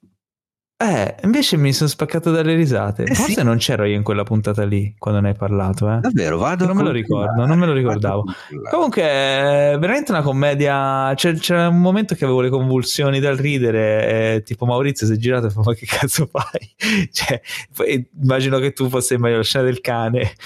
Eh, 0.76 1.16
invece 1.24 1.56
mi 1.56 1.72
sono 1.72 1.88
spaccato 1.88 2.30
dalle 2.30 2.56
risate. 2.56 3.04
Eh, 3.04 3.14
Forse 3.14 3.34
sì. 3.36 3.44
non 3.44 3.58
c'ero 3.58 3.86
io 3.86 3.96
in 3.96 4.04
quella 4.04 4.24
puntata 4.24 4.66
lì 4.66 4.94
quando 4.98 5.22
ne 5.22 5.30
hai 5.30 5.36
parlato, 5.36 5.90
eh. 5.90 6.00
Davvero, 6.00 6.38
vado 6.38 6.66
Non 6.66 6.76
me 6.76 6.84
lo 6.84 6.92
ricordo, 6.92 7.46
non 7.46 7.58
me 7.58 7.66
lo 7.66 7.72
ricordavo. 7.72 8.26
Comunque, 8.70 9.02
è 9.04 9.78
veramente 9.80 10.12
una 10.12 10.22
commedia. 10.22 11.14
C'è, 11.16 11.36
c'era 11.36 11.70
un 11.70 11.80
momento 11.80 12.16
che 12.16 12.26
avevo 12.26 12.42
le 12.42 12.50
convulsioni 12.50 13.22
dal 13.22 13.38
ridere. 13.38 14.36
E, 14.36 14.44
tipo, 14.44 14.66
Maurizio 14.66 15.08
si 15.08 15.14
è 15.14 15.16
girato 15.16 15.48
e 15.48 15.50
fa: 15.52 15.62
Ma 15.64 15.74
che 15.74 15.86
cazzo 15.86 16.28
fai? 16.30 16.76
cioè, 17.14 17.40
poi, 17.74 18.10
immagino 18.22 18.60
che 18.60 18.74
tu 18.74 18.90
fossi 18.90 19.16
meglio 19.16 19.38
la 19.38 19.44
scena 19.44 19.64
del 19.66 19.80
cane. 19.80 20.32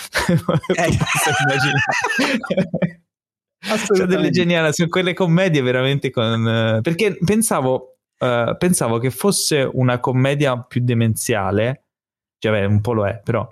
Eh. 0.76 0.98
Immaginare. 1.44 3.02
Cioè, 3.60 4.06
delle 4.06 4.30
geniali 4.30 4.72
su 4.72 4.88
quelle 4.88 5.14
commedie 5.14 5.62
veramente 5.62 6.10
con. 6.12 6.48
eh, 6.48 6.80
perché 6.82 7.18
pensavo, 7.24 7.97
eh, 8.18 8.56
pensavo 8.58 9.00
che 9.00 9.10
fosse 9.12 9.70
una 9.72 10.00
commedia 10.00 10.60
più 10.62 10.82
demenziale. 10.84 11.84
Cioè, 12.40 12.52
beh, 12.52 12.66
un 12.66 12.82
po' 12.82 12.94
lo 12.94 13.08
è, 13.08 13.20
però. 13.24 13.48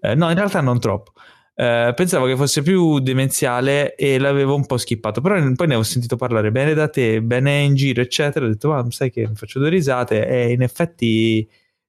eh, 0.00 0.14
no, 0.14 0.28
in 0.28 0.34
realtà 0.34 0.60
non 0.60 0.78
troppo. 0.80 1.12
Eh, 1.58 1.92
pensavo 1.94 2.26
che 2.26 2.36
fosse 2.36 2.60
più 2.60 2.98
demenziale 2.98 3.94
e 3.94 4.18
l'avevo 4.18 4.54
un 4.54 4.66
po' 4.66 4.76
skippato. 4.76 5.20
Però 5.20 5.40
poi 5.54 5.66
ne 5.66 5.74
ho 5.74 5.82
sentito 5.82 6.16
parlare 6.16 6.50
bene 6.50 6.74
da 6.74 6.88
te, 6.88 7.22
bene 7.22 7.60
in 7.60 7.74
giro, 7.74 8.00
eccetera. 8.02 8.44
Ho 8.44 8.48
detto, 8.48 8.68
ma 8.68 8.84
sai 8.90 9.10
che 9.10 9.26
mi 9.26 9.34
faccio 9.34 9.58
due 9.58 9.70
risate. 9.70 10.26
E 10.26 10.52
in 10.52 10.62
effetti 10.62 11.48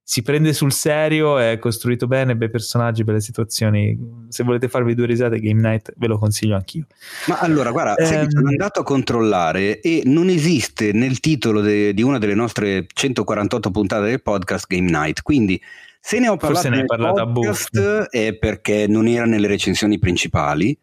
si 0.09 0.21
prende 0.21 0.53
sul 0.53 0.71
serio, 0.71 1.37
è 1.37 1.59
costruito 1.59 2.07
bene, 2.07 2.37
bei 2.37 2.49
personaggi, 2.49 3.03
belle 3.03 3.19
situazioni. 3.19 3.99
Se 4.29 4.43
volete 4.45 4.69
farvi 4.69 4.95
due 4.95 5.05
risate, 5.05 5.37
Game 5.41 5.59
Night 5.59 5.91
ve 5.97 6.07
lo 6.07 6.17
consiglio 6.17 6.55
anch'io. 6.55 6.85
Ma 7.27 7.39
allora, 7.39 7.71
guarda, 7.71 8.05
sai 8.05 8.19
Ehm. 8.19 8.29
sono 8.29 8.47
andato 8.47 8.79
a 8.79 8.83
controllare 8.83 9.81
e 9.81 10.03
non 10.05 10.29
esiste 10.29 10.93
nel 10.93 11.19
titolo 11.19 11.59
de- 11.59 11.93
di 11.93 12.03
una 12.03 12.19
delle 12.19 12.35
nostre 12.35 12.85
148 12.87 13.69
puntate 13.69 14.05
del 14.05 14.21
podcast 14.21 14.65
Game 14.69 14.89
Night. 14.89 15.21
Quindi, 15.23 15.61
se 15.99 16.19
ne 16.19 16.29
ho 16.29 16.37
parlato 16.37 16.53
Forse 16.53 16.69
ne 16.69 16.75
hai 16.75 16.79
nel 16.79 16.87
parlato 16.87 17.21
a 17.21 17.27
podcast 17.29 18.07
è 18.09 18.33
perché 18.37 18.85
non 18.87 19.07
era 19.07 19.25
nelle 19.25 19.47
recensioni 19.47 19.99
principali. 19.99 20.79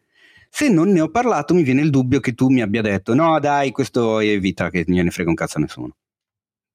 Se 0.51 0.69
non 0.69 0.91
ne 0.91 1.01
ho 1.01 1.09
parlato, 1.09 1.55
mi 1.55 1.63
viene 1.63 1.81
il 1.81 1.89
dubbio 1.89 2.21
che 2.21 2.35
tu 2.35 2.49
mi 2.51 2.61
abbia 2.61 2.83
detto: 2.83 3.15
no, 3.15 3.41
dai, 3.41 3.71
questo 3.71 4.19
evita 4.19 4.69
che 4.69 4.85
gliene 4.87 5.11
frega 5.11 5.31
un 5.31 5.35
cazzo 5.35 5.57
a 5.57 5.63
nessuno. 5.63 5.97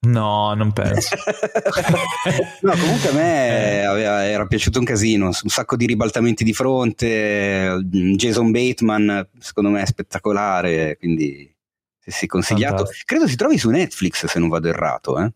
No, 0.07 0.53
non 0.53 0.71
penso. 0.71 1.13
no, 2.61 2.71
comunque 2.71 3.09
a 3.09 3.13
me 3.13 3.79
Eh. 3.81 3.83
aveva- 3.83 4.25
era 4.25 4.45
piaciuto 4.47 4.79
un 4.79 4.85
casino, 4.85 5.25
un 5.25 5.49
sacco 5.49 5.75
di 5.75 5.85
ribaltamenti 5.85 6.43
di 6.45 6.53
fronte, 6.53 7.79
Jason 8.15 8.49
Bateman 8.51 9.27
secondo 9.39 9.69
me 9.71 9.81
è 9.81 9.85
spettacolare, 9.85 10.95
quindi 10.97 11.53
se 11.99 12.11
si 12.11 12.25
è 12.25 12.27
consigliato. 12.27 12.77
Fantastico. 12.77 13.03
Credo 13.07 13.27
si 13.27 13.35
trovi 13.35 13.57
su 13.57 13.69
Netflix 13.69 14.25
se 14.25 14.39
non 14.39 14.47
vado 14.47 14.69
errato, 14.69 15.19
eh. 15.19 15.33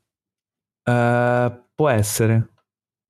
Eh, 0.85 1.51
può 1.75 1.90
essere, 1.90 2.48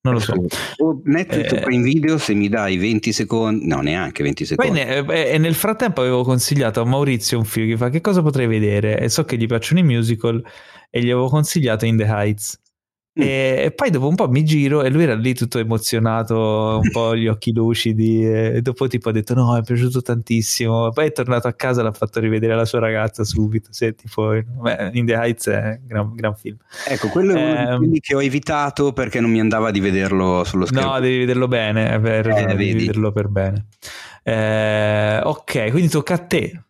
non 0.02 0.14
lo 0.16 0.20
so. 0.20 0.34
O 0.78 1.02
Netflix 1.06 1.52
Eh. 1.52 1.58
o 1.60 1.62
Prime 1.62 1.84
Video 1.84 2.18
se 2.18 2.34
mi 2.34 2.50
dai 2.50 2.78
20 2.78 3.12
secondi, 3.14 3.68
no 3.68 3.82
neanche 3.82 4.24
20 4.24 4.56
Poi 4.56 4.66
secondi. 4.68 4.84
ne- 4.84 5.06
eh, 5.30 5.34
e 5.34 5.38
nel 5.38 5.54
frattempo 5.54 6.02
avevo 6.02 6.24
consigliato 6.24 6.82
a 6.82 6.86
Maurizio 6.86 7.38
un 7.38 7.46
film 7.46 7.70
che 7.70 7.78
fa 7.78 7.90
che 7.90 8.02
cosa 8.02 8.24
potrei 8.24 8.48
vedere 8.48 9.00
e 9.00 9.08
so 9.10 9.24
che 9.24 9.38
gli 9.38 9.46
piacciono 9.46 9.80
i 9.82 9.84
musical 9.84 10.44
e 10.96 11.00
gli 11.02 11.10
avevo 11.10 11.28
consigliato 11.28 11.86
In 11.86 11.98
the 11.98 12.06
Heights. 12.06 12.60
Mm. 13.20 13.22
E, 13.22 13.62
e 13.66 13.72
poi 13.72 13.90
dopo 13.92 14.08
un 14.08 14.16
po' 14.16 14.28
mi 14.28 14.44
giro 14.44 14.82
e 14.82 14.90
lui 14.90 15.04
era 15.04 15.14
lì 15.16 15.34
tutto 15.36 15.60
emozionato, 15.60 16.80
un 16.84 16.90
po' 16.92 17.16
gli 17.16 17.28
occhi 17.28 17.52
lucidi 17.54 18.24
e 18.26 18.62
dopo 18.64 18.88
tipo 18.88 19.10
ha 19.10 19.12
detto 19.12 19.34
no, 19.36 19.56
è 19.58 19.62
piaciuto 19.64 20.02
tantissimo. 20.02 20.92
Poi 20.92 21.06
è 21.08 21.12
tornato 21.12 21.48
a 21.48 21.54
casa 21.54 21.82
e 21.82 21.84
l'ha 21.84 21.92
fatto 21.92 22.20
rivedere 22.20 22.54
alla 22.54 22.66
sua 22.66 22.80
ragazza 22.80 23.24
subito. 23.24 23.70
Se, 23.72 23.94
tipo, 23.96 24.30
beh, 24.44 24.92
In 24.94 25.06
the 25.06 25.14
Heights 25.14 25.48
è 25.48 25.80
un 25.82 25.88
gran, 25.88 26.14
gran 26.16 26.36
film. 26.36 26.58
Ecco, 26.88 27.08
quello 27.10 27.34
è 27.36 27.44
uno 27.44 27.54
di 27.54 27.68
Ehm. 27.70 27.78
quelli 27.78 28.00
che 28.00 28.16
ho 28.16 28.22
evitato 28.24 28.94
perché 28.94 29.20
non 29.20 29.30
mi 29.32 29.40
andava 29.40 29.70
di 29.72 29.80
vederlo 29.80 30.44
sullo 30.44 30.66
schermo. 30.66 30.92
No, 30.94 31.00
devi 31.00 31.18
vederlo 31.20 31.48
bene, 31.48 31.90
è 31.92 32.00
vero, 32.00 32.36
Eh, 32.36 32.46
devi 32.46 32.74
vederlo 32.74 33.12
per 33.12 33.28
bene. 33.28 33.68
Eh, 34.24 35.20
ok, 35.24 35.70
quindi 35.70 35.90
tocca 35.90 36.16
a 36.16 36.20
te. 36.20 36.64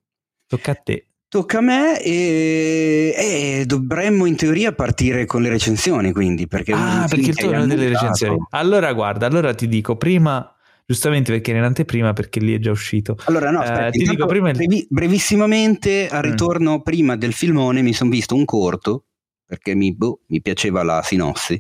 Tocca 0.48 0.72
a 0.72 0.76
te. 0.76 1.08
Tocca 1.34 1.58
a 1.58 1.62
me 1.62 2.00
e, 2.00 3.12
e 3.18 3.66
dovremmo 3.66 4.28
in 4.28 4.36
teoria 4.36 4.72
partire 4.72 5.26
con 5.26 5.42
le 5.42 5.50
recensioni, 5.50 6.12
quindi 6.12 6.46
perché 6.46 6.74
Ah, 6.74 7.08
perché 7.10 7.32
il 7.32 7.48
uno 7.48 7.66
delle 7.66 7.88
recensioni. 7.90 8.38
Allora, 8.52 8.94
guarda, 8.94 9.26
allora 9.26 9.52
ti 9.56 9.68
dico 9.68 9.96
prima, 9.98 10.56
giustamente 10.86 11.32
perché 11.32 11.50
era 11.50 11.62
in 11.62 11.66
anteprima, 11.66 12.14
perché 12.14 12.40
lì 12.40 12.54
è 12.54 12.60
già 12.60 12.70
uscito. 12.70 13.18
Allora, 13.26 13.50
no, 13.50 13.62
Eh, 13.62 13.64
aspetta, 13.64 13.90
ti 13.90 13.98
intanto 14.02 14.12
dico 14.16 14.28
prima 14.28 14.52
brevi- 14.52 14.86
brevissimamente 14.88 16.08
al 16.08 16.20
Mm. 16.20 16.30
ritorno 16.30 16.82
prima 16.84 17.16
del 17.16 17.34
filmone 17.34 17.82
mi 17.82 17.94
sono 17.94 18.12
visto 18.12 18.36
un 18.36 18.46
corto 18.46 19.06
perché 19.44 19.74
mi, 19.74 19.92
boh, 19.92 20.20
mi 20.28 20.40
piaceva 20.40 20.84
la 20.84 21.02
sinossi. 21.02 21.60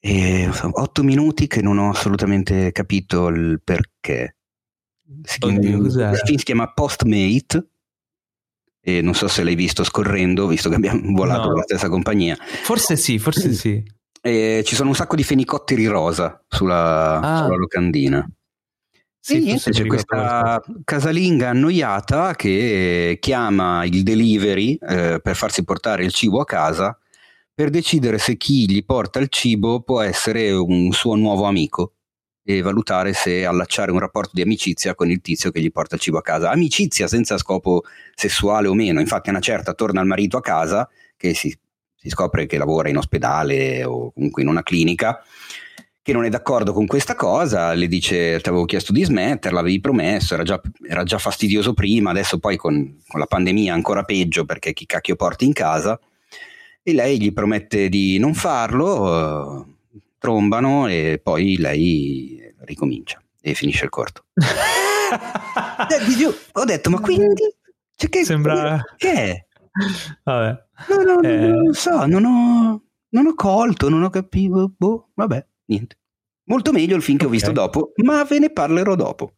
E 0.00 0.48
sono 0.54 0.72
otto 0.80 1.04
minuti 1.04 1.46
che 1.46 1.62
non 1.62 1.78
ho 1.78 1.90
assolutamente 1.90 2.72
capito 2.72 3.28
il 3.28 3.60
perché. 3.62 4.38
Si 5.22 5.38
chiama- 5.38 5.58
Oddio, 5.58 5.76
il 6.10 6.20
film 6.24 6.36
si 6.38 6.44
chiama 6.44 6.72
Postmate 6.72 7.64
e 8.96 9.02
non 9.02 9.14
so 9.14 9.28
se 9.28 9.42
l'hai 9.44 9.54
visto 9.54 9.84
scorrendo, 9.84 10.46
visto 10.46 10.68
che 10.68 10.76
abbiamo 10.76 11.00
volato 11.12 11.48
No. 11.48 11.56
la 11.56 11.62
stessa 11.62 11.88
compagnia. 11.88 12.36
Forse 12.40 12.96
sì, 12.96 13.18
forse 13.18 13.52
sì. 13.52 13.82
E 14.20 14.62
ci 14.64 14.74
sono 14.74 14.88
un 14.88 14.94
sacco 14.94 15.14
di 15.16 15.22
fenicotteri 15.22 15.86
rosa 15.86 16.42
sulla, 16.48 17.20
Ah. 17.20 17.42
sulla 17.44 17.56
locandina. 17.56 18.26
Sì, 19.20 19.40
niente, 19.40 19.70
c'è 19.72 19.84
questa 19.84 20.62
casalinga 20.84 21.50
annoiata 21.50 22.34
che 22.34 23.18
chiama 23.20 23.84
il 23.84 24.02
delivery 24.02 24.78
eh, 24.80 25.20
per 25.22 25.36
farsi 25.36 25.64
portare 25.64 26.04
il 26.04 26.12
cibo 26.14 26.40
a 26.40 26.44
casa 26.46 26.96
per 27.52 27.68
decidere 27.68 28.16
se 28.18 28.36
chi 28.38 28.64
gli 28.70 28.82
porta 28.84 29.18
il 29.18 29.28
cibo 29.28 29.82
può 29.82 30.00
essere 30.00 30.50
un 30.52 30.92
suo 30.92 31.14
nuovo 31.16 31.44
amico 31.44 31.94
e 32.50 32.62
valutare 32.62 33.12
se 33.12 33.44
allacciare 33.44 33.90
un 33.90 33.98
rapporto 33.98 34.30
di 34.32 34.40
amicizia 34.40 34.94
con 34.94 35.10
il 35.10 35.20
tizio 35.20 35.50
che 35.50 35.60
gli 35.60 35.70
porta 35.70 35.96
il 35.96 36.00
cibo 36.00 36.16
a 36.16 36.22
casa. 36.22 36.48
Amicizia 36.48 37.06
senza 37.06 37.36
scopo 37.36 37.82
sessuale 38.14 38.68
o 38.68 38.72
meno, 38.72 39.00
infatti 39.00 39.28
una 39.28 39.38
certa 39.38 39.74
torna 39.74 40.00
il 40.00 40.06
marito 40.06 40.38
a 40.38 40.40
casa 40.40 40.88
che 41.18 41.34
si, 41.34 41.54
si 41.94 42.08
scopre 42.08 42.46
che 42.46 42.56
lavora 42.56 42.88
in 42.88 42.96
ospedale 42.96 43.84
o 43.84 44.12
comunque 44.12 44.40
in 44.40 44.48
una 44.48 44.62
clinica 44.62 45.22
che 46.00 46.14
non 46.14 46.24
è 46.24 46.30
d'accordo 46.30 46.72
con 46.72 46.86
questa 46.86 47.14
cosa, 47.14 47.74
le 47.74 47.86
dice 47.86 48.40
ti 48.40 48.48
avevo 48.48 48.64
chiesto 48.64 48.92
di 48.92 49.04
smetterla, 49.04 49.60
avevi 49.60 49.78
promesso, 49.78 50.32
era 50.32 50.42
già, 50.42 50.58
era 50.88 51.04
già 51.04 51.18
fastidioso 51.18 51.74
prima, 51.74 52.08
adesso 52.08 52.38
poi 52.38 52.56
con, 52.56 52.96
con 53.06 53.20
la 53.20 53.26
pandemia 53.26 53.74
ancora 53.74 54.04
peggio 54.04 54.46
perché 54.46 54.72
chi 54.72 54.86
cacchio 54.86 55.16
porti 55.16 55.44
in 55.44 55.52
casa 55.52 56.00
e 56.82 56.94
lei 56.94 57.20
gli 57.20 57.30
promette 57.30 57.90
di 57.90 58.16
non 58.16 58.32
farlo, 58.32 59.76
trombano 60.18 60.88
e 60.88 61.20
poi 61.22 61.56
lei 61.58 62.40
ricomincia 62.60 63.22
e 63.40 63.54
finisce 63.54 63.84
il 63.84 63.90
corto. 63.90 64.24
Eh, 65.10 66.34
ho 66.52 66.64
detto 66.64 66.90
ma 66.90 67.00
quindi? 67.00 67.42
Cioè, 67.96 68.10
che, 68.10 68.24
Sembra- 68.24 68.82
che 68.96 69.12
è? 69.12 69.46
Vabbè. 70.22 70.64
No, 70.90 71.02
no, 71.02 71.14
no, 71.14 71.20
Eh. 71.22 71.36
non 71.48 71.62
lo 71.64 71.72
so, 71.72 72.04
non 72.04 72.24
ho, 72.26 72.82
non 73.08 73.26
ho 73.26 73.34
colto, 73.34 73.88
non 73.88 74.02
ho 74.02 74.10
capito, 74.10 74.70
boh, 74.76 75.08
vabbè, 75.14 75.46
niente. 75.66 75.96
Molto 76.44 76.72
meglio 76.72 76.94
il 76.96 77.02
film 77.02 77.16
che 77.16 77.24
ho 77.26 77.30
visto 77.30 77.52
dopo, 77.52 77.92
ma 78.04 78.22
ve 78.24 78.38
ne 78.38 78.50
parlerò 78.50 78.94
dopo. 78.96 79.32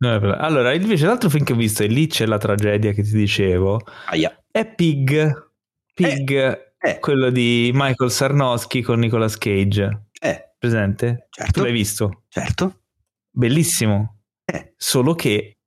Allora, 0.00 0.74
invece 0.74 1.06
l'altro 1.06 1.28
film 1.28 1.44
che 1.44 1.52
ho 1.52 1.56
visto, 1.56 1.82
e 1.84 1.86
lì 1.86 2.06
c'è 2.08 2.26
la 2.26 2.38
tragedia 2.38 2.90
che 2.92 3.02
ti 3.02 3.12
dicevo, 3.12 3.80
Aia. 4.06 4.36
è 4.50 4.66
Pig. 4.66 5.50
Pig, 5.94 6.30
Eh, 6.30 6.67
quello 7.00 7.30
di 7.30 7.70
Michael 7.74 8.10
Sarnowski 8.10 8.82
con 8.82 8.98
Nicolas 8.98 9.36
Cage. 9.38 10.06
eh, 10.20 10.52
Presente? 10.58 11.26
Certo. 11.30 11.52
Tu 11.52 11.62
l'hai 11.62 11.72
visto? 11.72 12.22
certo. 12.28 12.80
Bellissimo. 13.30 14.16
Eh. 14.44 14.72
Solo 14.76 15.14
che 15.14 15.58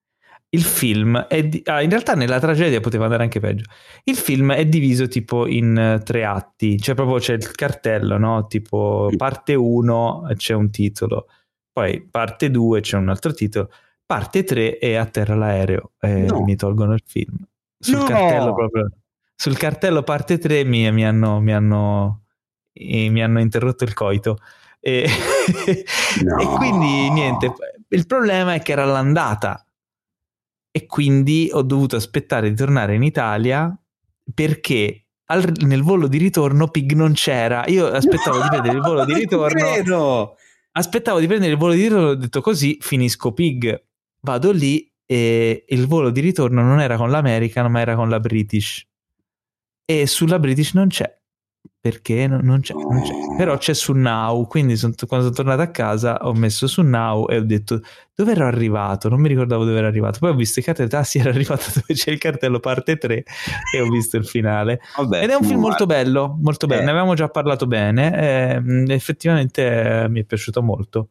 il 0.54 0.64
film 0.64 1.18
è 1.18 1.44
di- 1.48 1.62
ah, 1.66 1.82
in 1.82 1.90
realtà 1.90 2.14
nella 2.14 2.40
tragedia 2.40 2.82
poteva 2.82 3.06
andare 3.06 3.24
anche 3.24 3.40
peggio. 3.40 3.64
Il 4.04 4.16
film 4.18 4.52
è 4.52 4.66
diviso 4.66 5.08
tipo 5.08 5.48
in 5.48 5.78
eh, 5.78 6.00
tre 6.04 6.26
atti, 6.26 6.78
cioè 6.80 6.96
proprio 6.96 7.18
c'è 7.20 7.34
il 7.36 7.52
cartello, 7.52 8.18
no? 8.18 8.48
Tipo 8.48 9.10
Mm. 9.14 9.16
parte 9.16 9.54
1 9.56 10.28
c'è 10.36 10.54
un 10.54 10.70
titolo, 10.70 11.28
poi 11.72 12.06
parte 12.10 12.52
2 12.52 12.82
c'è 12.82 12.98
un 12.98 13.08
altro 13.08 13.32
titolo, 13.34 13.70
parte 14.06 14.44
3 14.44 14.78
è 14.78 14.96
a 14.96 15.06
terra 15.06 15.36
l'aereo 15.36 15.94
e 16.02 16.26
No. 16.26 16.44
mi 16.44 16.58
tolgono 16.58 16.94
il 16.94 17.04
film. 17.06 17.38
Sul 17.80 18.00
No. 18.00 18.04
cartello 18.06 18.54
proprio 18.54 18.90
sul 19.42 19.58
cartello 19.58 20.04
parte 20.04 20.38
3 20.38 20.64
mi, 20.66 20.92
mi 20.92 21.04
hanno, 21.04 21.40
mi, 21.40 21.52
hanno, 21.52 22.26
eh, 22.74 23.10
mi 23.10 23.24
hanno 23.24 23.40
interrotto 23.40 23.84
il 23.84 23.96
coito. 23.96 24.38
E, 24.80 25.08
No. 26.24 26.40
e 26.40 26.46
quindi 26.58 27.10
niente, 27.10 27.52
il 27.88 28.06
problema 28.06 28.54
è 28.54 28.62
che 28.62 28.74
era 28.74 28.86
l'andata 28.86 29.66
e 30.70 30.86
quindi 30.86 31.50
ho 31.52 31.64
dovuto 31.64 31.96
aspettare 31.96 32.50
di 32.52 32.56
tornare 32.56 32.94
in 32.94 33.02
Italia 33.02 33.76
perché 34.32 35.08
al- 35.32 35.52
nel 35.62 35.82
volo 35.82 36.08
di 36.08 36.20
ritorno 36.20 36.68
Pig 36.68 36.92
non 36.92 37.14
c'era. 37.14 37.64
Io 37.66 37.88
aspettavo 37.88 38.40
di 38.44 38.48
prendere 38.48 38.76
il 38.76 38.82
volo 38.84 39.06
di 39.06 39.14
ritorno. 39.26 40.36
Aspettavo 40.74 41.20
di 41.20 41.26
prendere 41.26 41.54
il 41.54 41.58
volo 41.58 41.74
di 41.74 41.82
ritorno, 41.82 42.08
ho 42.10 42.16
detto 42.16 42.42
così 42.42 42.78
finisco 42.80 43.34
Pig. 43.34 43.86
Vado 44.20 44.52
lì 44.52 44.88
e 45.04 45.66
il 45.68 45.88
volo 45.88 46.12
di 46.12 46.20
ritorno 46.20 46.62
non 46.62 46.80
era 46.80 46.96
con 46.96 47.10
l'American, 47.10 47.72
ma 47.72 47.80
era 47.80 47.96
con 47.96 48.08
la 48.08 48.20
British. 48.20 48.86
E 49.92 50.08
sulla 50.08 50.40
British 50.40 50.74
non 50.74 50.88
c'è. 50.88 51.14
perché 51.82 52.28
non, 52.28 52.42
non, 52.44 52.62
c'è, 52.62 52.74
non, 52.74 53.02
c'è, 53.02 53.12
però 53.36 53.58
c'è 53.58 53.74
su 53.74 53.94
Now 53.94 54.46
quindi 54.46 54.78
sono, 54.78 54.94
quando 55.08 55.26
sono 55.26 55.36
tornato 55.36 55.62
a 55.64 55.72
casa 55.72 56.20
ho 56.28 56.34
messo 56.34 56.68
su 56.68 56.84
Now 56.84 57.28
e 57.28 57.38
ho 57.38 57.44
detto 57.44 57.82
dove 58.14 58.34
ero 58.34 58.46
arrivato? 58.46 59.10
Non 59.10 59.20
mi 59.20 59.28
ricordavo 59.28 59.66
dove 59.66 59.80
ero 59.80 59.88
arrivato. 59.88 60.20
Poi 60.20 60.30
ho 60.30 60.36
visto 60.36 60.60
il 60.60 60.66
cartello 60.66 60.90
ah 60.94 61.04
sì 61.04 61.18
era 61.18 61.30
arrivato 61.30 61.64
dove 61.74 61.94
c'è 61.94 62.12
il 62.12 62.20
cartello 62.20 62.60
parte 62.60 62.98
3 62.98 63.24
e 63.74 63.82
ho 63.82 63.90
visto 63.90 64.16
il 64.18 64.26
finale. 64.26 64.80
Vabbè, 64.96 65.24
ed 65.24 65.30
è 65.32 65.34
un 65.34 65.44
film 65.44 65.60
molto 65.60 65.86
bello 65.86 66.38
molto 66.40 66.68
bello. 66.68 66.82
Eh. 66.82 66.86
ne 66.86 66.92
avevamo 66.92 67.16
già 67.16 67.30
parlato 67.30 67.66
bene 67.66 68.56
e, 68.56 68.94
effettivamente 68.94 70.04
eh, 70.04 70.10
mi 70.10 70.22
è 70.22 70.24
piaciuto 70.24 70.62
molto. 70.62 71.10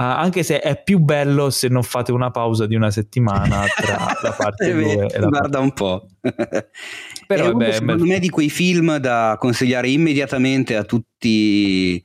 Uh, 0.00 0.02
anche 0.02 0.42
se 0.42 0.60
è 0.60 0.82
più 0.82 0.98
bello 0.98 1.50
se 1.50 1.68
non 1.68 1.82
fate 1.82 2.10
una 2.10 2.30
pausa 2.30 2.66
di 2.66 2.74
una 2.74 2.90
settimana 2.90 3.66
tra 3.66 4.16
la 4.22 4.32
parte 4.32 4.72
2 4.72 5.06
e 5.06 5.18
la 5.18 5.26
guarda 5.26 5.40
parte... 5.40 5.58
un 5.58 5.72
po' 5.72 6.06
però 7.34 7.48
è 7.48 7.52
vabbè, 7.52 7.72
secondo 7.72 8.04
me 8.06 8.18
di 8.18 8.28
quei 8.28 8.50
film 8.50 8.96
da 8.96 9.36
consigliare 9.38 9.88
immediatamente 9.88 10.74
a 10.74 10.82
tutti 10.82 12.02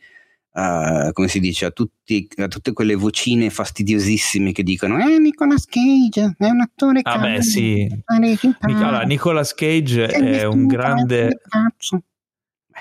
uh, 0.52 1.12
come 1.14 1.28
si 1.28 1.40
dice 1.40 1.66
a, 1.66 1.72
tutti, 1.72 2.28
a 2.36 2.48
tutte 2.48 2.74
quelle 2.74 2.94
vocine 2.94 3.50
fastidiosissime 3.50 4.52
che 4.52 4.62
dicono 4.62 5.00
eh 5.00 5.18
Nicolas 5.18 5.66
Cage 5.66 6.36
è 6.38 6.45
un 6.45 6.62
attore 6.62 7.00
ah 7.02 7.18
beh 7.18 7.42
sì. 7.42 7.88
allora, 8.60 9.02
Nicolas 9.02 9.56
Cage 9.56 10.06
è 10.06 10.44
un 10.44 10.68
grande 10.68 11.42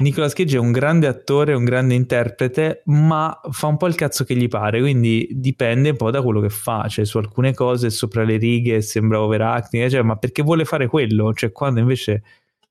Nicolas 0.00 0.32
Cage 0.32 0.56
è 0.56 0.60
un 0.60 0.72
grande 0.72 1.06
attore, 1.06 1.54
un 1.54 1.62
grande 1.62 1.94
interprete, 1.94 2.82
ma 2.86 3.40
fa 3.50 3.68
un 3.68 3.76
po' 3.76 3.86
il 3.86 3.94
cazzo 3.94 4.24
che 4.24 4.34
gli 4.34 4.48
pare, 4.48 4.80
quindi 4.80 5.28
dipende 5.30 5.90
un 5.90 5.96
po' 5.96 6.10
da 6.10 6.20
quello 6.20 6.40
che 6.40 6.48
fa, 6.50 6.88
cioè 6.88 7.04
su 7.04 7.18
alcune 7.18 7.54
cose 7.54 7.90
sopra 7.90 8.24
le 8.24 8.36
righe 8.36 8.80
sembra 8.82 9.20
overacting, 9.20 9.88
cioè, 9.88 10.02
ma 10.02 10.16
perché 10.16 10.42
vuole 10.42 10.64
fare 10.64 10.88
quello? 10.88 11.32
Cioè 11.32 11.52
quando 11.52 11.78
invece 11.78 12.24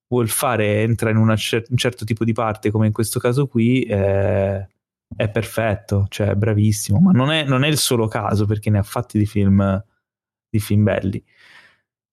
vuol 0.10 0.28
fare, 0.28 0.82
entra 0.82 1.12
in 1.12 1.34
cer- 1.38 1.70
un 1.70 1.78
certo 1.78 2.04
tipo 2.04 2.26
di 2.26 2.34
parte, 2.34 2.72
come 2.72 2.88
in 2.88 2.94
questo 2.94 3.20
caso 3.20 3.48
qui, 3.48 3.84
eh, 3.84 4.68
è 5.16 5.30
perfetto, 5.30 6.08
cioè 6.10 6.28
è 6.30 6.36
bravissimo, 6.36 7.00
ma 7.00 7.12
non 7.12 7.32
è, 7.32 7.46
non 7.46 7.64
è 7.64 7.68
il 7.68 7.78
solo 7.78 8.08
caso 8.08 8.46
perché 8.46 8.70
ne 8.70 8.80
ha 8.80 8.84
fatti 8.84 9.18
di 9.18 9.26
film, 9.26 9.82
di 10.50 10.60
film 10.60 10.84
belli. 10.84 11.24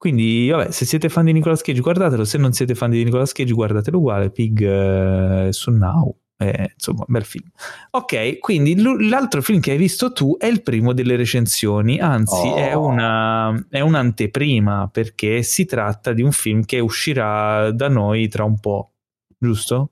Quindi, 0.01 0.49
vabbè, 0.49 0.71
se 0.71 0.87
siete 0.87 1.11
fan 1.11 1.27
di 1.27 1.33
Nicolas 1.35 1.61
Cage, 1.61 1.83
guardatelo. 1.83 2.25
Se 2.25 2.39
non 2.39 2.55
siete 2.55 2.75
fan 2.75 2.89
di 2.89 3.05
Nicolas 3.05 3.33
Cage, 3.33 3.53
guardatelo 3.53 3.99
uguale. 3.99 4.31
Pig 4.31 4.63
eh, 4.63 5.49
su 5.53 5.71
Now. 5.73 6.17
Eh, 6.39 6.71
insomma, 6.73 7.05
bel 7.07 7.25
film. 7.27 7.47
Ok, 7.91 8.39
quindi 8.39 8.81
l'altro 8.81 9.43
film 9.43 9.61
che 9.61 9.73
hai 9.73 9.77
visto 9.77 10.11
tu 10.15 10.39
è 10.39 10.47
il 10.47 10.63
primo 10.63 10.95
delle 10.95 11.17
recensioni, 11.17 12.01
anzi 12.01 12.47
oh. 12.47 12.57
è, 12.57 12.73
una, 12.73 13.67
è 13.69 13.81
un'anteprima 13.81 14.89
perché 14.91 15.43
si 15.43 15.67
tratta 15.67 16.15
di 16.15 16.23
un 16.23 16.33
film 16.33 16.65
che 16.65 16.79
uscirà 16.79 17.71
da 17.71 17.91
noi 17.91 18.29
tra 18.29 18.45
un 18.45 18.59
po', 18.59 18.93
giusto? 19.39 19.91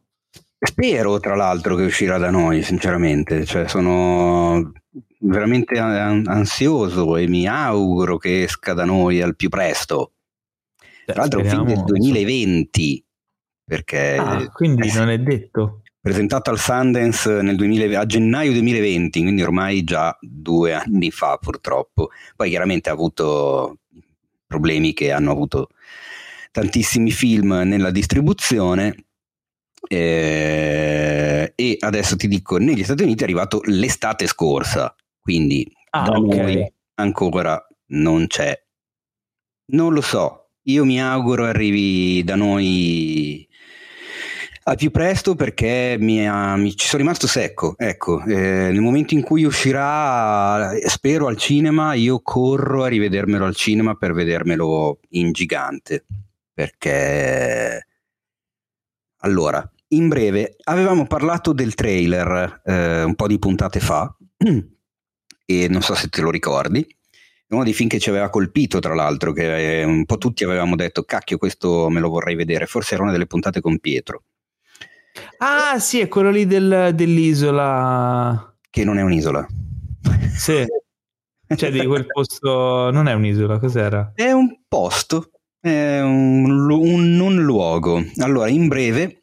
Spero 0.58 1.20
tra 1.20 1.36
l'altro 1.36 1.76
che 1.76 1.82
uscirà 1.82 2.16
da 2.16 2.30
noi, 2.30 2.62
sinceramente, 2.62 3.44
cioè 3.44 3.68
sono 3.68 4.72
veramente 5.20 5.78
ansioso 5.78 7.16
e 7.16 7.26
mi 7.26 7.46
auguro 7.46 8.18
che 8.18 8.44
esca 8.44 8.72
da 8.72 8.84
noi 8.84 9.20
al 9.20 9.36
più 9.36 9.48
presto. 9.48 10.12
Tra 11.04 11.20
l'altro 11.20 11.40
è 11.40 11.42
un 11.42 11.48
film 11.48 11.64
del 11.64 11.84
2020, 11.84 13.04
perché... 13.64 14.16
Ah, 14.16 14.48
quindi 14.50 14.92
non 14.92 15.08
è 15.08 15.18
detto. 15.18 15.82
Presentato 16.00 16.50
al 16.50 16.58
Sundance 16.58 17.42
2000, 17.42 17.98
a 17.98 18.06
gennaio 18.06 18.52
2020, 18.52 19.22
quindi 19.22 19.42
ormai 19.42 19.84
già 19.84 20.16
due 20.20 20.74
anni 20.74 21.10
fa 21.10 21.38
purtroppo. 21.38 22.10
Poi 22.36 22.48
chiaramente 22.50 22.88
ha 22.88 22.92
avuto 22.92 23.78
problemi 24.46 24.92
che 24.94 25.12
hanno 25.12 25.30
avuto 25.30 25.68
tantissimi 26.50 27.10
film 27.10 27.52
nella 27.64 27.90
distribuzione 27.90 28.94
eh, 29.86 31.52
e 31.54 31.76
adesso 31.80 32.16
ti 32.16 32.26
dico 32.26 32.56
negli 32.56 32.82
Stati 32.82 33.02
Uniti 33.02 33.20
è 33.20 33.24
arrivato 33.24 33.60
l'estate 33.64 34.26
scorsa 34.26 34.94
quindi 35.20 35.70
ah, 35.90 36.04
da 36.04 36.18
okay. 36.18 36.38
noi 36.38 36.72
ancora 36.94 37.66
non 37.88 38.26
c'è. 38.26 38.58
Non 39.70 39.92
lo 39.92 40.00
so, 40.00 40.50
io 40.62 40.84
mi 40.84 41.00
auguro 41.00 41.44
arrivi 41.44 42.22
da 42.24 42.34
noi 42.36 43.46
al 44.68 44.76
più 44.76 44.90
presto 44.90 45.34
perché 45.34 45.96
mi, 45.98 46.28
ha, 46.28 46.54
mi 46.56 46.76
ci 46.76 46.86
sono 46.86 47.02
rimasto 47.02 47.26
secco. 47.26 47.74
Ecco, 47.76 48.22
eh, 48.24 48.70
nel 48.70 48.80
momento 48.80 49.14
in 49.14 49.22
cui 49.22 49.44
uscirà, 49.44 50.70
spero 50.86 51.26
al 51.26 51.36
cinema, 51.36 51.94
io 51.94 52.20
corro 52.20 52.84
a 52.84 52.88
rivedermelo 52.88 53.46
al 53.46 53.56
cinema 53.56 53.94
per 53.94 54.12
vedermelo 54.12 55.00
in 55.10 55.32
gigante. 55.32 56.04
Perché 56.52 57.86
allora, 59.20 59.68
in 59.88 60.08
breve, 60.08 60.56
avevamo 60.64 61.06
parlato 61.06 61.52
del 61.52 61.74
trailer 61.74 62.60
eh, 62.64 63.02
un 63.04 63.14
po' 63.14 63.26
di 63.26 63.38
puntate 63.38 63.80
fa. 63.80 64.14
e 65.50 65.66
non 65.68 65.80
so 65.80 65.94
se 65.94 66.08
te 66.08 66.20
lo 66.20 66.30
ricordi. 66.30 66.80
È 66.80 67.54
uno 67.54 67.64
dei 67.64 67.72
film 67.72 67.88
che 67.88 67.98
ci 67.98 68.10
aveva 68.10 68.28
colpito, 68.28 68.78
tra 68.78 68.94
l'altro, 68.94 69.32
che 69.32 69.80
eh, 69.80 69.82
un 69.82 70.04
po' 70.04 70.18
tutti 70.18 70.44
avevamo 70.44 70.76
detto, 70.76 71.04
cacchio, 71.04 71.38
questo 71.38 71.88
me 71.88 72.00
lo 72.00 72.10
vorrei 72.10 72.34
vedere. 72.34 72.66
Forse 72.66 72.92
era 72.92 73.04
una 73.04 73.12
delle 73.12 73.26
puntate 73.26 73.62
con 73.62 73.78
Pietro. 73.78 74.24
Ah, 75.38 75.78
sì, 75.78 76.00
è 76.00 76.08
quello 76.08 76.30
lì 76.30 76.46
del, 76.46 76.92
dell'isola. 76.94 78.54
Che 78.68 78.84
non 78.84 78.98
è 78.98 79.02
un'isola. 79.02 79.46
Sì. 80.36 80.66
Cioè, 81.56 81.70
di 81.70 81.86
quel 81.86 82.04
posto 82.04 82.90
non 82.90 83.08
è 83.08 83.14
un'isola, 83.14 83.58
cos'era? 83.58 84.12
È 84.14 84.30
un 84.30 84.60
posto, 84.68 85.30
è 85.58 86.00
un, 86.00 86.70
un 86.70 87.16
non 87.16 87.36
luogo. 87.36 88.04
Allora, 88.18 88.48
in 88.48 88.68
breve, 88.68 89.22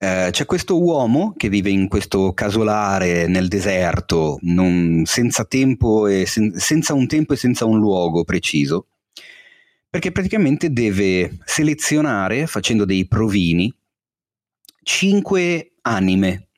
eh, 0.00 0.28
c'è 0.30 0.46
questo 0.46 0.80
uomo 0.80 1.34
che 1.36 1.48
vive 1.48 1.70
in 1.70 1.88
questo 1.88 2.32
casolare 2.32 3.26
nel 3.26 3.48
deserto, 3.48 4.38
non, 4.42 5.02
senza, 5.04 5.46
sen, 5.50 6.52
senza 6.56 6.94
un 6.94 7.06
tempo 7.08 7.32
e 7.32 7.36
senza 7.36 7.64
un 7.64 7.78
luogo 7.78 8.22
preciso, 8.22 8.86
perché 9.90 10.12
praticamente 10.12 10.72
deve 10.72 11.38
selezionare, 11.44 12.46
facendo 12.46 12.84
dei 12.84 13.08
provini, 13.08 13.74
cinque 14.82 15.72
anime, 15.82 16.48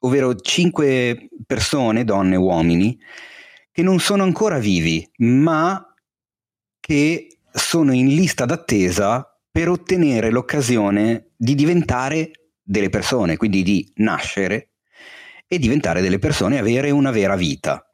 ovvero 0.00 0.34
cinque 0.34 1.28
persone, 1.46 2.04
donne 2.04 2.34
e 2.34 2.38
uomini, 2.38 2.98
che 3.70 3.82
non 3.82 4.00
sono 4.00 4.24
ancora 4.24 4.58
vivi, 4.58 5.08
ma 5.18 5.94
che 6.80 7.38
sono 7.52 7.92
in 7.92 8.08
lista 8.08 8.44
d'attesa 8.44 9.28
per 9.48 9.68
ottenere 9.68 10.30
l'occasione 10.30 11.30
di 11.36 11.54
diventare 11.54 12.32
delle 12.64 12.88
persone, 12.88 13.36
quindi 13.36 13.62
di 13.62 13.92
nascere 13.96 14.70
e 15.46 15.58
diventare 15.58 16.00
delle 16.00 16.18
persone, 16.18 16.58
avere 16.58 16.90
una 16.90 17.10
vera 17.10 17.36
vita. 17.36 17.86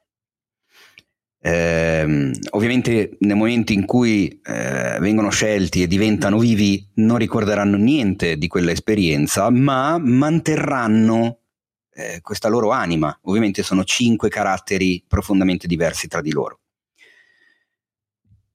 Eh, 1.43 2.31
ovviamente 2.51 3.17
nel 3.21 3.37
momento 3.37 3.73
in 3.73 3.87
cui 3.87 4.29
eh, 4.29 4.99
vengono 5.01 5.31
scelti 5.31 5.83
e 5.83 5.87
diventano 5.87 6.39
vivi 6.39 6.87
non 6.97 7.17
ricorderanno 7.17 7.77
niente 7.77 8.37
di 8.37 8.47
quella 8.47 8.71
esperienza, 8.71 9.51
ma 9.51 9.99
manterranno 9.99 11.41
eh, 11.93 12.21
questa 12.21 12.49
loro 12.49 12.71
anima. 12.71 13.19
Ovviamente 13.23 13.63
sono 13.63 13.85
cinque 13.85 14.29
caratteri 14.29 15.05
profondamente 15.07 15.67
diversi 15.67 16.09
tra 16.09 16.21
di 16.21 16.31
loro. 16.31 16.61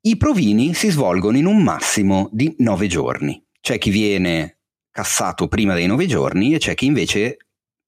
I 0.01 0.17
provini 0.17 0.75
si 0.75 0.89
svolgono 0.91 1.37
in 1.37 1.47
un 1.47 1.63
massimo 1.63 2.29
di 2.31 2.53
nove 2.59 2.85
giorni. 2.85 3.43
C'è 3.59 3.79
chi 3.79 3.89
viene 3.89 4.59
cassato 4.95 5.49
prima 5.49 5.73
dei 5.73 5.87
nove 5.87 6.05
giorni 6.05 6.53
e 6.53 6.57
c'è 6.57 6.73
chi 6.73 6.85
invece 6.85 7.35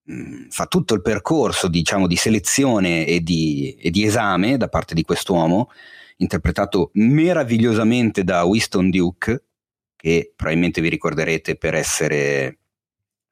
mh, 0.03 0.48
fa 0.50 0.66
tutto 0.66 0.94
il 0.94 1.02
percorso 1.02 1.69
diciamo, 1.69 2.06
di 2.06 2.18
selezione 2.18 3.06
e 3.06 3.22
di, 3.22 3.77
e 3.80 3.92
di, 3.92 4.03
esame 4.03 4.58
da 4.58 4.68
parte 4.68 4.94
di 4.94 5.03
quest'uomo, 5.03 5.69
interpretato 6.18 6.90
meravigliosamente 6.95 8.26
da 8.26 8.44
Winston 8.44 8.90
Duke, 8.90 9.44
che 9.95 10.34
probabilmente 10.36 10.82
vi 10.82 10.90
ricorderete 10.90 11.56
per 11.56 11.76
essere... 11.76 12.58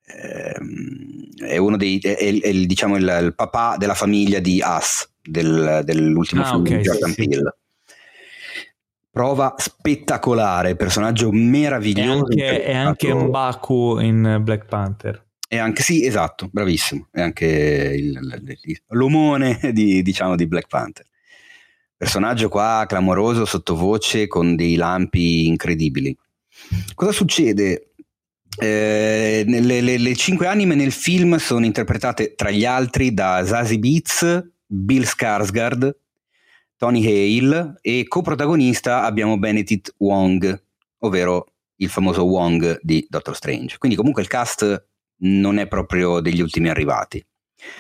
Ehm, 0.06 1.34
è 1.46 1.58
uno 1.58 1.76
dei 1.76 2.00
è, 2.00 2.16
è, 2.16 2.40
è 2.40 2.54
diciamo 2.54 2.96
il, 2.96 3.20
il, 3.24 3.36
papà 3.36 3.76
della 3.76 3.96
famiglia 3.96 4.40
di 4.40 4.62
Us 4.64 5.12
del, 5.22 5.82
dell'ultimo 5.84 6.44
ah, 6.44 6.46
film 6.46 6.62
okay, 6.62 6.78
di 6.78 6.84
Jordan 6.84 7.12
sì, 7.12 7.16
Peele. 7.16 7.56
Sì 7.58 7.64
prova 9.16 9.56
spettacolare, 9.56 10.76
personaggio 10.76 11.32
meraviglioso. 11.32 12.26
Anche, 12.26 12.64
è 12.66 12.76
anche 12.76 13.14
Mbaku 13.14 14.00
in 14.00 14.40
Black 14.42 14.66
Panther. 14.66 15.26
E 15.48 15.58
anche, 15.58 15.84
sì, 15.84 16.06
esatto, 16.06 16.50
bravissimo. 16.52 17.08
È 17.12 17.22
anche 17.22 17.46
il, 17.46 18.20
l'omone 18.90 19.58
di, 19.72 20.02
diciamo, 20.02 20.36
di 20.36 20.46
Black 20.48 20.68
Panther. 20.68 21.06
Personaggio 21.96 22.50
qua 22.50 22.84
clamoroso, 22.86 23.46
sottovoce, 23.46 24.28
con 24.28 24.58
dei 24.58 24.76
lampi 24.76 25.48
incredibili. 25.48 26.14
Cosa 26.94 27.14
succede? 27.14 27.94
Eh, 28.60 29.46
le, 29.48 29.80
le, 29.80 29.98
le, 29.98 30.16
cinque 30.18 30.48
anime 30.48 30.76
nel 30.76 30.92
film 30.92 31.38
sono 31.38 31.64
interpretate 31.64 32.36
tra 32.36 32.52
gli 32.52 32.66
altri 32.66 33.14
da 33.14 33.46
Zazie 33.46 33.80
Beats, 33.80 34.46
Bill 34.66 35.04
Skarsgård, 35.04 35.90
Tony 36.78 37.06
Hale 37.06 37.76
e 37.82 38.06
coprotagonista 38.08 39.04
abbiamo 39.04 39.38
Benedict 39.38 39.94
Wong, 39.98 40.64
ovvero 41.00 41.48
il 41.78 41.90
famoso 41.90 42.24
Wong 42.24 42.80
di 42.82 43.06
Doctor 43.10 43.36
Strange. 43.36 43.78
Quindi 43.78 43.98
comunque 43.98 44.22
il 44.22 44.28
cast 44.28 44.88
non 45.18 45.58
è 45.58 45.68
proprio 45.68 46.20
degli 46.20 46.42
ultimi 46.42 46.70
arrivati. 46.70 47.26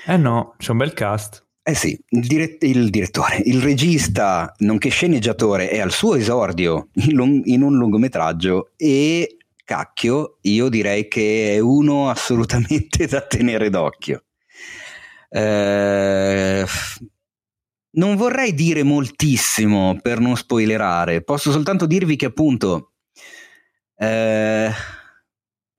Eh 0.05 0.17
no, 0.17 0.55
c'è 0.57 0.71
un 0.71 0.77
bel 0.77 0.93
cast. 0.93 1.43
Eh 1.67 1.73
sì, 1.73 1.99
il, 2.09 2.27
dire- 2.27 2.57
il, 2.61 2.89
direttore, 2.91 3.37
il 3.43 3.59
regista, 3.59 4.53
nonché 4.59 4.89
sceneggiatore, 4.89 5.69
è 5.69 5.79
al 5.79 5.91
suo 5.91 6.15
esordio 6.15 6.89
in, 6.93 7.15
long- 7.15 7.45
in, 7.45 7.63
un 7.63 7.75
lungometraggio 7.75 8.73
e 8.77 9.37
cacchio, 9.63 10.37
io 10.41 10.69
direi 10.69 11.07
che 11.07 11.55
è 11.55 11.59
uno 11.59 12.09
assolutamente 12.09 13.07
da 13.09 13.21
tenere 13.21 13.71
d'occhio. 13.71 14.25
Eh, 15.27 16.65
non 17.95 18.15
vorrei 18.15 18.53
dire 18.53 18.83
moltissimo 18.83 19.97
per 20.01 20.19
non 20.19 20.35
spoilerare, 20.35 21.23
posso 21.23 21.51
soltanto 21.51 21.85
dirvi 21.85 22.15
che 22.15 22.25
appunto 22.25 22.93
eh, 23.97 24.69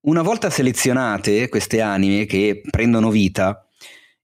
una 0.01 0.23
volta 0.23 0.51
selezionate 0.51 1.49
queste 1.49 1.81
anime 1.81 2.27
che 2.27 2.63
prendono 2.71 3.11
vita, 3.11 3.67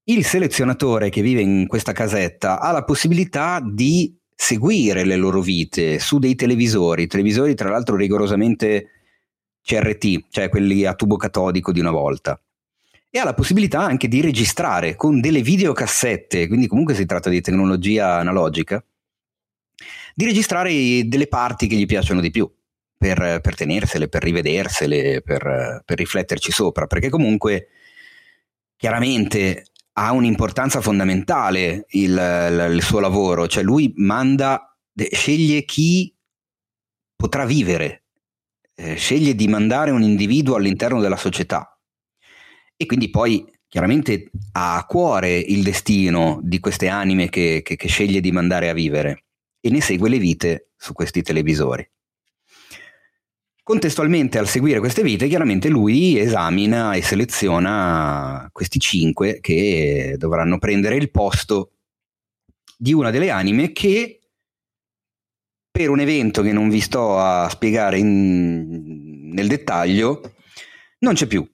il 0.05 0.25
selezionatore 0.25 1.11
che 1.11 1.23
vive 1.23 1.41
in 1.41 1.67
questa 1.67 1.93
casetta 1.93 2.61
ha 2.61 2.73
la 2.73 2.85
possibilità 2.85 3.61
di 3.65 4.17
seguire 4.35 5.05
le 5.05 5.17
loro 5.17 5.41
vite 5.41 5.99
su 5.99 6.19
dei 6.19 6.35
televisori, 6.35 7.07
televisori 7.07 7.55
tra 7.55 7.71
l'altro 7.71 7.97
rigorosamente 7.97 8.89
CRT, 9.63 10.25
cioè 10.31 10.49
quelli 10.49 10.85
a 10.85 10.95
tubo 10.95 11.17
catodico 11.17 11.71
di 11.71 11.81
una 11.81 11.93
volta. 11.93 12.41
E 13.15 13.19
ha 13.19 13.25
la 13.25 13.35
possibilità 13.35 13.81
anche 13.81 14.09
di 14.09 14.23
registrare 14.23 14.97
con 14.97 15.21
delle 15.21 15.43
videocassette, 15.43 16.49
quindi 16.49 16.67
comunque 16.67 16.95
si 16.95 17.05
tratta 17.05 17.29
di 17.29 17.43
tecnologia 17.43 18.17
analogica, 18.17 18.83
di 20.15 20.25
registrare 20.25 21.07
delle 21.07 21.27
parti 21.27 21.67
che 21.67 21.77
gli 21.77 21.85
piacciono 21.85 22.23
di 22.23 22.31
più, 22.31 22.51
per, 22.97 23.41
per 23.43 23.55
tenersele, 23.55 24.09
per 24.09 24.23
rivedersele, 24.23 25.21
per, 25.21 25.83
per 25.85 25.99
rifletterci 25.99 26.51
sopra, 26.51 26.87
perché 26.87 27.11
comunque 27.11 27.69
chiaramente 28.77 29.67
ha 29.93 30.13
un'importanza 30.13 30.81
fondamentale 30.81 31.85
il, 31.91 32.71
il, 32.73 32.83
suo 32.83 33.01
lavoro, 33.01 33.47
cioè 33.47 33.63
lui 33.63 33.93
manda, 33.97 34.75
sceglie 35.11 35.67
chi 35.67 36.17
potrà 37.15 37.45
vivere, 37.45 38.05
eh, 38.75 38.95
sceglie 38.95 39.35
di 39.35 39.49
mandare 39.49 39.91
un 39.91 40.01
individuo 40.01 40.57
all'interno 40.57 41.03
della 41.03 41.19
società 41.19 41.72
e 42.83 42.87
quindi 42.87 43.11
poi 43.11 43.47
chiaramente 43.69 44.31
ha 44.53 44.77
a 44.77 44.85
cuore 44.87 45.39
il 45.39 45.63
destino 45.63 46.41
di 46.43 46.59
queste 46.59 46.89
anime 46.89 47.29
che, 47.29 47.63
che, 47.65 47.77
che 47.77 47.89
sceglie 47.89 48.21
di 48.21 48.33
mandare 48.33 48.69
a 48.69 48.75
vivere 48.75 49.25
e 49.61 49.71
ne 49.71 49.81
segue 49.81 50.09
le 50.09 50.19
vite 50.19 50.71
su 50.77 50.93
questi 50.93 51.23
televisori. 51.23 51.89
Contestualmente 53.63 54.39
al 54.39 54.49
seguire 54.49 54.81
queste 54.81 55.05
vite, 55.05 55.29
chiaramente 55.29 55.69
lui 55.69 56.19
esamina 56.19 56.95
e 56.95 57.03
seleziona 57.03 58.49
questi 58.51 58.81
cinque 58.81 59.39
che 59.41 60.17
dovranno 60.19 60.59
prendere 60.59 60.97
il 60.97 61.13
posto 61.13 61.71
di 62.77 62.93
una 62.93 63.11
delle 63.11 63.31
anime 63.31 63.71
che 63.71 64.19
per 65.71 65.89
un 65.89 66.01
evento 66.01 66.43
che 66.43 66.53
non 66.53 66.69
vi 66.69 66.81
sto 66.81 67.17
a 67.17 67.49
spiegare 67.49 67.99
in, 67.99 69.31
nel 69.33 69.47
dettaglio 69.47 70.35
non 70.99 71.15
c'è 71.15 71.27
più. 71.27 71.49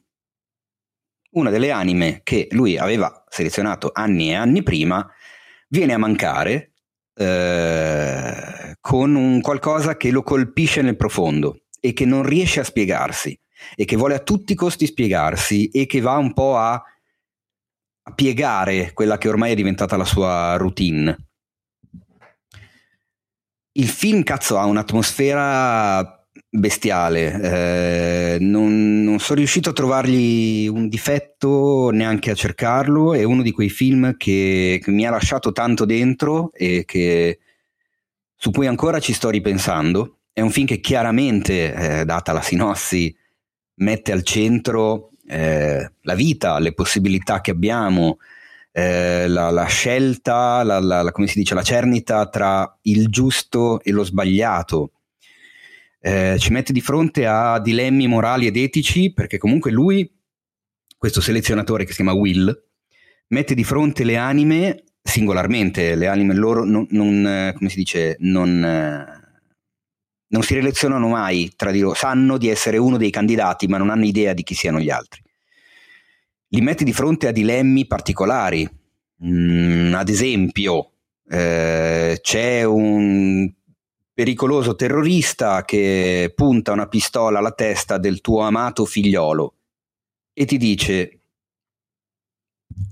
Una 1.31 1.51
delle 1.51 1.71
anime 1.71 2.21
che 2.23 2.49
lui 2.53 2.79
aveva 2.79 3.25
selezionato 3.29 3.91
anni 3.93 4.31
e 4.31 4.35
anni 4.35 4.63
prima 4.63 5.07
viene 5.69 5.93
a 5.93 5.99
mancare 5.99 6.73
eh, 7.15 8.77
con 8.81 9.15
un 9.15 9.41
qualcosa 9.41 9.97
che 9.97 10.11
lo 10.11 10.23
colpisce 10.23 10.81
nel 10.81 10.97
profondo 10.97 11.65
e 11.81 11.93
che 11.93 12.07
non 12.07 12.23
riesce 12.23 12.61
a 12.61 12.65
spiegarsi 12.65 13.39
e 13.75 13.85
che 13.85 13.97
vuole 13.97 14.15
a 14.15 14.21
tutti 14.21 14.53
i 14.53 14.57
costi 14.57 14.87
spiegarsi 14.87 15.69
e 15.69 15.87
che 15.87 16.01
va 16.01 16.17
un 16.17 16.33
po' 16.33 16.57
a, 16.57 16.73
a 16.73 18.13
piegare 18.15 18.93
quella 18.93 19.19
che 19.19 19.29
ormai 19.29 19.53
è 19.53 19.55
diventata 19.55 19.97
la 19.97 20.05
sua 20.05 20.57
routine. 20.57 21.17
Il 23.73 23.89
film, 23.89 24.23
cazzo, 24.23 24.59
ha 24.59 24.65
un'atmosfera 24.65 26.18
bestiale. 26.51 28.35
Eh, 28.35 28.39
non, 28.41 29.03
non, 29.03 29.19
sono 29.19 29.39
riuscito 29.39 29.71
a 29.71 29.75
trovargli 29.75 30.67
un 30.69 30.89
difetto 30.89 31.91
neanche 31.91 32.31
a 32.31 32.35
cercarlo. 32.35 33.15
È 33.15 33.23
uno 33.23 33.43
di 33.43 33.53
quei 33.53 33.69
film 33.69 34.17
che, 34.17 34.81
che 34.83 34.91
mi 34.91 35.07
ha 35.07 35.11
lasciato 35.11 35.53
tanto 35.53 35.85
dentro 35.85 36.51
e 36.53 36.85
che, 36.87 37.39
su 38.37 38.51
cui 38.51 38.67
ancora 38.67 39.01
ci 39.01 39.13
sto 39.13 39.31
ripensando. 39.31 40.19
È 40.33 40.41
un 40.41 40.51
film 40.51 40.67
che 40.67 40.81
chiaramente, 40.81 41.75
eh, 41.75 42.05
data 42.05 42.33
la 42.33 42.43
sinossi, 42.43 43.15
mette 43.75 44.13
al 44.13 44.23
centro 44.23 45.11
eh, 45.27 45.93
la 46.03 46.15
vita, 46.15 46.59
le 46.59 46.73
possibilità 46.73 47.41
che 47.41 47.51
abbiamo, 47.51 48.19
eh, 48.73 49.27
la, 49.29 49.51
la, 49.51 49.65
scelta, 49.65 50.63
la, 50.63 50.79
la, 50.81 51.11
come 51.13 51.27
si 51.27 51.39
dice, 51.39 51.55
la 51.55 51.63
cernita 51.63 52.29
tra 52.29 52.79
il 52.83 53.09
giusto 53.09 53.81
e 53.83 53.91
lo 53.91 54.05
sbagliato. 54.05 54.93
Eh, 56.01 56.37
ci 56.39 56.53
mette 56.53 56.73
di 56.73 56.81
fronte 56.81 57.27
a 57.27 57.59
dilemmi 57.61 58.07
morali 58.07 58.47
ed 58.47 58.57
etici, 58.57 59.13
perché 59.13 59.39
comunque 59.39 59.71
lui, 59.71 60.11
questo 60.97 61.21
selezionatore 61.21 61.85
che 61.85 61.91
si 61.91 61.97
chiama 61.97 62.13
Will, 62.13 62.67
mette 63.29 63.55
di 63.55 63.65
fronte 63.65 64.05
le 64.05 64.17
anime 64.17 64.85
singolarmente, 65.03 65.95
le 65.95 66.07
anime 66.07 66.35
loro 66.35 66.65
non, 66.65 66.87
non 66.91 67.53
come 67.55 67.71
si 67.71 67.77
dice, 67.77 68.17
non 68.21 69.17
non 70.29 70.43
si 70.43 70.55
relazionano 70.55 71.09
mai 71.09 71.53
tra 71.57 71.71
di 71.71 71.81
loro, 71.81 71.95
sanno 71.95 72.37
di 72.39 72.49
essere 72.49 72.77
uno 72.77 72.97
dei 72.97 73.11
candidati, 73.11 73.67
ma 73.67 73.79
non 73.79 73.91
hanno 73.91 74.05
idea 74.05 74.33
di 74.33 74.43
chi 74.43 74.55
siano 74.55 74.81
gli 74.81 74.91
altri. 74.91 75.23
Li 76.49 76.61
metti 76.61 76.85
di 76.85 76.93
fronte 76.93 77.29
a 77.29 77.33
dilemmi 77.33 77.87
particolari. 77.87 78.69
Mm, 79.25 79.95
ad 79.95 80.09
esempio, 80.09 80.93
eh, 81.29 82.19
c'è 82.21 82.65
un 82.65 83.51
pericoloso 84.19 84.75
terrorista 84.75 85.65
che 85.65 86.33
punta 86.35 86.73
una 86.73 86.89
pistola 86.89 87.39
alla 87.39 87.53
testa 87.53 87.99
del 87.99 88.21
tuo 88.21 88.41
amato 88.41 88.85
figliolo 88.85 89.55
e 90.33 90.45
ti 90.45 90.57
dice 90.57 91.21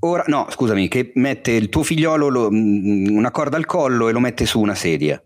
ora 0.02 0.22
no 0.28 0.46
scusami 0.48 0.86
che 0.86 1.10
mette 1.16 1.50
il 1.50 1.68
tuo 1.68 1.82
figliolo 1.82 2.28
lo, 2.28 2.48
mm, 2.48 3.08
una 3.08 3.32
corda 3.32 3.56
al 3.56 3.66
collo 3.66 4.08
e 4.08 4.12
lo 4.12 4.20
mette 4.20 4.46
su 4.46 4.60
una 4.60 4.76
sedia 4.76 5.20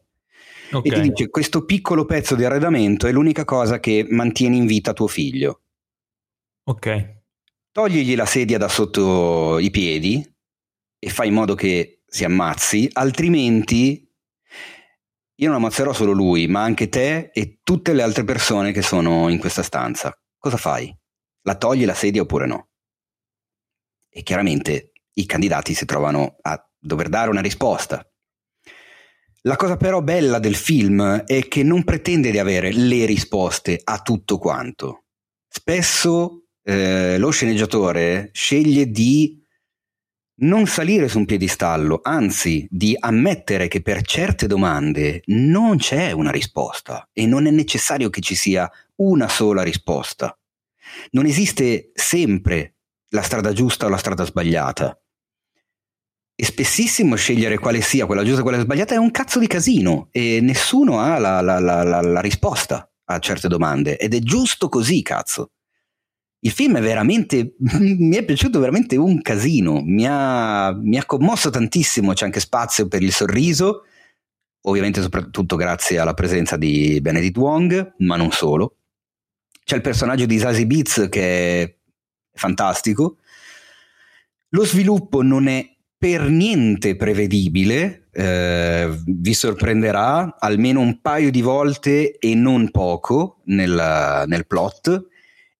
Okay. 0.72 0.92
E 0.92 0.94
ti 0.94 1.08
dice 1.08 1.30
questo 1.30 1.64
piccolo 1.64 2.04
pezzo 2.04 2.36
di 2.36 2.44
arredamento 2.44 3.08
è 3.08 3.10
l'unica 3.10 3.44
cosa 3.44 3.80
che 3.80 4.06
mantiene 4.08 4.54
in 4.54 4.66
vita 4.66 4.92
tuo 4.92 5.08
figlio. 5.08 5.62
Ok. 6.68 7.22
Togligli 7.72 8.14
la 8.14 8.24
sedia 8.24 8.56
da 8.56 8.68
sotto 8.68 9.58
i 9.58 9.68
piedi 9.70 10.24
e 10.96 11.10
fai 11.10 11.26
in 11.26 11.34
modo 11.34 11.56
che 11.56 12.02
si 12.06 12.22
ammazzi, 12.22 12.88
altrimenti 12.92 14.09
io 15.40 15.48
non 15.48 15.56
ammazzerò 15.56 15.94
solo 15.94 16.12
lui, 16.12 16.48
ma 16.48 16.62
anche 16.62 16.90
te 16.90 17.30
e 17.32 17.60
tutte 17.62 17.94
le 17.94 18.02
altre 18.02 18.24
persone 18.24 18.72
che 18.72 18.82
sono 18.82 19.30
in 19.30 19.38
questa 19.38 19.62
stanza. 19.62 20.14
Cosa 20.38 20.58
fai? 20.58 20.94
La 21.42 21.56
togli 21.56 21.86
la 21.86 21.94
sedia 21.94 22.20
oppure 22.22 22.46
no? 22.46 22.68
E 24.10 24.22
chiaramente 24.22 24.92
i 25.14 25.24
candidati 25.24 25.72
si 25.72 25.86
trovano 25.86 26.36
a 26.42 26.62
dover 26.78 27.08
dare 27.08 27.30
una 27.30 27.40
risposta. 27.40 28.06
La 29.42 29.56
cosa 29.56 29.78
però 29.78 30.02
bella 30.02 30.38
del 30.38 30.56
film 30.56 31.22
è 31.24 31.48
che 31.48 31.62
non 31.62 31.84
pretende 31.84 32.30
di 32.30 32.38
avere 32.38 32.70
le 32.72 33.06
risposte 33.06 33.80
a 33.82 34.02
tutto 34.02 34.36
quanto. 34.36 35.04
Spesso 35.48 36.48
eh, 36.62 37.16
lo 37.16 37.30
sceneggiatore 37.30 38.28
sceglie 38.34 38.90
di 38.90 39.39
non 40.40 40.66
salire 40.66 41.08
su 41.08 41.18
un 41.18 41.24
piedistallo, 41.24 42.00
anzi 42.02 42.66
di 42.70 42.96
ammettere 42.98 43.68
che 43.68 43.82
per 43.82 44.02
certe 44.02 44.46
domande 44.46 45.22
non 45.26 45.76
c'è 45.76 46.12
una 46.12 46.30
risposta 46.30 47.08
e 47.12 47.26
non 47.26 47.46
è 47.46 47.50
necessario 47.50 48.10
che 48.10 48.20
ci 48.20 48.34
sia 48.34 48.70
una 48.96 49.28
sola 49.28 49.62
risposta. 49.62 50.36
Non 51.10 51.26
esiste 51.26 51.90
sempre 51.94 52.76
la 53.10 53.22
strada 53.22 53.52
giusta 53.52 53.86
o 53.86 53.88
la 53.88 53.96
strada 53.96 54.24
sbagliata 54.24 54.98
e 56.34 56.44
spessissimo 56.44 57.16
scegliere 57.16 57.58
quale 57.58 57.82
sia 57.82 58.06
quella 58.06 58.24
giusta 58.24 58.40
e 58.40 58.42
quella 58.42 58.60
sbagliata 58.60 58.94
è 58.94 58.98
un 58.98 59.10
cazzo 59.10 59.38
di 59.38 59.46
casino 59.46 60.08
e 60.10 60.40
nessuno 60.40 61.00
ha 61.00 61.18
la, 61.18 61.40
la, 61.42 61.58
la, 61.58 61.82
la, 61.82 62.20
risposta 62.20 62.90
a 63.04 63.18
certe 63.18 63.46
domande 63.46 63.98
ed 63.98 64.14
è 64.14 64.20
giusto 64.20 64.70
così, 64.70 65.02
cazzo. 65.02 65.50
Il 66.42 66.50
film 66.50 66.78
è 66.78 66.80
veramente, 66.80 67.54
mi 67.78 68.16
è 68.16 68.24
piaciuto 68.24 68.58
veramente 68.58 68.96
un 68.96 69.20
casino, 69.20 69.82
mi 69.84 70.06
ha, 70.08 70.72
mi 70.72 70.98
ha 70.98 71.04
commosso 71.04 71.50
tantissimo, 71.50 72.12
c'è 72.14 72.24
anche 72.24 72.40
spazio 72.40 72.88
per 72.88 73.02
il 73.02 73.12
sorriso, 73.12 73.84
ovviamente 74.62 75.02
soprattutto 75.02 75.56
grazie 75.56 75.98
alla 75.98 76.14
presenza 76.14 76.56
di 76.56 76.98
Benedict 77.02 77.36
Wong, 77.36 77.94
ma 77.98 78.16
non 78.16 78.30
solo. 78.30 78.76
C'è 79.64 79.76
il 79.76 79.82
personaggio 79.82 80.26
di 80.26 80.38
Zazie 80.38 80.66
Beats 80.66 81.06
che 81.10 81.62
è 81.62 81.76
fantastico. 82.32 83.18
Lo 84.48 84.64
sviluppo 84.64 85.22
non 85.22 85.46
è 85.46 85.68
per 85.96 86.22
niente 86.22 86.96
prevedibile, 86.96 88.08
eh, 88.10 88.88
vi 89.04 89.34
sorprenderà 89.34 90.36
almeno 90.38 90.80
un 90.80 91.02
paio 91.02 91.30
di 91.30 91.42
volte 91.42 92.18
e 92.18 92.34
non 92.34 92.70
poco 92.70 93.42
nel, 93.44 94.24
nel 94.26 94.46
plot 94.46 95.08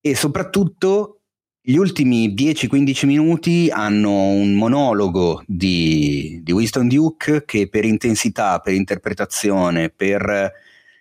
e 0.01 0.15
soprattutto 0.15 1.21
gli 1.63 1.77
ultimi 1.77 2.35
10-15 2.35 3.07
minuti 3.07 3.69
hanno 3.71 4.29
un 4.29 4.55
monologo 4.55 5.43
di, 5.47 6.41
di, 6.43 6.53
Winston 6.53 6.89
Duke 6.89 7.45
che 7.45 7.69
per 7.69 7.85
intensità, 7.85 8.59
per 8.61 8.73
interpretazione, 8.73 9.91
per 9.91 10.53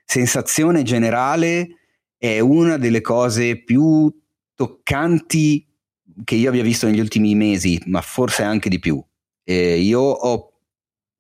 sensazione 0.04 0.84
generale 0.84 1.78
è 2.18 2.40
una 2.40 2.78
delle 2.78 3.00
cose 3.00 3.64
più 3.64 4.14
toccanti 4.54 5.66
che 6.26 6.36
io 6.36 6.50
abbia 6.50 6.64
visto 6.64 6.88
negli 6.88 7.00
ultimi 7.00 7.34
mesi, 7.36 7.82
ma 7.86 8.02
forse 8.02 8.44
anche 8.44 8.68
di 8.68 8.80
più. 8.80 9.02
E 9.44 9.80
io 9.80 10.02
ho, 10.02 10.52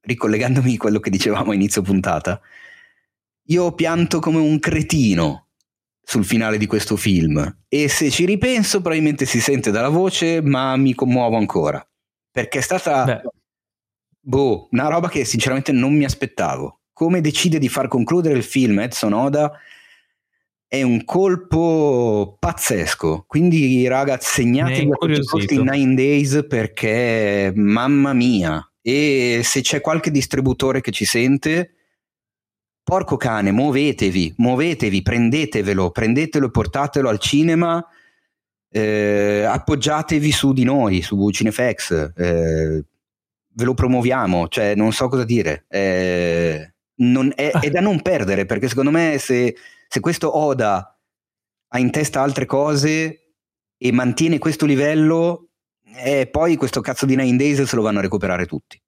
ricollegandomi 0.01 0.73
a 0.75 0.77
quello 0.77 0.99
che 0.99 1.09
dicevamo 1.09 1.51
a 1.51 1.55
inizio 1.55 1.81
puntata, 1.81 2.41
io 3.43 3.63
ho 3.63 3.73
pianto 3.73 4.19
come 4.19 4.39
un 4.39 4.59
cretino 4.59 5.48
sul 6.09 6.25
finale 6.25 6.57
di 6.57 6.65
questo 6.65 6.95
film. 6.95 7.57
E 7.67 7.87
se 7.87 8.09
ci 8.09 8.25
ripenso 8.25 8.81
probabilmente 8.81 9.27
si 9.27 9.39
sente 9.39 9.69
dalla 9.69 9.89
voce 9.89 10.41
ma 10.41 10.75
mi 10.75 10.95
commuovo 10.95 11.37
ancora. 11.37 11.87
Perché 12.31 12.57
è 12.57 12.61
stata 12.61 13.21
boh, 14.19 14.69
una 14.71 14.87
roba 14.87 15.07
che 15.07 15.23
sinceramente 15.23 15.71
non 15.71 15.95
mi 15.95 16.05
aspettavo. 16.05 16.79
Come 16.93 17.21
decide 17.21 17.59
di 17.59 17.69
far 17.69 17.87
concludere 17.87 18.35
il 18.35 18.43
film 18.43 18.79
Edson 18.79 19.13
Oda 19.13 19.51
è 20.67 20.81
un 20.81 21.05
colpo 21.05 22.37
pazzesco. 22.39 23.25
Quindi 23.27 23.87
ragazzi 23.87 24.41
segnatevi 24.41 24.89
questi 25.29 25.61
Nine 25.61 25.93
Days 25.93 26.43
perché 26.47 27.51
mamma 27.53 28.13
mia. 28.13 28.67
E 28.81 29.41
se 29.43 29.61
c'è 29.61 29.79
qualche 29.79 30.09
distributore 30.09 30.81
che 30.81 30.89
ci 30.89 31.05
sente 31.05 31.75
porco 32.89 33.17
cane, 33.17 33.51
muovetevi, 33.51 34.33
muovetevi, 34.37 35.03
prendetevelo, 35.03 35.91
prendetelo 35.91 36.47
e 36.47 36.49
portatelo 36.49 37.07
al 37.07 37.19
cinema, 37.19 37.85
eh, 38.67 39.43
appoggiatevi 39.43 40.31
su 40.31 40.53
di 40.53 40.63
noi, 40.63 41.03
su 41.03 41.29
Cinefx, 41.29 42.13
eh, 42.17 42.83
ve 43.47 43.63
lo 43.63 43.75
promuoviamo, 43.75 44.47
cioè 44.47 44.73
non 44.73 44.91
so 44.91 45.07
cosa 45.07 45.23
dire, 45.23 45.65
eh, 45.69 46.73
non, 46.95 47.31
è, 47.35 47.51
è, 47.51 47.69
da 47.69 47.79
non 47.79 48.01
perdere 48.01 48.47
perché 48.47 48.67
secondo 48.67 48.89
me 48.89 49.19
se, 49.19 49.55
se 49.87 49.99
questo 49.99 50.35
Oda 50.35 50.99
ha 51.67 51.79
in 51.79 51.91
testa 51.91 52.23
altre 52.23 52.47
cose 52.47 53.33
e 53.77 53.91
mantiene 53.91 54.39
questo 54.39 54.65
livello, 54.65 55.49
eh, 55.95 56.25
poi 56.25 56.55
questo 56.55 56.81
cazzo 56.81 57.05
di 57.05 57.15
Nine 57.15 57.37
Days 57.37 57.61
se 57.61 57.75
lo 57.75 57.83
vanno 57.83 57.99
a 57.99 58.01
recuperare 58.01 58.47
tutti 58.47 58.81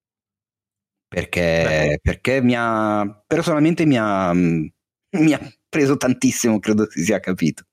perché, 1.12 2.00
perché 2.02 2.42
mi 2.42 2.54
ha, 2.56 3.06
personalmente 3.28 3.86
mi 3.86 3.98
ha, 3.98 4.32
mi 4.32 5.34
ha 5.34 5.54
preso 5.68 5.98
tantissimo, 5.98 6.58
credo 6.60 6.90
si 6.90 7.04
sia 7.04 7.20
capito. 7.20 7.66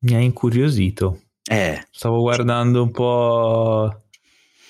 Mi 0.00 0.14
ha 0.14 0.18
incuriosito. 0.18 1.20
Eh. 1.48 1.86
Stavo 1.92 2.22
guardando 2.22 2.82
un 2.82 2.90
po' 2.90 4.02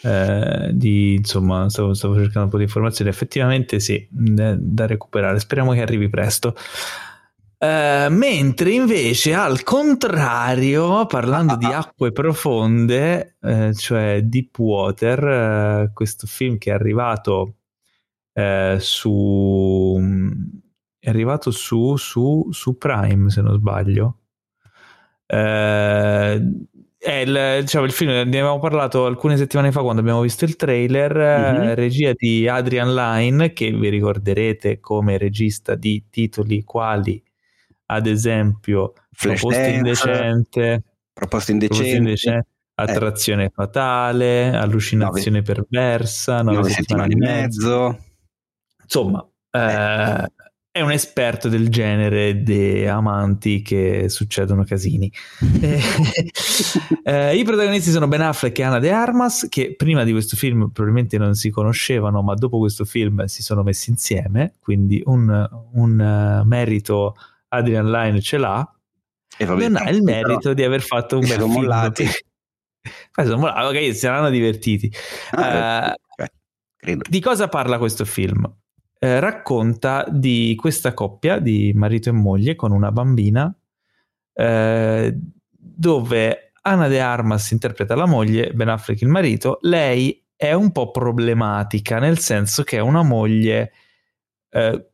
eh, 0.03 0.73
di, 0.75 1.15
insomma, 1.15 1.71
stavo, 1.71 1.95
stavo, 1.95 2.17
cercando 2.17 2.45
un 2.45 2.51
po' 2.51 2.59
di 2.59 2.65
informazioni. 2.65 3.11
Effettivamente 3.11 3.81
sì, 3.81 4.07
da, 4.11 4.55
da 4.55 4.87
recuperare. 4.87 5.41
Speriamo 5.41 5.73
che 5.73 5.81
arrivi 5.81 6.11
presto. 6.11 6.55
Uh, 7.65 8.13
mentre 8.13 8.73
invece 8.73 9.33
al 9.33 9.63
contrario, 9.63 11.07
parlando 11.07 11.57
di 11.57 11.65
acque 11.65 12.13
profonde, 12.13 13.39
uh, 13.41 13.73
cioè 13.73 14.21
Deep 14.23 14.59
Water, 14.59 15.87
uh, 15.89 15.93
questo 15.95 16.27
film 16.27 16.59
che 16.59 16.71
è 16.71 16.75
arrivato 16.75 17.55
su 18.79 19.99
è 20.99 21.09
arrivato 21.09 21.51
su, 21.53 21.97
su, 21.97 22.49
su, 22.51 22.77
Prime, 22.77 23.31
se 23.31 23.41
non 23.41 23.55
sbaglio. 23.55 24.19
è 25.27 26.37
il, 26.99 27.59
diciamo, 27.61 27.85
il 27.87 27.93
film, 27.93 28.11
ne 28.11 28.21
avevamo 28.23 28.59
parlato 28.59 29.07
alcune 29.07 29.37
settimane 29.37 29.71
fa 29.73 29.83
quando 29.83 30.01
abbiamo 30.01 30.21
visto 30.21 30.45
il 30.45 30.57
trailer, 30.57 31.17
mm-hmm. 31.17 31.75
regia 31.75 32.13
di 32.15 32.47
Adrian 32.49 32.93
Lyne, 32.93 33.53
che 33.53 33.71
vi 33.71 33.89
ricorderete 33.89 34.81
come 34.81 35.17
regista 35.17 35.77
di 35.77 36.07
titoli 36.11 36.65
quali 36.65 37.24
ad 37.87 38.07
esempio 38.07 38.93
proposta 39.17 39.67
indecente, 39.67 40.83
proposta 41.13 41.53
indecente, 41.53 41.97
indecente 41.97 42.49
eh. 42.49 42.83
attrazione 42.83 43.45
eh. 43.45 43.51
fatale, 43.55 44.55
allucinazione 44.55 45.41
nove, 45.41 45.55
perversa, 45.55 46.43
nove, 46.43 46.57
nove 46.57 46.71
settimane, 46.71 47.13
e 47.13 47.17
mezzo. 47.17 47.99
Insomma, 48.83 49.27
eh. 49.51 49.59
Eh, 49.61 50.33
è 50.77 50.81
un 50.81 50.91
esperto 50.91 51.49
del 51.49 51.69
genere 51.69 52.43
di 52.43 52.85
amanti 52.85 53.63
che 53.63 54.09
succedono 54.09 54.65
casini. 54.65 55.11
Eh, 55.65 55.81
eh, 57.05 57.37
I 57.37 57.45
protagonisti 57.45 57.91
sono 57.91 58.09
Ben 58.09 58.21
Affleck 58.23 58.59
e 58.59 58.63
Anna 58.63 58.79
De 58.79 58.91
Armas, 58.91 59.47
che 59.49 59.75
prima 59.77 60.05
di 60.05 60.11
questo 60.13 60.37
film 60.37 60.71
probabilmente 60.73 61.17
non 61.17 61.35
si 61.35 61.51
conoscevano, 61.51 62.23
ma 62.23 62.35
dopo 62.35 62.59
questo 62.59 62.85
film 62.85 63.25
si 63.25 63.43
sono 63.43 63.63
messi 63.63 63.91
insieme, 63.91 64.55
quindi 64.61 65.01
un, 65.05 65.49
un 65.73 66.43
merito 66.45 67.15
Adrian 67.55 67.91
Line 67.91 68.21
ce 68.21 68.39
l'ha, 68.39 68.79
e 69.37 69.45
vabbè, 69.45 69.69
non 69.69 69.83
ha 69.83 69.91
il 69.91 70.03
merito 70.03 70.39
però, 70.39 70.55
di 70.55 70.63
aver 70.63 70.81
fatto 70.83 71.19
un 71.19 71.27
bel 71.27 71.39
film. 71.39 71.53
Mollati. 71.53 72.07
sono 73.13 73.39
mollati, 73.39 73.77
ok, 73.77 73.93
si 73.93 73.95
saranno 73.95 74.31
divertiti. 74.31 74.93
Ah, 75.33 75.95
uh, 76.17 76.99
di 77.09 77.21
cosa 77.21 77.49
parla 77.49 77.79
questo 77.79 78.05
film? 78.05 78.45
Eh, 78.99 79.21
racconta 79.21 80.07
di 80.09 80.55
questa 80.59 80.95
coppia 80.95 81.39
di 81.39 81.73
marito 81.75 82.09
e 82.09 82.13
moglie 82.13 82.55
con 82.55 82.73
una 82.73 82.91
bambina 82.91 83.55
eh, 84.33 85.15
dove 85.51 86.53
Anna 86.63 86.89
De 86.89 87.01
Armas 87.01 87.51
interpreta 87.51 87.95
la 87.95 88.07
moglie, 88.07 88.53
Ben 88.53 88.69
Affleck 88.69 89.03
il 89.03 89.09
marito, 89.09 89.59
lei 89.63 90.25
è 90.35 90.53
un 90.53 90.73
po' 90.73 90.91
problematica 90.91 91.99
nel 91.99 92.19
senso 92.19 92.63
che 92.63 92.79
è 92.79 92.81
una 92.81 93.03
moglie 93.03 93.73
eh, 94.51 94.91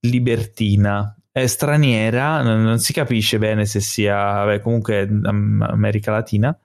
libertina, 0.00 1.17
è 1.40 1.46
straniera, 1.46 2.42
non, 2.42 2.78
si 2.78 2.92
capisce 2.92 3.38
bene 3.38 3.66
se 3.66 3.80
sia, 3.80 4.14
vabbè, 4.16 4.60
comunque 4.60 5.08
America 5.22 6.10
Latina, 6.10 6.58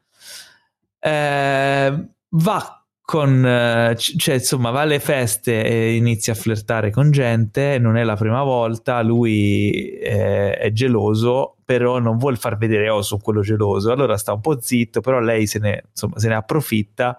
eh, 0.99 2.07
va 2.29 2.85
con, 3.01 3.45
eh, 3.45 3.95
cioè 3.97 4.35
insomma 4.35 4.71
va 4.71 4.81
alle 4.81 4.99
feste 4.99 5.63
e 5.63 5.95
inizia 5.95 6.33
a 6.33 6.35
flirtare 6.37 6.89
con 6.89 7.11
gente, 7.11 7.77
non 7.77 7.97
è 7.97 8.03
la 8.03 8.15
prima 8.15 8.43
volta, 8.43 9.01
lui 9.01 9.97
è, 10.01 10.57
è 10.57 10.71
geloso, 10.71 11.57
però 11.65 11.99
non 11.99 12.17
vuole 12.17 12.37
far 12.37 12.57
vedere 12.57 12.89
oh 12.89 13.01
sono 13.01 13.21
quello 13.21 13.41
geloso, 13.41 13.91
allora 13.91 14.17
sta 14.17 14.33
un 14.33 14.41
po' 14.41 14.59
zitto, 14.61 15.01
però 15.01 15.19
lei 15.19 15.47
se 15.47 15.59
ne, 15.59 15.83
insomma, 15.89 16.17
se 16.17 16.27
ne 16.29 16.35
approfitta 16.35 17.17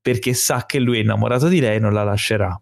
perché 0.00 0.34
sa 0.34 0.66
che 0.66 0.78
lui 0.78 0.98
è 0.98 1.00
innamorato 1.00 1.48
di 1.48 1.58
lei 1.58 1.76
e 1.76 1.80
non 1.80 1.92
la 1.92 2.04
lascerà. 2.04 2.60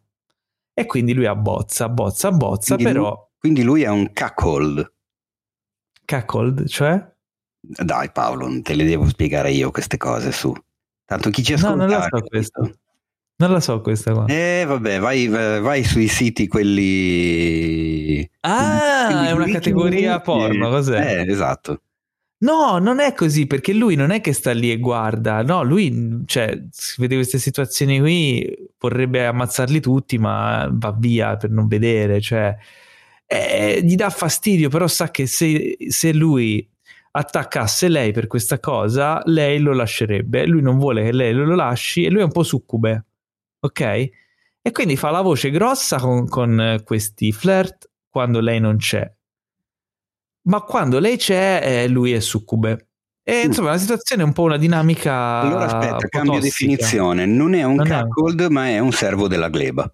E 0.72 0.86
quindi 0.86 1.12
lui 1.12 1.26
abbozza, 1.26 1.84
abbozza, 1.84 2.28
abbozza, 2.28 2.74
quindi 2.74 2.94
però... 2.94 3.23
Quindi 3.44 3.62
lui 3.62 3.82
è 3.82 3.90
un 3.90 4.10
cuckold. 4.10 4.90
Cuckold, 6.06 6.66
cioè? 6.66 7.06
Dai 7.60 8.10
Paolo, 8.10 8.46
non 8.46 8.62
te 8.62 8.72
le 8.72 8.86
devo 8.86 9.06
spiegare 9.06 9.50
io 9.50 9.70
queste 9.70 9.98
cose 9.98 10.32
su. 10.32 10.50
Tanto 11.04 11.28
chi 11.28 11.42
ci 11.42 11.52
ascolta... 11.52 11.74
No, 11.74 11.82
non 11.82 11.90
la 11.90 12.08
so 12.10 12.22
questo. 12.22 12.78
Non 13.36 13.50
la 13.50 13.60
so 13.60 13.82
questa 13.82 14.12
qua. 14.14 14.24
Eh, 14.28 14.64
vabbè, 14.66 14.98
vai, 14.98 15.28
vai 15.28 15.84
sui 15.84 16.08
siti 16.08 16.48
quelli... 16.48 18.26
Ah, 18.40 19.08
quelli 19.10 19.26
è 19.26 19.32
una 19.32 19.48
categoria 19.50 20.20
porno, 20.20 20.70
cos'è? 20.70 21.18
Eh, 21.18 21.30
esatto. 21.30 21.82
No, 22.38 22.78
non 22.78 22.98
è 22.98 23.12
così 23.12 23.46
perché 23.46 23.74
lui 23.74 23.94
non 23.94 24.10
è 24.10 24.22
che 24.22 24.32
sta 24.32 24.52
lì 24.52 24.72
e 24.72 24.78
guarda, 24.78 25.42
no, 25.42 25.62
lui, 25.62 26.22
cioè, 26.24 26.62
si 26.70 26.98
vede 26.98 27.16
queste 27.16 27.36
situazioni 27.36 27.98
qui, 27.98 28.70
vorrebbe 28.78 29.26
ammazzarli 29.26 29.80
tutti, 29.80 30.16
ma 30.16 30.66
va 30.72 30.96
via 30.98 31.36
per 31.36 31.50
non 31.50 31.66
vedere, 31.66 32.22
cioè, 32.22 32.56
eh, 33.26 33.80
gli 33.82 33.94
dà 33.94 34.10
fastidio, 34.10 34.68
però 34.68 34.86
sa 34.86 35.10
che 35.10 35.26
se, 35.26 35.76
se 35.88 36.12
lui 36.12 36.68
attaccasse 37.16 37.88
lei 37.88 38.12
per 38.12 38.26
questa 38.26 38.58
cosa, 38.58 39.20
lei 39.24 39.58
lo 39.58 39.72
lascerebbe. 39.72 40.46
Lui 40.46 40.62
non 40.62 40.78
vuole 40.78 41.04
che 41.04 41.12
lei 41.12 41.32
lo 41.32 41.54
lasci 41.54 42.04
e 42.04 42.10
lui 42.10 42.20
è 42.20 42.24
un 42.24 42.32
po' 42.32 42.42
succube, 42.42 43.04
ok? 43.60 43.80
E 43.80 44.72
quindi 44.72 44.96
fa 44.96 45.10
la 45.10 45.20
voce 45.20 45.50
grossa 45.50 45.98
con, 45.98 46.26
con 46.28 46.80
questi 46.84 47.32
flirt 47.32 47.90
quando 48.08 48.40
lei 48.40 48.60
non 48.60 48.76
c'è. 48.78 49.10
Ma 50.46 50.60
quando 50.62 50.98
lei 50.98 51.16
c'è, 51.16 51.60
eh, 51.62 51.88
lui 51.88 52.12
è 52.12 52.20
succube. 52.20 52.88
E 53.22 53.40
insomma, 53.40 53.70
la 53.70 53.78
situazione 53.78 54.22
è 54.22 54.24
un 54.24 54.32
po' 54.32 54.42
una 54.42 54.58
dinamica. 54.58 55.40
Allora 55.40 55.64
aspetta, 55.64 56.08
cambio 56.08 56.40
definizione. 56.40 57.24
Non 57.24 57.54
è 57.54 57.62
un 57.62 57.78
cuckold, 57.78 58.42
è 58.42 58.48
ma 58.48 58.68
è 58.68 58.78
un 58.78 58.92
servo 58.92 59.28
della 59.28 59.48
gleba. 59.48 59.90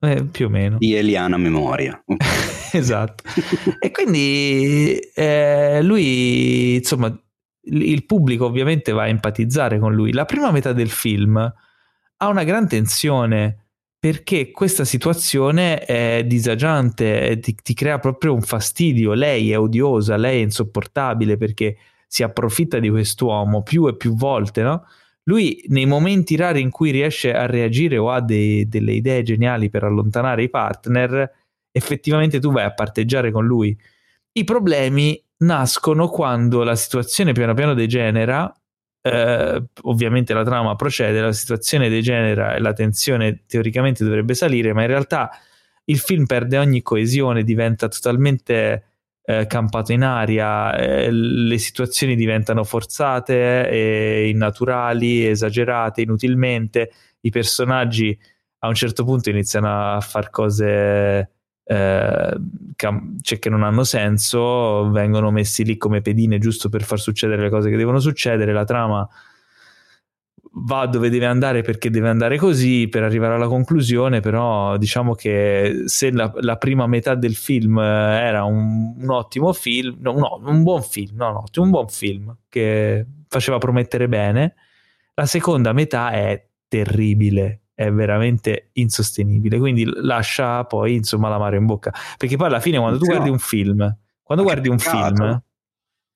Eh, 0.00 0.24
più 0.24 0.46
o 0.46 0.48
meno. 0.48 0.78
Di 0.78 0.94
Eliana 0.94 1.36
Memoria. 1.36 2.02
esatto. 2.72 3.22
e 3.78 3.90
quindi 3.90 4.98
eh, 5.14 5.82
lui, 5.82 6.76
insomma, 6.76 7.14
il 7.62 8.06
pubblico 8.06 8.46
ovviamente 8.46 8.92
va 8.92 9.02
a 9.02 9.08
empatizzare 9.08 9.78
con 9.78 9.94
lui. 9.94 10.12
La 10.12 10.24
prima 10.24 10.50
metà 10.50 10.72
del 10.72 10.88
film 10.88 11.36
ha 11.36 12.28
una 12.28 12.44
gran 12.44 12.66
tensione 12.66 13.66
perché 13.98 14.50
questa 14.50 14.86
situazione 14.86 15.80
è 15.80 16.24
disagiante, 16.24 17.38
ti, 17.40 17.54
ti, 17.54 17.74
crea 17.74 17.98
proprio 17.98 18.32
un 18.32 18.40
fastidio. 18.40 19.12
Lei 19.12 19.52
è 19.52 19.58
odiosa, 19.58 20.16
lei 20.16 20.40
è 20.40 20.44
insopportabile 20.44 21.36
perché 21.36 21.76
si 22.06 22.22
approfitta 22.22 22.78
di 22.78 22.88
quest'uomo 22.88 23.62
più 23.62 23.86
e 23.86 23.96
più 23.96 24.14
volte, 24.14 24.62
no? 24.62 24.86
Lui 25.30 25.62
nei 25.68 25.86
momenti 25.86 26.34
rari 26.34 26.60
in 26.60 26.70
cui 26.70 26.90
riesce 26.90 27.32
a 27.32 27.46
reagire 27.46 27.96
o 27.96 28.10
ha 28.10 28.20
dei, 28.20 28.68
delle 28.68 28.90
idee 28.90 29.22
geniali 29.22 29.70
per 29.70 29.84
allontanare 29.84 30.42
i 30.42 30.50
partner, 30.50 31.32
effettivamente 31.70 32.40
tu 32.40 32.50
vai 32.50 32.64
a 32.64 32.74
parteggiare 32.74 33.30
con 33.30 33.46
lui. 33.46 33.78
I 34.32 34.42
problemi 34.42 35.22
nascono 35.38 36.08
quando 36.08 36.64
la 36.64 36.74
situazione 36.74 37.30
piano 37.30 37.54
piano 37.54 37.74
degenera, 37.74 38.52
eh, 39.02 39.64
ovviamente 39.82 40.34
la 40.34 40.42
trama 40.42 40.74
procede, 40.74 41.20
la 41.20 41.32
situazione 41.32 41.88
degenera 41.88 42.56
e 42.56 42.58
la 42.58 42.72
tensione 42.72 43.44
teoricamente 43.46 44.02
dovrebbe 44.02 44.34
salire, 44.34 44.72
ma 44.72 44.82
in 44.82 44.88
realtà 44.88 45.30
il 45.84 45.98
film 45.98 46.26
perde 46.26 46.58
ogni 46.58 46.82
coesione, 46.82 47.44
diventa 47.44 47.86
totalmente 47.86 48.89
eh, 49.30 49.46
campato 49.46 49.92
in 49.92 50.02
aria, 50.02 50.74
eh, 50.76 51.10
le 51.12 51.58
situazioni 51.58 52.16
diventano 52.16 52.64
forzate 52.64 53.68
e 53.70 54.28
innaturali, 54.28 55.24
esagerate 55.24 56.00
inutilmente, 56.00 56.90
i 57.20 57.30
personaggi 57.30 58.18
a 58.58 58.68
un 58.68 58.74
certo 58.74 59.04
punto 59.04 59.30
iniziano 59.30 59.94
a 59.94 60.00
fare 60.00 60.30
cose 60.30 61.30
eh, 61.64 62.36
cioè 62.76 63.38
che 63.38 63.48
non 63.48 63.62
hanno 63.62 63.84
senso, 63.84 64.90
vengono 64.90 65.30
messi 65.30 65.64
lì 65.64 65.76
come 65.76 66.00
pedine 66.00 66.38
giusto 66.38 66.68
per 66.68 66.82
far 66.82 66.98
succedere 66.98 67.42
le 67.42 67.50
cose 67.50 67.70
che 67.70 67.76
devono 67.76 68.00
succedere, 68.00 68.52
la 68.52 68.64
trama 68.64 69.08
va 70.52 70.86
dove 70.86 71.10
deve 71.10 71.26
andare 71.26 71.62
perché 71.62 71.90
deve 71.90 72.08
andare 72.08 72.36
così 72.36 72.88
per 72.88 73.02
arrivare 73.02 73.34
alla 73.34 73.46
conclusione, 73.46 74.20
però 74.20 74.76
diciamo 74.76 75.14
che 75.14 75.84
se 75.86 76.10
la, 76.10 76.32
la 76.40 76.56
prima 76.56 76.86
metà 76.86 77.14
del 77.14 77.36
film 77.36 77.78
era 77.78 78.44
un, 78.44 78.94
un 78.98 79.10
ottimo 79.10 79.52
film, 79.52 79.96
no, 80.00 80.12
no, 80.12 80.40
un 80.44 80.62
buon 80.62 80.82
film, 80.82 81.16
no, 81.16 81.32
no, 81.32 81.44
un 81.54 81.70
buon 81.70 81.88
film 81.88 82.36
che 82.48 83.06
faceva 83.28 83.58
promettere 83.58 84.08
bene, 84.08 84.54
la 85.14 85.26
seconda 85.26 85.72
metà 85.72 86.10
è 86.10 86.46
terribile, 86.66 87.62
è 87.74 87.90
veramente 87.90 88.70
insostenibile. 88.74 89.58
Quindi 89.58 89.84
lascia 89.86 90.64
poi 90.64 90.94
insomma 90.94 91.28
l'amaro 91.28 91.56
in 91.56 91.66
bocca. 91.66 91.92
Perché 92.16 92.36
poi 92.36 92.46
alla 92.48 92.60
fine, 92.60 92.78
quando 92.78 92.98
tu 92.98 93.06
guardi 93.06 93.28
un 93.28 93.38
film, 93.38 93.96
quando 94.22 94.44
guardi 94.44 94.68
un 94.68 94.78
film, 94.78 95.42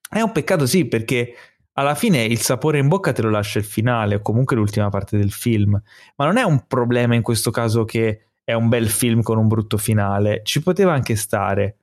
è 0.09 0.21
un 0.21 0.33
peccato, 0.33 0.67
sì, 0.67 0.87
perché 0.87 1.35
alla 1.75 1.95
fine 1.95 2.25
il 2.25 2.39
sapore 2.39 2.79
in 2.79 2.89
bocca 2.89 3.13
te 3.13 3.23
lo 3.23 3.31
lascia 3.31 3.59
il 3.59 3.65
finale 3.65 4.17
o 4.17 4.21
comunque 4.21 4.57
l'ultima 4.57 4.89
parte 4.91 5.17
del 5.17 5.33
film. 5.33 5.81
Ma 6.17 6.25
non 6.25 6.37
è 6.37 6.43
un 6.43 6.67
problema 6.67 7.15
in 7.15 7.23
questo 7.23 7.51
caso 7.51 7.85
che 7.85 8.27
è 8.45 8.53
un 8.53 8.69
bel 8.69 8.89
film 8.89 9.23
con 9.23 9.39
un 9.39 9.49
brutto 9.49 9.77
finale. 9.77 10.43
Ci 10.45 10.63
poteva 10.63 10.93
anche 10.93 11.17
stare. 11.17 11.79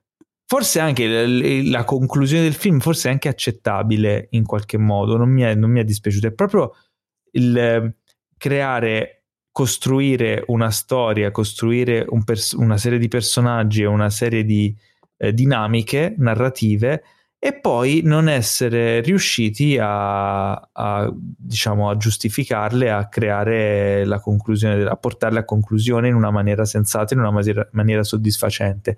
Forse 0.46 0.80
anche 0.80 1.26
la, 1.62 1.84
conclusione 1.84 2.42
del 2.42 2.54
film, 2.54 2.78
forse 2.78 3.08
anche 3.08 3.28
accettabile 3.28 4.28
in 4.32 4.44
qualche 4.44 4.76
modo, 4.76 5.16
non 5.16 5.30
mi 5.30 5.42
è, 5.42 5.54
non 5.54 5.70
mi 5.70 5.80
è 5.80 5.84
dispiaciuto. 5.84 6.26
È 6.26 6.32
proprio 6.32 6.72
il 7.32 7.56
eh, 7.56 7.94
creare 8.36 9.24
costruire 9.50 10.44
una 10.48 10.70
storia, 10.70 11.30
costruire 11.30 12.04
un 12.08 12.24
pers- 12.24 12.52
una 12.52 12.76
serie 12.76 12.98
di 12.98 13.08
personaggi 13.08 13.82
e 13.82 13.86
una 13.86 14.10
serie 14.10 14.44
di 14.44 14.74
eh, 15.18 15.32
dinamiche 15.32 16.14
narrative 16.16 17.02
e 17.44 17.54
poi 17.54 18.02
non 18.04 18.28
essere 18.28 19.00
riusciti 19.00 19.76
a, 19.76 20.52
a, 20.52 21.12
diciamo, 21.12 21.90
a 21.90 21.96
giustificarle, 21.96 22.88
a 22.88 23.08
creare 23.08 24.04
la 24.04 24.20
conclusione, 24.20 24.84
a 24.84 24.94
portarle 24.94 25.40
a 25.40 25.44
conclusione 25.44 26.06
in 26.06 26.14
una 26.14 26.30
maniera 26.30 26.64
sensata, 26.64 27.14
in 27.14 27.18
una 27.18 27.32
maniera, 27.32 27.68
maniera 27.72 28.04
soddisfacente. 28.04 28.96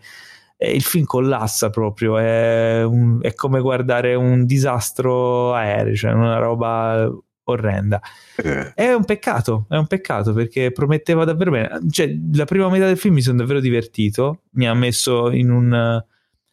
E 0.59 0.73
il 0.73 0.83
film 0.83 1.07
collassa 1.07 1.71
proprio, 1.71 2.19
è, 2.19 2.85
un, 2.85 3.19
è, 3.23 3.33
come 3.33 3.63
guardare 3.63 4.15
un 4.15 4.45
disastro 4.45 5.55
aereo, 5.55 5.95
cioè 5.95 6.13
una 6.13 6.37
roba 6.37 7.11
orrenda. 7.45 7.99
Eh. 8.37 8.75
È 8.75 8.93
un 8.93 9.07
peccato, 9.07 9.65
è 9.71 9.77
un 9.77 9.87
peccato 9.87 10.35
perché 10.35 10.71
prometteva 10.71 11.25
davvero 11.25 11.51
bene. 11.51 11.81
Cioè, 11.89 12.15
la 12.35 12.45
prima 12.45 12.69
metà 12.69 12.85
del 12.85 12.99
film 12.99 13.15
mi 13.15 13.23
sono 13.23 13.39
davvero 13.39 13.61
divertito, 13.61 14.43
mi 14.51 14.69
ha 14.69 14.75
messo 14.75 15.31
in 15.31 15.51
un, 15.51 16.05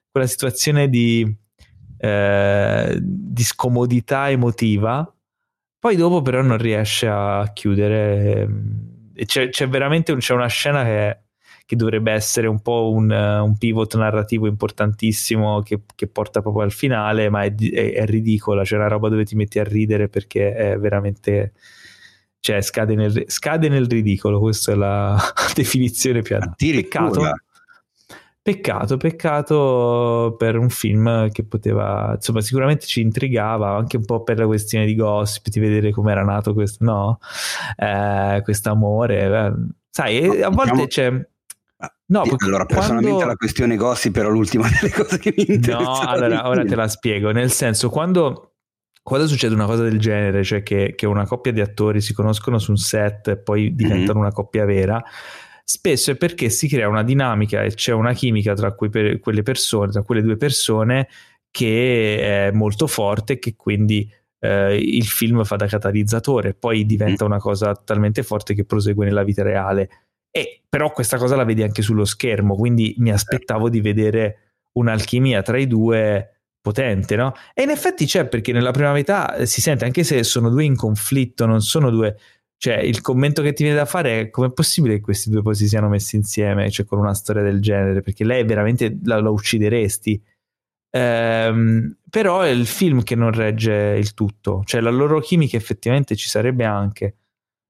quella 0.09 0.27
situazione 0.27 0.87
di, 0.87 1.39
eh, 2.01 2.97
di 2.99 3.43
scomodità 3.43 4.29
emotiva. 4.29 5.13
Poi 5.79 5.95
dopo 5.95 6.21
però 6.21 6.41
non 6.41 6.57
riesce 6.57 7.07
a 7.07 7.49
chiudere. 7.53 8.47
C'è, 9.25 9.49
c'è 9.49 9.69
veramente 9.69 10.15
c'è 10.15 10.33
una 10.33 10.47
scena 10.47 10.83
che 10.83 11.17
che 11.71 11.77
dovrebbe 11.77 12.11
essere 12.11 12.47
un 12.47 12.61
po' 12.61 12.91
un, 12.91 13.09
un 13.09 13.57
pivot 13.57 13.95
narrativo 13.95 14.45
importantissimo 14.45 15.61
che, 15.61 15.79
che, 15.95 16.07
porta 16.07 16.41
proprio 16.41 16.63
al 16.63 16.73
finale, 16.73 17.29
ma 17.29 17.43
è, 17.43 17.55
è, 17.55 17.93
è 17.93 18.05
ridicola, 18.05 18.63
c'è 18.63 18.75
una 18.75 18.89
roba 18.89 19.07
dove 19.07 19.23
ti 19.23 19.35
metti 19.35 19.57
a 19.57 19.63
ridere 19.63 20.09
perché 20.09 20.53
è 20.53 20.77
veramente 20.77 21.53
cioè 22.41 22.59
scade 22.59 22.95
nel, 22.95 23.23
scade 23.27 23.69
nel 23.69 23.87
ridicolo, 23.87 24.41
questa 24.41 24.73
è 24.73 24.75
la 24.75 25.17
definizione 25.55 26.21
più 26.21 26.35
adatta. 26.35 26.55
Peccato, 26.57 27.21
peccato, 28.41 28.97
peccato 28.97 30.35
per 30.37 30.57
un 30.57 30.69
film 30.69 31.29
che 31.31 31.43
poteva, 31.43 32.13
insomma, 32.15 32.41
sicuramente 32.41 32.85
ci 32.85 33.01
intrigava 33.01 33.75
anche 33.75 33.97
un 33.97 34.05
po' 34.05 34.23
per 34.23 34.39
la 34.39 34.45
questione 34.45 34.85
di 34.85 34.95
gossip, 34.95 35.47
di 35.49 35.59
vedere 35.59 35.91
come 35.91 36.11
era 36.11 36.23
nato 36.23 36.53
questo, 36.53 36.83
no? 36.83 37.19
Eh, 37.75 38.41
questo 38.43 38.71
amore. 38.71 39.23
Eh, 39.23 39.53
sai, 39.89 40.21
no, 40.21 40.45
a 40.45 40.49
volte 40.49 40.85
diciamo... 40.85 40.87
c'è 40.87 41.29
No, 42.11 42.23
allora, 42.45 42.65
personalmente 42.65 43.09
quando... 43.09 43.25
la 43.25 43.35
questione 43.35 43.75
gossip 43.77 44.15
era 44.17 44.27
l'ultima 44.27 44.67
delle 44.69 44.93
cose 44.93 45.17
che 45.17 45.33
mi 45.35 45.45
interessa. 45.47 45.79
No, 45.79 45.99
allora, 46.01 46.47
ora 46.47 46.65
te 46.65 46.75
la 46.75 46.87
spiego. 46.87 47.31
Nel 47.31 47.51
senso, 47.51 47.89
quando, 47.89 48.55
quando 49.01 49.27
succede 49.27 49.55
una 49.55 49.65
cosa 49.65 49.83
del 49.83 49.97
genere, 49.97 50.43
cioè 50.43 50.61
che, 50.61 50.93
che, 50.95 51.05
una 51.05 51.25
coppia 51.25 51.53
di 51.53 51.61
attori 51.61 52.01
si 52.01 52.13
conoscono 52.13 52.59
su 52.59 52.71
un 52.71 52.77
set 52.77 53.29
e 53.29 53.37
poi 53.37 53.73
diventano 53.73 54.19
mm-hmm. 54.19 54.19
una 54.19 54.31
coppia 54.31 54.65
vera, 54.65 55.01
spesso 55.71 56.11
è 56.11 56.17
perché 56.17 56.49
si 56.49 56.67
crea 56.67 56.89
una 56.89 57.03
dinamica 57.03 57.63
e 57.63 57.73
c'è 57.73 57.93
una 57.93 58.11
chimica 58.11 58.53
tra 58.53 58.71
per, 58.71 59.19
quelle 59.19 59.41
persone, 59.41 59.91
tra 59.91 60.01
quelle 60.01 60.21
due 60.21 60.35
persone, 60.35 61.07
che 61.49 62.47
è 62.47 62.51
molto 62.51 62.87
forte 62.87 63.33
e 63.33 63.39
che 63.39 63.55
quindi 63.55 64.11
eh, 64.39 64.75
il 64.75 65.05
film 65.05 65.45
fa 65.45 65.55
da 65.55 65.67
catalizzatore, 65.67 66.53
poi 66.53 66.85
diventa 66.85 67.23
mm-hmm. 67.23 67.33
una 67.33 67.41
cosa 67.41 67.73
talmente 67.73 68.21
forte 68.21 68.53
che 68.53 68.65
prosegue 68.65 69.05
nella 69.05 69.23
vita 69.23 69.43
reale 69.43 69.89
e 70.29 70.61
però 70.67 70.91
questa 70.91 71.17
cosa 71.17 71.37
la 71.37 71.45
vedi 71.45 71.63
anche 71.63 71.81
sullo 71.81 72.03
schermo, 72.03 72.55
quindi 72.55 72.93
mi 72.97 73.11
aspettavo 73.11 73.69
di 73.69 73.79
vedere 73.79 74.55
un'alchimia 74.77 75.41
tra 75.41 75.57
i 75.57 75.67
due 75.67 76.41
potente, 76.61 77.15
no? 77.15 77.33
E 77.53 77.63
in 77.63 77.69
effetti 77.69 78.05
c'è 78.05 78.27
perché 78.27 78.51
nella 78.51 78.71
prima 78.71 78.91
metà 78.91 79.35
eh, 79.35 79.45
si 79.45 79.61
sente, 79.61 79.85
anche 79.85 80.03
se 80.03 80.23
sono 80.23 80.49
due 80.49 80.65
in 80.65 80.75
conflitto, 80.75 81.45
non 81.45 81.61
sono 81.61 81.89
due... 81.89 82.17
Cioè, 82.61 82.75
il 82.75 83.01
commento 83.01 83.41
che 83.41 83.53
ti 83.53 83.63
viene 83.63 83.75
da 83.75 83.85
fare 83.85 84.19
è 84.19 84.29
come 84.29 84.45
è 84.45 84.51
possibile 84.51 84.93
che 84.93 85.01
questi 85.01 85.31
due 85.31 85.41
poi 85.41 85.55
si 85.55 85.67
siano 85.67 85.89
messi 85.89 86.15
insieme, 86.15 86.69
cioè 86.69 86.85
con 86.85 86.99
una 86.99 87.15
storia 87.15 87.41
del 87.41 87.59
genere, 87.59 88.01
perché 88.01 88.23
lei 88.23 88.43
veramente 88.45 88.99
la, 89.03 89.19
la 89.19 89.31
uccideresti. 89.31 90.23
Ehm, 90.91 91.97
però 92.07 92.41
è 92.41 92.49
il 92.49 92.67
film 92.67 93.01
che 93.01 93.15
non 93.15 93.31
regge 93.31 93.95
il 93.97 94.13
tutto, 94.13 94.61
cioè 94.65 94.79
la 94.79 94.91
loro 94.91 95.19
chimica 95.21 95.57
effettivamente 95.57 96.15
ci 96.15 96.29
sarebbe 96.29 96.63
anche, 96.63 97.15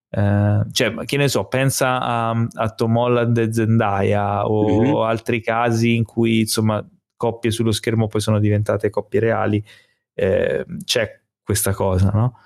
eh, 0.10 0.66
cioè, 0.74 1.06
che 1.06 1.16
ne 1.16 1.30
so, 1.30 1.46
pensa 1.46 2.02
a, 2.02 2.48
a 2.56 2.70
Tom 2.72 2.98
Holland 2.98 3.38
e 3.38 3.54
Zendaya 3.54 4.46
o 4.46 4.82
mm-hmm. 4.82 4.96
altri 4.96 5.40
casi 5.42 5.96
in 5.96 6.04
cui 6.04 6.42
insomma 6.42 6.86
coppie 7.16 7.52
sullo 7.52 7.72
schermo 7.72 8.08
poi 8.08 8.20
sono 8.20 8.40
diventate 8.40 8.90
coppie 8.90 9.22
reali. 9.22 9.64
Eh, 10.14 10.66
c'è 10.84 11.22
questa 11.42 11.74
cosa, 11.74 12.10
no? 12.14 12.40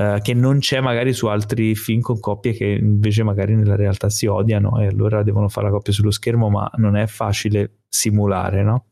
Eh, 0.00 0.20
che 0.22 0.32
non 0.32 0.60
c'è 0.60 0.80
magari 0.80 1.12
su 1.12 1.26
altri 1.26 1.74
film 1.74 2.00
con 2.00 2.18
coppie 2.20 2.54
che 2.54 2.64
invece 2.64 3.22
magari 3.22 3.54
nella 3.54 3.76
realtà 3.76 4.08
si 4.08 4.24
odiano 4.24 4.80
e 4.80 4.86
allora 4.86 5.22
devono 5.22 5.50
fare 5.50 5.66
la 5.66 5.72
coppia 5.72 5.92
sullo 5.92 6.10
schermo, 6.10 6.48
ma 6.48 6.70
non 6.76 6.96
è 6.96 7.06
facile 7.06 7.80
simulare, 7.86 8.62
no? 8.62 8.86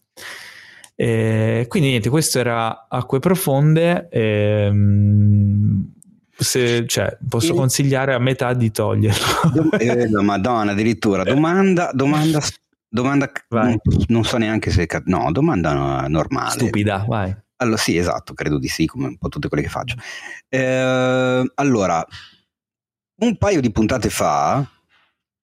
Eh, 0.94 1.64
quindi 1.66 1.88
niente, 1.88 2.10
questo 2.10 2.38
era 2.40 2.88
Acque 2.90 3.20
Profonde. 3.20 4.08
Ehm, 4.10 5.94
se, 6.36 6.86
cioè, 6.86 7.16
posso 7.26 7.54
consigliare 7.54 8.12
a 8.12 8.18
metà 8.18 8.52
di 8.52 8.70
toglierlo. 8.70 9.78
eh, 9.78 10.08
madonna, 10.22 10.72
addirittura. 10.72 11.22
Domanda, 11.22 11.90
domanda, 11.94 12.38
domanda 12.86 13.32
non, 13.48 13.78
non, 14.08 14.24
so 14.24 14.36
neanche 14.36 14.70
se... 14.70 14.86
No, 15.06 15.32
domanda 15.32 16.06
normale. 16.06 16.50
Stupida, 16.50 17.06
vai. 17.08 17.34
Allora, 17.60 17.76
sì, 17.76 17.96
esatto, 17.96 18.34
credo 18.34 18.58
di 18.58 18.68
sì, 18.68 18.86
come 18.86 19.06
un 19.06 19.18
po' 19.18 19.28
tutte 19.28 19.48
quelle 19.48 19.62
che 19.62 19.68
faccio. 19.68 19.96
Eh, 20.48 21.52
allora, 21.54 22.06
un 23.20 23.36
paio 23.36 23.60
di 23.60 23.72
puntate 23.72 24.10
fa, 24.10 24.64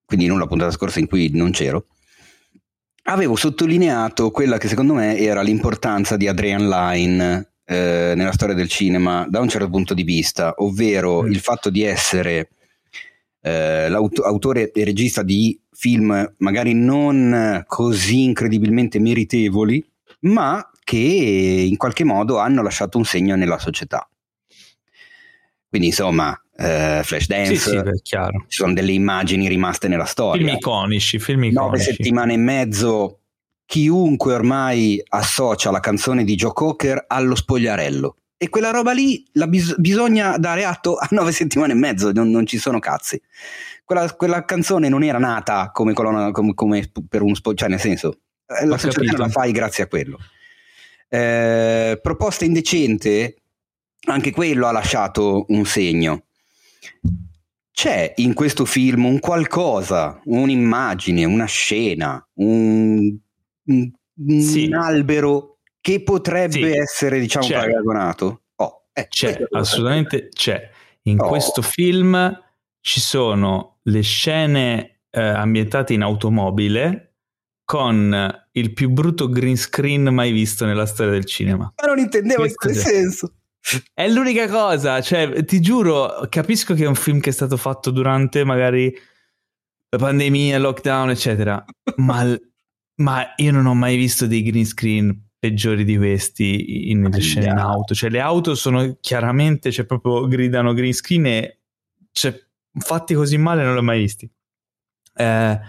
quindi 0.05 0.27
non 0.27 0.39
la 0.39 0.47
puntata 0.47 0.71
scorsa 0.71 0.99
in 0.99 1.07
cui 1.07 1.29
non 1.33 1.51
c'ero, 1.51 1.87
avevo 3.03 3.35
sottolineato 3.35 4.31
quella 4.31 4.57
che 4.57 4.67
secondo 4.67 4.93
me 4.93 5.17
era 5.17 5.41
l'importanza 5.41 6.15
di 6.15 6.27
Adrian 6.27 6.69
Line 6.69 7.51
eh, 7.65 8.13
nella 8.15 8.31
storia 8.31 8.55
del 8.55 8.69
cinema 8.69 9.25
da 9.27 9.41
un 9.41 9.49
certo 9.49 9.69
punto 9.69 9.93
di 9.93 10.03
vista, 10.03 10.53
ovvero 10.57 11.23
mm. 11.23 11.31
il 11.31 11.39
fatto 11.39 11.69
di 11.69 11.83
essere 11.83 12.49
eh, 13.41 13.89
l'autore 13.89 14.71
e 14.71 14.83
regista 14.85 15.21
di 15.21 15.59
film 15.71 16.33
magari 16.37 16.73
non 16.73 17.63
così 17.67 18.23
incredibilmente 18.23 18.99
meritevoli, 18.99 19.85
ma 20.21 20.67
che 20.85 20.97
in 21.67 21.75
qualche 21.77 22.05
modo 22.05 22.37
hanno 22.37 22.61
lasciato 22.61 22.97
un 22.97 23.03
segno 23.03 23.35
nella 23.35 23.57
società. 23.57 24.07
Quindi 25.67 25.87
insomma, 25.87 26.39
eh, 26.55 27.01
Flashdance, 27.03 27.55
sì, 27.55 27.69
sì, 27.69 27.81
ci 28.03 28.17
sono 28.47 28.71
delle 28.71 28.93
immagini 28.93 29.49
rimaste 29.49 29.89
nella 29.89 30.05
storia. 30.05 30.45
Film 30.45 30.55
iconici, 30.55 31.19
film 31.19 31.43
iconici. 31.43 31.59
Nove 31.59 31.79
settimane 31.79 32.33
e 32.33 32.37
mezzo, 32.37 33.19
chiunque 33.65 34.35
ormai 34.35 35.03
associa 35.09 35.71
la 35.71 35.81
canzone 35.81 36.23
di 36.23 36.35
Joe 36.35 36.53
Cocker 36.53 37.03
allo 37.07 37.35
spogliarello. 37.35 38.17
E 38.37 38.49
quella 38.49 38.69
roba 38.69 38.93
lì 38.93 39.25
bis- 39.47 39.75
bisogna 39.77 40.37
dare 40.37 40.65
atto 40.65 40.97
a 40.97 41.07
nove 41.11 41.31
settimane 41.31 41.73
e 41.73 41.75
mezzo, 41.75 42.11
non, 42.11 42.29
non 42.29 42.45
ci 42.45 42.59
sono 42.59 42.79
cazzi. 42.79 43.19
Quella, 43.83 44.13
quella, 44.13 44.45
canzone 44.45 44.87
non 44.87 45.03
era 45.03 45.17
nata 45.17 45.71
come, 45.73 45.93
colonna, 45.93 46.31
come, 46.31 46.53
come 46.53 46.89
per 47.09 47.21
un 47.23 47.33
spogliarello, 47.33 47.57
cioè 47.57 47.69
nel 47.69 47.79
senso, 47.79 48.19
eh, 48.61 48.65
la 48.65 48.77
società 48.77 49.17
la 49.17 49.29
fai 49.29 49.51
grazie 49.51 49.83
a 49.83 49.87
quello. 49.87 50.19
Eh, 51.07 51.99
proposta 52.01 52.45
indecente, 52.45 53.35
anche 54.07 54.31
quello 54.31 54.67
ha 54.67 54.71
lasciato 54.71 55.45
un 55.49 55.65
segno. 55.65 56.25
C'è 57.71 58.13
in 58.17 58.33
questo 58.33 58.65
film 58.65 59.05
un 59.05 59.19
qualcosa, 59.19 60.21
un'immagine, 60.25 61.25
una 61.25 61.45
scena, 61.45 62.25
un, 62.35 63.15
un, 63.65 63.91
sì. 64.39 64.65
un 64.65 64.73
albero 64.73 65.57
che 65.81 66.01
potrebbe 66.01 66.71
sì. 66.71 66.77
essere, 66.77 67.19
diciamo, 67.19 67.45
c'è. 67.45 67.53
paragonato? 67.53 68.43
Oh, 68.55 68.85
eh, 68.93 69.07
c'è, 69.07 69.37
assolutamente 69.51 70.29
c'è. 70.29 70.69
In 71.03 71.19
oh. 71.19 71.27
questo 71.27 71.61
film 71.61 72.43
ci 72.79 72.99
sono 72.99 73.79
le 73.83 74.01
scene 74.01 75.01
eh, 75.09 75.21
ambientate 75.21 75.93
in 75.93 76.01
automobile 76.01 77.15
con 77.63 78.44
il 78.57 78.73
più 78.73 78.89
brutto 78.89 79.29
green 79.29 79.57
screen 79.57 80.03
mai 80.13 80.31
visto 80.31 80.65
nella 80.65 80.85
storia 80.85 81.13
del 81.13 81.25
cinema. 81.25 81.73
Ma 81.75 81.87
non 81.87 81.99
intendevo 81.99 82.41
Questo 82.41 82.67
in 82.67 82.73
quel 82.73 82.83
senso. 82.83 83.33
È 83.93 84.07
l'unica 84.07 84.47
cosa, 84.47 85.01
cioè, 85.01 85.43
ti 85.43 85.59
giuro, 85.59 86.27
capisco 86.29 86.75
che 86.75 86.83
è 86.83 86.87
un 86.87 86.95
film 86.95 87.19
che 87.19 87.31
è 87.31 87.33
stato 87.33 87.57
fatto 87.57 87.89
durante 87.89 88.43
magari 88.43 88.95
la 89.89 89.97
pandemia, 89.97 90.59
lockdown, 90.59 91.09
eccetera, 91.09 91.65
ma, 91.97 92.37
ma, 93.01 93.33
io 93.37 93.51
non 93.51 93.65
ho 93.65 93.73
mai 93.73 93.97
visto 93.97 94.27
dei 94.27 94.43
green 94.43 94.65
screen 94.65 95.29
peggiori 95.39 95.83
di 95.83 95.97
questi 95.97 96.91
in, 96.91 97.01
nelle 97.01 97.19
scene 97.19 97.47
in 97.47 97.57
auto. 97.57 97.95
Cioè, 97.95 98.11
le 98.11 98.19
auto 98.19 98.53
sono 98.53 98.97
chiaramente, 99.01 99.71
cioè, 99.71 99.85
proprio 99.85 100.27
gridano 100.27 100.73
green 100.73 100.93
screen 100.93 101.25
e 101.25 101.59
cioè, 102.11 102.39
fatti 102.77 103.15
così 103.15 103.37
male 103.37 103.63
non 103.63 103.73
l'ho 103.73 103.83
mai 103.83 103.99
visti. 103.99 104.29
Eh, 105.15 105.59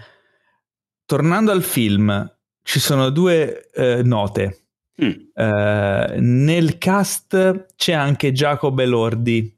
tornando 1.03 1.51
al 1.51 1.63
film, 1.63 2.36
ci 2.67 2.81
sono 2.81 3.09
due 3.11 3.69
eh, 3.71 4.03
note. 4.03 4.63
Mm. 5.01 5.11
Eh, 5.33 6.15
nel 6.19 6.77
cast 6.77 7.67
c'è 7.77 7.93
anche 7.93 8.33
Jacob 8.33 8.77
Elordi. 8.77 9.57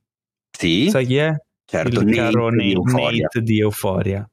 Sì. 0.56 0.90
Sai 0.92 1.08
chi 1.08 1.16
è? 1.16 1.34
Certo, 1.66 2.02
il 2.02 2.06
Nate 2.06 2.18
caro 2.18 2.50
Nate, 2.52 2.64
di 2.64 2.74
Nate 2.76 3.42
di 3.42 3.60
Euphoria. 3.60 4.30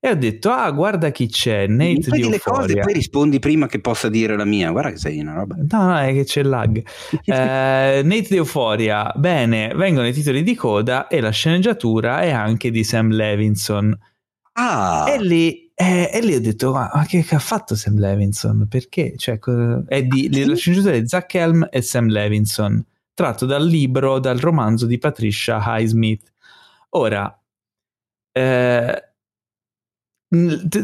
E 0.00 0.10
ho 0.10 0.14
detto, 0.14 0.50
ah, 0.50 0.70
guarda 0.70 1.10
chi 1.10 1.28
c'è, 1.28 1.66
Nate 1.66 2.10
di 2.10 2.22
Euphoria. 2.22 2.38
Cose, 2.40 2.78
poi 2.78 2.92
rispondi 2.94 3.38
prima 3.40 3.66
che 3.66 3.80
possa 3.80 4.08
dire 4.08 4.36
la 4.38 4.46
mia. 4.46 4.70
Guarda 4.70 4.92
che 4.92 4.96
sei 4.96 5.20
una 5.20 5.34
roba. 5.34 5.56
No, 5.56 5.86
no, 5.86 5.98
è 5.98 6.10
che 6.14 6.24
c'è 6.24 6.40
il 6.40 6.48
lag. 6.48 6.76
eh, 7.24 8.00
Nate 8.02 8.26
di 8.26 8.36
Euphoria. 8.36 9.12
Bene, 9.16 9.74
vengono 9.74 10.06
i 10.06 10.14
titoli 10.14 10.42
di 10.42 10.54
coda 10.54 11.08
e 11.08 11.20
la 11.20 11.30
sceneggiatura 11.30 12.20
è 12.20 12.30
anche 12.30 12.70
di 12.70 12.84
Sam 12.84 13.10
Levinson. 13.10 13.94
Ah. 14.52 15.04
E 15.10 15.22
lì 15.22 15.67
e, 15.80 16.10
e 16.12 16.20
lì 16.22 16.34
ho 16.34 16.40
detto, 16.40 16.72
ma, 16.72 16.90
ma 16.92 17.06
che, 17.06 17.22
che, 17.22 17.36
ha 17.36 17.38
fatto 17.38 17.76
Sam 17.76 18.00
Levinson? 18.00 18.66
Perché? 18.68 19.14
Cioè, 19.16 19.38
è 19.86 20.02
di, 20.02 20.28
sì. 20.32 20.44
La 20.44 20.56
sceneggiatura 20.56 20.98
di 20.98 21.06
Zach 21.06 21.34
Helm 21.34 21.68
e 21.70 21.82
Sam 21.82 22.08
Levinson, 22.08 22.84
tratto 23.14 23.46
dal 23.46 23.64
libro, 23.64 24.18
dal 24.18 24.38
romanzo 24.38 24.86
di 24.86 24.98
Patricia 24.98 25.62
Highsmith. 25.64 26.32
Ora, 26.90 27.32
eh, 28.32 29.12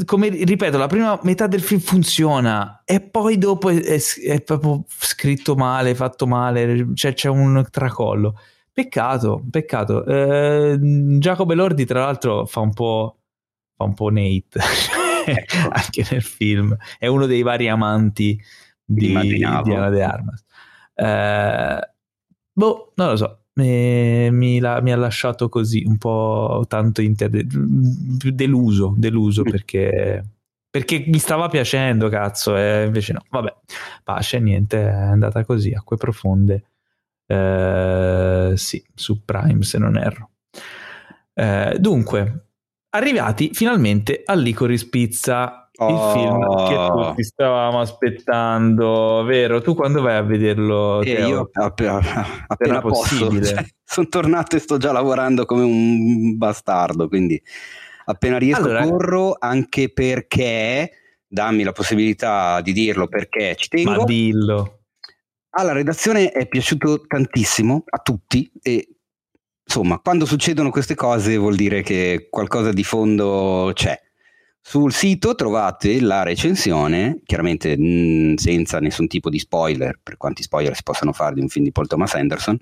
come 0.04 0.28
ripeto, 0.28 0.78
la 0.78 0.86
prima 0.86 1.18
metà 1.24 1.48
del 1.48 1.60
film 1.60 1.80
funziona 1.80 2.82
e 2.84 3.00
poi 3.00 3.36
dopo 3.36 3.70
è, 3.70 3.82
è, 3.82 4.00
è 4.26 4.42
proprio 4.42 4.84
scritto 4.86 5.56
male, 5.56 5.96
fatto 5.96 6.28
male, 6.28 6.86
cioè 6.94 7.14
c'è 7.14 7.28
un 7.28 7.66
tracollo. 7.68 8.38
Peccato, 8.72 9.42
peccato. 9.50 10.04
Eh, 10.04 10.78
Giacomo 11.18 11.50
Elordi, 11.50 11.84
tra 11.84 12.04
l'altro, 12.04 12.46
fa 12.46 12.60
un 12.60 12.72
po' 12.72 13.23
fa 13.76 13.84
un 13.84 13.94
po' 13.94 14.10
Nate 14.10 14.60
ecco. 15.26 15.68
anche 15.70 16.06
nel 16.10 16.22
film. 16.22 16.76
È 16.98 17.06
uno 17.06 17.26
dei 17.26 17.42
vari 17.42 17.68
amanti 17.68 18.40
di, 18.84 19.18
di 19.20 19.36
Diana 19.36 19.88
De 19.88 20.02
Armas. 20.02 20.44
Eh, 20.94 21.90
boh 22.52 22.92
non 22.96 23.08
lo 23.08 23.16
so. 23.16 23.38
Mi, 23.54 24.30
mi, 24.32 24.58
la, 24.58 24.80
mi, 24.80 24.92
ha 24.92 24.96
lasciato 24.96 25.48
così 25.48 25.84
un 25.86 25.96
po' 25.96 26.64
tanto 26.66 27.02
inter... 27.02 27.30
deluso 27.30 28.94
deluso 28.96 29.42
mm. 29.42 29.48
perché 29.48 30.24
perché 30.68 31.04
mi 31.06 31.18
stava 31.18 31.48
piacendo 31.48 32.08
cazzo 32.08 32.56
e 32.56 32.84
invece 32.84 33.12
no. 33.12 33.22
Vabbè 33.30 33.54
pace 34.02 34.40
niente 34.40 34.88
è 34.88 34.92
andata 34.92 35.44
così 35.44 35.72
acque 35.72 35.96
profonde. 35.96 36.64
Eh, 37.26 38.52
sì 38.56 38.84
su 38.92 39.24
Prime 39.24 39.62
se 39.62 39.78
non 39.78 39.96
erro. 39.96 40.30
Eh, 41.32 41.76
dunque 41.78 42.46
arrivati 42.94 43.50
finalmente 43.52 44.22
a 44.24 44.34
Licorice 44.34 44.88
Pizza, 44.88 45.68
oh. 45.76 45.88
il 45.88 46.12
film 46.12 46.68
che 46.68 47.08
tutti 47.08 47.24
stavamo 47.24 47.80
aspettando, 47.80 49.22
vero? 49.24 49.60
Tu 49.60 49.74
quando 49.74 50.00
vai 50.00 50.16
a 50.16 50.22
vederlo? 50.22 51.02
Eh, 51.02 51.26
io 51.26 51.50
appena, 51.52 52.00
appena 52.46 52.80
possibile. 52.80 53.42
Cioè, 53.54 53.64
sono 53.84 54.08
tornato 54.08 54.56
e 54.56 54.60
sto 54.60 54.76
già 54.78 54.92
lavorando 54.92 55.44
come 55.44 55.62
un 55.62 56.36
bastardo, 56.36 57.08
quindi 57.08 57.40
appena 58.06 58.38
riesco 58.38 58.62
allora, 58.62 58.82
corro, 58.84 59.36
anche 59.38 59.92
perché, 59.92 60.90
dammi 61.26 61.62
la 61.62 61.72
possibilità 61.72 62.60
di 62.60 62.72
dirlo 62.72 63.08
perché 63.08 63.54
ci 63.56 63.68
tengo. 63.68 63.90
Ma 63.90 64.04
dillo. 64.04 64.78
Alla 65.56 65.72
redazione 65.72 66.32
è 66.32 66.48
piaciuto 66.48 67.02
tantissimo 67.06 67.84
a 67.86 67.98
tutti 67.98 68.50
e 68.60 68.93
insomma, 69.64 69.98
quando 69.98 70.26
succedono 70.26 70.70
queste 70.70 70.94
cose 70.94 71.36
vuol 71.36 71.56
dire 71.56 71.82
che 71.82 72.28
qualcosa 72.30 72.72
di 72.72 72.84
fondo 72.84 73.70
c'è. 73.74 73.98
Sul 74.66 74.92
sito 74.94 75.34
trovate 75.34 76.00
la 76.00 76.22
recensione, 76.22 77.20
chiaramente 77.24 77.76
mh, 77.76 78.36
senza 78.36 78.78
nessun 78.78 79.08
tipo 79.08 79.28
di 79.28 79.38
spoiler, 79.38 80.00
per 80.02 80.16
quanti 80.16 80.42
spoiler 80.42 80.74
si 80.74 80.82
possano 80.82 81.12
fare 81.12 81.34
di 81.34 81.42
un 81.42 81.48
film 81.48 81.66
di 81.66 81.72
Paul 81.72 81.86
Thomas 81.86 82.14
Anderson, 82.14 82.58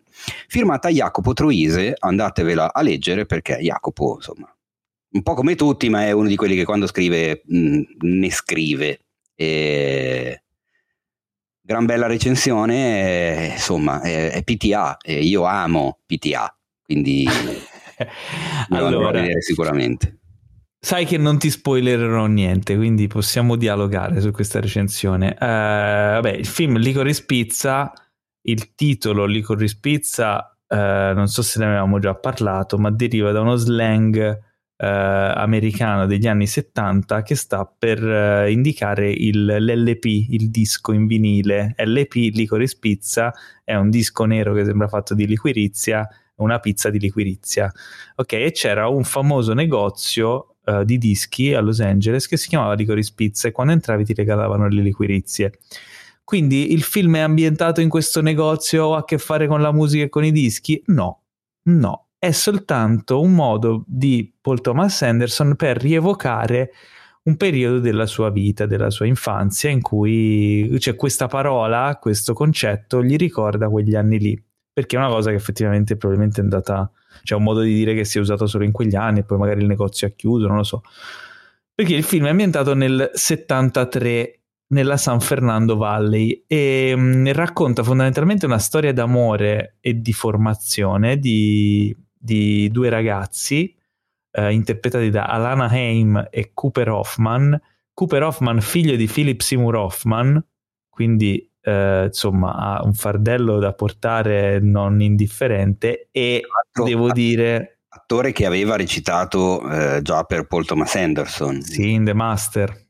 firmata 0.49 0.89
Jacopo 0.89 1.33
Troise, 1.33 1.95
andatevela 1.97 2.73
a 2.73 2.83
leggere 2.83 3.25
perché 3.25 3.59
Jacopo, 3.61 4.15
insomma, 4.17 4.53
un 5.13 5.23
po' 5.23 5.35
come 5.35 5.55
tutti, 5.55 5.89
ma 5.91 6.05
è 6.05 6.11
uno 6.11 6.27
di 6.27 6.37
quelli 6.37 6.57
che 6.57 6.65
quando 6.65 6.89
scrive 6.89 7.43
mh, 7.47 7.81
ne 8.01 8.31
scrive. 8.31 9.01
E... 9.37 10.43
Gran 11.61 11.85
bella 11.87 12.09
recensione, 12.09 13.47
eh, 13.47 13.53
insomma, 13.53 14.01
è, 14.01 14.33
è 14.33 14.43
PTA 14.43 14.97
e 15.01 15.21
io 15.23 15.45
amo 15.45 16.01
PTA 16.05 16.53
quindi 16.93 17.27
allora, 18.69 19.09
a 19.09 19.13
vedere 19.13 19.41
sicuramente. 19.41 20.19
Sai 20.79 21.07
che 21.07 21.17
non 21.17 21.39
ti 21.39 21.49
spoilererò 21.49 22.27
niente, 22.27 22.77
quindi 22.77 23.07
possiamo 23.07 23.57
dialogare 23.57 24.21
su 24.21 24.31
questa 24.33 24.61
recensione. 24.61 25.37
Uh, 25.39 25.45
vabbè, 25.45 26.33
il 26.33 26.47
film 26.47 26.77
Licorice 26.77 27.25
Pizza, 27.25 27.93
il 28.43 28.75
titolo 28.75 29.25
Licorice 29.25 29.79
Pizza, 29.81 30.57
uh, 30.67 30.75
non 31.15 31.29
so 31.29 31.43
se 31.43 31.61
ne 31.61 31.67
avevamo 31.67 32.01
già 32.01 32.15
parlato, 32.17 32.79
ma 32.79 32.91
deriva 32.91 33.31
da 33.31 33.43
uno 33.43 33.55
slang 33.55 34.39
uh, 34.77 34.85
americano 34.85 36.07
degli 36.07 36.27
anni 36.27 36.49
70 36.49 37.23
che 37.23 37.37
sta 37.37 37.65
per 37.65 38.49
indicare 38.49 39.09
il, 39.13 39.45
l'LP, 39.45 40.05
il 40.05 40.51
disco 40.51 40.91
in 40.91 41.07
vinile. 41.07 41.77
LP, 41.77 42.35
Licorice 42.35 42.77
Pizza, 42.81 43.33
è 43.63 43.77
un 43.77 43.89
disco 43.89 44.25
nero 44.25 44.53
che 44.53 44.65
sembra 44.65 44.89
fatto 44.89 45.15
di 45.15 45.29
liquirizia 45.29 46.09
una 46.43 46.59
pizza 46.59 46.91
di 46.91 46.99
liquirizia. 46.99 47.73
Ok, 48.17 48.33
e 48.35 48.51
c'era 48.53 48.89
un 48.89 49.05
famoso 49.05 49.55
negozio 49.55 50.57
uh, 50.65 50.85
di 50.85 50.99
dischi 50.99 51.55
a 51.55 51.61
Los 51.61 51.81
Angeles 51.81 52.27
che 52.27 52.37
si 52.37 52.49
chiamava 52.49 52.75
Licorice 52.75 53.13
Pizza 53.15 53.49
e 53.49 53.53
quando 53.53 53.73
entravi 53.73 54.05
ti 54.05 54.15
regalavano 54.15 54.69
le 54.69 54.83
liquirizie. 54.83 55.59
Quindi 56.25 56.73
il 56.73 56.83
film 56.83 57.17
è 57.17 57.21
ambientato 57.21 57.81
in 57.81 57.89
questo 57.89 58.23
negozio 58.23 58.95
ha 58.95 58.99
a 58.99 59.05
che 59.05 59.19
fare 59.19 59.47
con 59.47 59.61
la 59.61 59.73
musica 59.73 60.05
e 60.05 60.09
con 60.09 60.25
i 60.25 60.33
dischi? 60.33 60.83
No, 60.87 61.23
no, 61.65 62.09
è 62.19 62.31
soltanto 62.31 63.21
un 63.21 63.35
modo 63.35 63.85
di 63.87 64.33
Paul 64.41 64.61
Thomas 64.61 65.03
Anderson 65.03 65.57
per 65.57 65.77
rievocare 65.77 66.71
un 67.25 67.37
periodo 67.37 67.81
della 67.81 68.07
sua 68.07 68.31
vita, 68.31 68.67
della 68.67 68.91
sua 68.91 69.07
infanzia, 69.07 69.71
in 69.71 69.81
cui 69.81 70.75
cioè, 70.81 70.97
questa 70.97 71.27
parola, 71.27 71.99
questo 72.01 72.33
concetto 72.33 73.03
gli 73.03 73.17
ricorda 73.17 73.69
quegli 73.69 73.95
anni 73.95 74.19
lì 74.19 74.45
perché 74.73 74.97
è 74.97 74.99
una 74.99 75.09
cosa 75.09 75.31
che 75.31 75.37
effettivamente 75.37 75.97
probabilmente 75.97 76.41
è 76.41 76.45
andata, 76.45 76.91
cioè 77.23 77.39
un 77.39 77.45
modo 77.45 77.61
di 77.61 77.75
dire 77.75 77.95
che 77.95 78.05
si 78.05 78.19
è 78.19 78.21
usato 78.21 78.47
solo 78.47 78.65
in 78.65 78.73
quegli 78.73 78.97
anni 78.97 79.21
e 79.21 79.25
poi 79.25 79.39
magari 79.39 79.61
il 79.61 79.67
negozio 79.67 80.07
ha 80.07 80.11
chiuso, 80.11 80.47
non 80.47 80.57
lo 80.57 80.63
so. 80.63 80.83
Perché 81.75 81.95
il 81.95 82.05
film 82.05 82.27
è 82.27 82.31
ambientato 82.31 82.75
nel 82.75 83.11
73 83.13 84.41
nella 84.73 84.97
San 84.97 85.21
Fernando 85.21 85.77
Valley 85.77 86.45
e 86.47 86.95
mh, 86.97 87.01
mm, 87.01 87.27
racconta 87.29 87.83
fondamentalmente 87.83 88.47
una 88.47 88.59
storia 88.59 88.93
d'amore 88.93 89.77
e 89.81 90.01
di 90.01 90.13
formazione 90.13 91.19
di, 91.19 91.95
di 92.19 92.71
due 92.71 92.89
ragazzi 92.89 93.75
eh, 94.33 94.53
interpretati 94.53 95.11
da 95.11 95.25
Alana 95.25 95.69
Haim 95.69 96.29
e 96.31 96.51
Cooper 96.55 96.89
Hoffman. 96.89 97.61
Cooper 97.93 98.23
Hoffman, 98.23 98.61
figlio 98.61 98.97
di 98.97 99.07
Philip 99.07 99.41
Seymour 99.41 99.77
Hoffman, 99.77 100.43
quindi 100.89 101.52
eh, 101.63 102.05
insomma 102.07 102.55
ha 102.55 102.83
un 102.85 102.93
fardello 102.95 103.59
da 103.59 103.73
portare 103.73 104.61
non 104.61 105.01
indifferente 105.01 106.09
e 106.11 106.43
Altro, 106.65 106.85
devo 106.85 107.11
dire 107.13 107.79
attore 107.89 108.33
che 108.33 108.47
aveva 108.47 108.77
recitato 108.77 109.69
eh, 109.71 110.01
già 110.03 110.25
per 110.25 110.47
Paul 110.47 110.65
Thomas 110.65 110.95
Anderson 110.97 111.63
sì 111.63 111.93
in 111.93 112.05
The 112.05 112.15
Master 112.15 112.83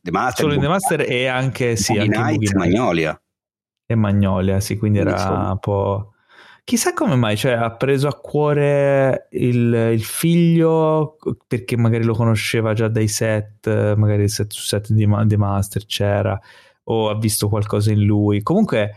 The 0.00 0.10
Master, 0.10 0.44
Solo 0.44 0.54
in 0.54 0.60
The 0.60 0.68
Master 0.68 1.00
e 1.00 1.26
anche, 1.26 1.76
sì, 1.76 1.98
anche 1.98 2.18
Night, 2.18 2.54
Magnolia. 2.54 3.20
E 3.86 3.94
Magnolia, 3.94 4.60
sì, 4.60 4.76
quindi, 4.76 4.98
era 4.98 5.12
insomma. 5.12 5.50
un 5.50 5.58
po'... 5.58 6.08
Chissà 6.64 6.94
come 6.94 7.14
mai, 7.14 7.36
cioè 7.36 7.52
ha 7.52 7.70
preso 7.72 8.08
a 8.08 8.14
cuore 8.14 9.28
il, 9.32 9.90
il, 9.92 10.02
figlio 10.02 11.18
perché 11.46 11.76
magari 11.76 12.04
lo 12.04 12.14
conosceva 12.14 12.72
già 12.72 12.88
dai 12.88 13.06
set, 13.06 13.94
magari 13.96 14.22
il 14.22 14.30
set 14.30 14.50
su 14.50 14.62
set 14.62 14.90
di 14.90 15.06
The 15.26 15.36
Master 15.36 15.84
c'era, 15.84 16.40
o 16.84 17.10
ha 17.10 17.18
visto 17.18 17.48
qualcosa 17.48 17.92
in 17.92 18.04
lui. 18.04 18.42
Comunque 18.42 18.94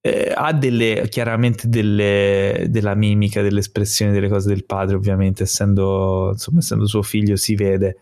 eh, 0.00 0.32
ha 0.34 0.52
delle, 0.52 1.06
chiaramente 1.08 1.68
delle, 1.68 2.66
della 2.68 2.94
mimica, 2.94 3.42
delle 3.42 3.60
espressioni 3.60 4.12
delle 4.12 4.28
cose 4.28 4.48
del 4.48 4.64
padre, 4.64 4.96
ovviamente, 4.96 5.44
essendo, 5.44 6.30
insomma, 6.32 6.60
essendo 6.60 6.86
suo 6.86 7.02
figlio 7.02 7.36
si 7.36 7.54
vede 7.54 7.96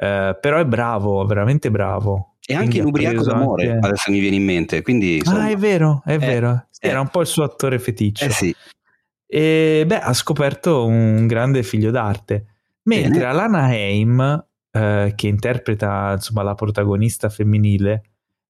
eh, 0.00 0.38
però 0.40 0.58
è 0.58 0.64
bravo, 0.64 1.24
veramente 1.26 1.70
bravo. 1.70 2.36
E 2.46 2.54
anche 2.54 2.78
in 2.78 2.86
Ubriaco 2.86 3.24
d'amore, 3.24 3.72
anche... 3.72 3.86
adesso 3.86 4.10
mi 4.10 4.20
viene 4.20 4.36
in 4.36 4.44
mente. 4.44 4.80
Quindi, 4.80 5.16
insomma, 5.16 5.44
ah, 5.44 5.48
è 5.48 5.56
vero, 5.56 6.02
è 6.04 6.14
eh, 6.14 6.18
vero. 6.18 6.66
Eh, 6.78 6.88
Era 6.88 7.00
un 7.00 7.08
po' 7.08 7.20
il 7.20 7.26
suo 7.26 7.42
attore 7.42 7.78
feticcio. 7.78 8.24
Eh 8.24 8.30
sì. 8.30 8.54
E 9.26 9.84
beh, 9.86 10.00
ha 10.00 10.14
scoperto 10.14 10.86
un 10.86 11.26
grande 11.26 11.62
figlio 11.62 11.90
d'arte. 11.90 12.46
Mentre 12.84 13.10
Bene. 13.10 13.24
Alana 13.24 13.64
Haim, 13.64 14.46
eh, 14.70 15.12
che 15.14 15.26
interpreta 15.26 16.12
insomma, 16.14 16.42
la 16.42 16.54
protagonista 16.54 17.28
femminile, 17.28 18.02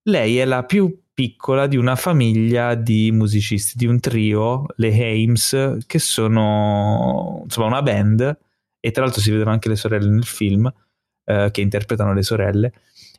lei 0.09 0.39
è 0.39 0.45
la 0.45 0.65
più 0.65 1.03
piccola 1.13 1.67
di 1.67 1.77
una 1.77 1.97
famiglia 1.97 2.75
di 2.75 3.11
musicisti, 3.13 3.77
di 3.77 3.87
un 3.87 3.99
trio, 4.01 4.67
le 4.77 4.89
Hames, 4.89 5.79
che 5.87 5.99
sono 5.99 7.41
insomma 7.45 7.67
una 7.67 7.83
band, 7.83 8.39
e 8.79 8.91
tra 8.91 9.03
l'altro 9.03 9.21
si 9.21 9.31
vedono 9.31 9.51
anche 9.51 9.69
le 9.69 9.77
sorelle 9.77 10.09
nel 10.09 10.25
film, 10.25 10.73
eh, 11.25 11.49
che 11.51 11.61
interpretano 11.61 12.15
le 12.15 12.23
sorelle, 12.23 12.73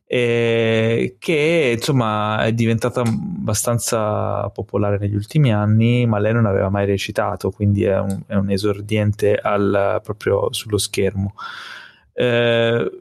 e 0.05 1.17
che 1.19 1.73
insomma 1.75 2.45
è 2.45 2.53
diventata 2.53 3.01
abbastanza 3.01 4.49
popolare 4.49 4.97
negli 4.97 5.15
ultimi 5.15 5.53
anni, 5.53 6.05
ma 6.05 6.19
lei 6.19 6.33
non 6.33 6.45
aveva 6.45 6.69
mai 6.69 6.85
recitato, 6.85 7.51
quindi 7.51 7.83
è 7.83 7.99
un, 7.99 8.21
è 8.27 8.35
un 8.35 8.49
esordiente 8.49 9.35
al, 9.35 9.99
proprio 10.03 10.51
sullo 10.53 10.77
schermo. 10.77 11.33
Eh, 12.13 12.91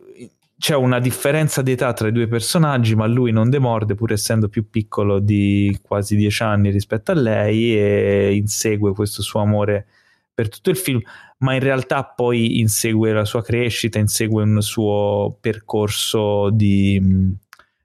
c'è 0.59 0.75
una 0.75 0.99
differenza 0.99 1.63
di 1.63 1.73
età 1.73 1.93
tra 1.93 2.09
i 2.09 2.13
due 2.13 2.27
personaggi, 2.27 2.95
ma 2.95 3.07
lui 3.07 3.31
non 3.33 3.49
demorde, 3.51 3.95
pur 3.95 4.13
essendo 4.13 4.49
più 4.49 4.69
piccolo 4.69 5.21
di 5.21 5.79
quasi 5.83 6.17
dieci 6.17 6.43
anni 6.43 6.71
rispetto 6.71 7.13
a 7.13 7.15
lei, 7.15 7.77
e 7.79 8.35
insegue 8.35 8.93
questo 8.93 9.23
suo 9.23 9.41
amore 9.41 9.87
per 10.35 10.49
tutto 10.49 10.71
il 10.71 10.77
film 10.77 11.01
ma 11.39 11.55
in 11.55 11.61
realtà 11.61 12.05
poi 12.05 12.59
insegue 12.61 13.13
la 13.13 13.25
sua 13.25 13.43
crescita, 13.43 13.99
insegue 13.99 14.43
un 14.43 14.61
suo 14.61 15.37
percorso 15.41 16.51
di, 16.51 17.01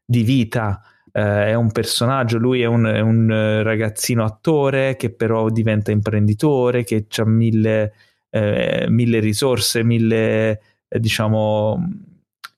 di 0.04 0.24
vita. 0.24 0.82
Eh, 1.12 1.48
è 1.48 1.54
un 1.54 1.72
personaggio, 1.72 2.38
lui 2.40 2.62
è 2.62 2.66
un, 2.66 2.86
è 2.86 3.00
un, 3.00 3.62
ragazzino 3.64 4.24
attore 4.24 4.96
che 4.96 5.12
però 5.12 5.50
diventa 5.50 5.92
imprenditore, 5.92 6.84
che 6.84 7.06
ha 7.16 7.26
mille, 7.26 7.94
eh, 8.30 8.88
mille, 8.90 9.20
risorse, 9.20 9.84
mille 9.84 10.60
eh, 10.88 11.00
diciamo 11.00 11.78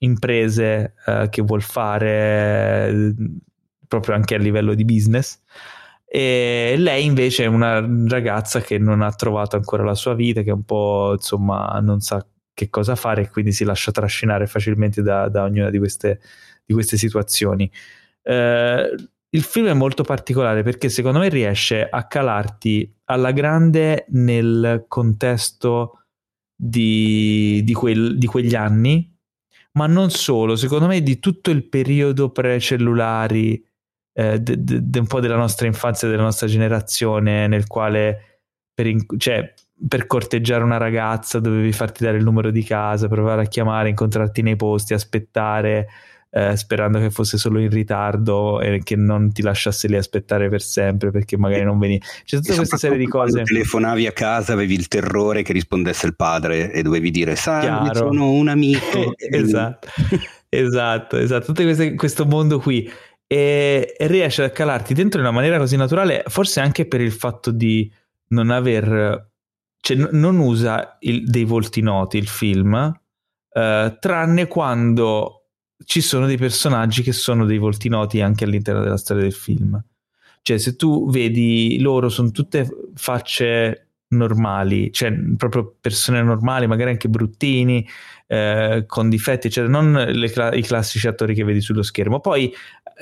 imprese 0.06 0.94
eh, 1.06 1.28
che 1.30 1.42
vuol 1.42 1.62
fare 1.62 2.88
eh, 2.90 3.16
proprio 3.88 4.16
anche 4.16 4.36
a 4.36 4.38
livello 4.38 4.74
di 4.74 4.86
business 4.86 5.42
e 6.16 6.76
lei 6.78 7.04
invece 7.04 7.44
è 7.44 7.48
una 7.48 7.86
ragazza 8.08 8.62
che 8.62 8.78
non 8.78 9.02
ha 9.02 9.12
trovato 9.12 9.58
ancora 9.58 9.84
la 9.84 9.96
sua 9.96 10.14
vita, 10.14 10.44
che 10.44 10.52
un 10.52 10.64
po' 10.64 11.12
insomma 11.14 11.78
non 11.82 12.00
sa 12.00 12.26
che 12.54 12.70
cosa 12.70 12.96
fare 12.96 13.24
e 13.24 13.30
quindi 13.30 13.52
si 13.52 13.66
lascia 13.66 13.92
trascinare 13.92 14.48
facilmente 14.48 15.02
da, 15.02 15.28
da 15.28 15.44
ognuna 15.44 15.70
di 15.70 15.78
queste, 15.78 16.22
di 16.64 16.74
queste 16.74 16.96
situazioni. 16.96 17.70
Eh, 18.22 18.96
il 19.30 19.42
film 19.42 19.68
è 19.68 19.74
molto 19.74 20.04
particolare 20.04 20.64
perché 20.64 20.88
secondo 20.88 21.20
me 21.20 21.28
riesce 21.28 21.86
a 21.86 22.08
calarti 22.08 23.00
alla 23.06 23.32
grande 23.32 24.06
nel 24.12 24.86
contesto 24.88 26.06
di, 26.56 27.62
di, 27.66 27.74
quel, 27.74 28.18
di 28.18 28.26
quegli 28.26 28.56
anni, 28.56 29.15
ma 29.76 29.88
non 29.88 30.10
solo, 30.10 30.56
secondo 30.56 30.88
me 30.88 31.02
di 31.02 31.20
tutto 31.20 31.52
il 31.52 31.68
periodo 31.68 32.30
pre-cellulari 32.30 33.64
eh, 34.14 34.40
de, 34.40 34.64
de, 34.64 34.80
de 34.82 35.00
un 35.00 35.08
po' 35.08 35.20
della 35.20 35.36
nostra 35.36 35.68
infanzia, 35.68 36.08
della 36.08 36.24
nostra 36.24 36.48
generazione, 36.48 37.48
nel 37.48 37.68
quale 37.68 38.42
per, 38.74 38.88
in, 38.88 39.06
cioè, 39.18 39.54
per 39.88 40.08
corteggiare 40.08 40.64
una 40.64 40.78
ragazza 40.78 41.40
dovevi 41.40 41.74
farti 41.74 42.04
dare 42.04 42.18
il 42.18 42.24
numero 42.24 42.52
di 42.52 42.64
casa, 42.64 43.10
provare 43.10 43.44
a 43.44 43.48
chiamare, 43.48 43.90
incontrarti 43.90 44.42
nei 44.42 44.56
posti, 44.56 44.94
aspettare. 44.94 45.88
Eh, 46.38 46.58
sperando 46.58 47.00
che 47.00 47.12
fosse 47.12 47.38
solo 47.38 47.60
in 47.60 47.70
ritardo 47.70 48.60
e 48.60 48.82
che 48.84 48.98
non 48.98 49.32
ti 49.32 49.42
lasciasse 49.42 49.88
lì 49.88 49.96
aspettare 49.96 50.50
per 50.50 50.62
sempre 50.62 51.10
perché 51.10 51.38
magari 51.38 51.64
non 51.64 51.80
venivi. 51.80 52.04
C'è 52.26 52.42
tutta 52.42 52.56
questa 52.56 52.76
serie 52.76 52.98
di 52.98 53.08
cose. 53.08 53.32
Quando 53.32 53.48
telefonavi 53.54 54.06
a 54.06 54.12
casa 54.12 54.52
avevi 54.52 54.74
il 54.74 54.90
terrore 54.90 55.44
che 55.44 55.54
rispondesse 55.54 56.06
il 56.08 56.14
padre 56.18 56.74
e 56.74 56.82
dovevi 56.82 57.10
dire: 57.10 57.38
Salve, 57.38 57.96
sono 57.96 58.32
un 58.32 58.50
amico. 58.50 59.14
esatto, 59.16 59.88
esatto, 60.50 61.16
esatto. 61.16 61.46
Tutto 61.46 61.64
queste, 61.64 61.96
questo 61.96 62.26
mondo 62.26 62.60
qui 62.60 62.92
e, 63.28 63.96
e 63.98 64.08
riesce 64.08 64.44
a 64.44 64.50
calarti 64.50 64.94
dentro 64.94 65.22
in 65.22 65.26
una 65.28 65.34
maniera 65.34 65.58
così 65.58 65.78
naturale, 65.78 66.26
forse 66.28 66.60
anche 66.60 66.86
per 66.86 67.00
il 67.00 67.14
fatto 67.14 67.52
di 67.52 67.90
non 68.30 68.50
aver, 68.50 69.30
cioè 69.80 69.96
n- 69.96 70.10
non 70.12 70.38
usa 70.40 70.98
il, 71.00 71.24
dei 71.30 71.46
volti 71.46 71.80
noti 71.80 72.18
il 72.18 72.28
film, 72.28 72.94
eh, 73.54 73.98
tranne 74.02 74.48
quando 74.48 75.45
ci 75.84 76.02
sono 76.02 76.26
dei 76.26 76.38
personaggi 76.38 77.02
che 77.02 77.12
sono 77.12 77.46
dei 77.46 77.58
volti 77.58 77.90
noti 77.90 78.22
anche 78.22 78.46
all'interno 78.46 78.82
della 78.82 78.98
storia 78.98 79.24
del 79.24 79.34
film. 79.34 79.82
Cioè, 80.42 80.58
se 80.58 80.76
tu 80.76 81.10
vedi 81.10 81.80
loro, 81.80 82.10
sono 82.10 82.32
tutte 82.32 82.68
facce 82.94 83.88
normali, 84.10 84.94
cioè 84.94 85.12
proprio 85.36 85.76
persone 85.82 86.22
normali, 86.22 86.68
magari 86.68 86.92
anche 86.92 87.10
bruttini, 87.10 87.86
eh, 88.28 88.84
con 88.86 89.10
difetti, 89.10 89.50
cioè 89.50 89.68
non 89.68 89.94
le, 89.94 90.32
i 90.54 90.62
classici 90.62 91.08
attori 91.08 91.34
che 91.34 91.44
vedi 91.44 91.62
sullo 91.62 91.82
schermo. 91.82 92.20
Poi 92.20 92.54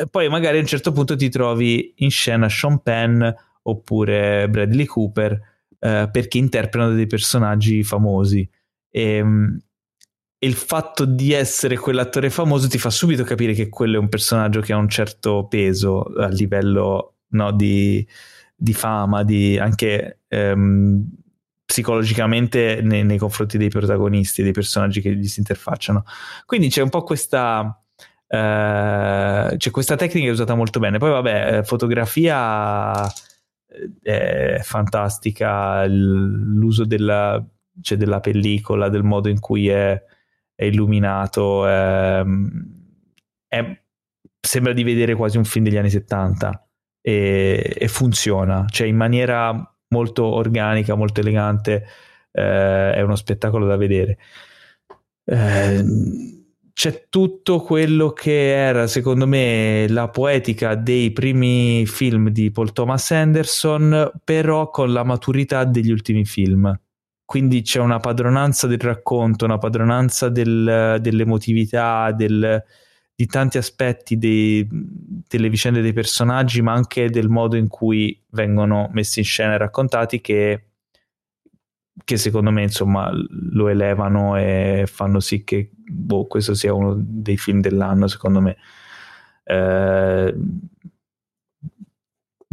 poi 0.10 0.30
magari 0.30 0.58
a 0.58 0.62
un 0.62 0.66
certo 0.66 0.92
punto 0.92 1.16
ti 1.16 1.30
trovi 1.30 1.94
in 1.98 2.10
scena 2.10 2.50
Sean 2.50 2.82
Penn 2.82 3.24
oppure 3.64 4.50
Bradley 4.50 4.86
Cooper 4.86 5.40
eh, 5.80 6.10
perché 6.12 6.38
interpretano 6.38 6.96
dei 6.96 7.08
personaggi 7.08 7.84
famosi. 7.84 8.48
E, 8.90 9.24
um, 10.44 10.48
il 10.48 10.54
fatto 10.56 11.06
di 11.06 11.34
essere 11.34 11.78
quell'attore 11.78 12.30
famoso 12.30 12.68
ti 12.68 12.78
fa 12.78 12.90
subito 12.90 13.24
capire 13.24 13.54
che 13.54 13.70
quello 13.70 13.98
è 13.98 14.00
un 14.00 14.10
personaggio 14.10 14.62
che 14.62 14.74
ha 14.74 14.78
un 14.78 14.90
certo 14.90 15.48
peso 15.48 16.04
a 16.04 16.28
livello 16.28 17.16
no, 17.30 17.52
di, 17.52 18.06
di, 18.56 18.74
fama, 18.74 19.24
di 19.24 19.58
anche 19.58 20.20
um, 20.30 21.06
psicologicamente 21.66 22.82
nei, 22.84 23.04
nei, 23.04 23.18
confronti 23.18 23.58
dei 23.58 23.70
protagonisti, 23.70 24.44
dei 24.44 24.52
personaggi 24.52 25.02
che 25.02 25.14
gli 25.16 25.28
si 25.28 25.40
interfacciano. 25.40 26.04
Quindi 26.46 26.70
c'è 26.70 26.82
un 26.82 26.90
po' 26.90 27.04
questa 27.04 27.78
eh, 28.34 29.56
cioè 29.58 29.72
questa 29.72 29.96
tecnica 29.96 30.28
è 30.28 30.32
usata 30.32 30.56
molto 30.56 30.80
bene. 30.80 30.98
Poi, 30.98 31.12
vabbè, 31.12 31.58
eh, 31.58 31.64
fotografia 31.64 33.06
eh, 34.02 34.56
è 34.56 34.60
fantastica, 34.64 35.86
l'uso 35.86 36.84
della, 36.86 37.44
cioè 37.82 37.98
della 37.98 38.20
pellicola, 38.20 38.90
del 38.90 39.04
modo 39.04 39.30
in 39.30 39.40
cui 39.40 39.68
è, 39.68 40.02
è 40.64 40.68
illuminato, 40.68 41.68
è, 41.68 42.24
è, 43.48 43.82
sembra 44.40 44.74
di 44.74 44.84
vedere 44.84 45.16
quasi 45.16 45.38
un 45.38 45.46
film 45.46 45.66
degli 45.66 45.78
anni 45.78 45.90
70 45.90 46.68
e, 47.02 47.76
e 47.78 47.88
funziona, 47.88 48.66
cioè 48.70 48.88
in 48.88 48.96
maniera 48.96 49.76
molto 49.90 50.26
organica, 50.26 50.96
molto 50.96 51.20
elegante, 51.22 51.86
eh, 52.32 52.94
è 52.94 53.02
uno 53.02 53.16
spettacolo 53.16 53.66
da 53.66 53.76
vedere. 53.78 54.18
Eh, 55.26 55.84
c'è 56.74 57.06
tutto 57.08 57.60
quello 57.62 58.12
che 58.12 58.52
era 58.52 58.88
secondo 58.88 59.28
me 59.28 59.86
la 59.90 60.10
poetica 60.10 60.74
dei 60.74 61.12
primi 61.12 61.86
film 61.86 62.30
di 62.30 62.50
Paul 62.52 62.74
Thomas 62.74 63.12
Anderson 63.12 64.12
però 64.24 64.72
con 64.72 64.92
la 64.92 65.04
maturità 65.04 65.66
degli 65.66 65.92
ultimi 65.92 66.26
film 66.26 66.76
quindi 67.26 67.62
c'è 67.62 67.80
una 67.80 68.00
padronanza 68.00 68.68
del 68.68 68.80
racconto 68.80 69.46
una 69.46 69.58
padronanza 69.58 70.30
del, 70.30 70.98
dell'emotività 71.00 72.12
del, 72.12 72.64
di 73.16 73.26
tanti 73.28 73.58
aspetti 73.58 74.18
dei, 74.18 74.68
delle 74.70 75.50
vicende 75.50 75.82
dei 75.82 75.94
personaggi, 75.94 76.62
ma 76.62 76.74
anche 76.74 77.10
del 77.10 77.30
modo 77.30 77.56
in 77.56 77.68
cui 77.68 78.20
vengono 78.32 78.90
messi 78.92 79.20
in 79.20 79.26
scena 79.26 79.54
e 79.54 79.58
raccontati 79.58 80.20
che, 80.20 80.66
che 82.04 82.18
secondo 82.18 82.52
me 82.52 82.64
insomma 82.64 83.12
lo 83.12 83.68
elevano 83.68 84.36
e 84.36 84.86
fanno 84.88 85.20
sì 85.20 85.44
che 85.44 85.70
boh, 85.74 86.26
questo 86.26 86.54
sia 86.56 86.74
uno 86.74 86.96
dei 86.98 87.38
film 87.38 87.62
dell'anno 87.62 88.08
secondo 88.08 88.42
me. 88.42 88.58
Eh, 89.44 90.36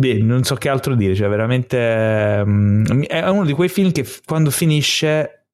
beh, 0.00 0.22
non 0.22 0.42
so 0.44 0.54
che 0.54 0.68
altro 0.68 0.94
dire, 0.94 1.14
cioè 1.14 1.28
veramente 1.28 2.42
um, 2.44 3.04
è 3.04 3.28
uno 3.28 3.44
di 3.44 3.52
quei 3.52 3.68
film 3.68 3.92
che 3.92 4.06
quando 4.24 4.50
finisce 4.50 5.46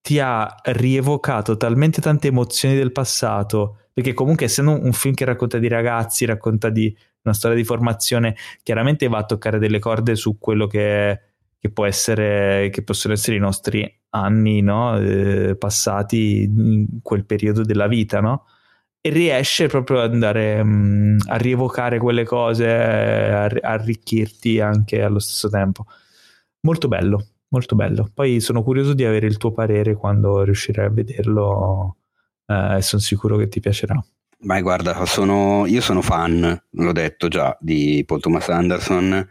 ti 0.00 0.18
ha 0.18 0.52
rievocato 0.64 1.56
talmente 1.56 2.00
tante 2.00 2.26
emozioni 2.26 2.74
del 2.74 2.90
passato 2.90 3.76
perché 3.92 4.12
comunque 4.12 4.46
essendo 4.46 4.72
un 4.72 4.92
film 4.92 5.14
che 5.14 5.24
racconta 5.24 5.58
di 5.58 5.68
ragazzi, 5.68 6.24
racconta 6.24 6.68
di 6.68 6.94
una 7.22 7.34
storia 7.34 7.56
di 7.56 7.64
formazione, 7.64 8.34
chiaramente 8.62 9.06
va 9.06 9.18
a 9.18 9.24
toccare 9.24 9.58
delle 9.58 9.78
corde 9.78 10.16
su 10.16 10.38
quello 10.38 10.66
che, 10.66 11.20
che 11.58 11.70
può 11.70 11.86
essere, 11.86 12.70
che 12.72 12.82
possono 12.82 13.14
essere 13.14 13.36
i 13.36 13.40
nostri 13.40 14.00
anni 14.10 14.62
no? 14.62 14.98
eh, 14.98 15.56
passati 15.56 16.42
in 16.42 17.00
quel 17.02 17.24
periodo 17.24 17.62
della 17.62 17.86
vita, 17.86 18.20
no? 18.20 18.46
Riesce 19.04 19.66
proprio 19.66 20.00
ad 20.00 20.12
andare 20.12 20.62
mh, 20.62 21.24
a 21.26 21.36
rievocare 21.36 21.98
quelle 21.98 22.24
cose, 22.24 22.68
a, 22.72 23.44
arricchirti 23.44 24.60
anche 24.60 25.02
allo 25.02 25.18
stesso 25.18 25.48
tempo. 25.48 25.86
Molto 26.60 26.86
bello, 26.88 27.26
molto 27.48 27.74
bello. 27.74 28.08
Poi 28.14 28.40
sono 28.40 28.62
curioso 28.62 28.94
di 28.94 29.04
avere 29.04 29.26
il 29.26 29.38
tuo 29.38 29.52
parere 29.52 29.94
quando 29.94 30.42
riuscirai 30.42 30.86
a 30.86 30.90
vederlo 30.90 31.96
eh, 32.46 32.80
sono 32.80 33.02
sicuro 33.02 33.36
che 33.36 33.48
ti 33.48 33.60
piacerà. 33.60 34.02
Ma 34.44 34.60
guarda, 34.60 35.04
sono, 35.06 35.66
io 35.66 35.80
sono 35.80 36.02
fan, 36.02 36.62
l'ho 36.70 36.92
detto 36.92 37.28
già, 37.28 37.56
di 37.60 38.02
Paul 38.04 38.20
Thomas 38.20 38.48
Anderson. 38.48 39.28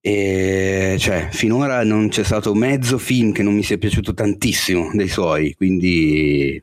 E 0.00 0.96
cioè, 0.98 1.28
finora 1.30 1.82
non 1.84 2.08
c'è 2.08 2.24
stato 2.24 2.54
mezzo 2.54 2.98
film 2.98 3.32
che 3.32 3.42
non 3.42 3.54
mi 3.54 3.62
sia 3.62 3.78
piaciuto 3.78 4.12
tantissimo 4.12 4.90
dei 4.92 5.08
suoi, 5.08 5.54
quindi 5.54 6.62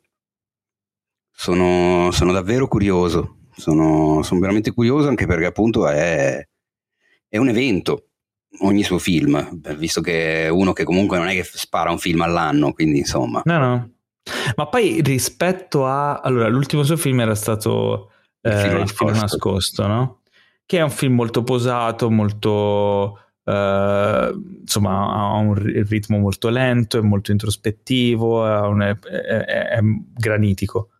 sono, 1.42 2.11
sono 2.11 2.32
davvero 2.32 2.68
curioso. 2.68 3.38
Sono, 3.56 4.22
sono, 4.22 4.40
veramente 4.40 4.72
curioso 4.72 5.08
anche 5.08 5.26
perché 5.26 5.45
appunto 5.45 5.88
è, 5.88 6.48
è 7.28 7.38
un 7.38 7.50
evento 7.50 8.10
ogni 8.60 8.84
suo 8.84 9.00
film, 9.00 9.60
visto 9.76 10.02
che 10.02 10.45
è 10.45 10.50
uno 10.50 10.72
che 10.72 10.84
comunque 10.84 11.18
non 11.18 11.30
è 11.30 11.34
che 11.34 11.44
spara 11.44 11.90
un 11.90 11.98
film 11.98 12.22
all'anno, 12.22 12.74
quindi 12.74 13.00
insomma. 13.00 13.42
No, 13.45 13.58
no, 13.58 13.90
ma 14.56 14.68
poi 14.68 15.02
rispetto 15.02 15.88
a... 15.88 16.20
Allora, 16.20 16.48
l'ultimo 16.48 16.84
suo 16.84 16.95
film 16.95 17.22
era 17.22 17.34
stato 17.34 18.11
Il 18.42 18.52
eh, 18.52 18.74
nascosto. 18.74 19.20
nascosto, 19.20 19.88
no? 19.88 20.20
Che 20.64 20.78
è 20.78 20.82
un 20.82 20.92
film 20.92 21.16
molto 21.16 21.42
posato, 21.44 22.11
molto... 22.11 23.18
Uh, 23.44 24.60
insomma, 24.61 25.11
ha 25.11 25.34
un 25.38 25.56
ritmo 25.56 26.20
molto 26.20 26.50
lento, 26.50 27.00
è 27.00 27.02
molto 27.02 27.32
introspettivo, 27.32 28.48
è, 28.48 28.68
un, 28.68 28.82
è, 28.82 28.95
è, 29.00 29.44
è 29.45 29.80
granitico. 29.82 30.91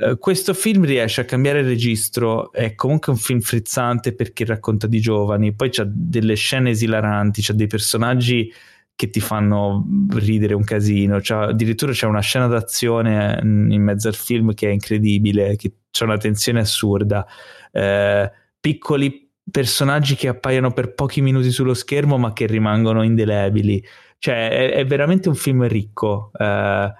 Uh, 0.00 0.18
questo 0.18 0.54
film 0.54 0.84
riesce 0.84 1.20
a 1.20 1.24
cambiare 1.24 1.62
registro, 1.62 2.52
è 2.52 2.74
comunque 2.74 3.12
un 3.12 3.18
film 3.18 3.40
frizzante 3.40 4.14
perché 4.14 4.44
racconta 4.46 4.86
di 4.86 5.00
giovani, 5.00 5.52
poi 5.52 5.68
c'ha 5.70 5.84
delle 5.86 6.34
scene 6.34 6.70
esilaranti, 6.70 7.42
c'ha 7.42 7.52
dei 7.52 7.66
personaggi 7.66 8.50
che 9.00 9.08
ti 9.08 9.20
fanno 9.20 9.86
ridere 10.10 10.52
un 10.52 10.62
casino. 10.62 11.22
Cioè, 11.22 11.48
addirittura 11.48 11.92
c'è 11.92 12.06
una 12.06 12.20
scena 12.20 12.46
d'azione 12.46 13.38
in 13.42 13.82
mezzo 13.82 14.08
al 14.08 14.14
film 14.14 14.52
che 14.52 14.68
è 14.68 14.72
incredibile, 14.72 15.56
che 15.56 15.72
c'è 15.90 16.04
una 16.04 16.18
tensione 16.18 16.60
assurda. 16.60 17.26
Eh, 17.72 18.30
piccoli 18.60 19.30
personaggi 19.50 20.16
che 20.16 20.28
appaiono 20.28 20.72
per 20.72 20.92
pochi 20.92 21.22
minuti 21.22 21.50
sullo 21.50 21.72
schermo 21.72 22.18
ma 22.18 22.34
che 22.34 22.46
rimangono 22.46 23.02
indelebili. 23.02 23.82
Cioè, 24.18 24.50
è, 24.50 24.72
è 24.72 24.84
veramente 24.84 25.30
un 25.30 25.34
film 25.34 25.66
ricco. 25.66 26.30
Eh, 26.38 26.92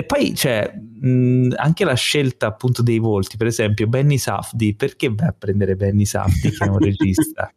e 0.00 0.04
poi 0.04 0.32
c'è 0.32 0.72
mh, 0.72 1.54
anche 1.56 1.84
la 1.84 1.94
scelta 1.94 2.46
appunto 2.46 2.82
dei 2.82 2.98
volti, 2.98 3.36
per 3.36 3.46
esempio 3.46 3.86
Benny 3.86 4.18
Safdi, 4.18 4.74
perché 4.74 5.08
vai 5.10 5.28
a 5.28 5.34
prendere 5.36 5.76
Benny 5.76 6.04
Safdi 6.04 6.50
che 6.50 6.64
è 6.64 6.68
un 6.68 6.78
regista? 6.82 7.52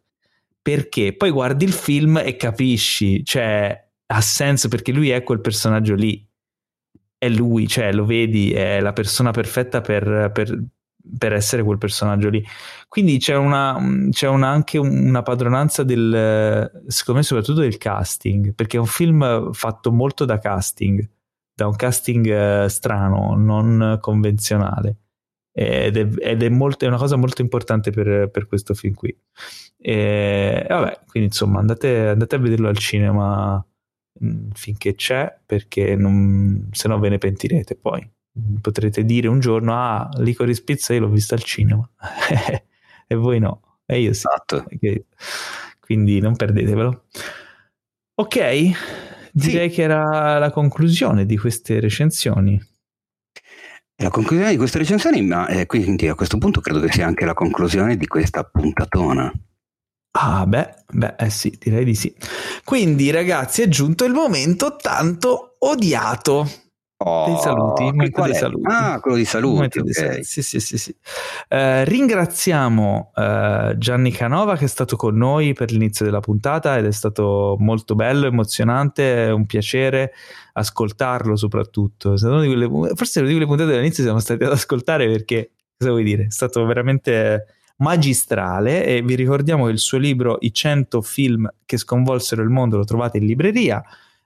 perché 0.64 1.12
poi 1.12 1.28
guardi 1.28 1.66
il 1.66 1.74
film 1.74 2.16
e 2.16 2.36
capisci, 2.36 3.22
cioè 3.22 3.78
ha 4.06 4.20
senso 4.22 4.68
perché 4.68 4.92
lui 4.92 5.10
è 5.10 5.22
quel 5.22 5.42
personaggio 5.42 5.94
lì, 5.94 6.26
è 7.18 7.28
lui, 7.28 7.68
cioè 7.68 7.92
lo 7.92 8.06
vedi, 8.06 8.50
è 8.54 8.80
la 8.80 8.94
persona 8.94 9.30
perfetta 9.30 9.82
per, 9.82 10.30
per, 10.32 10.64
per 11.18 11.34
essere 11.34 11.62
quel 11.62 11.76
personaggio 11.76 12.30
lì. 12.30 12.42
Quindi 12.88 13.18
c'è, 13.18 13.36
una, 13.36 13.78
c'è 14.08 14.26
una, 14.26 14.48
anche 14.48 14.78
una 14.78 15.20
padronanza 15.20 15.82
del, 15.82 16.82
secondo 16.86 17.20
me 17.20 17.26
soprattutto 17.26 17.60
del 17.60 17.76
casting, 17.76 18.54
perché 18.54 18.78
è 18.78 18.80
un 18.80 18.86
film 18.86 19.52
fatto 19.52 19.92
molto 19.92 20.24
da 20.24 20.38
casting, 20.38 21.06
da 21.54 21.66
un 21.66 21.76
casting 21.76 22.26
eh, 22.26 22.68
strano, 22.68 23.34
non 23.36 23.98
convenzionale 24.00 24.98
ed, 25.56 25.96
è, 25.96 26.30
ed 26.30 26.42
è, 26.42 26.48
molto, 26.48 26.84
è, 26.84 26.88
una 26.88 26.96
cosa 26.96 27.14
molto 27.14 27.40
importante 27.40 27.92
per, 27.92 28.28
per 28.28 28.48
questo 28.48 28.74
film 28.74 28.94
qui. 28.94 29.16
E, 29.78 30.66
vabbè, 30.68 31.02
quindi 31.06 31.28
insomma 31.28 31.60
andate, 31.60 32.08
andate, 32.08 32.34
a 32.34 32.38
vederlo 32.38 32.68
al 32.68 32.76
cinema 32.76 33.64
mm, 34.24 34.50
finché 34.52 34.96
c'è 34.96 35.32
perché 35.46 35.94
non, 35.94 36.70
se 36.72 36.88
no 36.88 36.98
ve 36.98 37.08
ne 37.08 37.18
pentirete 37.18 37.76
poi. 37.76 38.10
Potrete 38.60 39.04
dire 39.04 39.28
un 39.28 39.38
giorno, 39.38 39.74
ah, 39.74 40.08
Licorice 40.18 40.64
Pizza 40.64 40.92
io 40.92 41.00
l'ho 41.00 41.08
vista 41.08 41.36
al 41.36 41.44
cinema 41.44 41.88
e 43.06 43.14
voi 43.14 43.38
no, 43.38 43.78
e 43.86 44.00
io 44.00 44.12
sì. 44.12 44.26
Esatto. 44.26 44.66
Quindi 45.78 46.18
non 46.18 46.34
perdetevelo. 46.34 47.04
Ok, 48.16 48.72
direi 49.34 49.68
sì. 49.68 49.76
che 49.76 49.82
era 49.82 50.38
la 50.38 50.50
conclusione 50.50 51.26
di 51.26 51.36
queste 51.36 51.80
recensioni. 51.80 52.60
La 53.96 54.10
conclusione 54.10 54.50
di 54.50 54.56
queste 54.56 54.78
recensioni, 54.78 55.22
ma 55.22 55.46
eh, 55.48 55.66
quindi 55.66 56.08
a 56.08 56.14
questo 56.14 56.38
punto 56.38 56.60
credo 56.60 56.80
che 56.80 56.92
sia 56.92 57.06
anche 57.06 57.24
la 57.24 57.34
conclusione 57.34 57.96
di 57.96 58.06
questa 58.06 58.44
puntatona. 58.44 59.32
Ah, 60.16 60.46
beh, 60.46 60.84
beh, 60.92 61.14
eh 61.18 61.30
sì, 61.30 61.56
direi 61.58 61.84
di 61.84 61.94
sì. 61.94 62.14
Quindi, 62.64 63.10
ragazzi, 63.10 63.62
è 63.62 63.68
giunto 63.68 64.04
il 64.04 64.12
momento 64.12 64.76
tanto 64.76 65.56
odiato 65.58 66.48
Oh, 67.06 67.26
dei 67.26 67.36
saluti, 67.36 67.90
dei 67.92 68.34
saluti. 68.34 68.66
Ah, 68.66 68.98
quello 68.98 69.18
di 69.18 69.26
saluti. 69.26 69.78
Okay. 69.78 70.24
Sì, 70.24 70.40
sì, 70.42 70.58
sì, 70.58 70.78
sì. 70.78 70.96
Eh, 71.48 71.84
ringraziamo 71.84 73.12
eh, 73.14 73.74
Gianni 73.76 74.10
Canova 74.10 74.56
che 74.56 74.64
è 74.64 74.68
stato 74.68 74.96
con 74.96 75.14
noi 75.14 75.52
per 75.52 75.70
l'inizio 75.70 76.06
della 76.06 76.20
puntata 76.20 76.78
ed 76.78 76.86
è 76.86 76.92
stato 76.92 77.56
molto 77.58 77.94
bello, 77.94 78.26
emozionante, 78.26 79.30
un 79.34 79.44
piacere 79.44 80.12
ascoltarlo 80.54 81.36
soprattutto. 81.36 82.14
Quelle, 82.14 82.68
forse 82.94 83.18
una 83.18 83.28
di 83.28 83.34
quelle 83.34 83.46
puntate 83.46 83.72
dall'inizio 83.72 84.02
siamo 84.02 84.20
stati 84.20 84.42
ad 84.42 84.52
ascoltare 84.52 85.06
perché, 85.06 85.50
cosa 85.76 85.90
vuoi 85.90 86.04
dire, 86.04 86.24
è 86.24 86.30
stato 86.30 86.64
veramente 86.64 87.48
magistrale 87.76 88.86
e 88.86 89.02
vi 89.02 89.14
ricordiamo 89.14 89.66
che 89.66 89.72
il 89.72 89.78
suo 89.78 89.98
libro 89.98 90.38
I 90.40 90.54
100 90.54 91.02
film 91.02 91.52
che 91.66 91.76
sconvolsero 91.76 92.40
il 92.40 92.48
mondo 92.48 92.78
lo 92.78 92.84
trovate 92.84 93.18
in 93.18 93.26
libreria 93.26 93.84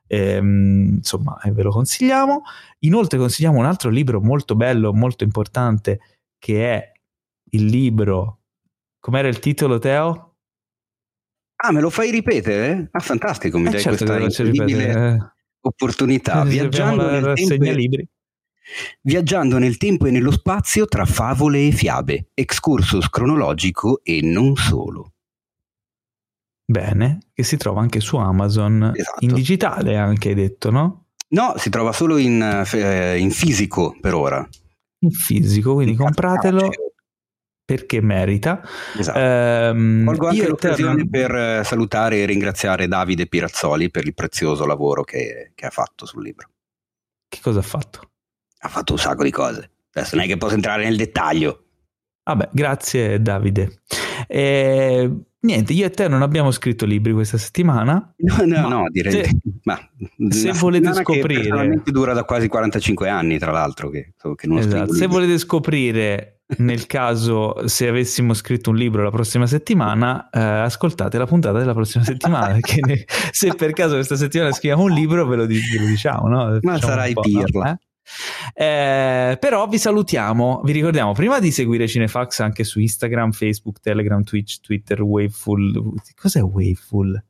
ehm, 0.09 0.95
insomma 0.97 1.39
eh, 1.43 1.53
ve 1.53 1.63
lo 1.63 1.71
consigliamo. 1.71 2.43
Inoltre 2.81 3.19
consigliamo 3.19 3.59
un 3.59 3.67
altro 3.67 3.91
libro 3.91 4.21
molto 4.21 4.57
bello, 4.57 4.93
molto 4.93 5.23
importante, 5.23 6.01
che 6.39 6.73
è 6.73 6.93
il 7.51 7.67
libro, 7.67 8.41
com'era 8.99 9.29
il 9.29 9.39
titolo 9.39 9.79
Teo? 9.79 10.35
Ah, 11.61 11.73
me 11.73 11.81
lo 11.81 11.91
fai 11.91 12.11
ripetere? 12.11 12.89
Ah, 12.93 13.01
fantastico, 13.01 13.59
mi 13.59 13.67
eh 13.67 13.71
dai 13.71 13.81
certo 13.81 14.05
questa 14.05 14.43
incredibile 14.43 15.15
eh. 15.15 15.33
opportunità. 15.61 16.45
Viaggiando 16.45 17.11
nel, 17.11 17.35
e... 17.37 18.09
Viaggiando 19.03 19.59
nel 19.59 19.77
tempo 19.77 20.07
e 20.07 20.11
nello 20.11 20.31
spazio 20.31 20.87
tra 20.87 21.05
favole 21.05 21.67
e 21.67 21.73
fiabe, 21.73 22.29
excursus 22.35 23.09
cronologico 23.09 24.01
e 24.03 24.21
non 24.23 24.55
solo. 24.55 25.15
Bene, 26.71 27.21
che 27.33 27.45
si 27.45 27.57
trova 27.57 27.81
anche 27.81 27.99
su 27.99 28.17
Amazon 28.17 28.93
esatto. 28.95 29.25
in 29.25 29.33
digitale, 29.33 29.97
anche 29.97 30.29
hai 30.29 30.35
detto, 30.35 30.71
no? 30.71 31.07
No, 31.29 31.55
si 31.57 31.71
trova 31.71 31.93
solo 31.93 32.19
in, 32.19 32.43
eh, 32.43 33.19
in 33.19 33.31
fisico 33.31 33.97
per 33.99 34.13
ora. 34.13 34.47
In 34.99 35.11
fisico, 35.11 35.73
quindi 35.73 35.93
in 35.93 35.99
compratelo 35.99 36.61
cartaceo. 36.61 36.93
perché 37.65 38.03
merita. 38.03 38.61
Esatto. 38.99 39.19
Ehm, 39.19 40.05
Colgo 40.05 40.29
anche 40.29 40.47
l'occasione 40.47 41.05
te... 41.05 41.09
per 41.09 41.35
eh, 41.35 41.65
salutare 41.65 42.19
e 42.19 42.27
ringraziare 42.27 42.87
Davide 42.87 43.27
Pirazzoli 43.27 43.91
per 43.91 44.05
il 44.05 44.13
prezioso 44.13 44.67
lavoro 44.67 45.05
che, 45.05 45.53
che 45.55 45.65
ha 45.65 45.71
fatto 45.71 46.05
sul 46.05 46.23
libro. 46.23 46.51
Che 47.29 47.39
cosa 47.41 47.61
ha 47.61 47.63
fatto? 47.63 48.11
Ha 48.59 48.69
fatto 48.69 48.93
un 48.93 48.99
sacco 48.99 49.23
di 49.23 49.31
cose. 49.31 49.71
Adesso 49.95 50.17
non 50.17 50.27
è 50.27 50.29
che 50.29 50.37
posso 50.37 50.55
entrare 50.55 50.85
nel 50.85 50.97
dettaglio. 50.99 51.65
Vabbè, 52.25 52.51
grazie 52.53 53.23
Davide. 53.23 53.81
E 54.27 55.28
niente, 55.41 55.73
io 55.73 55.87
e 55.87 55.91
te 55.91 56.09
non 56.09 56.23
abbiamo 56.23 56.51
scritto 56.51 56.85
libri 56.85 57.13
questa 57.13 57.39
settimana. 57.39 58.15
No, 58.17 58.37
no, 58.45 58.69
no, 58.69 58.85
direi 58.91 59.13
se, 59.13 59.31
ma 59.65 59.79
se 60.29 60.53
volete 60.53 60.93
scoprire... 60.95 61.83
Che 61.85 61.91
dura 61.91 62.13
da 62.13 62.25
quasi 62.25 62.49
45 62.49 63.09
anni, 63.09 63.39
tra 63.39 63.53
l'altro, 63.53 63.91
che, 63.91 64.15
che 64.35 64.47
non 64.47 64.59
esatto. 64.59 64.95
Se 64.95 65.07
volete 65.07 65.39
scoprire 65.39 66.39
nel 66.59 66.87
caso 66.87 67.69
se 67.69 67.89
avessimo 67.89 68.33
scritto 68.33 68.71
un 68.71 68.77
libro 68.77 69.03
la 69.03 69.11
prossima 69.11 69.47
settimana, 69.47 70.31
eh, 70.31 70.41
ascoltate 70.41 71.19
la 71.19 71.27
puntata 71.27 71.59
della 71.59 71.75
prossima 71.75 72.05
settimana. 72.05 72.55
perché 72.55 72.81
ne, 72.81 73.05
se 73.31 73.55
per 73.55 73.73
caso 73.73 73.95
questa 73.95 74.17
settimana 74.17 74.53
scriviamo 74.53 74.85
un 74.85 74.93
libro, 74.93 75.27
ve 75.27 75.37
lo, 75.37 75.47
ve 75.47 75.79
lo 75.79 75.87
diciamo, 75.87 76.29
no? 76.29 76.59
Ma 76.63 76.79
sarai 76.79 77.13
pirla. 77.13 77.73
Eh? 77.73 77.88
Eh, 78.55 79.37
però 79.39 79.67
vi 79.69 79.79
salutiamo, 79.79 80.63
vi 80.65 80.73
ricordiamo 80.73 81.13
prima 81.13 81.39
di 81.39 81.51
seguire 81.51 81.87
Cinefax 81.87 82.41
anche 82.41 82.65
su 82.65 82.81
Instagram, 82.81 83.33
Facebook, 83.33 83.81
Telegram, 83.81 84.23
Twitch, 84.23 84.61
Twitter, 84.61 85.03
Waveful. 85.03 85.95
Cos'è 86.15 86.43
Waveful? 86.43 87.23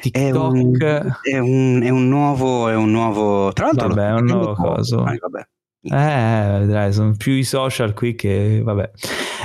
TikTok. 0.00 0.20
È 0.20 0.30
un, 0.30 1.12
è 1.22 1.38
un, 1.38 1.80
è 1.82 1.88
un 1.90 2.08
nuovo, 2.08 2.68
è 2.68 2.74
un 2.74 2.90
nuovo, 2.90 3.52
tra 3.52 3.66
l'altro, 3.66 3.88
vabbè, 3.88 4.08
è 4.08 4.12
un 4.12 4.24
nuovo 4.24 4.54
coso. 4.54 5.02
Ah, 5.02 5.16
vabbè. 5.20 5.46
Eh, 5.86 6.58
vedrai, 6.60 6.94
sono 6.94 7.14
più 7.14 7.32
i 7.32 7.44
social 7.44 7.92
qui 7.92 8.14
che 8.14 8.62
vabbè. 8.64 8.90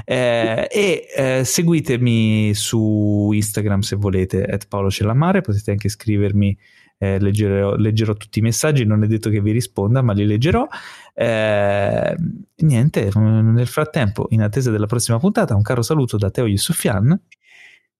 Eh, 0.06 0.67
e 0.72 1.08
eh, 1.14 1.43
seguitemi 1.43 2.53
su 2.53 3.30
Instagram 3.33 3.82
se 3.82 3.98
volete, 3.98 4.43
at 4.45 4.67
Paolo 4.67 4.90
Cellamare, 4.90 5.41
potete 5.41 5.72
anche 5.72 5.90
scrivermi, 5.90 6.58
eh, 7.02 7.18
leggerò, 7.18 7.76
leggerò, 7.76 8.14
tutti 8.14 8.40
i 8.40 8.42
messaggi, 8.42 8.84
non 8.84 9.03
è 9.03 9.08
detto 9.08 9.30
che 9.30 9.40
vi 9.40 9.52
risponda, 9.52 10.02
ma 10.02 10.11
li 10.11 10.26
leggerò. 10.26 10.68
Eh, 11.14 12.16
niente, 12.58 13.10
nel 13.16 13.68
frattempo, 13.68 14.28
in 14.32 14.42
attesa 14.42 14.69
della 14.69 14.86
prossima 14.86 15.18
puntata, 15.18 15.56
un 15.56 15.61
caro 15.61 15.82
saluto 15.82 16.18
da 16.18 16.30
Teo 16.30 16.45
Yusufian. 16.45 17.19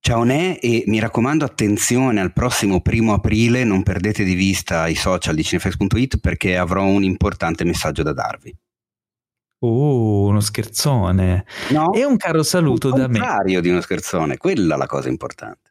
Ciao 0.02 0.22
Ne 0.22 0.58
e 0.58 0.84
mi 0.86 0.98
raccomando 0.98 1.44
attenzione 1.44 2.20
al 2.20 2.32
prossimo 2.32 2.80
primo 2.80 3.12
aprile, 3.12 3.64
non 3.64 3.82
perdete 3.82 4.22
di 4.22 4.34
vista 4.34 4.86
i 4.86 4.94
social 4.94 5.34
di 5.34 5.44
cinefax.it 5.44 6.18
perché 6.20 6.56
avrò 6.56 6.84
un 6.84 7.02
importante 7.02 7.64
messaggio 7.64 8.02
da 8.02 8.12
darvi. 8.12 8.54
Uh, 9.58 10.26
uno 10.28 10.40
scherzone. 10.40 11.44
No, 11.70 11.92
e 11.92 12.04
un 12.04 12.16
caro 12.16 12.42
saluto 12.42 12.90
da 12.90 13.08
me. 13.08 13.18
Il 13.18 13.24
contrario 13.24 13.60
di 13.60 13.68
uno 13.68 13.82
scherzone, 13.82 14.38
quella 14.38 14.74
è 14.74 14.78
la 14.78 14.86
cosa 14.86 15.10
importante. 15.10 15.69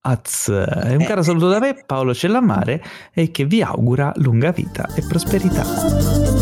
Az, 0.00 0.48
e 0.48 0.94
un 0.94 1.02
eh. 1.02 1.06
caro 1.06 1.22
saluto 1.22 1.48
da 1.48 1.58
me, 1.58 1.82
Paolo 1.84 2.14
Cellammare, 2.14 2.82
e 3.12 3.30
che 3.30 3.44
vi 3.44 3.62
augura 3.62 4.12
lunga 4.16 4.52
vita 4.52 4.88
e 4.94 5.02
prosperità. 5.06 6.37